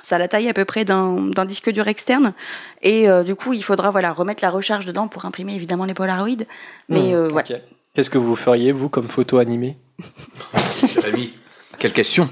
Ça 0.01 0.17
a 0.17 0.19
la 0.19 0.29
taille 0.29 0.49
à 0.49 0.55
peu 0.55 0.65
près 0.65 0.85
d'un 0.87 1.45
disque 1.45 1.71
dur 1.71 1.89
externe. 1.89 2.33
Et 2.83 3.09
euh, 3.11 3.23
du 3.25 3.35
coup, 3.35 3.53
il 3.53 3.63
faudra 3.63 3.91
voilà, 3.91 4.13
remettre 4.13 4.43
la 4.43 4.49
recharge 4.51 4.87
dedans 4.87 5.09
pour 5.09 5.27
imprimer 5.27 5.55
évidemment 5.57 5.85
les 5.85 5.93
Polaroid. 5.93 6.29
Mais 6.89 7.01
Hmm, 7.11 7.15
euh, 7.15 7.29
voilà. 7.29 7.47
ok. 7.51 7.61
Qu'est-ce 7.99 8.11
que 8.11 8.19
vous 8.19 8.37
feriez, 8.37 8.71
vous, 8.71 8.89
comme 8.89 9.09
photo 9.09 9.39
animée? 9.39 9.77
Jérémy, 10.87 11.33
quelle 11.81 11.93
question? 11.93 12.29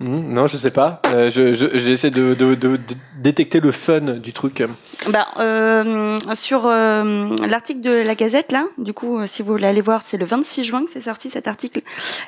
Hmm, 0.00 0.32
Non, 0.32 0.46
je 0.46 0.56
sais 0.56 0.70
pas. 0.70 1.02
Euh, 1.12 1.28
je- 1.30 1.54
je- 1.54 1.76
J'essaie 1.78 2.10
de, 2.10 2.34
de- 2.34 2.54
de- 2.54 2.76
de 2.76 2.94
détecter 3.20 3.58
le 3.58 3.72
fun 3.72 4.00
du 4.00 4.32
truc. 4.32 4.62
Bah, 5.08 5.26
euh, 5.38 6.18
sur 6.34 6.66
euh, 6.66 7.28
l'article 7.48 7.80
de 7.80 7.90
la 7.90 8.14
Gazette, 8.14 8.52
là, 8.52 8.66
du 8.78 8.92
coup, 8.92 9.18
euh, 9.18 9.26
si 9.26 9.42
vous 9.42 9.50
voulez 9.52 9.66
aller 9.66 9.80
voir, 9.80 10.02
c'est 10.02 10.16
le 10.16 10.24
26 10.24 10.62
juin 10.64 10.84
que 10.84 10.92
c'est 10.92 11.00
sorti 11.00 11.30
cet 11.30 11.48
article. 11.48 11.80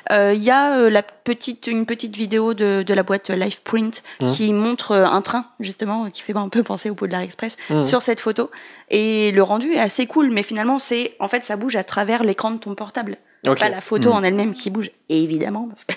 Il 0.09 0.43
y 0.43 0.51
a 0.51 0.89
la 0.89 1.01
petite, 1.01 1.67
une 1.67 1.85
petite 1.85 2.15
vidéo 2.17 2.53
de, 2.53 2.83
de 2.85 2.93
la 2.93 3.03
boîte 3.03 3.29
LivePrint 3.29 3.91
Mhm. 4.21 4.27
qui 4.29 4.51
montre 4.51 4.91
un 4.93 5.21
train, 5.21 5.45
justement, 5.61 6.09
qui 6.09 6.21
fait 6.23 6.35
un 6.35 6.49
peu 6.49 6.63
penser 6.63 6.89
au 6.89 6.95
Poudlard 6.95 7.21
Express 7.21 7.55
Mhm. 7.69 7.83
sur 7.83 8.01
cette 8.01 8.19
photo. 8.19 8.51
Et 8.89 9.31
le 9.31 9.43
rendu 9.43 9.71
est 9.71 9.79
assez 9.79 10.07
cool, 10.07 10.29
mais 10.31 10.43
finalement, 10.43 10.77
c'est 10.77 11.15
en 11.19 11.29
fait, 11.29 11.45
ça 11.45 11.55
bouge 11.55 11.77
à 11.77 11.85
travers 11.85 12.23
l'écran 12.25 12.51
de 12.51 12.57
ton 12.57 12.75
portable. 12.75 13.15
C'est 13.45 13.49
Ok. 13.51 13.59
pas 13.59 13.69
la 13.69 13.79
photo 13.81 14.09
Mhm. 14.09 14.15
en 14.15 14.23
elle-même 14.23 14.53
qui 14.53 14.69
bouge, 14.69 14.91
évidemment, 15.07 15.69
parce 15.69 15.85
que. 15.85 15.93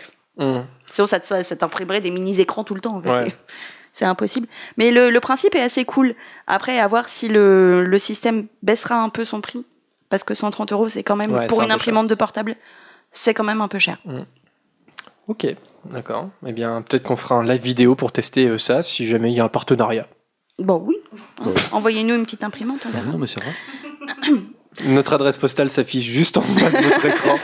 Sinon, 0.94 1.08
ça, 1.08 1.20
ça, 1.20 1.42
ça 1.42 1.56
t'imprimerait 1.56 2.00
des 2.00 2.12
mini-écrans 2.12 2.62
tout 2.62 2.74
le 2.76 2.80
temps. 2.80 2.96
En 2.98 3.02
fait. 3.02 3.10
Ouais. 3.10 3.34
C'est 3.92 4.04
impossible. 4.04 4.46
Mais 4.76 4.92
le, 4.92 5.10
le 5.10 5.20
principe 5.20 5.56
est 5.56 5.60
assez 5.60 5.84
cool. 5.84 6.14
Après, 6.46 6.78
à 6.78 6.86
voir 6.86 7.08
si 7.08 7.28
le, 7.28 7.84
le 7.84 7.98
système 7.98 8.46
baissera 8.62 8.96
un 8.96 9.08
peu 9.08 9.24
son 9.24 9.40
prix. 9.40 9.64
Parce 10.08 10.22
que 10.22 10.34
130 10.34 10.72
euros, 10.72 10.88
c'est 10.88 11.02
quand 11.02 11.16
même, 11.16 11.32
Ouais, 11.32 11.46
pour 11.48 11.60
un 11.62 11.64
une 11.64 11.72
imprimante 11.72 12.06
de 12.06 12.14
portable, 12.14 12.54
c'est 13.10 13.34
quand 13.34 13.42
même 13.42 13.60
un 13.60 13.66
peu 13.66 13.80
cher. 13.80 13.98
Ok, 15.26 15.46
d'accord. 15.86 16.28
Eh 16.46 16.52
bien, 16.52 16.82
peut-être 16.82 17.02
qu'on 17.04 17.16
fera 17.16 17.34
un 17.36 17.44
live 17.44 17.62
vidéo 17.62 17.94
pour 17.96 18.12
tester 18.12 18.46
euh, 18.46 18.58
ça, 18.58 18.82
si 18.82 19.06
jamais 19.06 19.32
il 19.32 19.36
y 19.36 19.40
a 19.40 19.44
un 19.44 19.48
partenariat. 19.48 20.06
Bon, 20.58 20.76
oui. 20.86 20.96
Envoyez-nous 21.72 22.14
une 22.14 22.24
petite 22.24 22.44
imprimante. 22.44 22.82
on 22.86 22.90
Ah 22.92 22.96
verra. 22.98 23.12
Non, 23.12 23.18
mais 23.18 23.26
c'est 23.26 23.42
vrai. 23.42 23.52
Notre 24.86 25.12
adresse 25.14 25.38
postale 25.38 25.70
s'affiche 25.70 26.04
juste 26.04 26.36
en 26.36 26.42
bas 26.42 26.70
de 26.70 26.76
votre 26.84 27.04
écran. 27.06 27.38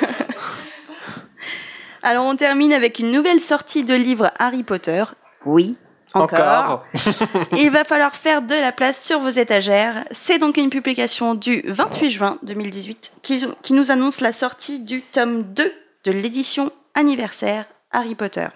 Alors, 2.03 2.25
on 2.25 2.37
termine 2.37 2.73
avec 2.73 2.99
une 2.99 3.11
nouvelle 3.11 3.41
sortie 3.41 3.85
de 3.85 3.95
livre 3.95 4.31
Harry 4.39 4.63
Potter. 4.63 5.05
Oui. 5.45 5.77
Encore. 6.15 6.85
Il 7.57 7.71
va 7.71 7.85
falloir 7.85 8.17
faire 8.17 8.43
de 8.43 8.55
la 8.55 8.73
place 8.73 9.05
sur 9.05 9.21
vos 9.21 9.29
étagères. 9.29 10.05
C'est 10.11 10.39
donc 10.39 10.57
une 10.57 10.71
publication 10.71 11.35
du 11.35 11.63
28 11.67 12.11
juin 12.11 12.39
2018 12.43 13.13
qui, 13.23 13.45
qui 13.63 13.73
nous 13.75 13.91
annonce 13.93 14.21
la 14.21 14.33
sortie 14.33 14.81
du 14.81 15.03
tome 15.03 15.43
2 15.45 15.73
de 16.05 16.11
l'édition 16.13 16.73
anniversaire 16.95 17.65
Harry 17.93 18.15
Potter. 18.17 18.49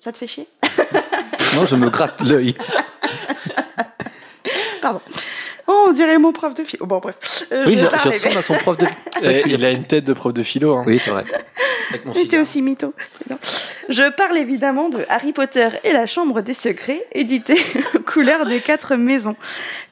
Ça 0.00 0.12
te 0.12 0.18
fait 0.18 0.28
chier? 0.28 0.46
Non, 1.54 1.64
je 1.64 1.76
me 1.76 1.88
gratte 1.88 2.20
l'œil. 2.20 2.54
Pardon. 4.82 5.00
Oh, 5.66 5.86
on 5.88 5.92
dirait 5.92 6.18
mon 6.18 6.30
prof 6.32 6.52
de 6.54 6.62
philo. 6.62 6.84
Bon, 6.86 6.98
bref. 6.98 7.44
Euh, 7.52 7.64
Oui, 7.66 7.78
je 7.78 7.86
ressemble 7.86 8.36
à 8.38 8.42
son 8.42 8.54
prof 8.54 8.76
de. 8.76 8.86
Eh, 9.22 9.42
il 9.46 9.64
a 9.64 9.70
une 9.70 9.84
tête 9.84 10.04
de 10.04 10.12
prof 10.12 10.32
de 10.34 10.42
philo. 10.42 10.76
hein. 10.76 10.84
Oui, 10.86 10.98
c'est 10.98 11.10
vrai. 11.10 11.24
Cigare. 12.14 12.42
aussi 12.42 12.62
mytho. 12.62 12.94
Je 13.88 14.10
parle 14.10 14.36
évidemment 14.36 14.88
de 14.88 15.04
Harry 15.08 15.32
Potter 15.32 15.68
et 15.84 15.92
la 15.92 16.06
Chambre 16.06 16.42
des 16.42 16.54
Secrets, 16.54 17.06
édité 17.12 17.56
aux 17.94 18.00
couleurs 18.00 18.46
des 18.46 18.60
quatre 18.60 18.96
maisons. 18.96 19.36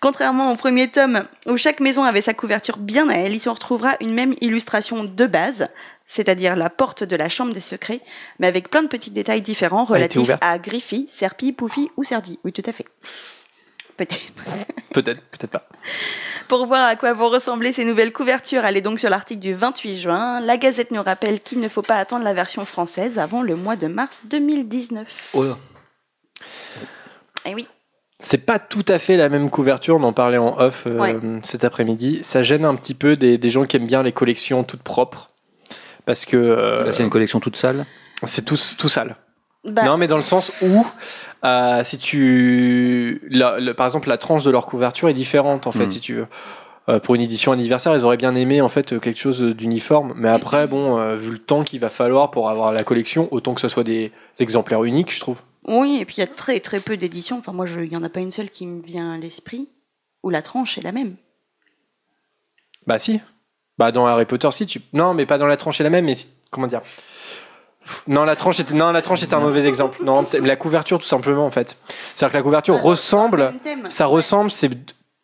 Contrairement 0.01 0.53
au 0.53 0.57
premier 0.57 0.89
tome, 0.89 1.25
où 1.47 1.57
chaque 1.57 1.81
maison 1.81 2.05
avait 2.05 2.21
sa 2.21 2.35
couverture 2.35 2.77
bien 2.77 3.09
à 3.09 3.15
elle, 3.15 3.35
ici 3.35 3.49
on 3.49 3.55
retrouvera 3.55 3.97
une 4.01 4.13
même 4.13 4.35
illustration 4.41 5.05
de 5.05 5.27
base, 5.27 5.69
c'est-à-dire 6.07 6.57
la 6.57 6.71
porte 6.71 7.05
de 7.05 7.17
la 7.17 7.29
Chambre 7.29 7.55
des 7.55 7.61
Secrets, 7.61 8.01
mais 8.39 8.47
avec 8.47 8.69
plein 8.71 8.83
de 8.83 8.89
petits 8.89 9.11
détails 9.11 9.43
différents 9.43 9.85
relatifs 9.85 10.31
à 10.41 10.59
Griffy, 10.59 11.07
Serpi, 11.09 11.53
Poufy 11.53 11.91
ou 11.97 12.05
Serdi. 12.05 12.39
Oui, 12.45 12.53
tout 12.53 12.63
à 12.67 12.73
fait. 12.73 12.87
Peut-être. 13.97 14.45
Peut-être, 14.93 15.21
peut-être 15.31 15.51
pas. 15.51 15.69
Pour 16.49 16.65
voir 16.67 16.87
à 16.87 16.97
quoi 16.97 17.13
vont 17.13 17.29
ressembler 17.29 17.73
ces 17.73 17.85
nouvelles 17.85 18.15
couvertures, 18.15 18.65
allez 18.65 18.81
donc 18.81 18.99
sur 18.99 19.11
l'article 19.11 19.41
du 19.41 19.53
28 19.53 19.99
juin. 19.99 20.41
La 20.41 20.57
Gazette 20.57 20.91
nous 20.91 21.03
rappelle 21.03 21.41
qu'il 21.41 21.61
ne 21.61 21.69
faut 21.69 21.83
pas 21.83 21.97
attendre 21.97 22.25
la 22.25 22.33
version 22.33 22.65
française 22.65 23.19
avant 23.19 23.43
le 23.43 23.57
mois 23.57 23.77
de 23.77 23.89
mars 23.89 24.23
2019. 24.31 25.31
Oh 25.35 25.43
là. 25.45 25.59
Eh 27.45 27.55
oui. 27.55 27.67
C'est 28.19 28.39
pas 28.39 28.59
tout 28.59 28.85
à 28.89 28.99
fait 28.99 29.19
la 29.19 29.29
même 29.29 29.51
couverture, 29.51 29.97
on 29.97 30.03
en 30.03 30.15
parlait 30.15 30.39
en 30.39 30.59
off 30.59 30.85
euh, 30.87 30.99
Ouais. 30.99 31.17
cet 31.43 31.65
après-midi. 31.65 32.21
Ça 32.23 32.43
gêne 32.43 32.65
un 32.65 32.75
petit 32.75 32.95
peu 32.95 33.17
des, 33.17 33.37
des 33.37 33.51
gens 33.51 33.67
qui 33.67 33.77
aiment 33.77 33.87
bien 33.87 34.03
les 34.03 34.13
collections 34.13 34.65
toutes 34.65 34.83
propres. 34.83 35.31
Parce 36.07 36.25
que 36.25 36.39
euh, 36.39 36.87
Là, 36.87 36.93
c'est 36.95 37.03
une 37.03 37.11
collection 37.11 37.39
toute 37.41 37.57
sale? 37.57 37.85
c'est 38.25 38.47
tout, 38.47 38.57
tout 38.79 38.89
sale. 38.89 39.17
Bah, 39.67 39.85
Non, 39.85 39.97
mais 39.97 40.07
dans 40.07 40.17
le 40.17 40.23
sens 40.23 40.53
où, 40.63 40.87
euh, 41.45 41.83
si 41.85 41.99
tu. 41.99 43.21
la- 43.31 43.59
le- 43.59 43.75
par 43.75 43.87
exemple, 43.87 44.09
la 44.09 44.17
tranche 44.19 44.45
de 44.45 44.51
leur 44.51 44.67
couverture 44.67 45.09
est 45.09 45.15
différente, 45.15 45.67
en 45.67 45.73
fait, 45.73 45.87
Mm. 45.87 45.91
si 45.91 46.01
tu 46.01 46.15
veux. 46.15 46.27
Euh, 46.89 47.01
pour 47.01 47.17
une 47.17 47.21
édition 47.21 47.51
anniversaire, 47.51 47.97
ils 47.97 48.05
auraient 48.05 48.17
bien 48.17 48.37
aimé 48.37 48.61
en 48.61 48.69
fait 48.69 49.01
quelque 49.01 49.19
chose 49.19 49.43
d'uniforme, 49.43 50.13
mais 50.17 50.29
après, 50.29 50.69
bon, 50.69 50.99
euh, 50.99 51.17
vu 51.17 51.33
le 51.33 51.39
temps 51.39 51.65
qu'il 51.65 51.81
va 51.81 51.89
falloir 51.89 52.31
pour 52.31 52.49
avoir 52.49 52.71
la 52.73 52.85
collection, 52.85 53.27
autant 53.33 53.55
que 53.55 53.61
ce 53.61 53.67
soit 53.69 53.83
des 53.83 54.13
exemplaires 54.39 54.85
uniques, 54.85 55.13
je 55.13 55.19
trouve. 55.19 55.41
Oui, 55.67 55.99
et 56.01 56.05
puis 56.05 56.17
il 56.19 56.21
y 56.21 56.23
a 56.23 56.29
très 56.29 56.61
très 56.61 56.79
peu 56.79 56.97
d'éditions. 56.97 57.39
Enfin, 57.39 57.53
moi, 57.53 57.67
je- 57.67 57.81
il 57.81 57.91
n'y 57.91 57.97
en 57.97 58.05
a 58.05 58.09
pas 58.09 58.21
une 58.21 58.31
seule 58.31 58.51
qui 58.51 58.69
me 58.69 58.81
vient 58.81 59.15
à 59.15 59.19
l'esprit 59.19 59.69
où 60.23 60.31
la 60.31 60.43
tranche 60.43 60.79
est 60.79 60.83
la 60.83 60.93
même. 60.93 61.17
Bah 62.87 63.01
si. 63.01 63.21
Bah 63.79 63.91
dans 63.93 64.07
Harry 64.07 64.25
Potter, 64.25 64.51
si 64.53 64.67
tu. 64.67 64.81
Non, 64.93 65.13
mais 65.13 65.27
pas 65.27 65.39
dans 65.39 65.47
la 65.47 65.57
tranche 65.57 65.81
est 65.81 65.85
la 65.85 65.91
même, 65.91 66.05
mais 66.05 66.15
si- 66.15 66.29
comment 66.53 66.69
dire? 66.69 66.83
Non, 68.07 68.25
la 68.25 68.37
tranche 68.37 68.61
était 68.61 68.75
non, 68.75 68.93
la 68.93 69.03
tranche 69.03 69.23
était 69.23 69.35
un 69.35 69.41
mauvais 69.41 69.65
exemple. 69.67 69.99
Non, 70.03 70.27
la 70.43 70.57
couverture 70.57 70.99
tout 70.99 71.05
simplement 71.07 71.47
en 71.47 71.51
fait. 71.51 71.77
C'est-à-dire 72.15 72.33
que 72.33 72.37
la 72.39 72.43
couverture 72.43 72.81
ressemble, 72.81 73.39
Même 73.45 73.59
thème. 73.61 73.87
ça 73.91 74.07
ressemble, 74.07 74.51
c'est 74.51 74.71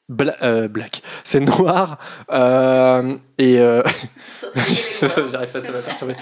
bla- 0.09 0.37
euh, 0.43 0.69
black, 0.69 1.03
c'est 1.25 1.41
noir 1.41 1.99
euh, 2.33 3.17
et 3.39 3.61
euh, 3.61 3.83
j'arrive 5.31 5.51
pas 5.51 5.59
à 5.59 5.83
perturber. 5.83 6.17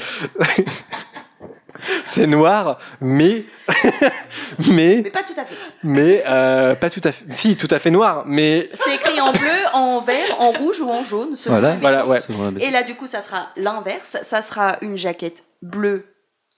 c'est 2.07 2.26
noir, 2.26 2.78
mais 3.01 3.45
mais 4.70 5.01
Mais 5.05 5.11
pas 5.11 5.22
tout 5.22 5.32
à 5.38 5.45
fait. 5.45 5.55
mais 5.82 6.22
euh, 6.26 6.74
pas 6.74 6.91
tout 6.91 7.01
à 7.05 7.11
fait. 7.12 7.24
Si, 7.30 7.57
tout 7.57 7.68
à 7.70 7.78
fait 7.78 7.91
noir, 7.91 8.24
mais 8.26 8.68
C'est 8.74 8.95
écrit 8.97 9.20
en 9.20 9.32
bleu, 9.32 9.49
en 9.72 10.01
vert, 10.01 10.41
en 10.41 10.51
rouge 10.51 10.80
ou 10.80 10.91
en 10.91 11.05
jaune. 11.05 11.36
selon 11.36 11.59
Voilà. 11.59 11.76
voilà, 11.80 12.07
ouais. 12.07 12.20
Et 12.61 12.70
là, 12.70 12.82
du 12.82 12.97
coup, 12.97 13.07
ça 13.07 13.22
sera 13.22 13.49
l'inverse. 13.57 14.18
Ça 14.22 14.43
sera 14.43 14.76
une 14.82 14.99
jaquette 14.99 15.45
bleue, 15.62 16.09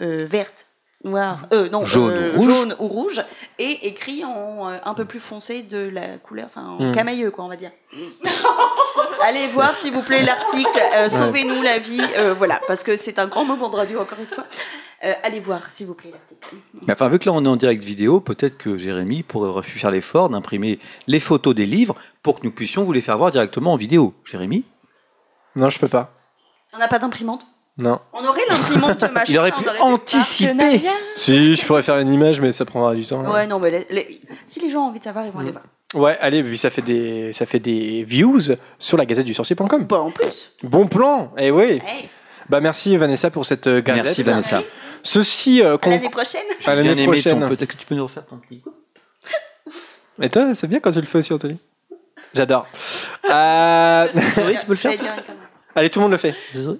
verte, 0.06 0.66
noire, 1.04 1.46
euh, 1.52 1.68
non, 1.68 1.84
Jaune 1.84 2.12
euh, 2.12 2.32
ou 2.34 2.40
rouge. 2.40 2.46
jaune 2.54 2.76
ou 2.78 2.86
rouge, 2.88 3.22
et 3.58 3.88
écrit 3.88 4.24
en 4.24 4.68
euh, 4.70 4.76
un 4.84 4.94
peu 4.94 5.04
plus 5.04 5.20
foncé 5.20 5.62
de 5.62 5.88
la 5.88 6.18
couleur, 6.18 6.46
enfin 6.46 6.64
en 6.78 6.78
Hmm. 6.90 6.92
camailleux, 6.94 7.30
quoi, 7.30 7.44
on 7.44 7.48
va 7.48 7.56
dire. 7.56 7.72
Allez 9.22 9.46
voir, 9.48 9.76
s'il 9.76 9.92
vous 9.92 10.02
plaît, 10.02 10.22
l'article. 10.22 10.80
euh, 10.96 11.08
Sauvez-nous 11.08 11.62
la 11.62 11.78
vie, 11.78 12.00
euh, 12.16 12.34
voilà, 12.34 12.60
parce 12.66 12.82
que 12.82 12.96
c'est 12.96 13.18
un 13.18 13.26
grand 13.26 13.44
moment 13.44 13.68
de 13.68 13.76
radio, 13.76 14.00
encore 14.00 14.18
une 14.18 14.26
fois. 14.26 14.44
Euh, 15.04 15.12
allez 15.24 15.40
voir, 15.40 15.68
s'il 15.70 15.86
vous 15.88 15.94
plaît, 15.94 16.10
l'article. 16.12 16.54
Mais 16.86 16.92
enfin, 16.92 17.08
vu 17.08 17.18
que 17.18 17.24
là 17.26 17.32
on 17.32 17.44
est 17.44 17.48
en 17.48 17.56
direct 17.56 17.82
vidéo, 17.82 18.20
peut-être 18.20 18.56
que 18.56 18.78
Jérémy 18.78 19.24
pourrait 19.24 19.62
faire 19.64 19.90
l'effort 19.90 20.28
d'imprimer 20.30 20.78
les 21.08 21.18
photos 21.18 21.54
des 21.56 21.66
livres 21.66 21.96
pour 22.22 22.38
que 22.38 22.44
nous 22.46 22.52
puissions 22.52 22.84
vous 22.84 22.92
les 22.92 23.00
faire 23.00 23.18
voir 23.18 23.32
directement 23.32 23.72
en 23.72 23.76
vidéo. 23.76 24.14
Jérémy? 24.24 24.64
Non, 25.56 25.70
je 25.70 25.78
peux 25.80 25.88
pas. 25.88 26.12
On 26.72 26.78
n'a 26.78 26.86
pas 26.88 27.00
d'imprimante? 27.00 27.44
Non. 27.78 28.00
On 28.12 28.24
aurait 28.24 28.42
l'imprimante 28.50 29.00
machin. 29.12 29.24
Il 29.28 29.38
aurait 29.38 29.52
pu 29.52 29.66
aurait 29.66 29.78
anticiper. 29.80 30.82
Si, 31.16 31.56
je 31.56 31.64
pourrais 31.66 31.82
faire 31.82 31.98
une 31.98 32.10
image, 32.12 32.40
mais 32.40 32.52
ça 32.52 32.64
prendra 32.64 32.94
du 32.94 33.06
temps. 33.06 33.24
Ouais, 33.30 33.46
non, 33.46 33.58
mais 33.58 33.70
les- 33.70 33.86
les- 33.90 34.20
si 34.46 34.60
les 34.60 34.70
gens 34.70 34.80
ont 34.84 34.88
envie 34.88 34.98
de 34.98 35.04
savoir, 35.04 35.24
ils 35.24 35.32
vont 35.32 35.40
aller 35.40 35.52
voir. 35.52 35.64
Ouais, 35.94 36.16
allez, 36.20 36.42
puis 36.42 36.56
ça 36.58 36.70
fait 36.70 36.82
des, 36.82 37.32
ça 37.32 37.44
fait 37.46 37.60
des 37.60 38.04
views 38.04 38.40
sur 38.78 38.96
la 38.96 39.04
gazette 39.06 39.26
du 39.26 39.34
sorcier.com. 39.34 39.84
Bah, 39.84 40.00
en 40.00 40.10
plus. 40.10 40.52
Bon 40.62 40.86
plan, 40.86 41.32
eh 41.38 41.50
oui. 41.50 41.80
Hey, 41.86 42.08
Bah 42.48 42.60
merci 42.60 42.96
Vanessa 42.96 43.30
pour 43.30 43.46
cette 43.46 43.66
euh, 43.66 43.80
gazette. 43.82 44.04
Merci 44.04 44.22
Vanessa. 44.22 44.62
Ceci, 45.02 45.62
euh, 45.62 45.76
à 45.82 45.88
l'année 45.88 46.08
prochaine. 46.10 46.42
à 46.66 46.74
l'année 46.74 47.04
prochaine. 47.06 47.40
ton- 47.40 47.48
Peut-être 47.48 47.72
que 47.72 47.76
tu 47.76 47.86
peux 47.86 47.94
nous 47.94 48.04
refaire 48.04 48.24
ton 48.26 48.36
petit. 48.36 48.62
Et 50.20 50.28
toi, 50.28 50.54
c'est 50.54 50.66
bien 50.68 50.78
quand 50.80 50.92
tu 50.92 51.00
le 51.00 51.06
fais 51.06 51.18
aussi, 51.18 51.32
Anthony. 51.32 51.58
J'adore. 52.34 52.66
Euh, 53.30 54.08
Oui, 54.14 54.56
tu 54.60 54.66
peux 54.66 54.72
le 54.72 54.76
faire. 54.76 54.92
Allez, 55.74 55.90
tout 55.90 55.98
le 55.98 56.02
monde 56.04 56.12
le 56.12 56.18
fait. 56.18 56.34
Désolé. 56.52 56.78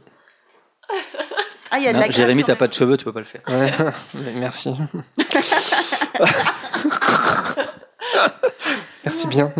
Ah, 1.70 1.78
il 1.78 1.84
y 1.84 1.88
a 1.88 1.93
de 1.93 1.95
Non, 1.95 2.01
la 2.01 2.09
graisse, 2.09 2.16
Jérémy, 2.16 2.45
t'as 2.45 2.55
pas 2.55 2.68
de 2.68 2.74
cheveux, 2.74 2.97
tu 2.99 3.05
peux 3.05 3.12
pas 3.12 3.20
le 3.20 3.26
faire. 3.26 3.40
Ouais, 3.49 3.72
merci. 4.34 4.74
Merci 9.05 9.26
bien. 9.26 9.53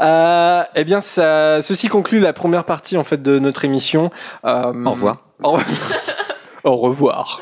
Euh, 0.00 0.62
eh 0.74 0.84
bien, 0.84 1.00
ça, 1.00 1.62
ceci 1.62 1.88
conclut 1.88 2.18
la 2.18 2.32
première 2.32 2.64
partie 2.64 2.96
en 2.96 3.04
fait 3.04 3.22
de 3.22 3.38
notre 3.38 3.64
émission. 3.64 4.10
Euh, 4.44 4.72
Au 4.84 4.90
revoir. 4.90 5.18
Au, 5.42 5.58
au 6.64 6.76
revoir. 6.76 7.40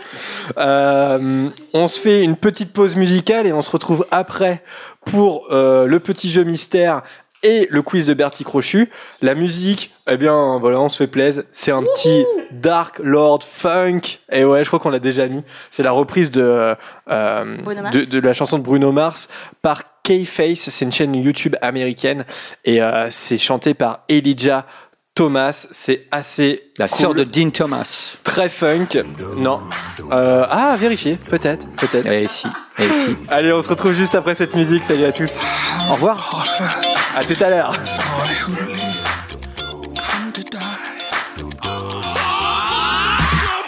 Euh, 0.58 1.48
on 1.72 1.88
se 1.88 2.00
fait 2.00 2.22
une 2.22 2.36
petite 2.36 2.72
pause 2.72 2.96
musicale 2.96 3.46
et 3.46 3.52
on 3.52 3.62
se 3.62 3.70
retrouve 3.70 4.06
après 4.10 4.62
pour 5.06 5.46
euh, 5.50 5.86
le 5.86 6.00
petit 6.00 6.30
jeu 6.30 6.42
mystère 6.44 7.02
et 7.42 7.66
le 7.70 7.82
quiz 7.82 8.06
de 8.06 8.14
Bertie 8.14 8.44
Crochu. 8.44 8.90
La 9.20 9.34
musique, 9.34 9.92
eh 10.08 10.16
bien, 10.16 10.58
voilà, 10.58 10.80
on 10.80 10.88
se 10.88 10.96
fait 10.96 11.06
plaisir. 11.06 11.42
C'est 11.52 11.72
un 11.72 11.82
petit 11.82 12.24
Dark 12.50 12.98
Lord 12.98 13.42
Funk. 13.42 14.00
Et 14.30 14.44
ouais, 14.44 14.62
je 14.64 14.68
crois 14.68 14.78
qu'on 14.78 14.90
l'a 14.90 14.98
déjà 14.98 15.26
mis. 15.26 15.42
C'est 15.70 15.82
la 15.82 15.92
reprise 15.92 16.30
de, 16.30 16.74
euh, 17.10 17.56
de, 17.56 18.10
de 18.10 18.20
la 18.20 18.34
chanson 18.34 18.58
de 18.58 18.62
Bruno 18.62 18.92
Mars 18.92 19.28
par 19.60 19.82
K-Face. 20.02 20.70
C'est 20.70 20.84
une 20.84 20.92
chaîne 20.92 21.14
YouTube 21.14 21.56
américaine 21.62 22.24
et 22.64 22.82
euh, 22.82 23.08
c'est 23.10 23.38
chanté 23.38 23.74
par 23.74 24.04
Elijah 24.08 24.66
Thomas. 25.14 25.66
C'est 25.70 26.06
assez 26.10 26.62
La 26.78 26.88
cool. 26.88 26.96
sœur 26.98 27.14
de 27.14 27.24
Dean 27.24 27.50
Thomas. 27.50 28.16
très 28.24 28.48
funk. 28.48 28.88
Non. 29.36 29.60
Euh, 30.10 30.46
ah, 30.48 30.76
vérifier. 30.78 31.16
Peut-être. 31.16 31.66
Peut-être. 31.76 32.10
Et 32.10 32.24
ici. 32.24 32.46
Et 32.78 32.86
ici. 32.86 33.16
Allez, 33.28 33.52
on 33.52 33.60
se 33.62 33.68
retrouve 33.68 33.92
juste 33.92 34.14
après 34.14 34.34
cette 34.34 34.54
musique. 34.54 34.84
Salut 34.84 35.04
à 35.04 35.12
tous. 35.12 35.38
Au 35.90 35.94
revoir. 35.94 36.46
À 37.16 37.24
tout 37.24 37.36
à 37.40 37.50
l'heure. 37.50 37.74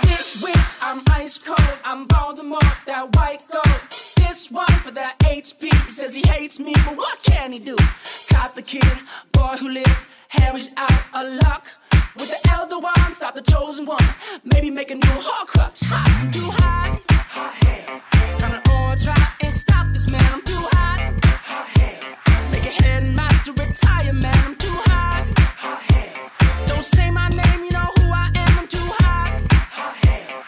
This 0.03 0.43
wish, 0.43 0.55
I'm 0.83 1.03
ice 1.21 1.39
cold. 1.39 1.59
I'm 1.85 2.07
Voldemort, 2.09 2.85
that 2.87 3.15
white 3.17 3.45
gold. 3.53 3.81
This 4.17 4.51
one 4.51 4.67
for 4.85 4.91
that 4.93 5.19
HP. 5.21 5.73
He 5.87 5.93
says 5.93 6.15
he 6.15 6.23
hates 6.29 6.59
me, 6.59 6.73
but 6.87 6.97
what 6.97 7.23
can 7.23 7.53
he 7.53 7.59
do? 7.59 7.77
Caught 8.35 8.57
the 8.57 8.63
kid, 8.63 8.93
boy 9.33 9.57
who 9.61 9.69
lived. 9.69 9.99
Harry's 10.29 10.71
out 10.77 10.91
of 11.15 11.25
luck. 11.45 11.69
With 12.17 12.31
the 12.31 12.51
elder 12.51 12.79
one, 12.79 13.15
stop 13.15 13.35
the 13.37 13.43
chosen 13.43 13.87
one. 13.87 14.09
Maybe 14.53 14.71
make 14.71 14.91
a 14.91 14.97
new 14.97 15.19
Horcrux. 15.29 15.85
Hot, 15.85 16.33
too 16.33 16.51
hot. 16.59 17.01
Hot 17.37 17.55
hair. 17.65 18.03
Gonna 18.41 18.61
all 18.71 18.97
try 18.97 19.23
and 19.41 19.55
stop 19.55 19.87
this 19.93 20.09
man. 20.09 20.27
I'm 20.33 20.43
too 20.43 20.65
hot. 20.75 20.99
Hot 21.51 21.69
hair. 21.79 21.99
Make 22.51 22.67
a 22.67 22.75
headmaster 22.83 23.53
retire, 23.53 24.13
man. 24.13 24.37
I'm 24.47 24.57
too 24.57 24.79
hot. 24.91 25.27
Hot 25.65 25.83
hair. 25.91 26.13
Don't 26.69 26.85
say 26.85 27.11
my 27.11 27.29
name, 27.29 27.65
you 27.67 27.71
know 27.71 27.91
who 27.99 28.05
I 28.13 28.31
am. 28.35 28.59
I'm 28.59 28.67
too 28.67 28.89
hot. 29.03 29.31
Hot 29.79 29.95
hair. 30.05 30.43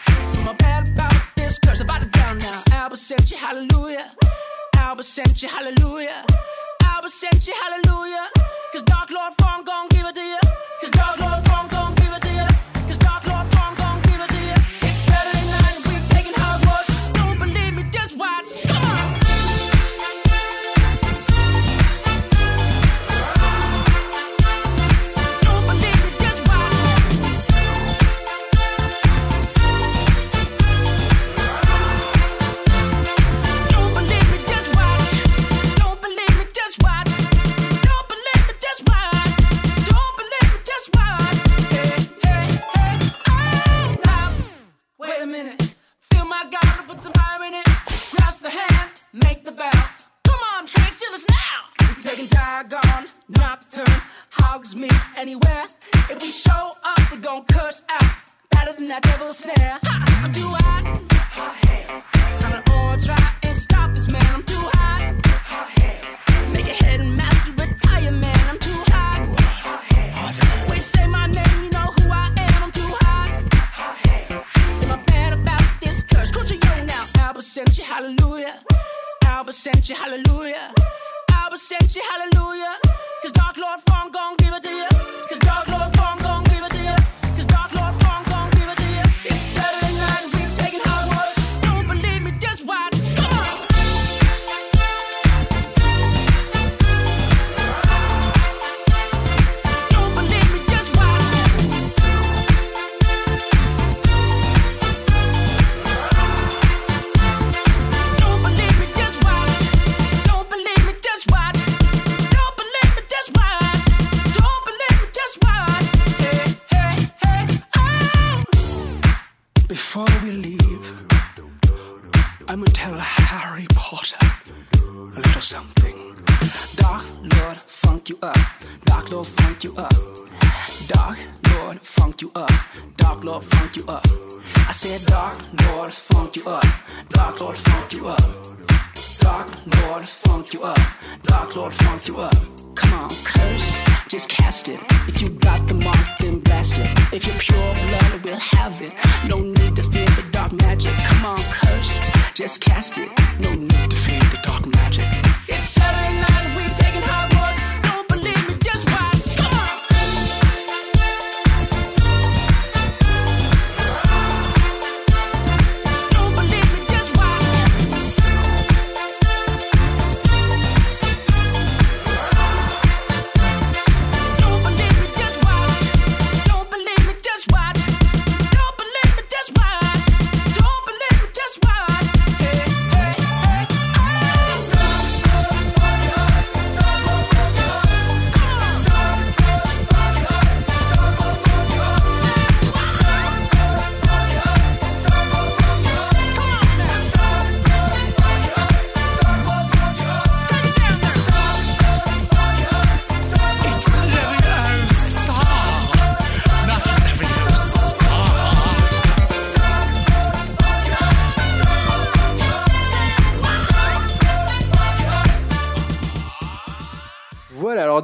I'm 0.47 0.55
bad 0.57 0.87
about 0.89 1.15
this 1.35 1.57
curse, 1.59 1.81
about 1.81 2.01
to 2.01 2.07
down 2.07 2.39
now. 2.39 2.63
Albert 2.71 2.97
sent 2.97 3.31
you, 3.31 3.37
hallelujah. 3.37 4.11
Albert 4.87 5.03
sent 5.03 5.43
you, 5.43 5.49
hallelujah. 5.49 6.23
Albert 6.81 7.09
sent 7.09 7.45
you, 7.45 7.53
hallelujah. 7.61 8.29
Cause 8.71 8.83
Dark 8.83 9.11
Lord 9.11 9.33
Fong 9.37 9.65
gon' 9.65 9.89
give 9.89 10.05
it 10.05 10.15
to 10.15 10.21
you. 10.21 10.39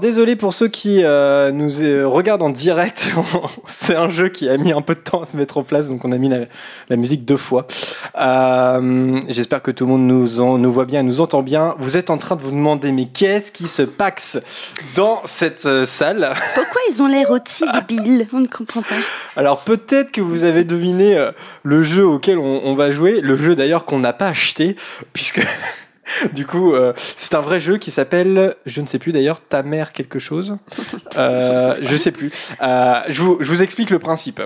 Désolé 0.04 0.36
pour 0.36 0.54
ceux 0.54 0.68
qui 0.68 1.00
euh, 1.02 1.52
nous 1.54 1.82
euh, 1.82 2.06
regardent 2.06 2.42
en 2.44 2.50
direct. 2.50 3.10
C'est 3.68 3.96
un 3.96 4.10
jeu 4.10 4.28
qui 4.28 4.50
a 4.50 4.58
mis 4.58 4.74
un 4.74 4.82
peu 4.82 4.96
de 4.96 5.00
temps 5.00 5.24
à 5.24 5.26
se 5.26 5.38
mettre 5.38 5.58
en 5.58 5.64
place, 5.64 5.88
donc 5.88 6.04
on 6.04 6.12
a 6.12 6.18
mis 6.18 6.28
la, 6.28 6.40
la 6.90 6.96
musique 6.98 7.24
deux 7.24 7.38
fois. 7.38 7.66
Euh, 8.20 9.22
J'espère 9.30 9.62
que 9.62 9.72
tout 9.72 9.86
le 9.86 9.92
monde 9.92 10.06
nous, 10.06 10.42
en- 10.42 10.58
nous 10.58 10.74
voit 10.74 10.84
bien, 10.84 11.04
nous 11.04 11.22
entend 11.22 11.42
bien. 11.42 11.76
Vous 11.80 11.96
êtes 11.96 12.10
en 12.10 12.18
train 12.18 12.36
de 12.36 12.42
vous 12.42 12.52
demander, 12.52 12.92
mais 12.92 13.06
qu'est-ce 13.06 13.54
qui 13.54 13.68
se 13.68 13.82
paxe 13.82 14.40
dans 14.96 15.22
cette 15.24 15.86
salle? 15.86 16.34
Pourquoi 16.54 16.82
ils 16.92 17.02
ont 17.02 17.08
l'air 17.08 17.32
aussi 17.32 17.64
débiles? 17.74 18.28
On 18.34 18.42
ne 18.42 18.48
comprend 18.48 18.82
pas. 18.82 18.96
Alors 19.38 19.60
peut-être 19.62 20.12
que 20.12 20.20
vous 20.20 20.44
avez 20.44 20.66
deviné 20.66 21.30
le 21.64 21.82
jeu 21.82 22.06
auquel 22.06 22.38
on, 22.40 22.62
on 22.66 22.76
va 22.76 22.92
jouer, 22.92 23.22
le 23.22 23.38
jeu 23.38 23.56
d'ailleurs 23.56 23.86
qu'on 23.86 24.00
n'a 24.00 24.12
pas 24.12 24.28
acheté, 24.28 24.76
puisque 25.14 25.42
du 26.34 26.46
coup 26.46 26.74
euh, 26.74 26.94
c'est 27.16 27.36
un 27.36 27.42
vrai 27.42 27.60
jeu 27.60 27.78
qui 27.78 27.92
s'appelle, 27.92 28.56
je 28.66 28.82
ne 28.82 28.88
sais 28.88 29.00
plus 29.00 29.12
d'ailleurs, 29.12 29.40
ta 29.42 29.64
mère 29.64 29.94
quelque 29.94 30.20
chose, 30.20 30.58
euh, 31.18 31.76
je 31.82 31.96
sais 31.96 32.12
plus. 32.12 32.32
Euh, 32.62 32.96
je, 33.10 33.22
vous, 33.22 33.38
je 33.40 33.50
vous 33.50 33.64
explique 33.64 33.90
le 33.90 34.00
principe. 34.00 34.42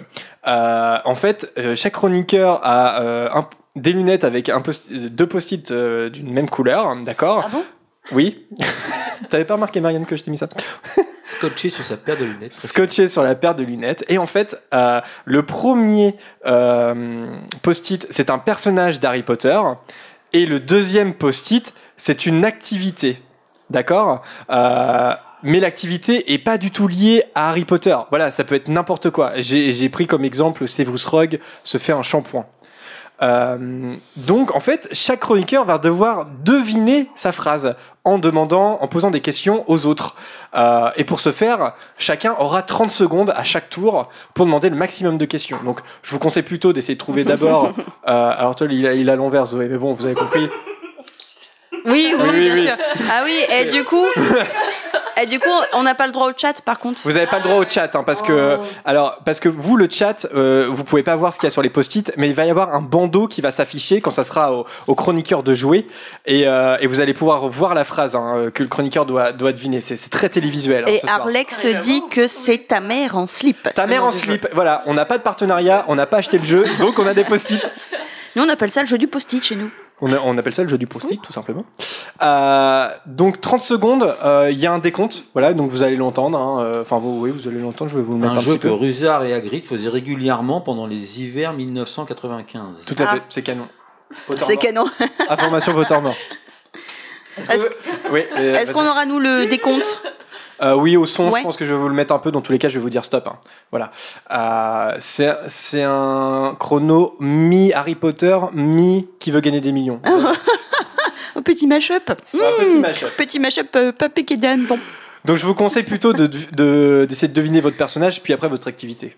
Euh, 0.47 0.97
en 1.03 1.15
fait, 1.15 1.51
euh, 1.57 1.75
chaque 1.75 1.93
chroniqueur 1.93 2.61
a 2.63 3.01
euh, 3.01 3.29
un- 3.33 3.49
des 3.75 3.93
lunettes 3.93 4.23
avec 4.23 4.49
un 4.49 4.61
post 4.61 4.91
deux 4.91 5.27
post-it 5.27 5.69
euh, 5.71 6.09
d'une 6.09 6.31
même 6.31 6.49
couleur, 6.49 6.95
d'accord? 7.03 7.43
Ah 7.45 7.49
bon? 7.51 7.63
Oui. 8.11 8.47
T'avais 9.29 9.45
pas 9.45 9.55
remarqué 9.55 9.81
Marianne 9.81 10.05
que 10.05 10.15
je 10.15 10.23
t'ai 10.23 10.31
mis 10.31 10.37
ça? 10.37 10.47
Scotché 11.23 11.69
sur 11.69 11.83
sa 11.83 11.97
paire 11.97 12.15
de 12.17 12.23
lunettes. 12.23 12.53
scotché 12.53 13.07
sur 13.09 13.21
la 13.21 13.35
paire 13.35 13.53
de 13.53 13.63
lunettes. 13.63 14.05
Et 14.07 14.17
en 14.17 14.27
fait, 14.27 14.57
euh, 14.73 15.01
le 15.25 15.43
premier 15.45 16.15
euh, 16.45 17.27
post-it, 17.63 18.07
c'est 18.09 18.29
un 18.29 18.37
personnage 18.39 18.99
d'Harry 19.01 19.23
Potter. 19.23 19.59
Et 20.33 20.45
le 20.45 20.59
deuxième 20.59 21.13
post-it, 21.13 21.73
c'est 21.95 22.25
une 22.25 22.45
activité. 22.45 23.21
D'accord 23.69 24.23
Euh, 24.49 25.13
mais 25.43 25.59
l'activité 25.59 26.33
est 26.33 26.39
pas 26.39 26.57
du 26.57 26.71
tout 26.71 26.87
liée 26.87 27.23
à 27.35 27.49
Harry 27.49 27.65
Potter. 27.65 27.95
Voilà, 28.09 28.31
ça 28.31 28.43
peut 28.43 28.55
être 28.55 28.69
n'importe 28.69 29.09
quoi. 29.11 29.33
J'ai 29.37 29.89
pris 29.89 30.07
comme 30.07 30.25
exemple 30.25 30.67
Severus 30.67 31.05
Rogue 31.05 31.39
se 31.63 31.77
fait 31.77 31.93
un 31.93 32.03
shampoing. 32.03 32.45
Euh, 33.21 33.95
donc 34.15 34.55
en 34.55 34.59
fait, 34.59 34.87
chaque 34.91 35.21
chroniqueur 35.21 35.65
va 35.65 35.77
devoir 35.79 36.27
deviner 36.43 37.09
sa 37.15 37.31
phrase 37.31 37.75
en 38.03 38.19
demandant, 38.19 38.77
en 38.81 38.87
posant 38.87 39.09
des 39.11 39.21
questions 39.21 39.63
aux 39.67 39.85
autres. 39.87 40.15
Euh, 40.55 40.89
et 40.95 41.03
pour 41.03 41.19
ce 41.19 41.31
faire, 41.31 41.73
chacun 41.97 42.35
aura 42.39 42.61
30 42.61 42.91
secondes 42.91 43.33
à 43.35 43.43
chaque 43.43 43.69
tour 43.69 44.09
pour 44.33 44.45
demander 44.45 44.69
le 44.69 44.75
maximum 44.75 45.17
de 45.17 45.25
questions. 45.25 45.59
Donc 45.65 45.79
je 46.03 46.11
vous 46.11 46.19
conseille 46.19 46.43
plutôt 46.43 46.73
d'essayer 46.73 46.93
de 46.95 46.99
trouver 46.99 47.23
d'abord. 47.23 47.73
euh, 48.07 48.33
alors 48.37 48.55
toi, 48.55 48.67
il 48.69 48.85
a, 48.85 48.93
il 48.93 49.09
a 49.09 49.15
l'envers, 49.15 49.47
Zoé, 49.47 49.67
mais 49.67 49.77
bon, 49.77 49.93
vous 49.93 50.05
avez 50.05 50.15
compris. 50.15 50.47
Oui, 51.85 52.13
oui, 52.13 52.15
Oui, 52.19 52.29
oui, 52.31 52.39
bien 52.41 52.53
oui. 52.55 52.61
sûr. 52.61 52.75
Ah 53.09 53.21
oui, 53.23 53.37
et 53.59 53.65
du 53.65 53.83
coup, 53.83 54.05
et 55.21 55.25
du 55.25 55.39
coup, 55.39 55.49
on 55.73 55.83
n'a 55.83 55.95
pas 55.95 56.05
le 56.07 56.11
droit 56.13 56.29
au 56.29 56.33
chat 56.35 56.61
par 56.61 56.79
contre. 56.79 57.01
Vous 57.03 57.11
n'avez 57.11 57.27
pas 57.27 57.37
le 57.37 57.43
droit 57.43 57.55
au 57.57 57.67
chat, 57.67 57.95
hein, 57.95 58.03
parce 58.05 58.21
que 58.21 58.59
alors 58.85 59.19
parce 59.25 59.39
que 59.39 59.49
vous 59.49 59.77
le 59.77 59.87
chat, 59.89 60.27
euh, 60.33 60.67
vous 60.69 60.83
pouvez 60.83 61.03
pas 61.03 61.15
voir 61.15 61.33
ce 61.33 61.39
qu'il 61.39 61.47
y 61.47 61.51
a 61.51 61.51
sur 61.51 61.61
les 61.61 61.69
post-it, 61.69 62.11
mais 62.17 62.27
il 62.29 62.33
va 62.35 62.45
y 62.45 62.49
avoir 62.49 62.73
un 62.73 62.81
bandeau 62.81 63.27
qui 63.27 63.41
va 63.41 63.51
s'afficher 63.51 64.01
quand 64.01 64.11
ça 64.11 64.23
sera 64.23 64.53
au, 64.53 64.65
au 64.87 64.95
chroniqueur 64.95 65.43
de 65.43 65.53
jouer, 65.53 65.87
et, 66.25 66.47
euh, 66.47 66.77
et 66.79 66.87
vous 66.87 66.99
allez 67.01 67.13
pouvoir 67.13 67.47
voir 67.49 67.73
la 67.73 67.83
phrase 67.83 68.15
hein, 68.15 68.49
que 68.53 68.63
le 68.63 68.69
chroniqueur 68.69 69.05
doit 69.05 69.31
doit 69.31 69.51
deviner. 69.53 69.81
C'est 69.81 69.97
très 70.09 70.29
télévisuel. 70.29 70.83
hein, 70.87 70.91
Et. 70.91 71.09
Arlex 71.09 71.65
dit 71.79 72.03
que 72.09 72.27
c'est 72.27 72.67
ta 72.67 72.79
mère 72.79 73.17
en 73.17 73.27
slip. 73.27 73.69
Ta 73.73 73.87
mère 73.87 74.03
en 74.03 74.11
slip, 74.11 74.47
voilà, 74.53 74.83
on 74.85 74.93
n'a 74.93 75.05
pas 75.05 75.17
de 75.17 75.23
partenariat, 75.23 75.85
on 75.87 75.95
n'a 75.95 76.05
pas 76.05 76.17
acheté 76.17 76.37
le 76.37 76.45
jeu, 76.45 76.65
donc 76.79 76.99
on 76.99 77.07
a 77.07 77.13
des 77.13 77.23
post-it. 77.23 77.69
Nous, 78.35 78.43
on 78.43 78.49
appelle 78.49 78.69
ça 78.71 78.81
le 78.81 78.87
jeu 78.87 78.97
du 78.97 79.07
post-it 79.07 79.43
chez 79.43 79.55
nous. 79.55 79.71
On, 79.99 80.13
a- 80.13 80.19
on 80.23 80.37
appelle 80.37 80.53
ça 80.53 80.61
le 80.63 80.69
jeu 80.69 80.77
du 80.77 80.85
post-it, 80.85 81.19
tout 81.21 81.31
simplement. 81.33 81.65
Euh, 82.21 82.87
donc 83.07 83.41
30 83.41 83.61
secondes, 83.63 84.15
euh, 84.23 84.49
il 84.51 84.59
y 84.59 84.67
a 84.67 84.71
un 84.71 84.77
décompte, 84.79 85.23
voilà, 85.33 85.53
donc 85.53 85.71
vous 85.71 85.81
allez 85.81 85.95
l'entendre. 85.95 86.37
hein, 86.37 86.61
euh, 86.63 86.81
Enfin, 86.83 86.99
vous, 86.99 87.19
oui, 87.21 87.31
vous 87.31 87.47
allez 87.47 87.59
l'entendre, 87.59 87.89
je 87.89 87.97
vais 87.97 88.03
vous 88.03 88.13
le 88.13 88.19
mettre 88.19 88.33
un, 88.33 88.37
Un 88.37 88.39
jeu 88.39 88.51
petit 88.51 88.59
que 88.59 88.67
peu. 88.67 88.73
Rusard 88.73 89.23
et 89.23 89.33
Hagrid 89.33 89.65
faisaient 89.65 89.89
régulièrement 89.89 90.61
pendant 90.61 90.85
les 90.85 91.19
hivers 91.21 91.53
1995. 91.53 92.83
Tout 92.85 92.95
à 92.99 93.05
Ah. 93.09 93.15
fait, 93.15 93.21
c'est 93.29 93.41
canon. 93.41 93.67
C'est 94.37 94.57
canon. 94.57 94.85
Information 95.29 95.73
Pottermore. 95.73 96.15
Est-ce 97.37 97.65
Oui, 98.11 98.21
euh, 98.37 98.55
Est-ce 98.55 98.71
qu'on 98.71 98.87
aura 98.87 99.05
nous 99.05 99.19
le 99.19 99.45
décompte? 99.47 100.01
Euh, 100.61 100.73
oui, 100.75 100.97
au 100.97 101.05
son, 101.05 101.29
Ouais. 101.29 101.39
je 101.39 101.43
pense 101.43 101.55
que 101.57 101.65
je 101.65 101.73
vais 101.73 101.79
vous 101.79 101.87
le 101.87 101.93
mettre 101.93 102.13
un 102.13 102.19
peu. 102.19 102.31
Dans 102.31 102.41
tous 102.41 102.51
les 102.51 102.57
cas, 102.57 102.67
je 102.69 102.75
vais 102.75 102.81
vous 102.81 102.89
dire 102.89 103.05
stop. 103.05 103.27
hein. 103.27 103.37
Voilà. 103.71 103.91
Euh, 104.31 104.95
c'est 104.99 105.31
c'est 105.47 105.83
un 105.83 106.55
chrono 106.59 107.15
mi 107.19 107.71
Harry 107.73 107.95
Potter, 107.95 108.37
mi 108.53 109.07
qui 109.19 109.31
veut 109.31 109.39
gagner 109.41 109.61
des 109.61 109.71
millions. 109.71 109.99
Un 111.35 111.41
petit 111.43 111.67
mashup. 111.67 112.09
Un 112.09 112.15
petit 112.15 112.77
Mmh. 112.77 112.81
mashup. 112.81 113.09
Petit 113.17 113.39
mashup 113.39 113.75
euh, 113.75 113.91
pas 113.91 114.09
piqué 114.09 114.37
d'âne. 114.37 114.65
donc. 114.65 114.79
Donc, 115.25 115.37
je 115.37 115.45
vous 115.45 115.53
conseille 115.53 115.83
plutôt 115.83 116.13
de- 116.13 116.25
de- 116.27 117.05
d'essayer 117.07 117.27
de, 117.27 117.33
deviner 117.33 117.59
votre 117.61 117.75
personnage, 117.77 118.23
puis 118.23 118.33
après 118.33 118.47
votre 118.47 118.67
activité. 118.67 119.15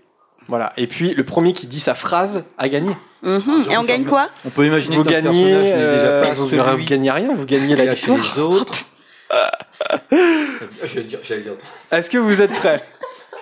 Voilà. 0.48 0.74
Et 0.78 0.88
puis 0.88 1.14
le 1.14 1.24
premier 1.24 1.53
qui 1.53 1.68
dit 1.68 1.80
sa 1.80 1.94
phrase 1.94 2.44
a 2.57 2.68
gagné. 2.68 2.90
Mhm. 3.22 3.66
Et 3.70 3.78
on 3.78 3.84
gagne 3.84 4.03
quoi? 4.06 4.30
On 4.45 4.49
peut 4.49 4.66
imaginer 4.66 4.95
Vous 4.98 5.03
que 5.03 5.10
gagnez, 5.10 5.45
personnage 5.45 5.64
n'est 5.70 5.94
déjà 5.95 6.06
euh, 6.07 6.24
pas 6.24 6.34
vous, 6.34 6.48
vous 6.48 6.84
gagnez 6.86 7.11
rien, 7.11 7.34
vous 7.36 7.45
gagnez 7.45 7.76
la 7.76 7.94
victoire. 7.94 8.18
les 8.18 8.41
autres. 8.41 8.74
J'allais 10.84 11.03
dire, 11.06 11.19
j'allais 11.23 11.41
dire. 11.41 11.53
Est-ce 11.91 12.10
que 12.10 12.18
vous 12.18 12.41
êtes 12.41 12.53
prêts 12.53 12.84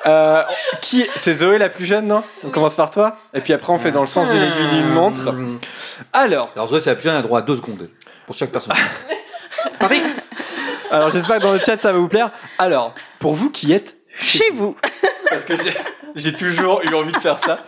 Euh, 0.06 0.44
qui 0.82 1.06
c'est 1.16 1.34
Zoé 1.34 1.58
la 1.58 1.70
plus 1.70 1.86
jeune 1.86 2.06
non 2.08 2.24
On 2.44 2.50
commence 2.52 2.76
par 2.76 2.92
toi 2.92 3.18
et 3.34 3.42
puis 3.42 3.52
après 3.54 3.74
on 3.74 3.80
fait 3.80 3.92
dans 3.92 4.02
le 4.02 4.08
sens 4.08 4.30
d'une 4.30 4.42
aiguille 4.44 4.68
d'une 4.70 4.90
montre. 4.90 5.34
Alors, 6.14 6.52
Alors 6.56 6.68
Zoé, 6.68 6.80
c'est 6.82 6.92
la 6.92 6.96
plus 6.96 7.04
jeune, 7.04 7.14
elle 7.14 7.20
a 7.20 7.24
droit 7.24 7.40
à 7.40 7.42
deux 7.42 7.56
secondes 7.56 7.90
pour 8.26 8.36
chaque 8.36 8.52
personne. 8.52 8.74
alors 10.92 11.12
j'espère 11.12 11.38
que 11.38 11.42
dans 11.44 11.54
le 11.54 11.60
chat 11.60 11.78
ça 11.78 11.92
va 11.92 11.98
vous 12.00 12.08
plaire. 12.08 12.32
Alors, 12.60 12.94
pour 13.20 13.34
vous 13.34 13.50
qui 13.50 13.74
êtes 13.74 13.96
Chez 14.22 14.50
vous. 14.54 14.76
parce 15.30 15.46
que 15.46 15.56
j'ai- 15.58 15.74
j'ai 16.18 16.34
toujours 16.34 16.82
eu 16.84 16.94
envie 16.94 17.12
de 17.12 17.18
faire 17.18 17.40
ça. 17.40 17.60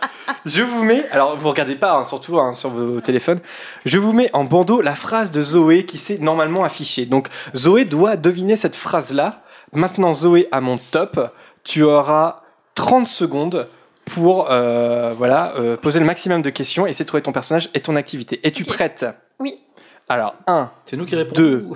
Je 0.44 0.62
vous 0.62 0.82
mets, 0.82 1.08
alors 1.10 1.38
vous 1.38 1.48
regardez 1.48 1.76
pas, 1.76 1.94
hein, 1.94 2.04
surtout 2.04 2.38
hein, 2.38 2.54
sur 2.54 2.70
vos 2.70 3.00
téléphones, 3.00 3.40
je 3.86 3.98
vous 3.98 4.12
mets 4.12 4.30
en 4.32 4.44
bandeau 4.44 4.80
la 4.80 4.94
phrase 4.94 5.30
de 5.30 5.40
Zoé 5.40 5.86
qui 5.86 5.98
s'est 5.98 6.18
normalement 6.18 6.64
affichée. 6.64 7.06
Donc 7.06 7.28
Zoé 7.56 7.84
doit 7.84 8.16
deviner 8.16 8.56
cette 8.56 8.76
phrase-là. 8.76 9.42
Maintenant 9.72 10.14
Zoé 10.14 10.48
à 10.52 10.60
mon 10.60 10.78
top, 10.78 11.32
tu 11.64 11.82
auras 11.82 12.42
30 12.74 13.06
secondes 13.08 13.68
pour 14.04 14.50
euh, 14.50 15.14
voilà, 15.16 15.54
euh, 15.56 15.76
poser 15.76 16.00
le 16.00 16.06
maximum 16.06 16.42
de 16.42 16.50
questions, 16.50 16.86
essayer 16.86 17.04
de 17.04 17.08
trouver 17.08 17.22
ton 17.22 17.32
personnage 17.32 17.70
et 17.74 17.80
ton 17.80 17.94
activité. 17.94 18.40
Es-tu 18.42 18.64
prête? 18.64 19.06
Oui. 19.38 19.60
Alors, 20.10 20.34
1, 20.48 20.70
C'est 20.86 20.96
nous 20.96 21.06
qui 21.06 21.14
répondons. 21.14 21.40
Deux. 21.40 21.66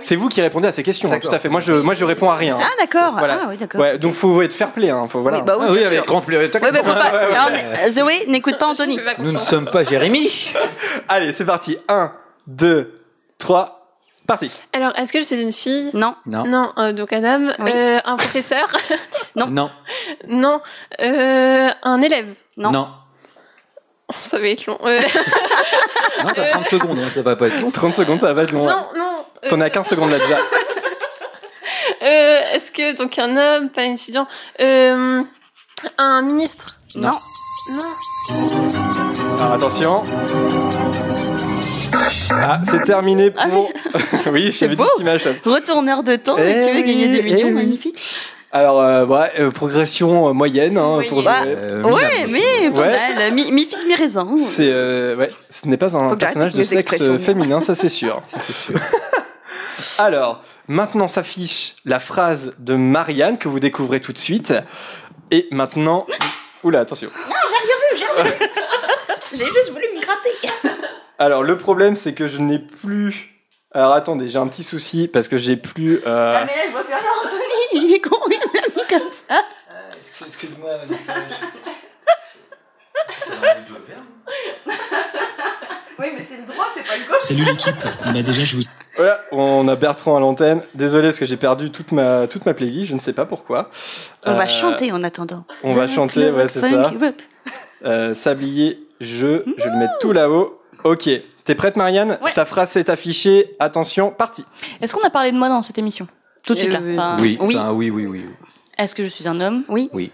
c'est 0.00 0.16
vous 0.16 0.28
qui 0.28 0.42
répondez 0.42 0.66
à 0.66 0.72
ces 0.72 0.82
questions, 0.82 1.12
hein, 1.12 1.20
tout 1.20 1.28
à 1.30 1.38
fait. 1.38 1.48
Moi 1.48 1.60
je, 1.60 1.72
moi, 1.74 1.94
je 1.94 2.04
réponds 2.04 2.28
à 2.28 2.34
rien. 2.34 2.58
Ah 2.60 2.68
d'accord. 2.76 3.14
Voilà. 3.16 3.38
Ah 3.42 3.46
oui 3.48 3.56
d'accord. 3.56 3.80
Ouais, 3.80 3.98
donc 3.98 4.14
faut 4.14 4.42
être 4.42 4.52
fair 4.52 4.72
play. 4.72 4.90
Hein, 4.90 5.02
faut, 5.08 5.22
voilà. 5.22 5.38
Oui, 5.38 5.44
bah 5.46 5.54
oui, 5.56 5.66
Ah 5.68 5.72
oui, 5.72 5.84
avec 5.84 6.04
grand 6.04 6.20
plaisir. 6.20 6.50
Ouais, 6.60 6.72
bah, 6.72 6.78
faut 6.82 6.90
pas-. 6.90 7.18
Alors, 7.18 7.50
Zoé, 7.90 8.24
n'écoute 8.26 8.58
pas 8.58 8.66
Anthony. 8.66 8.98
Nous 9.20 9.30
ne 9.30 9.38
sommes 9.38 9.66
pas 9.70 9.84
Jérémy. 9.84 10.28
Allez, 11.08 11.32
c'est 11.34 11.44
parti. 11.44 11.78
1, 11.86 12.12
2, 12.48 13.00
3, 13.38 13.96
parti. 14.26 14.60
Alors, 14.72 14.90
est-ce 14.98 15.12
que 15.12 15.20
je 15.20 15.24
suis 15.24 15.40
une 15.40 15.52
fille? 15.52 15.90
Non. 15.94 16.16
Non. 16.26 16.44
Non, 16.46 16.72
euh, 16.78 16.92
donc 16.92 17.12
un 17.12 17.22
homme, 17.22 17.52
Oui. 17.60 17.70
euh, 17.72 17.98
un 18.04 18.16
professeur, 18.16 18.66
Non. 19.36 19.46
Non. 19.46 19.70
non, 20.28 20.60
euh, 21.00 21.68
un 21.84 22.00
élève? 22.00 22.26
Non. 22.56 22.72
Non. 22.72 22.88
Ça 24.22 24.38
va 24.38 24.46
être 24.48 24.66
long. 24.66 24.78
Euh, 24.84 24.98
Non, 26.24 26.30
t'as 26.34 26.50
30 26.50 26.68
secondes, 26.68 26.98
hein, 26.98 27.08
ça 27.14 27.22
va 27.22 27.36
pas 27.36 27.46
être 27.48 27.60
long. 27.60 27.70
30 27.70 27.94
secondes, 27.94 28.20
ça 28.20 28.32
va 28.32 28.42
être 28.42 28.52
long. 28.52 28.66
non, 28.66 28.86
non. 28.96 29.24
euh, 29.44 29.48
T'en 29.50 29.60
as 29.60 29.70
15 29.70 29.86
secondes 29.86 30.10
là 30.10 30.18
déjà. 30.18 30.38
euh, 32.02 32.40
est-ce 32.54 32.70
que 32.70 32.96
donc 32.96 33.18
un 33.18 33.36
homme, 33.36 33.68
pas 33.70 33.82
un 33.82 33.92
étudiant, 33.94 34.26
euh, 34.60 35.22
un 35.98 36.22
ministre? 36.22 36.66
Non. 36.96 37.10
Non. 37.70 37.82
Alors 39.38 39.52
attention. 39.54 40.02
Ah, 42.30 42.60
c'est 42.70 42.82
terminé 42.82 43.32
Ah 43.36 43.48
pour. 43.48 43.70
oui, 44.32 44.46
C'est 44.52 44.60
j'avais 44.66 44.76
dit 44.76 44.82
beau. 44.82 44.88
petit. 44.96 45.28
Retourneur 45.48 46.02
de 46.02 46.16
temps 46.16 46.36
Eh 46.38 46.42
et 46.50 46.66
tu 46.66 46.72
veux 46.74 46.80
gagner 46.82 47.08
des 47.08 47.18
oui, 47.20 47.24
millions, 47.24 47.38
eh 47.40 47.44
oui. 47.44 47.52
magnifique. 47.52 48.02
Alors, 48.56 48.80
euh, 48.80 49.04
ouais, 49.04 49.32
euh, 49.40 49.50
progression 49.50 50.28
euh, 50.28 50.32
moyenne 50.32 50.78
hein, 50.78 50.98
Oui. 50.98 51.08
pour 51.08 51.24
Bah. 51.24 51.42
Euh, 51.44 51.82
Ouais, 51.82 52.26
mais 52.28 52.70
pas 52.70 52.80
Ouais. 52.82 53.14
mal. 53.16 53.32
Mi, 53.34 53.50
mi 53.50 53.66
figue, 53.66 53.84
mi 53.86 53.96
raisin. 53.96 54.28
C'est 54.38 54.68
euh, 54.70 55.16
ouais, 55.16 55.32
ce 55.50 55.66
n'est 55.66 55.76
pas 55.76 55.96
un 55.96 56.08
Faut 56.10 56.16
personnage 56.16 56.54
de 56.54 56.62
sexe 56.62 57.02
féminin, 57.18 57.60
ça 57.66 57.74
c'est 57.74 57.88
sûr. 57.88 58.20
Alors, 59.98 60.44
maintenant 60.68 61.08
s'affiche 61.08 61.74
la 61.84 61.98
phrase 61.98 62.54
de 62.60 62.76
Marianne 62.76 63.38
que 63.38 63.48
vous 63.48 63.58
découvrez 63.58 64.00
tout 64.00 64.12
de 64.12 64.18
suite. 64.18 64.54
Et 65.32 65.48
maintenant, 65.50 66.06
oula, 66.62 66.78
attention. 66.80 67.10
J'ai 69.32 69.44
juste 69.46 69.72
voulu 69.72 69.84
me 69.96 70.00
gratter. 70.00 70.30
Alors 71.18 71.42
le 71.42 71.58
problème 71.58 71.96
c'est 71.96 72.12
que 72.14 72.28
je 72.28 72.38
n'ai 72.38 72.60
plus. 72.60 73.30
Alors 73.72 73.92
attendez, 73.92 74.28
j'ai 74.28 74.38
un 74.38 74.46
petit 74.46 74.62
souci 74.62 75.08
parce 75.08 75.26
que 75.26 75.38
j'ai 75.38 75.56
plus. 75.56 76.00
euh, 76.06 76.36
Ah, 76.38 76.44
mais 76.46 76.52
là, 76.54 76.62
je 76.68 76.70
vois 76.72 76.84
plus 76.84 76.92
rien, 76.94 77.02
Anthony. 77.24 77.40
Il 77.86 77.92
est 77.92 78.00
con, 78.00 78.16
il 78.30 78.38
me 78.38 78.54
l'a 78.60 78.66
mis 78.68 78.88
comme 78.88 79.10
ça. 79.10 79.42
Excuse-moi, 80.26 80.70
Oui, 85.98 86.06
mais 86.16 86.22
c'est 86.22 86.38
le 86.38 86.46
droit, 86.46 86.66
c'est 86.74 86.84
pas 86.86 86.96
le 86.96 87.06
gauche. 87.08 87.20
Salut 87.20 87.44
l'équipe. 87.44 87.74
Bah 88.04 88.22
déjà, 88.22 88.44
je 88.44 88.56
vous 88.56 88.62
Voilà, 88.96 89.20
on 89.32 89.68
a 89.68 89.76
Bertrand 89.76 90.16
à 90.16 90.20
l'antenne. 90.20 90.62
Désolé 90.74 91.08
parce 91.08 91.18
que 91.18 91.26
j'ai 91.26 91.36
perdu 91.36 91.70
toute 91.70 91.92
ma 91.92 92.26
toute 92.26 92.46
ma 92.46 92.54
playlist, 92.54 92.88
je 92.90 92.94
ne 92.94 93.00
sais 93.00 93.12
pas 93.12 93.24
pourquoi. 93.26 93.70
On 94.26 94.34
va 94.34 94.44
Euh, 94.44 94.48
chanter 94.48 94.90
en 94.92 95.02
attendant. 95.02 95.44
On 95.62 95.72
va 95.72 95.86
chanter, 95.88 96.30
ouais, 96.30 96.48
c'est 96.48 96.60
ça. 96.60 96.90
Euh, 97.84 98.14
sablier, 98.14 98.86
je, 99.00 99.42
je 99.46 99.62
vais 99.64 99.70
le 99.70 99.78
mettre 99.78 99.98
tout 100.00 100.12
là-haut. 100.12 100.60
Ok, 100.84 101.08
t'es 101.44 101.54
prête 101.54 101.76
Marianne? 101.76 102.18
Ouais. 102.22 102.32
Ta 102.32 102.44
phrase 102.44 102.70
s'est 102.70 102.90
affichée. 102.90 103.54
Attention, 103.60 104.10
parti. 104.10 104.44
Est-ce 104.80 104.94
qu'on 104.94 105.06
a 105.06 105.10
parlé 105.10 105.32
de 105.32 105.36
moi 105.38 105.48
dans 105.48 105.62
cette 105.62 105.78
émission? 105.78 106.08
Tout 106.46 106.54
de 106.54 106.58
suite 106.58 106.72
là. 106.72 106.80
Euh, 106.80 106.94
Enfin, 106.94 107.16
Oui, 107.20 107.38
Oui. 107.40 107.56
enfin, 107.56 107.72
oui, 107.72 107.90
oui, 107.90 108.06
oui. 108.06 108.24
Est-ce 108.78 108.94
que 108.94 109.02
je 109.04 109.08
suis 109.08 109.26
un 109.28 109.40
homme? 109.40 109.64
Oui. 109.68 109.88
Oui. 109.92 110.12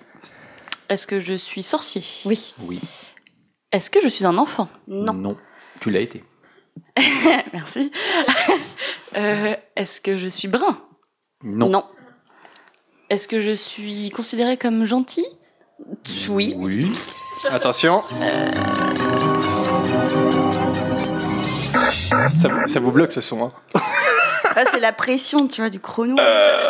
Est-ce 0.88 1.06
que 1.06 1.20
je 1.20 1.34
suis 1.34 1.62
sorcier? 1.62 2.02
Oui. 2.24 2.54
Oui. 2.60 2.80
Est-ce 3.72 3.90
que 3.90 4.00
je 4.00 4.08
suis 4.08 4.26
un 4.26 4.36
enfant? 4.38 4.68
Non. 4.88 5.12
Non. 5.14 5.36
Tu 5.80 5.90
l'as 5.90 6.00
été. 6.00 6.24
Merci. 7.52 7.90
Euh, 9.16 9.56
Est-ce 9.74 10.00
que 10.00 10.16
je 10.16 10.28
suis 10.28 10.46
brun? 10.46 10.78
Non. 11.42 11.68
Non. 11.68 11.84
Est-ce 13.08 13.26
que 13.26 13.40
je 13.40 13.50
suis 13.50 14.10
considérée 14.10 14.56
comme 14.56 14.84
gentil? 14.84 15.24
Oui. 16.28 16.54
Oui. 16.56 16.92
Attention. 17.50 18.02
Ça, 22.36 22.48
vous- 22.48 22.68
ça 22.68 22.78
vous 22.80 22.92
bloque 22.92 23.10
ce 23.10 23.20
son. 23.20 23.46
Hein. 23.46 23.52
C'est 24.70 24.80
la 24.80 24.92
pression, 24.92 25.46
tu 25.48 25.60
vois, 25.60 25.70
du 25.70 25.80
chrono. 25.80 26.16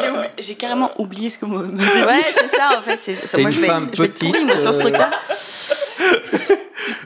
J'ai 0.01 0.09
oubli- 0.11 0.31
J'ai 0.39 0.55
carrément 0.55 0.90
oublié 0.98 1.28
ce 1.31 1.39
que 1.39 1.47
dit. 1.47 1.52
Ouais, 1.52 2.24
c'est 2.36 2.48
ça, 2.48 2.78
en 2.78 2.82
fait. 2.82 2.98
C'est, 2.98 3.39
moi, 3.39 3.51
une 3.51 3.52
je 3.57 3.61
vais, 3.61 3.66
femme 3.66 3.82
être, 3.85 3.97
je 3.97 4.02
vais 4.02 4.09
petite, 4.09 4.44
moi, 4.47 4.59
sur 4.59 4.74
ce 4.74 4.81
euh, 4.81 4.82
truc-là. 4.82 5.11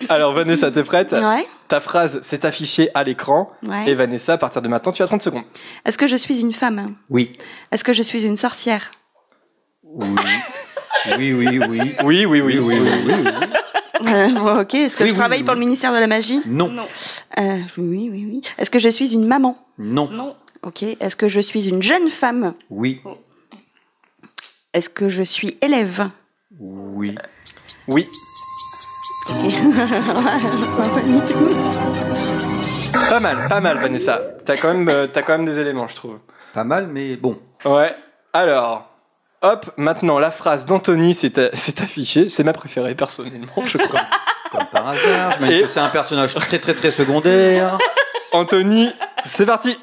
Alors 0.09 0.33
Vanessa, 0.35 0.71
t'es 0.71 0.83
prête? 0.85 1.13
Ouais. 1.13 1.47
Ta 1.69 1.81
phrase 1.81 2.21
s'est 2.23 2.45
affichée 2.47 2.91
à 2.95 3.03
l'écran. 3.05 3.51
Ouais. 3.63 3.89
Et 3.89 3.95
Vanessa, 3.95 4.35
à 4.35 4.39
partir 4.39 4.63
de 4.63 4.69
maintenant, 4.69 4.93
tu 4.93 5.03
as 5.03 5.07
30 5.07 5.23
secondes. 5.23 5.45
Est-ce 5.85 5.99
que 5.99 6.07
je 6.07 6.17
suis 6.17 6.41
une 6.41 6.53
femme? 6.53 6.95
Oui. 7.11 7.33
Est-ce 7.73 7.83
que 7.85 7.93
je 7.93 8.03
suis 8.03 8.25
une 8.25 8.37
sorcière? 8.37 8.91
Oui. 9.83 10.07
Oui, 11.19 11.33
oui, 11.33 11.59
oui. 11.59 11.97
Oui, 12.05 12.27
oui, 12.27 12.41
oui, 12.41 12.59
Oui, 12.59 12.59
oui, 12.59 12.59
oui, 12.59 12.81
oui, 13.07 13.15
oui. 13.17 13.33
Euh, 14.13 14.29
bon, 14.31 14.61
Ok. 14.61 14.75
Est-ce 14.75 14.97
que 14.97 15.03
Oui, 15.05 15.09
je 15.11 15.15
oui, 15.15 15.19
travaille 15.19 15.39
oui, 15.39 15.45
pour 15.45 15.53
oui. 15.55 15.61
le 15.61 15.65
ministère 15.67 15.93
de 15.93 15.99
la 15.99 16.07
magie? 16.07 16.41
Non. 16.47 16.69
Non. 16.69 16.87
Euh, 17.39 17.59
Oui, 17.79 18.09
oui, 18.13 18.27
oui. 18.29 18.41
Est-ce 18.59 18.71
que 18.71 18.79
je 18.79 18.89
suis 18.91 19.15
une 19.15 19.27
maman? 19.27 19.57
Non. 19.79 20.09
Non. 20.11 20.37
Ok. 20.65 20.82
Est-ce 20.82 21.16
que 21.16 21.28
je 21.28 21.41
suis 21.41 21.69
une 21.69 21.82
jeune 21.82 22.09
femme? 22.09 22.55
Oui. 22.70 23.03
Est-ce 24.73 24.89
que 24.89 25.09
je 25.09 25.23
suis 25.23 25.57
élève? 25.61 26.09
Oui. 26.59 27.15
Oui. 27.89 28.09
Pas 29.28 31.03
du 31.03 31.24
tout. 31.24 31.49
Pas 32.93 33.20
mal, 33.20 33.49
pas 33.49 33.61
mal, 33.61 33.78
Vanessa. 33.81 34.20
T'as 34.45 34.57
quand 34.57 34.73
même, 34.73 34.89
euh, 34.89 35.07
t'as 35.07 35.23
quand 35.23 35.36
même 35.36 35.47
des 35.47 35.59
éléments, 35.59 35.89
je 35.89 35.97
trouve. 35.97 36.19
Pas 36.53 36.65
mal, 36.65 36.86
mais 36.86 37.16
bon. 37.16 37.39
Ouais. 37.65 37.95
Alors, 38.32 38.89
hop, 39.43 39.70
maintenant 39.77 40.19
la 40.19 40.31
phrase 40.31 40.65
d'Anthony 40.66 41.12
s'est 41.15 41.39
affichée. 41.82 42.28
C'est 42.28 42.45
ma 42.45 42.53
préférée 42.53 42.95
personnellement, 42.95 43.65
je 43.66 43.78
crois. 43.78 44.03
Comme 44.53 44.66
par 44.73 44.89
hasard. 44.89 45.39
Je 45.41 45.62
que 45.62 45.69
c'est 45.69 45.81
un 45.81 45.89
personnage 45.89 46.35
très, 46.35 46.59
très, 46.59 46.74
très 46.74 46.91
secondaire. 46.91 47.78
Anthony, 48.32 48.91
c'est 49.24 49.47
parti. 49.47 49.78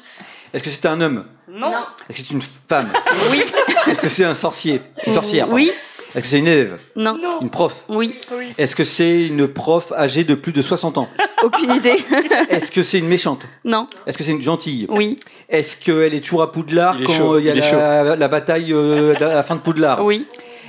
Est-ce 0.52 0.62
que 0.62 0.70
c'est 0.70 0.86
un 0.86 1.00
homme? 1.00 1.24
Non. 1.50 1.72
Est-ce 2.08 2.18
que 2.20 2.24
c'est 2.28 2.34
une 2.34 2.42
femme? 2.68 2.92
Oui. 3.30 3.42
Est-ce 3.86 4.00
que 4.00 4.08
c'est 4.08 4.24
un 4.24 4.34
sorcier? 4.34 4.80
Une 5.06 5.14
sorcière 5.14 5.46
pardon. 5.46 5.56
Oui. 5.56 5.72
Est-ce 6.14 6.22
que 6.24 6.28
c'est 6.28 6.38
une 6.38 6.46
élève? 6.46 6.80
Non. 6.94 7.18
Une 7.40 7.48
prof? 7.50 7.84
Oui. 7.88 8.14
Est-ce 8.58 8.76
que 8.76 8.84
c'est 8.84 9.26
une 9.28 9.48
prof 9.48 9.92
âgée 9.96 10.24
de 10.24 10.34
plus 10.34 10.52
de 10.52 10.60
60 10.60 10.98
ans? 10.98 11.08
Aucune 11.42 11.72
idée. 11.72 11.96
Est-ce 12.50 12.70
que 12.70 12.82
c'est 12.82 12.98
une 12.98 13.08
méchante? 13.08 13.42
Non. 13.64 13.88
Est-ce 14.06 14.18
que 14.18 14.24
c'est 14.24 14.30
une 14.32 14.42
gentille? 14.42 14.86
Oui. 14.90 15.18
Est-ce 15.48 15.74
qu'elle 15.76 16.12
est 16.14 16.20
toujours 16.20 16.42
à 16.42 16.52
Poudlard 16.52 16.96
Il 17.00 17.06
quand 17.06 17.14
chaud, 17.14 17.34
euh, 17.36 17.40
il 17.40 17.46
y 17.46 17.50
a 17.50 17.54
il 17.54 17.58
est 17.58 17.72
la, 17.72 18.14
la 18.16 18.28
bataille 18.28 18.72
euh, 18.72 19.14
à 19.16 19.34
la 19.34 19.42
fin 19.42 19.56
de 19.56 19.60
Poudlard? 19.60 20.04
Oui. 20.04 20.26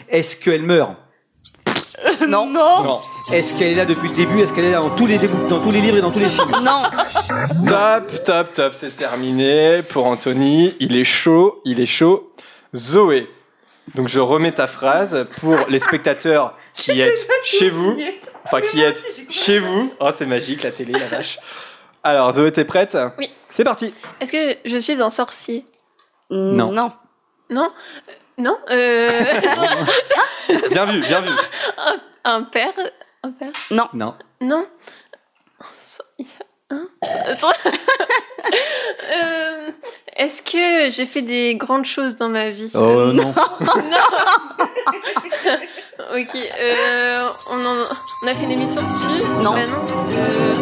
Est-ce 0.10 0.36
qu'elle 0.38 0.64
meurt? 0.64 0.92
Non. 2.28 2.46
Non. 2.48 3.00
Est-ce 3.32 3.54
qu'elle 3.54 3.72
est 3.74 3.76
là 3.76 3.86
depuis 3.86 4.10
le 4.10 4.16
début? 4.16 4.40
Est-ce 4.42 4.54
qu'elle 4.54 4.66
est 4.66 4.72
là 4.72 4.80
dans 4.82 4.90
tous 4.96 5.06
les, 5.08 5.18
débou- 5.18 5.48
dans 5.48 5.60
tous 5.62 5.72
les 5.72 5.82
livres 5.82 5.98
et 5.98 6.02
dans 6.02 6.12
tous 6.12 6.20
les 6.20 6.30
films? 6.30 6.52
Non. 6.62 6.84
Top, 7.68 8.24
top, 8.24 8.54
top, 8.54 8.74
c'est 8.74 8.96
terminé 8.96 9.82
pour 9.84 10.06
Anthony. 10.06 10.76
Il 10.80 10.96
est 10.98 11.06
chaud, 11.06 11.62
il 11.66 11.80
est 11.80 11.86
chaud. 11.86 12.32
Zoé. 12.76 13.30
Donc 13.96 14.08
je 14.08 14.20
remets 14.20 14.52
ta 14.54 14.68
phrase 14.68 15.28
pour 15.40 15.56
les 15.70 15.80
spectateurs 15.80 16.56
qui 16.74 17.00
êtes 17.02 17.28
chez 17.44 17.70
vous. 17.70 17.98
Enfin, 18.46 18.62
qui 18.62 18.82
êtes 18.82 19.02
chez 19.30 19.60
vous. 19.60 19.94
Oh, 20.00 20.10
c'est 20.16 20.26
magique, 20.26 20.64
la 20.64 20.72
télé, 20.72 20.94
la 20.94 21.08
vache. 21.08 21.40
Alors, 22.04 22.34
Zoé, 22.34 22.52
t'es 22.52 22.66
prête? 22.66 22.98
Oui. 23.18 23.30
C'est 23.48 23.64
parti. 23.64 23.94
Est-ce 24.20 24.32
que 24.32 24.58
je 24.70 24.78
suis 24.78 25.02
un 25.02 25.10
sorcier? 25.10 25.64
Non. 26.30 26.72
Non. 26.72 26.92
Non 27.50 27.70
Euh, 28.10 28.12
Non 28.38 28.58
euh... 28.72 29.10
Bien 30.72 30.86
vu, 30.86 31.00
bien 31.02 31.22
vu. 31.22 31.30
Un 32.24 32.44
père 32.44 32.74
Un 33.24 33.32
père? 33.32 33.50
Non. 33.72 33.88
Non. 33.94 34.16
Non. 34.42 34.66
Hein 36.70 36.88
Attends. 37.28 37.52
Euh, 39.14 39.70
Est-ce 40.16 40.42
que 40.42 40.90
j'ai 40.90 41.06
fait 41.06 41.22
des 41.22 41.56
grandes 41.56 41.86
choses 41.86 42.16
dans 42.16 42.30
ma 42.30 42.50
vie? 42.50 42.72
Oh 42.76 43.12
non. 43.14 43.34
Ok. 46.16 46.36
euh, 46.36 47.18
on, 47.50 47.66
en- 47.66 47.86
on 48.24 48.28
a 48.28 48.32
fait 48.32 48.44
une 48.44 48.52
émission 48.52 48.82
dessus? 48.84 49.26
Non. 49.42 49.54
Bah 49.54 49.66
non. 49.68 49.86
Euh, 50.18 50.54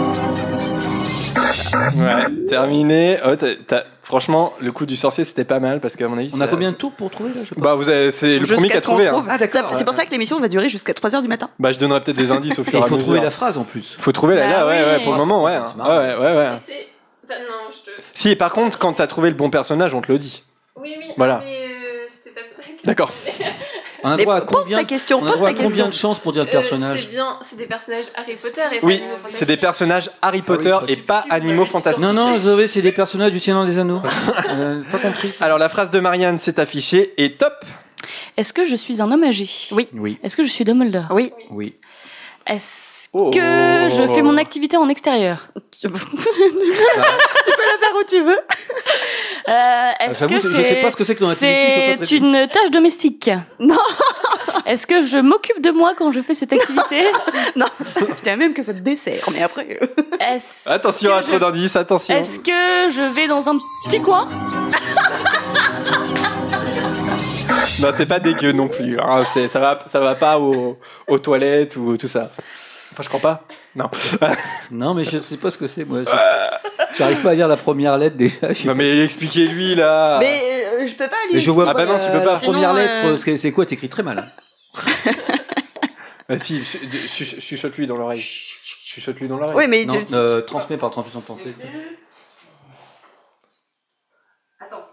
Ouais, 1.96 2.48
terminé. 2.48 3.20
Oh, 3.26 3.36
t'as- 3.36 3.84
Franchement, 4.12 4.54
le 4.60 4.74
coup 4.74 4.86
du 4.86 4.98
sorcier, 4.98 5.24
c'était 5.24 5.46
pas 5.46 5.62
mal 5.62 5.80
parce 5.80 5.96
qu'à 5.96 6.06
mon 6.10 6.18
avis. 6.18 6.34
On 6.36 6.42
a 6.42 6.48
combien 6.50 6.72
de 6.72 6.76
tours 6.76 6.92
pour 6.92 7.10
trouver 7.10 7.30
là 7.30 7.44
je 7.46 7.50
sais 7.50 7.56
pas 7.56 7.62
Bah, 7.62 7.76
vous 7.76 7.88
avez, 7.88 8.12
c'est 8.12 8.40
le 8.40 8.46
Jusqu'à 8.46 8.56
premier 8.56 8.70
qui 8.70 8.76
a 8.76 8.80
ce 8.80 8.84
qu'on 8.84 8.92
trouvé. 8.92 9.08
hein. 9.08 9.12
trouve. 9.14 9.28
Ah, 9.30 9.38
d'accord. 9.38 9.72
Ça- 9.72 9.78
C'est 9.78 9.86
pour 9.86 9.94
ça 9.94 10.06
que 10.06 10.12
l'émission 10.12 10.38
va 10.42 10.50
durer 10.50 10.68
jusqu'à 10.68 10.92
3h 10.92 11.22
du 11.22 11.30
matin. 11.30 11.50
Bah, 11.60 11.72
je 11.72 11.80
donnerai 11.80 12.04
peut-être 12.04 12.18
des 12.18 12.30
indices 12.30 12.60
au 12.60 12.64
Et 12.64 12.66
fur 12.66 12.76
et 12.76 12.78
il 12.82 12.84
à 12.84 12.88
faut 12.88 12.96
mesure. 12.96 13.06
trouver 13.06 13.22
la 13.22 13.32
phrase 13.32 13.58
en 13.58 13.64
plus. 13.64 13.96
Faut 14.00 14.12
trouver 14.12 14.36
la, 14.36 14.48
Bah 14.48 14.52
là, 14.52 14.68
ouais, 14.68 14.82
oui. 14.84 14.90
ouais, 14.98 15.04
pour 15.06 15.14
le 15.14 15.18
moment, 15.20 15.44
ouais. 15.46 15.58
C'est 15.66 15.78
marrant. 15.78 15.90
Ouais, 15.98 16.14
ouais, 16.16 16.36
ouais. 16.36 16.50
mais 16.50 16.58
c'est. 16.60 16.88
bah 17.30 17.36
non, 17.40 17.70
je 17.72 17.90
te. 17.90 17.96
Si, 18.14 18.36
par 18.36 18.52
contre, 18.52 18.78
quand 18.80 18.92
t'as 18.92 19.08
trouvé 19.08 19.30
le 19.30 19.36
bon 19.36 19.50
personnage, 19.50 19.94
on 19.94 20.02
te 20.02 20.12
le 20.12 20.20
dit. 20.20 20.44
Oui, 20.76 20.94
oui. 21.00 21.06
Voilà. 21.16 21.40
Mais 21.42 21.62
euh, 21.62 22.06
c'était 22.10 22.32
pas 22.32 22.42
ça. 22.42 22.62
D'accord. 22.84 23.12
On 24.04 24.12
a 24.12 24.18
droit 24.18 24.36
à 24.36 24.42
pose 24.42 24.64
combien 24.64 24.78
ta 24.80 24.84
question, 24.86 25.20
On 25.22 25.26
a 25.26 25.30
pose 25.30 25.38
droit 25.38 25.50
à 25.50 25.54
combien 25.54 25.68
question. 25.70 25.88
de 25.88 25.94
chances 25.94 26.20
pour 26.20 26.34
dire 26.34 26.44
le 26.44 26.50
Euh, 26.50 26.52
personnage 26.52 27.02
c'est 27.04 27.10
bien, 27.10 27.38
c'est 27.42 27.56
des 27.58 27.66
personnages 27.68 28.06
Harry 28.16 28.36
Potter 28.36 28.62
et 28.72 28.80
pas 28.80 28.86
Oui, 28.88 28.94
animaux 28.96 29.16
c'est 29.16 29.22
des 29.22 29.32
fantastiques. 29.58 29.60
personnages 29.62 30.10
Harry 30.22 30.42
Potter 30.42 30.78
oui, 30.84 30.92
et 30.94 30.96
pas 30.98 31.26
animaux 31.30 31.66
fantastiques. 31.66 32.04
Non, 32.04 32.14
non, 32.14 32.40
Zoé, 32.40 32.68
c'est 32.68 32.82
des 32.82 32.92
personnages 32.92 33.32
du 33.32 33.40
Seigneur 33.40 33.66
des 33.66 33.78
Anneaux. 33.78 34.02
Euh, 34.50 34.82
pas 34.92 34.98
compris. 35.00 35.32
Alors, 35.40 35.58
la 35.58 35.70
phrase 35.70 35.92
de 35.92 36.00
Marianne 36.00 36.38
s'est 36.40 36.60
affichée 36.60 37.14
et 37.18 37.34
top. 37.34 37.54
Est-ce 38.38 38.54
que 38.54 38.66
je 38.66 38.76
suis 38.76 39.02
un 39.02 39.12
homme 39.12 39.24
âgé? 39.24 39.48
Oui. 39.72 39.88
Oui, 39.94 40.20
Est-ce 40.24 40.36
que 40.36 40.44
je 40.44 40.50
suis 40.50 40.64
Dumbledore? 40.66 41.08
Oui. 41.12 41.32
oui. 41.52 41.76
Est-ce 42.48 42.91
Oh. 43.14 43.30
que 43.30 43.40
je 43.40 44.08
fais 44.14 44.22
mon 44.22 44.38
activité 44.38 44.78
en 44.78 44.88
extérieur 44.88 45.48
tu 45.82 45.90
peux 45.90 45.94
la 45.98 47.78
faire 47.80 47.96
où 48.00 48.04
tu 48.08 48.22
veux. 48.22 48.40
Euh, 49.50 49.92
Est-ce 50.00 50.20
J'avoue, 50.22 50.36
que 50.36 50.42
je 50.42 50.48
sais 50.48 50.66
c'est 50.66 50.76
pas 50.82 50.92
ce 50.92 50.96
que 50.96 51.04
c'est 51.04 51.16
que 51.16 51.26
je 51.26 51.34
c'est 51.34 52.12
une 52.12 52.48
tâche 52.48 52.72
domestique 52.72 53.30
Non. 53.60 53.76
Est-ce 54.66 54.86
que 54.88 55.02
je 55.02 55.18
m'occupe 55.18 55.62
de 55.62 55.72
moi 55.72 55.94
quand 55.98 56.12
je 56.14 56.22
fais 56.22 56.34
cette 56.36 56.54
activité 56.54 57.04
Non, 57.58 57.66
ça, 57.82 58.00
je 58.18 58.24
dirais 58.24 58.38
même 58.38 58.54
que 58.54 58.64
ça 58.64 58.74
te 58.74 58.80
dessert, 58.80 59.28
mais 59.34 59.42
après. 59.42 59.80
Est-ce 60.20 60.70
Attention 60.70 61.10
que 61.10 61.16
à 61.16 61.22
je- 61.24 61.28
trop 61.28 61.40
d'indices, 61.40 61.76
attention. 61.76 62.16
Est-ce 62.16 62.40
que 62.40 62.92
je 62.92 63.02
vais 63.14 63.28
dans 63.28 63.50
un 63.50 63.58
petit 63.90 64.02
coin 64.02 64.26
Non, 67.80 67.90
c'est 67.96 68.06
pas 68.06 68.20
dégueu 68.20 68.52
non 68.52 68.68
plus. 68.68 69.00
hein. 69.00 69.24
C'est, 69.26 69.48
ça 69.48 69.60
va, 69.60 69.80
ça 69.88 70.00
va 70.00 70.16
pas 70.16 70.40
aux, 70.40 70.78
aux 71.08 71.20
toilettes 71.20 71.76
ou 71.76 71.98
tout 71.98 72.08
ça. 72.08 72.32
Enfin, 72.92 73.04
je 73.04 73.08
crois 73.10 73.20
pas. 73.22 73.44
Non. 73.76 73.90
Non, 74.72 74.94
mais 74.94 75.04
je 75.06 75.18
sais 75.20 75.38
pas 75.38 75.50
ce 75.52 75.58
que 75.58 75.68
c'est, 75.68 75.86
moi. 75.86 76.04
Je- 76.04 76.96
J'arrive 76.98 77.22
pas 77.22 77.32
à 77.32 77.34
lire 77.34 77.48
la 77.48 77.58
première 77.58 77.98
lettre 77.98 78.18
déjà. 78.18 78.48
non, 78.50 78.54
pas. 78.66 78.74
mais 78.74 79.00
expliquez-lui 79.04 79.76
là. 79.76 80.18
Mais 80.20 80.66
euh, 80.66 80.88
je 80.88 80.94
peux 80.96 81.08
pas 81.08 81.16
lui. 81.28 81.36
Mais 81.36 81.42
je 81.42 81.52
vois 81.52 81.66
Ah 81.70 81.74
pas 81.74 81.86
bah 81.86 81.94
non, 81.94 82.00
tu 82.00 82.08
peux 82.12 82.18
la- 82.18 82.24
pas. 82.24 82.34
La 82.34 82.40
Sinon, 82.40 82.52
première 82.54 82.72
euh, 82.72 83.04
lettre, 83.12 83.18
c'est- 83.24 83.38
c'est 83.38 83.52
quoi 83.52 83.66
T'écris 83.66 83.90
très 83.90 84.04
mal. 84.04 84.20
hein. 84.20 84.28
Ah, 86.34 86.40
si, 86.40 86.64
chuchote-lui 86.64 87.88
dans 87.88 87.98
l'oreille. 87.98 88.22
Chuchote-lui 88.24 89.28
dans 89.28 89.36
l'oreille. 89.38 89.58
Oui, 89.58 89.68
mais 89.68 89.84
Non, 89.84 89.94
tu- 89.96 90.06
tu- 90.06 90.16
euh, 90.16 90.40
transmet 90.42 90.78
par 90.78 90.90
transmission 90.90 91.20
de 91.20 91.26
pensée. 91.26 91.54
Attends. 94.60 94.86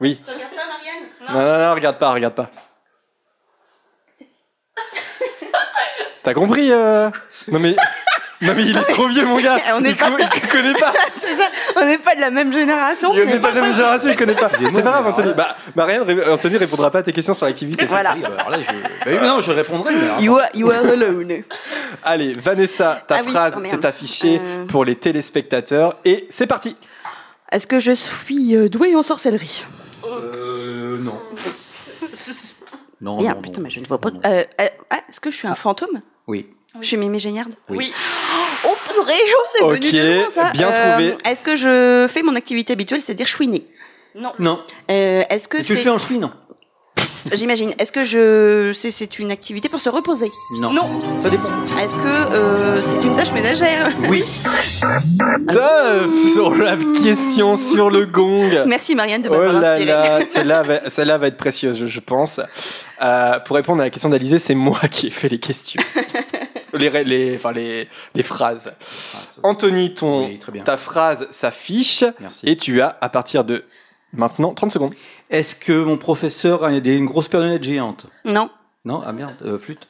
Oui. 0.00 0.20
Tu 0.24 0.30
regardes 0.32 0.50
pas, 0.50 0.66
Marianne? 0.66 1.08
Non, 1.32 1.40
non, 1.58 1.68
non, 1.68 1.74
regarde 1.74 1.98
pas, 1.98 2.12
regarde 2.12 2.34
pas. 2.34 2.50
T'as 6.26 6.34
compris 6.34 6.72
euh... 6.72 7.08
Non 7.52 7.60
mais. 7.60 7.76
Non 8.42 8.52
mais 8.56 8.64
il 8.64 8.76
est 8.76 8.82
trop 8.82 9.06
vieux 9.08 9.24
mon 9.24 9.38
gars. 9.40 9.56
On 9.76 9.80
n'est 9.80 9.90
il, 9.90 9.96
pas- 9.96 10.10
co- 10.10 10.18
il 10.18 10.48
connaît 10.48 10.74
pas. 10.74 10.92
C'est 11.16 11.36
ça, 11.36 11.44
on 11.76 11.84
n'est 11.86 11.96
pas 11.98 12.14
de 12.16 12.20
la 12.20 12.30
même 12.30 12.52
génération. 12.52 13.10
Il 13.14 13.20
ce 13.20 13.24
n'est 13.24 13.38
pas 13.40 13.50
de 13.52 13.56
la 13.56 13.62
même 13.62 13.74
génération, 13.74 14.10
il 14.10 14.16
connaît 14.16 14.34
pas. 14.34 14.50
C'est 14.50 14.82
pas 14.82 14.90
grave, 14.90 15.06
Anthony. 15.06 15.32
Bah, 15.34 15.56
Marianne, 15.74 16.02
ré- 16.02 16.28
Anthony 16.30 16.56
répondra 16.58 16.90
pas 16.90 16.98
à 16.98 17.02
tes 17.04 17.12
questions 17.12 17.32
sur 17.34 17.46
l'activité. 17.46 17.86
Voilà. 17.86 18.14
Si, 18.14 18.20
bah, 18.22 18.28
alors 18.36 18.50
là, 18.50 18.58
je... 18.60 18.66
bah 18.72 18.76
oui, 19.06 19.18
non, 19.26 19.40
je 19.40 19.52
répondrai. 19.52 19.94
Mais 19.94 20.22
You 20.24 20.36
are, 20.36 20.48
you 20.52 20.70
are 20.70 20.84
alone. 20.84 21.44
Allez, 22.04 22.32
Vanessa, 22.34 23.02
ta 23.06 23.16
Ah 23.18 23.20
oui, 23.24 23.30
phrase 23.30 23.54
oh 23.56 23.64
s'est 23.64 23.86
affichée 23.86 24.40
Euh. 24.42 24.66
pour 24.66 24.84
les 24.84 24.96
téléspectateurs 24.96 25.96
et 26.04 26.26
c'est 26.28 26.46
parti. 26.48 26.76
Est-ce 27.52 27.66
que 27.68 27.80
je 27.80 27.92
suis 27.92 28.54
euh, 28.56 28.68
douée 28.68 28.94
en 28.96 29.02
sorcellerie? 29.02 29.64
Euh, 30.04 30.98
non. 30.98 31.18
Non, 33.00 33.20
Merde, 33.22 33.36
non, 33.36 33.42
putain, 33.42 33.58
non. 33.60 33.64
mais 33.64 33.70
je 33.70 33.80
ne 33.80 33.86
vois 33.86 34.00
pas. 34.00 34.08
Euh, 34.26 34.44
euh, 34.60 34.66
ah, 34.90 34.96
Est-ce 35.08 35.20
que 35.20 35.30
je 35.30 35.36
suis 35.36 35.48
un 35.48 35.54
fantôme? 35.54 36.00
Oui. 36.26 36.46
Je 36.80 36.86
suis 36.86 36.96
Mimi 36.96 37.18
Géniard? 37.18 37.46
Oui. 37.68 37.92
Oh 38.66 38.74
purée, 38.92 39.12
oh, 39.38 39.42
c'est 39.46 39.64
venu 39.64 39.90
de 39.92 40.14
loin 40.20 40.30
ça. 40.30 40.50
bien 40.50 40.70
Euh, 40.70 40.92
trouvé. 40.92 41.16
Est-ce 41.30 41.42
que 41.42 41.56
je 41.56 42.06
fais 42.12 42.22
mon 42.22 42.34
activité 42.34 42.72
habituelle, 42.72 43.00
c'est-à-dire 43.00 43.26
chouiner? 43.26 43.66
Non. 44.14 44.32
Non. 44.38 44.60
Euh, 44.90 45.22
Est-ce 45.30 45.46
que 45.48 45.58
Et 45.58 45.62
tu 45.62 45.72
le 45.72 45.78
c'est. 45.78 45.84
fais 45.84 45.90
en 45.90 45.98
chouinant? 45.98 46.32
J'imagine. 47.32 47.72
Est-ce 47.78 47.92
que 47.92 48.04
je. 48.04 48.72
C'est 48.74 48.90
c'est 48.90 49.18
une 49.18 49.30
activité 49.30 49.68
pour 49.68 49.80
se 49.80 49.88
reposer? 49.88 50.30
Non. 50.60 50.72
Non. 50.72 50.98
Ça 51.22 51.30
dépend. 51.30 51.48
Est-ce 51.80 51.96
que 51.96 52.34
euh, 52.34 52.80
c'est 52.82 53.04
une 53.04 53.14
tâche 53.14 53.32
ménagère? 53.32 53.88
Oui. 54.08 54.24
Top 55.48 56.10
sur 56.32 56.54
la 56.56 56.76
question 57.02 57.56
sur 57.56 57.90
le 57.90 58.06
gong. 58.06 58.50
Merci 58.66 58.94
Marianne 58.94 59.22
de 59.22 59.28
Oh 59.28 59.32
m'avoir 59.32 59.52
là 59.60 59.72
inspirée. 59.72 59.84
là, 59.86 60.18
celle-là 60.30 60.62
va, 60.62 60.90
celle-là 60.90 61.18
va 61.18 61.26
être 61.28 61.36
précieuse, 61.36 61.78
je, 61.78 61.86
je 61.86 62.00
pense. 62.00 62.40
Euh, 63.02 63.38
pour 63.40 63.56
répondre 63.56 63.80
à 63.80 63.84
la 63.84 63.90
question 63.90 64.08
d'Alizé, 64.08 64.38
c'est 64.38 64.54
moi 64.54 64.80
qui 64.90 65.08
ai 65.08 65.10
fait 65.10 65.28
les 65.28 65.38
questions. 65.40 65.82
les, 66.72 67.36
enfin, 67.36 67.52
les, 67.52 67.88
les 68.14 68.22
phrases. 68.22 68.72
Anthony, 69.42 69.94
ton, 69.94 70.26
Oui, 70.26 70.40
ta 70.64 70.76
phrase 70.76 71.26
s'affiche 71.30 72.04
Merci. 72.20 72.46
et 72.48 72.56
tu 72.56 72.80
as, 72.80 72.96
à 73.00 73.08
partir 73.08 73.44
de 73.44 73.64
maintenant, 74.12 74.54
30 74.54 74.72
secondes. 74.72 74.94
Est-ce 75.30 75.54
que 75.54 75.72
mon 75.84 75.96
professeur 75.96 76.64
a 76.64 76.70
une 76.72 77.06
grosse 77.06 77.28
périonnette 77.28 77.64
géante 77.64 78.06
Non. 78.24 78.48
Non? 78.84 79.02
Ah 79.04 79.12
merde, 79.12 79.34
euh, 79.44 79.58
flûte. 79.58 79.88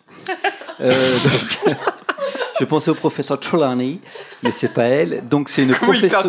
Euh, 0.81 0.91
donc, 0.91 1.77
je 2.61 2.65
pensais 2.65 2.91
au 2.91 2.95
professeur 2.95 3.39
Trelawney, 3.39 3.99
mais 4.43 4.53
c'est 4.53 4.69
pas 4.73 4.85
elle. 4.85 5.27
Donc 5.29 5.49
c'est 5.51 5.63
une 5.65 5.75
professeure. 5.75 6.25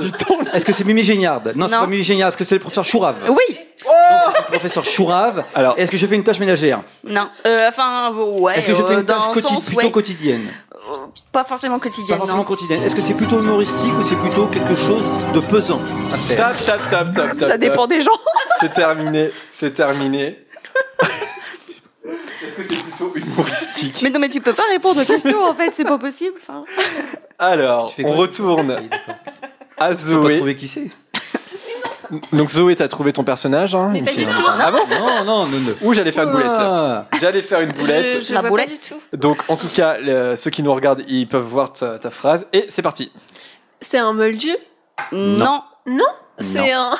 Est-ce 0.53 0.65
que 0.65 0.73
c'est 0.73 0.83
Mimi 0.83 1.03
Géniard? 1.03 1.41
Non, 1.55 1.67
c'est 1.67 1.75
Non. 1.75 1.81
pas 1.81 1.87
Mimi 1.87 2.03
Géniard. 2.03 2.29
Est-ce 2.29 2.37
que 2.37 2.43
c'est 2.43 2.55
le 2.55 2.61
professeur 2.61 2.83
Chourave? 2.85 3.15
Oui. 3.29 3.57
Donc 3.85 3.93
c'est 4.33 4.39
le 4.41 4.45
professeur 4.47 4.83
Chourave. 4.83 5.45
Alors, 5.55 5.75
Est-ce 5.77 5.89
que 5.91 5.97
je 5.97 6.05
fais 6.05 6.15
une 6.15 6.23
tâche 6.23 6.39
ménagère? 6.39 6.81
Non. 7.05 7.29
Euh, 7.45 7.69
enfin, 7.69 8.11
ouais. 8.13 8.57
Est-ce 8.57 8.67
que 8.67 8.73
je 8.73 8.83
fais 8.83 8.93
euh, 8.95 8.99
une 8.99 9.05
tâche 9.05 9.23
quoti- 9.33 9.41
sens, 9.41 9.65
plutôt 9.67 9.83
ouais. 9.85 9.91
quotidienne? 9.91 10.47
Euh, 10.73 10.93
Pas 11.37 11.43
forcément 11.43 11.77
Pas 11.77 11.83
quotidienne, 11.83 12.17
forcément 12.17 12.39
non. 12.39 12.43
quotidienne. 12.45 12.81
Est-ce 12.81 12.95
que 12.95 13.01
c'est 13.03 13.13
plutôt 13.13 13.39
humoristique 13.39 13.93
ou 13.95 14.03
c'est 14.09 14.15
plutôt 14.15 14.47
quelque 14.47 14.73
chose 14.73 15.03
de 15.35 15.39
pesant 15.39 15.79
à 16.11 16.17
faire 16.17 16.35
tap, 16.35 16.65
tap, 16.65 16.89
tap, 16.89 17.13
tap, 17.13 17.37
tap. 17.37 17.47
Ça 17.47 17.59
dépend 17.59 17.85
des 17.85 18.01
gens. 18.01 18.09
C'est 18.59 18.73
terminé, 18.73 19.29
c'est 19.53 19.71
terminé. 19.75 20.39
Est-ce 22.47 22.57
que 22.57 22.63
c'est 22.63 22.81
plutôt 22.81 23.13
humoristique 23.15 23.99
Mais 24.01 24.09
non, 24.09 24.19
mais 24.19 24.29
tu 24.29 24.41
peux 24.41 24.53
pas 24.53 24.63
répondre 24.71 24.99
aux 24.99 25.05
questions 25.05 25.43
en 25.43 25.53
fait, 25.53 25.75
c'est 25.75 25.83
pas 25.83 25.99
possible. 25.99 26.33
Enfin, 26.41 26.65
Alors, 27.37 27.93
on 28.03 28.13
retourne 28.13 28.67
d'accord. 28.69 29.15
à 29.77 29.89
pas 29.89 29.95
Zoé. 29.95 30.37
trouver 30.37 30.55
qui 30.55 30.67
c'est. 30.67 30.87
Donc 32.33 32.49
Zoé, 32.49 32.75
t'as 32.75 32.87
trouvé 32.87 33.13
ton 33.13 33.23
personnage 33.23 33.75
hein, 33.75 33.89
Mais 33.91 34.01
pas 34.03 34.11
du 34.13 34.23
tout. 34.25 34.31
Ah 34.59 34.71
bon 34.71 34.79
Non, 34.89 35.23
non, 35.25 35.45
non, 35.45 35.59
non. 35.59 35.73
Ou 35.81 35.93
j'allais 35.93 36.11
faire 36.11 36.23
une 36.25 36.31
boulette. 36.31 36.59
J'allais 37.19 37.41
faire 37.41 37.61
une 37.61 37.71
boulette. 37.71 38.21
Je, 38.21 38.25
je 38.27 38.33
La 38.33 38.41
vois 38.41 38.49
boulette. 38.49 38.67
pas 38.67 38.73
du 38.73 38.79
tout. 38.79 39.01
Donc, 39.13 39.39
en 39.49 39.55
tout 39.55 39.67
cas, 39.75 39.97
le- 39.99 40.35
ceux 40.35 40.49
qui 40.49 40.63
nous 40.63 40.73
regardent, 40.73 41.03
ils 41.07 41.27
peuvent 41.27 41.43
voir 41.47 41.73
ta, 41.73 41.99
ta 41.99 42.09
phrase. 42.11 42.47
Et 42.53 42.65
c'est 42.69 42.81
parti. 42.81 43.11
C'est 43.81 43.97
un 43.97 44.13
moldu? 44.13 44.51
Non. 45.11 45.61
Non? 45.85 46.05
C'est 46.39 46.71
un. 46.71 46.91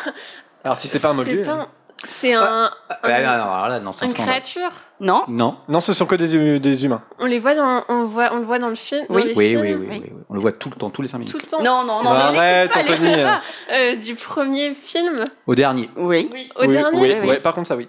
Alors, 0.63 0.77
si 0.77 0.87
c'est 0.87 1.01
pas 1.01 1.09
un 1.09 1.13
moldu. 1.13 1.41
pas 1.43 1.51
un- 1.51 1.67
C'est 2.03 2.33
un. 2.33 2.41
Non, 2.41 2.69
un- 3.03 3.19
non, 3.21 3.29
alors 3.29 3.67
là, 3.69 3.79
non, 3.79 3.91
c'est 3.91 4.03
un 4.05 4.07
une 4.07 4.13
scandale. 4.13 4.31
créature. 4.41 4.69
Non. 4.99 5.23
Non. 5.27 5.57
Non, 5.67 5.81
ce 5.81 5.93
sont 5.93 6.05
que 6.05 6.15
des, 6.15 6.35
hu- 6.35 6.59
des 6.59 6.85
humains. 6.85 7.01
On 7.19 7.25
les 7.25 7.39
voit 7.39 7.55
dans, 7.55 7.83
on 7.89 8.05
voit, 8.05 8.29
on 8.33 8.37
le 8.37 8.43
voit 8.43 8.59
dans 8.59 8.69
le 8.69 8.75
film. 8.75 9.05
dans 9.09 9.15
Oui. 9.15 9.23
les 9.27 9.33
Oui, 9.33 9.47
films, 9.47 9.61
oui, 9.61 9.73
oui, 9.73 9.87
Oui. 9.89 9.99
oui, 10.03 10.11
oui. 10.15 10.23
On 10.29 10.33
le 10.35 10.39
voit 10.39 10.51
tout 10.51 10.69
le 10.69 10.75
temps, 10.75 10.89
tous 10.91 11.01
les 11.01 11.07
5 11.07 11.17
minutes. 11.17 11.31
Tout 11.33 11.39
le 11.39 11.47
temps. 11.47 11.61
Non, 11.63 11.83
non, 11.83 12.03
non. 12.03 12.11
Bah, 12.11 12.27
arrête, 12.27 12.75
l'écoute 12.75 12.91
Anthony. 12.91 13.23
pas. 13.23 13.41
Euh, 13.73 13.95
du 13.95 14.15
premier 14.15 14.73
film 14.75 15.25
Au 15.47 15.55
dernier. 15.55 15.89
Oui. 15.97 16.29
au 16.55 16.61
oui, 16.61 16.67
dernier. 16.69 16.99
oui, 17.01 17.15
oui. 17.21 17.27
ouais, 17.29 17.37
par 17.37 17.53
contre, 17.55 17.67
ça 17.67 17.75
oui. 17.75 17.87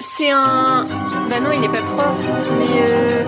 C'est 0.00 0.30
un. 0.30 0.84
Bah 1.28 1.40
non, 1.40 1.50
il 1.54 1.64
est 1.64 1.68
pas 1.68 1.82
prof, 1.82 2.26
mais. 2.58 2.66
Euh... 2.90 3.24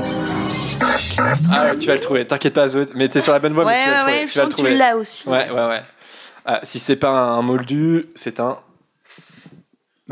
Ah, 1.52 1.64
ouais, 1.66 1.78
tu 1.78 1.86
vas 1.88 1.94
le 1.94 2.00
trouver. 2.00 2.26
T'inquiète 2.26 2.54
pas, 2.54 2.68
Zoé. 2.68 2.86
Mais 2.94 3.08
t'es 3.08 3.20
sur 3.20 3.32
la 3.32 3.38
bonne 3.38 3.52
voie, 3.54 3.64
mais 3.64 3.72
Ouais, 3.72 3.84
tu 3.84 3.90
vas 3.90 3.90
le 3.90 3.96
ouais, 3.96 4.00
trouver. 4.00 4.18
ouais, 4.20 4.26
tu 4.26 4.32
je 4.32 4.38
vas 4.38 4.44
sens 4.44 4.50
le 4.50 4.50
que 4.50 4.56
tu 4.56 4.62
trouver. 4.62 4.74
l'as 4.76 4.96
aussi. 4.96 5.28
Ouais, 5.28 5.50
ouais, 5.50 5.66
ouais. 5.68 5.82
Ah, 6.46 6.60
si 6.62 6.78
c'est 6.78 6.96
pas 6.96 7.10
un 7.10 7.42
moldu, 7.42 8.06
c'est 8.14 8.40
un. 8.40 8.58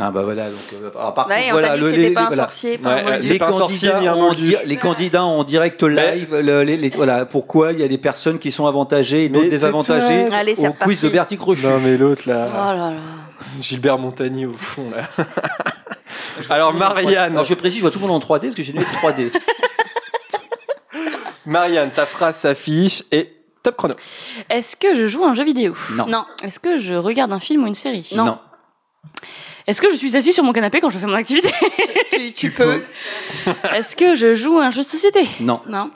Ah 0.00 0.12
bah 0.12 0.22
voilà. 0.22 0.48
Donc, 0.48 0.58
euh, 0.74 0.90
alors, 0.96 1.12
par 1.14 1.26
Ouais, 1.26 1.34
contre, 1.34 1.46
on 1.48 1.52
voilà, 1.52 1.74
dit 1.74 1.80
le- 1.80 1.86
que 1.86 1.90
c'était 1.90 2.02
les- 2.08 2.14
pas 2.14 2.20
un 2.22 2.26
voilà. 2.28 2.42
sorcier, 2.44 2.78
pas 2.78 2.88
Ouais, 2.88 2.94
un 2.94 3.06
euh, 3.06 3.10
pas 3.10 3.18
di- 4.34 4.56
les 4.64 4.76
candidats 4.76 5.24
en 5.24 5.42
direct 5.42 5.82
live, 5.82 6.36
le- 6.36 6.62
les- 6.62 6.76
les- 6.76 6.90
voilà, 6.90 7.26
pourquoi 7.26 7.72
il 7.72 7.80
y 7.80 7.82
a 7.82 7.88
des 7.88 7.98
personnes 7.98 8.38
qui 8.38 8.52
sont 8.52 8.66
avantagées 8.66 9.24
et 9.24 9.28
d'autres 9.28 9.48
désavantagées. 9.50 10.26
Allez, 10.32 10.54
c'est 10.54 10.68
au 10.68 10.72
quiz 10.72 11.00
de. 11.02 11.08
Bertie 11.08 11.36
Crochu. 11.36 11.66
Non, 11.66 11.80
mais 11.80 11.96
l'autre 11.96 12.22
Oh 12.26 12.30
là. 12.30 12.46
là 12.74 12.90
là. 12.92 12.96
Gilbert 13.60 13.98
Montagny 13.98 14.46
au 14.46 14.52
fond 14.52 14.88
là. 14.90 15.08
Alors 16.50 16.72
Marianne, 16.74 17.32
Alors 17.32 17.44
je 17.44 17.54
précise, 17.54 17.78
je 17.78 17.82
vois 17.82 17.90
tout 17.90 17.98
le 17.98 18.06
monde 18.06 18.22
en 18.22 18.24
3D 18.24 18.42
parce 18.42 18.54
que 18.54 18.62
j'ai 18.62 18.72
lu 18.72 18.78
3D. 19.02 19.32
Marianne, 21.46 21.90
ta 21.90 22.06
phrase 22.06 22.36
s'affiche 22.36 23.02
et 23.10 23.32
top 23.62 23.76
chrono. 23.76 23.94
Est-ce 24.50 24.76
que 24.76 24.94
je 24.94 25.06
joue 25.06 25.24
à 25.24 25.30
un 25.30 25.34
jeu 25.34 25.44
vidéo? 25.44 25.74
Non. 25.92 26.06
Non. 26.06 26.24
Est-ce 26.42 26.60
que 26.60 26.76
je 26.76 26.94
regarde 26.94 27.32
un 27.32 27.40
film 27.40 27.64
ou 27.64 27.66
une 27.66 27.74
série? 27.74 28.08
Non. 28.14 28.38
Est-ce 29.68 29.80
que 29.82 29.90
je 29.90 29.96
suis 29.96 30.16
assis 30.16 30.32
sur 30.32 30.42
mon 30.44 30.52
canapé 30.52 30.80
quand 30.80 30.90
je 30.90 30.98
fais 30.98 31.06
mon 31.06 31.14
activité 31.14 31.52
Tu, 32.10 32.32
tu 32.32 32.50
peux. 32.50 32.82
Est-ce 33.74 33.94
que 33.94 34.14
je 34.16 34.34
joue 34.34 34.58
à 34.58 34.64
un 34.64 34.70
jeu 34.70 34.82
de 34.82 34.86
société? 34.88 35.28
Non. 35.40 35.60
Non. 35.68 35.90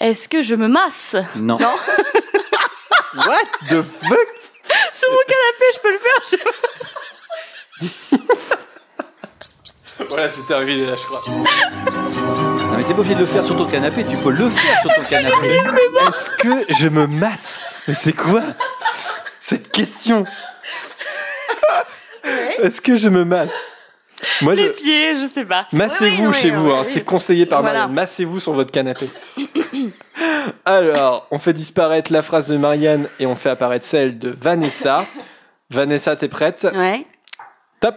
Est-ce 0.00 0.28
que 0.28 0.40
je 0.42 0.54
me 0.54 0.68
masse? 0.68 1.16
Non. 1.36 1.58
What 3.16 3.42
the 3.68 3.82
fuck? 3.82 4.28
Sur 4.92 5.10
mon 5.10 5.18
canapé 5.26 5.64
Je 5.74 5.80
peux 5.80 5.92
le 5.92 5.98
faire 5.98 6.20
je- 6.30 6.36
Voilà, 10.08 10.32
c'est 10.32 10.46
terminé 10.46 10.86
là, 10.86 10.94
je 10.96 11.04
crois. 11.04 11.20
Non, 11.28 11.44
mais 12.76 12.82
t'es 12.84 12.94
pas 12.94 13.00
obligé 13.00 13.14
de 13.14 13.20
le 13.20 13.26
faire 13.26 13.44
sur 13.44 13.56
ton 13.56 13.66
canapé, 13.66 14.04
tu 14.08 14.16
peux 14.16 14.30
le 14.30 14.48
faire 14.50 14.80
sur 14.82 14.92
ton 14.94 15.02
canapé. 15.02 15.46
Est-ce 15.48 16.30
que 16.30 16.64
je 16.72 16.88
me 16.88 17.06
masse? 17.06 17.60
Mais 17.86 17.94
c'est 17.94 18.12
quoi 18.12 18.42
cette 19.40 19.70
question? 19.70 20.24
Est-ce 22.62 22.80
que 22.80 22.96
je 22.96 23.08
me 23.08 23.24
masse 23.24 23.54
Moi, 24.42 24.54
je... 24.54 24.62
Les 24.62 24.70
pieds, 24.70 25.16
je 25.18 25.26
sais 25.26 25.44
pas. 25.44 25.66
Massez-vous 25.72 26.22
Oui, 26.22 26.28
oui, 26.28 26.34
chez 26.34 26.50
oui, 26.50 26.56
vous, 26.56 26.68
oui, 26.68 26.74
hein, 26.76 26.82
oui. 26.84 26.90
c'est 26.92 27.04
conseillé 27.04 27.46
par 27.46 27.60
Voilà. 27.62 27.80
Marianne. 27.80 27.94
Massez-vous 27.94 28.40
sur 28.40 28.52
votre 28.52 28.70
canapé. 28.70 29.08
Alors, 30.64 31.26
on 31.30 31.38
fait 31.38 31.52
disparaître 31.52 32.12
la 32.12 32.22
phrase 32.22 32.46
de 32.46 32.56
Marianne 32.56 33.08
et 33.18 33.26
on 33.26 33.36
fait 33.36 33.50
apparaître 33.50 33.84
celle 33.86 34.18
de 34.18 34.30
Vanessa. 34.30 35.06
Vanessa, 35.70 36.16
t'es 36.16 36.28
prête 36.28 36.66
Ouais. 36.74 37.06
Top. 37.80 37.96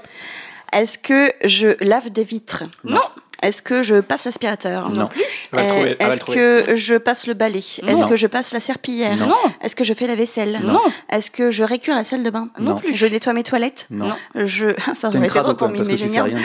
Est-ce 0.74 0.98
que 0.98 1.32
je 1.44 1.82
lave 1.84 2.10
des 2.12 2.24
vitres? 2.24 2.64
Non. 2.84 3.02
Est-ce 3.44 3.62
que 3.62 3.84
je 3.84 4.00
passe 4.02 4.26
l'aspirateur 4.26 4.90
Non. 4.90 5.08
Le 5.54 5.60
Euh, 5.60 5.96
Est-ce 6.00 6.24
que 6.26 6.76
je 6.76 6.96
passe 6.96 7.28
le 7.28 7.34
balai? 7.34 7.60
Est-ce 7.60 7.82
Non. 8.02 8.08
que 8.08 8.16
je 8.16 8.28
passe 8.28 8.52
la 8.54 8.60
serpillière 8.60 9.16
Non. 9.16 9.28
Non. 9.28 9.36
Est-ce 9.62 9.76
que 9.76 9.84
je 9.84 9.94
fais 9.94 10.08
la 10.08 10.16
vaisselle? 10.16 10.60
Non. 10.64 10.82
Est-ce 11.10 11.30
que 11.32 11.52
je 11.52 11.64
récure 11.64 11.94
la 11.96 12.04
salle 12.04 12.24
de 12.24 12.30
bain? 12.30 12.50
Non. 12.60 12.78
Je 12.92 13.06
nettoie 13.06 13.34
mes 13.34 13.44
toilettes? 13.44 13.88
Non. 13.92 14.14
Je... 14.36 14.68
Ça 14.96 15.10
aurait 15.10 15.20
été 15.20 15.28
drôle 15.40 15.56
quand 15.56 15.70
pour 15.72 15.86
mais 15.86 15.98
génial. 15.98 16.36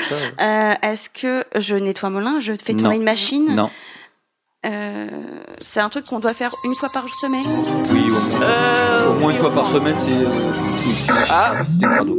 Euh, 0.40 0.74
Est-ce 0.82 1.08
que 1.10 1.44
je 1.58 1.76
nettoie 1.76 2.10
mon 2.10 2.20
linge? 2.20 2.44
Je 2.44 2.52
fais 2.62 2.72
tourner 2.74 2.94
Non. 2.94 3.00
une 3.00 3.04
machine? 3.04 3.54
Non. 3.54 3.70
Euh, 4.64 5.08
C'est 5.58 5.80
un 5.80 5.88
truc 5.88 6.06
qu'on 6.06 6.20
doit 6.20 6.34
faire 6.34 6.50
une 6.64 6.74
fois 6.74 6.88
par 6.92 7.02
semaine 7.08 7.42
Oui, 7.92 8.06
au 8.10 8.36
moins, 8.36 8.42
Euh, 8.46 9.08
au 9.10 9.20
moins 9.20 9.30
une 9.32 9.38
fois 9.38 9.52
par 9.52 9.66
semaine, 9.66 9.94
c'est. 9.98 10.14
euh, 10.14 10.30
Ah. 11.30 11.54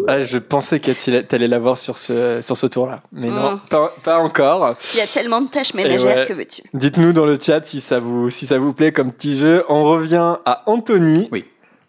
Ah, 0.07 0.21
je 0.23 0.37
pensais 0.37 0.79
que 0.79 0.91
t'allais- 1.21 1.47
l'avoir 1.47 1.77
sur 1.77 1.97
ce, 1.97 2.41
sur 2.41 2.57
ce 2.57 2.65
tour-là. 2.67 3.01
Mais 3.11 3.29
non, 3.29 3.53
Mm. 3.53 3.59
pas, 3.69 3.93
pas 4.03 4.17
encore. 4.19 4.75
Il 4.93 4.97
y 4.97 5.01
a 5.01 5.07
tellement 5.07 5.41
de 5.41 5.47
tâches 5.49 5.73
ménagères, 5.73 6.17
ouais. 6.17 6.25
que 6.27 6.33
veux-tu? 6.33 6.63
Dites-nous 6.73 7.13
dans 7.13 7.25
le 7.25 7.37
chat 7.39 7.63
si 7.65 7.79
ça, 7.81 7.99
vous, 7.99 8.29
si 8.29 8.45
ça 8.45 8.57
vous 8.59 8.73
plaît 8.73 8.91
comme 8.91 9.11
petit 9.11 9.37
jeu. 9.37 9.63
On 9.69 9.83
revient 9.83 10.35
à 10.45 10.63
Anthony. 10.65 11.29
Oui. 11.31 11.45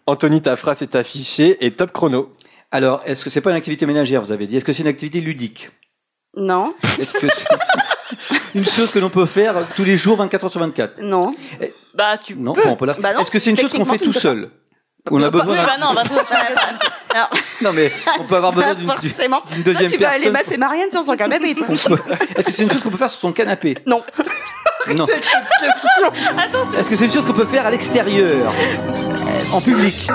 Anthony, 0.07 0.41
ta 0.41 0.55
phrase 0.55 0.81
est 0.81 0.95
affichée 0.95 1.65
et 1.65 1.71
top 1.71 1.91
chrono. 1.91 2.33
Alors, 2.71 3.01
est-ce 3.05 3.23
que 3.23 3.29
c'est 3.29 3.41
pas 3.41 3.49
une 3.51 3.55
activité 3.57 3.85
ménagère, 3.85 4.21
vous 4.21 4.31
avez 4.31 4.47
dit? 4.47 4.57
Est-ce 4.57 4.65
que 4.65 4.73
c'est 4.73 4.83
une 4.83 4.89
activité 4.89 5.19
ludique? 5.21 5.69
Non, 6.37 6.73
Est-ce 6.99 7.13
que 7.13 7.27
c'est 7.33 7.45
une 8.55 8.65
chose 8.65 8.91
que 8.91 8.99
l'on 8.99 9.09
peut 9.09 9.25
faire 9.27 9.55
tous 9.75 9.83
les 9.83 9.97
jours, 9.97 10.17
24 10.17 10.45
heures 10.45 10.51
sur 10.51 10.59
24 10.61 11.01
non. 11.01 11.35
Bah, 11.93 12.17
tu 12.17 12.35
Non, 12.35 12.53
peux. 12.53 12.63
bon, 12.63 12.69
on 12.71 12.75
peut 12.75 12.85
la- 12.87 12.93
Bah 12.93 13.13
non, 13.13 13.21
Est-ce 13.21 13.31
que 13.31 13.39
c'est 13.39 13.49
une 13.51 13.55
chose 13.57 13.65
qu'on 13.71 13.85
techniquement, 13.85 13.93
fait 13.93 13.99
tu 13.99 14.07
ne 14.07 14.13
tout 14.13 14.13
peux 14.13 14.19
seul 14.19 14.49
On 15.11 15.21
a 15.21 15.29
Bah, 15.29 15.39
besoin 15.39 15.53
Oui, 15.53 15.57
d'un- 15.59 15.65
bah 15.65 15.77
non, 15.79 15.93
23 15.93 16.23
Alors, 17.13 17.29
Non, 17.61 17.71
mais 17.73 17.91
on 18.19 18.23
peut 18.23 18.35
avoir 18.35 18.51
besoin 18.53 18.73
pas 18.73 18.79
d'une 18.79 18.89
forcément. 19.09 19.41
d'une 19.51 19.63
Toi, 19.63 19.73
deuxième 19.73 19.91
tu 19.91 19.97
vas 19.97 20.07
aller 20.09 20.17
personne. 20.23 20.33
masser 20.33 20.57
Marianne 20.57 20.91
sur 20.91 21.03
son 21.03 21.15
canapé. 21.15 21.53
toi. 21.55 21.67
On 21.69 21.73
peut- 21.73 21.99
Est-ce 22.37 22.45
que 22.47 22.51
c'est 22.51 22.63
une 22.63 22.71
chose 22.71 22.81
qu'on 22.83 22.89
peut 22.89 22.97
faire 22.97 23.09
sur 23.09 23.19
son 23.21 23.31
canapé 23.31 23.77
Non. 23.85 24.03
Non. 24.95 25.07
Est-ce 25.07 26.89
que 26.89 26.95
c'est 26.95 27.05
une 27.05 27.11
chose 27.11 27.25
qu'on 27.25 27.33
peut 27.33 27.45
faire 27.45 27.65
à 27.65 27.71
l'extérieur? 27.71 28.53
En 29.53 29.61
public 29.61 30.07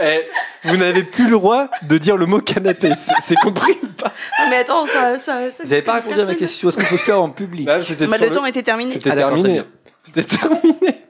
Eh, 0.00 0.20
vous 0.64 0.76
n'avez 0.76 1.02
plus 1.02 1.24
le 1.24 1.32
droit 1.32 1.68
de 1.82 1.98
dire 1.98 2.16
le 2.16 2.26
mot 2.26 2.40
canapé. 2.40 2.92
C'est 3.22 3.36
compris 3.36 3.72
ou 3.82 3.86
pas? 3.88 4.12
Ah, 4.38 4.46
Mais 4.50 4.56
attends, 4.56 4.86
ça. 4.86 5.18
ça, 5.18 5.50
ça 5.50 5.62
Vous 5.64 5.70
n'avez 5.70 5.82
pas 5.82 5.94
répondu 5.94 6.20
à 6.20 6.24
ma 6.24 6.34
question. 6.34 6.68
Est-ce 6.68 6.76
qu'on 6.78 6.84
peut 6.84 6.88
le 6.92 6.96
faire 6.98 7.22
en 7.22 7.30
public 7.30 7.66
Bah, 7.66 7.82
c'était 7.82 8.06
Bah, 8.06 8.16
le 8.20 8.30
temps 8.30 8.44
était 8.46 8.62
terminé. 8.62 8.92
C'était 8.92 9.10
Ah, 9.10 9.16
terminé. 9.16 9.62
C'était 10.00 10.22
terminé. 10.24 11.04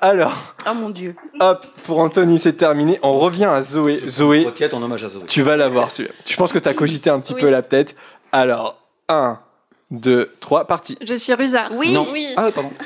Alors, 0.00 0.54
Oh 0.70 0.74
mon 0.74 0.88
dieu. 0.90 1.14
hop, 1.38 1.66
pour 1.84 1.98
Anthony, 1.98 2.38
c'est 2.38 2.54
terminé. 2.54 2.98
On 3.02 3.18
revient 3.18 3.44
à 3.44 3.60
Zoé. 3.62 3.98
Zoé, 4.08 4.44
Requête 4.46 4.72
en 4.72 4.82
hommage 4.82 5.04
à 5.04 5.10
Zoé. 5.10 5.22
tu 5.26 5.42
vas 5.42 5.56
l'avoir 5.56 5.90
celui-là. 5.90 6.14
Je 6.26 6.36
pense 6.36 6.52
que 6.52 6.58
tu 6.58 6.68
as 6.68 6.74
cogité 6.74 7.10
un 7.10 7.20
petit 7.20 7.34
Oui. 7.34 7.40
peu 7.42 7.50
la 7.50 7.60
tête. 7.62 7.94
Alors, 8.32 8.78
1, 9.08 9.38
2, 9.90 10.32
3, 10.40 10.66
parti. 10.66 10.96
Je 11.04 11.14
suis 11.14 11.34
Rusa. 11.34 11.64
Oui. 11.72 11.92
Non. 11.92 12.06
Oui. 12.10 12.28
Ah, 12.36 12.50
pardon. 12.54 12.72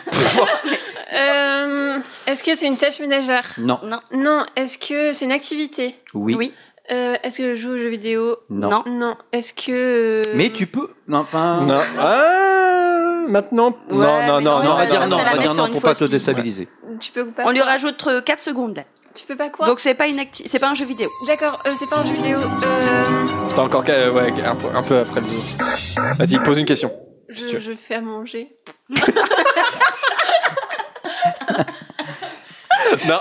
Euh, 1.13 1.84
est-ce 2.27 2.43
que 2.43 2.55
c'est 2.57 2.67
une 2.67 2.77
tâche 2.77 3.01
ménagère 3.01 3.55
Non. 3.59 3.79
Non. 3.85 4.01
Non. 4.13 4.45
Est-ce 4.57 4.79
que 4.79 5.13
c'est 5.13 5.25
une 5.25 5.33
activité 5.33 5.95
Oui. 6.15 6.35
Oui. 6.37 6.53
Euh, 6.93 7.15
Est-ce 7.23 7.39
que 7.39 7.55
je 7.55 7.63
joue 7.63 7.71
aux 7.71 7.79
jeux 7.79 7.89
vidéo 7.89 8.37
Non. 8.51 8.69
Non. 8.71 8.85
Non. 8.87 9.17
Est-ce 9.33 9.55
que. 9.55 10.21
euh, 10.27 10.33
Mais 10.35 10.51
tu 10.51 10.67
peux. 10.67 10.91
Non, 11.09 11.21
enfin. 11.21 11.63
Non. 11.63 11.81
Ah, 11.99 13.25
maintenant. 13.29 13.71
Ouais, 13.91 13.97
non, 13.97 14.07
non, 14.07 14.27
non, 14.27 14.41
non, 14.41 14.41
Non, 14.41 14.61
on 14.61 14.63
non, 14.65 14.75
va 14.75 14.87
dire 14.87 15.07
non, 15.09 15.17
on 15.17 15.25
va 15.25 15.39
dire 15.39 15.55
non 15.55 15.69
pour 15.71 15.81
pas 15.81 15.95
te 15.95 16.05
déstabiliser. 16.05 16.69
Tu 17.01 17.11
peux 17.13 17.27
pas. 17.27 17.45
On 17.47 17.51
lui 17.53 17.63
rajoute 17.63 18.07
4 18.25 18.41
secondes 18.41 18.77
là. 18.77 18.83
Tu 19.15 19.25
peux 19.27 19.37
pas 19.37 19.49
quoi 19.49 19.67
Donc 19.67 19.79
c'est 19.79 19.95
pas 19.95 20.09
une 20.09 20.17
acti- 20.19 20.45
c'est 20.49 20.59
pas 20.59 20.69
un 20.69 20.75
jeu 20.75 20.85
vidéo. 20.87 21.09
D'accord. 21.29 21.57
euh, 21.67 21.71
c'est 21.79 21.89
pas 21.89 21.99
un 22.01 22.05
jeu 22.05 22.15
vidéo. 22.15 22.37
Euh, 22.41 23.05
T'as 23.55 23.63
encore 23.63 23.85
qu'à- 23.85 24.11
ouais, 24.11 24.33
un, 24.45 24.57
peu, 24.57 24.67
un 24.75 24.83
peu 24.83 24.99
après 24.99 25.21
le 25.21 25.29
jeu. 25.29 25.35
Vas-y, 26.19 26.43
pose 26.43 26.59
une 26.59 26.67
question. 26.67 26.93
Si 27.31 27.49
je, 27.49 27.55
veux. 27.55 27.61
je 27.61 27.73
fais 27.77 27.95
à 27.95 28.01
manger. 28.01 28.57
Non. 33.09 33.19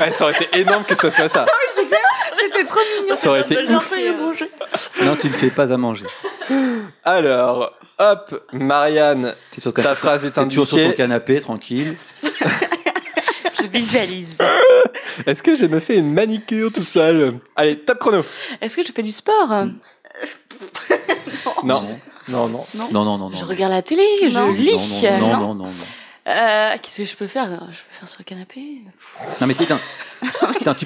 Ouais, 0.00 0.12
ça 0.12 0.24
aurait 0.24 0.34
été 0.34 0.48
énorme 0.60 0.84
que 0.84 0.94
ce 0.94 1.10
soit 1.10 1.28
ça. 1.28 1.46
C'était 2.36 2.64
trop 2.64 2.80
mignon. 3.00 3.14
Ça 3.14 3.28
aurait 3.30 3.40
été 3.42 3.66
J'en 3.66 3.76
ouf. 3.76 3.84
fais 3.86 4.08
à 4.08 4.12
manger. 4.12 4.50
Non, 5.02 5.16
tu 5.16 5.28
ne 5.28 5.32
fais 5.32 5.50
pas 5.50 5.72
à 5.72 5.76
manger. 5.76 6.06
Alors, 7.04 7.72
hop, 7.98 8.44
Marianne, 8.52 9.34
T'es 9.52 9.60
sur 9.60 9.72
ta 9.72 9.94
phrase 9.94 10.24
est 10.24 10.30
T'es 10.32 10.42
toujours 10.44 10.66
sur 10.66 10.76
ton 10.76 10.82
indiquée. 10.82 10.96
canapé, 10.96 11.40
tranquille. 11.40 11.96
Je 13.60 13.66
visualise. 13.68 14.38
Est-ce 15.26 15.42
que 15.42 15.54
je 15.56 15.66
me 15.66 15.78
fais 15.78 15.96
une 15.96 16.12
manicure 16.12 16.72
tout 16.72 16.82
seul? 16.82 17.38
Allez, 17.54 17.78
top 17.78 17.98
chrono. 17.98 18.22
Est-ce 18.60 18.76
que 18.76 18.82
je 18.82 18.92
fais 18.92 19.02
du 19.02 19.12
sport? 19.12 19.66
Non. 21.64 21.98
Non, 22.28 22.46
non. 22.46 22.60
Non, 22.76 22.88
non, 22.92 23.04
non, 23.04 23.18
non. 23.18 23.34
Je 23.34 23.44
regarde 23.44 23.72
la 23.72 23.82
télé, 23.82 24.04
je 24.28 24.38
Non. 24.38 24.52
lis. 24.52 25.02
Non, 25.02 25.18
non, 25.18 25.26
non, 25.26 25.36
non, 25.38 25.54
non, 25.54 25.64
non. 25.64 25.66
Euh, 26.28 26.76
Qu'est-ce 26.80 27.02
que 27.02 27.04
je 27.08 27.16
peux 27.16 27.26
faire? 27.26 27.46
Je 27.72 27.78
peux 27.78 27.94
faire 27.98 28.08
sur 28.08 28.18
le 28.20 28.24
canapé? 28.24 28.60
Non, 29.40 29.46
mais 29.48 29.54
tu 29.54 29.66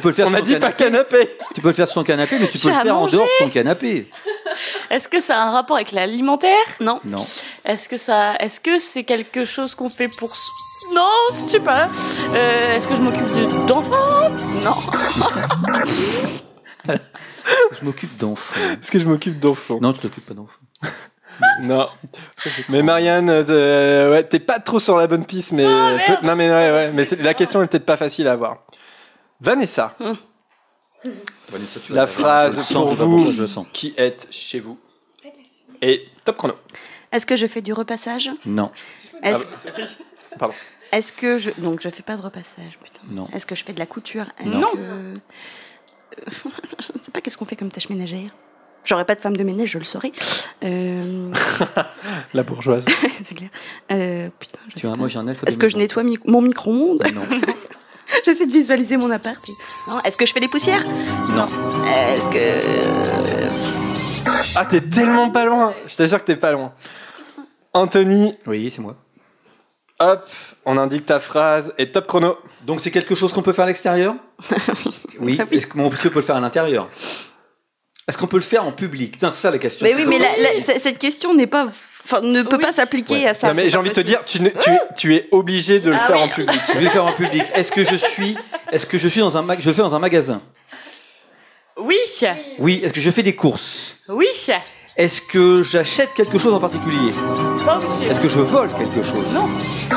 peux 0.00 0.08
le 0.08 0.14
faire 0.14 0.26
On 0.26 0.30
sur 0.30 0.36
a 0.38 0.40
ton 0.40 0.46
dit 0.46 0.56
pas 0.56 0.72
canapé. 0.72 1.36
Tu 1.54 1.60
peux 1.60 1.68
le 1.68 1.74
faire 1.74 1.86
sur 1.86 1.94
ton 1.96 2.04
canapé, 2.04 2.38
mais 2.40 2.48
tu 2.48 2.58
peux 2.58 2.68
le 2.68 2.74
faire 2.74 2.96
en 2.96 3.06
dehors 3.06 3.26
de 3.26 3.38
ton 3.44 3.50
canapé. 3.50 4.10
Est-ce 4.90 5.08
que 5.08 5.20
ça 5.20 5.36
a 5.42 5.46
un 5.46 5.50
rapport 5.50 5.76
avec 5.76 5.92
l'alimentaire? 5.92 6.56
Non. 6.80 7.00
Non. 7.04 7.24
Est-ce 7.66 7.88
que 7.88 7.98
ça, 7.98 8.36
est-ce 8.36 8.60
que 8.60 8.78
c'est 8.78 9.04
quelque 9.04 9.44
chose 9.44 9.74
qu'on 9.74 9.90
fait 9.90 10.08
pour 10.08 10.32
Non, 10.94 11.02
je 11.34 11.44
sais 11.50 11.60
pas. 11.60 11.88
Euh, 12.32 12.74
est-ce 12.76 12.88
que 12.88 12.94
je 12.96 13.02
m'occupe 13.02 13.30
de- 13.32 13.66
d'enfants? 13.66 14.30
Non. 14.64 14.76
Je 17.78 17.84
m'occupe 17.84 18.16
d'enfants. 18.16 18.60
Est-ce 18.80 18.90
que 18.92 18.98
je 19.00 19.06
m'occupe 19.06 19.40
d'enfants? 19.40 19.78
Non, 19.80 19.92
tu 19.92 19.98
t'occupes 20.00 20.24
pas 20.26 20.34
d'enfants. 20.34 20.60
Non. 21.60 21.88
Mais 22.68 22.82
Marianne, 22.82 23.28
euh, 23.30 24.10
ouais, 24.10 24.24
t'es 24.24 24.38
pas 24.40 24.58
trop 24.60 24.78
sur 24.78 24.96
la 24.96 25.06
bonne 25.06 25.24
piste, 25.24 25.52
mais 25.52 25.64
merde. 25.66 26.00
peut- 26.06 26.26
non, 26.26 26.36
mais 26.36 26.48
ouais, 26.50 26.70
ouais, 26.70 26.92
mais 26.92 27.04
la 27.20 27.34
question 27.34 27.62
est 27.62 27.66
peut-être 27.66 27.86
pas 27.86 27.96
facile 27.96 28.28
à 28.28 28.32
avoir. 28.32 28.58
Vanessa, 29.40 29.94
Vanessa, 31.50 31.80
tu 31.84 31.92
La 31.92 32.06
phrase 32.06 32.54
je 32.54 32.58
le 32.58 32.62
sens, 32.64 32.96
pour 32.96 33.06
vous. 33.06 33.32
je 33.32 33.46
sens. 33.46 33.66
qui 33.72 33.94
êtes 33.96 34.26
chez 34.30 34.60
vous 34.60 34.78
Et 35.82 36.02
top 36.24 36.36
chrono. 36.38 36.54
Est-ce 37.12 37.26
que 37.26 37.36
je 37.36 37.46
fais 37.46 37.60
du 37.62 37.72
repassage? 37.72 38.30
Non, 38.44 38.70
Est-ce 39.22 39.68
Ah, 40.40 40.48
est-ce 40.92 41.12
que 41.12 41.38
je 41.38 41.50
donc 41.58 41.80
je 41.80 41.88
fais 41.90 42.02
pas 42.02 42.16
de 42.16 42.22
repassage 42.22 42.78
putain. 42.82 43.02
non. 43.10 43.28
Est-ce 43.32 43.46
que 43.46 43.54
je 43.54 43.64
fais 43.64 43.72
de 43.72 43.78
la 43.78 43.86
couture? 43.86 44.26
Non. 44.44 44.70
que 44.72 45.18
je 46.80 46.92
ne 46.96 47.02
sais 47.02 47.10
pas 47.12 47.20
qu'est-ce 47.20 47.36
qu'on 47.36 47.44
fait 47.44 47.56
comme 47.56 47.70
tâche 47.70 47.88
ménagère? 47.88 48.30
J'aurais 48.86 49.04
pas 49.04 49.14
de 49.16 49.20
femme 49.20 49.36
de 49.36 49.44
ménage, 49.44 49.68
je 49.70 49.78
le 49.78 49.84
saurais. 49.84 50.12
Euh... 50.64 51.30
La 52.34 52.42
bourgeoise. 52.44 52.86
c'est 53.24 53.34
clair. 53.34 53.50
Euh, 53.92 54.30
putain, 54.38 54.58
je 54.68 54.74
Tu 54.74 54.80
sais 54.80 54.86
vois, 54.86 54.94
pas. 54.96 55.00
moi 55.00 55.08
j'ai 55.08 55.18
un. 55.18 55.26
Est-ce 55.28 55.58
que 55.58 55.68
je 55.68 55.76
nettoie 55.76 56.02
mi- 56.04 56.18
mon 56.24 56.40
micro-ondes 56.40 57.02
Non. 57.14 57.22
J'essaie 58.24 58.46
de 58.46 58.52
visualiser 58.52 58.96
mon 58.96 59.10
appart. 59.10 59.44
Non. 59.90 59.98
Est-ce 60.04 60.16
que 60.16 60.24
je 60.24 60.32
fais 60.32 60.38
les 60.40 60.48
poussières 60.48 60.84
Non. 61.34 61.46
Est-ce 62.06 62.28
que 62.28 63.48
Ah, 64.54 64.64
t'es 64.64 64.80
tellement 64.80 65.30
pas 65.30 65.44
loin. 65.44 65.74
Je 65.86 65.96
t'assure 65.96 66.20
que 66.20 66.24
t'es 66.26 66.36
pas 66.36 66.52
loin. 66.52 66.72
Anthony, 67.72 68.36
Oui, 68.46 68.70
c'est 68.74 68.80
moi. 68.80 68.96
Hop, 69.98 70.28
on 70.66 70.76
indique 70.78 71.06
ta 71.06 71.18
phrase 71.20 71.74
et 71.78 71.90
top 71.90 72.06
chrono. 72.06 72.36
Donc 72.62 72.80
c'est 72.80 72.90
quelque 72.90 73.14
chose 73.14 73.32
qu'on 73.32 73.42
peut 73.42 73.52
faire 73.52 73.64
à 73.64 73.68
l'extérieur? 73.68 74.14
Oui. 75.20 75.38
Est-ce 75.50 75.66
qu'on 75.66 75.88
peut 75.90 76.10
le 76.14 76.22
faire 76.22 76.36
à 76.36 76.40
l'intérieur? 76.40 76.88
Est-ce 78.08 78.16
qu'on 78.16 78.26
peut 78.28 78.36
le 78.36 78.42
faire 78.42 78.64
en 78.64 78.70
public? 78.72 79.16
C'est 79.18 79.32
ça 79.32 79.50
la 79.50 79.58
question. 79.58 79.84
Mais 79.86 79.94
oui, 79.94 80.04
mais 80.06 80.18
la- 80.18 80.36
la- 80.38 80.60
c- 80.62 80.78
cette 80.78 80.98
question 80.98 81.34
n'est 81.34 81.48
pas, 81.48 81.66
enfin, 82.04 82.20
ne 82.20 82.42
peut 82.42 82.58
pas 82.58 82.72
s'appliquer 82.72 83.26
à 83.26 83.34
ça. 83.34 83.48
Non, 83.48 83.54
mais 83.54 83.68
j'ai 83.68 83.76
envie 83.78 83.88
de 83.88 83.94
te 83.94 84.00
dire, 84.00 84.22
tu, 84.24 84.40
ne- 84.40 84.50
tu, 84.50 84.70
es- 84.70 84.80
tu 84.96 85.14
es 85.16 85.28
obligé 85.32 85.80
de 85.80 85.90
le 85.90 85.96
Ah 86.00 86.06
faire 86.06 86.16
oui. 86.16 86.22
en 86.22 86.28
public. 86.28 86.60
Je 86.68 86.72
vais 86.74 86.84
le 86.84 86.90
faire 86.90 87.04
en 87.04 87.12
public. 87.12 87.42
Est-ce 87.54 87.72
que 87.72 87.82
je 87.84 87.96
suis, 87.96 88.36
est-ce 88.70 88.86
que 88.86 88.96
je 88.96 89.08
suis 89.08 89.20
dans 89.20 89.36
un, 89.36 89.42
mag- 89.42 89.58
je 89.60 89.66
le 89.66 89.72
fais 89.74 89.82
dans 89.82 89.94
un 89.94 89.98
magasin? 89.98 90.40
Oui. 91.78 91.96
Oui. 92.60 92.80
Est-ce 92.84 92.92
que 92.92 93.00
je 93.00 93.10
fais 93.10 93.24
des 93.24 93.34
courses? 93.34 93.96
Oui. 94.08 94.26
Est-ce 94.96 95.20
que 95.20 95.62
j'achète 95.64 96.14
quelque 96.14 96.38
chose 96.38 96.54
en 96.54 96.60
particulier? 96.60 97.10
Pas 97.64 97.76
obligé. 97.78 98.08
Est-ce 98.10 98.20
que 98.20 98.28
je 98.28 98.38
vole 98.38 98.68
quelque 98.72 99.02
chose? 99.02 99.26
Non. 99.32 99.48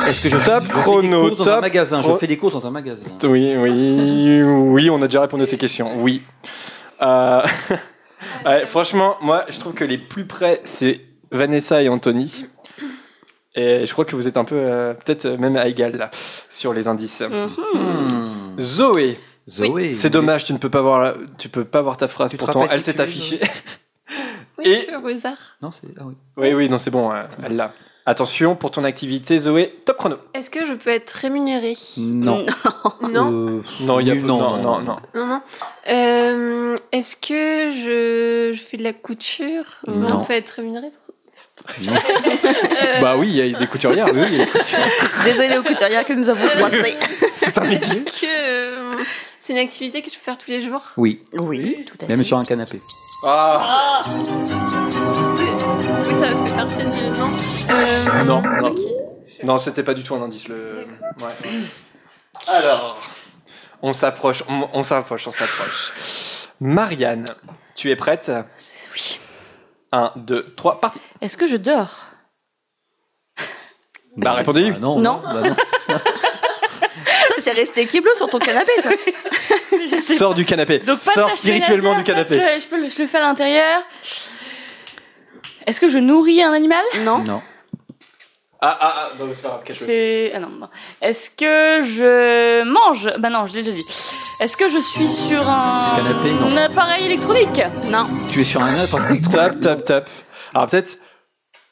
Est-ce 0.06 0.20
que 0.20 0.28
je, 0.28 0.36
Top 0.36 0.62
je 0.64 0.66
fais 0.66 0.72
chrono, 0.80 1.22
des 1.22 1.28
courses 1.36 1.38
dans 1.38 1.52
un 1.52 1.54
top 1.54 1.60
magasin? 1.62 2.02
Je 2.02 2.14
fais 2.16 2.26
des 2.26 2.36
courses 2.36 2.54
dans 2.54 2.66
un 2.66 2.70
magasin. 2.70 3.06
Oui, 3.22 3.54
oui, 3.56 4.42
oui, 4.42 4.90
on 4.90 5.00
a 5.00 5.06
déjà 5.06 5.20
répondu 5.22 5.44
à 5.44 5.46
ces 5.46 5.56
questions. 5.56 5.92
Oui. 6.02 6.22
Euh, 7.00 7.40
ouais, 8.46 8.66
franchement, 8.66 9.16
moi, 9.20 9.44
je 9.48 9.58
trouve 9.58 9.74
que 9.74 9.84
les 9.84 9.98
plus 9.98 10.24
près, 10.26 10.60
c'est 10.64 11.00
Vanessa 11.30 11.82
et 11.82 11.88
Anthony. 11.88 12.46
Et 13.54 13.84
je 13.86 13.92
crois 13.92 14.04
que 14.04 14.14
vous 14.14 14.28
êtes 14.28 14.36
un 14.36 14.44
peu, 14.44 14.54
euh, 14.56 14.94
peut-être 14.94 15.26
même 15.26 15.56
à 15.56 15.66
égal 15.66 15.96
là, 15.96 16.10
sur 16.50 16.72
les 16.72 16.86
indices. 16.86 17.20
Hmm. 17.22 18.60
Zoé. 18.60 19.18
Zoé. 19.48 19.94
C'est 19.94 20.10
dommage, 20.10 20.44
tu 20.44 20.52
ne 20.52 20.58
peux 20.58 20.70
pas 20.70 20.82
voir, 20.82 21.00
la- 21.00 21.14
tu 21.38 21.48
peux 21.48 21.64
pas 21.64 21.82
voir 21.82 21.96
ta 21.96 22.06
phrase. 22.06 22.30
Tu 22.30 22.36
te 22.36 22.44
Pourtant, 22.44 22.60
rappelles 22.60 22.76
elle 22.76 22.80
qui 22.80 22.84
s'est 22.84 22.94
tu 22.94 23.00
es, 23.00 23.02
affichée. 23.02 23.40
Oui, 24.58 24.64
Et- 24.66 24.74
je 24.74 24.80
suis 24.84 24.96
Rosard. 24.96 25.36
Non, 25.62 25.70
c'est 25.72 25.88
ah 25.98 26.02
oui. 26.04 26.14
Oui, 26.36 26.52
oui, 26.54 26.68
non, 26.68 26.78
c'est 26.78 26.90
bon, 26.90 27.10
euh, 27.12 27.22
elle 27.44 27.56
l'a. 27.56 27.72
Attention 28.06 28.56
pour 28.56 28.70
ton 28.70 28.82
activité, 28.84 29.38
Zoé. 29.38 29.74
Top 29.84 29.98
chrono. 29.98 30.16
Est-ce 30.34 30.50
que 30.50 30.64
je 30.66 30.72
peux 30.72 30.90
être 30.90 31.10
rémunérée? 31.12 31.76
Non. 31.98 32.44
Non. 33.08 33.32
Euh, 33.32 33.62
Non, 33.80 34.00
il 34.00 34.08
y 34.08 34.10
a 34.10 34.14
non, 34.14 34.38
non, 34.40 34.56
non, 34.58 34.80
non. 34.80 34.96
Non, 35.14 35.26
non. 35.26 35.42
Euh, 35.90 36.76
Est-ce 36.92 37.16
que 37.16 37.70
je... 37.72 38.52
je 38.54 38.62
fais 38.62 38.76
de 38.78 38.82
la 38.84 38.92
couture? 38.94 39.64
Non. 39.86 40.20
On 40.22 40.24
peut 40.24 40.32
être 40.32 40.50
rémunéré 40.50 40.88
pour 40.90 41.06
ça? 41.06 41.12
Non. 41.82 41.92
Euh, 41.92 43.00
Bah 43.02 43.16
oui, 43.18 43.28
il 43.28 43.36
y 43.50 43.54
a 43.54 43.58
des 43.58 43.66
couturières. 43.66 44.06
Oui, 44.14 44.22
il 44.28 44.36
y 44.38 44.40
a 44.40 44.44
des 44.46 44.50
couturières. 44.50 44.88
Désolé 45.24 45.58
aux 45.58 45.62
couturières 45.62 46.04
que 46.06 46.14
nous 46.14 46.28
avons 46.30 46.46
froissé. 46.48 46.96
C'est 47.34 47.56
un 47.58 47.64
métier. 47.64 48.02
Est-ce 48.06 48.20
que 48.22 48.26
euh, 48.26 49.02
c'est 49.38 49.52
une 49.52 49.58
activité 49.58 50.00
que 50.00 50.08
je 50.10 50.14
peux 50.16 50.22
faire 50.24 50.38
tous 50.38 50.50
les 50.50 50.62
jours? 50.62 50.82
Oui. 50.96 51.22
Oui, 51.34 51.84
tout 51.86 51.96
à 52.00 52.06
fait. 52.06 52.12
Même 52.12 52.22
sur 52.22 52.38
un 52.38 52.44
canapé. 52.44 52.80
Ah. 53.24 54.00
C'est- 55.36 56.08
Oui, 56.08 56.14
ça 56.14 56.26
fait 56.26 56.54
partie 56.56 56.76
du. 56.98 57.20
Non. 57.20 57.28
Euh, 57.70 58.24
Non, 58.24 58.42
non. 58.42 58.74
Non, 59.42 59.58
c'était 59.58 59.82
pas 59.82 59.94
du 59.94 60.02
tout 60.02 60.14
un 60.14 60.22
indice. 60.22 60.48
Le... 60.48 60.86
Ouais. 61.20 61.60
Alors, 62.46 63.02
on 63.82 63.92
s'approche, 63.92 64.42
on, 64.48 64.68
on 64.72 64.82
s'approche, 64.82 65.26
on 65.26 65.30
s'approche. 65.30 65.92
Marianne, 66.60 67.24
tu 67.74 67.90
es 67.90 67.96
prête? 67.96 68.30
Oui. 68.92 69.18
1, 69.92 70.12
2, 70.16 70.54
3, 70.56 70.80
parti. 70.80 71.00
Est-ce 71.20 71.36
que 71.36 71.46
je 71.46 71.56
dors? 71.56 72.06
Bah, 74.16 74.32
répondez 74.32 74.72
Ah, 74.74 74.78
non. 74.78 74.98
Non. 74.98 75.22
Bah, 75.24 75.40
non. 75.42 75.56
Toi, 77.26 77.36
t'es 77.42 77.52
resté 77.52 77.86
kiblo 77.86 78.14
sur 78.14 78.28
ton 78.28 78.38
canapé, 78.38 78.72
toi. 78.82 78.90
Sors 80.18 80.34
du 80.34 80.44
canapé. 80.44 80.80
Donc 80.80 81.00
pas 81.00 81.10
de 81.10 81.14
Sors 81.14 81.32
spirituellement 81.32 81.94
du 81.94 82.02
canapé. 82.02 82.34
Je, 82.34 82.66
peux 82.66 82.80
le, 82.80 82.88
je 82.88 83.00
le 83.00 83.06
fais 83.08 83.18
à 83.18 83.22
l'intérieur. 83.22 83.82
Est-ce 85.66 85.80
que 85.80 85.88
je 85.88 85.98
nourris 85.98 86.42
un 86.42 86.52
animal? 86.52 86.84
Non. 87.04 87.18
Non. 87.18 87.42
Ah, 88.62 88.76
ah, 88.80 88.94
ah, 88.96 89.10
non, 89.18 89.26
mais 89.26 89.34
c'est 89.34 89.42
pas 89.42 89.62
grave. 89.64 89.76
C'est 89.76 90.32
ah 90.34 90.38
non. 90.38 90.48
non. 90.50 90.68
Est-ce 91.00 91.30
que 91.30 91.82
je 91.82 92.62
mange? 92.64 93.08
Bah 93.18 93.30
non, 93.30 93.46
je 93.46 93.54
l'ai 93.54 93.62
déjà 93.62 93.76
dit. 93.78 93.84
Est-ce 94.40 94.56
que 94.56 94.68
je 94.68 94.78
suis 94.78 95.08
sur 95.08 95.48
un, 95.48 95.80
Canapé, 95.96 96.30
non. 96.32 96.46
un 96.52 96.56
appareil 96.58 97.06
électronique? 97.06 97.60
Non. 97.88 98.04
Tu 98.30 98.42
es 98.42 98.44
sur 98.44 98.62
un 98.62 98.74
œuf 98.76 98.92
en 98.92 98.98
Top, 99.30 99.60
top, 99.60 99.84
top. 99.86 100.04
Alors 100.54 100.66
peut-être, 100.68 100.98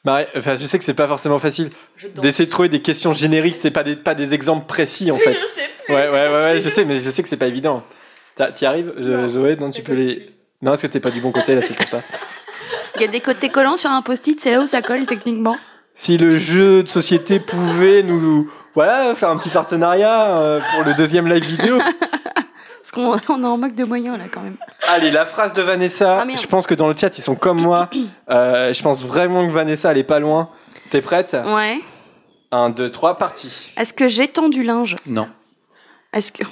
Marie, 0.03 0.25
enfin, 0.35 0.55
je 0.55 0.65
sais 0.65 0.79
que 0.79 0.83
c'est 0.83 0.95
pas 0.95 1.07
forcément 1.07 1.37
facile 1.37 1.69
d'essayer 2.15 2.45
de 2.45 2.51
trouver 2.51 2.69
des 2.69 2.81
questions 2.81 3.13
génériques, 3.13 3.57
c'est 3.59 3.69
pas 3.69 3.83
des, 3.83 3.95
pas 3.95 4.15
des 4.15 4.33
exemples 4.33 4.65
précis 4.65 5.11
en 5.11 5.17
fait. 5.17 5.33
Je 5.39 5.45
sais 5.45 5.69
plus. 5.85 5.93
Ouais, 5.93 6.07
ouais, 6.09 6.27
ouais, 6.27 6.31
ouais, 6.43 6.59
je 6.59 6.69
sais, 6.69 6.85
mais 6.85 6.97
je 6.97 7.09
sais 7.11 7.21
que 7.21 7.29
c'est 7.29 7.37
pas 7.37 7.47
évident. 7.47 7.83
T'as- 8.35 8.51
T'y 8.51 8.65
arrives, 8.65 8.91
euh, 8.97 9.27
Zoé? 9.27 9.57
Non, 9.57 9.69
tu 9.69 9.83
peux 9.83 9.93
les. 9.93 10.29
Non, 10.63 10.73
est-ce 10.73 10.83
que 10.87 10.91
t'es 10.91 10.99
pas 10.99 11.11
du 11.11 11.21
bon 11.21 11.31
côté 11.31 11.53
là, 11.53 11.61
c'est 11.61 11.75
pour 11.75 11.87
ça? 11.87 12.01
Il 12.95 13.01
y 13.01 13.05
a 13.05 13.07
des 13.07 13.21
côtés 13.21 13.49
collants 13.49 13.77
sur 13.77 13.91
un 13.91 14.01
post-it, 14.01 14.39
c'est 14.39 14.51
là 14.51 14.61
où 14.61 14.67
ça 14.67 14.81
colle 14.81 15.05
techniquement. 15.05 15.57
Si 15.99 16.17
le 16.17 16.37
jeu 16.37 16.81
de 16.81 16.87
société 16.87 17.41
pouvait 17.41 18.03
nous, 18.03 18.49
voilà, 18.73 19.13
faire 19.15 19.29
un 19.31 19.37
petit 19.37 19.49
partenariat 19.49 20.29
euh, 20.29 20.61
pour 20.71 20.85
le 20.85 20.93
deuxième 20.93 21.27
live 21.27 21.43
vidéo. 21.43 21.77
Parce 22.81 22.91
qu'on 22.93 23.11
on 23.11 23.43
est 23.43 23.45
en 23.45 23.57
manque 23.57 23.75
de 23.75 23.83
moyens 23.83 24.17
là 24.17 24.23
quand 24.31 24.39
même. 24.39 24.55
Allez, 24.87 25.11
la 25.11 25.25
phrase 25.25 25.51
de 25.51 25.61
Vanessa. 25.61 26.21
Ah, 26.21 26.25
je 26.33 26.47
pense 26.47 26.67
que 26.67 26.73
dans 26.73 26.87
le 26.87 26.95
chat, 26.95 27.17
ils 27.17 27.21
sont 27.21 27.35
comme 27.35 27.59
moi. 27.59 27.89
Euh, 28.29 28.71
je 28.73 28.81
pense 28.81 29.03
vraiment 29.03 29.45
que 29.45 29.51
Vanessa, 29.51 29.91
elle 29.91 29.97
est 29.97 30.03
pas 30.03 30.19
loin. 30.19 30.51
T'es 30.89 31.01
prête? 31.01 31.35
Ouais. 31.47 31.79
1, 32.51 32.69
2, 32.69 32.89
3, 32.89 33.17
parti. 33.17 33.73
Est-ce 33.75 33.93
que 33.93 34.07
j'étends 34.07 34.47
du 34.47 34.63
linge? 34.63 34.95
Non. 35.05 35.27
Est-ce 36.13 36.31
que, 36.31 36.43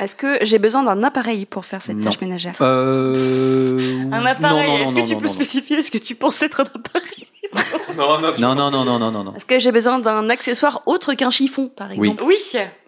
est-ce 0.00 0.16
que 0.16 0.38
j'ai 0.42 0.58
besoin 0.58 0.82
d'un 0.82 1.02
appareil 1.04 1.46
pour 1.46 1.64
faire 1.64 1.80
cette 1.82 1.96
Non. 1.96 2.04
tâche 2.04 2.20
ménagère 2.20 2.54
Euh... 2.60 4.04
Un 4.12 4.26
appareil. 4.26 4.82
Est-ce 4.82 4.94
que 4.94 5.00
non, 5.00 5.06
tu 5.06 5.14
non, 5.14 5.20
peux 5.20 5.26
non. 5.26 5.32
spécifier 5.32 5.78
Est-ce 5.78 5.90
que 5.90 5.98
tu 5.98 6.14
penses 6.14 6.42
être 6.42 6.60
un 6.60 6.64
appareil 6.64 7.28
Non, 7.96 8.20
non, 8.20 8.32
Non, 8.54 8.70
non, 8.70 8.84
non, 8.98 9.10
non, 9.12 9.24
non. 9.24 9.34
Est-ce 9.36 9.44
que 9.44 9.58
j'ai 9.60 9.70
besoin 9.72 9.98
d'un 10.00 10.28
accessoire 10.30 10.82
autre 10.86 11.14
qu'un 11.14 11.30
chiffon, 11.30 11.68
par 11.68 11.90
Oui. 11.90 11.96
exemple 12.08 12.24
Oui. 12.24 12.36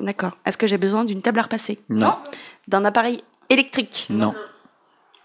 D'accord. 0.00 0.32
Est-ce 0.44 0.58
que 0.58 0.66
j'ai 0.66 0.78
besoin 0.78 1.04
d'une 1.04 1.22
table 1.22 1.38
à 1.38 1.42
repasser 1.42 1.78
Non. 1.88 2.14
D'un 2.68 2.84
appareil 2.84 3.20
électrique 3.50 4.08
Non. 4.10 4.34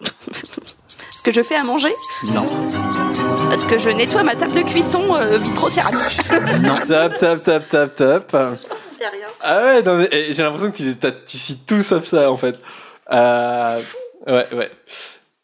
Est-ce 0.02 1.22
que 1.24 1.32
je 1.32 1.42
fais 1.42 1.56
à 1.56 1.64
manger 1.64 1.90
Non. 2.32 2.44
Est-ce 3.52 3.66
que 3.66 3.78
je 3.78 3.88
nettoie 3.90 4.22
ma 4.22 4.34
table 4.34 4.54
de 4.54 4.62
cuisson 4.62 5.14
euh, 5.14 5.38
vitrocéramique 5.38 6.18
Non. 6.62 6.76
Top, 6.86 7.16
top, 7.18 7.42
top, 7.42 7.68
top, 7.68 7.96
top. 7.96 8.56
C'est 8.90 9.06
rien. 9.08 9.26
Ah 9.40 9.60
ouais, 9.64 9.82
non, 9.82 9.96
mais, 9.98 10.08
j'ai 10.32 10.42
l'impression 10.42 10.70
que 10.70 10.76
tu, 10.76 10.94
tu 11.26 11.38
cites 11.38 11.66
tout 11.66 11.82
sauf 11.82 12.04
ça 12.04 12.30
en 12.30 12.36
fait. 12.36 12.56
Euh, 13.12 13.80
Ouais, 14.26 14.46
ouais. 14.54 14.70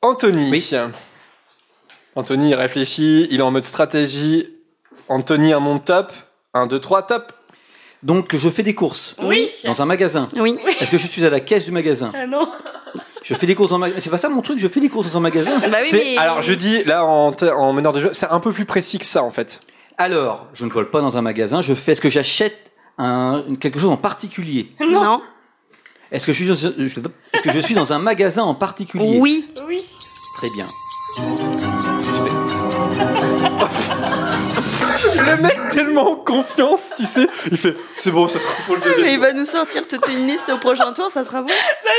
Anthony. 0.02 0.50
Oui. 0.50 0.70
Anthony 2.14 2.50
il 2.50 2.54
réfléchit, 2.54 3.26
il 3.30 3.40
est 3.40 3.42
en 3.42 3.50
mode 3.50 3.64
stratégie. 3.64 4.48
Anthony, 5.08 5.52
un 5.52 5.60
monde 5.60 5.84
top. 5.84 6.12
1, 6.54 6.66
2, 6.66 6.78
3, 6.78 7.02
top. 7.06 7.32
Donc, 8.02 8.36
je 8.36 8.48
fais 8.48 8.62
des 8.62 8.74
courses. 8.74 9.16
Oui. 9.22 9.50
Dans 9.64 9.82
un 9.82 9.84
magasin. 9.84 10.28
Oui. 10.36 10.56
Est-ce 10.80 10.90
que 10.90 10.98
je 10.98 11.06
suis 11.06 11.24
à 11.24 11.30
la 11.30 11.40
caisse 11.40 11.64
du 11.64 11.72
magasin? 11.72 12.12
Ah 12.14 12.26
non. 12.26 12.48
Je 13.22 13.34
fais 13.34 13.46
des 13.46 13.54
courses 13.54 13.70
dans 13.70 13.76
un 13.76 13.80
magasin. 13.80 14.00
C'est 14.00 14.10
pas 14.10 14.18
ça 14.18 14.28
mon 14.28 14.42
truc, 14.42 14.58
je 14.58 14.68
fais 14.68 14.80
des 14.80 14.88
courses 14.88 15.10
dans 15.10 15.18
un 15.18 15.20
magasin. 15.20 15.50
Bah 15.70 15.78
oui, 15.82 15.88
mais... 15.92 16.16
Alors 16.18 16.42
je 16.42 16.52
dis 16.54 16.84
là 16.84 17.04
en, 17.04 17.32
en 17.34 17.72
meneur 17.72 17.92
de 17.92 18.00
jeu, 18.00 18.10
c'est 18.12 18.26
un 18.30 18.40
peu 18.40 18.52
plus 18.52 18.64
précis 18.64 18.98
que 18.98 19.04
ça 19.04 19.22
en 19.22 19.30
fait. 19.30 19.60
Alors, 19.98 20.46
je 20.54 20.64
ne 20.64 20.70
vole 20.70 20.90
pas 20.90 21.00
dans 21.00 21.16
un 21.16 21.22
magasin, 21.22 21.60
je 21.60 21.74
fais. 21.74 21.92
Est-ce 21.92 22.00
que 22.00 22.08
j'achète 22.10 22.56
un, 22.98 23.42
quelque 23.60 23.80
chose 23.80 23.90
en 23.90 23.96
particulier? 23.96 24.72
Non. 24.80 25.20
Est-ce 26.12 26.24
que, 26.26 26.32
je 26.32 26.38
suis 26.38 26.46
dans- 26.48 26.54
je- 26.56 26.68
est-ce 26.88 27.42
que 27.42 27.50
je 27.52 27.58
suis 27.58 27.74
dans 27.74 27.92
un 27.92 27.98
magasin 27.98 28.42
en 28.44 28.54
particulier? 28.54 29.18
Oui. 29.20 29.50
Oui. 29.66 29.76
Très 30.36 30.48
bien. 30.54 30.66
Le 35.26 35.36
mec 35.42 35.57
tellement 35.70 36.12
en 36.12 36.16
confiance, 36.16 36.90
tu 36.96 37.04
sais, 37.06 37.26
il 37.50 37.56
fait 37.58 37.76
c'est 37.96 38.10
bon, 38.10 38.28
ça 38.28 38.38
sera 38.38 38.52
pour 38.66 38.76
le 38.76 38.80
deuxième. 38.82 39.04
Mais 39.04 39.14
il 39.14 39.20
va 39.20 39.32
nous 39.32 39.44
sortir 39.44 39.86
toute 39.86 40.06
une 40.08 40.26
liste 40.26 40.48
au 40.50 40.58
prochain 40.58 40.92
tour, 40.92 41.10
ça 41.10 41.24
sera 41.24 41.42
bon. 41.42 41.48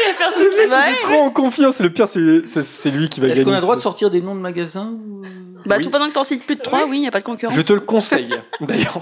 Il 0.06 0.12
va 0.12 0.18
faire 0.18 0.34
tout 0.34 0.44
Le 0.44 0.68
mec, 0.68 0.80
il 0.88 0.94
est 0.94 0.98
trop 1.02 1.22
en 1.22 1.30
confiance. 1.32 1.82
Le 1.82 1.90
pire, 1.90 2.08
c'est 2.08 2.90
lui 2.92 3.10
qui 3.10 3.20
va 3.20 3.28
Est-ce 3.28 3.36
gagner. 3.36 3.44
qu'on 3.46 3.52
a 3.52 3.56
le 3.56 3.62
droit 3.62 3.76
de 3.76 3.82
sortir 3.82 4.10
des 4.10 4.22
noms 4.22 4.36
de 4.36 4.40
magasins 4.40 4.92
ou- 4.94 5.22
Bah 5.66 5.76
Oui. 5.78 5.84
tout 5.84 5.90
pendant 5.90 6.08
que 6.08 6.14
t'en 6.14 6.24
cites 6.24 6.46
plus 6.46 6.56
de 6.56 6.62
trois, 6.62 6.86
oui, 6.86 6.98
il 6.98 7.02
n'y 7.02 7.08
a 7.08 7.12
pas 7.12 7.20
de 7.20 7.26
concurrence. 7.26 7.56
Je 7.56 7.62
te 7.62 7.74
le 7.74 7.82
conseille, 7.82 8.30
d'ailleurs. 8.62 9.00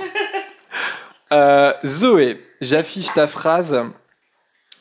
Euh, 1.34 1.74
Zoé, 1.86 2.42
j'affiche 2.62 3.14
ta 3.14 3.28
phrase. 3.28 3.78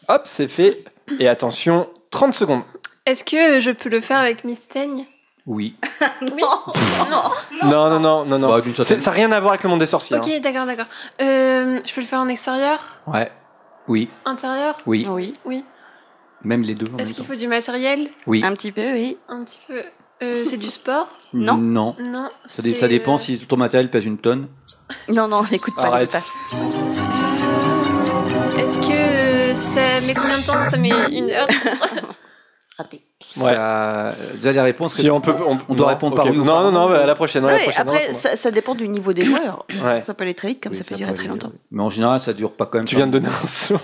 Hop, 0.09 0.23
c'est 0.25 0.49
fait. 0.49 0.85
Et 1.19 1.29
attention, 1.29 1.89
30 2.11 2.35
secondes. 2.35 2.63
Est-ce 3.05 3.25
que 3.25 3.61
je 3.61 3.71
peux 3.73 3.89
le 3.91 4.01
faire 4.01 4.19
avec 4.19 4.45
Miss 4.45 4.67
Teigne? 4.69 5.05
Oui. 5.47 5.77
Non. 6.23 6.63
Non, 7.63 7.91
non, 7.91 8.01
non, 8.01 8.25
non, 8.27 8.39
non. 8.39 8.49
Bah, 8.49 8.61
d'une 8.61 8.73
C'est- 8.75 8.83
certaine- 8.83 9.01
ça 9.01 9.11
n'a 9.11 9.17
rien 9.17 9.33
à 9.33 9.41
voir 9.41 9.53
avec 9.53 9.63
le 9.63 9.69
monde 9.71 9.81
des 9.81 9.87
sorciers. 9.87 10.17
hein. 10.17 10.21
Ok, 10.25 10.41
d'accord, 10.41 10.67
d'accord. 10.67 10.87
Euh, 11.21 11.81
je 11.85 11.95
peux 11.95 12.01
le 12.01 12.07
faire 12.07 12.21
en 12.21 12.29
extérieur? 12.29 12.81
Ouais. 13.07 13.31
Oui. 13.89 14.09
Intérieur? 14.25 14.77
Oui. 14.87 15.07
Oui. 15.09 15.35
Oui. 15.45 15.65
Même 16.43 16.63
les 16.63 16.75
deux 16.75 16.87
en 16.93 16.97
même 16.97 17.01
Est-ce 17.01 17.11
temps. 17.11 17.17
qu'il 17.19 17.27
faut 17.27 17.35
du 17.35 17.49
matériel? 17.49 18.09
Oui. 18.27 18.43
Un 18.45 18.53
petit 18.53 18.73
peu, 18.73 18.93
oui. 18.93 19.17
Un 19.29 19.45
petit 19.45 19.61
peu. 19.67 19.81
Euh, 20.23 20.43
c'est 20.45 20.57
du 20.57 20.69
sport? 20.71 21.09
Non. 21.33 21.57
Non. 21.57 21.95
Non. 22.01 22.29
Ça, 22.47 22.63
dé- 22.63 22.73
c'est, 22.73 22.81
ça 22.81 22.89
dépend 22.89 23.15
euh, 23.15 23.19
si 23.19 23.39
ton 23.47 23.57
matériel 23.57 23.91
pèse 23.91 24.05
une 24.05 24.19
tonne. 24.19 24.49
Non, 25.15 25.29
non, 25.29 25.45
écoute 25.53 25.75
pas. 25.77 25.87
Arrête. 25.87 26.15
Est-ce 28.57 28.79
que 28.79 28.93
euh, 29.51 29.55
ça 29.55 30.01
met 30.07 30.15
combien 30.15 30.39
de 30.39 30.45
temps? 30.47 30.65
Ça 30.69 30.77
met 30.79 30.91
une 31.13 31.31
heure? 31.31 31.49
Raté. 32.79 33.06
Ouais. 33.39 33.53
Ça, 33.53 34.13
déjà 34.35 34.53
les 34.53 34.61
réponses. 34.61 34.95
Si 34.95 35.11
on 35.11 35.21
peut, 35.21 35.35
on 35.69 35.75
doit 35.75 35.87
non, 35.87 35.93
répondre 35.93 36.17
par 36.17 36.27
oui 36.27 36.39
ou 36.39 36.45
Non, 36.45 36.63
non, 36.63 36.73
non, 36.73 36.89
bah, 36.89 37.03
à 37.03 37.07
la 37.07 37.15
prochaine. 37.15 37.45
à 37.45 37.49
Non, 37.49 37.53
la 37.53 37.59
mais 37.59 37.65
prochaine, 37.65 37.83
après, 37.89 38.09
non, 38.09 38.15
ça, 38.15 38.37
ça 38.37 38.51
dépend 38.51 38.75
du 38.75 38.89
niveau 38.89 39.13
des 39.13 39.23
joueurs. 39.23 39.65
Ouais. 39.85 40.03
Ça 40.07 40.15
peut 40.15 40.23
aller 40.25 40.35
très 40.35 40.49
vite, 40.49 40.63
comme 40.63 40.73
Oui, 40.73 40.79
ça 40.79 40.85
peut 40.85 40.91
ça 40.91 40.97
durer 40.97 41.11
peut 41.13 41.17
très 41.19 41.29
longtemps. 41.29 41.53
Mais 41.71 41.83
en 41.83 41.91
général, 41.91 42.19
ça 42.21 42.33
dure 42.33 42.53
pas 42.53 42.67
quand 42.67 42.79
même. 42.79 42.87
Tu 42.87 42.97
viens 42.97 43.07
de 43.07 43.13
donner 43.19 43.29
un 43.29 43.47
son. 43.47 43.79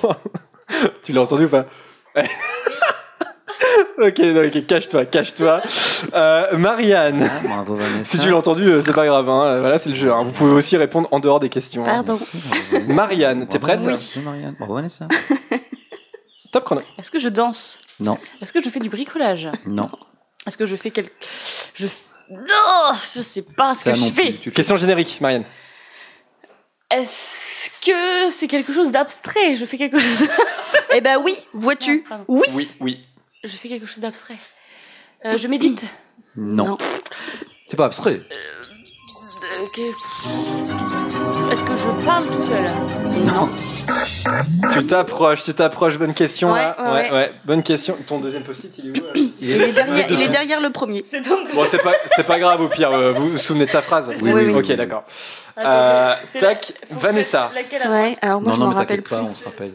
tu 1.02 1.12
l'as 1.12 1.20
entendu 1.22 1.44
ou 1.44 1.48
pas. 1.48 1.66
Ok, 3.98 4.18
non, 4.18 4.44
ok, 4.46 4.66
cache-toi, 4.66 5.04
cache-toi. 5.06 5.60
Euh, 6.14 6.56
Marianne, 6.58 7.30
Ah, 7.30 7.62
bravo 7.64 7.78
si 8.02 8.18
tu 8.18 8.28
l'as 8.28 8.36
entendu, 8.36 8.64
euh, 8.64 8.80
c'est 8.82 8.92
pas 8.92 9.06
grave. 9.06 9.28
Hein. 9.28 9.60
Voilà, 9.60 9.78
c'est 9.78 9.90
le 9.90 9.94
jeu. 9.94 10.12
hein. 10.12 10.24
Vous 10.24 10.32
pouvez 10.32 10.50
aussi 10.52 10.76
répondre 10.76 11.06
en 11.12 11.20
dehors 11.20 11.38
des 11.38 11.48
questions. 11.48 11.82
hein. 11.84 12.02
Pardon. 12.02 12.18
Marianne, 12.88 13.46
t'es 13.46 13.60
prête 13.60 13.80
Oui, 13.84 13.94
Marianne. 14.24 14.56
Bravo 14.58 14.74
Vanessa. 14.74 15.06
Top 16.50 16.64
chrono. 16.64 16.80
Est-ce 16.98 17.10
que 17.12 17.20
je 17.20 17.28
danse? 17.28 17.80
Non, 18.02 18.18
Est-ce 18.40 18.52
que 18.52 18.62
je 18.62 18.68
fais 18.68 18.80
du 18.80 18.88
bricolage? 18.88 19.48
Non. 19.66 19.90
Est-ce 20.46 20.56
que 20.56 20.66
je 20.66 20.76
fais 20.76 20.90
quelque. 20.90 21.12
Je. 21.74 21.86
Non 22.30 22.92
Je 23.14 23.20
sais 23.20 23.42
pas 23.42 23.74
ce 23.74 23.82
Ça 23.84 23.92
que 23.92 23.96
je 23.98 24.04
fais. 24.04 24.32
Question 24.50 24.76
générique, 24.76 25.20
Marianne. 25.20 25.44
Est-ce 26.90 27.70
que 27.84 28.30
c'est 28.30 28.48
quelque 28.48 28.72
chose 28.72 28.90
d'abstrait? 28.90 29.56
Je 29.56 29.64
fais 29.66 29.78
quelque 29.78 29.98
chose. 29.98 30.28
Eh 30.94 31.00
ben 31.00 31.16
oui, 31.24 31.34
vois-tu 31.54 32.02
Ah, 32.04 32.08
pardon. 32.10 32.24
Oui. 32.28 32.46
Oui, 32.52 32.70
oui. 32.80 33.04
Je 33.44 33.56
fais 33.56 33.68
quelque 33.68 33.86
chose 33.86 34.00
d'abstrait. 34.00 34.36
Euh, 35.24 35.38
je 35.38 35.48
médite. 35.48 35.86
Non. 36.36 36.66
Non. 36.66 36.78
C'est 37.68 37.76
pas 37.76 37.86
abstrait. 37.86 38.20
Euh, 38.30 39.66
que- 39.74 41.01
Est-ce 41.52 41.64
que 41.64 41.76
je 41.76 42.06
parle 42.06 42.26
tout 42.26 42.40
seul 42.40 42.64
Non. 43.26 43.48
Tu 44.72 44.86
t'approches, 44.86 45.44
tu 45.44 45.52
t'approches. 45.52 45.98
Bonne 45.98 46.14
question. 46.14 46.50
Ouais, 46.52 46.60
là. 46.62 46.92
ouais, 46.94 47.10
ouais. 47.12 47.32
Bonne 47.44 47.62
question. 47.62 47.98
Ton 48.06 48.20
deuxième 48.20 48.42
post-it, 48.42 48.72
il 48.78 48.86
est 48.96 49.00
où 49.00 49.04
là 49.04 49.10
Il 49.14 49.50
est 49.60 49.72
derrière, 49.72 50.10
il 50.10 50.22
est 50.22 50.28
derrière 50.28 50.60
le 50.62 50.70
premier. 50.70 51.02
C'est. 51.04 51.20
Bon, 51.54 51.64
c'est 51.70 51.82
pas, 51.82 51.92
c'est 52.16 52.26
pas 52.26 52.38
grave 52.38 52.62
au 52.62 52.68
pire. 52.68 52.90
euh, 52.92 53.12
Vous 53.12 53.32
vous 53.32 53.36
souvenez 53.38 53.66
de 53.66 53.70
sa 53.70 53.82
phrase 53.82 54.10
Oui, 54.22 54.32
oui, 54.32 54.44
oui, 54.46 54.54
Ok, 54.54 54.72
d'accord. 54.72 55.04
Euh, 55.58 56.14
tac, 56.40 56.72
la- 56.90 56.96
Vanessa. 56.96 57.52
Ouais, 57.54 58.14
alors 58.22 58.40
moi 58.40 58.50
non, 58.52 58.54
je 58.56 58.60
non, 58.60 58.66
m'en 58.68 58.72
rappelle 58.74 59.02
plus. 59.02 59.10
pas, 59.14 59.22
on 59.22 59.34
se 59.34 59.44
rappelle. 59.44 59.72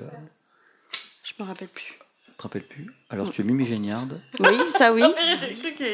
Je 1.23 1.33
me 1.43 1.47
rappelle 1.47 1.67
plus. 1.67 1.96
Rappelles 2.47 2.63
plus 2.63 2.87
Alors 3.09 3.29
tu 3.29 3.41
es 3.41 3.43
Mimi 3.43 3.65
Géniarde. 3.65 4.21
Oui, 4.39 4.55
ça 4.71 4.93
oui. 4.93 5.03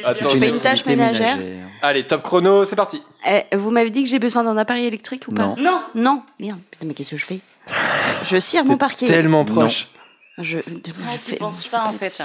Attends, 0.06 0.30
Je 0.30 0.38
fais 0.38 0.50
une 0.52 0.60
tâche 0.60 0.86
ménagère. 0.86 1.40
Allez, 1.82 2.06
top 2.06 2.22
chrono, 2.22 2.64
c'est 2.64 2.76
parti. 2.76 3.02
Eh, 3.28 3.56
vous 3.56 3.72
m'avez 3.72 3.90
dit 3.90 4.04
que 4.04 4.10
j'ai 4.10 4.20
besoin 4.20 4.44
d'un 4.44 4.56
appareil 4.56 4.86
électrique 4.86 5.26
ou 5.30 5.32
pas 5.34 5.48
Non. 5.48 5.56
Non 5.58 5.82
Non. 5.96 6.24
Merde. 6.40 6.60
Putain, 6.70 6.86
mais 6.86 6.94
qu'est-ce 6.94 7.10
que 7.10 7.18
je 7.18 7.26
fais? 7.26 7.40
Je 8.24 8.40
cire 8.40 8.66
mon 8.66 8.78
parquet. 8.78 9.08
Tellement 9.08 9.44
Non. 9.44 9.52
proche. 9.52 9.88
Je, 10.38 10.60
je, 10.60 10.70
Ah, 10.70 10.72
tu 10.84 11.18
fais- 11.32 11.36
penses 11.38 11.68
pas 11.68 11.86
en 11.88 11.94
fait. 11.94 12.22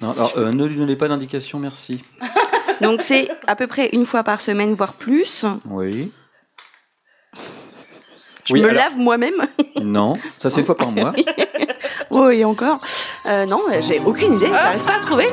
Non, 0.00 0.12
alors 0.12 0.34
euh, 0.36 0.52
ne 0.52 0.64
lui 0.64 0.76
donnez 0.76 0.94
pas 0.94 1.08
d'indication, 1.08 1.58
merci. 1.58 2.00
Donc 2.80 3.02
c'est 3.02 3.28
à 3.48 3.56
peu 3.56 3.66
près 3.66 3.88
une 3.94 4.06
fois 4.06 4.22
par 4.22 4.40
semaine, 4.40 4.74
voire 4.74 4.92
plus. 4.92 5.44
Oui. 5.64 6.12
Je 8.48 8.54
Oui, 8.54 8.60
me 8.60 8.68
alors- 8.70 8.82
lave 8.84 8.98
moi-même. 8.98 9.46
Non, 9.82 10.16
ça 10.38 10.50
c'est 10.50 10.60
une 10.60 10.66
fois 10.66 10.76
par 10.76 10.90
mois. 10.90 11.12
Oui, 12.10 12.40
et 12.40 12.44
encore. 12.44 12.78
Euh, 13.28 13.44
non, 13.46 13.60
j'ai 13.80 14.00
aucune 14.04 14.34
idée. 14.34 14.46
J'arrive 14.50 14.80
pas 14.84 14.94
à 14.96 15.00
trouver. 15.00 15.26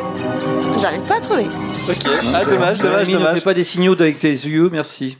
J'arrive 0.77 1.01
pas 1.01 1.15
à 1.15 1.19
trouver. 1.21 1.45
Ok. 1.89 1.95
Ah, 2.33 2.43
dommage, 2.45 2.79
dommage, 2.79 3.05
Jérémy, 3.07 3.13
Ne 3.13 3.17
dommage. 3.19 3.37
fais 3.39 3.43
pas 3.43 3.53
des 3.53 3.63
signaux 3.63 3.93
avec 3.93 4.19
tes 4.19 4.29
yeux, 4.29 4.69
merci. 4.71 5.17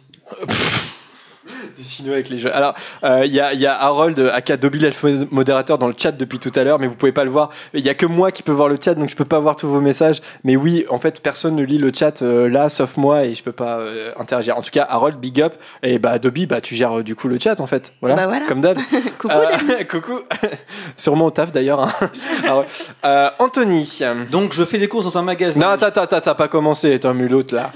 Des 1.77 1.84
signaux 1.84 2.14
avec 2.14 2.30
les 2.30 2.38
jeux. 2.38 2.56
Alors, 2.56 2.73
euh, 3.03 3.23
il 3.26 3.34
y, 3.34 3.39
a, 3.39 3.53
il 3.53 3.60
y 3.60 3.65
a 3.65 3.73
Harold, 3.81 4.31
aka 4.34 4.57
Dobby 4.57 4.80
l'elfe 4.80 5.03
modérateur, 5.31 5.77
dans 5.77 5.88
le 5.88 5.93
chat 5.97 6.11
depuis 6.11 6.39
tout 6.39 6.52
à 6.56 6.64
l'heure, 6.64 6.80
mais 6.80 6.88
vous 6.88 6.95
pouvez 6.95 7.11
pas 7.11 7.23
le 7.23 7.30
voir. 7.31 7.49
Il 7.73 7.85
y 7.85 7.89
a 7.89 7.93
que 7.93 8.06
moi 8.06 8.31
qui 8.31 8.43
peux 8.43 8.52
voir 8.52 8.69
le 8.69 8.77
chat, 8.84 8.93
donc 8.95 9.10
je 9.10 9.15
peux 9.15 9.26
pas 9.26 9.39
voir 9.39 9.56
tous 9.56 9.68
vos 9.68 9.81
messages. 9.81 10.22
Mais 10.43 10.56
oui, 10.56 10.85
en 10.89 10.99
fait, 10.99 11.22
personne 11.22 11.56
ne 11.56 11.64
lit 11.64 11.77
le 11.77 11.91
chat 11.93 12.22
euh, 12.22 12.47
là, 12.49 12.69
sauf 12.69 12.97
moi, 12.97 13.26
et 13.26 13.35
je 13.35 13.43
peux 13.43 13.52
pas 13.52 13.77
euh, 13.80 14.11
interagir. 14.19 14.57
En 14.57 14.61
tout 14.61 14.72
cas, 14.72 14.85
Harold, 14.89 15.18
big 15.18 15.41
up. 15.41 15.53
Et 15.84 15.99
bah, 15.99 16.18
Dobby, 16.19 16.45
bah, 16.45 16.61
tu 16.61 16.76
gères 16.76 16.99
euh, 16.99 17.03
du 17.03 17.15
coup 17.15 17.27
le 17.27 17.38
chat, 17.39 17.60
en 17.60 17.68
fait. 17.68 17.91
Voilà. 18.02 18.15
Bah 18.15 18.27
voilà. 18.27 18.45
Comme 18.47 18.61
d'hab. 18.61 18.77
Coucou, 19.18 19.34
Euh, 19.35 19.84
coucou. 19.89 20.19
Sûrement 20.97 21.26
au 21.26 21.31
taf 21.31 21.52
d'ailleurs. 21.52 21.80
hein. 21.81 22.64
Euh, 23.06 23.30
Anthony. 23.39 23.99
Donc 24.31 24.53
je 24.53 24.64
fais 24.64 24.77
des 24.77 24.88
courses 24.88 25.06
dans 25.06 25.18
un 25.18 25.23
magasin. 25.23 25.60
Non, 25.60 25.68
attends, 25.69 25.88
attends, 25.88 26.02
attends, 26.02 26.22
ça 26.23 26.31
n'a 26.31 26.35
pas 26.35 26.47
commencé, 26.47 26.99
t'as 26.99 27.14
mis 27.14 27.27
l'autre 27.27 27.56
là. 27.56 27.72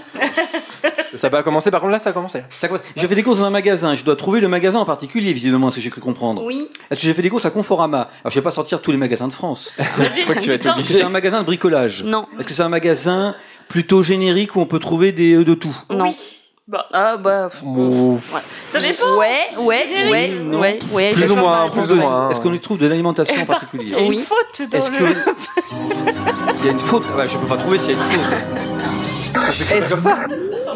Ça 1.14 1.28
n'a 1.28 1.32
pas 1.32 1.44
commencé, 1.44 1.72
par 1.72 1.82
contre 1.82 1.92
là, 1.94 2.00
ça 2.00 2.10
a 2.12 2.14
commencé. 2.14 2.44
Ça 2.50 2.68
commence- 2.68 2.84
Je 2.96 3.06
fais 3.08 3.16
des 3.16 3.24
courses 3.24 3.40
dans 3.40 3.46
un 3.46 3.50
magasin. 3.50 3.96
Je 3.96 4.04
dois 4.04 4.16
trouver 4.16 4.40
le 4.40 4.48
magasin 4.48 4.80
en 4.80 4.86
particulier, 4.86 5.34
visiblement, 5.34 5.70
ce 5.72 5.76
que 5.76 5.82
j'ai 5.82 5.90
cru 5.90 6.02
comprendre. 6.02 6.44
Oui. 6.44 6.70
Est-ce 6.92 7.00
que 7.00 7.06
j'ai 7.06 7.14
fait 7.14 7.22
des 7.22 7.30
courses 7.30 7.46
à 7.46 7.50
Conforama 7.52 8.10
Alors 8.24 8.32
je 8.32 8.36
vais 8.36 8.44
pas 8.44 8.52
sortir 8.52 8.82
tous 8.82 8.92
les 8.92 8.98
magasins 8.98 9.28
de 9.28 9.34
France. 9.34 9.72
Je 9.80 10.24
crois 10.24 10.36
que 10.36 10.42
tu 10.42 10.48
vas 10.50 10.56
être 10.56 10.66
Est-ce 10.80 10.88
que 10.90 10.94
c'est 11.00 11.02
un 11.04 11.10
magasin 11.10 11.42
de 11.42 11.46
bricolage 11.46 12.04
Non. 12.04 12.28
Est-ce 12.40 12.48
que 12.48 12.54
c'est 12.54 12.64
un 12.64 12.70
magasin 12.70 13.36
plutôt 13.68 14.04
générique 14.04 14.56
où 14.56 14.60
on 14.62 14.66
peut 14.66 14.80
trouver 14.80 15.12
des, 15.12 15.34
euh, 15.36 15.46
de 15.46 15.54
tout 15.54 15.76
Non. 15.90 16.06
Oui. 16.06 16.16
Bah, 16.68 16.86
Ah 16.94 17.18
bah. 17.18 17.50
Ouf. 17.66 18.26
ça 18.44 18.80
dépend. 18.80 19.18
Ouais, 19.20 19.66
ouais, 19.66 20.10
ouais, 20.12 20.30
non. 20.44 20.60
ouais, 20.60 20.80
ouais. 20.92 21.14
Plus 21.14 21.32
ou 21.32 21.36
moins, 21.36 21.68
plus 21.70 21.92
ou 21.92 21.96
moins. 21.96 22.30
Est-ce 22.30 22.40
qu'on 22.42 22.54
y 22.54 22.60
trouve 22.60 22.78
de 22.78 22.86
l'alimentation 22.86 23.34
en 23.42 23.46
particulier 23.48 23.86
il 23.88 23.92
y 23.92 23.96
a 23.96 24.00
une 24.02 24.10
Oui. 24.12 24.24
faute 24.28 24.70
dans 24.70 24.78
Est-ce 24.78 24.92
le. 24.92 24.98
que 24.98 26.60
il 26.60 26.66
y 26.66 26.70
a 26.70 26.72
une 26.72 26.80
faute 26.80 27.06
Ouais, 27.18 27.28
Je 27.28 27.38
peux 27.40 27.46
pas 27.48 27.58
trouver 27.58 27.80
s'il 27.80 27.92
y 27.92 27.94
a 27.94 27.98
une 27.98 28.04
faute. 28.04 29.72
Est-ce 29.72 29.90
comme 29.90 30.00
ça 30.04 30.20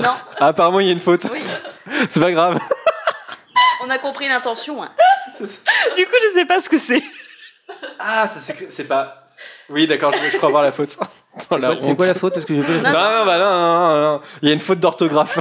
Non. 0.03 0.13
Ah, 0.39 0.47
apparemment, 0.47 0.79
il 0.79 0.87
y 0.87 0.89
a 0.89 0.93
une 0.93 0.99
faute. 0.99 1.27
Oui. 1.31 1.39
C'est 2.09 2.19
pas 2.21 2.31
grave. 2.31 2.59
On 3.81 3.89
a 3.89 3.97
compris 3.97 4.27
l'intention. 4.27 4.81
hein. 4.83 4.89
Du 5.39 6.05
coup, 6.05 6.15
je 6.23 6.29
sais 6.33 6.45
pas 6.45 6.59
ce 6.59 6.69
que 6.69 6.77
c'est. 6.77 7.03
Ah, 7.99 8.29
c'est- 8.69 8.83
pas. 8.83 9.27
Oui, 9.69 9.87
d'accord, 9.87 10.13
je, 10.13 10.29
je 10.29 10.37
crois 10.37 10.49
voir 10.49 10.63
la 10.63 10.71
faute. 10.71 10.95
Oh, 11.49 11.57
C'est 11.81 11.95
quoi 11.95 12.05
la 12.05 12.13
faute? 12.13 12.37
Est-ce 12.37 12.45
que 12.45 12.53
je 12.55 12.61
peux 12.61 12.73
Non, 12.77 12.91
non, 12.91 13.25
bah 13.25 13.39
non, 13.39 13.49
non, 13.49 13.79
non, 13.89 14.01
non. 14.13 14.21
Il 14.43 14.49
y 14.49 14.51
a 14.51 14.53
une 14.53 14.59
faute 14.59 14.79
d'orthographe. 14.79 15.39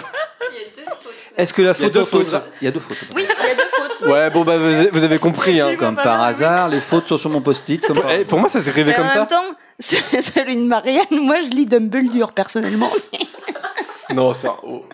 Est-ce 1.37 1.53
que 1.53 1.61
la 1.61 1.73
Il 1.73 1.73
y 1.73 1.85
a 1.85 1.85
faute 1.85 1.93
deux 1.93 2.05
fautes? 2.07 2.35
Il 2.63 2.65
y 2.65 2.69
a 2.69 2.71
deux 2.71 2.81
fautes. 2.81 2.97
Oui, 3.15 3.27
il 3.43 3.47
y 3.47 3.51
a 3.51 3.55
deux 3.55 3.69
fautes. 3.71 4.09
Ouais, 4.09 4.31
bon, 4.31 4.43
bah 4.43 4.57
vous 4.57 4.65
avez, 4.81 4.89
vous 4.91 5.05
avez 5.05 5.19
compris. 5.19 5.61
Hein. 5.61 5.77
Comme 5.77 5.97
par 5.97 6.23
hasard, 6.23 6.71
les 6.71 6.81
fautes 6.81 7.09
sont 7.09 7.19
sur 7.19 7.29
mon 7.29 7.43
post-it. 7.43 7.87
Comme 7.87 7.97
Pour, 7.97 8.05
par- 8.05 8.13
eh, 8.15 8.25
pour 8.25 8.39
moi, 8.39 8.49
ça 8.49 8.61
s'écrivait 8.61 8.93
Mais 8.93 8.97
comme 8.97 9.05
en 9.07 9.11
ça. 9.11 9.19
même 9.19 9.27
temps, 9.29 9.45
celui 9.79 10.57
de 10.57 10.63
Marianne, 10.65 11.05
moi 11.13 11.37
je 11.43 11.49
lis 11.49 11.67
Dumbledore 11.67 12.33
personnellement. 12.33 12.91
Non, 14.15 14.35
ça. 14.35 14.57
oh. 14.65 14.85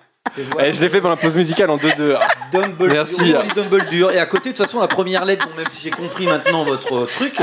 Eh, 0.60 0.72
je 0.74 0.80
l'ai 0.82 0.88
fait 0.90 1.00
pendant 1.00 1.14
la 1.14 1.20
pause 1.20 1.36
musicale 1.36 1.70
en 1.70 1.78
2-2. 1.78 2.16
Ah, 2.20 2.26
Dumbledore. 2.52 2.88
Merci. 2.94 3.34
On 3.34 3.54
Dumbledore. 3.54 4.12
Et 4.12 4.18
à 4.18 4.26
côté, 4.26 4.50
de 4.50 4.56
toute 4.56 4.64
façon, 4.66 4.78
la 4.80 4.86
première 4.88 5.24
lettre, 5.24 5.46
bon, 5.48 5.54
même 5.56 5.66
si 5.70 5.80
j'ai 5.82 5.90
compris 5.90 6.26
maintenant 6.26 6.64
votre 6.64 7.06
truc, 7.06 7.36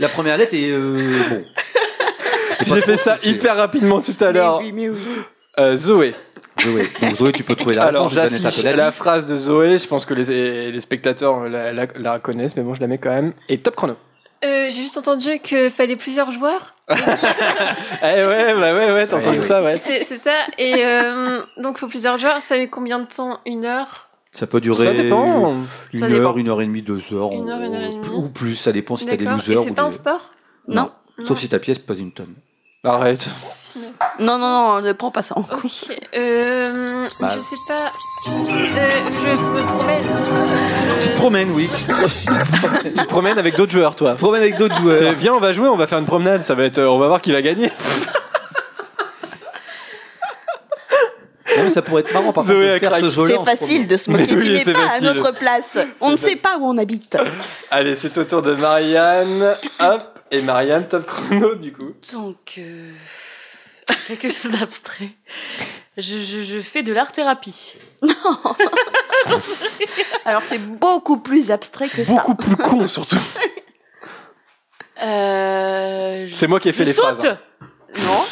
la 0.00 0.08
première 0.08 0.36
lettre 0.36 0.54
est 0.54 0.70
euh, 0.72 1.18
bon. 1.30 1.44
C'est 2.58 2.68
pas 2.68 2.74
J'ai 2.76 2.80
trop 2.82 2.90
fait 2.90 2.96
ça 2.96 3.16
hyper 3.24 3.56
rapidement 3.56 4.00
tout 4.00 4.12
à 4.20 4.26
Mais 4.26 4.32
l'heure. 4.32 4.58
oui, 4.58 4.72
mais 4.72 4.88
oui. 4.88 4.98
Euh, 5.58 5.76
Zoé. 5.76 6.14
Zoé. 6.60 6.88
Donc 7.00 7.14
Zoé, 7.16 7.32
tu 7.32 7.44
peux 7.44 7.54
trouver 7.54 7.76
la 7.76 7.84
Alors, 7.84 8.10
réponse. 8.10 8.30
J'affiche 8.40 8.64
l'a 8.64 8.90
phrase 8.92 9.26
de 9.26 9.36
Zoé. 9.36 9.78
Je 9.78 9.86
pense 9.86 10.04
que 10.04 10.14
les, 10.14 10.72
les 10.72 10.80
spectateurs 10.80 11.44
la, 11.48 11.72
la- 11.72 11.86
la 11.96 12.18
connaissent, 12.18 12.56
mais 12.56 12.62
bon, 12.62 12.74
je 12.74 12.80
la 12.80 12.86
mets 12.88 12.98
quand 12.98 13.10
même. 13.10 13.32
Et 13.48 13.58
top 13.58 13.76
chrono. 13.76 13.94
Euh, 14.44 14.64
J'ai 14.70 14.82
juste 14.82 14.98
entendu 14.98 15.38
qu'il 15.40 15.70
fallait 15.70 15.96
plusieurs 15.96 16.30
joueurs. 16.32 16.74
Eh 18.02 18.04
ouais, 18.26 18.54
bah 18.54 18.74
ouais, 18.74 18.92
ouais, 18.92 19.14
entendu 19.14 19.38
ouais. 19.40 19.46
ça, 19.46 19.62
ouais. 19.62 19.76
C'est 19.76 20.04
ça. 20.04 20.32
Et 20.58 20.84
euh, 20.84 21.40
donc, 21.58 21.76
il 21.76 21.80
faut 21.80 21.88
plusieurs 21.88 22.18
joueurs. 22.18 22.40
Ça 22.42 22.56
met 22.56 22.68
combien 22.68 22.98
de 22.98 23.06
temps? 23.06 23.38
Une 23.46 23.64
heure? 23.64 24.08
Ça 24.32 24.46
peut 24.46 24.60
durer 24.60 24.86
Ça 24.86 24.94
dépend. 24.94 25.54
une 25.92 25.98
Ça 26.00 26.06
heure, 26.06 26.10
dépend. 26.10 26.36
une 26.36 26.48
heure 26.48 26.62
et 26.62 26.66
demie, 26.66 26.82
deux 26.82 27.02
heures. 27.12 27.32
Une 27.32 27.50
heure, 27.50 27.60
une 27.60 27.74
heure 27.74 27.82
et 27.82 27.94
demie. 27.94 28.08
Ou 28.16 28.28
plus, 28.30 28.56
ça 28.56 28.72
dépend 28.72 28.96
si 28.96 29.04
t'as 29.06 29.16
des 29.16 29.24
D'accord. 29.24 29.40
Et 29.46 29.48
losers. 29.52 29.64
c'est 29.64 29.74
pas 29.74 29.82
un 29.82 29.90
sport? 29.90 30.32
Non. 30.68 30.90
Sauf 31.24 31.38
si 31.38 31.48
ta 31.48 31.58
pièce 31.58 31.78
pèse 31.78 32.00
une 32.00 32.12
tonne. 32.12 32.34
Arrête. 32.84 33.28
Non, 34.18 34.38
non, 34.38 34.52
non, 34.52 34.80
ne 34.80 34.92
prends 34.92 35.12
pas 35.12 35.22
ça 35.22 35.38
en 35.38 35.42
compte. 35.42 35.64
Ok. 35.64 35.96
Euh, 36.16 37.08
Bah. 37.20 37.28
Je 37.32 37.38
sais 37.40 37.56
pas. 37.68 37.92
Euh, 38.28 39.10
je 39.12 39.40
me 39.40 39.78
promène. 39.78 41.00
Tu 41.00 41.08
te 41.08 41.14
promènes, 41.16 41.50
oui. 41.52 41.70
Tu 42.82 42.92
te 42.92 43.04
promènes 43.06 43.38
avec 43.38 43.56
d'autres 43.56 43.70
joueurs, 43.72 43.94
toi. 43.94 44.10
Tu 44.10 44.16
te 44.16 44.20
promènes 44.22 44.42
avec 44.42 44.56
d'autres 44.56 44.74
joueurs. 44.80 45.12
Viens, 45.14 45.34
on 45.34 45.38
va 45.40 45.52
jouer, 45.52 45.68
on 45.68 45.76
va 45.76 45.86
faire 45.86 45.98
une 45.98 46.06
promenade. 46.06 46.42
Ça 46.42 46.56
va 46.56 46.64
être, 46.64 46.78
euh, 46.78 46.88
on 46.88 46.98
va 46.98 47.06
voir 47.06 47.20
qui 47.20 47.32
va 47.32 47.42
gagner. 47.42 47.70
Non, 51.58 51.68
ça 51.68 51.82
pourrait 51.82 52.00
être 52.00 52.14
marrant 52.14 52.32
par 52.32 52.44
Zoé 52.44 52.80
contre 52.80 52.94
a 52.94 53.00
de 53.02 53.10
faire 53.10 53.26
ce. 53.26 53.26
C'est 53.26 53.44
facile 53.44 53.86
de 53.86 53.96
se 53.98 54.10
moquer. 54.10 54.34
Oui, 54.34 54.42
tu 54.42 54.52
n'es 54.52 54.64
c'est 54.64 54.72
pas 54.72 54.88
facile. 54.88 55.08
à 55.08 55.12
notre 55.12 55.32
place. 55.32 55.78
On 56.00 56.12
ne 56.12 56.16
sait 56.16 56.36
pas 56.36 56.56
où 56.58 56.66
on 56.66 56.78
habite. 56.78 57.14
Allez, 57.70 57.94
c'est 58.00 58.16
au 58.16 58.24
tour 58.24 58.40
de 58.40 58.54
Marianne. 58.54 59.54
Hop. 59.78 60.18
Et 60.32 60.40
Marianne, 60.42 60.88
top 60.88 61.06
chrono, 61.06 61.54
du 61.54 61.72
coup. 61.72 61.92
Donc, 62.12 62.54
euh, 62.58 62.92
quelque 64.08 64.28
chose 64.30 64.50
d'abstrait. 64.50 65.10
Je, 65.98 66.20
je, 66.20 66.40
je 66.42 66.60
fais 66.60 66.82
de 66.82 66.92
l'art-thérapie. 66.92 67.74
Alors 70.24 70.42
c'est 70.42 70.58
beaucoup 70.58 71.18
plus 71.18 71.50
abstrait 71.50 71.88
que 71.88 72.02
ça. 72.04 72.12
Beaucoup 72.14 72.34
plus 72.34 72.56
con, 72.56 72.88
surtout. 72.88 73.18
Euh, 75.02 76.26
je- 76.26 76.34
C'est 76.34 76.46
moi 76.46 76.60
qui 76.60 76.70
ai 76.70 76.72
fait 76.72 76.84
je 76.84 76.88
les 76.88 76.94
saute. 76.94 77.04
phrases. 77.22 77.36
Non. 78.06 78.24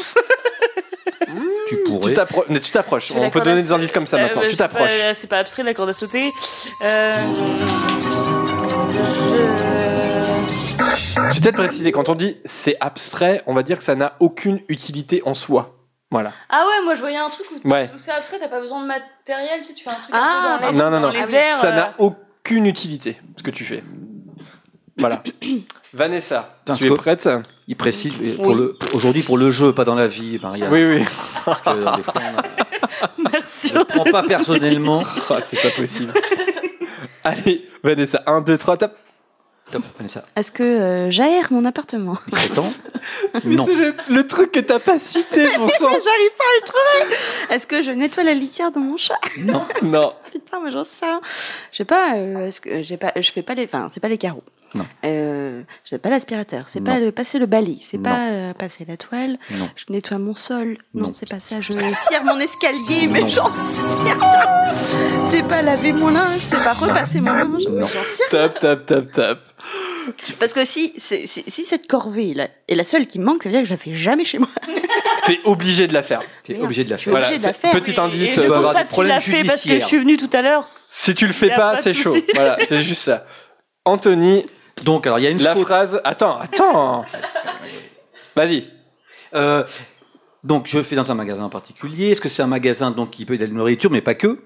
Tu 1.27 1.35
Tu 1.69 1.77
pourrais. 1.85 2.15
t'appro- 2.15 2.45
mais 2.49 2.61
tu 2.61 2.73
t'approches. 2.73 3.13
On 3.15 3.29
peut 3.31 3.41
donner 3.43 3.57
des 3.61 3.73
indices 3.73 3.93
comme 3.93 4.07
ça 4.07 4.17
Euh, 4.17 4.23
maintenant. 4.23 4.43
euh, 4.43 4.47
Tu 4.49 4.51
c'est 4.53 4.57
pas- 4.57 4.69
t'approches. 4.69 4.93
C'est 5.15 5.27
pas 5.29 5.37
abstrait 5.37 5.63
la 5.65 5.75
corde 5.75 5.91
à 5.91 5.93
sauter. 5.95 6.33
Euh, 6.83 7.13
je... 8.93 9.70
Je 10.97 11.21
vais 11.21 11.41
peut-être 11.41 11.55
préciser, 11.57 11.93
quand 11.93 12.09
on 12.09 12.15
dit 12.15 12.37
c'est 12.45 12.77
abstrait, 12.81 13.43
on 13.47 13.55
va 13.55 13.63
dire 13.63 13.79
que 13.79 13.85
ça 13.85 13.95
n'a 13.95 14.15
aucune 14.21 14.61
utilité 14.69 15.23
en 15.25 15.35
soi. 15.35 15.77
Voilà. 16.11 16.33
Ah 16.49 16.65
ouais, 16.67 16.85
moi 16.85 16.95
je 16.97 17.01
voyais 17.01 17.19
un 17.19 17.29
truc 17.31 17.47
où, 17.65 17.69
Ouais. 17.69 17.89
où 17.95 17.99
c'est 17.99 18.11
abstrait, 18.11 18.39
t'as 18.41 18.49
pas 18.49 18.61
besoin 18.61 18.83
de 18.83 18.87
matériel, 18.89 19.61
tu, 19.61 19.67
sais, 19.67 19.75
tu 19.75 19.85
fais 19.85 19.91
un 19.91 19.95
truc 19.95 20.11
Ah, 20.13 20.55
un 20.55 20.59
peu 20.59 20.65
dans 20.67 20.73
les, 20.73 20.79
non, 20.79 20.85
non, 20.91 21.01
dans 21.01 21.13
non. 21.13 21.13
les 21.13 21.35
airs. 21.35 21.57
ça 21.59 21.69
euh, 21.69 21.77
n'a 21.77 21.95
aucune 21.99 22.67
utilité, 22.67 23.17
ce 23.37 23.43
que 23.45 23.51
tu 23.53 23.65
fais. 23.65 23.85
Voilà. 24.99 25.23
Vanessa, 25.95 26.57
Putain, 26.65 26.75
tu 26.75 26.87
es 26.93 26.97
prête? 26.97 27.29
Il 27.69 27.77
précise 27.77 28.13
euh, 28.21 28.37
pour 28.37 28.47
Oui. 28.49 28.55
le 28.57 28.79
aujourd'hui 28.93 29.23
pour 29.23 29.39
le 29.39 29.51
jeu, 29.51 29.73
pas 29.73 29.85
dans 29.85 29.95
la 29.95 30.09
vie, 30.09 30.39
Maria. 30.43 30.69
Oui, 30.71 30.85
oui. 30.89 31.05
Parce 31.45 31.61
que 31.63 31.97
des 31.97 32.03
fois, 32.03 32.15
on 32.17 32.39
a- 32.39 33.11
Merci. 33.33 33.73
pas 34.11 34.23
personnellement. 34.25 35.03
Oh, 35.31 35.35
c'est 35.47 35.63
pas 35.63 35.71
possible. 35.71 36.13
Allez, 37.23 37.69
Vanessa, 37.85 38.23
1, 38.27 38.41
2, 38.41 38.59
3, 38.59 38.77
top. 38.79 38.97
Top, 39.71 39.83
Vanessa. 39.99 40.25
Est-ce 40.37 40.51
que 40.53 40.63
euh, 40.63 41.11
j'aère 41.11 41.53
mon 41.53 41.65
appartement 41.65 42.17
serait 42.31 42.49
temps 42.49 42.73
Non. 43.45 43.65
C'est 43.67 43.75
le, 43.75 43.95
le 44.11 44.27
truc 44.27 44.53
que 44.53 44.61
t'as 44.61 44.79
pas 44.79 44.99
cité, 44.99 45.45
mon 45.59 45.69
sang. 45.69 45.89
J'arrive 45.91 46.31
pas 46.37 46.45
à 46.45 46.57
le 46.61 46.65
trouver. 46.67 47.17
Est-ce 47.55 47.67
que 47.67 47.83
je 47.83 47.91
nettoie 47.93 48.25
la 48.25 48.35
litière 48.35 48.73
de 48.73 48.79
mon 48.79 48.97
chat 48.97 49.19
Non. 49.39 49.63
Non. 49.83 50.15
Putain, 50.31 50.61
mais 50.65 50.71
j'en 50.73 50.85
sais 50.85 51.07
rien. 51.07 51.21
Je 51.73 51.77
sais 51.79 51.85
pas. 51.85 52.15
euh, 52.17 52.49
est-ce 52.49 52.61
que 52.61 52.83
j'ai 52.83 52.97
pas 52.97 53.13
Je 53.17 53.31
fais 53.31 53.43
pas 53.43 53.55
les. 53.55 53.65
Enfin, 53.65 53.89
c'est 53.93 54.01
pas 54.01 54.09
les 54.09 54.19
carreaux. 54.19 54.43
Non. 54.75 54.87
Euh, 55.05 55.63
je 55.85 55.97
pas 55.97 56.11
l'aspirateur. 56.11 56.65
C'est 56.69 56.81
pas 56.81 56.99
le 56.99 57.11
passer 57.13 57.39
le 57.39 57.47
balai. 57.47 57.77
C'est 57.83 57.99
pas 57.99 58.29
euh, 58.31 58.53
passer 58.55 58.85
la 58.87 58.97
toile. 58.97 59.39
Non. 59.51 59.69
Je 59.77 59.85
nettoie 59.93 60.19
mon 60.19 60.35
sol. 60.35 60.79
Non, 60.95 61.05
Non. 61.09 61.13
c'est 61.15 61.29
pas 61.29 61.41
ça. 61.41 61.61
Je 61.61 61.73
cire 61.73 62.25
mon 62.25 62.39
escalier, 62.39 63.09
mais 63.11 63.29
j'en 63.29 63.45
rien. 63.45 64.17
C'est 65.25 65.43
pas 65.47 65.63
laver 65.63 65.93
mon 65.93 66.11
linge. 66.11 66.41
C'est 66.41 66.63
pas 66.63 66.73
repasser 66.75 67.21
mon 67.21 67.33
linge. 67.33 67.65
mais 67.69 67.81
Non. 67.81 67.87
J'en 67.87 68.05
sais 68.05 68.23
rien. 68.31 68.49
Top, 68.49 68.61
top, 68.61 68.87
top, 68.87 69.13
top. 69.13 69.39
Parce 70.39 70.53
que 70.53 70.65
si, 70.65 70.95
si, 70.97 71.27
si 71.27 71.65
cette 71.65 71.87
corvée 71.87 72.33
là, 72.35 72.49
est 72.69 72.75
la 72.75 72.85
seule 72.85 73.07
qui 73.07 73.19
me 73.19 73.25
manque, 73.25 73.43
ça 73.43 73.49
veut 73.49 73.53
dire 73.53 73.63
que 73.63 73.69
je 73.69 73.75
la 73.75 73.77
fais 73.79 73.95
jamais 73.95 74.25
chez 74.25 74.39
moi. 74.39 74.49
T'es 75.27 75.39
obligé 75.45 75.87
de 75.87 75.93
la 75.95 76.03
faire. 76.03 76.23
T'es 76.45 76.59
obligé 76.59 76.85
de 76.85 76.91
la 76.91 76.99
faire. 76.99 77.13
obligée 77.15 77.39
de 77.39 77.43
la 77.43 77.53
faire. 77.53 77.73
Petit 77.73 77.91
Et- 77.93 77.99
indice. 77.99 78.39
Et, 78.39 78.47
constate 78.47 78.89
des 78.89 78.97
que 78.97 79.01
tu 79.03 79.07
l'as 79.07 79.21
fait 79.21 79.45
parce 79.45 79.65
que 79.65 79.79
je 79.79 79.85
suis 79.85 79.99
venue 79.99 80.17
tout 80.17 80.31
à 80.33 80.43
l'heure. 80.43 80.65
Si 80.67 81.15
tu 81.15 81.27
le 81.27 81.33
fais 81.33 81.49
pas, 81.51 81.75
pas 81.75 81.83
c'est 81.83 81.93
chaud. 81.95 82.17
Voilà, 82.35 82.57
c'est 82.67 82.83
juste 82.83 83.03
ça. 83.03 83.27
Anthony, 83.85 84.47
Donc, 84.85 85.07
alors, 85.07 85.19
il 85.19 85.23
y 85.23 85.27
a 85.27 85.31
une 85.31 85.43
la 85.43 85.55
faute. 85.55 85.65
phrase. 85.67 86.01
Attends, 86.05 86.39
attends. 86.39 87.05
Vas-y. 88.37 88.65
Euh, 89.35 89.65
donc, 90.45 90.67
je 90.67 90.83
fais 90.83 90.97
dans 90.97 91.11
un 91.11 91.15
magasin 91.15 91.45
en 91.45 91.49
particulier. 91.51 92.11
Est-ce 92.11 92.21
que 92.21 92.29
c'est 92.29 92.43
un 92.43 92.47
magasin 92.47 92.91
donc 92.91 93.11
qui 93.11 93.25
peut 93.25 93.35
être 93.35 93.41
de 93.41 93.47
la 93.47 93.53
nourriture, 93.53 93.91
mais 93.91 94.01
pas 94.01 94.15
que? 94.15 94.39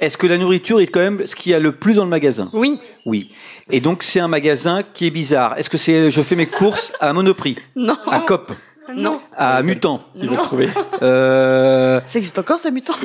Est-ce 0.00 0.16
que 0.16 0.26
la 0.26 0.38
nourriture 0.38 0.80
est 0.80 0.86
quand 0.86 1.00
même 1.00 1.26
ce 1.26 1.34
qu'il 1.34 1.52
y 1.52 1.54
a 1.54 1.58
le 1.58 1.72
plus 1.72 1.94
dans 1.94 2.04
le 2.04 2.10
magasin? 2.10 2.50
Oui. 2.52 2.78
Oui. 3.06 3.32
Et 3.70 3.80
donc, 3.80 4.02
c'est 4.02 4.20
un 4.20 4.28
magasin 4.28 4.82
qui 4.82 5.06
est 5.06 5.10
bizarre. 5.10 5.56
Est-ce 5.58 5.70
que 5.70 5.78
c'est 5.78 6.10
je 6.10 6.20
fais 6.22 6.36
mes 6.36 6.46
courses 6.46 6.92
à 7.00 7.12
Monoprix, 7.12 7.56
Non. 7.74 7.96
à 8.10 8.20
Cop, 8.20 8.52
Non. 8.94 9.20
à 9.36 9.62
Mutant? 9.62 10.02
Il 10.16 10.28
va 10.28 10.36
le 10.36 10.42
trouver. 10.42 10.68
euh, 11.02 12.00
Ça 12.06 12.18
existe 12.18 12.38
encore, 12.38 12.58
ça 12.58 12.70
mutant? 12.70 12.92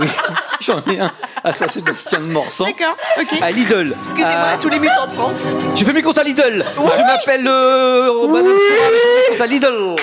Oui, 0.00 0.06
j'en 0.60 0.82
ai 0.90 1.00
un 1.00 1.12
à 1.42 1.52
Saint-Sébastien 1.52 2.20
de 2.20 2.26
Morsan, 2.26 2.64
D'accord. 2.66 2.96
Ok. 3.20 3.40
à 3.42 3.50
Lidl. 3.50 3.94
Excusez-moi, 4.04 4.48
à- 4.54 4.58
tous 4.58 4.68
les 4.68 4.78
mutants 4.78 5.06
de 5.06 5.12
France. 5.12 5.44
J'ai 5.74 5.84
fait 5.84 5.92
mes 5.92 6.02
courses 6.02 6.18
à 6.18 6.24
Lidl. 6.24 6.64
Je 6.76 7.02
m'appelle 7.02 7.46
euh, 7.46 8.26
Madame 8.28 8.44
Sarah, 8.44 8.90
j'ai 8.90 8.98
fait 8.98 9.20
mes 9.20 9.26
courses 9.28 9.40
à 9.40 9.46
Lidl. 9.46 9.96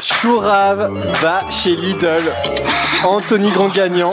Chourave 0.00 0.90
va 1.20 1.42
chez 1.50 1.74
Lidl. 1.74 2.22
Anthony 3.04 3.50
grand 3.50 3.68
gagnant. 3.68 4.12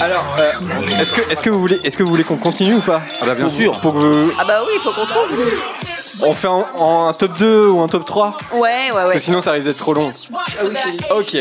Alors, 0.00 0.24
euh, 0.38 0.52
est-ce 1.00 1.12
que, 1.12 1.20
est-ce 1.30 1.40
que 1.42 1.50
vous 1.50 1.60
voulez, 1.60 1.80
est-ce 1.84 1.96
que 1.96 2.02
vous 2.02 2.10
voulez 2.10 2.24
qu'on 2.24 2.36
continue 2.36 2.74
ou 2.76 2.80
pas? 2.80 3.02
Ah 3.20 3.26
bah 3.26 3.34
bien 3.34 3.44
Pour- 3.46 3.54
sûr. 3.54 3.80
Pour 3.80 3.92
que 3.92 3.98
vous- 3.98 4.32
Ah 4.38 4.44
bah 4.44 4.62
oui, 4.66 4.72
il 4.74 4.80
faut 4.80 4.92
qu'on 4.92 5.06
trouve. 5.06 5.28
On 6.22 6.34
fait 6.34 6.48
un 6.48 7.12
top 7.18 7.36
2 7.38 7.68
ou 7.68 7.80
un 7.80 7.88
top 7.88 8.04
3 8.04 8.36
Ouais, 8.54 8.60
ouais, 8.60 8.90
Parce 8.92 9.08
ouais. 9.08 9.14
que 9.14 9.20
sinon 9.20 9.40
ça 9.42 9.52
risque 9.52 9.66
d'être 9.68 9.78
trop 9.78 9.94
long. 9.94 10.10
Ok. 11.10 11.36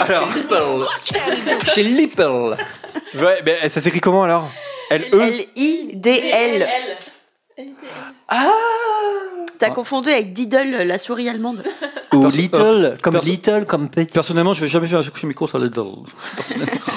Alors, 0.00 0.28
Chez 1.74 1.82
Lidl. 1.82 2.56
ouais, 3.14 3.42
ben, 3.44 3.56
ça 3.70 3.80
s'écrit 3.80 4.00
comment 4.00 4.22
alors? 4.22 4.48
L-E 4.90 5.20
L-I-D-L. 5.20 6.66
Ah 8.28 8.48
T'as 9.58 9.70
confondu 9.70 10.10
avec 10.10 10.32
Diddle, 10.34 10.82
la 10.86 10.98
souris 10.98 11.28
allemande. 11.30 11.62
Ou 12.12 12.28
Little, 12.28 12.98
comme 13.02 13.14
Perso- 13.14 13.26
Little, 13.28 13.64
comme 13.66 13.88
Petit. 13.88 14.12
Personnellement, 14.12 14.52
je 14.52 14.60
vais 14.62 14.68
jamais 14.68 14.86
faire 14.86 15.00
mes 15.24 15.34
courses 15.34 15.54
à 15.54 15.58
Lidl. 15.58 15.80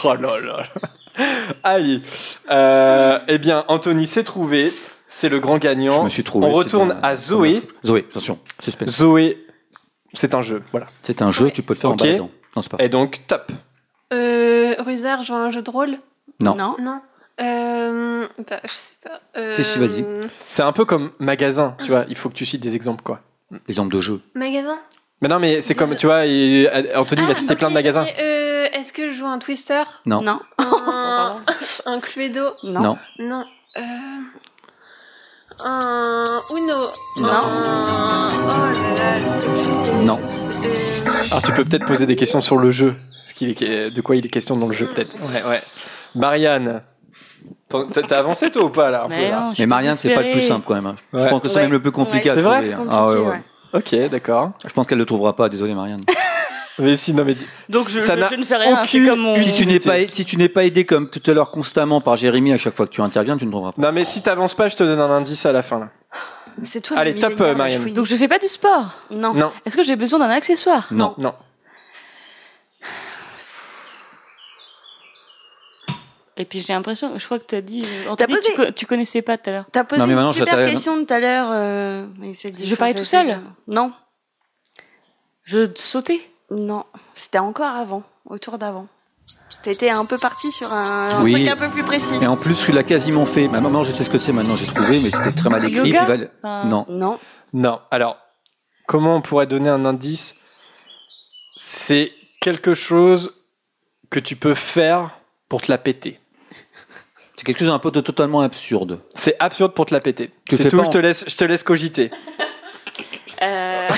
Oh 0.03 0.13
là 0.15 0.39
là. 0.39 0.63
Allez. 1.63 2.01
Euh, 2.51 3.19
eh 3.27 3.37
bien, 3.37 3.63
Anthony 3.69 4.05
s'est 4.05 4.23
trouvé. 4.25 4.71
C'est 5.11 5.27
le 5.29 5.39
grand 5.39 5.57
gagnant. 5.57 5.99
Je 5.99 6.03
me 6.05 6.09
suis 6.09 6.23
trouvé. 6.23 6.45
On 6.47 6.51
retourne 6.51 6.91
un- 6.91 6.99
à 7.03 7.15
Zoé. 7.15 7.61
Zoé, 7.85 8.05
attention, 8.09 8.39
suspense. 8.59 8.89
Zoé, 8.91 9.43
c'est 10.13 10.33
un 10.35 10.41
jeu. 10.43 10.61
Voilà. 10.71 10.87
C'est 11.01 11.21
un 11.21 11.31
jeu, 11.31 11.49
tu 11.51 11.63
peux 11.63 11.73
le 11.73 11.79
faire 11.79 11.89
Ok. 11.89 12.01
en 12.01 12.05
baladant. 12.05 12.31
Non, 12.55 12.61
c'est 12.61 12.71
pas. 12.71 12.83
Et 12.83 12.89
donc, 12.89 13.21
top. 13.27 13.51
Euh, 14.13 14.75
Rusard 14.79 15.23
joue 15.23 15.33
à 15.33 15.39
un 15.39 15.51
jeu 15.51 15.61
de 15.61 15.69
rôle? 15.69 15.97
Non. 16.39 16.55
Non. 16.55 16.75
Non. 16.79 17.01
Euh, 17.41 18.27
bah, 18.49 18.59
je 18.63 18.69
sais 18.73 18.95
pas. 19.03 19.19
Euh, 19.37 19.55
Qu'est-ce 19.55 19.75
que 19.75 19.79
vas-y 19.79 20.05
C'est 20.47 20.63
un 20.63 20.71
peu 20.71 20.85
comme 20.85 21.11
magasin, 21.19 21.75
tu 21.83 21.89
vois. 21.89 22.05
Il 22.09 22.15
faut 22.17 22.29
que 22.29 22.33
tu 22.35 22.45
cites 22.45 22.61
des 22.61 22.75
exemples, 22.75 23.03
quoi. 23.03 23.21
Exemple 23.67 23.93
de 23.95 24.01
jeu. 24.01 24.21
Magasin? 24.35 24.77
Mais 25.21 25.27
non, 25.27 25.39
mais 25.39 25.61
c'est 25.61 25.75
comme, 25.75 25.95
tu 25.95 26.05
vois, 26.05 26.25
et, 26.25 26.67
euh, 26.71 26.97
Anthony, 26.97 27.23
il 27.23 27.27
a 27.27 27.31
Ah, 27.31 27.35
cité 27.35 27.55
plein 27.55 27.69
de 27.69 27.73
magasins. 27.73 28.03
ok, 28.03 28.15
euh, 28.21 28.65
Est-ce 28.73 28.93
que 28.93 29.07
je 29.07 29.13
joue 29.13 29.25
un 29.25 29.39
Twister? 29.39 29.83
Non. 30.05 30.21
Non. 30.21 30.39
Un, 30.57 31.39
un 31.85 31.99
Cluedo? 31.99 32.51
Non. 32.63 32.81
Non. 32.81 32.97
Non. 33.19 33.45
Euh, 33.77 33.81
un 35.65 36.25
Uno 36.55 36.73
Non. 37.21 37.29
Un- 37.29 38.27
Oh 38.41 38.97
là 38.97 39.17
là. 39.17 40.01
Non. 40.03 40.19
Euh, 40.19 41.09
Alors, 41.31 41.41
tu 41.43 41.51
peux 41.51 41.63
peut-être 41.65 41.85
poser 41.85 42.05
des 42.05 42.15
questions 42.15 42.41
sur 42.41 42.57
le 42.57 42.71
jeu. 42.71 42.95
Ce 43.23 43.33
qu'il 43.33 43.49
est, 43.49 43.91
de 43.91 44.01
quoi 44.01 44.15
il 44.15 44.25
est 44.25 44.29
question 44.29 44.55
dans 44.55 44.67
le 44.67 44.73
jeu, 44.73 44.87
peut-être. 44.87 45.15
Ouais, 45.33 45.43
ouais. 45.47 45.61
Marianne, 46.15 46.81
t'as 47.69 48.17
avancé 48.19 48.49
toi 48.51 48.63
ou 48.65 48.69
pas 48.69 48.89
là, 48.89 49.03
un 49.03 49.07
peu, 49.09 49.15
Mais 49.15 49.29
là 49.29 49.39
non, 49.41 49.53
Mais 49.59 49.65
Marianne, 49.67 49.93
c'est 49.95 50.13
pas 50.13 50.21
le 50.23 50.31
plus 50.31 50.41
simple 50.41 50.65
quand 50.65 50.75
même. 50.75 50.87
hein. 50.87 50.95
Je 51.13 51.27
pense 51.27 51.41
que 51.41 51.49
c'est 51.49 51.55
Ouais. 51.55 51.61
même 51.63 51.71
le 51.71 51.81
plus 51.81 51.91
compliqué 51.91 52.29
Ouais, 52.29 52.31
à 52.31 52.35
c'est 52.35 52.41
vrai? 52.41 52.57
trouver. 52.69 52.73
hein. 52.73 52.87
Ah 52.89 53.05
ouais, 53.07 53.15
ouais. 53.15 53.27
ouais. 53.27 53.41
Ok, 53.73 54.09
d'accord. 54.09 54.51
Je 54.65 54.73
pense 54.73 54.87
qu'elle 54.87 54.97
le 54.97 55.05
trouvera 55.05 55.35
pas. 55.35 55.47
Désolé, 55.49 55.75
Marianne. 55.75 55.99
Mais 56.79 56.95
si, 56.97 57.13
non, 57.13 57.25
mais 57.25 57.35
dis- 57.35 57.45
Donc 57.67 57.89
je, 57.89 57.99
ça 57.99 58.15
je- 58.15 58.19
n'a 58.21 58.27
je 58.29 58.35
ne 58.35 58.43
fais 58.43 58.55
rien, 58.57 58.79
c'est 58.85 59.05
comme 59.05 59.19
mon... 59.19 59.33
Si 59.33 59.51
tu 59.53 59.65
n'es 59.65 59.79
pas, 59.79 60.07
si 60.07 60.25
tu 60.25 60.37
n'es 60.37 60.49
pas 60.49 60.63
aidé 60.65 60.85
comme 60.85 61.09
tout 61.09 61.21
à 61.29 61.33
l'heure 61.33 61.51
constamment 61.51 61.99
par 62.01 62.15
Jérémy 62.15 62.53
à 62.53 62.57
chaque 62.57 62.73
fois 62.73 62.87
que 62.87 62.91
tu 62.91 63.01
interviens, 63.01 63.37
tu 63.37 63.45
ne 63.45 63.51
trouveras 63.51 63.73
pas. 63.73 63.81
Non, 63.81 63.91
mais 63.91 64.05
si 64.05 64.21
t'avances 64.23 64.55
pas, 64.55 64.69
je 64.69 64.75
te 64.77 64.83
donne 64.83 64.99
un 64.99 65.09
indice 65.11 65.45
à 65.45 65.51
la 65.51 65.61
fin. 65.61 65.79
Là. 65.79 65.89
C'est 66.63 66.81
toi. 66.81 66.97
Allez, 66.97 67.13
le 67.13 67.19
top, 67.19 67.39
euh, 67.41 67.53
Marianne. 67.55 67.93
Donc 67.93 68.05
je 68.05 68.15
fais 68.15 68.27
pas 68.27 68.39
du 68.39 68.47
sport 68.47 68.93
Non. 69.11 69.33
Non, 69.33 69.51
Est-ce 69.65 69.75
que 69.77 69.83
j'ai 69.83 69.95
besoin 69.95 70.19
d'un 70.19 70.29
accessoire 70.29 70.87
Non. 70.91 71.13
non. 71.17 71.33
Et 76.37 76.45
puis 76.45 76.63
j'ai 76.65 76.71
l'impression, 76.73 77.19
je 77.19 77.25
crois 77.25 77.37
que 77.37 77.45
tu 77.45 77.55
as 77.55 77.61
dit, 77.61 77.83
euh, 78.07 78.15
posé- 78.15 78.67
tu, 78.67 78.73
tu 78.73 78.85
connaissais 78.85 79.21
pas 79.21 79.37
tout 79.37 79.49
à 79.49 79.53
l'heure. 79.53 79.65
T'as 79.73 79.83
posé 79.83 79.99
Non, 80.01 80.07
mais 80.07 80.13
une 80.13 80.31
super 80.31 80.65
question 80.65 81.03
tout 81.05 81.13
à 81.13 81.19
l'heure. 81.19 81.49
euh, 81.51 82.05
Je 82.23 82.75
parlais 82.75 82.93
tout 82.93 83.03
seul 83.03 83.41
Non. 83.67 83.91
Je 85.43 85.69
sautais 85.75 86.21
Non. 86.51 86.85
C'était 87.15 87.39
encore 87.39 87.75
avant, 87.75 88.03
au 88.25 88.37
tour 88.37 88.57
d'avant. 88.57 88.87
T'étais 89.61 89.89
un 89.89 90.05
peu 90.05 90.17
parti 90.17 90.51
sur 90.51 90.71
un, 90.71 91.09
un 91.09 91.23
Oui. 91.23 91.33
truc 91.33 91.47
un 91.47 91.55
peu 91.55 91.69
plus 91.69 91.83
précis. 91.83 92.15
Et 92.21 92.27
en 92.27 92.37
plus, 92.37 92.57
tu 92.63 92.71
l'as 92.71 92.83
quasiment 92.83 93.25
fait. 93.25 93.47
Maintenant, 93.47 93.83
je 93.83 93.91
sais 93.91 94.03
ce 94.05 94.09
que 94.09 94.17
c'est. 94.17 94.31
Maintenant, 94.31 94.55
j'ai 94.55 94.65
trouvé, 94.65 94.99
mais 95.01 95.09
c'était 95.11 95.31
très 95.33 95.49
mal 95.49 95.65
écrit. 95.65 95.89
Yoga 95.89 96.05
Val- 96.05 96.31
Non. 96.43 96.85
Non. 96.87 97.19
Non. 97.53 97.79
Alors, 97.91 98.17
comment 98.87 99.15
on 99.17 99.21
pourrait 99.21 99.47
donner 99.47 99.69
un 99.69 99.83
indice? 99.85 100.35
C'est 101.57 102.13
quelque 102.39 102.73
chose 102.73 103.33
que 104.09 104.19
tu 104.19 104.35
peux 104.37 104.55
faire 104.55 105.11
pour 105.49 105.61
te 105.61 105.69
la 105.71 105.77
péter. 105.77 106.19
C'est 107.35 107.43
quelque 107.45 107.59
chose 107.59 107.67
d'un 107.67 107.79
peu 107.79 107.91
de 107.91 108.01
totalement 108.01 108.41
absurde. 108.41 109.01
C'est 109.13 109.35
absurde 109.39 109.73
pour 109.73 109.85
te 109.85 109.93
la 109.93 109.99
péter. 109.99 110.31
C'est 110.49 110.69
tout, 110.69 110.83
je 110.83 110.89
te 110.89 110.97
laisse, 110.97 111.25
je 111.27 111.35
te 111.35 111.43
laisse 111.43 111.63
cogiter. 111.63 112.11
euh, 113.41 113.89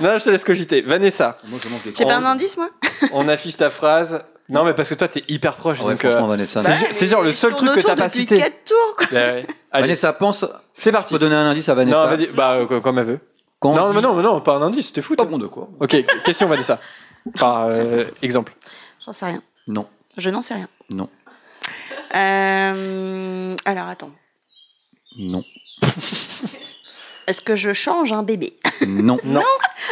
non, 0.00 0.18
je 0.18 0.24
te 0.24 0.30
laisse 0.30 0.44
cogiter. 0.44 0.82
Vanessa, 0.82 1.38
Moi, 1.44 1.58
je 1.62 1.90
J'ai 1.96 2.04
pas 2.04 2.16
un 2.16 2.24
indice, 2.24 2.56
moi 2.56 2.70
on 3.12 3.28
affiche 3.28 3.56
ta 3.56 3.70
phrase. 3.70 4.24
Non, 4.48 4.64
mais 4.64 4.74
parce 4.74 4.88
que 4.88 4.94
toi, 4.94 5.08
t'es 5.08 5.24
hyper 5.28 5.56
proche. 5.56 5.80
Ouais, 5.80 5.94
donc, 5.94 6.04
euh, 6.04 6.10
franchement, 6.10 6.28
Vanessa. 6.28 6.60
c'est 6.60 6.76
ju- 6.78 6.86
c'est 6.90 7.06
genre 7.08 7.22
le 7.22 7.32
seul 7.32 7.54
truc 7.56 7.74
que 7.74 7.80
t'as 7.80 7.96
pas 7.96 8.08
cité. 8.08 8.38
4 8.38 8.52
tours, 8.64 8.96
quoi. 8.96 9.06
Ouais, 9.08 9.14
ouais. 9.74 9.80
Vanessa 9.80 10.12
pense. 10.12 10.44
c'est 10.72 10.92
parti. 10.92 11.12
peux 11.12 11.18
donner 11.18 11.34
un 11.34 11.46
indice 11.46 11.68
à 11.68 11.74
Vanessa. 11.74 12.04
Non, 12.04 12.16
vas-y. 12.16 12.26
Bah, 12.28 12.52
euh, 12.54 12.80
comme 12.80 12.98
elle 13.00 13.06
veut. 13.06 13.20
Quand 13.58 13.74
Non, 13.74 13.88
dit- 13.88 13.96
mais 13.96 14.02
non, 14.02 14.14
mais 14.14 14.22
non, 14.22 14.40
pas 14.40 14.54
un 14.56 14.62
indice, 14.62 14.92
t'es 14.92 15.02
fou. 15.02 15.16
Pas 15.16 15.24
bon 15.24 15.38
de 15.38 15.46
quoi. 15.46 15.68
Ok, 15.80 15.96
question 16.24 16.46
Vanessa. 16.46 16.78
Par 17.40 17.64
euh, 17.66 18.04
exemple. 18.22 18.54
J'en 19.04 19.12
sais 19.12 19.26
rien. 19.26 19.42
Non. 19.66 19.86
Je 20.16 20.30
n'en 20.30 20.42
sais 20.42 20.54
rien. 20.54 20.68
Non. 20.90 21.08
Euh, 22.14 23.56
alors, 23.64 23.88
attends. 23.88 24.12
Non. 25.18 25.42
Est-ce 27.26 27.40
que 27.40 27.56
je 27.56 27.72
change 27.72 28.12
un 28.12 28.22
bébé? 28.22 28.52
Non. 28.86 29.18
Non? 29.24 29.42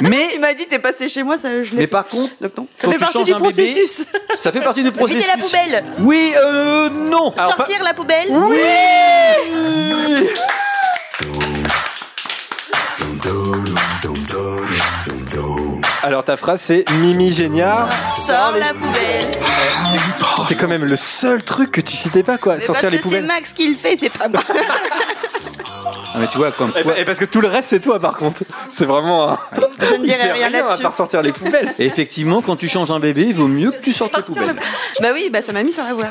Mais, 0.00 0.28
Il 0.34 0.40
m'a 0.40 0.54
dit 0.54 0.66
t'es 0.66 0.78
passé 0.78 1.08
chez 1.08 1.22
moi, 1.22 1.36
ça 1.38 1.62
je 1.62 1.70
l'ai 1.70 1.76
mais 1.76 1.82
fait. 1.82 1.86
par 1.88 2.06
contre, 2.06 2.32
Donc 2.40 2.56
non. 2.56 2.66
Ça 2.74 2.90
fait 2.90 2.96
partie 2.98 3.24
du 3.24 3.32
un 3.32 3.38
bébé, 3.40 3.52
processus. 3.64 4.06
ça 4.40 4.52
fait 4.52 4.60
partie 4.60 4.82
du 4.84 4.90
processus. 4.92 5.22
Vider 5.24 5.36
la 5.36 5.42
poubelle 5.42 5.84
Oui, 6.00 6.32
euh, 6.36 6.88
non. 6.90 7.32
Alors, 7.36 7.56
pas- 7.56 7.66
Sortir 7.66 7.82
la 7.84 7.94
poubelle 7.94 8.28
Oui. 8.30 8.58
Alors 16.02 16.24
ta 16.24 16.36
phrase 16.36 16.60
c'est 16.60 16.84
Mimi 17.00 17.32
Géniard. 17.32 17.88
Sors 18.02 18.52
la 18.58 18.74
poubelle 18.74 19.38
C'est 20.46 20.54
quand 20.56 20.68
même 20.68 20.84
le 20.84 20.96
seul 20.96 21.42
truc 21.42 21.70
que 21.72 21.80
tu 21.80 21.96
citais 21.96 22.22
pas 22.22 22.36
quoi. 22.38 22.60
Sortir 22.60 22.74
parce 22.74 22.84
les 22.84 22.90
que 22.90 22.96
c'est 22.96 23.02
poubelles. 23.02 23.24
Max 23.26 23.52
qui 23.52 23.68
le 23.68 23.76
fait, 23.76 23.96
c'est 23.96 24.10
pas 24.10 24.28
moi. 24.28 24.42
Ah, 26.12 26.18
mais 26.18 26.26
tu 26.28 26.38
vois, 26.38 26.52
comme 26.52 26.72
Et, 26.76 26.82
quoi, 26.82 26.98
et 26.98 27.04
parce 27.04 27.18
que 27.18 27.24
tout 27.24 27.40
le 27.40 27.48
reste 27.48 27.68
c'est 27.70 27.80
toi 27.80 27.98
par 28.00 28.16
contre. 28.16 28.42
C'est 28.70 28.84
vraiment. 28.86 29.30
un- 29.30 29.38
Je 29.80 29.94
ne 29.94 29.98
Il 29.98 30.02
dirai 30.04 30.18
fait 30.24 30.32
rien 30.32 30.46
à 30.46 30.50
là-dessus. 30.50 30.82
part 30.82 30.94
sortir 30.96 31.22
les 31.22 31.32
poubelles. 31.32 31.72
Et 31.78 31.86
effectivement, 31.86 32.42
quand 32.42 32.56
tu 32.56 32.68
changes 32.68 32.90
un 32.90 32.98
bébé, 33.00 33.22
il 33.28 33.34
vaut 33.34 33.46
mieux 33.48 33.70
que 33.70 33.80
tu 33.80 33.92
sortes 33.92 34.16
les 34.16 34.22
poubelles. 34.22 34.54
Bah 35.00 35.08
oui, 35.14 35.30
bah 35.30 35.42
ça 35.42 35.52
m'a 35.52 35.62
mis 35.62 35.72
sur 35.72 35.84
la 35.84 35.92
voie. 35.94 36.06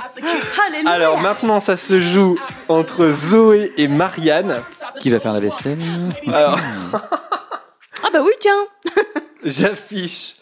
Alléluia. 0.68 0.91
Alors 0.91 1.20
maintenant 1.22 1.60
ça 1.60 1.78
se 1.78 1.99
joue 1.99 2.38
entre 2.70 3.07
Zoé 3.10 3.74
et 3.78 3.88
Marianne. 3.88 4.61
Qui 4.99 5.10
va 5.10 5.20
faire 5.20 5.34
la 5.34 5.40
vaisselle 5.40 5.78
Alors 6.28 6.60
Ah 8.03 8.10
bah 8.11 8.20
oui, 8.24 8.32
tiens. 8.40 8.68
j'affiche 9.45 10.36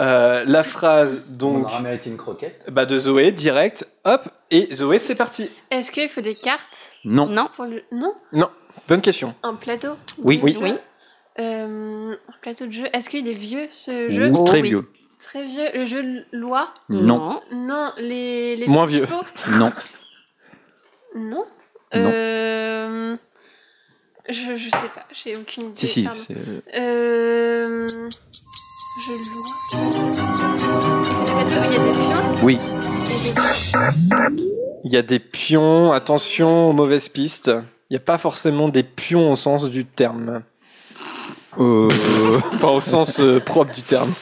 euh, 0.00 0.44
la 0.46 0.62
phrase 0.62 1.22
donc 1.26 1.66
mérité 1.82 2.10
une 2.10 2.16
croquette. 2.18 2.60
bah, 2.70 2.84
de 2.84 2.98
Zoé 2.98 3.32
direct. 3.32 3.86
Hop 4.04 4.28
et 4.50 4.74
Zoé 4.74 4.98
c'est 4.98 5.14
parti. 5.14 5.48
Est-ce 5.70 5.90
qu'il 5.90 6.08
faut 6.08 6.20
des 6.20 6.34
cartes? 6.34 6.92
Non. 7.04 7.26
Non. 7.26 7.48
pour 7.56 7.64
le. 7.64 7.82
Non? 7.92 8.14
Non, 8.32 8.48
bonne 8.88 9.00
question. 9.00 9.34
Un 9.42 9.54
plateau 9.54 9.90
Oui. 10.18 10.40
Oui. 10.42 10.56
Oui. 10.60 10.74
Euh, 11.38 12.12
un 12.14 12.34
plateau 12.40 12.66
de 12.66 12.72
jeu. 12.72 12.86
Est-ce 12.92 13.08
qu'il 13.10 13.28
est 13.28 13.32
vieux 13.34 13.66
ce 13.70 14.08
jeu 14.10 14.28
Oui, 14.28 14.44
très 14.46 14.60
oui. 14.62 14.68
vieux. 14.70 14.88
Très 15.18 15.44
vieux. 15.46 15.66
Le 15.74 15.86
jeu 15.86 16.24
loi 16.32 16.72
Non. 16.88 17.40
Non, 17.52 17.92
les. 17.98 18.56
les 18.56 18.66
Moins 18.68 18.86
vieux. 18.86 19.06
Non. 19.52 19.70
Non. 21.14 21.44
Non. 21.94 22.10
Euh... 22.12 23.16
Je, 24.28 24.56
je 24.56 24.70
sais 24.70 24.88
pas, 24.94 25.06
j'ai 25.14 25.36
aucune 25.36 25.64
idée. 25.66 25.76
Si, 25.76 25.86
si. 25.86 26.08
c'est- 26.14 26.34
Euh... 26.80 27.86
Je 28.98 29.12
lois. 29.34 29.56
Il 31.04 31.72
y 31.72 31.76
a 31.76 31.78
des 31.78 31.92
pions 31.92 32.36
Oui. 32.42 32.58
Il 32.62 33.22
y 33.24 33.26
a 33.26 33.32
des 33.32 34.04
Il 34.84 34.92
y 34.92 34.96
a 34.96 35.02
des 35.02 35.18
pions, 35.20 35.92
attention 35.92 36.70
aux 36.70 36.72
mauvaises 36.72 37.08
pistes. 37.08 37.50
Il 37.90 37.92
n'y 37.94 37.96
a 37.98 38.00
pas 38.00 38.18
forcément 38.18 38.68
des 38.68 38.82
pions 38.82 39.30
au 39.32 39.36
sens 39.36 39.70
du 39.70 39.84
terme. 39.84 40.42
Euh, 41.58 41.88
Pas 42.60 42.70
au 42.70 42.80
sens 42.80 43.20
euh, 43.20 43.40
propre 43.40 43.72
du 43.72 43.82
terme. 43.82 44.12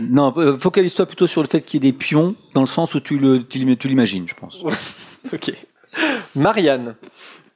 non, 0.00 0.32
euh, 0.36 0.58
focalise-toi 0.58 1.06
plutôt 1.06 1.26
sur 1.26 1.42
le 1.42 1.48
fait 1.48 1.62
qu'il 1.62 1.82
y 1.82 1.86
ait 1.88 1.92
des 1.92 1.96
pions, 1.96 2.34
dans 2.54 2.60
le 2.62 2.66
sens 2.66 2.94
où 2.94 3.00
tu 3.00 3.18
l'imagines, 3.18 4.26
je 4.28 4.34
pense. 4.34 4.62
Ok. 5.32 5.52
Marianne, 6.34 6.96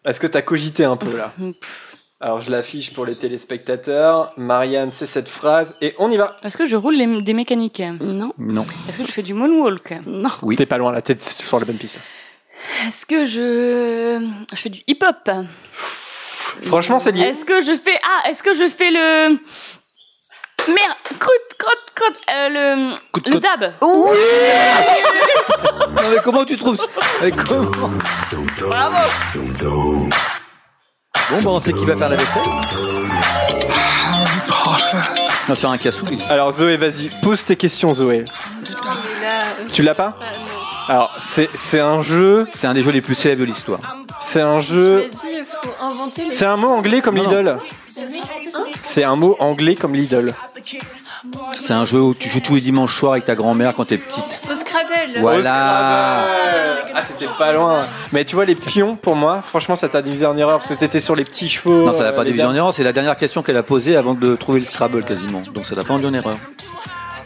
est-ce 0.07 0.21
que 0.21 0.27
tu 0.27 0.37
as 0.37 0.43
cogité 0.43 0.85
un 0.85 0.97
peu 0.97 1.15
là? 1.17 1.33
Alors 2.23 2.41
je 2.43 2.51
l'affiche 2.51 2.93
pour 2.93 3.07
les 3.07 3.17
téléspectateurs. 3.17 4.33
Marianne, 4.37 4.91
c'est 4.93 5.07
cette 5.07 5.29
phrase 5.29 5.77
et 5.81 5.95
on 5.99 6.11
y 6.11 6.17
va. 6.17 6.37
Est-ce 6.43 6.57
que 6.57 6.67
je 6.67 6.77
roule 6.77 6.95
les- 6.95 7.23
des 7.23 7.33
mécaniques? 7.35 7.83
Non. 8.01 8.33
Non. 8.39 8.67
Est-ce 8.89 8.99
que 8.99 9.05
je 9.05 9.11
fais 9.11 9.23
du 9.23 9.35
moonwalk? 9.35 10.01
Non. 10.07 10.31
Oui. 10.43 10.57
T'es 10.57 10.67
pas 10.67 10.79
loin, 10.79 10.93
la 10.93 11.03
tête 11.03 11.21
sur 11.21 11.59
la 11.59 11.65
bonne 11.67 11.77
piste. 11.77 11.99
Est-ce 12.87 13.07
que 13.07 13.25
je 13.25 14.27
je 14.51 14.57
fais 14.57 14.69
du 14.71 14.81
hip-hop? 14.87 15.31
Franchement, 16.67 16.99
c'est 16.99 17.13
lié. 17.13 17.23
Est-ce 17.23 17.45
que 17.45 17.61
je 17.61 17.77
fais 17.77 17.99
ah 18.05 18.29
est-ce 18.29 18.43
que 18.43 18.55
je 18.55 18.69
fais 18.69 18.91
le 18.91 19.39
merde 20.69 20.97
croûte 21.19 21.55
croûte 21.59 21.87
croûte 21.95 22.19
euh, 22.31 22.49
le 22.49 23.31
le 23.31 23.39
dab 23.41 23.73
Non, 23.81 24.13
mais 26.11 26.17
comment 26.23 26.45
tu 26.45 26.57
trouves 26.57 26.79
Mais 27.23 27.31
comment? 27.31 27.91
Bon, 31.31 31.37
bah, 31.43 31.51
on 31.51 31.61
sait 31.61 31.73
qui 31.73 31.85
va 31.85 31.97
faire 31.97 32.09
la 32.09 32.17
vaisselle. 32.17 32.43
On 35.49 35.53
va 35.53 35.55
faire 35.55 35.71
un 35.71 35.79
cassou. 35.79 36.07
Alors 36.29 36.53
Zoé, 36.53 36.77
vas-y, 36.77 37.11
pose 37.23 37.45
tes 37.45 37.57
questions 37.57 37.95
Zoé. 37.95 38.25
Là, 38.25 39.43
euh, 39.61 39.69
Tu 39.73 39.83
l'as 39.83 39.95
pas? 39.95 40.17
ah, 40.21 40.25
non. 40.39 40.60
Alors 40.91 41.15
c'est 41.21 41.49
c'est 41.55 41.79
un 41.79 42.03
jeu, 42.03 42.49
C'est 42.53 42.67
un 42.67 42.75
des 42.75 42.83
jeux 42.83 42.91
les 42.91 43.01
plus 43.01 43.15
célèbres 43.15 43.43
de 43.43 43.47
l'histoire. 43.47 43.79
c'est 44.19 44.41
un 44.41 44.59
Je 44.59 44.73
jeu, 44.73 45.11
c'est 46.31 46.45
un 46.45 46.57
mot 46.57 46.67
anglais 46.67 47.01
comme. 47.01 47.17
Lidl. 47.17 47.59
C'est 48.83 49.05
un 49.05 49.15
mot 49.15 49.37
anglais 49.39 49.77
comme 49.77 49.95
Lidl. 49.95 50.35
C'est 51.61 51.75
un 51.75 51.85
jeu 51.85 52.01
où 52.01 52.13
tu 52.13 52.29
joues 52.29 52.41
tous 52.41 52.57
les 52.57 52.61
dimanches 52.61 52.99
soirs 52.99 53.13
avec 53.13 53.25
ta 53.25 53.37
grand-mère 53.37 53.77
quand 53.77 53.85
t'es 53.85 53.99
petite. 53.99 54.41
Au 54.51 54.55
Scrabble. 54.57 55.21
Voilà. 55.21 55.39
Au 55.39 55.43
Scrabble. 55.43 56.93
Ah, 56.97 57.03
t'étais 57.03 57.33
pas 57.39 57.53
loin. 57.53 57.87
Mais 58.11 58.25
tu 58.25 58.35
vois, 58.35 58.45
les 58.45 58.57
pions, 58.57 58.97
pour 58.97 59.15
moi, 59.15 59.43
franchement, 59.47 59.77
ça 59.77 59.89
t'a 59.89 60.03
divisé 60.03 60.27
en 60.27 60.37
erreur 60.37 60.59
parce 60.59 60.71
que 60.71 60.75
t'étais 60.75 60.99
sur 60.99 61.15
les 61.15 61.25
petits 61.25 61.49
chevaux. 61.49 61.85
Non, 61.87 61.93
ça 61.95 62.03
l'a 62.03 62.09
euh, 62.09 62.13
pas 62.13 62.25
les 62.25 62.33
divisé 62.33 62.45
en 62.45 62.55
erreur. 62.55 62.75
C'est 62.75 62.83
la 62.83 62.93
dernière 62.93 63.17
question 63.17 63.45
qu'elle 63.45 63.59
a 63.59 63.63
posée 63.63 63.95
avant 63.95 64.15
de 64.15 64.35
trouver 64.35 64.59
le 64.59 64.65
Scrabble 64.67 65.05
quasiment. 65.05 65.43
Donc 65.55 65.67
ça 65.67 65.77
l'a 65.77 65.85
pas 65.85 65.93
rendu 65.93 66.07
en 66.07 66.15
erreur. 66.15 66.37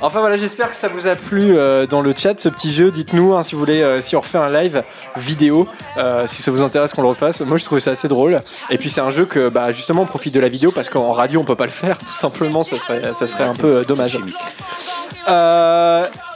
Enfin 0.06 0.20
voilà, 0.20 0.36
j'espère 0.36 0.70
que 0.70 0.76
ça 0.76 0.88
vous 0.88 1.06
a 1.06 1.16
plu 1.16 1.56
euh, 1.56 1.86
dans 1.86 2.02
le 2.02 2.12
chat 2.14 2.38
ce 2.38 2.50
petit 2.50 2.70
jeu. 2.70 2.90
Dites-nous 2.90 3.34
hein, 3.34 3.42
si 3.42 3.54
vous 3.54 3.58
voulez, 3.58 3.80
euh, 3.80 4.02
si 4.02 4.14
on 4.16 4.20
refait 4.20 4.36
un 4.36 4.50
live 4.50 4.84
vidéo, 5.16 5.66
euh, 5.96 6.26
si 6.26 6.42
ça 6.42 6.50
vous 6.50 6.60
intéresse 6.60 6.92
qu'on 6.92 7.00
le 7.00 7.08
refasse. 7.08 7.40
Moi, 7.40 7.56
je 7.56 7.64
trouve 7.64 7.78
ça 7.78 7.92
assez 7.92 8.06
drôle. 8.06 8.42
Et 8.68 8.76
puis 8.76 8.90
c'est 8.90 9.00
un 9.00 9.10
jeu 9.10 9.24
que, 9.24 9.48
bah, 9.48 9.72
justement, 9.72 10.02
on 10.02 10.06
profite 10.06 10.34
de 10.34 10.40
la 10.40 10.50
vidéo 10.50 10.72
parce 10.72 10.90
qu'en 10.90 11.12
radio, 11.12 11.40
on 11.40 11.44
peut 11.44 11.56
pas 11.56 11.64
le 11.64 11.70
faire. 11.70 11.96
Tout 11.96 12.12
simplement, 12.12 12.64
ça 12.64 12.78
serait, 12.78 13.14
ça 13.14 13.26
serait 13.26 13.44
un 13.44 13.54
peu 13.54 13.86
dommage. 13.86 14.18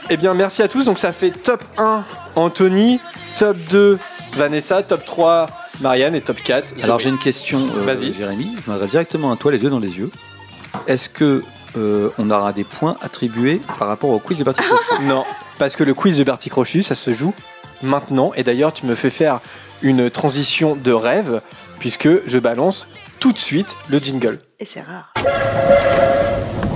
Eh 0.09 0.17
bien, 0.17 0.33
merci 0.33 0.63
à 0.63 0.67
tous. 0.67 0.85
Donc 0.85 0.97
ça 0.97 1.11
fait 1.11 1.29
top 1.29 1.63
1 1.77 2.05
Anthony, 2.37 2.99
top 3.37 3.55
2 3.69 3.99
Vanessa, 4.33 4.81
top 4.81 5.05
3 5.05 5.47
Marianne 5.81 6.15
et 6.15 6.21
top 6.21 6.41
4. 6.41 6.69
Zoé. 6.69 6.83
Alors 6.83 6.97
j'ai 6.97 7.09
une 7.09 7.19
question, 7.19 7.67
Vas-y. 7.67 8.13
Jérémy. 8.13 8.49
Je 8.65 8.71
m'adresse 8.71 8.89
directement 8.89 9.31
à 9.31 9.35
toi, 9.35 9.51
les 9.51 9.59
yeux 9.59 9.69
dans 9.69 9.77
les 9.77 9.95
yeux. 9.95 10.09
Est-ce 10.87 11.07
que 11.07 11.43
euh, 11.79 12.13
on 12.17 12.29
aura 12.29 12.53
des 12.53 12.63
points 12.63 12.97
attribués 13.01 13.61
par 13.79 13.87
rapport 13.87 14.09
au 14.09 14.19
quiz 14.19 14.37
de 14.37 14.43
Patrick 14.43 14.67
Rochon 14.69 15.01
Non, 15.03 15.25
parce 15.57 15.75
que 15.75 15.83
le 15.83 15.93
quiz 15.93 16.17
de 16.17 16.23
Bertie 16.23 16.49
Crochu, 16.49 16.83
ça 16.83 16.95
se 16.95 17.11
joue 17.11 17.33
maintenant. 17.81 18.33
Et 18.35 18.43
d'ailleurs, 18.43 18.73
tu 18.73 18.85
me 18.85 18.95
fais 18.95 19.09
faire 19.09 19.39
une 19.81 20.09
transition 20.09 20.75
de 20.75 20.91
rêve, 20.91 21.41
puisque 21.79 22.09
je 22.27 22.37
balance 22.37 22.87
tout 23.19 23.31
de 23.31 23.37
suite 23.37 23.75
le 23.87 23.99
jingle. 23.99 24.39
Et 24.59 24.65
c'est 24.65 24.81
rare. 24.81 25.13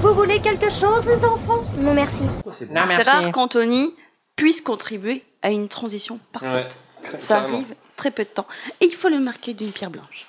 Vous 0.02 0.14
voulez 0.14 0.40
quelque 0.40 0.70
chose, 0.70 1.06
les 1.06 1.24
enfants? 1.26 1.64
Non, 1.78 1.94
merci. 1.94 2.24
C'est 2.58 3.10
rare 3.10 3.32
qu'Anthony 3.32 3.96
puisse 4.36 4.62
contribuer 4.62 5.24
à 5.42 5.52
une 5.52 5.68
transition 5.68 6.20
parfaite. 6.32 6.78
Ça 7.18 7.40
arrive 7.40 7.76
très 7.96 8.12
peu 8.12 8.24
de 8.24 8.30
temps. 8.30 8.48
Et 8.82 8.86
il 8.86 8.94
faut 8.94 9.10
le 9.10 9.20
marquer 9.20 9.54
d'une 9.54 9.72
pierre 9.72 9.90
blanche. 9.90 10.26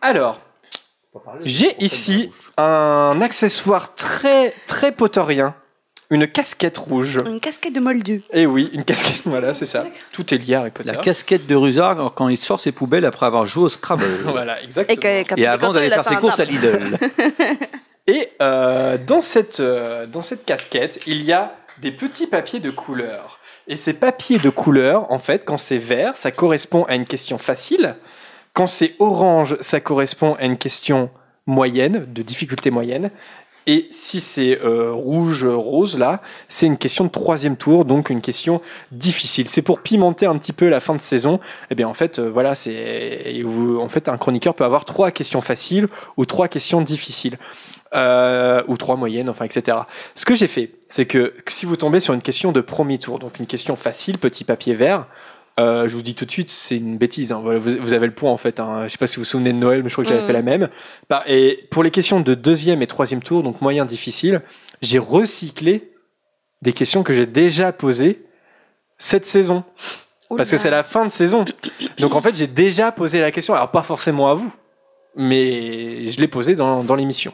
Alors, 0.00 0.40
j'ai 1.44 1.74
ici 1.82 2.30
un 2.56 3.20
accessoire 3.20 3.94
très 3.94 4.54
très 4.66 4.92
potorien, 4.92 5.54
une 6.10 6.26
casquette 6.26 6.78
rouge. 6.78 7.18
Une 7.26 7.40
casquette 7.40 7.74
de 7.74 7.80
moldu. 7.80 8.22
Et 8.32 8.46
oui, 8.46 8.70
une 8.72 8.84
casquette, 8.84 9.22
voilà, 9.24 9.52
c'est 9.52 9.66
ça. 9.66 9.84
Tout 10.12 10.32
est 10.32 10.38
lié 10.38 10.54
à 10.54 10.60
Harry 10.60 10.70
Potter. 10.70 10.90
La 10.90 10.96
casquette 10.96 11.46
de 11.46 11.54
Rusard 11.54 12.14
quand 12.14 12.28
il 12.28 12.38
sort 12.38 12.60
ses 12.60 12.72
poubelles 12.72 13.04
après 13.04 13.26
avoir 13.26 13.46
joué 13.46 13.64
au 13.64 13.68
Scrabble. 13.68 14.04
Voilà, 14.24 14.60
Et, 14.60 14.64
exactement. 14.64 15.00
que, 15.00 15.28
quand 15.28 15.36
Et 15.36 15.46
avant 15.46 15.72
d'aller 15.72 15.90
faire 15.90 16.04
ses 16.04 16.16
courses 16.16 16.40
à. 16.40 16.44
Lidl. 16.44 16.98
Et 18.06 18.30
euh, 18.40 18.96
dans, 19.06 19.20
cette, 19.20 19.60
euh, 19.60 20.06
dans 20.06 20.22
cette 20.22 20.46
casquette, 20.46 21.00
il 21.06 21.22
y 21.22 21.32
a 21.32 21.54
des 21.82 21.92
petits 21.92 22.26
papiers 22.26 22.58
de 22.60 22.70
couleur. 22.70 23.38
Et 23.66 23.76
ces 23.76 23.92
papiers 23.92 24.38
de 24.38 24.48
couleur, 24.48 25.12
en 25.12 25.18
fait, 25.18 25.44
quand 25.44 25.58
c'est 25.58 25.76
vert, 25.76 26.16
ça 26.16 26.30
correspond 26.30 26.84
à 26.84 26.94
une 26.94 27.04
question 27.04 27.36
facile. 27.36 27.96
Quand 28.58 28.66
c'est 28.66 28.96
orange, 28.98 29.56
ça 29.60 29.78
correspond 29.78 30.34
à 30.40 30.44
une 30.44 30.58
question 30.58 31.10
moyenne, 31.46 32.06
de 32.12 32.22
difficulté 32.22 32.72
moyenne. 32.72 33.12
Et 33.68 33.88
si 33.92 34.18
c'est 34.18 34.60
euh, 34.64 34.90
rouge, 34.90 35.44
rose, 35.44 35.96
là, 35.96 36.20
c'est 36.48 36.66
une 36.66 36.76
question 36.76 37.04
de 37.04 37.10
troisième 37.10 37.56
tour, 37.56 37.84
donc 37.84 38.10
une 38.10 38.20
question 38.20 38.60
difficile. 38.90 39.48
C'est 39.48 39.62
pour 39.62 39.78
pimenter 39.78 40.26
un 40.26 40.36
petit 40.38 40.52
peu 40.52 40.68
la 40.68 40.80
fin 40.80 40.96
de 40.96 41.00
saison. 41.00 41.38
Et 41.70 41.76
bien, 41.76 41.86
en 41.86 41.94
fait, 41.94 42.18
euh, 42.18 42.28
voilà, 42.28 42.56
c'est. 42.56 43.44
En 43.80 43.88
fait, 43.88 44.08
un 44.08 44.18
chroniqueur 44.18 44.54
peut 44.54 44.64
avoir 44.64 44.84
trois 44.84 45.12
questions 45.12 45.40
faciles 45.40 45.86
ou 46.16 46.26
trois 46.26 46.48
questions 46.48 46.80
difficiles. 46.80 47.38
Euh, 47.94 48.62
ou 48.66 48.76
trois 48.76 48.96
moyennes, 48.96 49.30
enfin, 49.30 49.46
etc. 49.46 49.78
Ce 50.14 50.26
que 50.26 50.34
j'ai 50.34 50.46
fait, 50.46 50.72
c'est 50.88 51.06
que 51.06 51.32
si 51.46 51.64
vous 51.64 51.76
tombez 51.76 52.00
sur 52.00 52.12
une 52.12 52.20
question 52.20 52.52
de 52.52 52.60
premier 52.60 52.98
tour, 52.98 53.18
donc 53.18 53.38
une 53.38 53.46
question 53.46 53.76
facile, 53.76 54.18
petit 54.18 54.44
papier 54.44 54.74
vert, 54.74 55.06
euh, 55.58 55.88
je 55.88 55.94
vous 55.94 56.02
dis 56.02 56.14
tout 56.14 56.24
de 56.24 56.30
suite, 56.30 56.50
c'est 56.50 56.76
une 56.76 56.96
bêtise. 56.98 57.32
hein. 57.32 57.42
Vous, 57.44 57.76
vous 57.80 57.92
avez 57.92 58.06
le 58.06 58.14
point 58.14 58.30
en 58.30 58.36
fait. 58.36 58.60
Hein. 58.60 58.84
Je 58.84 58.88
sais 58.90 58.98
pas 58.98 59.06
si 59.06 59.16
vous 59.16 59.22
vous 59.22 59.24
souvenez 59.26 59.52
de 59.52 59.58
Noël, 59.58 59.82
mais 59.82 59.88
je 59.90 59.94
crois 59.94 60.04
que 60.04 60.08
j'avais 60.10 60.20
Mhm. 60.22 60.26
fait 60.26 60.32
la 60.32 60.42
même. 60.42 60.68
Et 61.26 61.66
pour 61.70 61.82
les 61.82 61.90
questions 61.90 62.20
de 62.20 62.34
deuxième 62.34 62.80
et 62.82 62.86
troisième 62.86 63.22
tour, 63.22 63.42
donc 63.42 63.60
moyen 63.60 63.84
difficile, 63.84 64.42
j'ai 64.82 64.98
recyclé 64.98 65.92
des 66.62 66.72
questions 66.72 67.02
que 67.02 67.12
j'ai 67.12 67.26
déjà 67.26 67.72
posées 67.72 68.24
cette 68.98 69.26
saison. 69.26 69.64
Parce 70.36 70.50
que 70.50 70.56
c'est 70.58 70.70
la 70.70 70.82
fin 70.82 71.04
de 71.06 71.10
saison. 71.10 71.44
Donc 71.98 72.14
en 72.14 72.20
fait, 72.20 72.34
j'ai 72.36 72.46
déjà 72.46 72.92
posé 72.92 73.20
la 73.20 73.30
question. 73.30 73.54
Alors 73.54 73.70
pas 73.70 73.82
forcément 73.82 74.30
à 74.30 74.34
vous, 74.34 74.52
mais 75.16 76.08
je 76.08 76.20
l'ai 76.20 76.28
posé 76.28 76.54
dans, 76.54 76.84
dans 76.84 76.94
l'émission. 76.94 77.32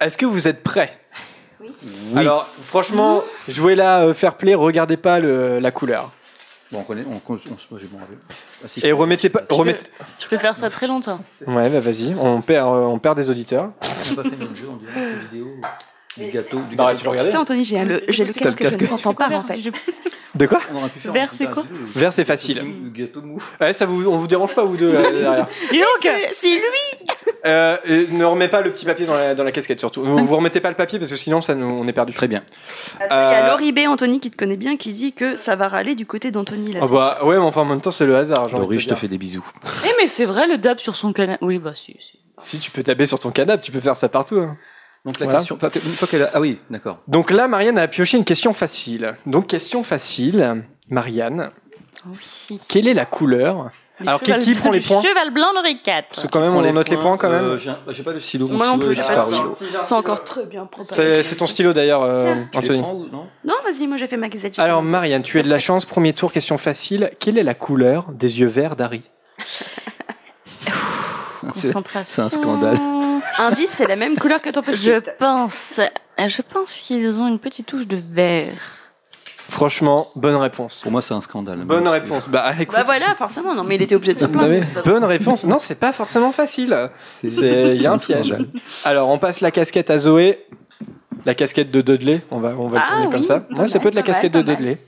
Est-ce 0.00 0.16
que 0.18 0.26
vous 0.26 0.48
êtes 0.48 0.62
prêts? 0.62 0.98
Oui. 1.60 1.70
Alors, 2.16 2.46
franchement, 2.66 3.22
jouez 3.48 3.74
là, 3.74 4.02
euh, 4.06 4.14
fair 4.14 4.36
play, 4.36 4.54
regardez 4.54 4.96
pas 4.96 5.18
le- 5.18 5.58
la 5.58 5.70
couleur. 5.70 6.12
Bon, 6.72 6.80
on 6.80 6.82
connaît, 6.82 7.04
on, 7.08 7.12
on, 7.14 7.34
on- 7.34 7.36
bon. 7.38 7.98
Ah, 8.64 8.68
si, 8.68 8.80
Et 8.80 8.88
je- 8.88 8.92
remettez 8.92 9.28
pas. 9.28 9.42
Remettez... 9.48 9.86
Je 10.18 10.26
peux 10.26 10.38
faire 10.38 10.56
ça 10.56 10.68
très 10.68 10.86
longtemps. 10.88 11.20
Ouais, 11.46 11.68
bah 11.68 11.78
vas-y, 11.80 12.14
on 12.20 12.40
perd, 12.40 12.66
euh, 12.68 12.80
on 12.86 12.98
perd 12.98 13.16
des 13.16 13.30
auditeurs. 13.30 13.70
On 13.82 13.86
n'a 14.16 14.22
pas 14.22 14.28
fait 14.30 14.36
notre 14.36 14.56
jeu, 14.56 14.68
on 14.68 14.76
dirait, 14.76 15.12
une 15.12 15.18
vidéo 15.30 15.46
du 16.16 16.30
gâteau. 16.32 16.60
Du 16.68 16.74
Bah, 16.76 16.92
gâteau. 16.92 17.12
tu 17.12 17.18
sais, 17.18 17.36
Anthony, 17.36 17.64
j'ai 17.64 17.84
le, 17.84 18.02
j'ai 18.08 18.24
le 18.24 18.32
casque, 18.32 18.60
je 18.64 18.68
ne 18.76 18.86
t'entends 18.88 19.14
pas 19.14 19.28
en 19.28 19.42
fait. 19.44 19.60
De 20.34 20.46
quoi 20.46 20.60
On 20.72 20.76
aurait 20.78 20.88
pu 20.90 20.98
faire 21.00 21.12
Vert, 21.12 21.32
c'est 21.32 21.46
quoi 21.50 21.62
Vert, 21.94 22.12
c'est 22.12 22.24
facile. 22.24 22.58
Le 22.58 22.90
gâteau 22.90 23.22
mou. 23.22 23.40
Ouais, 23.60 23.72
ça 23.72 23.86
vous, 23.86 24.06
on 24.06 24.18
vous 24.18 24.26
dérange 24.26 24.54
pas, 24.54 24.64
vous 24.64 24.76
deux, 24.76 24.92
là, 24.92 25.02
derrière 25.02 25.48
Dis 25.70 25.78
donc, 25.78 26.12
c'est 26.32 26.50
lui 26.52 27.06
Euh, 27.46 27.76
euh, 27.88 28.06
ne 28.10 28.24
remets 28.24 28.48
pas 28.48 28.60
le 28.60 28.72
petit 28.72 28.84
papier 28.84 29.06
dans 29.06 29.14
la, 29.14 29.34
dans 29.34 29.44
la 29.44 29.52
casquette 29.52 29.78
surtout. 29.78 30.02
Vous, 30.04 30.18
vous 30.26 30.36
remettez 30.36 30.60
pas 30.60 30.68
le 30.70 30.74
papier 30.74 30.98
parce 30.98 31.10
que 31.10 31.16
sinon 31.16 31.40
ça 31.40 31.54
nous, 31.54 31.66
on 31.66 31.86
est 31.86 31.92
perdu. 31.92 32.12
Très 32.12 32.28
bien. 32.28 32.42
Il 33.00 33.04
y 33.04 33.06
a 33.14 33.44
Euh, 33.44 33.50
Laurie 33.50 33.72
B, 33.72 33.80
Anthony, 33.88 34.20
qui 34.20 34.30
te 34.30 34.36
connaît 34.36 34.56
bien, 34.56 34.76
qui 34.76 34.92
dit 34.92 35.12
que 35.12 35.36
ça 35.36 35.54
va 35.56 35.68
râler 35.68 35.94
du 35.94 36.06
côté 36.06 36.30
d'Anthony. 36.30 36.72
là. 36.72 36.80
Ah 36.82 36.86
bah 36.90 37.18
ouais, 37.24 37.36
mais 37.36 37.44
enfin 37.44 37.62
en 37.62 37.66
même 37.66 37.80
temps 37.80 37.90
c'est 37.90 38.06
le 38.06 38.16
hasard. 38.16 38.48
Laurie, 38.50 38.80
je 38.80 38.88
te 38.88 38.94
fais 38.94 39.08
des 39.08 39.18
bisous. 39.18 39.46
Eh, 39.84 39.88
mais 40.00 40.08
c'est 40.08 40.24
vrai, 40.24 40.46
le 40.48 40.58
dab 40.58 40.78
sur 40.78 40.96
son 40.96 41.12
canapé. 41.12 41.38
Oui, 41.44 41.58
bah, 41.58 41.72
si. 41.74 41.96
si. 42.00 42.18
Si 42.38 42.58
tu 42.58 42.70
peux 42.70 42.82
taper 42.82 43.06
sur 43.06 43.18
ton 43.18 43.30
canapé, 43.30 43.62
tu 43.62 43.72
peux 43.72 43.80
faire 43.80 43.96
ça 43.96 44.08
partout. 44.08 44.36
hein. 44.40 44.56
Donc 45.04 45.20
la 45.20 45.26
Voilà. 45.26 45.38
question, 45.38 45.56
une 45.56 45.92
fois 45.94 46.08
qu'elle 46.08 46.24
a... 46.24 46.30
Ah 46.34 46.40
oui, 46.40 46.58
d'accord. 46.68 46.98
Donc 47.06 47.30
là, 47.30 47.46
Marianne 47.48 47.78
a 47.78 47.86
pioché 47.86 48.16
une 48.18 48.24
question 48.24 48.52
facile. 48.52 49.14
Donc 49.24 49.46
question 49.46 49.82
facile, 49.84 50.64
Marianne. 50.90 51.50
Oui. 52.08 52.58
Quelle 52.68 52.88
est 52.88 52.94
la 52.94 53.04
couleur 53.06 53.70
Alors 54.00 54.20
qui, 54.20 54.32
qui 54.34 54.54
prend 54.54 54.70
les 54.70 54.80
points 54.80 55.00
Cheval 55.00 55.30
blanc, 55.32 55.48
Henri 55.56 55.72
IV. 55.72 56.04
Parce 56.10 56.22
que 56.22 56.26
quand 56.28 56.40
même 56.40 56.54
on 56.54 56.72
note 56.72 56.88
les 56.88 56.96
points 56.96 57.16
quand 57.16 57.30
même. 57.30 57.44
Euh, 57.44 57.58
j'ai 57.58 57.70
bah, 57.70 57.92
pas 58.04 58.12
le 58.12 58.20
stylo. 58.20 58.48
Moi 58.48 58.66
non 58.66 58.78
plus, 58.78 58.94
j'ai 58.94 59.02
pas 59.02 59.16
de 59.16 59.22
stylo. 59.22 59.56
C'est 59.82 59.94
encore 59.94 60.22
très 60.22 60.44
bien 60.44 60.66
préparé. 60.66 61.22
C'est 61.22 61.36
ton 61.36 61.46
stylo 61.46 61.72
d'ailleurs, 61.72 62.02
euh, 62.02 62.34
les 62.52 62.58
Anthony. 62.58 62.80
prends 62.80 62.94
non 62.94 63.26
Non, 63.44 63.54
vas-y, 63.64 63.86
moi 63.86 63.96
j'ai 63.96 64.06
fait 64.06 64.16
ma 64.16 64.28
gazette. 64.28 64.58
Alors 64.58 64.82
Marianne, 64.82 65.22
tu 65.22 65.38
as 65.38 65.42
de 65.42 65.48
la 65.48 65.58
chance. 65.58 65.84
Premier 65.84 66.12
tour, 66.12 66.32
question 66.32 66.58
facile. 66.58 67.10
Quelle 67.20 67.38
est 67.38 67.42
la 67.42 67.54
couleur 67.54 68.06
des 68.12 68.40
yeux 68.40 68.48
verts 68.48 68.76
d'Harry 68.76 69.02
c'est 71.54 72.20
un 72.20 72.28
scandale. 72.28 72.78
Indice, 73.38 73.70
c'est 73.70 73.86
la 73.86 73.96
même 73.96 74.16
couleur 74.16 74.40
que 74.42 74.50
ton 74.50 74.62
petit. 74.62 74.78
Je 74.78 74.98
pense, 75.18 75.80
je 76.18 76.42
pense 76.42 76.76
qu'ils 76.76 77.20
ont 77.20 77.28
une 77.28 77.38
petite 77.38 77.66
touche 77.66 77.86
de 77.86 77.98
vert. 78.10 78.85
Franchement, 79.48 80.08
bonne 80.16 80.34
réponse. 80.36 80.80
Pour 80.82 80.90
moi, 80.92 81.00
c'est 81.02 81.14
un 81.14 81.20
scandale. 81.20 81.60
Bonne 81.64 81.86
réponse. 81.86 82.28
Bah 82.28 82.52
écoute. 82.58 82.74
Bah 82.74 82.82
voilà, 82.84 83.14
forcément, 83.14 83.54
non, 83.54 83.62
mais 83.64 83.76
il 83.76 83.82
était 83.82 83.94
obligé 83.94 84.12
de 84.12 84.18
se 84.18 84.26
Non, 84.26 84.32
plaindre. 84.32 84.66
bonne 84.84 85.04
réponse. 85.04 85.44
Non, 85.44 85.58
c'est 85.60 85.78
pas 85.78 85.92
forcément 85.92 86.32
facile. 86.32 86.90
il 87.22 87.80
y 87.80 87.86
a 87.86 87.92
un 87.92 87.98
piège. 87.98 88.34
Alors, 88.84 89.08
on 89.08 89.18
passe 89.18 89.40
la 89.40 89.50
casquette 89.50 89.90
à 89.90 89.98
Zoé. 89.98 90.44
La 91.24 91.34
casquette 91.34 91.70
de 91.70 91.80
Dudley. 91.80 92.22
On 92.30 92.38
va 92.40 92.50
on 92.58 92.66
va 92.66 92.78
le 92.78 92.84
Ah 92.86 92.92
tourner 92.96 93.10
comme 93.10 93.22
ça. 93.24 93.40
pas 93.40 93.54
Ouais, 93.54 93.68
ça 93.68 93.78
peut 93.80 93.88
être 93.88 93.94
la 93.94 94.00
mal, 94.02 94.06
casquette 94.06 94.32
de 94.32 94.42
mal. 94.42 94.56
Dudley. 94.56 94.78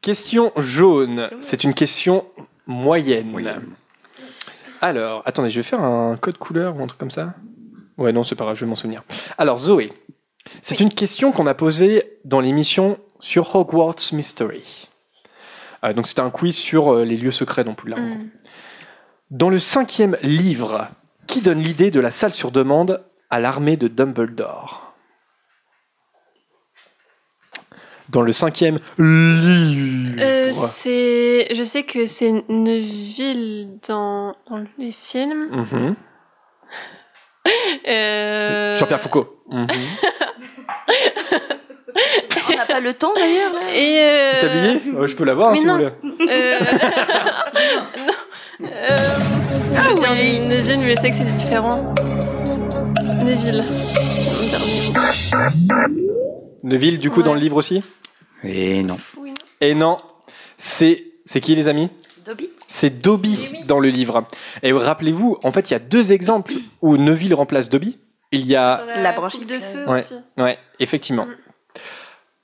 Question 0.00 0.52
jaune. 0.56 1.28
C'est 1.40 1.64
une 1.64 1.74
question 1.74 2.26
moyenne. 2.66 3.28
Moyenne. 3.30 3.66
Alors, 4.80 5.22
attendez, 5.26 5.50
je 5.50 5.56
vais 5.56 5.62
faire 5.62 5.80
un 5.80 6.16
code 6.16 6.38
couleur 6.38 6.76
ou 6.76 6.82
un 6.82 6.86
truc 6.86 6.98
comme 6.98 7.10
ça. 7.12 7.34
Ouais, 7.98 8.12
non, 8.12 8.24
c'est 8.24 8.34
pas 8.34 8.44
grave, 8.44 8.56
je 8.56 8.64
vais 8.64 8.68
m'en 8.68 8.74
souvenir. 8.76 9.04
Alors, 9.38 9.58
Zoé, 9.58 9.92
c'est 10.60 10.80
une 10.80 10.92
question 10.92 11.32
qu'on 11.32 11.46
a 11.46 11.54
posée 11.54 12.18
dans 12.24 12.40
l'émission 12.40 12.98
sur 13.20 13.54
Hogwarts 13.54 14.12
Mystery. 14.12 14.88
Euh, 15.84 15.92
donc, 15.92 16.06
c'était 16.06 16.20
un 16.20 16.30
quiz 16.30 16.56
sur 16.56 16.92
euh, 16.92 17.04
les 17.04 17.16
lieux 17.16 17.32
secrets 17.32 17.64
dans 17.64 17.74
Poudlard. 17.74 18.00
gros. 18.00 18.16
Dans 19.30 19.48
le 19.48 19.58
cinquième 19.58 20.16
livre, 20.22 20.88
qui 21.26 21.40
donne 21.40 21.60
l'idée 21.60 21.90
de 21.90 22.00
la 22.00 22.10
salle 22.10 22.32
sur 22.32 22.50
demande 22.50 23.04
à 23.30 23.40
l'armée 23.40 23.76
de 23.76 23.88
Dumbledore? 23.88 24.92
Dans 28.08 28.22
le 28.22 28.32
cinquième 28.32 28.78
livre. 28.98 30.20
Euh, 30.20 30.52
c'est, 30.52 31.54
je 31.54 31.62
sais 31.62 31.84
que 31.84 32.06
c'est 32.06 32.44
une 32.48 32.78
ville 32.78 33.78
dans, 33.88 34.36
dans 34.50 34.62
les 34.76 34.92
films. 34.92 35.48
Mhm. 35.50 35.94
Jean-Pierre 38.78 39.00
Foucault. 39.00 39.41
On 39.52 39.66
n'a 42.56 42.64
pas 42.66 42.80
le 42.80 42.92
temps 42.94 43.12
d'ailleurs. 43.14 43.52
là. 43.52 43.60
Et 43.74 43.98
euh, 44.00 44.30
Petit 44.30 44.40
sablier 44.40 44.92
Ouais, 44.98 45.08
Je 45.08 45.14
peux 45.16 45.24
l'avoir 45.24 45.52
hein, 45.52 45.56
si 45.56 45.64
non. 45.64 45.74
vous 45.78 45.84
voulez. 46.10 46.30
euh, 46.30 46.58
non. 48.60 48.66
Euh, 48.66 48.98
ah 49.76 49.88
oui. 49.92 50.40
Mais 50.48 50.62
je 50.62 50.96
sais 51.00 51.10
que 51.10 51.16
c'est 51.16 51.34
différent. 51.34 51.94
Neville. 53.22 53.64
Neville, 56.62 56.98
du 56.98 57.10
coup, 57.10 57.22
dans 57.22 57.34
le 57.34 57.40
livre 57.40 57.56
aussi? 57.56 57.82
Et 58.44 58.82
non. 58.82 58.96
Oui. 59.18 59.32
Et 59.60 59.74
non, 59.74 59.98
c'est 60.58 61.04
c'est 61.24 61.40
qui 61.40 61.54
les 61.54 61.68
amis? 61.68 61.88
Dobby 62.26 62.48
C'est 62.68 63.00
Dobby 63.02 63.38
dans 63.66 63.78
le 63.80 63.88
livre. 63.88 64.26
Et 64.62 64.72
rappelez-vous, 64.72 65.38
en 65.42 65.52
fait, 65.52 65.70
il 65.70 65.72
y 65.72 65.76
a 65.76 65.80
deux 65.80 66.12
exemples 66.12 66.54
où 66.80 66.96
Neville 66.96 67.34
remplace 67.34 67.68
Dobby. 67.68 67.98
Il 68.32 68.46
y 68.46 68.56
a... 68.56 68.84
la, 68.86 69.02
La 69.02 69.12
de 69.12 69.58
feu 69.58 69.86
Ouais. 69.88 70.00
aussi. 70.00 70.14
Ouais, 70.38 70.58
effectivement. 70.80 71.26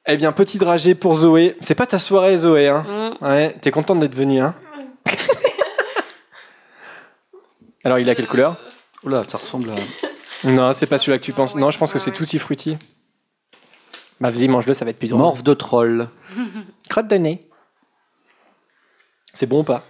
Eh 0.07 0.17
bien, 0.17 0.33
petit 0.33 0.59
dragé 0.59 0.95
pour 0.95 1.15
Zoé. 1.17 1.57
C'est 1.61 1.75
pas 1.75 1.87
ta 1.87 1.99
soirée, 1.99 2.37
Zoé. 2.39 2.69
Hein 2.69 2.85
Mm. 3.21 3.25
ouais, 3.25 3.57
t'es 3.61 3.71
contente 3.71 4.01
d'être 4.01 4.15
venue, 4.15 4.41
hein 4.41 4.55
Alors, 7.85 7.99
il 7.99 8.09
a 8.11 8.15
quelle 8.15 8.27
couleur? 8.27 8.57
Oula, 9.05 9.25
ça 9.29 9.39
ressemble 9.39 9.71
à. 9.71 9.75
Non, 10.45 10.73
c'est 10.73 10.87
pas 10.87 10.99
celui-là 10.99 11.19
que 11.19 11.25
tu 11.25 11.33
penses. 11.33 11.57
Non, 11.57 11.73
je 11.73 11.79
pense 11.79 11.93
que 11.93 11.99
c'est 11.99 12.13
Tutti 12.13 12.39
Frutti. 12.39 12.79
Bah, 14.21 14.31
vas-y, 14.31 14.47
mange-le, 14.47 14.73
ça 14.73 14.85
va 14.85 14.93
être 14.93 14.99
plus 14.99 15.09
drôle. 15.09 15.21
Morve 15.21 15.43
de 15.43 15.53
troll. 15.53 16.09
Crotte 16.89 17.09
de 17.09 17.17
nez. 17.17 17.49
C'est 19.35 19.47
bon 19.49 19.61
ou 19.61 19.65
pas? 19.65 19.83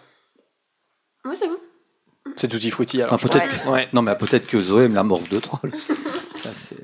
Oui, 1.26 1.36
c'est 1.36 1.48
bon. 1.48 1.58
C'est 2.38 2.48
Tutti 2.48 2.70
Frutti, 2.70 3.02
alors. 3.02 3.12
Enfin, 3.14 3.28
peut-être. 3.28 3.68
Ouais. 3.68 3.88
Non, 3.92 4.00
mais 4.02 4.14
peut-être 4.14 4.46
que 4.46 4.60
Zoé 4.60 4.84
aime 4.84 4.94
la 4.94 5.02
morve 5.02 5.28
de 5.28 5.40
troll. 5.40 5.72
Ça, 6.36 6.50
c'est- 6.54 6.76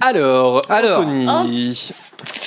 Alors, 0.00 0.62
Alors, 0.70 1.00
Anthony. 1.00 1.76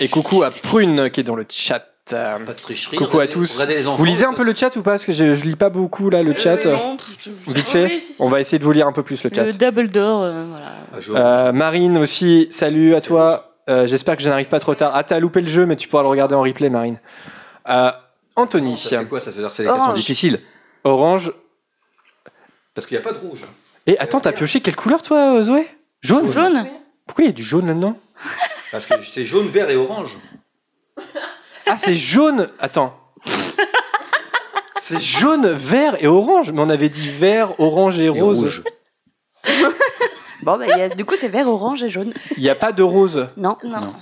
Et 0.02 0.08
coucou 0.10 0.44
à 0.44 0.50
Prune 0.52 1.10
qui 1.10 1.22
est 1.22 1.24
dans 1.24 1.36
le 1.36 1.46
chat. 1.50 1.84
Euh, 2.14 2.38
Pas 2.46 2.54
de 2.54 2.58
tricherie. 2.60 2.98
Coucou 2.98 3.20
à 3.20 3.26
tous. 3.26 3.60
enfants, 3.60 3.96
Vous 3.96 4.06
lisez 4.06 4.26
un 4.26 4.34
peu 4.34 4.44
le 4.44 4.54
chat 4.54 4.76
ou 4.76 4.84
pas? 4.84 4.92
Parce 4.92 5.06
que 5.06 5.12
je, 5.12 5.34
je 5.34 5.44
lis 5.44 5.56
pas 5.56 5.70
beaucoup 5.70 6.12
là 6.12 6.22
le 6.22 6.38
chat. 6.38 6.64
Euh, 6.68 6.76
non, 6.76 6.98
Vite 7.48 7.68
fait. 7.68 7.86
Oui, 7.86 8.00
si. 8.00 8.16
On 8.22 8.30
va 8.30 8.40
essayer 8.42 8.60
de 8.60 8.64
vous 8.64 8.72
lire 8.74 8.86
un 8.88 8.92
peu 8.92 9.02
plus 9.02 9.24
le 9.24 9.32
chat. 9.34 9.44
Le 9.44 9.52
double 9.54 9.88
door, 9.90 10.22
euh, 10.22 10.46
voilà. 10.48 10.72
Ah, 10.94 11.48
Euh, 11.48 11.52
Marine 11.52 11.98
aussi, 11.98 12.48
salut 12.52 12.94
à 12.94 13.02
toi. 13.02 13.56
Euh, 13.70 13.88
J'espère 13.88 14.16
que 14.18 14.22
je 14.22 14.30
n'arrive 14.30 14.50
pas 14.50 14.60
trop 14.60 14.76
tard. 14.76 14.92
Ah, 14.94 15.04
t'as 15.04 15.20
loupé 15.20 15.42
le 15.42 15.48
jeu, 15.50 15.66
mais 15.66 15.76
tu 15.78 15.88
pourras 15.88 16.04
le 16.04 16.10
regarder 16.10 16.36
en 16.36 16.42
replay, 16.44 16.70
Marine. 16.70 17.00
Euh, 17.70 17.90
Anthony, 18.36 18.78
Ça, 18.78 18.90
c'est 19.00 19.10
quoi 19.10 19.20
Ça? 19.20 19.32
Veut 19.32 19.38
dire 19.40 19.50
que 19.50 19.56
c'est 19.56 19.64
des 19.64 19.70
questions 19.70 19.94
difficiles. 19.94 20.40
orange. 20.84 21.32
Parce 22.76 22.86
qu'il 22.86 22.98
n'y 22.98 23.04
a 23.04 23.04
pas 23.04 23.14
de 23.18 23.26
rouge. 23.26 23.42
Et 23.88 23.98
attends, 23.98 24.20
t'as 24.20 24.32
pioché 24.34 24.60
quelle 24.62 24.76
couleur 24.76 25.02
toi, 25.02 25.36
euh, 25.38 25.42
Zoé? 25.44 25.68
Jaune. 26.02 26.32
Jaune 26.32 26.68
Pourquoi 27.08 27.24
il 27.24 27.28
y 27.28 27.30
a 27.30 27.34
du 27.34 27.42
jaune 27.44 27.68
là-dedans? 27.68 27.98
Parce 28.72 28.86
que 28.86 28.94
c'est 29.04 29.26
jaune, 29.26 29.48
vert 29.48 29.70
et 29.70 29.76
orange. 29.76 30.12
Ah, 31.66 31.78
c'est 31.78 31.96
jaune. 31.96 32.50
Attends. 32.60 32.96
C'est 34.82 35.02
jaune, 35.02 35.48
vert 35.48 35.96
et 36.04 36.08
orange. 36.08 36.52
Mais 36.52 36.62
on 36.62 36.70
avait 36.70 36.90
dit 36.90 37.10
vert, 37.10 37.60
orange 37.60 38.00
et 38.00 38.06
Et 38.06 38.10
rose. 38.10 38.42
rouge. 38.42 38.64
Bon, 40.44 40.58
bah, 40.60 40.66
il 40.72 40.78
y 40.78 40.82
a- 40.82 40.90
du 40.90 41.06
coup, 41.06 41.16
c'est 41.16 41.28
vert, 41.30 41.48
orange 41.48 41.82
et 41.82 41.90
jaune. 41.90 42.14
Il 42.38 42.44
n'y 42.44 42.50
a 42.50 42.56
pas 42.56 42.72
de 42.72 42.84
rose? 42.84 43.30
Non. 43.36 43.58
Non. 43.64 43.80
Non. 43.82 43.94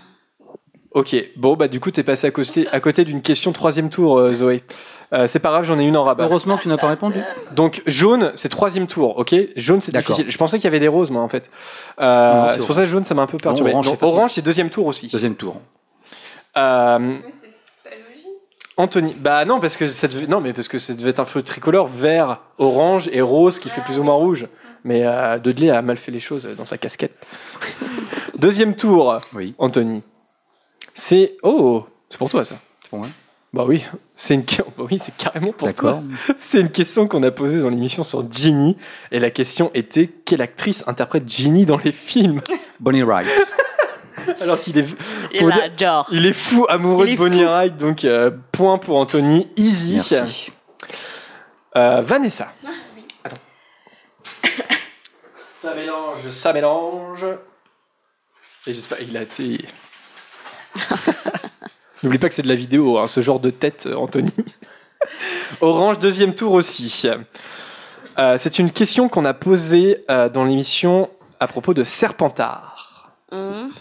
Ok, 0.92 1.16
bon, 1.38 1.56
bah 1.56 1.70
du 1.70 1.80
coup, 1.80 1.90
t'es 1.90 2.04
passé 2.04 2.28
à 2.28 2.32
côté, 2.32 2.68
à 2.70 2.82
côté 2.82 3.06
d'une 3.06 3.22
question 3.22 3.54
troisième 3.54 3.90
tour, 3.90 4.18
euh, 4.20 4.32
Zoé. 4.34 4.62
Euh, 5.14 5.28
c'est 5.28 5.40
pas 5.40 5.50
grave, 5.50 5.64
j'en 5.66 5.78
ai 5.80 5.86
une 5.86 5.96
en 5.96 6.04
rabat. 6.04 6.24
Heureusement 6.26 6.58
que 6.58 6.64
tu 6.64 6.70
n'as 6.70 6.78
pas 6.78 6.88
répondu. 6.88 7.22
Donc, 7.52 7.84
jaune, 7.86 8.32
c'est 8.36 8.50
troisième 8.50 8.88
tour, 8.88 9.18
ok? 9.18 9.36
Jaune, 9.56 9.80
c'est 9.80 9.96
difficile. 9.96 10.26
Je 10.30 10.38
pensais 10.38 10.58
qu'il 10.58 10.64
y 10.64 10.68
avait 10.68 10.80
des 10.80 10.88
roses, 10.88 11.12
moi, 11.12 11.22
en 11.22 11.30
fait. 11.30 11.52
Euh, 12.00 12.56
c'est 12.58 12.66
pour 12.66 12.76
ça 12.76 12.82
que 12.82 12.88
jaune, 12.88 13.06
ça 13.06 13.14
m'a 13.14 13.22
un 13.22 13.28
peu 13.28 13.38
perturbé. 13.38 13.72
orange, 13.72 13.86
c'est 13.90 13.96
facile. 13.96 14.08
orange, 14.08 14.32
c'est 14.34 14.42
deuxième 14.42 14.70
tour 14.70 14.88
aussi. 14.88 15.08
Deuxième 15.08 15.36
tour. 15.36 15.62
Euh, 16.58 17.00
Mais 17.00 17.32
c'est 17.32 17.52
pas 17.84 17.96
logique. 17.96 18.28
Anthony, 18.78 19.16
bah 19.20 19.46
non, 19.46 19.60
parce 19.60 19.78
que 19.78 19.88
ça 19.88 20.08
devait, 20.08 20.26
non, 20.26 20.42
mais 20.42 20.54
parce 20.54 20.68
que 20.68 20.80
ça 20.80 20.96
devait 20.96 21.12
être 21.12 21.20
un 21.20 21.26
feu 21.26 21.44
tricolore, 21.44 21.88
vert, 21.88 22.40
orange 22.58 23.08
et 23.12 23.22
rose, 23.22 23.60
qui 23.60 23.70
fait 23.70 23.82
plus 23.82 24.00
ou 24.00 24.04
moins 24.04 24.16
rouge. 24.16 24.48
Mais 24.84 25.06
euh, 25.06 25.38
Dudley 25.38 25.70
a 25.70 25.82
mal 25.82 25.98
fait 25.98 26.12
les 26.12 26.20
choses 26.20 26.48
dans 26.58 26.66
sa 26.66 26.78
casquette. 26.78 27.14
Deuxième 28.38 28.76
tour, 28.76 29.18
Oui. 29.34 29.54
Anthony. 29.58 30.02
C'est 30.96 31.38
oh, 31.44 31.86
c'est 32.10 32.18
pour 32.18 32.30
toi 32.30 32.44
ça. 32.44 32.56
C'est 32.82 32.90
pour 32.90 33.00
moi. 33.00 33.08
Bah 33.54 33.66
oui, 33.68 33.84
c'est 34.16 34.34
une, 34.34 34.42
bah 34.78 34.86
oui, 34.90 34.98
c'est 35.00 35.16
carrément 35.16 35.52
pour 35.52 35.72
toi. 35.74 35.92
D'accord. 35.94 36.04
C'est 36.40 36.60
une 36.60 36.72
question 36.72 37.08
qu'on 37.08 37.22
a 37.24 37.30
posée 37.32 37.62
dans 37.62 37.70
l'émission 37.70 38.04
sur 38.04 38.30
Ginny, 38.32 38.76
et 39.12 39.20
la 39.20 39.30
question 39.30 39.70
était 39.76 40.08
quelle 40.08 40.42
actrice 40.42 40.84
interprète 40.88 41.30
Ginny 41.30 41.66
dans 41.66 41.78
les 41.78 41.92
films? 41.92 42.42
Bonnie 42.80 43.04
Wright. 43.04 43.30
Alors 44.42 44.58
qu'il 44.60 44.78
est, 44.78 44.86
Il 45.34 45.40
Pour 45.40 45.50
a 45.50 45.52
dire- 45.70 45.72
genre. 45.78 46.08
il 46.12 46.26
est 46.26 46.34
fou 46.34 46.66
amoureux 46.70 47.08
de 47.08 47.16
Bonnie 47.16 47.42
fou. 47.42 47.46
Wright, 47.46 47.78
donc 47.78 48.06
euh, 48.06 48.32
point 48.52 48.78
pour 48.80 48.98
Anthony, 48.98 49.48
easy. 49.58 49.96
Merci. 49.96 50.52
Euh, 51.76 52.02
Vanessa. 52.02 52.52
Attends. 53.24 53.36
Ça 55.62 55.76
mélange, 55.76 56.30
ça 56.32 56.54
mélange. 56.54 57.26
Et 58.66 58.74
j'espère 58.74 59.00
il 59.02 59.16
a 59.18 59.22
été. 59.24 59.66
N'oublie 62.04 62.20
pas 62.20 62.28
que 62.28 62.36
c'est 62.36 62.42
de 62.42 62.50
la 62.50 62.56
vidéo, 62.56 62.98
hein, 62.98 63.08
ce 63.08 63.22
genre 63.22 63.40
de 63.40 63.50
tête, 63.50 63.86
euh, 63.88 63.96
Anthony. 63.96 64.32
Orange, 65.62 66.00
deuxième 66.00 66.36
tour 66.36 66.52
aussi. 66.52 67.08
Euh, 68.20 68.38
c'est 68.38 68.60
une 68.60 68.72
question 68.72 69.08
qu'on 69.08 69.26
a 69.26 69.34
posée 69.34 70.04
euh, 70.10 70.28
dans 70.28 70.44
l'émission 70.44 71.10
à 71.40 71.48
propos 71.48 71.74
de 71.74 71.84
Serpentard. 71.84 73.14
Hum. 73.32 73.72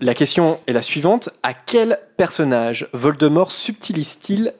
La 0.00 0.14
question 0.14 0.60
est 0.66 0.72
la 0.72 0.82
suivante. 0.82 1.30
À 1.42 1.52
quel 1.52 1.98
personnage 2.16 2.88
Voldemort 2.92 3.52
subtilise-t-il 3.52 4.54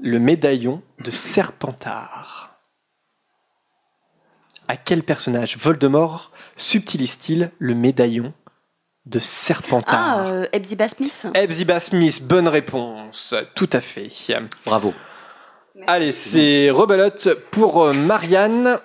le 0.00 0.18
médaillon 0.18 0.82
de 1.04 1.10
Serpentard? 1.10 2.56
À 4.68 4.76
quel 4.76 5.02
personnage 5.02 5.56
Voldemort 5.56 6.32
subtilise-t-il 6.56 7.50
le 7.58 7.74
médaillon 7.74 8.32
de 9.08 9.18
Serpentard 9.18 10.18
Ah, 10.18 10.26
euh, 10.28 10.46
Hepzibah 10.52 10.88
Smith. 10.88 11.28
Smith, 11.80 12.22
bonne 12.22 12.48
réponse. 12.48 13.34
Tout 13.54 13.70
à 13.72 13.80
fait. 13.80 14.10
Bravo. 14.64 14.92
Allez, 15.86 16.12
c'est 16.12 16.70
rebelote 16.70 17.34
pour 17.50 17.84
euh, 17.84 17.92
Marianne. 17.92 18.78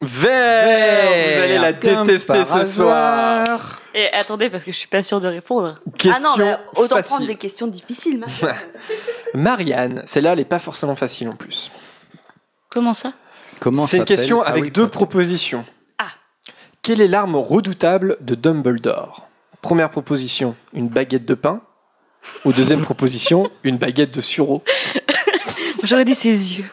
Vert, 0.00 1.36
Vous 1.36 1.42
allez 1.42 1.58
la 1.58 1.72
comme 1.74 2.06
détester 2.06 2.44
ce 2.44 2.64
soir. 2.64 3.80
Et 3.94 4.12
attendez, 4.12 4.50
parce 4.50 4.64
que 4.64 4.72
je 4.72 4.76
suis 4.76 4.88
pas 4.88 5.04
sûre 5.04 5.20
de 5.20 5.28
répondre. 5.28 5.78
Question 5.96 6.28
ah 6.34 6.36
non, 6.36 6.44
mais 6.44 6.56
autant 6.74 6.96
facile. 6.96 7.08
prendre 7.08 7.26
des 7.26 7.36
questions 7.36 7.68
difficiles. 7.68 8.18
Marianne. 8.18 8.56
Marianne, 9.34 10.02
celle-là, 10.06 10.32
elle 10.32 10.38
n'est 10.38 10.44
pas 10.44 10.58
forcément 10.58 10.96
facile 10.96 11.28
en 11.28 11.36
plus. 11.36 11.70
Comment 12.68 12.94
ça? 12.94 13.12
Comment 13.60 13.86
C'est 13.86 13.98
une 13.98 14.04
question 14.04 14.42
avec 14.42 14.62
Harry 14.62 14.70
deux 14.72 14.88
propositions. 14.88 15.64
Quelle 16.82 17.00
est 17.00 17.06
l'arme 17.08 17.36
redoutable 17.36 18.16
de 18.20 18.34
Dumbledore? 18.34 19.28
Première 19.60 19.90
proposition, 19.90 20.56
une 20.72 20.88
baguette 20.88 21.24
de 21.24 21.34
pain. 21.34 21.60
Ou 22.44 22.52
deuxième 22.52 22.80
proposition, 22.80 23.48
une 23.62 23.78
baguette 23.78 24.12
de 24.12 24.20
sureau. 24.20 24.64
J'aurais 25.84 26.04
dit 26.04 26.14
ses 26.16 26.58
yeux. 26.58 26.64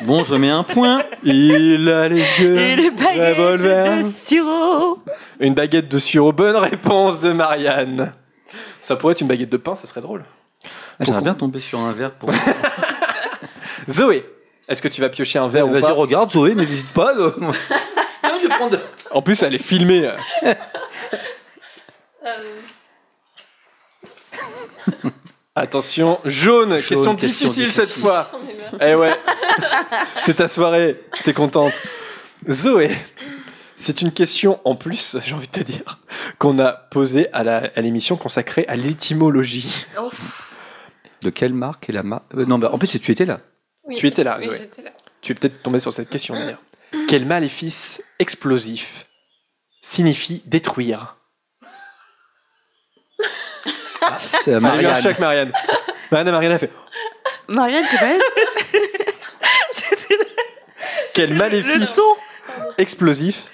Bon, 0.00 0.24
je 0.24 0.34
mets 0.34 0.50
un 0.50 0.64
point. 0.64 1.04
Il 1.22 1.88
a 1.88 2.08
les 2.08 2.24
yeux. 2.40 2.56
Et 2.58 2.76
les 2.76 2.90
baguettes 2.90 3.36
revolver. 3.38 3.98
de 3.98 4.02
sureau. 4.02 4.98
Une 5.40 5.54
baguette 5.54 5.88
de 5.88 5.98
sureau. 6.00 6.32
Bonne 6.32 6.56
réponse 6.56 7.20
de 7.20 7.32
Marianne. 7.32 8.12
Ça 8.80 8.96
pourrait 8.96 9.12
être 9.12 9.20
une 9.20 9.28
baguette 9.28 9.50
de 9.50 9.56
pain, 9.56 9.74
ça 9.76 9.86
serait 9.86 10.00
drôle. 10.00 10.24
Ah, 10.98 11.04
J'aimerais 11.04 11.22
bien 11.22 11.34
tomber 11.34 11.60
sur 11.60 11.78
un 11.78 11.92
verre 11.92 12.12
pour. 12.12 12.30
Zoé, 13.90 14.28
est-ce 14.68 14.82
que 14.82 14.88
tu 14.88 15.00
vas 15.00 15.08
piocher 15.08 15.38
un 15.38 15.48
verre 15.48 15.68
ou 15.68 15.72
Vas-y, 15.72 15.82
pas 15.82 15.92
regarde, 15.92 16.30
Zoé, 16.30 16.54
mais 16.54 16.64
n'hésite 16.66 16.92
pas. 16.92 17.14
euh. 17.16 17.32
Non, 17.40 17.52
je 18.42 18.48
vais 18.48 18.54
prendre. 18.54 18.78
En 19.12 19.22
plus, 19.22 19.42
elle 19.42 19.54
est 19.54 19.62
filmée. 19.62 20.10
Euh, 20.44 20.54
Attention, 25.54 26.20
jaune, 26.24 26.76
question 26.82 27.14
question 27.16 27.48
difficile 27.48 27.72
cette 27.72 27.88
fois. 27.90 28.28
j'en 28.30 28.46
ai 28.46 28.56
marre. 28.56 28.74
Eh 28.82 28.94
ouais, 28.94 29.14
c'est 30.26 30.34
ta 30.34 30.48
soirée, 30.48 31.00
t'es 31.24 31.32
contente. 31.32 31.72
Zoé, 32.50 32.90
c'est 33.76 34.02
une 34.02 34.12
question 34.12 34.60
en 34.66 34.74
plus, 34.76 35.16
j'ai 35.24 35.34
envie 35.34 35.46
de 35.46 35.52
te 35.52 35.60
dire, 35.62 35.98
qu'on 36.38 36.58
a 36.58 36.72
posée 36.72 37.28
à 37.32 37.42
la- 37.42 37.70
à 37.74 37.80
l'émission 37.80 38.16
consacrée 38.16 38.66
à 38.68 38.76
l'étymologie. 38.76 39.86
Oh, 39.98 40.10
De 41.22 41.30
quelle 41.30 41.54
marque 41.54 41.88
est 41.88 41.92
la 41.94 42.02
marque 42.02 42.24
Euh, 42.36 42.44
Non, 42.44 42.58
mais 42.58 42.66
en 42.66 42.76
plus, 42.76 42.88
tu 43.00 43.10
étais 43.12 43.24
là. 43.24 43.40
Oui. 43.86 43.94
Tu 43.96 44.06
étais 44.06 44.24
là, 44.24 44.36
Oui, 44.40 44.46
là. 44.48 44.90
Tu 45.22 45.32
es 45.32 45.34
peut-être 45.34 45.62
tombé 45.62 45.80
sur 45.80 45.92
cette 45.94 46.08
question 46.10 46.34
d'ailleurs. 46.34 46.62
Quel 47.08 47.24
maléfice 47.26 48.02
explosif 48.18 49.06
signifie 49.82 50.42
détruire 50.46 51.16
C'est 53.20 53.26
Ah, 54.08 54.40
il 54.44 54.48
y 54.48 54.52
a 54.52 54.52
eu 54.52 54.56
un 54.56 54.60
Marianne. 54.60 55.02
choc, 55.02 55.18
Marianne. 55.18 55.52
Marianne, 56.10 56.30
Marianne 56.32 56.52
a 56.52 56.58
fait 56.58 56.70
Marianne, 57.48 57.86
tu 57.88 57.96
vois 57.96 58.08
Quel 61.14 61.32
maléfice 61.34 62.00
explosif 62.78 63.44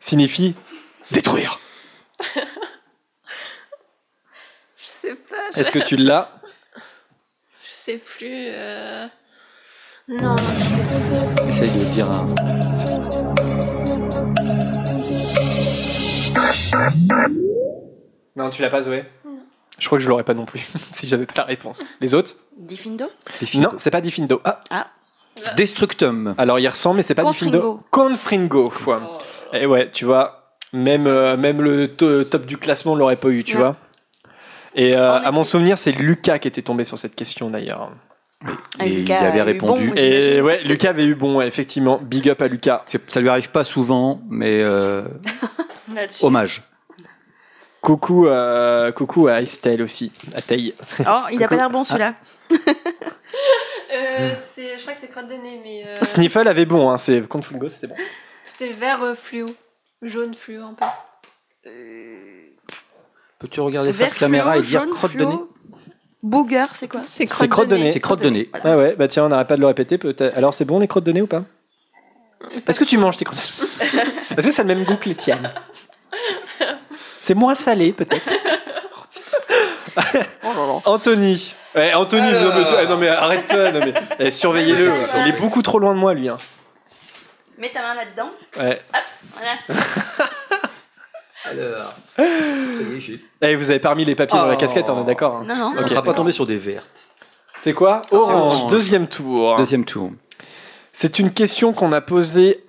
signifie 0.00 0.54
détruire 1.10 1.58
Je 2.34 2.40
sais 4.86 5.14
pas. 5.14 5.50
Je, 5.54 5.60
Est-ce 5.60 5.70
que 5.70 5.78
tu 5.80 5.96
l'as 5.96 6.30
je 7.70 7.74
sais 7.92 7.98
plus. 7.98 8.26
euh, 8.48 9.06
Non, 10.08 10.36
je 10.36 11.48
Essaye 11.48 11.70
de 11.70 11.84
dire 11.94 12.10
un. 12.10 12.34
Non, 18.36 18.50
tu 18.50 18.62
l'as 18.62 18.68
pas, 18.70 18.82
Zoé 18.82 19.04
Je 19.78 19.86
crois 19.86 19.98
que 19.98 20.04
je 20.04 20.08
l'aurais 20.08 20.24
pas 20.24 20.34
non 20.34 20.44
plus, 20.44 20.66
si 20.90 21.06
j'avais 21.08 21.26
pas 21.26 21.34
la 21.38 21.44
réponse. 21.44 21.84
Les 22.00 22.14
autres 22.14 22.36
Diffindo 22.58 23.06
Non, 23.54 23.70
c'est 23.78 23.90
pas 23.90 24.00
Diffindo. 24.00 24.40
Ah, 24.44 24.88
Destructum. 25.56 26.34
alors 26.38 26.58
il 26.58 26.68
ressemble, 26.68 26.98
mais 26.98 27.02
c'est 27.02 27.14
pas 27.14 27.24
Diffindo. 27.24 27.58
Confringo. 27.60 27.80
Confringo. 27.90 28.70
quoi. 28.84 29.18
Et 29.52 29.66
ouais, 29.66 29.90
tu 29.90 30.04
vois, 30.04 30.50
même, 30.72 31.06
euh, 31.06 31.36
même 31.36 31.60
le 31.62 31.88
to- 31.88 32.24
top 32.24 32.46
du 32.46 32.56
classement 32.56 32.94
l'aurait 32.94 33.16
pas 33.16 33.28
eu, 33.28 33.42
tu 33.44 33.56
vois. 33.56 33.76
Et 34.76 34.96
euh, 34.96 35.18
En 35.20 35.24
à 35.24 35.30
mon 35.30 35.44
souvenir, 35.44 35.78
c'est 35.78 35.92
Lucas 35.92 36.38
qui 36.40 36.48
était 36.48 36.62
tombé 36.62 36.84
sur 36.84 36.98
cette 36.98 37.14
question 37.14 37.48
d'ailleurs. 37.50 37.90
Ah, 38.78 38.86
Et 38.86 39.00
il 39.00 39.12
avait 39.12 39.42
répondu. 39.42 39.88
bon, 39.88 39.94
Et 39.96 40.40
ouais, 40.40 40.62
Lucas 40.64 40.90
avait 40.90 41.04
eu 41.04 41.14
bon, 41.14 41.40
effectivement. 41.40 41.98
Big 42.02 42.28
up 42.28 42.42
à 42.42 42.48
Lucas. 42.48 42.82
C'est- 42.86 43.10
Ça 43.10 43.20
lui 43.20 43.28
arrive 43.28 43.50
pas 43.50 43.64
souvent, 43.64 44.20
mais 44.28 44.60
euh, 44.62 45.02
hommage. 46.22 46.62
Coucou, 47.80 48.26
euh, 48.26 48.92
coucou 48.92 49.28
à 49.28 49.42
Estelle 49.42 49.82
aussi, 49.82 50.10
à 50.34 50.40
Taille. 50.42 50.74
Oh, 51.00 51.20
il 51.30 51.42
a 51.42 51.48
pas 51.48 51.56
l'air 51.56 51.70
bon 51.70 51.84
celui-là. 51.84 52.14
Euh, 52.52 54.30
c'est- 54.46 54.76
je 54.78 54.82
crois 54.82 54.94
que 54.94 55.00
c'est 55.00 55.10
crotte 55.10 55.28
de 55.28 55.34
nez, 55.34 55.60
mais 55.62 55.84
euh, 55.86 56.04
Sniffle 56.04 56.48
avait 56.48 56.64
bon, 56.64 56.90
hein, 56.90 56.98
c'est 56.98 57.20
Confringo, 57.28 57.68
c'était 57.68 57.86
bon. 57.88 57.96
c'était 58.42 58.72
vert 58.72 59.02
euh, 59.02 59.14
fluo. 59.14 59.46
Jaune 60.02 60.34
fluo 60.34 60.62
un 60.62 60.74
peu. 60.74 60.84
Peux-tu 63.38 63.60
regarder 63.60 63.92
face 63.92 64.14
caméra 64.14 64.56
et 64.58 64.62
dire 64.62 64.88
crotte 64.90 65.16
de 65.16 65.24
nez? 65.24 65.38
Booger, 66.24 66.64
c'est 66.72 66.88
quoi 66.88 67.02
C'est 67.04 67.26
crotte 67.26 67.68
de 67.68 67.76
nez. 67.76 67.92
C'est 67.92 68.00
crotte 68.00 68.22
de 68.22 68.30
nez. 68.30 68.48
Ouais, 68.64 68.74
ouais, 68.74 68.94
bah 68.96 69.08
tiens, 69.08 69.26
on 69.26 69.28
n'arrête 69.28 69.46
pas 69.46 69.56
de 69.56 69.60
le 69.60 69.66
répéter. 69.66 69.98
peut-être. 69.98 70.34
Alors, 70.36 70.54
c'est 70.54 70.64
bon 70.64 70.78
les 70.80 70.88
crottes 70.88 71.04
de 71.04 71.12
nez 71.12 71.20
ou 71.20 71.26
pas 71.26 71.42
Est-ce 72.66 72.80
que 72.80 72.84
tu 72.84 72.96
manges 72.96 73.18
tes 73.18 73.26
crottes 73.26 73.38
Est-ce 74.36 74.46
que 74.48 74.50
ça 74.52 74.62
a 74.62 74.64
le 74.64 74.74
même 74.74 74.84
goût 74.84 74.96
que 74.96 75.08
les 75.10 75.14
tiennes 75.14 75.52
C'est 77.20 77.34
moins 77.34 77.54
salé, 77.54 77.92
peut-être 77.92 78.32
Oh, 78.96 79.00
putain. 79.12 80.82
Anthony. 80.90 81.54
Ouais, 81.74 81.92
Anthony, 81.92 82.32
non 82.32 82.52
mais, 82.56 82.64
toi- 82.68 82.86
non, 82.86 82.96
mais 82.96 83.08
arrête-toi. 83.08 83.72
Non, 83.72 83.80
mais, 83.80 83.94
eh, 84.18 84.30
surveillez-le. 84.30 84.92
Il 85.20 85.28
est 85.28 85.38
beaucoup 85.38 85.60
trop 85.62 85.78
loin 85.78 85.92
de 85.94 85.98
moi, 85.98 86.14
lui. 86.14 86.28
hein. 86.30 86.36
Mets 87.58 87.68
ta 87.68 87.80
main 87.82 87.94
là-dedans. 87.94 88.30
Ouais. 88.58 88.80
Voilà. 89.34 89.80
Alors, 91.44 91.94
ça. 92.16 92.22
Eh, 93.42 93.54
vous 93.56 93.70
avez 93.70 93.78
pas 93.78 93.90
remis 93.90 94.04
les 94.04 94.14
papiers 94.14 94.38
dans 94.38 94.46
la 94.46 94.56
casquette, 94.56 94.88
on 94.88 95.02
est 95.02 95.06
d'accord 95.06 95.36
hein 95.36 95.44
Non, 95.46 95.56
non. 95.56 95.72
On 95.76 95.82
Ok. 95.82 95.88
sera 95.88 96.02
pas 96.02 96.14
tombé 96.14 96.32
sur 96.32 96.46
des 96.46 96.56
vertes. 96.56 96.88
C'est 97.56 97.72
quoi 97.74 98.02
Orange, 98.10 98.54
orange. 98.56 98.70
deuxième 98.70 99.06
tour. 99.08 99.56
Deuxième 99.56 99.84
tour. 99.84 100.10
C'est 100.92 101.18
une 101.18 101.30
question 101.32 101.72
qu'on 101.72 101.92
a 101.92 102.00
posée 102.00 102.64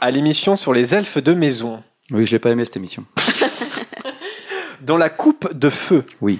à 0.00 0.10
l'émission 0.10 0.56
sur 0.56 0.72
les 0.72 0.94
elfes 0.94 1.18
de 1.18 1.34
maison. 1.34 1.82
Oui, 2.12 2.26
je 2.26 2.32
l'ai 2.32 2.38
pas 2.38 2.50
aimé 2.50 2.64
cette 2.64 2.76
émission. 2.76 3.04
Dans 4.80 4.96
la 4.96 5.08
coupe 5.10 5.52
de 5.54 5.70
feu. 5.70 6.04
Oui. 6.20 6.38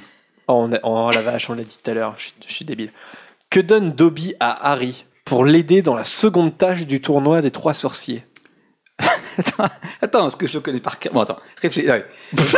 Oh, 0.48 0.54
on 0.68 0.72
a- 0.74 0.80
oh, 0.82 1.10
la 1.12 1.22
vache, 1.22 1.48
on 1.48 1.54
l'a 1.54 1.62
dit 1.62 1.78
tout 1.82 1.90
à 1.90 1.94
l'heure, 1.94 2.14
je, 2.18 2.24
suis- 2.24 2.34
je 2.48 2.52
suis 2.52 2.64
débile. 2.64 2.90
Que 3.50 3.60
donne 3.60 3.92
Dobby 3.92 4.34
à 4.40 4.70
Harry 4.72 5.04
pour 5.24 5.44
l'aider 5.44 5.82
dans 5.82 5.94
la 5.94 6.04
seconde 6.04 6.56
tâche 6.58 6.86
du 6.86 7.00
tournoi 7.00 7.40
des 7.40 7.50
trois 7.52 7.74
sorciers? 7.74 8.24
Attends, 9.38 9.68
attends, 10.00 10.28
est-ce 10.28 10.36
que 10.36 10.46
je 10.46 10.54
le 10.54 10.60
connais 10.60 10.80
par 10.80 10.98
cœur 10.98 11.12
Bon, 11.12 11.20
attends, 11.20 11.38
réfléchis. 11.60 11.88
ouais. 11.88 12.06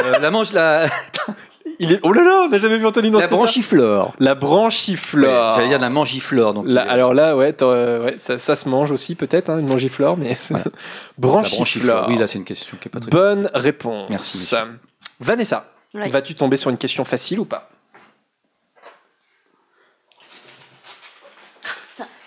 Euh, 0.05 0.19
la 0.19 0.31
manche, 0.31 0.53
la, 0.53 0.87
Il 1.81 1.91
est... 1.93 2.01
Oh 2.03 2.13
là 2.13 2.23
là, 2.23 2.43
on 2.45 2.49
n'a 2.49 2.59
jamais 2.59 2.77
vu 2.79 2.87
Anthony 2.87 3.11
dans 3.11 3.19
la 3.19 3.23
cet 3.25 3.31
état. 3.33 3.37
branchiflore. 3.37 4.15
La 4.21 4.35
branchiflore. 4.37 5.49
Ouais, 5.51 5.57
J'allais 5.57 5.69
dire 5.69 5.81
la 5.81 5.91
mangiflore. 5.91 6.55
Donc, 6.55 6.67
Là, 6.69 6.87
euh, 6.87 6.91
alors 6.93 7.15
là, 7.15 7.35
ouais, 7.37 7.53
t'aurais- 7.53 7.99
ouais, 7.99 8.17
ça, 8.19 8.39
ça 8.39 8.55
se 8.55 8.69
mange 8.69 8.93
aussi 8.93 9.15
peut-être, 9.17 9.51
hein, 9.51 9.59
une 9.59 9.69
mangiflore, 9.69 10.17
mais 10.17 10.37
Voilà. 10.51 10.65
la 10.67 10.71
branchiflore. 11.19 11.57
branchiflore. 11.59 12.07
Oui, 12.09 12.17
là, 12.19 12.27
c'est 12.29 12.39
une 12.39 12.45
question 12.45 12.77
qui 12.81 12.89
est 12.89 12.91
pas 12.91 13.01
très. 13.01 13.11
Bonne 13.11 13.51
réponse. 13.55 14.09
Merci, 14.11 14.39
monsieur. 14.39 14.79
Vanessa, 15.21 15.67
Ouais. 15.95 16.09
vas-tu 16.11 16.35
tomber 16.35 16.57
sur 16.57 16.71
une 16.71 16.79
question 16.79 17.05
facile 17.05 17.41
ou 17.41 17.45
pas? 17.45 17.69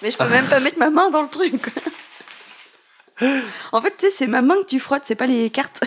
Mais 0.02 0.12
je 0.12 0.18
peux 0.18 0.26
même 0.30 0.46
pas 0.46 0.60
mettre 0.60 0.78
ma 0.78 0.90
main 0.90 1.10
dans 1.10 1.22
le 1.24 1.28
truc. 1.30 1.54
En 3.72 3.82
fait, 3.82 3.94
tu 3.98 4.06
sais, 4.06 4.12
c'est 4.12 4.28
ma 4.28 4.42
main 4.42 4.56
que 4.62 4.68
tu 4.68 4.80
frottes, 4.80 5.02
c'est 5.06 5.16
pas 5.16 5.26
les 5.28 5.50
cartes. 5.50 5.82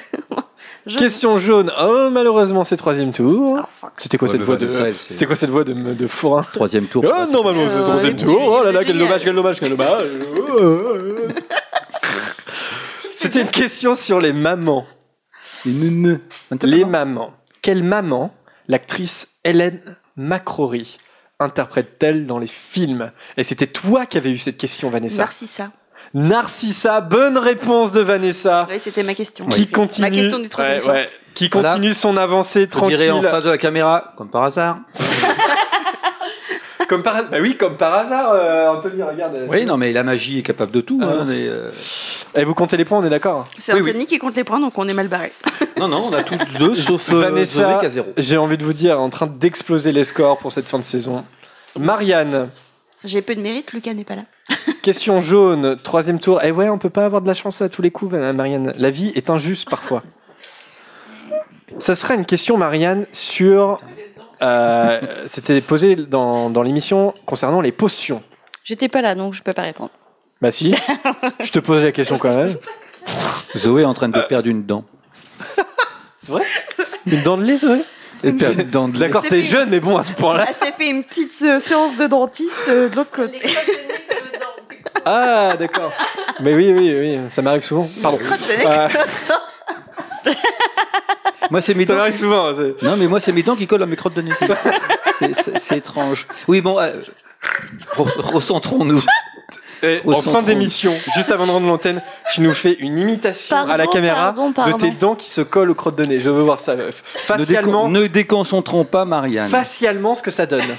Question 0.98 1.38
jaune. 1.38 1.70
Oh, 1.80 2.08
malheureusement, 2.10 2.64
c'est 2.64 2.76
troisième 2.76 3.12
tour. 3.12 3.60
C'était 3.96 4.18
quoi 4.18 4.26
Ouais, 4.28 4.32
cette 4.32 4.42
voix 4.42 4.56
de 4.56 4.68
c'est- 4.68 4.94
C'était 4.94 5.26
quoi 5.26 5.36
cette 5.36 5.50
voix 5.50 5.62
de 5.64 6.06
fourrin 6.08 6.42
Troisième 6.52 6.86
tour. 6.86 7.04
Oh, 7.06 7.30
normalement, 7.30 7.68
c'est 7.68 7.76
Euh, 7.76 7.82
troisième 7.82 8.16
il 8.18 8.24
tour. 8.24 8.42
Oh 8.60 8.64
là 8.64 8.72
là, 8.72 8.84
quel 8.84 8.98
dommage, 8.98 9.22
quel 9.22 9.34
dommage, 9.34 9.60
quel 9.60 9.70
dommage. 9.76 10.06
C'était 13.14 13.42
une 13.42 13.50
question 13.50 13.94
sur 13.94 14.20
les 14.20 14.32
mamans. 14.32 14.86
Les 15.66 16.84
mamans. 16.84 17.34
Quelle 17.62 17.84
maman 17.84 18.34
l'actrice 18.68 19.28
Hélène 19.44 19.80
McCrory 20.16 20.98
interprète-t-elle 21.38 22.26
dans 22.26 22.38
les 22.38 22.46
films? 22.46 23.12
Et 23.36 23.44
c'était 23.44 23.66
toi 23.66 24.06
qui 24.06 24.16
avais 24.16 24.30
eu 24.30 24.38
cette 24.38 24.56
question, 24.56 24.88
Vanessa. 24.90 25.18
Narcissa. 25.22 25.70
Narcissa, 26.12 27.00
bonne 27.00 27.38
réponse 27.38 27.92
de 27.92 28.00
Vanessa. 28.00 28.66
Oui, 28.68 28.80
c'était 28.80 29.02
ma 29.04 29.14
question. 29.14 29.46
Qui 29.46 29.66
continue, 29.68 30.08
Ma 30.08 30.10
question 30.10 30.38
du 30.40 30.48
troisième 30.48 30.76
Ouais, 30.78 30.80
tour. 30.82 30.90
ouais. 30.92 31.08
qui 31.34 31.48
continue 31.50 31.92
son 31.92 32.16
avancée 32.16 32.62
Je 32.72 32.78
dirais 32.86 33.06
tranquille. 33.06 33.12
en 33.12 33.22
face 33.22 33.44
de 33.44 33.50
la 33.50 33.58
caméra, 33.58 34.12
comme 34.16 34.28
par 34.28 34.44
hasard. 34.44 34.78
Comme 36.88 37.04
par, 37.04 37.14
bah 37.30 37.36
oui, 37.40 37.56
comme 37.56 37.76
par 37.76 37.94
hasard, 37.94 38.32
euh, 38.34 38.66
Anthony, 38.70 39.00
regarde. 39.00 39.36
euh, 39.36 39.46
Oui, 39.48 39.64
non, 39.64 39.76
mais 39.76 39.92
la 39.92 40.02
magie 40.02 40.40
est 40.40 40.42
capable 40.42 40.72
de 40.72 40.80
tout. 40.80 40.98
Ah. 41.00 41.06
hein, 41.20 41.24
mais, 41.24 41.46
euh, 41.46 41.70
Et 42.34 42.42
vous 42.42 42.52
comptez 42.54 42.76
les 42.76 42.84
points, 42.84 42.98
on 42.98 43.04
est 43.04 43.10
d'accord? 43.10 43.46
C'est 43.58 43.72
Oui, 43.74 43.80
Anthony 43.88 44.06
qui 44.06 44.18
compte 44.18 44.34
les 44.34 44.42
points, 44.42 44.58
donc 44.58 44.76
on 44.76 44.88
est 44.88 44.94
mal 44.94 45.06
barré. 45.06 45.32
Non, 45.78 45.86
non, 45.86 46.08
on 46.10 46.12
a 46.12 46.24
tous 46.24 46.34
deux, 46.58 46.74
sauf 46.74 47.12
euh, 47.12 47.20
Vanessa, 47.20 47.80
j'ai 48.16 48.36
envie 48.38 48.58
de 48.58 48.64
vous 48.64 48.72
dire, 48.72 49.00
en 49.00 49.08
train 49.08 49.28
d'exploser 49.28 49.92
les 49.92 50.02
scores 50.02 50.38
pour 50.38 50.50
cette 50.50 50.66
fin 50.66 50.78
de 50.78 50.84
saison. 50.84 51.24
Marianne, 51.78 52.48
J'ai 53.04 53.22
peu 53.22 53.34
de 53.34 53.40
mérite, 53.40 53.72
Lucas 53.72 53.94
n'est 53.94 54.04
pas 54.04 54.16
là. 54.16 54.24
question 54.82 55.20
jaune, 55.22 55.76
troisième 55.82 56.20
tour. 56.20 56.40
Eh 56.42 56.50
ouais, 56.52 56.68
on 56.68 56.78
peut 56.78 56.90
pas 56.90 57.04
avoir 57.06 57.22
de 57.22 57.26
la 57.26 57.34
chance 57.34 57.62
à 57.62 57.68
tous 57.68 57.82
les 57.82 57.90
coups, 57.90 58.12
Marianne. 58.12 58.74
La 58.76 58.90
vie 58.90 59.12
est 59.14 59.30
injuste 59.30 59.68
parfois. 59.70 60.02
Ça 61.78 61.94
sera 61.94 62.14
une 62.14 62.26
question, 62.26 62.56
Marianne, 62.58 63.06
sur. 63.12 63.78
euh, 64.42 65.00
C'était 65.26 65.60
posé 65.60 65.96
dans, 65.96 66.50
dans 66.50 66.62
l'émission 66.62 67.14
concernant 67.26 67.60
les 67.60 67.72
potions. 67.72 68.22
J'étais 68.64 68.88
pas 68.88 69.00
là, 69.00 69.14
donc 69.14 69.34
je 69.34 69.42
peux 69.42 69.54
pas 69.54 69.62
répondre. 69.62 69.90
Bah 70.42 70.50
si, 70.50 70.74
je 71.40 71.50
te 71.50 71.58
pose 71.58 71.82
la 71.82 71.92
question 71.92 72.18
quand 72.18 72.34
même. 72.34 72.54
Zoé 73.56 73.82
est 73.82 73.86
en 73.86 73.94
train 73.94 74.08
de 74.08 74.20
perdre 74.20 74.48
une 74.48 74.64
dent. 74.64 74.84
C'est 76.18 76.32
vrai? 76.32 76.44
Une 77.06 77.22
dent 77.22 77.36
de 77.38 77.44
lait, 77.44 77.56
Zoé? 77.58 77.82
D'accord, 78.22 79.22
t'es 79.22 79.42
jeune, 79.42 79.70
mais 79.70 79.80
bon, 79.80 79.96
à 79.96 80.04
ce 80.04 80.12
point-là. 80.12 80.44
Elle 80.48 80.54
s'est 80.54 80.72
fait 80.72 80.90
une 80.90 81.02
petite 81.04 81.32
euh, 81.42 81.58
séance 81.60 81.96
de 81.96 82.06
dentiste 82.06 82.68
euh, 82.68 82.88
de 82.88 82.96
l'autre 82.96 83.10
côté. 83.10 83.38
Ah, 85.04 85.54
d'accord. 85.58 85.92
Mais 86.40 86.54
oui, 86.54 86.72
oui, 86.76 86.94
oui, 86.98 87.18
ça 87.30 87.40
m'arrive 87.42 87.62
souvent. 87.62 87.86
Pardon. 88.02 88.18
Euh, 88.64 88.88
Moi, 91.50 91.60
c'est 91.60 91.74
mes 91.74 91.84
ça 91.86 91.92
dents. 91.94 91.98
m'arrive 91.98 92.18
souvent. 92.18 92.52
Non, 92.82 92.96
mais 92.96 93.06
moi, 93.08 93.18
c'est 93.18 93.32
mes 93.32 93.42
dents 93.42 93.56
qui 93.56 93.66
collent 93.66 93.82
à 93.82 93.86
mes 93.86 93.96
crottes 93.96 94.14
de 94.14 94.22
nez. 94.22 94.30
C'est- 95.58 95.76
étrange. 95.76 96.26
Oui, 96.46 96.60
bon, 96.60 96.78
euh, 96.78 96.92
re- 97.96 98.20
recentrons-nous. 98.20 99.00
Et 99.82 100.00
Au 100.04 100.12
en 100.14 100.20
fin 100.20 100.42
d'émission, 100.42 100.94
juste 101.14 101.30
avant 101.30 101.46
de 101.46 101.50
rendre 101.52 101.66
l'antenne, 101.66 102.02
tu 102.32 102.40
nous 102.42 102.52
fais 102.52 102.74
une 102.74 102.98
imitation 102.98 103.56
à 103.56 103.76
la 103.76 103.86
caméra 103.86 104.24
pardon, 104.32 104.52
pardon. 104.52 104.76
de 104.76 104.80
tes 104.80 104.90
dents 104.90 105.14
qui 105.16 105.28
se 105.30 105.40
collent 105.40 105.70
aux 105.70 105.74
crottes 105.74 105.96
de 105.96 106.04
nez. 106.04 106.20
Je 106.20 106.28
veux 106.30 106.42
voir 106.42 106.60
ça. 106.60 106.76
Ne, 106.76 106.90
Facialement, 106.92 107.88
décon- 107.88 107.92
ne 107.92 108.06
déconcentrons 108.06 108.84
pas 108.84 109.04
Marianne. 109.04 109.48
facialement 109.48 110.14
ce 110.14 110.22
que 110.22 110.30
ça 110.30 110.46
donne. 110.46 110.76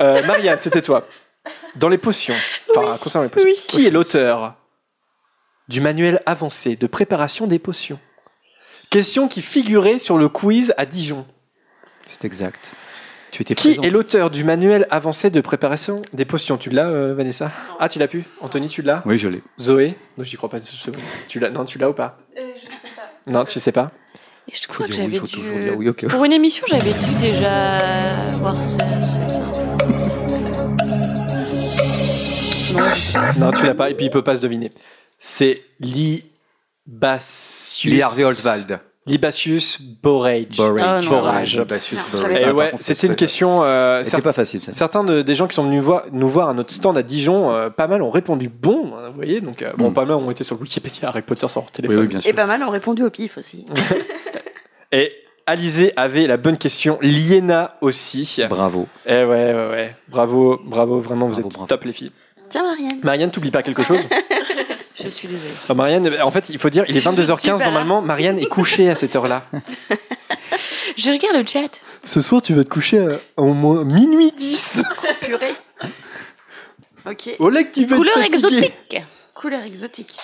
Euh, 0.00 0.22
Marianne, 0.24 0.58
c'était 0.60 0.82
toi. 0.82 1.06
Dans 1.76 1.88
les 1.88 1.98
potions, 1.98 2.34
enfin, 2.76 2.96
concernant 2.98 3.24
les 3.24 3.30
potions, 3.30 3.48
Oui. 3.48 3.56
qui 3.68 3.86
est 3.86 3.90
l'auteur 3.90 4.54
du 5.68 5.80
manuel 5.80 6.20
avancé 6.26 6.76
de 6.76 6.86
préparation 6.86 7.46
des 7.46 7.58
potions? 7.58 7.98
Question 8.90 9.28
qui 9.28 9.40
figurait 9.42 9.98
sur 9.98 10.18
le 10.18 10.28
quiz 10.28 10.74
à 10.76 10.84
Dijon. 10.86 11.26
C'est 12.06 12.24
exact. 12.24 12.72
Tu 13.30 13.42
étais 13.42 13.54
Qui 13.54 13.68
présent. 13.68 13.82
est 13.82 13.90
l'auteur 13.90 14.30
du 14.30 14.42
manuel 14.44 14.86
avancé 14.90 15.30
de 15.30 15.40
préparation 15.40 16.02
des 16.12 16.24
potions? 16.24 16.56
Tu 16.58 16.70
l'as, 16.70 16.88
euh, 16.88 17.14
Vanessa? 17.14 17.52
Ah, 17.78 17.88
tu 17.88 17.98
l'as 18.00 18.08
pu? 18.08 18.24
Anthony, 18.40 18.68
tu 18.68 18.82
l'as? 18.82 19.02
Oui, 19.06 19.18
je 19.18 19.28
l'ai. 19.28 19.42
Zoé? 19.60 19.94
Non, 20.18 20.24
j'y 20.24 20.36
crois 20.36 20.48
pas. 20.48 20.58
Tu 21.28 21.38
l'as 21.38 21.50
Non, 21.50 21.64
tu 21.64 21.78
l'as 21.78 21.90
ou 21.90 21.92
pas? 21.92 22.18
Euh, 22.36 22.40
je 22.60 22.66
sais 22.74 22.88
pas. 22.96 23.30
Non, 23.30 23.44
tu 23.44 23.58
sais 23.60 23.70
pas? 23.72 23.92
Et 24.48 24.52
je 24.54 24.66
crois 24.66 24.86
que 24.86 24.90
oui, 24.92 24.96
j'avais 24.96 25.20
dû. 25.20 25.76
oui, 25.76 25.88
ok. 25.90 26.08
Pour 26.08 26.24
une 26.24 26.32
émission, 26.32 26.66
j'avais 26.68 26.92
dû 26.92 27.14
déjà 27.18 28.26
voir 28.38 28.56
ça. 28.56 28.84
Non, 32.72 32.88
je 32.94 33.00
sais 33.00 33.12
pas. 33.12 33.32
Non, 33.38 33.52
tu 33.52 33.66
l'as 33.66 33.74
pas. 33.74 33.90
Et 33.90 33.94
puis 33.94 34.06
il 34.06 34.10
peut 34.10 34.24
pas 34.24 34.34
se 34.36 34.40
deviner. 34.40 34.72
C'est 35.20 35.62
Libasius. 35.78 37.84
Lee 37.84 38.02
Harvey 38.02 38.24
Oswald. 38.24 38.80
Libasius 39.06 39.80
Borage. 39.80 40.56
Borage. 40.56 41.06
Ah. 41.06 41.10
Borage. 41.10 41.56
Non, 41.56 41.64
Borage. 41.64 41.94
Et 42.38 42.44
Ah, 42.44 42.54
ouais, 42.54 42.70
contre, 42.72 42.84
c'était 42.84 43.06
une 43.06 43.16
question. 43.16 43.60
euh, 43.64 44.02
C'était 44.02 44.18
cer- 44.18 44.22
pas 44.22 44.32
facile, 44.32 44.60
ça. 44.60 44.72
Certains 44.74 45.02
de- 45.04 45.22
des 45.22 45.34
gens 45.34 45.46
qui 45.48 45.54
sont 45.54 45.64
venus 45.64 45.82
voir, 45.82 46.02
nous 46.12 46.28
voir 46.28 46.50
à 46.50 46.54
notre 46.54 46.72
stand 46.72 46.96
à 46.98 47.02
Dijon, 47.02 47.50
euh, 47.50 47.70
pas 47.70 47.86
mal 47.86 48.02
ont 48.02 48.10
répondu 48.10 48.48
bon, 48.48 48.92
hein, 48.96 49.08
vous 49.08 49.16
voyez. 49.16 49.40
Donc, 49.40 49.62
euh, 49.62 49.72
bon, 49.78 49.90
Mm. 49.90 49.94
pas 49.94 50.04
mal 50.04 50.16
ont 50.16 50.30
été 50.30 50.44
sur 50.44 50.56
le 50.56 50.62
Wikipédia 50.62 51.08
Harry 51.08 51.22
Potter 51.22 51.48
sur 51.48 51.60
leur 51.62 51.70
téléphone. 51.70 51.96
Oui, 51.96 52.02
oui, 52.02 52.08
bien 52.08 52.18
Et 52.18 52.22
sûr. 52.22 52.34
pas 52.34 52.46
mal 52.46 52.62
ont 52.62 52.70
répondu 52.70 53.02
au 53.02 53.10
pif 53.10 53.38
aussi. 53.38 53.64
Et 54.92 55.12
Alizé 55.46 55.92
avait 55.96 56.26
la 56.26 56.36
bonne 56.36 56.58
question. 56.58 56.98
Liena 57.00 57.76
aussi. 57.80 58.40
Bravo. 58.48 58.86
Eh 59.06 59.10
ouais, 59.12 59.24
ouais, 59.24 59.68
ouais. 59.70 59.96
Bravo, 60.08 60.60
bravo, 60.64 61.00
vraiment, 61.00 61.26
vous 61.26 61.40
êtes 61.40 61.48
bravo. 61.48 61.66
top 61.66 61.84
les 61.84 61.92
filles. 61.92 62.12
Tiens, 62.50 62.62
Marianne. 62.62 63.00
Marianne, 63.02 63.30
t'oublies 63.30 63.50
pas 63.50 63.62
quelque 63.62 63.82
chose? 63.82 63.98
Je 65.02 65.08
suis 65.08 65.28
désolée. 65.28 65.52
Ah, 65.68 65.74
Marianne, 65.74 66.10
en 66.22 66.30
fait, 66.30 66.48
il 66.50 66.58
faut 66.58 66.70
dire, 66.70 66.84
il 66.88 66.96
est 66.96 67.00
22h15 67.04 67.38
Super. 67.40 67.58
normalement. 67.58 68.02
Marianne 68.02 68.38
est 68.38 68.46
couchée 68.46 68.88
à 68.90 68.94
cette 68.94 69.14
heure-là. 69.16 69.44
Je 70.96 71.10
regarde 71.10 71.36
le 71.36 71.46
chat. 71.46 71.80
Ce 72.04 72.20
soir, 72.20 72.42
tu 72.42 72.52
vas 72.54 72.64
te 72.64 72.68
coucher 72.68 72.98
à, 72.98 73.20
au 73.36 73.54
moins 73.54 73.84
minuit 73.84 74.32
10. 74.32 74.82
Purée. 75.20 75.54
Ok. 77.06 77.30
Oleg, 77.38 77.72
tu 77.72 77.86
vas 77.86 77.96
Couleur 77.96 78.18
exotique. 78.18 78.96
Couleur 79.34 79.62
exotique. 79.62 80.16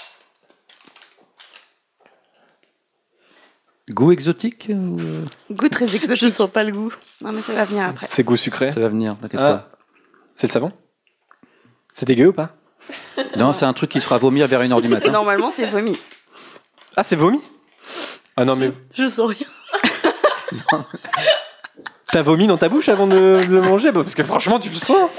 Goût 3.90 4.10
exotique 4.10 4.66
ou, 4.70 4.98
euh, 4.98 5.24
Goût 5.52 5.68
très 5.68 5.86
Je 5.86 5.96
exotique. 5.96 6.32
sens 6.32 6.50
pas 6.50 6.64
le 6.64 6.72
goût. 6.72 6.92
Non, 7.22 7.30
mais 7.32 7.40
ça 7.40 7.52
va 7.52 7.64
venir 7.64 7.84
après. 7.84 8.06
C'est 8.10 8.24
goût 8.24 8.36
sucré. 8.36 8.72
Ça 8.72 8.80
va 8.80 8.88
venir, 8.88 9.16
t'inquiète 9.22 9.40
Ah. 9.40 9.68
C'est 10.34 10.48
le 10.48 10.52
savon? 10.52 10.72
C'est 11.92 12.04
dégueu 12.06 12.26
ou 12.28 12.32
pas? 12.32 12.56
Non, 13.36 13.52
c'est 13.52 13.64
un 13.64 13.72
truc 13.72 13.90
qui 13.90 14.00
se 14.00 14.04
fera 14.04 14.18
vomir 14.18 14.46
vers 14.46 14.60
1h 14.62 14.80
du 14.82 14.88
matin. 14.88 15.10
Normalement, 15.10 15.50
c'est 15.50 15.66
vomi. 15.66 15.96
Ah, 16.96 17.02
c'est 17.04 17.16
vomi? 17.16 17.40
Ah 18.36 18.44
non, 18.44 18.56
mais 18.56 18.70
Je 18.94 19.08
sens 19.08 19.28
rien. 19.28 19.46
t'as 22.12 22.22
vomi 22.22 22.46
dans 22.46 22.56
ta 22.56 22.68
bouche 22.68 22.88
avant 22.88 23.06
de 23.06 23.14
de 23.40 23.46
le 23.46 23.60
manger? 23.62 23.92
Bah, 23.92 24.02
Parce 24.02 24.14
que 24.14 24.22
franchement, 24.22 24.58
tu 24.60 24.68
le 24.70 24.76
sens. 24.76 25.10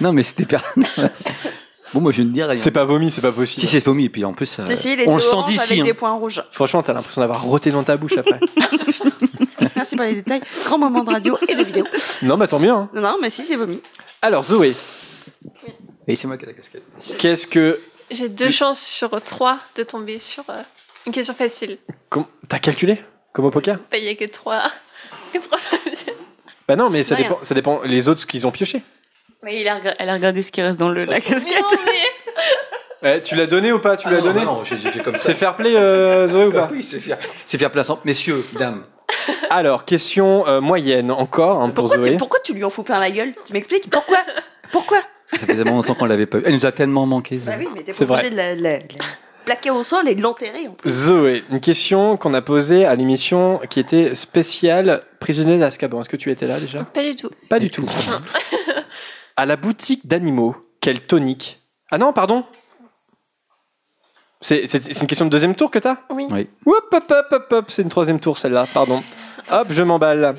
Non, 0.00 0.12
mais 0.12 0.22
c'était 0.22 0.44
pas. 0.46 0.62
bon, 1.94 2.00
moi, 2.00 2.12
je 2.12 2.22
ne 2.22 2.28
dis 2.28 2.42
rien. 2.42 2.60
C'est 2.60 2.70
pas 2.70 2.84
vomi, 2.84 3.10
c'est 3.10 3.20
pas 3.22 3.32
possible. 3.32 3.60
Si, 3.60 3.66
c'est 3.66 3.84
vomi, 3.84 4.04
et 4.04 4.08
puis 4.08 4.24
en 4.24 4.32
plus, 4.34 4.58
euh, 4.58 4.66
Si, 4.66 4.76
si, 4.76 4.92
il 4.92 5.00
était 5.00 5.08
on 5.10 5.14
le 5.16 5.20
sent 5.22 5.28
orange 5.32 5.50
d'ici. 5.50 5.60
avec 5.72 5.80
hein. 5.80 5.84
des 5.84 5.94
points 5.94 6.12
rouges. 6.12 6.42
Franchement, 6.52 6.82
t'as 6.82 6.92
l'impression 6.92 7.20
d'avoir 7.22 7.42
roté 7.42 7.70
dans 7.70 7.82
ta 7.82 7.96
bouche 7.96 8.18
après. 8.18 8.38
Merci 9.74 9.96
pour 9.96 10.04
les 10.04 10.14
détails. 10.16 10.42
Grand 10.64 10.78
moment 10.78 11.02
de 11.02 11.10
radio 11.10 11.38
et 11.48 11.54
de 11.54 11.62
vidéo. 11.62 11.84
non, 12.22 12.36
bah 12.36 12.46
tant 12.46 12.58
mieux. 12.58 12.70
hein. 12.70 12.88
Non, 12.94 13.00
non, 13.02 13.16
mais 13.20 13.30
si, 13.30 13.44
c'est 13.44 13.56
vomi. 13.56 13.80
Alors, 14.22 14.42
Zoé, 14.44 14.74
Et 16.08 16.16
c'est 16.16 16.26
moi 16.28 16.36
qui 16.36 16.44
ai 16.44 16.48
la 16.48 16.52
casquette. 16.54 16.82
qu'est-ce 17.18 17.46
que. 17.46 17.80
J'ai 18.10 18.28
deux 18.28 18.50
chances 18.50 18.80
sur 18.80 19.20
trois 19.22 19.58
de 19.76 19.82
tomber 19.82 20.18
sur 20.20 20.44
euh, 20.50 20.54
une 21.06 21.12
question 21.12 21.34
facile. 21.34 21.78
com- 22.10 22.26
T'as 22.48 22.58
calculé 22.60 23.02
Comme 23.32 23.46
au 23.46 23.50
poker? 23.50 23.78
Bah, 23.90 23.98
Il 23.98 24.04
n'y 24.04 24.10
a 24.10 24.14
que 24.14 24.24
trois. 24.26 24.70
que 25.32 25.38
trois 25.38 25.58
Bah 26.68 26.76
non, 26.76 26.90
mais 26.90 27.02
ça 27.04 27.14
Rien. 27.16 27.28
dépend, 27.28 27.40
ça 27.42 27.54
dépend 27.54 27.82
les 27.82 28.08
autres 28.08 28.20
ce 28.20 28.26
qu'ils 28.26 28.46
ont 28.46 28.50
pioché. 28.52 28.82
Mais 29.42 29.60
il 29.60 29.68
a, 29.68 29.76
rega- 29.76 29.94
elle 29.98 30.08
a 30.08 30.14
regardé 30.14 30.42
ce 30.42 30.50
qui 30.52 30.62
reste 30.62 30.78
dans 30.78 30.88
le 30.88 31.04
la 31.04 31.20
casquette. 31.20 31.60
Non, 31.60 31.78
mais- 31.84 31.92
Eh, 33.16 33.20
tu 33.20 33.34
l'as 33.36 33.46
donné 33.46 33.72
ou 33.72 33.78
pas? 33.78 33.96
Tu 33.96 34.08
Ah 34.08 34.12
l'as 34.12 34.20
donné? 34.22 34.42
Non, 34.44 34.64
j'ai 34.64 34.78
j'ai 34.78 34.90
fait 34.90 35.00
comme 35.02 35.16
ça. 35.16 35.22
C'est 35.22 35.34
fair 35.34 35.54
play, 35.54 35.76
euh, 35.76 36.26
Zoé, 36.26 36.46
ou 36.46 36.52
pas? 36.52 36.70
Oui, 36.72 36.82
c'est 36.82 36.98
faire, 36.98 37.18
c'est 37.44 37.58
faire. 37.58 37.70
Messieurs, 38.04 38.42
dames. 38.58 38.84
Alors, 39.50 39.84
question 39.84 40.46
euh, 40.48 40.60
moyenne 40.62 41.10
encore 41.12 41.60
hein, 41.60 41.68
pour 41.70 41.84
Pourquoi 41.84 41.98
tu, 41.98 42.08
Zoé. 42.10 42.16
pourquoi 42.16 42.40
tu 42.40 42.54
lui 42.54 42.64
en 42.64 42.70
fous 42.70 42.82
plein 42.84 42.98
la 42.98 43.10
gueule? 43.10 43.34
Tu 43.44 43.52
m'expliques? 43.52 43.90
Pourquoi? 43.90 44.18
Pourquoi? 44.72 44.98
Ça 45.38 45.46
faisait 45.46 45.56
tellement 45.62 45.76
longtemps 45.76 45.94
qu'on 45.94 46.04
l'avait 46.06 46.26
pas 46.26 46.38
eu. 46.38 46.42
Elle 46.46 46.54
nous 46.54 46.66
a 46.66 46.72
tellement 46.72 47.06
manqué. 47.06 47.38
Bah 47.38 47.52
oui, 47.58 47.68
mais 47.74 47.82
t'es 47.82 48.02
obligé 48.02 48.30
de 48.30 48.36
la, 48.36 48.54
la- 48.54 48.78
la 48.78 48.84
plaquer 49.44 49.70
au 49.70 49.84
sol 49.84 50.08
et 50.08 50.14
de 50.14 50.22
l'enterrer 50.22 50.66
en 50.68 50.72
plus. 50.72 50.90
Zoé, 50.90 51.44
une 51.50 51.60
question 51.60 52.16
qu'on 52.16 52.34
a 52.34 52.42
posée 52.42 52.84
à 52.84 52.94
l'émission 52.96 53.60
qui 53.70 53.78
était 53.80 54.14
spéciale 54.14 55.02
Prisonnier 55.20 55.58
d'Azkaban. 55.58 56.00
Est-ce 56.00 56.08
que 56.08 56.16
tu 56.16 56.30
étais 56.32 56.46
là 56.46 56.58
déjà? 56.58 56.84
Pas 56.84 57.02
du 57.04 57.14
tout. 57.14 57.30
Pas 57.48 57.58
du 57.60 57.70
tout. 57.70 57.86
à 59.36 59.46
la 59.46 59.56
boutique 59.56 60.06
d'animaux, 60.06 60.56
quel 60.80 61.00
tonique? 61.02 61.60
Ah 61.90 61.98
non, 61.98 62.12
pardon 62.12 62.44
C'est 64.40 64.66
c'est- 64.66 64.92
c'est 64.92 65.00
une 65.00 65.06
question 65.06 65.24
de 65.26 65.30
deuxième 65.30 65.54
tour 65.54 65.70
que 65.70 65.78
t'as? 65.78 65.96
Oui. 66.10 66.26
Oui. 66.30 66.48
Hop, 66.66 66.84
hop, 66.92 67.04
hop, 67.10 67.26
hop, 67.32 67.46
hop, 67.52 67.64
c'est 67.68 67.82
une 67.82 67.88
troisième 67.88 68.20
tour 68.20 68.38
celle-là, 68.38 68.66
pardon. 68.72 69.00
Hop, 69.50 69.68
je 69.70 69.82
m'emballe. 69.82 70.36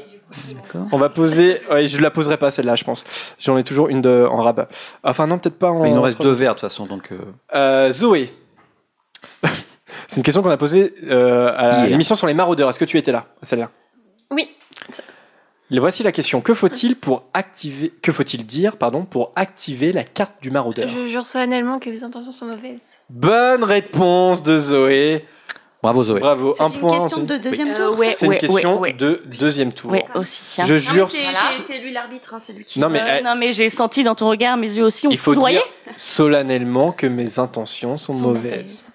On 0.92 0.98
va 0.98 1.10
poser. 1.10 1.62
Ouais, 1.72 1.88
je 1.88 2.00
la 2.00 2.12
poserai 2.12 2.38
pas 2.38 2.52
celle-là, 2.52 2.76
je 2.76 2.84
pense. 2.84 3.06
J'en 3.40 3.58
ai 3.58 3.64
toujours 3.64 3.88
une 3.90 4.02
de, 4.02 4.28
en 4.30 4.44
rabat. 4.44 4.68
Enfin, 5.04 5.28
non, 5.28 5.40
peut-être 5.40 5.58
pas 5.58 5.70
en. 5.72 5.82
Mais 5.84 5.90
il 5.90 5.96
nous 5.96 6.02
reste 6.02 6.22
deux 6.22 6.32
verres 6.32 6.56
de 6.56 6.60
toute 6.60 6.70
façon, 6.70 6.86
donc. 6.86 7.12
euh, 7.12 7.20
Euh, 7.56 7.92
Zoé. 7.92 8.32
c'est 10.08 10.18
une 10.18 10.24
question 10.24 10.44
qu'on 10.44 10.50
a 10.50 10.58
posée 10.58 10.94
euh, 11.10 11.54
à 11.56 11.88
l'émission 11.88 12.16
sur 12.16 12.28
les 12.28 12.34
maraudeurs. 12.34 12.70
Est-ce 12.70 12.80
que 12.80 12.86
tu 12.86 12.98
étais 12.98 13.12
là, 13.12 13.26
celle-là? 13.42 13.70
Oui. 14.32 14.50
Le 15.70 15.80
Voici 15.82 16.02
la 16.04 16.14
question. 16.14 16.40
Que 16.40 16.54
faut-il 16.54 16.96
pour 16.96 17.24
activer 17.34 17.94
Que 18.02 18.14
faut-il 18.14 18.46
dire, 18.46 18.78
pardon, 18.78 19.04
pour 19.04 19.32
activer 19.36 19.92
la 19.92 20.04
carte 20.06 20.36
du 20.42 20.50
maraudeur? 20.50 20.88
Je 20.90 21.08
jure 21.08 21.28
solennellement 21.28 21.80
que 21.80 21.90
mes 21.90 22.04
intentions 22.04 22.32
sont 22.32 22.46
mauvaises. 22.46 22.98
Bonne 23.10 23.64
réponse 23.66 24.42
de 24.44 24.58
Zoé. 24.58 25.26
Bravo 25.88 26.04
Zoé. 26.04 26.20
Bravo. 26.20 26.54
C'est 26.56 26.64
Un 26.64 26.68
une 26.70 26.80
point. 26.80 26.92
question 27.00 27.22
Anthony. 27.22 27.40
de 27.40 27.44
deuxième 27.50 27.70
Euh, 27.70 27.76
tour. 27.90 28.00
ouais, 28.00 28.08
ça 28.08 28.14
C'est 28.18 28.26
une 28.28 28.38
question 28.38 28.80
ouais. 28.80 28.94
de 28.94 29.22
deuxième 29.40 29.72
tour. 29.74 29.92
Ouais, 29.92 30.06
aussi. 30.16 30.62
hein. 30.62 30.66
Je 30.68 30.76
jure. 30.78 31.10
c'est- 31.12 31.18
c'est- 31.18 31.74
C'est 31.74 31.80
lui 31.80 31.92
l'arbitre, 31.92 32.34
hein, 32.34 32.40
c'est 32.40 32.54
lui 32.54 32.64
qui. 32.64 32.80
Non 32.80 32.90
mais 32.90 33.02
Euh, 33.02 33.22
non, 33.24 33.36
mais 33.38 33.54
j'ai 33.54 33.70
senti 33.70 34.04
dans 34.04 34.16
ton 34.16 34.30
regard, 34.30 34.58
mes 34.58 34.68
yeux 34.72 34.84
aussi 34.86 35.08
ont 35.08 35.12
il 35.12 35.18
faut 35.18 35.32
foudroyé. 35.34 35.58
dire 35.58 35.94
solennellement 35.98 36.92
que 36.92 37.08
mes 37.08 37.40
intentions 37.40 37.98
sont, 37.98 38.14
Sont 38.14 38.28
mauvaises. 38.28 38.44
mauvaises. 38.44 38.90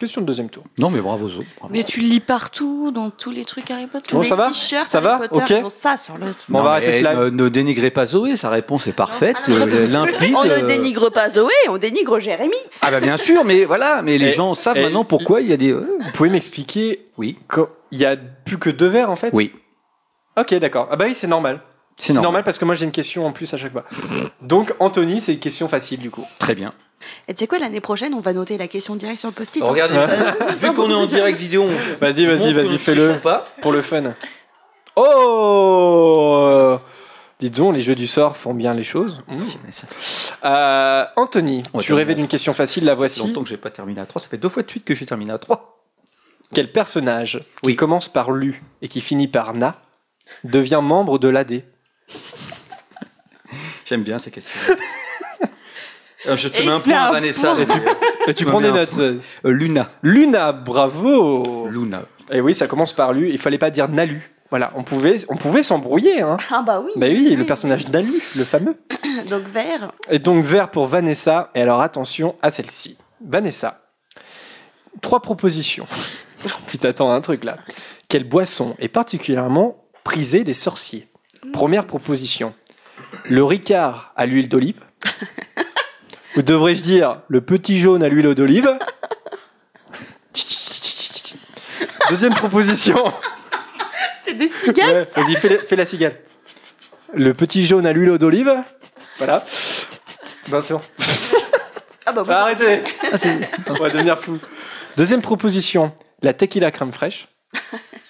Question 0.00 0.22
de 0.22 0.26
deuxième 0.26 0.48
tour. 0.48 0.64
Non, 0.78 0.88
mais 0.88 1.00
bravo 1.00 1.28
Zoé. 1.28 1.46
Bravo. 1.58 1.72
Mais 1.74 1.84
tu 1.84 2.00
le 2.00 2.06
lis 2.08 2.20
partout, 2.20 2.90
dans 2.90 3.10
tous 3.10 3.30
les 3.30 3.44
trucs 3.44 3.70
Harry 3.70 3.86
Potter. 3.86 4.14
Bon, 4.14 4.22
les 4.22 4.28
ça 4.28 4.34
va 4.34 4.48
t-shirts 4.48 4.90
Ça 4.90 4.96
Harry 4.98 5.06
va 5.06 5.28
Potter, 5.28 5.40
Ok. 5.42 5.50
ils 5.60 5.64
ont 5.66 5.68
ça 5.70 5.98
sur 5.98 6.16
le. 6.16 6.24
Bon, 6.24 6.32
on 6.48 6.58
Non, 6.58 6.62
va 6.64 6.70
arrêter 6.72 6.92
cela. 6.92 7.14
Ne, 7.14 7.28
ne 7.28 7.48
dénigrez 7.50 7.90
pas 7.90 8.06
Zoé, 8.06 8.34
sa 8.36 8.48
réponse 8.48 8.86
est 8.86 8.92
parfaite, 8.94 9.36
Ah 9.44 9.50
euh, 9.50 9.86
limpide. 9.86 10.34
On 10.34 10.44
ne 10.44 10.50
euh, 10.50 10.62
dénigre 10.66 11.10
pas 11.10 11.28
Zoé, 11.28 11.52
on 11.68 11.76
dénigre 11.76 12.18
Jérémy. 12.18 12.56
Ah 12.80 12.90
bah 12.90 13.00
bien 13.00 13.18
sûr, 13.18 13.44
mais 13.44 13.66
voilà, 13.66 14.00
mais 14.02 14.16
les 14.16 14.28
Et- 14.28 14.32
gens 14.32 14.54
savent 14.54 14.78
et- 14.78 14.84
maintenant 14.84 15.04
pourquoi 15.04 15.42
il 15.42 15.48
y 15.50 15.52
a 15.52 15.58
des. 15.58 15.70
euh, 15.70 15.86
Vous 16.02 16.12
pouvez 16.12 16.30
m'expliquer 16.30 17.10
Oui. 17.18 17.36
quand 17.46 17.68
il 17.90 17.98
y 17.98 18.06
a 18.06 18.16
plus 18.16 18.56
que 18.58 18.70
deux 18.70 18.88
verres 18.88 19.10
en 19.10 19.16
fait? 19.16 19.30
Oui, 19.34 19.52
Ok, 20.38 20.54
d'accord. 20.54 20.88
Ah 20.90 20.96
bah 20.96 21.04
oui, 21.08 21.14
c'est 21.14 21.26
normal. 21.26 21.60
c'est 21.98 22.06
C'est 22.06 22.12
normal. 22.14 22.24
normal. 22.24 22.44
parce 22.44 22.56
que 22.56 22.64
moi 22.64 22.74
j'ai 22.74 22.86
une 22.86 22.90
question 22.92 23.26
en 23.26 23.32
plus 23.32 23.52
à 23.52 23.58
chaque 23.58 23.72
fois. 23.72 23.84
Donc 24.40 24.72
Anthony, 24.80 25.20
c'est 25.20 25.34
une 25.34 25.40
question 25.40 25.68
facile 25.68 26.00
du 26.00 26.08
coup. 26.10 26.24
Très 26.38 26.54
bien. 26.54 26.72
Et 27.28 27.34
tu 27.34 27.40
sais 27.40 27.46
quoi, 27.46 27.58
l'année 27.58 27.80
prochaine, 27.80 28.12
on 28.14 28.20
va 28.20 28.32
noter 28.32 28.58
la 28.58 28.68
question 28.68 28.94
directe 28.96 29.18
sur 29.20 29.28
le 29.28 29.34
post-it. 29.34 29.62
hein. 29.62 29.66
Regardez, 29.68 29.96
Ouais. 29.96 30.54
vu 30.54 30.72
qu'on 30.74 30.90
est 30.90 30.94
en 30.94 31.06
direct 31.06 31.38
vidéo, 31.38 31.62
on- 31.64 31.68
Vas-y, 32.00 32.26
vas-y, 32.26 32.52
vas-y, 32.52 32.78
fais-le 32.78 33.14
pour 33.62 33.72
le 33.72 33.82
fun. 33.82 34.14
Oh 34.96 36.78
Dites 37.38 37.56
donc, 37.56 37.74
les 37.74 37.80
jeux 37.80 37.94
du 37.94 38.06
sort 38.06 38.36
font 38.36 38.52
bien 38.52 38.74
les 38.74 38.84
choses. 38.84 39.22
Mmh. 39.28 39.40
Euh, 40.44 41.04
Anthony, 41.16 41.62
On 41.72 41.78
tu 41.78 41.94
rêvais 41.94 42.14
d'une 42.14 42.28
question 42.28 42.52
facile, 42.52 42.84
la 42.84 42.90
Ça 42.90 42.94
fait 42.96 42.98
voici. 42.98 43.20
longtemps 43.26 43.42
que 43.42 43.48
j'ai 43.48 43.56
pas 43.56 43.70
terminé 43.70 43.98
à 44.02 44.04
3, 44.06 44.20
ça 44.20 44.28
fait 44.28 44.36
deux 44.36 44.50
fois 44.50 44.62
de 44.62 44.68
suite 44.70 44.84
que 44.84 44.94
j'ai 44.94 45.06
terminé 45.06 45.32
à 45.32 45.38
3. 45.38 45.78
Quel 46.52 46.70
personnage 46.70 47.42
qui 47.62 47.76
commence 47.76 48.08
par 48.08 48.30
Lu 48.32 48.62
et 48.82 48.88
qui 48.88 49.00
finit 49.00 49.28
par 49.28 49.54
Na 49.54 49.76
devient 50.44 50.80
membre 50.82 51.18
de 51.18 51.28
l'AD 51.28 51.62
J'aime 53.86 54.02
bien 54.02 54.18
ces 54.18 54.30
questions. 54.30 54.74
Euh, 56.26 56.36
je 56.36 56.48
te 56.48 56.60
Et 56.60 56.66
mets 56.66 56.72
un 56.72 56.80
point 56.80 56.94
à 56.94 57.12
Vanessa. 57.12 57.54
Et 57.58 57.66
tu, 57.66 57.78
et 58.28 58.34
tu 58.34 58.44
prends 58.44 58.60
des 58.60 58.72
notes. 58.72 58.98
Euh, 58.98 59.20
Luna. 59.44 59.90
Luna, 60.02 60.52
bravo 60.52 61.66
Luna. 61.68 62.02
Et 62.30 62.40
oui, 62.40 62.54
ça 62.54 62.66
commence 62.66 62.92
par 62.92 63.12
Lu. 63.12 63.30
Il 63.30 63.38
fallait 63.38 63.58
pas 63.58 63.70
dire 63.70 63.88
Nalu. 63.88 64.30
Voilà, 64.50 64.72
on 64.74 64.82
pouvait, 64.82 65.18
on 65.28 65.36
pouvait 65.36 65.62
s'embrouiller. 65.62 66.22
Hein. 66.22 66.36
Ah 66.50 66.62
bah 66.66 66.82
oui. 66.84 66.90
Bah 66.96 67.06
oui, 67.08 67.36
le 67.36 67.44
personnage 67.44 67.88
Nalu, 67.88 68.20
le 68.36 68.44
fameux. 68.44 68.76
Donc 69.30 69.44
vert. 69.44 69.92
Et 70.10 70.18
donc 70.18 70.44
vert 70.44 70.70
pour 70.70 70.86
Vanessa. 70.88 71.50
Et 71.54 71.62
alors 71.62 71.80
attention 71.80 72.34
à 72.42 72.50
celle-ci. 72.50 72.96
Vanessa, 73.24 73.82
trois 75.00 75.20
propositions. 75.20 75.86
tu 76.68 76.78
t'attends 76.78 77.12
à 77.12 77.14
un 77.14 77.20
truc 77.20 77.44
là. 77.44 77.58
Quelle 78.08 78.24
boisson 78.24 78.74
est 78.80 78.88
particulièrement 78.88 79.84
prisée 80.02 80.42
des 80.42 80.54
sorciers? 80.54 81.08
Première 81.52 81.86
proposition. 81.86 82.54
Le 83.24 83.44
Ricard 83.44 84.12
à 84.16 84.26
l'huile 84.26 84.48
d'olive. 84.48 84.80
Ou 86.36 86.42
devrais-je 86.42 86.82
dire 86.82 87.20
le 87.28 87.40
petit 87.40 87.78
jaune 87.80 88.02
à 88.02 88.08
l'huile 88.08 88.34
d'olive 88.34 88.78
Deuxième 92.08 92.34
proposition. 92.34 92.96
C'était 94.24 94.38
des 94.38 94.48
cigales. 94.48 95.06
Ouais, 95.16 95.22
Vas-y, 95.22 95.36
fais, 95.36 95.48
la- 95.48 95.58
fais 95.58 95.76
la 95.76 95.86
cigale. 95.86 96.16
Le 97.14 97.34
petit 97.34 97.64
jaune 97.66 97.86
à 97.86 97.92
l'huile 97.92 98.18
d'olive. 98.18 98.52
Voilà. 99.18 99.44
C'est 100.44 100.50
bon. 100.72 100.80
Ah 102.06 102.12
bah. 102.12 102.24
Arrêtez 102.28 102.82
On 103.68 103.74
va 103.74 103.90
devenir 103.90 104.18
fou. 104.20 104.38
Deuxième 104.96 105.22
proposition, 105.22 105.92
la 106.22 106.32
tequila 106.32 106.70
crème 106.72 106.92
fraîche. 106.92 107.28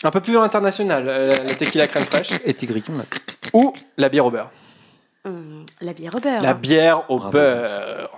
Un 0.03 0.11
peu 0.11 0.21
plus 0.21 0.39
international, 0.39 1.05
euh, 1.09 1.31
la 1.45 1.55
tequila 1.55 1.87
crème 1.87 2.05
fraîche. 2.07 2.31
Et 2.45 2.55
Tigrillon, 2.55 2.97
là. 2.99 3.05
Ou 3.53 3.75
la 3.99 4.09
bière 4.09 4.25
au 4.27 4.31
beurre. 4.31 4.51
Hum, 5.27 5.67
la 5.83 5.93
bière 5.93 6.15
au 6.15 6.21
beurre. 6.21 6.41
La 6.43 6.55
bière 6.55 7.11
au 7.11 7.19
Bravo. 7.19 7.33
beurre. 7.33 8.11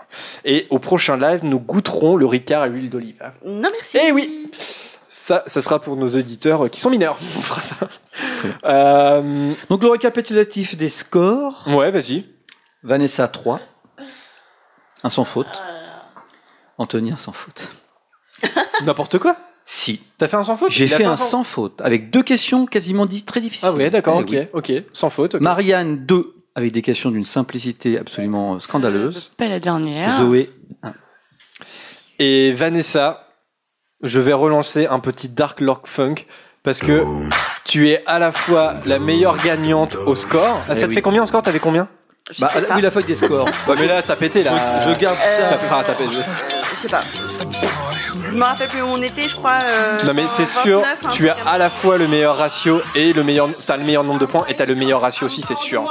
Et 0.45 0.67
au 0.71 0.79
prochain 0.79 1.17
live, 1.17 1.41
nous 1.43 1.59
goûterons 1.59 2.15
le 2.17 2.27
Ricard 2.27 2.63
à 2.63 2.69
l'huile 2.69 2.91
d'olive. 2.91 3.21
Non 3.45 3.69
merci. 3.73 3.99
Eh 4.01 4.13
oui. 4.13 4.47
Ça, 5.09 5.43
ça 5.47 5.61
sera 5.61 5.81
pour 5.81 5.97
nos 5.97 6.09
auditeurs 6.09 6.71
qui 6.71 6.81
sont 6.81 6.91
mineurs. 6.91 7.19
On 7.37 7.41
fera 7.41 7.61
ça. 7.63 7.77
Euh, 8.65 9.55
Donc 9.69 9.83
le 9.83 9.89
récapitulatif 9.91 10.77
des 10.77 10.89
scores. 10.89 11.65
ouais, 11.69 11.91
vas-y. 11.91 12.25
Vanessa 12.85 13.27
3. 13.29 13.61
Un 15.05 15.11
sans 15.11 15.25
faute. 15.25 15.63
Anthony 16.79 17.13
un 17.13 17.19
sans 17.19 17.33
faute. 17.33 17.69
N'importe 18.85 19.19
quoi. 19.19 19.37
Si. 19.65 20.01
T'as 20.19 20.27
fait 20.29 20.37
un 20.37 20.43
sans 20.45 20.57
faute? 20.57 20.71
J'ai 20.73 20.89
fait 20.89 21.05
un 21.05 21.15
sans- 21.17 21.45
faute 21.45 21.81
avec 21.81 22.11
deux 22.11 22.23
questions 22.25 22.67
quasiment 22.67 23.07
dites 23.07 23.27
très 23.27 23.41
difficiles. 23.41 23.69
Ah 23.71 23.77
ouais, 23.77 23.91
d'accord, 23.91 24.19
Eh 24.21 24.23
ok, 24.23 24.29
oui. 24.31 24.47
ok. 24.79 24.85
Sans 24.93 25.11
faute. 25.11 25.35
Marianne 25.37 26.05
2 26.05 26.32
avec 26.55 26.73
des 26.73 26.83
questions 26.83 27.11
d'une 27.11 27.25
simplicité 27.25 27.99
absolument 27.99 28.61
scandaleuse. 28.61 29.31
Pas 29.37 29.49
la 29.49 29.61
dernière. 29.61 30.17
Zoé 30.19 30.51
Et 32.19 32.53
Vanessa, 32.53 33.29
je 34.03 34.21
vais 34.21 34.33
relancer 34.33 34.87
un 34.87 34.99
petit 35.01 35.29
Dark 35.29 35.61
Lord 35.61 35.83
Funk 35.87 36.17
parce 36.63 36.81
que 36.81 37.05
tu 37.65 37.89
es 37.89 38.03
à 38.07 38.19
la 38.19 38.31
fois 38.33 38.75
la 38.87 38.99
meilleure 38.99 39.37
gagnante 39.39 39.97
au 40.07 40.15
score. 40.15 40.61
Ah, 40.69 40.73
Eh 40.73 40.75
ça 40.77 40.83
te 40.83 40.89
oui. 40.89 40.95
fait 40.95 41.03
combien 41.03 41.23
en 41.23 41.27
score? 41.27 41.43
T'avais 41.43 41.59
combien? 41.59 41.89
Bah, 42.39 42.51
oui, 42.77 42.81
la 42.83 42.91
feuille 42.93 43.03
des 43.05 43.17
scores. 43.17 43.49
Ouais, 43.67 43.75
mais 43.81 43.87
là, 43.89 44.01
t'as 44.01 44.15
pété 44.15 44.45
là. 44.45 44.79
Je, 44.81 44.91
je 44.93 44.99
garde 44.99 45.19
T'as 45.19 45.51
ça. 45.51 45.59
enfin, 45.65 45.83
t'as 45.85 45.95
pété. 45.95 46.13
Je 46.71 46.77
sais 46.77 46.89
pas. 46.89 47.03
Je 48.15 48.37
me 48.37 48.43
rappelle 48.45 48.69
plus 48.69 48.83
où 48.83 48.87
on 48.87 49.01
était, 49.03 49.29
je 49.29 49.35
crois. 49.37 49.59
euh, 49.65 50.03
Non 50.05 50.13
mais 50.15 50.27
c'est 50.29 50.45
29, 50.45 50.63
sûr, 50.63 50.83
tu 51.13 51.29
as 51.29 51.37
à 51.47 51.59
la 51.59 51.71
fois 51.71 51.97
le 51.99 52.09
meilleur 52.09 52.37
ratio 52.37 52.81
et 52.95 53.13
le 53.13 53.23
meilleur, 53.25 53.49
t'as 53.67 53.77
le 53.77 53.85
meilleur 53.85 54.05
nombre 54.05 54.21
de 54.21 54.27
points 54.27 54.45
et 54.49 54.55
t'as 54.55 54.67
le 54.67 54.75
meilleur 54.75 55.01
ratio 55.01 55.27
aussi, 55.27 55.43
c'est 55.43 55.57
sûr. 55.57 55.91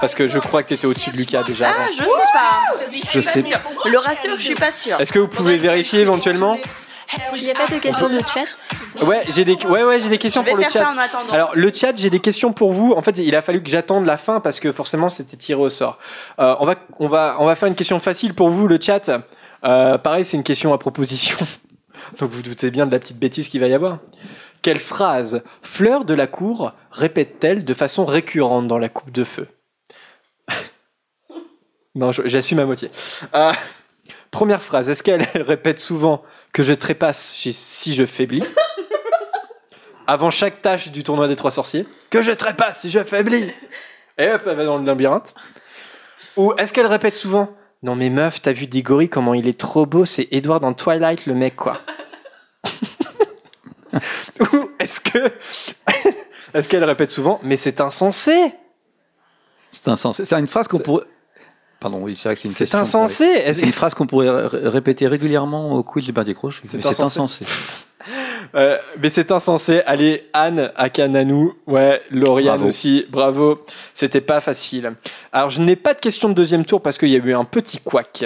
Parce 0.00 0.14
que 0.14 0.28
je 0.28 0.38
crois 0.38 0.62
que 0.62 0.68
t'étais 0.68 0.86
au-dessus 0.86 1.10
de 1.10 1.16
Lucas 1.16 1.42
déjà. 1.42 1.70
avant. 1.70 1.78
Ah, 1.86 1.90
je 1.90 1.96
sais 1.96 2.04
pas. 2.32 3.00
Je 3.10 3.20
sais. 3.20 3.42
Sûr. 3.42 3.58
Le 3.86 3.98
ratio, 3.98 4.32
je 4.36 4.42
suis 4.42 4.54
pas 4.54 4.72
sûre. 4.72 5.00
Est-ce 5.00 5.12
que 5.12 5.18
vous 5.18 5.28
pouvez 5.28 5.56
vérifier 5.56 6.00
éventuellement? 6.00 6.58
Il 7.34 7.42
n'y 7.42 7.50
a 7.50 7.54
pas 7.54 7.66
de 7.66 7.78
questions 7.80 8.08
de 8.10 8.18
chat? 8.18 9.04
Ouais, 9.06 9.22
j'ai 9.34 9.44
des, 9.46 9.54
ouais, 9.64 9.82
ouais, 9.82 9.98
j'ai 9.98 10.10
des 10.10 10.18
questions 10.18 10.42
Je 10.42 10.46
vais 10.46 10.50
pour 10.52 10.58
le 10.58 10.64
faire 10.64 10.82
chat. 10.82 10.90
ça 10.90 10.94
en 10.94 10.98
attendant. 10.98 11.32
Alors 11.32 11.52
le 11.54 11.72
chat, 11.72 11.92
j'ai 11.96 12.10
des 12.10 12.20
questions 12.20 12.52
pour 12.52 12.74
vous. 12.74 12.92
En 12.94 13.00
fait, 13.02 13.16
il 13.16 13.34
a 13.34 13.40
fallu 13.40 13.62
que 13.62 13.70
j'attende 13.70 14.04
la 14.04 14.18
fin 14.18 14.40
parce 14.40 14.60
que 14.60 14.72
forcément 14.72 15.08
c'était 15.08 15.36
tiré 15.38 15.58
au 15.60 15.70
sort. 15.70 15.96
Euh, 16.38 16.54
on 16.60 16.66
va, 16.66 16.74
on 16.98 17.08
va, 17.08 17.36
on 17.38 17.46
va 17.46 17.54
faire 17.54 17.68
une 17.68 17.74
question 17.76 17.98
facile 17.98 18.34
pour 18.34 18.50
vous, 18.50 18.68
le 18.68 18.78
chat. 18.80 19.10
Euh, 19.64 19.98
pareil, 19.98 20.24
c'est 20.24 20.36
une 20.36 20.44
question 20.44 20.72
à 20.72 20.78
proposition. 20.78 21.36
Donc 22.18 22.30
vous 22.30 22.42
doutez 22.42 22.70
bien 22.70 22.86
de 22.86 22.92
la 22.92 22.98
petite 22.98 23.18
bêtise 23.18 23.48
qu'il 23.48 23.60
va 23.60 23.68
y 23.68 23.74
avoir. 23.74 23.98
Quelle 24.62 24.80
phrase 24.80 25.42
Fleur 25.62 26.04
de 26.04 26.14
la 26.14 26.26
cour 26.26 26.72
répète-t-elle 26.90 27.64
de 27.64 27.74
façon 27.74 28.04
récurrente 28.04 28.68
dans 28.68 28.78
la 28.78 28.88
coupe 28.88 29.12
de 29.12 29.24
feu? 29.24 29.48
Non, 31.94 32.12
j'assume 32.12 32.60
à 32.60 32.66
moitié. 32.66 32.92
Euh, 33.34 33.50
première 34.30 34.62
phrase. 34.62 34.88
Est-ce 34.88 35.02
qu'elle 35.02 35.26
elle 35.34 35.42
répète 35.42 35.80
souvent 35.80 36.22
que 36.52 36.62
je 36.62 36.72
trépasse 36.72 37.34
si 37.34 37.94
je 37.94 38.06
faiblis? 38.06 38.44
Avant 40.06 40.30
chaque 40.30 40.62
tâche 40.62 40.92
du 40.92 41.02
tournoi 41.02 41.26
des 41.26 41.34
trois 41.34 41.50
sorciers, 41.50 41.88
que 42.10 42.22
je 42.22 42.30
trépasse 42.30 42.82
si 42.82 42.90
je 42.90 43.02
faiblis. 43.02 43.50
Et 44.16 44.30
hop, 44.30 44.42
elle 44.46 44.56
va 44.56 44.64
dans 44.64 44.78
le 44.78 44.84
labyrinthe. 44.84 45.34
Ou 46.36 46.52
est-ce 46.56 46.72
qu'elle 46.72 46.86
répète 46.86 47.14
souvent 47.14 47.50
Non 47.82 47.94
mais 47.94 48.10
meuf, 48.10 48.42
t'as 48.42 48.52
vu 48.52 48.66
Diggory 48.66 49.08
comment 49.08 49.34
il 49.34 49.46
est 49.46 49.58
trop 49.58 49.86
beau, 49.86 50.04
c'est 50.04 50.28
Edward 50.32 50.62
dans 50.62 50.72
Twilight 50.74 51.26
le 51.26 51.34
mec 51.34 51.54
quoi. 51.56 51.80
Ou 54.40 54.70
est-ce 54.78 55.00
que 55.00 55.18
est-ce 56.54 56.68
qu'elle 56.68 56.84
répète 56.84 57.10
souvent 57.10 57.38
Mais 57.42 57.56
c'est 57.56 57.80
insensé? 57.80 58.52
C'est 59.72 59.88
insensé. 59.88 60.24
C'est 60.24 60.38
une 60.38 60.48
phrase 60.48 60.66
qu'on 60.66 60.78
pourrait. 60.78 61.04
Pardon, 61.80 62.00
oui, 62.02 62.16
c'est 62.16 62.28
vrai 62.28 62.34
que 62.34 62.40
c'est 62.40 62.48
une 62.48 62.54
C'est 62.54 62.74
insensé. 62.74 63.24
Est-ce 63.24 63.60
C'est 63.60 63.66
une 63.66 63.72
phrase 63.72 63.94
qu'on 63.94 64.06
pourrait 64.06 64.46
répéter 64.46 65.06
régulièrement 65.06 65.74
au 65.74 65.84
quiz 65.84 66.04
du 66.04 66.12
bas 66.12 66.24
décroche. 66.24 66.62
C'est 66.64 66.78
mais 66.78 66.92
C'est 66.92 67.02
insensé. 67.02 67.44
Euh, 68.54 68.78
mais 69.00 69.10
c'est 69.10 69.30
insensé. 69.30 69.82
Allez, 69.86 70.28
Anne 70.32 70.72
à 70.76 70.88
Cananou. 70.90 71.54
Ouais, 71.66 72.02
Lauriane 72.10 72.54
Bravo. 72.56 72.66
aussi. 72.66 73.06
Bravo. 73.10 73.62
C'était 73.94 74.20
pas 74.20 74.40
facile. 74.40 74.94
Alors, 75.32 75.50
je 75.50 75.60
n'ai 75.60 75.76
pas 75.76 75.94
de 75.94 76.00
question 76.00 76.28
de 76.28 76.34
deuxième 76.34 76.64
tour 76.64 76.82
parce 76.82 76.98
qu'il 76.98 77.08
y 77.10 77.16
a 77.16 77.18
eu 77.18 77.34
un 77.34 77.44
petit 77.44 77.78
couac. 77.78 78.24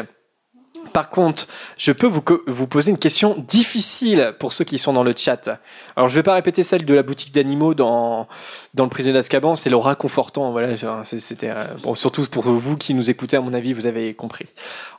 Par 0.92 1.08
contre, 1.08 1.46
je 1.78 1.90
peux 1.92 2.06
vous, 2.06 2.22
vous 2.46 2.66
poser 2.66 2.90
une 2.90 2.98
question 2.98 3.42
difficile 3.48 4.34
pour 4.38 4.52
ceux 4.52 4.64
qui 4.64 4.76
sont 4.76 4.92
dans 4.92 5.04
le 5.04 5.14
chat. 5.16 5.48
Alors, 5.96 6.08
je 6.08 6.14
vais 6.14 6.22
pas 6.22 6.34
répéter 6.34 6.62
celle 6.62 6.84
de 6.84 6.92
la 6.92 7.02
boutique 7.02 7.32
d'animaux 7.32 7.72
dans, 7.72 8.28
dans 8.74 8.84
le 8.84 8.90
prisonnier 8.90 9.14
d'Azkaban. 9.14 9.56
C'est 9.56 9.70
le 9.70 9.76
réconfortant. 9.76 10.50
Voilà, 10.50 10.76
c'était 11.04 11.50
euh, 11.50 11.64
bon, 11.82 11.94
surtout 11.94 12.26
pour 12.26 12.42
vous 12.42 12.76
qui 12.76 12.92
nous 12.92 13.08
écoutez. 13.10 13.36
À 13.36 13.40
mon 13.40 13.54
avis, 13.54 13.72
vous 13.72 13.86
avez 13.86 14.12
compris. 14.12 14.46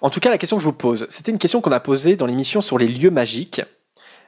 En 0.01 0.09
tout 0.09 0.19
cas, 0.19 0.31
la 0.31 0.39
question 0.39 0.57
que 0.57 0.63
je 0.63 0.67
vous 0.67 0.73
pose, 0.73 1.05
c'était 1.09 1.31
une 1.31 1.37
question 1.37 1.61
qu'on 1.61 1.71
a 1.71 1.79
posée 1.79 2.15
dans 2.15 2.25
l'émission 2.25 2.61
sur 2.61 2.79
les 2.79 2.87
lieux 2.87 3.11
magiques. 3.11 3.61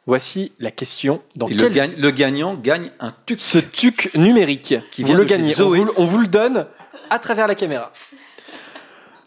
Voici 0.08 0.52
la 0.60 0.70
question. 0.72 1.22
Dans 1.36 1.48
le, 1.48 1.56
quel 1.56 1.72
gagne- 1.74 1.96
le 1.98 2.12
gagnant 2.12 2.54
gagne 2.56 2.92
un 3.00 3.12
tuc. 3.26 3.40
ce 3.40 3.58
tuc 3.58 4.12
numérique 4.16 4.76
Qui 4.92 5.02
vous 5.02 5.08
vient 5.10 5.18
le 5.18 5.26
de 5.26 5.30
chez 5.30 5.38
gagnez. 5.38 5.54
Vous, 5.54 5.88
on 5.98 6.06
vous 6.06 6.20
le 6.20 6.28
donne 6.28 6.68
à 7.10 7.18
travers 7.20 7.48
la 7.48 7.56
caméra. 7.56 7.92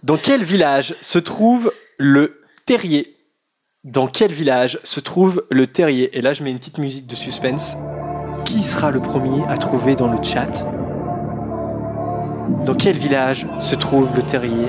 Dans 0.05 0.17
quel 0.17 0.45
village 0.45 0.95
se 1.01 1.19
trouve 1.19 1.73
le 1.99 2.43
terrier? 2.65 3.17
Dans 3.83 4.07
quel 4.07 4.31
village 4.33 4.79
se 4.85 5.01
trouve 5.01 5.45
le 5.51 5.67
terrier? 5.67 6.17
Et 6.17 6.23
là, 6.23 6.33
je 6.33 6.45
mets 6.45 6.51
une 6.53 6.59
petite 6.59 6.79
musique 6.79 7.07
de 7.09 7.17
suspense. 7.17 7.77
Qui 8.45 8.63
sera 8.63 8.93
le 8.93 9.01
premier 9.01 9.43
à 9.49 9.57
trouver 9.59 9.97
dans 9.97 10.09
le 10.11 10.23
chat? 10.23 10.65
Dans 12.65 12.75
quel 12.75 12.97
village 12.97 13.47
se 13.59 13.75
trouve 13.75 14.15
le 14.15 14.23
terrier? 14.23 14.69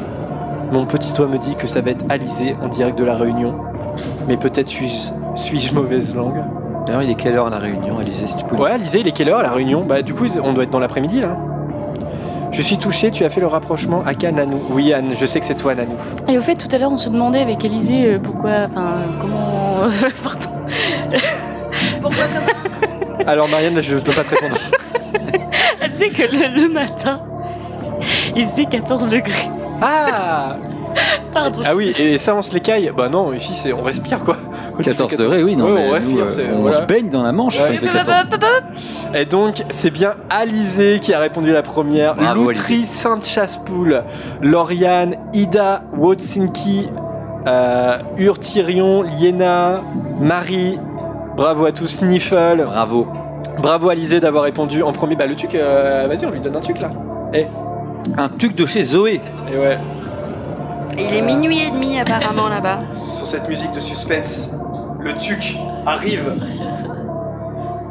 Mon 0.71 0.85
petit 0.87 1.13
doigt 1.13 1.27
me 1.27 1.37
dit 1.37 1.55
que 1.55 1.67
ça 1.67 1.81
va 1.81 1.91
être 1.91 2.05
Alizé 2.09 2.53
en 2.61 2.67
direct 2.67 2.97
de 2.97 3.03
la 3.03 3.15
Réunion. 3.15 3.59
Mais 4.27 4.37
peut-être 4.37 4.69
suis-je 4.69 5.11
suis 5.35 5.71
mauvaise 5.73 6.15
langue. 6.15 6.43
D'ailleurs, 6.85 7.03
il 7.03 7.09
est 7.11 7.15
quelle 7.15 7.35
heure 7.35 7.49
la 7.49 7.57
réunion, 7.59 7.99
Alizé, 7.99 8.27
si 8.27 8.35
tu 8.35 8.43
peux 8.45 8.55
Ouais, 8.55 8.71
Alizé, 8.71 8.99
il 9.01 9.07
est 9.07 9.11
quelle 9.11 9.29
heure 9.29 9.43
la 9.43 9.51
réunion? 9.51 9.83
Bah, 9.85 10.01
du 10.01 10.13
coup, 10.13 10.25
on 10.43 10.53
doit 10.53 10.63
être 10.63 10.71
dans 10.71 10.79
l'après-midi 10.79 11.21
là. 11.21 11.37
Je 12.51 12.61
suis 12.63 12.77
touché, 12.77 13.11
tu 13.11 13.23
as 13.23 13.29
fait 13.29 13.41
le 13.41 13.47
rapprochement 13.47 14.03
Aka 14.05 14.31
Nanou. 14.31 14.59
Oui, 14.71 14.91
Anne, 14.91 15.13
je 15.19 15.25
sais 15.25 15.39
que 15.39 15.45
c'est 15.45 15.55
toi, 15.55 15.75
Nanou. 15.75 15.93
Et 16.27 16.37
au 16.37 16.41
fait, 16.41 16.55
tout 16.55 16.67
à 16.73 16.79
l'heure, 16.79 16.91
on 16.91 16.97
se 16.97 17.09
demandait 17.09 17.41
avec 17.41 17.63
Élisée 17.63 18.13
euh, 18.13 18.19
pourquoi, 18.19 18.67
enfin, 18.71 19.01
comment. 19.21 19.83
Pardon. 20.23 20.49
Pourquoi 22.01 22.23
comment 22.33 23.17
Alors, 23.27 23.47
Marianne, 23.49 23.79
je 23.81 23.97
peux 23.97 24.11
pas 24.11 24.23
te 24.23 24.31
répondre. 24.31 24.57
Elle 25.81 25.91
disait 25.91 26.09
que 26.09 26.23
le, 26.23 26.61
le 26.63 26.73
matin, 26.73 27.21
il 28.35 28.47
faisait 28.47 28.65
14 28.65 29.11
degrés. 29.11 29.49
Ah 29.81 30.57
Pardon. 31.33 31.61
Ah 31.65 31.75
oui, 31.75 31.93
et 31.99 32.17
ça, 32.17 32.35
on 32.35 32.41
se 32.41 32.53
l'écaille 32.53 32.91
Bah 32.95 33.07
non, 33.09 33.33
ici, 33.33 33.53
c'est 33.53 33.71
on 33.73 33.83
respire 33.83 34.23
quoi. 34.23 34.35
Ici, 34.79 34.89
14 34.89 35.09
il 35.11 35.17
fait 35.17 35.23
degrés, 35.23 35.43
oui, 35.43 35.55
non, 35.55 35.65
Ouais, 35.65 35.73
mais 35.75 35.87
on 35.89 35.91
respire, 35.91 36.25
nous, 36.25 36.39
euh, 36.39 36.55
on 36.57 36.61
voilà. 36.61 36.77
se 36.77 36.81
baigne 36.83 37.09
dans 37.09 37.23
la 37.23 37.31
Manche 37.31 37.59
Ouais. 37.59 37.65
quand 37.67 37.73
il 37.73 37.79
fait 37.79 37.97
14. 37.97 38.25
Et 39.13 39.25
donc, 39.25 39.63
c'est 39.69 39.91
bien 39.91 40.15
Alizé 40.29 40.99
qui 40.99 41.13
a 41.13 41.19
répondu 41.19 41.51
la 41.51 41.61
première. 41.61 42.15
Bravo, 42.15 42.45
Loutry 42.47 42.85
Sainte-Chassepoule, 42.85 44.03
Lauriane, 44.41 45.15
Ida 45.33 45.83
Wotsinki, 45.97 46.89
euh, 47.47 47.97
Urtirion, 48.17 49.03
Liena, 49.03 49.81
Marie. 50.19 50.79
Bravo 51.35 51.65
à 51.65 51.71
tous, 51.71 51.87
Sniffle. 51.87 52.63
Bravo. 52.65 53.07
Bravo 53.59 53.89
Alizé 53.89 54.19
d'avoir 54.19 54.43
répondu 54.43 54.83
en 54.83 54.91
premier. 54.93 55.15
Bah, 55.15 55.27
le 55.27 55.35
tuc, 55.35 55.55
euh, 55.55 56.05
vas-y, 56.07 56.25
on 56.25 56.31
lui 56.31 56.39
donne 56.41 56.55
un 56.55 56.61
tuc 56.61 56.79
là. 56.79 56.89
Eh, 57.33 57.45
Un 58.17 58.29
tuc 58.29 58.55
de 58.55 58.65
chez 58.65 58.83
Zoé. 58.83 59.21
et 59.53 59.57
ouais. 59.57 59.77
Il 61.01 61.15
est 61.15 61.21
minuit 61.21 61.59
et 61.59 61.69
demi 61.69 61.99
apparemment 61.99 62.49
là-bas. 62.49 62.81
Sur 62.91 63.25
cette 63.25 63.47
musique 63.47 63.71
de 63.71 63.79
suspense, 63.79 64.51
le 64.99 65.17
tuc 65.17 65.55
arrive. 65.85 66.33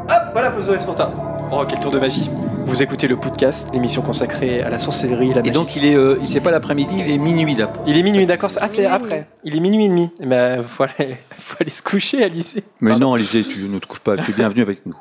Hop, 0.09 0.23
voilà, 0.33 0.51
Pozo 0.51 0.75
toi. 0.95 1.11
Oh, 1.51 1.63
quel 1.67 1.79
tour 1.79 1.91
de 1.91 1.99
magie. 1.99 2.29
Vous 2.69 2.83
écoutez 2.83 3.07
le 3.07 3.17
podcast, 3.17 3.67
l'émission 3.73 4.03
consacrée 4.03 4.61
à 4.61 4.69
la 4.69 4.77
sorcellerie 4.77 5.31
et 5.31 5.33
la 5.33 5.37
magie. 5.37 5.49
Et 5.49 5.51
donc, 5.51 5.75
il 5.75 5.85
est, 5.85 5.95
euh, 5.95 6.19
il 6.21 6.27
c'est 6.27 6.39
pas 6.39 6.51
l'après-midi, 6.51 6.97
il 6.99 7.09
est 7.11 7.17
minuit 7.17 7.55
là. 7.55 7.73
Il 7.87 7.97
est 7.97 8.03
minuit, 8.03 8.27
d'accord 8.27 8.51
Ah, 8.61 8.69
c'est 8.69 8.85
après. 8.85 9.27
Il 9.43 9.55
est 9.55 9.59
minuit 9.59 9.85
et 9.85 9.89
demi. 9.89 10.11
Eh 10.21 10.25
ben, 10.27 10.63
faut 10.67 10.83
aller, 10.83 11.17
faut 11.35 11.55
aller 11.59 11.71
se 11.71 11.81
coucher, 11.81 12.23
Alice. 12.23 12.59
Mais 12.79 12.91
Pardon. 12.91 13.07
non, 13.07 13.13
Alizé, 13.15 13.43
tu 13.43 13.63
ne 13.67 13.79
te 13.79 13.87
couches 13.87 14.01
pas, 14.01 14.17
tu 14.17 14.29
es 14.29 14.33
bienvenu 14.35 14.61
avec 14.61 14.85
nous. 14.85 14.93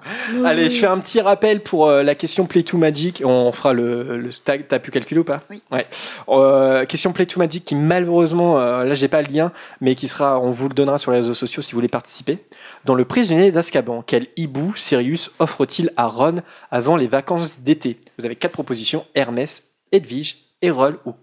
Allez, 0.46 0.70
je 0.70 0.78
fais 0.80 0.86
un 0.86 0.96
petit 0.98 1.20
rappel 1.20 1.62
pour 1.62 1.88
euh, 1.88 2.02
la 2.02 2.14
question 2.14 2.46
Play 2.46 2.62
to 2.62 2.78
Magic. 2.78 3.22
On 3.22 3.52
fera 3.52 3.74
le, 3.74 4.16
le 4.16 4.30
tag. 4.32 4.64
T'as 4.66 4.78
pu 4.78 4.90
calculer 4.90 5.20
ou 5.20 5.24
pas 5.24 5.42
Oui. 5.50 5.60
Ouais. 5.70 5.86
Euh, 6.30 6.86
question 6.86 7.12
Play 7.12 7.26
to 7.26 7.38
Magic 7.38 7.66
qui 7.66 7.74
malheureusement, 7.74 8.58
euh, 8.58 8.84
là 8.84 8.94
j'ai 8.94 9.08
pas 9.08 9.20
le 9.20 9.28
lien, 9.30 9.52
mais 9.82 9.94
qui 9.94 10.08
sera, 10.08 10.40
on 10.40 10.52
vous 10.52 10.68
le 10.70 10.74
donnera 10.74 10.96
sur 10.96 11.10
les 11.12 11.18
réseaux 11.18 11.34
sociaux 11.34 11.60
si 11.60 11.72
vous 11.72 11.76
voulez 11.76 11.88
participer. 11.88 12.38
Dans 12.86 12.94
le 12.94 13.04
prisonnier 13.04 13.52
d'Azkaban, 13.52 14.02
quel 14.06 14.28
hibou 14.38 14.72
Sirius 14.74 15.32
offre-t-il 15.38 15.92
à 15.98 16.06
Ron 16.06 16.36
avant 16.70 16.96
les 16.96 17.08
vacances 17.08 17.57
d'été 17.60 17.98
Vous 18.18 18.24
avez 18.24 18.36
quatre 18.36 18.52
propositions 18.52 19.04
Hermès, 19.14 19.68
Edwige, 19.92 20.36
Erol 20.62 20.98
ou 21.04 21.14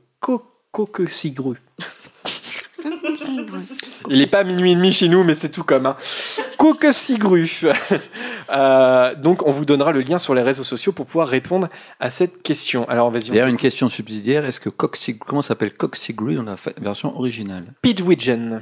Cocosigru. 0.72 1.56
Il 4.10 4.22
est 4.22 4.28
pas 4.28 4.44
minuit 4.44 4.74
et 4.74 4.76
demi 4.76 4.94
chez 4.94 5.07
nous, 5.07 5.24
mais 5.24 5.36
c'est 5.36 5.49
tout 5.49 5.64
comme. 5.64 5.86
Hein. 5.86 5.98
Cocosigru. 6.57 7.49
Euh, 8.52 9.16
donc, 9.16 9.44
on 9.48 9.52
vous 9.52 9.66
donnera 9.66 9.91
le 9.91 10.02
lien 10.02 10.20
sur 10.20 10.36
les 10.36 10.44
réseaux 10.44 10.64
sociaux 10.64 10.91
pour 10.91 11.07
pouvoir 11.07 11.28
répondre 11.28 11.68
à 11.99 12.12
cette 12.12 12.44
question. 12.44 12.88
Alors, 12.88 13.10
vas-y. 13.10 13.30
D'ailleurs, 13.30 13.48
une 13.48 13.57
question 13.57 13.90
subsidiaire 13.90 14.45
est-ce 14.45 14.60
que 14.60 14.70
Coxig... 14.70 15.18
comment 15.18 15.41
s'appelle 15.41 15.74
Coxigru 15.74 16.36
dans 16.36 16.44
la 16.44 16.56
version 16.80 17.18
originale? 17.18 17.74
Pidwidgeon. 17.82 18.62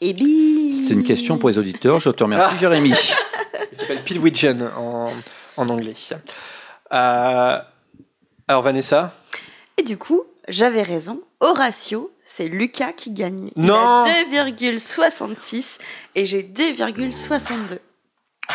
Bi. 0.00 0.84
C'est 0.84 0.94
une 0.94 1.04
question 1.04 1.38
pour 1.38 1.48
les 1.48 1.58
auditeurs. 1.58 2.00
Je 2.00 2.10
te 2.10 2.24
remercie, 2.24 2.54
Ah. 2.56 2.56
Jérémy. 2.60 2.92
Il 3.70 3.78
s'appelle 3.78 4.02
Pidwidgeon 4.02 4.68
en, 4.76 5.12
en 5.56 5.68
anglais. 5.68 5.94
Euh, 6.92 7.58
alors, 8.48 8.62
Vanessa. 8.62 9.12
Et 9.76 9.82
du 9.82 9.98
coup, 9.98 10.22
j'avais 10.48 10.82
raison. 10.82 11.20
Au 11.40 11.52
ratio, 11.52 12.10
c'est 12.24 12.48
Lucas 12.48 12.92
qui 12.92 13.10
gagne. 13.10 13.50
Non. 13.56 14.04
Il 14.30 14.38
a 14.38 14.44
2,66 14.44 15.78
et 16.14 16.26
j'ai 16.26 16.42
2,62. 16.42 17.78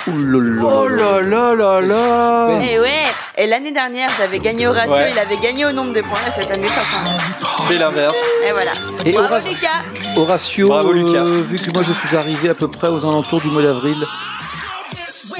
Ouh 0.07 0.17
là 0.17 0.39
là 0.39 0.63
Oh 0.63 0.87
là 0.87 1.21
là 1.21 1.53
là 1.53 1.81
là 1.81 2.59
Et 2.63 2.79
ouais, 2.79 2.89
et 3.37 3.45
l'année 3.45 3.73
dernière, 3.73 4.09
j'avais 4.17 4.39
gagné 4.39 4.65
au 4.65 4.71
ratio, 4.71 4.93
Ouais. 4.95 5.11
il 5.11 5.19
avait 5.19 5.35
gagné 5.35 5.65
au 5.65 5.73
nombre 5.73 5.91
de 5.91 5.99
points, 5.99 6.17
et 6.25 6.31
cette 6.31 6.49
année, 6.49 6.69
ça 6.69 6.81
C'est 7.67 7.77
l'inverse. 7.77 8.17
Et 8.47 8.53
voilà. 8.53 8.71
Et 9.03 9.11
Bravo 9.11 9.27
Horace- 9.35 9.43
Lucas 9.49 9.83
Horatio, 10.15 10.67
Bravo, 10.69 10.93
Lucas. 10.93 11.17
euh, 11.25 11.41
vu 11.41 11.59
que 11.59 11.69
moi 11.71 11.83
je 11.83 11.91
suis 11.91 12.15
arrivé 12.15 12.47
à 12.47 12.53
peu 12.55 12.69
près 12.69 12.87
aux 12.87 12.99
alentours 12.99 13.41
du 13.41 13.47
mois 13.49 13.63
d'avril. 13.63 13.97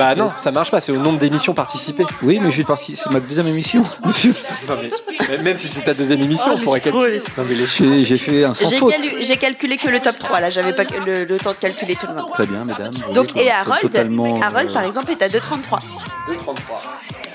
Bah 0.02 0.16
non, 0.16 0.32
ça 0.38 0.50
marche 0.52 0.72
pas, 0.72 0.82
c'est 0.82 0.92
au 0.92 0.98
nombre 0.98 1.20
d'émissions 1.20 1.54
participées. 1.54 2.08
Oui, 2.24 2.40
mais 2.42 2.50
j'ai 2.50 2.64
parti, 2.64 2.96
c'est 2.96 3.12
ma 3.12 3.20
deuxième 3.20 3.46
émission, 3.48 3.84
monsieur. 4.06 4.34
Non, 4.68 4.78
mais- 4.82 5.38
même 5.44 5.58
si 5.58 5.68
c'est 5.68 5.82
ta 5.82 5.94
deuxième 5.94 6.22
émission, 6.22 6.54
on 6.56 6.60
pourrait 6.60 6.82
calculer. 6.82 7.20
Non, 7.38 7.44
mais 7.48 7.54
les 7.56 7.66
J'ai 7.68 8.00
j'ai 8.02 8.18
fait 8.18 8.44
un 8.44 8.56
sans 8.56 8.68
J'ai 8.70 8.78
faute. 8.78 8.94
calu- 8.94 9.18
j'ai 9.24 9.38
calculé 9.38 9.78
que 9.78 9.88
le 9.90 10.00
top 10.00 10.18
3, 10.18 10.40
là, 10.40 10.50
j'avais 10.50 10.74
pas 10.74 10.84
le, 11.06 11.26
le 11.26 11.38
temps 11.38 11.52
de 11.52 11.58
calculer 11.58 11.96
tout 11.96 12.08
le 12.08 12.16
monde. 12.16 12.32
Très 12.34 12.48
bien, 12.48 12.66
mesdames. 12.66 12.92
Vous 13.08 13.14
Donc, 13.14 13.32
voyez 13.34 13.48
et 13.48 13.52
Harold, 13.52 13.82
totalement, 13.82 14.42
Harold 14.42 14.70
euh, 14.70 14.74
par 14.74 14.84
exemple, 14.84 15.12
est 15.12 15.22
à 15.22 15.28
2,33. 15.30 15.38
2,33. 15.40 15.80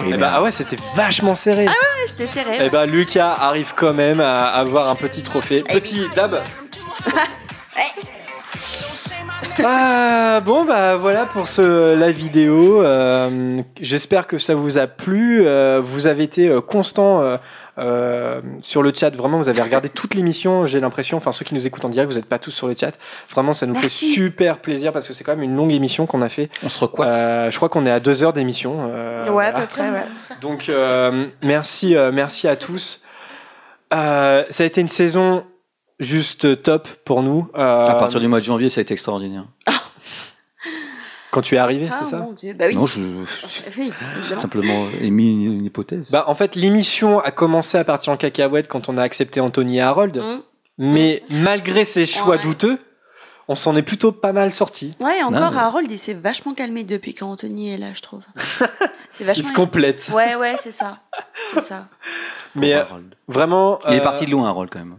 oui, 0.00 0.10
Eh 0.14 0.16
bah, 0.16 0.32
ah 0.34 0.42
ouais, 0.42 0.50
c'était 0.50 0.78
vachement 0.96 1.34
serré. 1.36 1.66
Ouais, 1.66 1.72
c'était 2.08 2.26
serré. 2.26 2.58
Eh 2.60 2.68
ben 2.68 2.86
Lucas 2.86 3.32
arrive 3.40 3.72
quand 3.76 3.92
même 3.94 4.20
à 4.20 4.46
avoir 4.48 4.88
un 4.88 4.96
petit 4.96 5.22
trophée. 5.22 5.62
Petit 5.62 6.02
dab. 6.16 6.42
Ah, 9.64 10.40
bon 10.44 10.64
bah 10.64 10.96
voilà 10.96 11.26
pour 11.26 11.48
ce 11.48 11.94
la 11.98 12.10
vidéo. 12.10 12.82
Euh, 12.82 13.58
J'espère 13.80 14.26
que 14.26 14.38
ça 14.38 14.54
vous 14.54 14.78
a 14.78 14.86
plu. 14.86 15.46
Euh, 15.46 15.80
vous 15.84 16.06
avez 16.06 16.22
été 16.24 16.48
euh, 16.48 16.60
constant 16.60 17.20
euh, 17.22 17.36
euh, 17.78 18.40
sur 18.62 18.82
le 18.82 18.92
chat. 18.94 19.14
Vraiment, 19.14 19.38
vous 19.38 19.48
avez 19.48 19.60
regardé 19.62 19.88
toute 19.88 20.14
l'émission. 20.14 20.66
J'ai 20.66 20.80
l'impression, 20.80 21.18
enfin 21.18 21.32
ceux 21.32 21.44
qui 21.44 21.54
nous 21.54 21.66
écoutent 21.66 21.84
en 21.84 21.88
direct, 21.90 22.10
vous 22.10 22.16
n'êtes 22.18 22.28
pas 22.28 22.38
tous 22.38 22.50
sur 22.50 22.66
le 22.66 22.74
chat. 22.78 22.92
Vraiment, 23.30 23.52
ça 23.54 23.66
nous 23.66 23.74
fait 23.74 23.88
super 23.90 24.58
plaisir 24.58 24.92
parce 24.92 25.06
que 25.08 25.14
c'est 25.14 25.24
quand 25.24 25.32
même 25.34 25.42
une 25.44 25.56
longue 25.56 25.72
émission 25.72 26.06
qu'on 26.06 26.22
a 26.22 26.28
fait. 26.28 26.48
On 26.62 26.68
se 26.68 26.78
recoiffe. 26.78 27.08
Euh, 27.10 27.50
je 27.50 27.56
crois 27.56 27.68
qu'on 27.68 27.84
est 27.86 27.90
à 27.90 28.00
deux 28.00 28.22
heures 28.22 28.32
d'émission. 28.32 28.88
euh, 28.90 29.24
ouais, 29.24 29.30
voilà. 29.30 29.48
à 29.56 29.60
peu 29.60 29.66
près, 29.66 29.90
ouais. 29.90 30.04
Donc 30.40 30.68
euh, 30.68 31.26
merci, 31.42 31.94
euh, 31.96 32.10
merci 32.12 32.48
à 32.48 32.56
tous. 32.56 33.02
Euh, 33.94 34.44
ça 34.50 34.64
a 34.64 34.66
été 34.66 34.80
une 34.80 34.88
saison 34.88 35.44
juste 36.00 36.62
top 36.62 36.88
pour 37.04 37.22
nous. 37.22 37.48
Euh, 37.56 37.84
À 37.86 37.94
partir 37.94 38.20
du 38.20 38.28
mois 38.28 38.40
de 38.40 38.44
janvier, 38.44 38.68
ça 38.70 38.80
a 38.80 38.82
été 38.82 38.92
extraordinaire. 38.94 39.44
quand 41.30 41.42
tu 41.42 41.54
es 41.56 41.58
arrivé, 41.58 41.88
Ah, 41.90 41.96
c'est 41.98 42.04
ça 42.04 42.18
mon 42.18 42.32
Dieu. 42.32 42.54
Bah 42.54 42.66
oui. 42.68 42.76
Non, 42.76 42.86
je 42.86 43.00
Oui, 43.00 43.26
j'ai 43.76 44.18
évidemment. 44.20 44.40
simplement 44.40 44.86
émis 45.00 45.32
une, 45.32 45.52
une 45.58 45.64
hypothèse. 45.66 46.10
Bah 46.10 46.24
en 46.28 46.34
fait 46.34 46.54
l'émission 46.54 47.20
a 47.20 47.30
commencé 47.30 47.76
à 47.78 47.84
partir 47.84 48.12
en 48.12 48.16
cacahuète 48.16 48.68
quand 48.68 48.88
on 48.88 48.96
a 48.96 49.02
accepté 49.02 49.40
Anthony 49.40 49.78
et 49.78 49.82
Harold, 49.82 50.18
Mm. 50.18 50.38
mais 50.78 51.22
malgré 51.30 51.84
ces 51.84 52.06
choix 52.06 52.36
Ouais. 52.36 52.42
douteux, 52.42 52.78
on 53.48 53.54
s'en 53.54 53.76
est 53.76 53.82
plutôt 53.82 54.12
pas 54.12 54.32
mal 54.32 54.52
sorti. 54.52 54.94
Ouais, 55.00 55.22
encore, 55.22 55.52
mais- 55.52 55.58
Harold, 55.58 55.90
il 55.90 55.98
s'est 55.98 56.14
vachement 56.14 56.52
calmé 56.54 56.84
depuis 56.84 57.14
quand 57.14 57.30
Anthony 57.30 57.70
est 57.72 57.76
là, 57.78 57.88
je 57.94 58.00
trouve. 58.02 58.22
C'est 59.12 59.24
Il 59.24 59.26
vachement. 59.26 59.48
se 59.48 59.52
complète. 59.54 60.10
Ouais, 60.14 60.34
ouais, 60.36 60.56
c'est 60.58 60.72
ça. 60.72 60.98
C'est 61.54 61.60
ça. 61.60 61.88
Mais 62.54 62.74
euh, 62.74 62.84
vraiment, 63.28 63.78
Il 63.88 63.94
est 63.94 64.00
euh, 64.00 64.02
parti 64.02 64.26
de 64.26 64.30
loin, 64.30 64.46
Harold, 64.48 64.68
quand 64.70 64.78
même. 64.80 64.98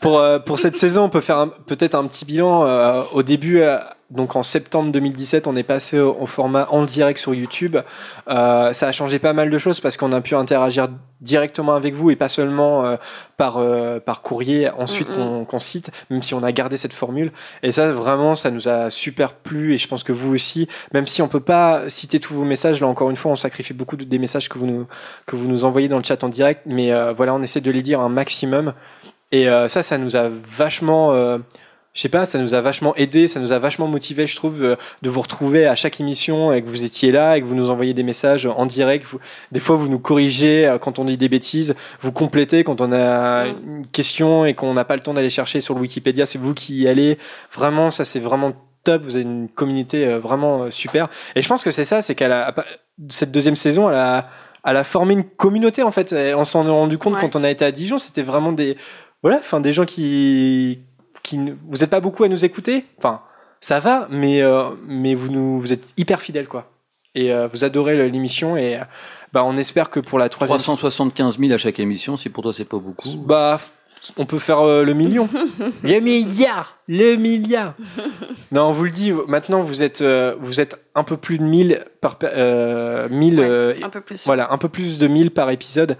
pour, 0.00 0.18
euh, 0.18 0.38
pour 0.38 0.58
cette 0.58 0.76
saison, 0.76 1.04
on 1.04 1.08
peut 1.08 1.20
faire 1.20 1.48
peut-être 1.66 1.94
un 1.94 2.06
petit 2.06 2.24
bilan. 2.24 2.64
euh, 2.66 3.02
au 3.12 3.22
début, 3.22 3.60
euh, 3.60 3.78
donc 4.10 4.36
en 4.36 4.42
septembre 4.42 4.92
2017, 4.92 5.46
on 5.46 5.56
est 5.56 5.62
passé 5.62 5.98
au, 5.98 6.16
au 6.20 6.26
format 6.26 6.66
en 6.70 6.84
direct 6.84 7.18
sur 7.18 7.34
YouTube. 7.34 7.76
Euh, 8.28 8.72
ça 8.72 8.88
a 8.88 8.92
changé 8.92 9.18
pas 9.18 9.32
mal 9.32 9.50
de 9.50 9.58
choses 9.58 9.80
parce 9.80 9.96
qu'on 9.96 10.12
a 10.12 10.20
pu 10.20 10.34
interagir 10.36 10.88
directement 11.20 11.74
avec 11.74 11.94
vous 11.94 12.10
et 12.10 12.16
pas 12.16 12.28
seulement 12.28 12.84
euh, 12.84 12.96
par, 13.38 13.56
euh, 13.56 13.98
par 14.00 14.20
courrier 14.20 14.68
ensuite 14.70 15.08
Mm, 15.08 15.40
mm. 15.42 15.46
qu'on 15.46 15.58
cite, 15.58 15.90
même 16.10 16.22
si 16.22 16.34
on 16.34 16.42
a 16.42 16.52
gardé 16.52 16.76
cette 16.76 16.92
formule. 16.92 17.32
Et 17.62 17.72
ça, 17.72 17.90
vraiment, 17.92 18.36
ça 18.36 18.50
nous 18.50 18.68
a 18.68 18.90
super 18.90 19.32
plu 19.32 19.74
et 19.74 19.78
je 19.78 19.88
pense 19.88 20.04
que 20.04 20.12
vous 20.12 20.34
aussi, 20.34 20.68
même 20.92 21.06
si 21.06 21.22
on 21.22 21.28
peut 21.28 21.40
pas 21.40 21.88
citer 21.88 22.20
tous 22.20 22.34
vos 22.34 22.44
messages, 22.44 22.80
là 22.80 22.86
encore 22.86 23.10
une 23.10 23.16
fois, 23.16 23.32
on 23.32 23.36
sacrifie 23.36 23.72
beaucoup 23.72 23.96
de- 23.96 24.04
des 24.04 24.18
messages 24.18 24.48
que 24.48 24.58
vous 24.58 24.66
nous, 24.66 24.86
que 25.26 25.34
vous 25.34 25.48
nous 25.48 25.64
envoyez 25.64 25.88
dans 25.88 25.98
le 25.98 26.04
chat 26.04 26.22
en 26.22 26.28
direct, 26.28 26.62
mais 26.66 26.92
euh, 26.92 27.12
voilà, 27.14 27.34
on 27.34 27.42
essaie 27.42 27.60
de 27.62 27.70
les 27.70 27.82
lire 27.82 28.00
un 28.00 28.08
maximum. 28.10 28.74
Et 29.34 29.48
euh, 29.48 29.68
ça, 29.68 29.82
ça 29.82 29.96
nous 29.98 30.14
a 30.16 30.28
vachement 30.28 31.12
euh, 31.12 31.38
je 31.94 32.00
sais 32.00 32.08
pas, 32.08 32.24
ça 32.26 32.40
nous 32.40 32.54
a 32.54 32.60
vachement 32.60 32.92
aidé, 32.96 33.28
ça 33.28 33.38
nous 33.38 33.52
a 33.52 33.58
vachement 33.60 33.86
motivé, 33.86 34.26
je 34.26 34.34
trouve, 34.34 34.64
euh, 34.64 34.74
de 35.02 35.08
vous 35.10 35.20
retrouver 35.20 35.64
à 35.66 35.76
chaque 35.76 36.00
émission 36.00 36.52
et 36.52 36.60
que 36.60 36.68
vous 36.68 36.82
étiez 36.82 37.12
là 37.12 37.36
et 37.36 37.40
que 37.40 37.46
vous 37.46 37.54
nous 37.54 37.70
envoyez 37.70 37.94
des 37.94 38.02
messages 38.02 38.46
en 38.46 38.66
direct. 38.66 39.06
Vous- 39.10 39.20
des 39.52 39.60
fois, 39.60 39.76
vous 39.76 39.86
nous 39.88 40.00
corrigez 40.00 40.66
euh, 40.66 40.78
quand 40.78 40.98
on 40.98 41.04
dit 41.04 41.16
des 41.16 41.28
bêtises, 41.28 41.76
vous 42.02 42.10
complétez 42.10 42.64
quand 42.64 42.80
on 42.80 42.90
a 42.92 43.46
une 43.46 43.86
question 43.92 44.44
et 44.44 44.54
qu'on 44.54 44.74
n'a 44.74 44.84
pas 44.84 44.96
le 44.96 45.02
temps 45.02 45.14
d'aller 45.14 45.30
chercher 45.30 45.60
sur 45.60 45.74
le 45.74 45.80
Wikipédia, 45.82 46.26
c'est 46.26 46.38
vous 46.38 46.52
qui 46.52 46.78
y 46.82 46.88
allez. 46.88 47.16
Vraiment, 47.54 47.90
ça 47.92 48.04
c'est 48.04 48.20
vraiment 48.20 48.52
top. 48.82 49.02
Vous 49.04 49.14
avez 49.14 49.22
une 49.24 49.48
communauté 49.48 50.04
euh, 50.04 50.18
vraiment 50.18 50.72
super. 50.72 51.08
Et 51.36 51.42
je 51.42 51.48
pense 51.48 51.62
que 51.62 51.70
c'est 51.70 51.84
ça, 51.84 52.02
c'est 52.02 52.16
qu'elle 52.16 52.32
a 52.32 52.52
cette 53.08 53.30
deuxième 53.30 53.56
saison, 53.56 53.88
elle 53.88 53.96
a, 53.96 54.28
elle 54.66 54.76
a 54.78 54.84
formé 54.84 55.14
une 55.14 55.24
communauté 55.24 55.84
en 55.84 55.92
fait. 55.92 56.12
Et 56.12 56.34
on 56.34 56.44
s'en 56.44 56.66
est 56.66 56.70
rendu 56.70 56.98
compte 56.98 57.14
Ouais. 57.14 57.20
quand 57.20 57.36
on 57.36 57.44
a 57.44 57.50
été 57.50 57.64
à 57.64 57.70
Dijon, 57.70 57.98
c'était 57.98 58.22
vraiment 58.22 58.50
des 58.52 58.76
voilà, 59.24 59.38
enfin 59.38 59.60
des 59.60 59.72
gens 59.72 59.86
qui 59.86 60.80
qui 61.22 61.40
vous 61.64 61.82
êtes 61.82 61.88
pas 61.88 62.00
beaucoup 62.00 62.24
à 62.24 62.28
nous 62.28 62.44
écouter. 62.44 62.84
Enfin, 62.98 63.22
ça 63.60 63.80
va, 63.80 64.06
mais 64.10 64.42
euh, 64.42 64.68
mais 64.86 65.14
vous 65.14 65.30
nous 65.30 65.58
vous 65.58 65.72
êtes 65.72 65.94
hyper 65.96 66.20
fidèles 66.20 66.46
quoi. 66.46 66.70
Et 67.14 67.32
euh, 67.32 67.48
vous 67.48 67.64
adorez 67.64 68.10
l'émission 68.10 68.56
et 68.58 68.76
euh, 68.76 68.80
bah 69.32 69.42
on 69.44 69.56
espère 69.56 69.88
que 69.88 69.98
pour 69.98 70.18
la 70.18 70.28
troisième 70.28 70.58
375 70.58 71.38
000 71.38 71.52
à 71.52 71.56
chaque 71.56 71.80
émission, 71.80 72.18
si 72.18 72.28
pour 72.28 72.42
toi 72.42 72.52
c'est 72.52 72.66
pas 72.66 72.76
beaucoup. 72.76 73.08
bah, 73.16 73.58
on 74.16 74.26
peut 74.26 74.38
faire 74.38 74.60
euh, 74.60 74.84
le 74.84 74.92
million. 74.94 75.28
le 75.82 76.00
milliard 76.00 76.78
Le 76.88 77.16
milliard 77.16 77.74
Non, 78.52 78.64
on 78.68 78.72
vous 78.72 78.84
le 78.84 78.90
dit, 78.90 79.12
maintenant 79.28 79.62
vous 79.62 79.82
êtes, 79.82 80.00
euh, 80.02 80.34
vous 80.40 80.60
êtes 80.60 80.78
un 80.94 81.02
peu 81.04 81.16
plus 81.16 81.38
de 81.38 81.44
1000 81.44 81.84
par. 82.00 82.16
per- 82.16 82.30
Euh, 82.34 83.08
1000, 83.08 83.40
un 83.82 83.88
peu 83.88 84.00
plus. 84.00 84.24
Voilà, 84.26 84.52
un 84.52 84.58
peu 84.58 84.68
plus 84.68 84.98
de 84.98 85.06
1000 85.06 85.30
par 85.30 85.50
épisode. 85.50 85.96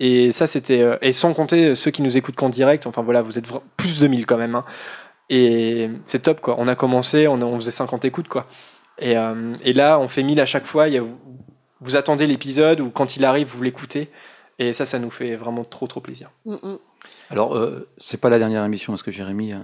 Et 0.00 0.32
ça, 0.32 0.46
c'était. 0.46 0.84
et 1.02 1.12
sans 1.12 1.32
compter 1.34 1.74
ceux 1.74 1.90
qui 1.90 2.02
nous 2.02 2.16
écoutent 2.16 2.36
qu'en 2.36 2.48
direct, 2.48 2.86
enfin 2.86 3.02
voilà, 3.02 3.22
vous 3.22 3.38
êtes 3.38 3.46
plus 3.76 4.00
de 4.00 4.06
1000 4.06 4.26
quand 4.26 4.36
même. 4.38 4.54
hein. 4.54 4.64
Et 5.30 5.88
c'est 6.04 6.22
top, 6.24 6.40
quoi. 6.40 6.56
On 6.58 6.68
a 6.68 6.74
commencé, 6.74 7.26
on, 7.28 7.56
faisait 7.56 7.70
50 7.70 8.04
écoutes, 8.04 8.28
quoi. 8.28 8.46
Et, 8.98 9.14
et 9.64 9.72
là, 9.72 9.98
on 9.98 10.08
fait 10.08 10.22
1000 10.22 10.40
à 10.40 10.46
chaque 10.46 10.66
fois. 10.66 10.88
Il 10.88 10.94
y 10.94 10.98
a- 10.98 11.04
vous 11.80 11.96
attendez 11.96 12.26
l'épisode 12.26 12.80
ou 12.80 12.90
quand 12.90 13.16
il 13.16 13.24
arrive, 13.24 13.48
vous 13.48 13.62
l'écoutez. 13.62 14.08
Et 14.68 14.72
ça, 14.74 14.86
ça 14.86 14.98
nous 14.98 15.10
fait 15.10 15.34
vraiment 15.36 15.64
trop, 15.64 15.86
trop 15.86 16.00
plaisir. 16.00 16.30
Mm, 16.46 16.54
mm. 16.54 16.78
Alors, 17.30 17.56
euh, 17.56 17.88
c'est 17.98 18.18
pas 18.20 18.28
la 18.30 18.38
dernière 18.38 18.64
émission, 18.64 18.92
parce 18.92 19.02
que 19.02 19.10
Jérémy 19.10 19.52
a 19.54 19.60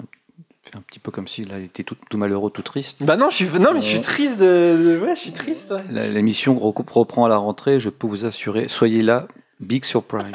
fait 0.63 0.77
un 0.77 0.81
petit 0.81 0.99
peu 0.99 1.11
comme 1.13 1.29
s'il 1.29 1.53
a 1.53 1.59
été 1.59 1.85
tout, 1.85 1.97
tout 2.11 2.19
malheureux, 2.19 2.51
tout 2.51 2.63
triste. 2.63 3.03
Bah 3.05 3.17
non, 3.17 3.31
je 3.31 3.37
suis, 3.37 3.49
non, 3.61 3.73
mais 3.75 3.81
je 3.81 3.87
suis 3.87 3.99
Euh, 3.99 4.03
triste 4.03 4.41
de, 4.41 4.99
de- 4.99 5.01
ouais, 5.05 5.15
je 5.15 5.21
suis 5.21 5.33
triste. 5.33 5.71
ouais. 5.73 6.09
L'émission 6.11 6.59
reprend 6.59 7.25
à 7.25 7.29
la 7.29 7.37
rentrée, 7.37 7.79
je 7.81 7.91
peux 7.91 8.07
vous 8.09 8.25
assurer, 8.25 8.69
soyez 8.69 9.03
là, 9.03 9.29
big 9.61 9.85
surprise. 9.85 10.33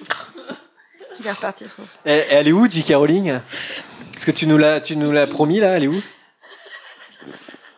Il 1.20 1.26
est 1.26 1.32
reparti. 1.32 1.64
Et, 2.04 2.10
et 2.12 2.22
elle 2.32 2.48
est 2.48 2.52
où, 2.52 2.68
J.K. 2.68 2.94
Rowling? 2.96 3.28
Est-ce 4.14 4.26
que 4.26 4.32
tu 4.32 4.46
nous 4.46 4.58
l'as, 4.58 4.80
tu 4.80 4.96
nous 4.96 5.12
l'as 5.12 5.26
promis 5.28 5.60
là 5.60 5.76
Elle 5.76 5.84
est 5.84 5.88
où? 5.88 6.02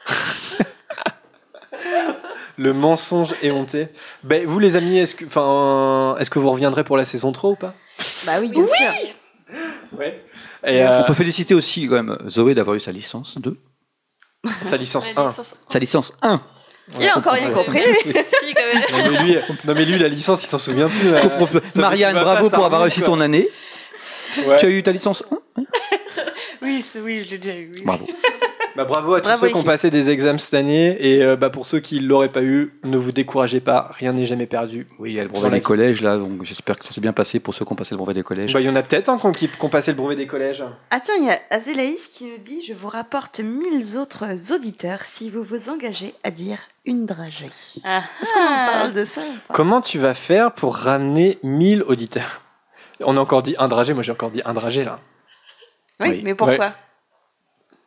Le 2.59 2.73
mensonge 2.73 3.35
éhonté. 3.43 3.89
Ben, 4.25 4.47
vous 4.47 4.59
les 4.59 4.77
amis, 4.77 4.99
est-ce 4.99 5.15
que, 5.15 5.25
enfin, 5.27 6.17
est-ce 6.19 6.31
que 6.31 6.39
vous 6.39 6.51
reviendrez 6.51 6.85
pour 6.85 6.97
la 6.97 7.05
saison 7.05 7.33
3 7.33 7.51
ou 7.51 7.57
pas? 7.57 7.75
Bah 8.25 8.33
oui, 8.41 8.49
bien 8.51 8.67
sûr. 8.67 9.57
Ouais. 9.99 10.25
Et 10.67 10.83
euh, 10.83 11.01
On 11.03 11.05
peut 11.05 11.15
féliciter 11.15 11.55
aussi 11.55 11.87
quand 11.87 12.03
même 12.03 12.19
Zoé 12.29 12.55
d'avoir 12.55 12.75
eu 12.77 12.81
sa 12.81 12.93
licence 12.93 13.39
2. 13.39 13.57
sa 14.63 14.77
licence 14.77 15.11
1. 15.17 15.33
Sa 15.69 15.79
licence 15.79 16.13
1 16.23 16.43
Il 16.99 17.07
a 17.09 17.19
encore 17.19 17.35
rien 17.35 17.51
compris. 17.51 17.81
si, 18.05 18.55
quand 18.55 18.63
même. 18.73 18.83
Non 19.05 19.11
mais, 19.13 19.23
lui, 19.23 19.37
non 19.65 19.75
mais 19.75 19.85
lui, 19.85 19.99
la 19.99 20.09
licence, 20.09 20.43
il 20.43 20.47
s'en 20.47 20.59
souvient 20.59 20.89
plus. 20.89 21.09
euh. 21.15 21.21
Marianne, 21.75 22.11
tu 22.11 22.15
vas 22.17 22.25
bravo 22.25 22.49
pas, 22.51 22.57
pour 22.57 22.65
avoir 22.67 22.81
réussi 22.83 23.01
quoi. 23.01 23.09
ton 23.09 23.21
année. 23.21 23.49
Ouais. 24.47 24.57
Tu 24.59 24.67
as 24.67 24.71
eu 24.71 24.83
ta 24.83 24.93
licence 24.93 25.23
1 25.57 25.63
Oui, 26.63 26.83
c'est- 26.83 27.01
oui, 27.01 27.23
je 27.25 27.31
l'ai 27.33 27.39
déjà 27.39 27.57
eu. 27.57 27.71
oui. 27.75 27.83
Bravo. 27.85 28.07
Bah, 28.77 28.85
bravo 28.85 29.15
à 29.15 29.21
tous 29.21 29.31
ceux 29.39 29.49
qui 29.49 29.57
ont 29.57 29.63
passé 29.63 29.91
des 29.91 30.11
examens 30.11 30.39
cette 30.39 30.55
année 30.55 30.97
et 31.01 31.23
euh, 31.23 31.35
bah, 31.37 31.51
pour 31.51 31.65
ceux 31.67 31.81
qui 31.81 32.01
ne 32.01 32.07
l'auraient 32.07 32.31
pas 32.33 32.43
eu, 32.43 32.79
ne 32.85 32.97
vous 32.97 33.11
découragez 33.13 33.61
pas, 33.61 33.91
rien 33.95 34.13
n'est 34.13 34.27
jamais 34.27 34.47
perdu. 34.47 34.87
Oui, 34.99 35.13
il 35.13 35.17
y 35.17 35.21
a 35.21 35.23
le 35.23 35.29
Dans 35.31 35.41
brevet 35.41 35.57
des 35.57 35.63
collèges 35.63 36.03
là, 36.03 36.19
donc 36.19 36.43
j'espère 36.45 36.79
que 36.79 36.85
ça 36.85 36.93
s'est 36.93 37.01
bien 37.01 37.13
passé 37.13 37.41
pour 37.41 37.55
ceux 37.55 37.65
qui 37.65 37.73
ont 37.73 37.77
passé 37.77 37.93
le 37.95 37.97
brevet 37.99 38.15
des 38.15 38.23
collèges. 38.23 38.53
Bah, 38.53 38.61
Il 38.61 38.67
y 38.67 38.71
en 38.71 38.77
a 38.77 38.83
peut-être 38.83 39.09
hein, 39.09 39.19
qui, 39.19 39.27
ont- 39.27 39.33
qui 39.33 39.49
ont 39.61 39.69
passé 39.69 39.93
le 39.93 39.97
brevet 39.97 40.17
des 40.17 40.27
collèges. 40.27 40.63
Ah 40.91 41.01
tiens, 41.01 41.15
il 41.19 41.25
y 41.27 41.31
a 41.31 41.39
Azélaïs 41.51 42.09
qui 42.09 42.25
nous 42.25 42.39
dit 42.39 42.63
Je 42.67 42.75
vous 42.75 42.89
rapporte 42.89 43.41
mille 43.41 43.97
autres 43.97 44.53
auditeurs 44.53 45.03
si 45.03 45.31
vous 45.31 45.43
vous 45.43 45.69
engagez 45.71 46.15
à 46.23 46.31
dire 46.31 46.59
une 46.85 47.07
dragée. 47.07 47.51
Ah, 47.85 48.03
Est-ce 48.23 48.33
qu'on 48.33 48.41
en 48.41 48.67
parle 48.73 48.93
de 48.93 49.05
ça 49.05 49.23
Comment 49.53 49.81
tu 49.81 49.99
vas 49.99 50.15
faire 50.15 50.53
pour 50.53 50.77
ramener 50.77 51.39
1000 51.43 51.83
auditeurs? 51.83 52.43
On 53.01 53.17
a 53.17 53.21
encore 53.21 53.43
dit 53.43 53.55
un 53.59 53.69
dragé, 53.69 53.93
moi 53.95 54.03
j'ai 54.03 54.13
encore 54.13 54.31
dit 54.31 54.43
un 54.45 54.53
dragé 54.55 54.85
là. 54.85 55.01
Oui, 56.01 56.09
Oui. 56.11 56.21
mais 56.25 56.35
pourquoi? 56.35 56.57
Ouais. 56.59 56.73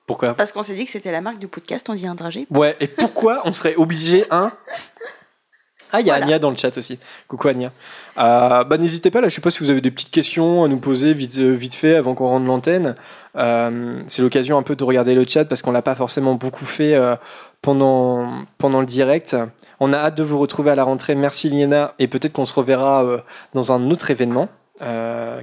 Pourquoi 0.10 0.34
Parce 0.34 0.52
qu'on 0.52 0.64
s'est 0.64 0.74
dit 0.74 0.86
que 0.86 0.92
c'était 0.92 1.12
la 1.12 1.22
marque 1.22 1.38
du 1.38 1.48
podcast, 1.48 1.88
on 1.88 1.94
dit 1.94 2.08
un 2.08 2.16
dragé. 2.16 2.48
Ouais, 2.50 2.76
et 2.80 2.88
pourquoi 2.88 3.44
on 3.46 3.54
serait 3.54 3.76
obligé, 3.76 4.26
hein 4.32 4.52
Ah, 5.92 6.02
il 6.02 6.08
y 6.08 6.10
a 6.10 6.14
Voilà. 6.14 6.26
Ania 6.26 6.40
dans 6.40 6.50
le 6.50 6.56
chat 6.56 6.76
aussi. 6.80 6.98
Coucou 7.28 7.48
Ania. 7.48 7.72
Euh, 8.18 8.64
bah, 8.64 8.80
N'hésitez 8.80 9.12
pas, 9.12 9.22
là, 9.22 9.30
je 9.30 9.36
sais 9.36 9.42
pas 9.42 9.52
si 9.52 9.60
vous 9.60 9.70
avez 9.70 9.82
des 9.82 9.92
petites 9.92 10.10
questions 10.10 10.64
à 10.64 10.68
nous 10.68 10.80
poser 10.80 11.14
vite, 11.14 11.38
euh, 11.38 11.52
vite 11.54 11.76
fait 11.76 11.94
avant 11.96 12.16
qu'on 12.16 12.28
rende 12.28 12.48
l'antenne. 12.48 12.96
Euh, 13.36 14.02
C'est 14.08 14.24
l'occasion 14.24 14.58
un 14.58 14.64
peu 14.64 14.76
de 14.76 14.84
regarder 14.84 15.14
le 15.14 15.28
chat 15.28 15.46
parce 15.46 15.62
qu'on 15.62 15.72
l'a 15.72 15.84
pas 15.84 15.94
forcément 15.94 16.34
beaucoup 16.34 16.66
fait 16.66 16.96
euh, 16.96 17.16
pendant, 17.62 18.32
pendant 18.58 18.80
le 18.80 18.88
direct. 18.88 19.36
On 19.80 19.94
a 19.94 19.98
hâte 19.98 20.16
de 20.16 20.24
vous 20.24 20.40
retrouver 20.40 20.72
à 20.72 20.76
la 20.76 20.86
rentrée. 20.86 21.14
Merci 21.14 21.52
Liena 21.52 21.94
et 22.00 22.08
peut-être 22.08 22.34
qu'on 22.34 22.48
se 22.48 22.54
reverra 22.56 23.24
dans 23.54 23.72
un 23.72 23.92
autre 23.92 24.10
événement. 24.10 24.50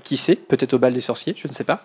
Qui 0.02 0.16
sait? 0.16 0.34
Peut-être 0.34 0.74
au 0.74 0.78
bal 0.78 0.92
des 0.92 1.00
sorciers, 1.00 1.36
je 1.38 1.46
ne 1.46 1.52
sais 1.52 1.62
pas. 1.64 1.82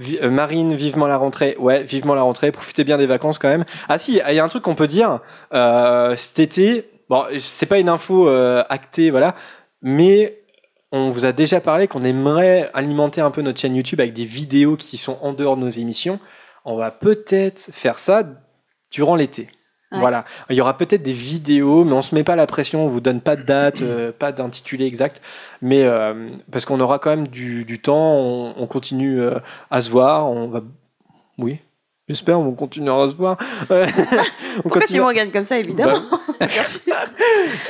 Euh, 0.00 0.30
Marine, 0.30 0.74
vivement 0.74 1.06
la 1.06 1.16
rentrée. 1.16 1.56
Ouais, 1.58 1.82
vivement 1.82 2.14
la 2.14 2.22
rentrée. 2.22 2.52
Profitez 2.52 2.84
bien 2.84 2.98
des 2.98 3.06
vacances 3.06 3.38
quand 3.38 3.48
même. 3.48 3.64
Ah 3.88 3.98
si, 3.98 4.20
il 4.26 4.34
y 4.34 4.38
a 4.38 4.44
un 4.44 4.48
truc 4.48 4.62
qu'on 4.62 4.74
peut 4.74 4.86
dire. 4.86 5.20
Euh, 5.52 6.16
cet 6.16 6.38
été, 6.38 6.90
bon, 7.08 7.24
c'est 7.40 7.66
pas 7.66 7.78
une 7.78 7.88
info 7.88 8.28
euh, 8.28 8.64
actée, 8.68 9.10
voilà, 9.10 9.34
mais 9.82 10.38
on 10.92 11.10
vous 11.10 11.24
a 11.24 11.32
déjà 11.32 11.60
parlé 11.60 11.88
qu'on 11.88 12.04
aimerait 12.04 12.70
alimenter 12.74 13.20
un 13.20 13.30
peu 13.30 13.42
notre 13.42 13.58
chaîne 13.58 13.74
YouTube 13.74 14.00
avec 14.00 14.12
des 14.12 14.26
vidéos 14.26 14.76
qui 14.76 14.98
sont 14.98 15.18
en 15.22 15.32
dehors 15.32 15.56
de 15.56 15.62
nos 15.62 15.70
émissions. 15.70 16.20
On 16.64 16.76
va 16.76 16.90
peut-être 16.90 17.70
faire 17.72 17.98
ça 17.98 18.24
durant 18.90 19.16
l'été. 19.16 19.48
Ouais. 19.92 19.98
Voilà, 19.98 20.24
il 20.48 20.56
y 20.56 20.60
aura 20.60 20.78
peut-être 20.78 21.02
des 21.02 21.12
vidéos, 21.12 21.84
mais 21.84 21.92
on 21.92 22.00
se 22.00 22.14
met 22.14 22.24
pas 22.24 22.34
la 22.34 22.46
pression, 22.46 22.86
on 22.86 22.88
vous 22.88 23.00
donne 23.00 23.20
pas 23.20 23.36
de 23.36 23.42
date, 23.42 23.82
euh, 23.82 24.10
pas 24.10 24.32
d'intitulé 24.32 24.86
exact, 24.86 25.20
mais 25.60 25.82
euh, 25.82 26.30
parce 26.50 26.64
qu'on 26.64 26.80
aura 26.80 26.98
quand 26.98 27.10
même 27.10 27.28
du, 27.28 27.66
du 27.66 27.78
temps, 27.78 28.14
on, 28.16 28.54
on 28.56 28.66
continue 28.66 29.20
euh, 29.20 29.38
à 29.70 29.82
se 29.82 29.90
voir, 29.90 30.30
on 30.30 30.48
va, 30.48 30.62
oui, 31.36 31.60
j'espère, 32.14 32.38
on 32.40 32.52
continuera 32.52 33.04
à 33.04 33.08
se 33.08 33.14
voir. 33.14 33.36
Ouais. 33.70 33.86
On 34.58 34.62
Pourquoi 34.62 34.80
tu 34.82 34.86
continue- 34.88 35.00
me 35.00 35.06
regardes 35.06 35.32
comme 35.32 35.44
ça, 35.46 35.58
évidemment 35.58 35.98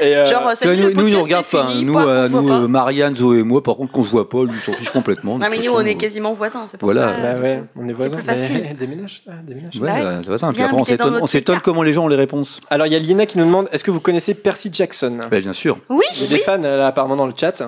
Et, 0.00 0.16
euh, 0.16 0.26
Genre, 0.26 0.56
salut, 0.56 0.82
nous, 0.82 0.82
nous, 0.82 0.94
nous 0.94 0.94
podcast, 0.96 1.22
regarde 1.24 1.44
c'est 1.48 1.56
pas. 1.56 1.66
fini, 1.68 1.84
Nous, 1.84 1.92
quoi, 1.92 2.06
euh, 2.06 2.22
on 2.22 2.26
se 2.26 2.30
voit 2.30 2.40
nous 2.42 2.48
pas. 2.48 2.54
euh, 2.54 2.68
Marianne, 2.68 3.16
Zoé 3.16 3.38
et 3.38 3.42
moi, 3.44 3.62
par 3.62 3.76
contre, 3.76 3.92
qu'on 3.92 4.02
se 4.04 4.10
voit 4.10 4.28
pas, 4.28 4.44
lui, 4.44 4.58
s'en 4.58 4.72
fiche 4.72 4.90
complètement. 4.90 5.38
Non, 5.38 5.46
mais 5.50 5.58
nous, 5.58 5.70
on 5.72 5.80
est 5.80 5.94
quasiment 5.94 6.32
voisins, 6.32 6.64
c'est 6.66 6.78
pour 6.78 6.90
Voilà. 6.90 7.14
ça. 7.14 7.34
Bah 7.34 7.40
ouais, 7.40 7.62
on 7.76 7.88
est 7.88 7.92
voisins. 7.92 8.16
plus 8.16 8.24
facile. 8.24 8.60
Mais- 8.64 8.74
déménage, 8.74 9.22
déménage. 9.46 9.74
Ouais, 9.76 9.80
Bah 9.88 9.94
ouais. 9.94 10.00
euh, 10.00 10.12
de 10.18 10.24
toute 10.24 10.32
façon, 10.38 10.52
puis 10.52 10.62
après, 10.62 10.76
on 10.76 10.84
s'étonne, 10.84 11.18
on 11.22 11.26
Chica. 11.26 11.60
comment 11.62 11.82
les 11.82 11.92
gens 11.92 12.04
ont 12.04 12.08
les 12.08 12.16
réponses. 12.16 12.58
Alors 12.70 12.86
il 12.86 12.92
y 12.92 12.96
a 12.96 12.98
Lina 12.98 13.26
qui 13.26 13.38
nous 13.38 13.44
demande 13.44 13.68
est-ce 13.72 13.84
que 13.84 13.90
vous 13.90 14.00
connaissez 14.00 14.34
Percy 14.34 14.70
Jackson? 14.72 15.18
Bah, 15.30 15.38
bien 15.40 15.52
sûr. 15.52 15.78
Oui, 15.88 16.04
Il 16.16 16.22
y 16.22 16.26
a 16.26 16.28
des 16.30 16.38
fans 16.38 16.58
là, 16.58 16.86
apparemment 16.86 17.16
dans 17.16 17.26
le 17.26 17.34
chat. 17.38 17.62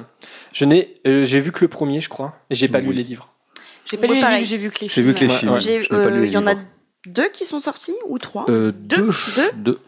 Je 0.53 0.65
n'ai, 0.65 1.01
euh, 1.07 1.25
j'ai 1.25 1.41
vu 1.41 1.53
que 1.53 1.61
le 1.65 1.69
premier, 1.69 2.01
je 2.01 2.09
crois, 2.09 2.33
et 2.51 2.55
j'ai 2.55 2.69
pas 2.69 2.81
lu 2.81 2.93
les 2.93 3.03
livres. 3.05 3.29
J'ai 3.95 4.01
pas 4.01 4.07
lu 4.07 4.15
les 4.15 4.21
livres, 4.39 4.47
j'ai 4.49 4.57
vu 4.59 4.71
que 4.71 4.79
les 4.81 4.89
J'ai 4.89 5.03
vu 5.03 5.15
que 5.15 5.21
les 5.21 5.29
films. 5.29 5.59
films. 5.61 5.79
Lu 5.81 5.87
euh, 5.93 6.27
Il 6.27 6.33
y 6.33 6.37
en 6.37 6.47
a 6.47 6.55
deux 7.07 7.29
qui 7.31 7.45
sont 7.45 7.61
sortis 7.61 7.95
ou 8.07 8.19
trois? 8.19 8.47
Euh, 8.49 8.73
Deux? 8.75 9.11
deux. 9.37 9.51
Deux? 9.57 9.79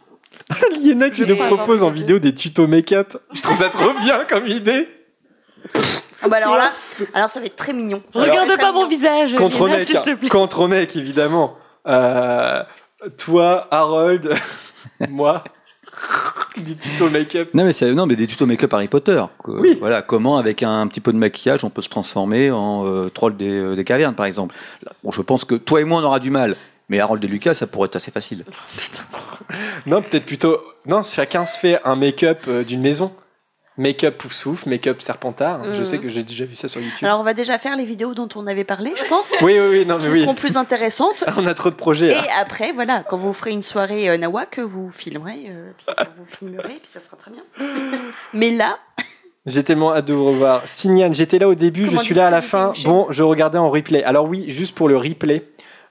Liena 0.81 1.11
qui 1.11 1.19
Je 1.19 1.25
nous 1.25 1.37
propose 1.37 1.83
en 1.83 1.91
vidéo 1.91 2.19
des 2.19 2.35
tutos 2.35 2.67
make-up. 2.67 3.17
Je 3.33 3.43
trouve 3.43 3.57
ça 3.57 3.69
trop 3.71 3.93
bien 4.01 4.25
comme 4.29 4.47
idée. 4.47 4.89
Ah 6.23 6.29
bah 6.29 6.37
alors 6.39 6.57
là, 6.57 6.73
alors 7.15 7.29
ça 7.31 7.41
va 7.41 7.47
être 7.47 7.57
très 7.57 7.73
mignon. 7.73 8.03
Alors- 8.15 8.29
Regarde 8.29 8.59
pas 8.61 8.73
mon 8.73 8.87
visage. 8.89 9.35
Contre 9.35 9.67
Lina, 9.67 9.79
mec, 9.79 9.87
s'il 9.87 9.99
te 10.01 10.15
plaît. 10.15 10.29
contre 10.29 10.69
mec 10.69 10.95
évidemment. 10.97 11.57
Euh, 11.87 12.63
toi, 13.19 13.67
Harold, 13.71 14.33
moi, 15.09 15.45
des 16.57 16.75
tutos 16.75 17.11
make-up. 17.11 17.51
Non 17.55 17.65
mais, 17.65 17.73
c'est- 17.73 17.93
non, 17.93 18.07
mais 18.07 18.17
des 18.17 18.27
tutos 18.27 18.47
make-up 18.47 18.73
Harry 18.75 18.89
Potter. 18.89 19.23
quoi. 19.39 19.61
Oui. 19.61 19.77
Voilà, 19.79 20.03
comment 20.03 20.39
avec 20.39 20.63
un, 20.63 20.87
petit 20.87 21.01
peu 21.01 21.13
de 21.13 21.19
maquillage 21.19 21.65
on 21.65 21.71
peut 21.71 21.83
se 21.83 21.89
transformer 21.89 22.51
en 22.51 22.87
euh, 22.87 23.09
troll 23.11 23.37
des, 23.37 23.49
euh, 23.49 23.77
des 23.77 23.85
cavernes 23.85 24.15
par 24.15 24.27
exemple. 24.27 24.55
Bon, 25.03 25.13
je 25.13 25.23
pense 25.23 25.45
que 25.45 25.55
toi 25.55 25.81
et 25.81 25.85
moi 25.85 26.01
on 26.01 26.05
aura 26.05 26.21
du 26.21 26.31
mal, 26.31 26.57
mais 26.89 27.01
Harold 27.01 27.23
et 27.25 27.29
Lucas 27.29 27.55
ça 27.55 27.67
pourrait 27.67 27.87
être 27.87 27.97
assez 27.97 28.11
facile. 28.11 28.45
Non, 29.87 30.03
peut-être 30.03 30.27
plutôt. 30.27 30.59
Non, 30.87 31.03
chacun 31.03 31.47
se 31.47 31.59
fait 31.59 31.79
un 31.85 31.95
make-up 31.97 32.41
euh, 32.49 32.65
d'une 32.65 32.81
maison. 32.81 33.13
Make-up 33.79 34.17
pouf 34.17 34.33
souffle, 34.33 34.69
make-up 34.71 35.03
serpentard. 35.03 35.63
Je 35.65 35.79
Mhm. 35.79 35.85
sais 35.85 35.99
que 35.99 36.09
j'ai 36.09 36.23
déjà 36.23 36.45
vu 36.47 36.55
ça 36.55 36.67
sur 36.67 36.81
YouTube. 36.81 37.05
Alors 37.07 37.21
on 37.21 37.25
va 37.25 37.35
déjà 37.35 37.59
faire 37.59 37.77
les 37.77 37.85
vidéos 37.85 38.15
dont 38.15 38.29
on 38.35 38.47
avait 38.47 38.65
parlé, 38.65 38.93
je 38.97 39.05
pense. 39.09 39.35
oui, 39.43 39.59
oui, 39.61 39.69
oui, 39.81 39.87
non, 39.87 39.99
mais 39.99 40.05
qui 40.05 40.11
oui. 40.11 40.21
seront 40.21 40.35
plus 40.35 40.57
intéressantes. 40.57 41.25
On 41.37 41.47
a 41.47 41.53
trop 41.55 41.69
de 41.71 41.75
projets. 41.75 42.09
là. 42.09 42.17
Et 42.25 42.29
après, 42.41 42.73
voilà, 42.73 43.03
quand 43.03 43.17
vous 43.19 43.33
ferez 43.35 43.51
une 43.53 43.63
soirée 43.63 44.09
euh, 44.09 44.17
Nawak, 44.17 44.59
vous 44.61 44.91
filmerez, 44.91 45.47
euh, 45.51 45.71
puis 45.77 46.07
vous 46.19 46.25
filmerez, 46.25 46.79
puis 46.83 46.89
ça 46.91 47.01
sera 47.01 47.17
très 47.19 47.31
bien. 47.31 47.43
Mais 48.33 48.51
là, 48.51 48.79
J'ai 49.47 49.63
tellement 49.63 49.95
hâte 49.95 50.07
de 50.07 50.15
vous 50.15 50.27
revoir. 50.27 50.63
Signane, 50.65 51.15
j'étais 51.15 51.39
là 51.39 51.47
au 51.49 51.55
début, 51.55 51.85
Comment 51.87 51.99
je 52.01 52.05
suis 52.05 52.15
là 52.17 52.27
à 52.27 52.31
la 52.31 52.43
fin. 52.43 52.73
Bon, 52.85 53.07
je 53.11 53.23
regardais 53.23 53.59
en 53.59 53.71
replay. 53.71 54.03
Alors 54.03 54.25
oui, 54.25 54.47
juste 54.49 54.75
pour 54.75 54.89
le 54.89 54.97
replay, 54.97 55.47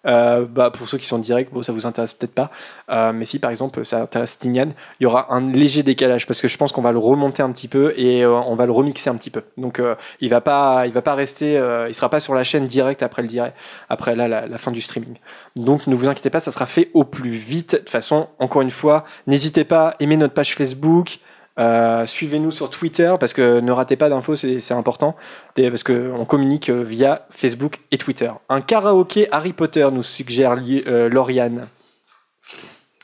euh, 0.06 0.46
bah, 0.46 0.72
pour 0.72 0.88
ceux 0.88 0.98
qui 0.98 1.06
sont 1.06 1.18
en 1.18 1.20
direct, 1.20 1.54
bon, 1.54 1.64
ça 1.64 1.72
vous 1.72 1.86
intéresse 1.86 2.14
peut-être 2.14 2.34
pas. 2.34 2.52
Euh, 2.90 3.12
mais 3.14 3.26
si 3.26 3.40
par 3.40 3.52
exemple 3.52 3.86
ça 3.86 4.02
intéresse 4.02 4.32
Stignan, 4.32 4.70
il 5.00 5.04
y 5.04 5.06
aura 5.06 5.34
un 5.34 5.52
léger 5.52 5.84
décalage 5.84 6.28
parce 6.28 6.42
que 6.42 6.48
je 6.48 6.58
pense 6.58 6.72
qu'on 6.72 6.82
va 6.82 6.92
le 6.92 7.00
remonter 7.00 7.42
un 7.44 7.52
petit 7.52 7.68
peu 7.68 7.94
et 7.98 8.24
euh, 8.24 8.32
on 8.32 8.56
va 8.56 8.66
le 8.66 8.72
remixer 8.72 9.10
un 9.10 9.16
petit 9.16 9.30
peu. 9.30 9.44
Donc 9.58 9.80
euh, 9.80 9.96
il 10.22 10.30
va 10.30 10.42
pas, 10.42 10.88
il 10.88 10.94
va 10.94 11.02
pas 11.02 11.16
rester, 11.16 11.58
euh, 11.58 11.88
il 11.90 11.96
sera 11.96 12.10
pas 12.10 12.20
sur 12.20 12.34
la 12.34 12.44
chaîne 12.44 12.68
direct 12.68 13.04
après 13.04 13.22
le 13.22 13.28
direct, 13.28 13.56
après 13.90 14.16
la, 14.16 14.28
la 14.28 14.58
fin 14.58 14.72
du 14.72 14.82
streaming. 14.82 15.16
Donc 15.56 15.88
ne 15.88 15.96
vous 15.96 16.08
inquiétez 16.08 16.30
pas, 16.30 16.40
ça 16.40 16.52
sera 16.52 16.66
fait 16.66 16.90
au 16.94 17.04
plus 17.04 17.32
vite. 17.32 17.74
De 17.74 17.78
toute 17.78 17.90
façon, 17.90 18.28
encore 18.40 18.62
une 18.62 18.72
fois, 18.72 19.06
n'hésitez 19.28 19.64
pas, 19.64 19.96
aimez 20.00 20.18
notre 20.18 20.34
page 20.34 20.56
Facebook. 20.56 21.20
Euh, 21.58 22.06
Suivez-nous 22.06 22.52
sur 22.52 22.70
Twitter 22.70 23.16
parce 23.20 23.34
que 23.34 23.60
ne 23.62 23.72
ratez 23.72 23.96
pas 23.96 24.10
d'infos, 24.10 24.36
c'est 24.36 24.72
important. 24.74 25.16
Parce 25.56 25.84
qu'on 25.84 26.26
communique 26.26 26.70
euh, 26.70 26.84
via 26.84 27.26
Facebook 27.30 27.80
et 27.92 27.98
Twitter. 27.98 28.32
Un 28.50 28.62
karaoké 28.62 29.28
Harry 29.32 29.54
Potter 29.54 29.88
nous 29.92 30.04
suggère 30.04 30.56
euh, 30.88 31.10
Lauriane. 31.10 31.68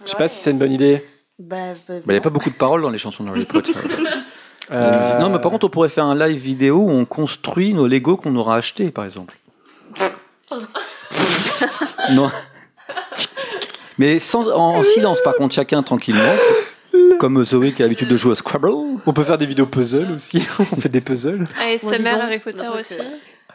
Je 0.04 0.10
sais 0.12 0.18
pas 0.18 0.28
si 0.28 0.40
c'est 0.40 0.52
une 0.52 0.58
bonne 0.58 0.74
idée. 0.74 1.06
Bah, 1.40 1.74
bah, 1.88 1.96
Il 2.06 2.12
n'y 2.12 2.18
a 2.18 2.22
pas 2.22 2.30
beaucoup 2.30 2.50
de 2.50 2.56
paroles 2.56 2.82
dans 2.82 2.90
les 2.90 2.98
chansons 2.98 3.24
d'Harry 3.24 3.46
Potter. 3.46 3.74
Euh, 4.70 5.20
Non, 5.20 5.30
mais 5.30 5.40
par 5.40 5.52
contre, 5.52 5.66
on 5.66 5.70
pourrait 5.70 5.90
faire 5.90 6.06
un 6.06 6.16
live 6.16 6.40
vidéo 6.40 6.78
où 6.78 6.90
on 6.92 7.04
construit 7.04 7.74
nos 7.74 7.88
Lego 7.88 8.16
qu'on 8.16 8.34
aura 8.38 8.56
achetés, 8.56 8.90
par 8.90 9.04
exemple. 9.04 9.36
non. 12.12 12.32
Mais 13.98 14.20
sans, 14.20 14.48
en, 14.48 14.78
en 14.78 14.84
silence, 14.84 15.20
par 15.26 15.36
contre, 15.36 15.54
chacun 15.54 15.84
tranquillement. 15.84 16.22
Comme 17.20 17.44
Zoé 17.46 17.74
qui 17.74 17.82
a 17.82 17.86
l'habitude 17.86 18.08
de 18.08 18.18
jouer 18.18 18.32
au 18.32 18.36
Scrabble. 18.36 18.72
On 19.06 19.14
peut 19.14 19.24
faire 19.24 19.38
des 19.38 19.46
vidéos 19.46 19.66
puzzle 19.66 20.12
aussi. 20.12 20.48
on 20.60 20.82
fait 20.82 20.90
des 20.90 21.02
puzzles. 21.02 21.48
ASMR 21.60 21.98
donc, 21.98 22.08
Harry 22.08 22.40
Potter 22.40 22.68
aussi, 22.78 23.00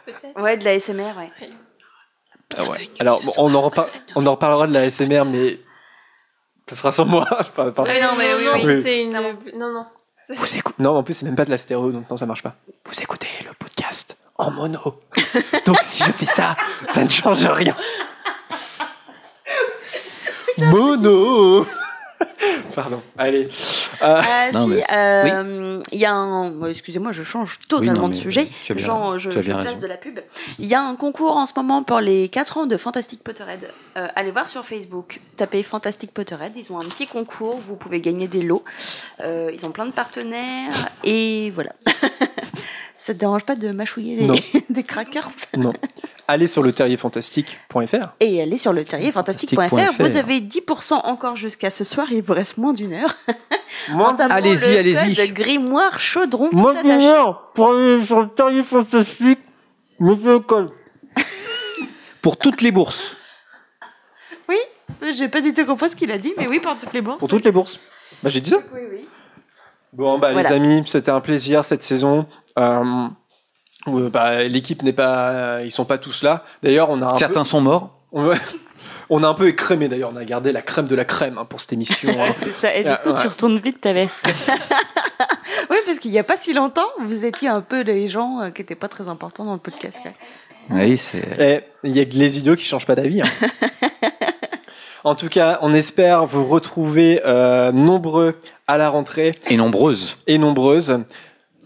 peut-être. 0.05 0.41
Ouais, 0.41 0.57
de 0.57 0.63
la 0.63 0.79
SMR, 0.79 1.15
ouais. 1.17 1.49
Ah 2.57 2.63
ouais. 2.63 2.89
Alors, 2.99 3.21
bon, 3.23 3.33
on, 3.37 3.53
en 3.53 3.69
on 4.15 4.25
en 4.25 4.31
reparlera 4.31 4.67
de 4.67 4.73
la 4.73 4.89
SMR, 4.89 5.25
mais 5.25 5.59
ça 6.69 6.75
sera 6.75 6.91
sans 6.91 7.05
moi. 7.05 7.25
Pardon. 7.55 7.83
Oui, 7.83 7.99
non, 8.01 8.09
mais 8.17 8.25
oui, 8.37 8.43
oui, 8.53 8.61
Oui. 8.65 8.81
c'était 8.81 9.03
une. 9.03 9.11
Non, 9.13 9.73
non. 9.73 9.85
Vous 10.29 10.57
écoutez. 10.57 10.83
Non, 10.83 10.97
en 10.97 11.03
plus, 11.03 11.13
c'est 11.13 11.25
même 11.25 11.35
pas 11.35 11.45
de 11.45 11.49
la 11.51 11.57
stéréo, 11.57 11.91
donc 11.91 12.09
non, 12.09 12.17
ça 12.17 12.25
marche 12.25 12.43
pas. 12.43 12.55
Vous 12.85 13.01
écoutez 13.01 13.27
le 13.45 13.53
podcast 13.53 14.17
en 14.37 14.51
mono. 14.51 14.79
donc, 15.65 15.77
si 15.81 16.03
je 16.03 16.11
fais 16.11 16.25
ça, 16.25 16.55
ça 16.93 17.03
ne 17.03 17.09
change 17.09 17.45
rien. 17.45 17.75
mono 20.57 21.65
Pardon, 22.75 23.01
allez. 23.17 23.49
Euh, 24.01 24.21
Ah 24.29 24.49
Non, 24.53 24.63
si, 24.67 24.75
mais- 24.75 24.83
euh, 24.93 25.81
il 25.91 25.97
y 25.99 26.05
a 26.05 26.13
un. 26.13 26.63
Excusez-moi, 26.65 27.11
je 27.11 27.23
change 27.23 27.59
totalement 27.67 27.93
Oui, 27.93 27.99
non, 27.99 28.07
de 28.09 28.13
sujet. 28.15 28.47
tu 28.65 28.71
as 28.71 28.75
bien- 28.75 28.85
Genre, 28.85 29.17
je, 29.19 29.31
je 29.31 29.39
place 29.51 29.67
raison. 29.69 29.81
de 29.81 29.87
la 29.87 29.97
pub. 29.97 30.19
Il 30.59 30.65
y 30.65 30.75
a 30.75 30.81
un 30.81 30.95
concours 30.95 31.35
en 31.37 31.45
ce 31.47 31.53
moment 31.55 31.83
pour 31.83 31.99
les 31.99 32.29
4 32.29 32.57
ans 32.57 32.65
de 32.67 32.77
Fantastic 32.77 33.23
Potterhead. 33.23 33.69
Euh, 33.97 34.07
allez 34.15 34.31
voir 34.31 34.47
sur 34.47 34.63
Facebook, 34.65 35.19
tapez 35.35 35.63
Fantastic 35.63 36.11
Potterhead. 36.13 36.53
Ils 36.55 36.71
ont 36.71 36.79
un 36.79 36.85
petit 36.85 37.07
concours, 37.07 37.57
vous 37.59 37.75
pouvez 37.75 38.01
gagner 38.01 38.27
des 38.27 38.43
lots. 38.43 38.63
Euh, 39.21 39.49
ils 39.53 39.65
ont 39.65 39.71
plein 39.71 39.85
de 39.87 39.91
partenaires 39.91 40.73
et 41.03 41.49
voilà. 41.51 41.71
Ça 42.97 43.13
te 43.13 43.19
dérange 43.19 43.43
pas 43.43 43.55
de 43.55 43.69
mâchouiller 43.71 44.25
Non. 44.25 44.33
des, 44.33 44.63
des 44.69 44.83
crackers 44.83 45.29
non. 45.57 45.73
Allez 46.27 46.47
sur 46.47 46.63
le 46.63 46.73
terrierfantastique.fr. 46.73 48.09
Et 48.19 48.41
allez 48.41 48.57
sur 48.57 48.73
le 48.73 48.83
terrierfantastique.fr. 48.83 49.69
Fantastique.fr. 49.69 50.03
Vous 50.03 50.15
avez 50.17 50.41
10% 50.41 50.93
encore 51.05 51.35
jusqu'à 51.37 51.69
ce 51.71 51.83
soir. 51.83 52.07
Il 52.11 52.21
vous 52.21 52.33
reste 52.33 52.57
moins 52.57 52.73
d'une 52.73 52.93
heure. 52.93 53.15
Moi, 53.89 54.11
En 54.11 54.15
tapant 54.15 54.33
Allez-y, 54.33 54.71
le 54.73 54.77
allez-y. 54.77 55.31
Grimoire 55.31 55.99
chaudron. 55.99 56.49
moi, 56.51 56.73
pour 57.53 57.71
aller 57.71 58.03
sur 58.03 58.21
le 58.21 58.29
terrier 58.29 58.63
fantastique, 58.63 59.39
monsieur 59.99 60.39
Cole. 60.39 60.71
Pour 62.21 62.37
toutes 62.37 62.61
les 62.61 62.71
bourses. 62.71 63.15
Oui, 64.49 64.57
j'ai 65.15 65.27
pas 65.29 65.39
du 65.41 65.53
tout 65.53 65.65
compris 65.65 65.89
ce 65.89 65.95
qu'il 65.95 66.11
a 66.11 66.17
dit, 66.17 66.33
mais 66.37 66.47
oui, 66.47 66.59
pour 66.59 66.77
toutes 66.77 66.93
les 66.93 67.01
bourses. 67.01 67.19
Pour 67.19 67.29
toutes 67.29 67.45
les 67.45 67.51
bourses. 67.51 67.79
Bah, 68.23 68.29
j'ai 68.29 68.41
dit 68.41 68.49
ça. 68.49 68.57
Oui, 68.73 68.81
oui. 68.91 69.07
Bon, 69.93 70.17
bah, 70.17 70.33
Voilà. 70.33 70.49
les 70.49 70.55
amis, 70.55 70.83
c'était 70.87 71.11
un 71.11 71.21
plaisir 71.21 71.63
cette 71.63 71.81
saison. 71.81 72.25
Euh, 72.57 73.07
bah, 74.09 74.43
L'équipe 74.43 74.81
n'est 74.83 74.93
pas. 74.93 75.61
ils 75.63 75.71
sont 75.71 75.85
pas 75.85 75.97
tous 75.97 76.23
là. 76.23 76.43
D'ailleurs, 76.63 76.89
on 76.89 77.01
a 77.01 77.07
un 77.07 77.15
Certains 77.15 77.45
sont 77.45 77.61
morts. 77.61 77.91
On, 78.11 78.31
on 79.09 79.23
a 79.23 79.27
un 79.27 79.33
peu 79.33 79.47
écrémé 79.47 79.87
d'ailleurs. 79.87 80.11
On 80.13 80.17
a 80.17 80.25
gardé 80.25 80.51
la 80.51 80.61
crème 80.61 80.87
de 80.87 80.95
la 80.95 81.05
crème 81.05 81.37
hein, 81.37 81.45
pour 81.45 81.61
cette 81.61 81.73
émission. 81.73 82.09
hein. 82.21 82.29
C'est 82.33 82.51
ça. 82.51 82.75
Et 82.75 82.83
du 82.83 82.89
Ah, 82.89 82.97
coup, 82.97 83.09
ouais. 83.11 83.21
tu 83.21 83.27
retournes 83.27 83.59
vite 83.59 83.81
ta 83.81 83.93
veste. 83.93 84.21
Oui, 85.69 85.77
parce 85.85 85.99
qu'il 85.99 86.11
y 86.11 86.19
a 86.19 86.23
pas 86.23 86.37
si 86.37 86.53
longtemps, 86.53 86.87
vous 87.03 87.25
étiez 87.25 87.47
un 87.49 87.61
peu 87.61 87.83
des 87.83 88.07
gens 88.07 88.39
euh, 88.41 88.49
qui 88.51 88.61
étaient 88.61 88.75
pas 88.75 88.87
très 88.87 89.09
importants 89.09 89.43
dans 89.43 89.53
le 89.53 89.59
podcast. 89.59 89.97
quoi. 90.01 90.11
Oui, 90.69 90.97
c'est. 90.97 91.23
Eh, 91.39 91.87
il 91.87 91.95
y 91.97 91.99
a 91.99 92.05
que 92.05 92.13
les 92.15 92.37
idiots 92.37 92.55
qui 92.55 92.63
changent 92.65 92.85
pas 92.85 92.95
d'avis. 92.95 93.21
hein. 93.21 93.27
en 95.03 95.15
tout 95.15 95.29
cas, 95.29 95.59
on 95.61 95.73
espère 95.73 96.25
vous 96.25 96.45
retrouver 96.45 97.21
euh, 97.25 97.71
nombreux 97.71 98.39
à 98.67 98.77
la 98.77 98.89
rentrée 98.89 99.31
Et 99.49 99.57
nombreuses. 99.57 100.17
et 100.27 100.37
nombreuses. 100.37 100.99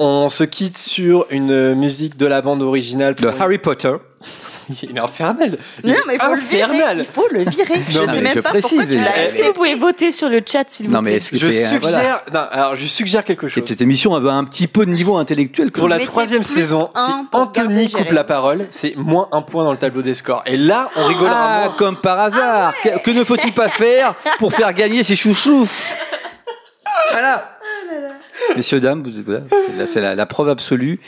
On 0.04 0.30
se 0.30 0.44
quitte 0.44 0.80
sur 0.80 1.28
une 1.30 1.76
musique 1.76 2.18
de 2.18 2.26
la 2.26 2.42
bande 2.42 2.64
originale. 2.64 3.14
De 3.14 3.28
Harry 3.28 3.60
Potter. 3.60 3.94
Il 4.82 4.98
est 4.98 5.00
infernal. 5.00 5.58
Non, 5.84 5.94
mais 6.08 6.16
il 6.16 6.20
faut 6.22 6.34
le 6.34 6.42
virer. 6.42 6.78
Il 6.96 7.06
faut 7.06 7.28
le 7.32 7.40
virer. 7.44 7.82
je 7.90 8.00
Non, 8.00 8.14
sais 8.14 8.22
même 8.22 8.34
je 8.36 8.40
pas 8.40 8.50
précise, 8.52 8.70
pourquoi 8.70 8.86
tu 8.88 8.94
il- 8.94 9.04
l'as 9.04 9.24
Est-ce 9.26 9.36
que 9.38 9.46
vous 9.48 9.54
pouvez 9.54 9.76
voter 9.76 10.12
sur 10.12 10.30
le 10.30 10.42
chat, 10.46 10.64
s'il 10.70 10.88
vous 10.88 10.94
Non, 10.94 11.02
plaît 11.02 11.12
mais 11.12 11.18
est-ce 11.18 11.32
que 11.32 11.38
Je 11.38 11.50
c'est. 11.50 11.66
suggère, 11.68 11.80
voilà. 11.82 12.24
non, 12.34 12.40
alors 12.52 12.76
je 12.78 12.86
suggère 12.86 13.26
quelque 13.26 13.48
chose. 13.50 13.62
Et 13.64 13.68
Cette 13.68 13.82
émission 13.82 14.16
avait 14.16 14.30
un 14.30 14.44
petit 14.46 14.68
peu 14.68 14.86
de 14.86 14.92
niveau 14.92 15.18
intellectuel. 15.18 15.72
Pour 15.72 15.90
la 15.90 16.00
troisième 16.00 16.44
saison, 16.44 16.90
pour 17.32 17.42
Anthony 17.42 17.90
coupe 17.92 18.12
la 18.12 18.24
parole, 18.24 18.68
c'est 18.72 18.96
moins 18.96 19.28
un 19.34 19.42
point 19.42 19.66
dans 19.66 19.72
le 19.74 19.78
tableau 19.78 20.02
des 20.04 20.14
scores. 20.14 20.44
Et 20.46 20.56
là, 20.58 20.90
on 20.96 21.06
rigolera 21.06 21.36
Ah, 21.36 21.66
moins. 21.66 21.76
comme 21.78 21.98
par 21.98 22.20
hasard. 22.20 22.74
que, 22.84 22.98
que 23.04 23.12
ne 23.12 23.24
faut-il 23.24 23.52
pas 23.54 23.70
faire 23.70 24.16
pour 24.40 24.54
faire 24.54 24.74
gagner 24.74 25.04
ses 25.04 25.16
chouchous? 25.16 25.68
Voilà. 27.12 27.58
Messieurs, 27.90 28.02
dames, 28.02 28.12
vous, 28.12 28.21
voilà, 28.48 28.64
c'est 28.64 29.78
la, 29.78 29.88
c'est 29.88 30.02
la- 30.02 30.16
la 30.16 30.26
preuve 30.26 30.50
absolue 30.50 31.00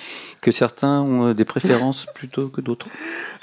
que 0.41 0.51
certains 0.51 1.01
ont 1.01 1.27
euh, 1.29 1.33
des 1.33 1.45
préférences 1.45 2.05
plutôt 2.13 2.47
que 2.49 2.59
d'autres. 2.61 2.87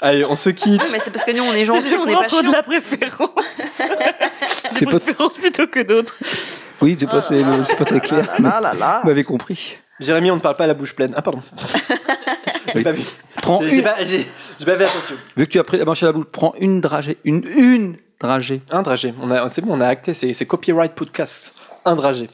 Allez, 0.01 0.23
on 0.25 0.35
se 0.35 0.49
quitte. 0.49 0.81
Ah, 0.83 0.87
mais 0.91 0.99
c'est 0.99 1.11
parce 1.11 1.25
que 1.25 1.31
nous, 1.31 1.43
on 1.43 1.53
est 1.53 1.65
gentils, 1.65 1.95
on 1.99 2.05
n'est 2.05 2.13
pas 2.13 2.23
Prends 2.27 2.43
de 2.43 2.51
la 2.51 2.61
préférence. 2.63 3.29
C'est 3.73 4.79
Des 4.79 4.85
pas- 4.85 4.99
préférences 4.99 5.37
plutôt 5.37 5.67
que 5.67 5.79
d'autres. 5.79 6.17
Oui, 6.81 6.95
c'est 6.99 7.07
pas, 7.09 7.21
c'est, 7.21 7.41
c'est 7.65 7.75
pas 7.75 7.85
très 7.85 7.99
clair. 7.99 8.27
Vous 8.37 8.43
m'avez 9.07 9.23
compris. 9.23 9.77
Jérémy, 9.99 10.31
on 10.31 10.35
ne 10.35 10.41
parle 10.41 10.55
pas 10.55 10.63
à 10.63 10.67
la 10.67 10.73
bouche 10.73 10.93
pleine. 10.95 11.11
Ah, 11.15 11.21
pardon. 11.21 11.41
J'ai 12.73 12.83
pas 12.83 12.91
vu. 12.91 13.03
Prends 13.41 13.61
J'ai 13.61 13.69
j'ai 13.69 13.75
une. 13.77 13.83
pas, 13.83 13.95
j'ai- 14.05 14.25
j'ai 14.59 14.65
pas 14.65 14.75
fait 14.77 14.83
attention. 14.85 15.15
Vu 15.37 15.45
que 15.45 15.51
tu 15.51 15.59
as 15.59 15.63
pris 15.63 15.77
la 15.77 15.85
manche 15.85 16.01
à 16.03 16.07
la 16.07 16.11
boule, 16.13 16.25
prends 16.25 16.53
une 16.59 16.81
dragée. 16.81 17.17
Une, 17.23 17.43
une 17.55 17.95
dragée. 18.19 18.61
Un 18.71 18.81
dragé. 18.81 19.13
On 19.21 19.29
a, 19.31 19.49
c'est 19.49 19.61
bon, 19.61 19.73
on 19.75 19.81
a 19.81 19.87
acté. 19.87 20.13
C'est, 20.13 20.33
c'est 20.33 20.45
copyright 20.45 20.93
podcast. 20.93 21.53
Un 21.85 21.95
dragé. 21.95 22.29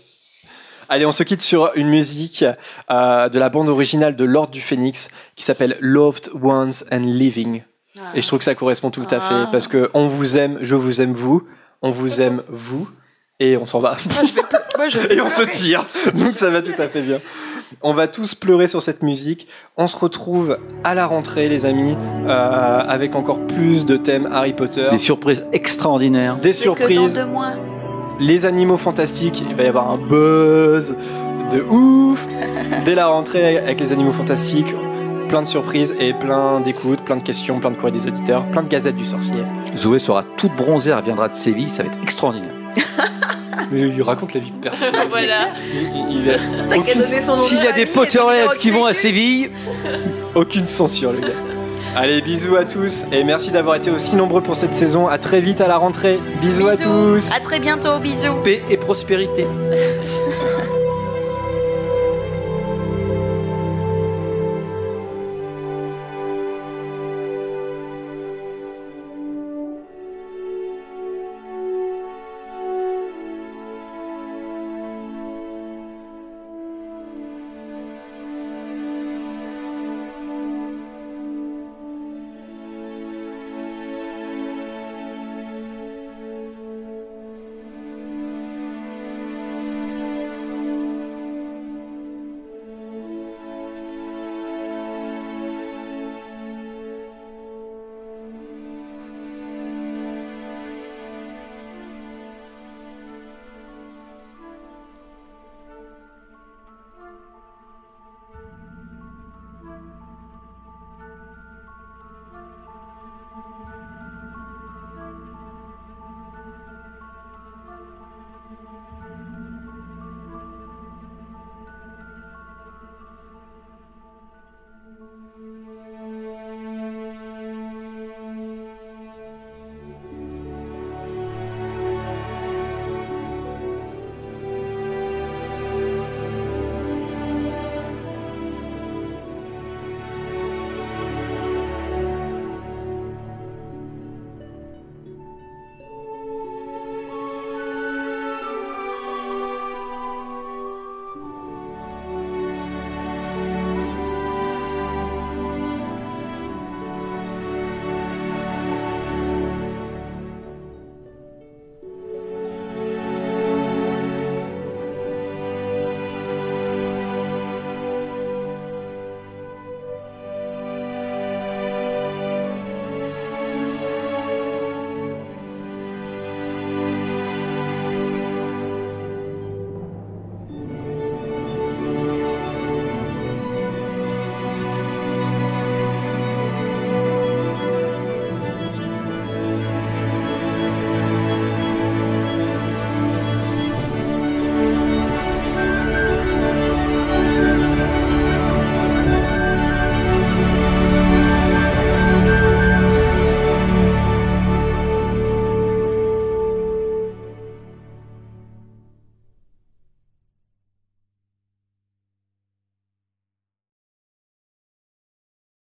Allez, 0.90 1.06
on 1.06 1.12
se 1.12 1.24
quitte 1.24 1.42
sur 1.42 1.72
une 1.76 1.90
musique 1.90 2.46
euh, 2.92 3.30
de 3.30 3.40
la 3.40 3.50
bande 3.50 3.68
originale 3.70 4.16
de 4.16 4.24
Lord 4.24 4.50
du 4.50 4.62
Phénix 4.62 5.10
qui 5.36 5.44
s'appelle 5.44 5.76
Loved 5.82 6.30
Ones 6.42 6.72
and 6.92 7.02
Living. 7.04 7.64
Et 8.16 8.22
je 8.22 8.28
trouve 8.28 8.40
que 8.40 8.46
ça 8.46 8.56
correspond 8.56 8.90
tout 8.92 9.08
à 9.10 9.20
fait 9.20 9.34
Ah. 9.46 9.50
parce 9.52 9.68
que 9.68 9.90
on 9.94 10.08
vous 10.08 10.38
aime, 10.38 10.60
je 10.62 10.76
vous 10.76 11.02
aime 11.02 11.14
vous, 11.14 11.44
on 11.82 11.92
vous 11.92 12.22
aime 12.22 12.44
vous 12.48 12.88
et 13.40 13.58
on 13.58 13.66
s'en 13.66 13.80
va. 13.80 13.98
Moi, 14.14 14.24
je 14.24 14.34
vais 14.34 14.42
plus- 14.44 14.58
moi, 14.78 14.88
je 14.90 14.98
vais 15.08 15.16
et 15.16 15.22
on 15.22 15.30
se 15.30 15.42
tire. 15.44 15.86
Donc 16.14 16.36
ça 16.36 16.50
va 16.52 16.62
tout 16.62 16.80
à 16.80 16.88
fait 16.88 17.02
bien. 17.02 17.20
On 17.82 17.94
va 17.94 18.08
tous 18.08 18.34
pleurer 18.34 18.68
sur 18.68 18.82
cette 18.82 19.02
musique. 19.04 19.48
On 19.76 19.88
se 19.88 19.98
retrouve 19.98 20.58
à 20.86 20.94
la 20.94 21.06
rentrée, 21.06 21.50
les 21.50 21.66
amis, 21.66 21.98
euh, 22.30 22.80
avec 22.88 23.14
encore 23.16 23.46
plus 23.46 23.86
de 23.86 23.98
thèmes 23.98 24.30
Harry 24.32 24.54
Potter, 24.54 24.88
Des 24.92 25.00
surprises 25.00 25.46
extraordinaires. 25.52 26.38
des 26.38 26.54
C'est 26.54 26.64
que 26.66 26.70
dans 26.70 26.76
surprises, 26.78 27.14
deux 27.16 27.26
mois. 27.26 27.54
Les 28.20 28.46
animaux 28.46 28.78
fantastiques. 28.78 29.44
Il 29.50 29.56
va 29.56 29.64
y 29.64 29.68
avoir 29.68 29.90
un 29.90 29.98
buzz 29.98 30.96
de 31.52 31.62
ouf 31.62 32.26
dès 32.86 32.96
la 32.96 33.08
rentrée 33.08 33.58
avec 33.60 33.80
les 33.80 33.92
animaux 33.94 34.12
fantastiques. 34.14 34.76
Plein 35.30 35.42
de 35.42 35.48
surprises 35.48 35.94
et 36.00 36.14
plein 36.14 36.62
d'écoutes, 36.62 37.02
plein 37.02 37.18
de 37.18 37.24
questions, 37.24 37.60
plein 37.60 37.72
de 37.72 37.76
courriers 37.76 37.92
des 38.00 38.08
auditeurs, 38.08 38.46
plein 38.50 38.64
de 38.64 38.70
gazettes 38.70 38.96
du 38.96 39.04
sorcier. 39.04 39.44
Zoé 39.76 40.00
sera 40.00 40.24
toute 40.38 40.56
bronzée, 40.56 40.92
elle 40.92 40.98
reviendra 40.98 41.28
de 41.28 41.36
Séville, 41.36 41.70
ça 41.70 41.84
va 41.84 41.90
être 41.90 41.98
extraordinaire. 42.02 42.54
Mais 43.72 43.90
il 43.90 44.02
raconte 44.02 44.34
la 44.34 44.40
vie 44.40 44.52
de 44.52 44.58
personne. 44.70 44.94
Voilà. 45.10 45.48
Il- 45.74 46.22
il- 46.26 47.28
nom 47.28 47.40
S'il 47.40 47.62
y 47.62 47.68
a 47.68 47.74
des 47.74 47.86
Potterheads 47.86 48.56
qui 48.58 48.70
vont 48.72 48.86
à. 48.86 48.94
Séville, 48.94 49.52
Aucune 50.36 50.66
censure, 50.66 51.12
le 51.12 51.20
gars. 51.20 51.57
Allez, 52.00 52.22
bisous 52.22 52.56
à 52.56 52.64
tous 52.64 53.06
et 53.12 53.24
merci 53.24 53.50
d'avoir 53.50 53.76
été 53.76 53.90
aussi 53.90 54.16
nombreux 54.16 54.44
pour 54.44 54.56
cette 54.56 54.76
saison. 54.76 55.08
À 55.08 55.18
très 55.18 55.42
vite 55.42 55.62
à 55.62 55.68
la 55.68 55.78
rentrée. 55.78 56.20
Bisous, 56.42 56.68
à 56.68 56.78
tous. 56.78 57.32
À 57.32 57.40
très 57.40 57.60
bientôt. 57.60 58.00
Bisous. 58.00 58.36
paix 58.44 58.62
et 58.70 58.78
prospérité. 58.78 59.48